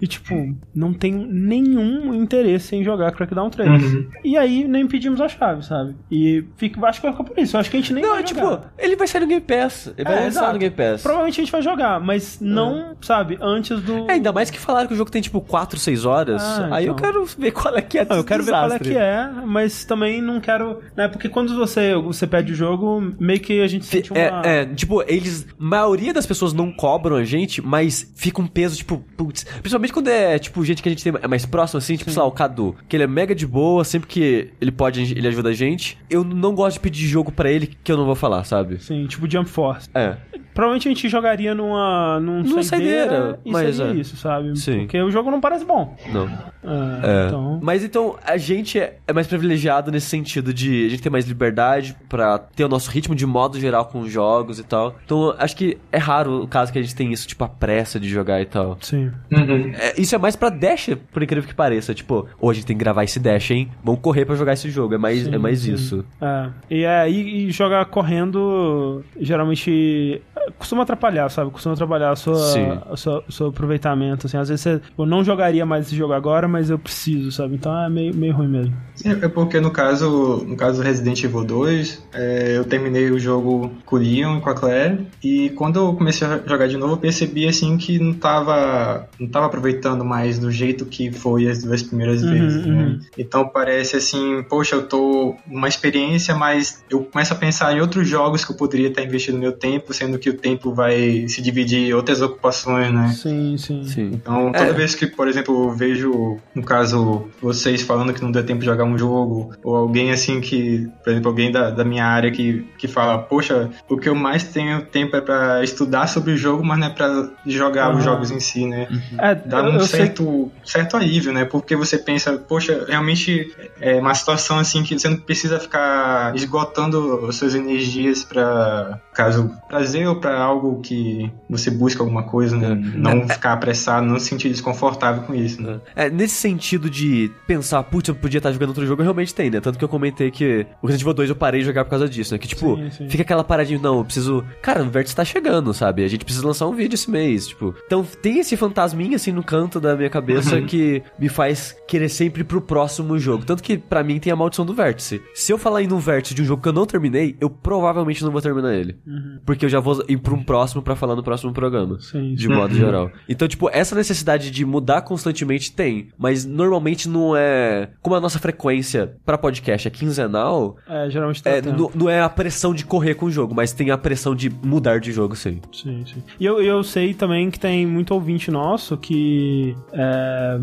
E 0.00 0.06
tipo, 0.06 0.34
não 0.74 0.92
tenho 0.92 1.26
nenhum 1.28 2.12
interesse 2.14 2.74
em 2.74 2.82
jogar 2.82 3.12
Crackdown 3.12 3.50
3. 3.50 3.70
Uhum. 3.94 4.08
E 4.24 4.36
aí 4.36 4.66
nem 4.66 4.86
pedimos 4.86 5.20
a 5.20 5.28
chave, 5.28 5.64
sabe? 5.64 5.94
E 6.10 6.44
fica, 6.56 6.84
acho 6.86 7.00
que 7.00 7.06
vai 7.06 7.12
ficar 7.16 7.24
por 7.24 7.38
isso. 7.38 7.56
Eu 7.56 7.60
acho 7.60 7.70
que 7.70 7.76
a 7.76 7.80
gente 7.80 7.92
nem 7.92 8.02
Não, 8.02 8.10
vai 8.14 8.24
tipo, 8.24 8.40
jogar. 8.40 8.72
ele 8.78 8.96
vai 8.96 9.06
sair 9.06 9.20
no 9.20 9.26
Game 9.28 9.40
Pass. 9.40 9.92
Ele 9.96 10.04
vai 10.04 10.12
É, 10.14 10.24
lançar 10.24 10.28
exato. 10.40 10.52
no 10.54 10.58
Game 10.58 10.74
Pass. 10.74 11.02
Provavelmente 11.02 11.40
a 11.40 11.44
gente 11.44 11.52
vai 11.52 11.62
jogar, 11.62 12.00
mas 12.00 12.38
não, 12.40 12.96
sabe, 13.00 13.38
antes 13.40 13.80
do. 13.80 14.10
É, 14.10 14.14
ainda 14.14 14.32
mais 14.32 14.50
que 14.50 14.58
falaram 14.58 14.88
que 14.88 14.94
o 14.94 14.96
jogo 14.96 15.10
tem, 15.10 15.22
tipo, 15.22 15.40
4, 15.40 15.78
6 15.78 16.04
horas. 16.04 16.42
Ah, 16.42 16.68
Aí 16.72 16.86
eu 16.86 16.94
então. 16.94 17.04
quero 17.04 17.24
ver 17.24 17.50
qual 17.52 17.76
é 17.76 17.82
que 17.82 17.98
é 17.98 18.04
Não, 18.04 18.16
eu 18.16 18.24
quero 18.24 18.42
ver 18.42 18.50
qual 18.50 18.64
é 18.64 18.66
desastre. 18.78 18.90
que 18.90 18.98
é, 18.98 19.28
mas 19.46 19.84
também 19.84 20.20
não 20.20 20.40
quero. 20.40 20.80
Né, 20.96 21.06
porque 21.06 21.28
quando 21.28 21.54
você, 21.56 21.94
você 21.94 22.26
pede 22.26 22.41
o 22.50 22.54
jogo, 22.54 23.14
meio 23.20 23.38
que 23.38 23.60
a 23.60 23.66
gente 23.68 23.84
sente 23.84 24.12
uma. 24.12 24.20
É, 24.20 24.62
é, 24.62 24.66
tipo, 24.66 25.02
eles. 25.06 25.46
maioria 25.56 26.12
das 26.12 26.26
pessoas 26.26 26.52
não 26.52 26.72
cobram 26.72 27.16
a 27.16 27.24
gente, 27.24 27.62
mas 27.62 28.10
fica 28.16 28.40
um 28.40 28.46
peso, 28.46 28.76
tipo, 28.76 29.04
putz. 29.16 29.44
Principalmente 29.44 29.92
quando 29.92 30.08
é, 30.08 30.38
tipo, 30.38 30.64
gente 30.64 30.82
que 30.82 30.88
a 30.88 30.92
gente 30.92 31.04
tem 31.04 31.12
é 31.22 31.28
mais 31.28 31.46
próximo, 31.46 31.78
assim, 31.78 31.96
tipo, 31.96 32.10
sei 32.10 32.20
lá, 32.20 32.26
o 32.26 32.32
Cadu. 32.32 32.74
Que 32.88 32.96
ele 32.96 33.04
é 33.04 33.06
mega 33.06 33.34
de 33.34 33.46
boa, 33.46 33.84
sempre 33.84 34.08
que 34.08 34.50
ele 34.60 34.72
pode, 34.72 35.00
ele 35.00 35.28
ajuda 35.28 35.50
a 35.50 35.52
gente. 35.52 35.98
Eu 36.10 36.24
não 36.24 36.54
gosto 36.54 36.74
de 36.74 36.80
pedir 36.80 37.06
jogo 37.06 37.30
pra 37.30 37.50
ele 37.50 37.70
que 37.84 37.92
eu 37.92 37.96
não 37.96 38.06
vou 38.06 38.14
falar, 38.14 38.44
sabe? 38.44 38.82
Sim, 38.82 39.06
tipo 39.06 39.30
Jump 39.30 39.48
Force. 39.48 39.88
É. 39.94 40.16
Provavelmente 40.54 40.88
a 40.88 40.90
gente 40.90 41.08
jogaria 41.08 41.54
numa, 41.54 42.20
num 42.20 42.42
Numa 42.42 42.62
saideira, 42.62 43.10
saideira, 43.10 43.38
e 43.44 43.50
mas 43.50 43.76
seria 43.76 43.92
é. 43.92 43.96
isso, 43.96 44.16
sabe? 44.16 44.58
Sim. 44.58 44.80
Porque 44.80 45.00
o 45.00 45.10
jogo 45.10 45.30
não 45.30 45.40
parece 45.40 45.64
bom. 45.64 45.96
Não. 46.12 46.26
É, 46.26 47.22
É. 47.24 47.26
Então. 47.26 47.60
Mas 47.62 47.84
então, 47.84 48.16
a 48.24 48.36
gente 48.36 48.78
é 48.78 48.98
é 49.06 49.12
mais 49.12 49.26
privilegiado 49.26 49.90
nesse 49.90 50.06
sentido 50.06 50.52
de 50.52 50.86
a 50.86 50.88
gente 50.88 51.02
ter 51.02 51.10
mais 51.10 51.26
liberdade 51.26 51.96
pra 52.08 52.38
ter 52.38 52.64
o 52.64 52.68
nosso 52.68 52.90
ritmo 52.90 53.14
de 53.14 53.26
modo 53.26 53.58
geral 53.60 53.86
com 53.86 54.00
os 54.00 54.10
jogos 54.10 54.58
e 54.58 54.64
tal. 54.64 54.96
Então, 55.04 55.34
acho 55.38 55.56
que 55.56 55.78
é 55.90 55.98
raro 55.98 56.42
o 56.42 56.48
caso 56.48 56.72
que 56.72 56.78
a 56.78 56.82
gente 56.82 56.94
tem 56.94 57.12
isso, 57.12 57.26
tipo, 57.26 57.42
a 57.44 57.48
pressa 57.48 57.98
de 58.00 58.08
jogar 58.08 58.40
e 58.40 58.46
tal. 58.46 58.78
Sim. 58.80 59.10
Uhum. 59.30 59.72
É, 59.74 60.00
isso 60.00 60.14
é 60.14 60.18
mais 60.18 60.36
pra 60.36 60.48
Dash, 60.48 60.90
por 61.12 61.22
incrível 61.22 61.48
que 61.48 61.54
pareça. 61.54 61.94
Tipo, 61.94 62.26
hoje 62.40 62.58
a 62.58 62.60
gente 62.60 62.66
tem 62.66 62.76
que 62.76 62.82
gravar 62.82 63.04
esse 63.04 63.18
Dash, 63.20 63.50
hein? 63.50 63.70
Vamos 63.84 64.00
correr 64.00 64.24
pra 64.24 64.34
jogar 64.34 64.52
esse 64.54 64.70
jogo. 64.70 64.94
É 64.94 64.98
mais, 64.98 65.26
é 65.26 65.38
mais 65.38 65.66
isso. 65.66 66.04
É. 66.20 66.48
E 66.70 66.86
aí 66.86 67.46
e 67.46 67.50
jogar 67.50 67.84
correndo, 67.86 69.04
geralmente 69.20 70.20
costuma 70.58 70.82
atrapalhar, 70.82 71.28
sabe? 71.30 71.50
Costuma 71.50 71.74
atrapalhar 71.74 72.10
a 72.12 72.16
sua, 72.16 72.36
Sim. 72.36 72.80
a 72.90 72.96
sua- 72.96 73.24
o 73.28 73.32
seu 73.32 73.46
aproveitamento, 73.48 74.26
assim. 74.26 74.36
Às 74.36 74.48
vezes 74.48 74.62
você, 74.62 74.80
eu 74.98 75.06
não 75.06 75.22
jogaria 75.24 75.64
mais 75.66 75.86
esse 75.86 75.96
jogo 75.96 76.12
agora, 76.12 76.46
mas 76.48 76.70
eu 76.70 76.78
preciso, 76.78 77.30
sabe? 77.32 77.54
Então 77.56 77.76
é 77.84 77.88
meio, 77.88 78.14
meio 78.14 78.34
ruim 78.34 78.48
mesmo. 78.48 78.74
É 79.04 79.10
é 79.24 79.28
porque 79.28 79.58
no 79.60 79.70
caso, 79.70 80.44
no 80.46 80.56
caso 80.56 80.78
do 80.80 80.84
Resident 80.84 81.22
Evil 81.24 81.44
2, 81.44 82.02
é, 82.12 82.56
eu 82.56 82.64
terminei 82.64 83.10
o 83.10 83.18
jogo 83.18 83.70
com 83.84 83.96
o 83.96 83.98
Leon 83.98 84.38
e 84.38 84.40
com 84.40 84.50
a 84.50 84.54
Claire, 84.54 85.06
e 85.22 85.50
quando 85.50 85.78
eu 85.78 85.94
comecei 85.94 86.26
a 86.26 86.38
jogar 86.46 86.68
de 86.68 86.76
novo, 86.76 86.94
eu 86.94 86.98
percebi 86.98 87.46
assim 87.48 87.76
que 87.78 87.98
não 87.98 88.14
tava, 88.14 89.08
não 89.18 89.28
tava 89.28 89.46
aproveitando 89.46 90.04
mais 90.04 90.38
do 90.38 90.50
jeito 90.50 90.84
que 90.86 91.10
foi 91.10 91.48
as 91.48 91.62
duas 91.62 91.82
primeiras 91.82 92.22
Uhum, 92.22 92.30
vezes, 92.30 92.66
né? 92.66 92.74
uhum. 92.84 92.98
Então 93.16 93.48
parece 93.48 93.96
assim, 93.96 94.42
poxa, 94.48 94.76
eu 94.76 94.86
tô 94.86 95.36
numa 95.46 95.68
experiência, 95.68 96.34
mas 96.34 96.82
eu 96.90 97.04
começo 97.04 97.32
a 97.32 97.36
pensar 97.36 97.74
em 97.76 97.80
outros 97.80 98.06
jogos 98.08 98.44
que 98.44 98.52
eu 98.52 98.56
poderia 98.56 98.88
estar 98.88 99.02
investindo 99.02 99.38
meu 99.38 99.52
tempo, 99.52 99.92
sendo 99.94 100.18
que 100.18 100.31
o 100.32 100.38
tempo 100.38 100.74
vai 100.74 101.26
se 101.28 101.40
dividir 101.40 101.88
em 101.88 101.92
outras 101.92 102.20
ocupações, 102.20 102.92
né? 102.92 103.08
Sim, 103.08 103.56
sim. 103.56 103.84
Sim. 103.84 104.10
Então, 104.14 104.52
toda 104.52 104.70
É. 104.70 104.72
vez 104.72 104.94
que, 104.94 105.06
por 105.06 105.28
exemplo, 105.28 105.68
eu 105.68 105.70
vejo, 105.70 106.38
no 106.54 106.62
caso, 106.62 107.28
vocês 107.40 107.82
falando 107.82 108.12
que 108.12 108.22
não 108.22 108.30
deu 108.30 108.44
tempo 108.44 108.60
de 108.60 108.66
jogar 108.66 108.84
um 108.84 108.98
jogo, 108.98 109.52
ou 109.62 109.76
alguém 109.76 110.10
assim 110.10 110.40
que, 110.40 110.88
por 111.02 111.10
exemplo, 111.10 111.28
alguém 111.30 111.50
da, 111.50 111.70
da 111.70 111.84
minha 111.84 112.04
área 112.04 112.30
que, 112.30 112.66
que 112.78 112.88
fala, 112.88 113.18
poxa, 113.18 113.70
o 113.88 113.96
que 113.96 114.08
eu 114.08 114.14
mais 114.14 114.44
tenho 114.44 114.82
tempo 114.82 115.16
é 115.16 115.20
pra 115.20 115.62
estudar 115.62 116.06
sobre 116.06 116.32
o 116.32 116.36
jogo, 116.36 116.64
mas 116.64 116.78
não 116.78 116.86
é 116.86 116.90
pra 116.90 117.28
jogar 117.46 117.88
Aham. 117.88 117.98
os 117.98 118.04
jogos 118.04 118.30
em 118.30 118.40
si, 118.40 118.66
né? 118.66 118.88
É, 119.18 119.34
Dá 119.34 119.62
um 119.62 119.74
eu 119.74 119.80
sei 119.80 120.06
certo, 120.06 120.50
certo 120.64 120.96
alívio, 120.96 121.32
né? 121.32 121.44
Porque 121.44 121.76
você 121.76 121.98
pensa, 121.98 122.32
poxa, 122.38 122.84
realmente 122.88 123.54
é 123.80 123.98
uma 123.98 124.14
situação 124.14 124.58
assim 124.58 124.82
que 124.82 124.98
você 124.98 125.08
não 125.08 125.16
precisa 125.16 125.58
ficar 125.58 126.34
esgotando 126.34 127.26
as 127.28 127.36
suas 127.36 127.54
energias 127.54 128.24
pra, 128.24 128.98
caso, 129.14 129.50
prazer 129.68 130.06
ou 130.08 130.16
pra 130.22 130.40
algo 130.40 130.80
que 130.80 131.30
você 131.50 131.70
busca 131.70 132.02
alguma 132.02 132.22
coisa, 132.22 132.56
né? 132.56 132.74
Não 132.94 133.28
ficar 133.28 133.52
apressado, 133.52 134.06
não 134.06 134.18
se 134.18 134.28
sentir 134.28 134.48
desconfortável 134.48 135.22
com 135.24 135.34
isso, 135.34 135.60
né? 135.60 135.80
É, 135.94 136.08
nesse 136.08 136.36
sentido 136.36 136.88
de 136.88 137.30
pensar, 137.46 137.82
putz, 137.82 138.08
eu 138.08 138.14
podia 138.14 138.38
estar 138.38 138.52
jogando 138.52 138.70
outro 138.70 138.86
jogo, 138.86 139.02
realmente 139.02 139.34
tem, 139.34 139.50
né? 139.50 139.60
Tanto 139.60 139.78
que 139.78 139.84
eu 139.84 139.88
comentei 139.88 140.30
que 140.30 140.66
o 140.80 140.86
Resident 140.86 141.02
Evil 141.02 141.14
2 141.14 141.30
eu 141.30 141.36
parei 141.36 141.60
de 141.60 141.66
jogar 141.66 141.84
por 141.84 141.90
causa 141.90 142.08
disso, 142.08 142.32
né? 142.32 142.38
Que 142.38 142.48
tipo, 142.48 142.76
Sim, 142.76 142.90
sim. 142.90 143.08
fica 143.08 143.22
aquela 143.22 143.44
paradinha, 143.44 143.78
não, 143.78 143.98
eu 143.98 144.04
preciso. 144.04 144.44
Cara, 144.62 144.82
o 144.82 144.88
Vértice 144.90 145.14
tá 145.16 145.24
chegando, 145.24 145.74
sabe? 145.74 146.04
A 146.04 146.08
gente 146.08 146.24
precisa 146.24 146.46
lançar 146.46 146.66
um 146.66 146.74
vídeo 146.74 146.94
esse 146.94 147.10
mês, 147.10 147.48
tipo. 147.48 147.74
Então 147.86 148.06
tem 148.22 148.38
esse 148.38 148.56
fantasminha 148.56 149.16
assim 149.16 149.32
no 149.32 149.42
canto 149.42 149.80
da 149.80 149.96
minha 149.96 150.08
cabeça 150.10 150.60
que 150.62 151.02
me 151.18 151.28
faz 151.28 151.76
querer 151.88 152.08
sempre 152.08 152.42
ir 152.42 152.44
pro 152.44 152.60
próximo 152.60 153.18
jogo. 153.18 153.44
Tanto 153.44 153.62
que 153.62 153.76
pra 153.76 154.02
mim 154.04 154.18
tem 154.18 154.32
a 154.32 154.36
maldição 154.36 154.64
do 154.64 154.72
Vértice. 154.74 155.20
Se 155.34 155.52
eu 155.52 155.58
falar 155.58 155.82
em 155.82 155.92
um 155.92 155.98
Vértice 155.98 156.34
de 156.34 156.42
um 156.42 156.44
jogo 156.44 156.62
que 156.62 156.68
eu 156.68 156.72
não 156.72 156.86
terminei, 156.86 157.36
eu 157.40 157.50
provavelmente 157.50 158.22
não 158.22 158.30
vou 158.30 158.40
terminar 158.40 158.74
ele. 158.74 158.96
Porque 159.44 159.64
eu 159.64 159.68
já 159.68 159.80
vou 159.80 160.02
ir 160.12 160.18
pra 160.18 160.34
um 160.34 160.42
próximo 160.42 160.82
pra 160.82 160.94
falar 160.96 161.16
no 161.16 161.22
próximo 161.22 161.52
programa. 161.52 161.98
Sim, 162.00 162.34
De 162.34 162.48
modo 162.48 162.74
geral. 162.74 163.10
Então, 163.28 163.46
tipo, 163.48 163.68
essa 163.70 163.94
necessidade 163.94 164.50
de 164.50 164.64
mudar 164.64 165.02
constantemente 165.02 165.72
tem, 165.72 166.08
mas 166.18 166.44
normalmente 166.44 167.08
não 167.08 167.36
é. 167.36 167.90
Como 168.00 168.14
a 168.16 168.20
nossa 168.20 168.38
frequência 168.38 169.14
pra 169.24 169.36
podcast 169.38 169.88
é 169.88 169.90
quinzenal, 169.90 170.76
É, 170.88 171.08
geralmente 171.10 171.42
tá 171.42 171.50
é, 171.50 171.62
não, 171.62 171.90
não 171.94 172.08
é 172.08 172.20
a 172.20 172.28
pressão 172.28 172.74
de 172.74 172.84
correr 172.84 173.14
com 173.14 173.26
o 173.26 173.30
jogo, 173.30 173.54
mas 173.54 173.72
tem 173.72 173.90
a 173.90 173.98
pressão 173.98 174.34
de 174.34 174.50
mudar 174.50 175.00
de 175.00 175.12
jogo, 175.12 175.34
sim. 175.36 175.60
Sim, 175.72 176.04
sim. 176.06 176.22
E 176.38 176.44
eu, 176.44 176.62
eu 176.62 176.82
sei 176.82 177.14
também 177.14 177.50
que 177.50 177.58
tem 177.58 177.86
muito 177.86 178.12
ouvinte 178.14 178.50
nosso 178.50 178.96
que 178.96 179.76
é, 179.92 180.58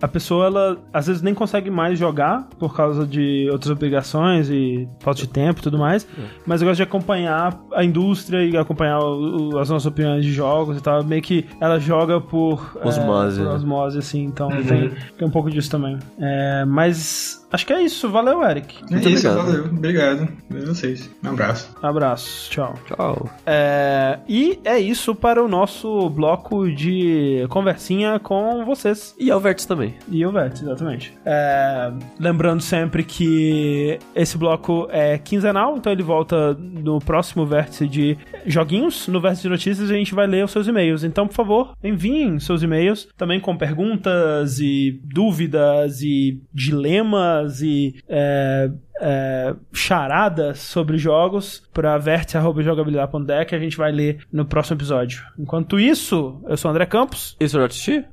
a 0.00 0.08
pessoa, 0.08 0.46
ela 0.46 0.78
às 0.92 1.06
vezes 1.06 1.22
nem 1.22 1.34
consegue 1.34 1.70
mais 1.70 1.98
jogar 1.98 2.48
por 2.58 2.74
causa 2.74 3.06
de 3.06 3.48
outras 3.50 3.70
obrigações 3.70 4.48
e 4.50 4.88
falta 5.00 5.20
de 5.20 5.28
tempo 5.28 5.60
e 5.60 5.62
tudo 5.62 5.78
mais, 5.78 6.06
mas 6.46 6.60
eu 6.60 6.68
gosto 6.68 6.78
de 6.78 6.82
acompanhar 6.82 7.58
a 7.72 7.84
indústria 7.84 8.44
e 8.44 8.56
acompanhar 8.56 8.89
o- 8.98 9.52
o- 9.54 9.58
as 9.58 9.68
nossas 9.70 9.86
opiniões 9.86 10.24
de 10.24 10.32
jogos 10.32 10.76
e 10.78 10.80
tal. 10.80 11.02
Meio 11.04 11.22
que 11.22 11.46
ela 11.60 11.78
joga 11.78 12.20
por 12.20 12.76
é, 12.82 12.86
Osmose, 12.88 13.38
por 13.40 13.46
né? 13.48 13.54
osmose, 13.54 13.98
assim, 13.98 14.24
então 14.24 14.48
tem, 14.48 14.90
tem 15.18 15.28
um 15.28 15.30
pouco 15.30 15.50
disso 15.50 15.70
também. 15.70 15.98
É, 16.18 16.64
mas 16.64 17.39
acho 17.52 17.66
que 17.66 17.72
é 17.72 17.82
isso. 17.82 18.08
Valeu, 18.10 18.42
Eric. 18.42 18.76
É 18.88 18.92
Muito 18.92 19.08
isso, 19.08 19.28
obrigado. 19.28 19.46
valeu. 19.46 19.64
Obrigado. 19.66 20.28
Vejo 20.48 20.66
vocês. 20.66 21.10
Um 21.24 21.28
abraço. 21.30 21.76
Abraço. 21.82 22.50
Tchau. 22.50 22.74
Tchau. 22.86 23.30
É, 23.46 24.18
e 24.28 24.58
é 24.64 24.78
isso 24.78 25.14
para 25.14 25.42
o 25.42 25.48
nosso 25.48 26.08
bloco 26.10 26.70
de 26.70 27.46
conversinha 27.48 28.18
com 28.18 28.64
vocês. 28.64 29.14
E 29.18 29.30
ao 29.30 29.40
Vértice 29.40 29.66
também. 29.68 29.94
E 30.10 30.24
o 30.24 30.32
Vértice, 30.32 30.64
exatamente. 30.64 31.12
É, 31.24 31.92
lembrando 32.18 32.60
sempre 32.60 33.04
que 33.04 33.98
esse 34.14 34.36
bloco 34.36 34.88
é 34.90 35.18
quinzenal, 35.18 35.76
então 35.76 35.92
ele 35.92 36.02
volta 36.02 36.54
no 36.54 36.98
próximo 36.98 37.46
vértice 37.46 37.86
de 37.86 38.16
joguinhos. 38.46 39.08
No 39.08 39.20
vértice 39.20 39.42
de 39.42 39.48
notícias 39.48 39.90
a 39.90 39.94
gente 39.94 40.14
vai 40.14 40.26
ler 40.26 40.44
os 40.44 40.50
seus 40.50 40.66
e-mails. 40.66 41.04
Então, 41.04 41.26
por 41.26 41.34
favor, 41.34 41.74
enviem 41.82 42.38
seus 42.38 42.62
e-mails 42.62 43.08
também 43.16 43.40
com 43.40 43.56
perguntas 43.56 44.58
e 44.58 45.00
dúvidas 45.04 46.02
e 46.02 46.40
dilemas 46.52 47.39
e. 47.62 47.94
é, 48.08 48.70
é, 49.00 49.54
charadas 49.72 50.58
sobre 50.58 50.98
jogos 50.98 51.62
para 51.72 51.96
vértice.jogabilidade.deck 51.96 53.48
que 53.48 53.54
a 53.54 53.58
gente 53.58 53.76
vai 53.76 53.90
ler 53.90 54.18
no 54.30 54.44
próximo 54.44 54.76
episódio. 54.76 55.24
Enquanto 55.38 55.80
isso, 55.80 56.40
eu 56.46 56.56
sou 56.56 56.70
o 56.70 56.72
André 56.72 56.86
Campos 56.86 57.36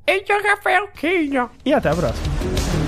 Esse 0.07 0.31
é 0.31 0.37
o 0.37 0.43
Rafael 0.43 0.87
e 1.65 1.73
até 1.73 1.89
a 1.89 1.95
próxima. 1.95 2.86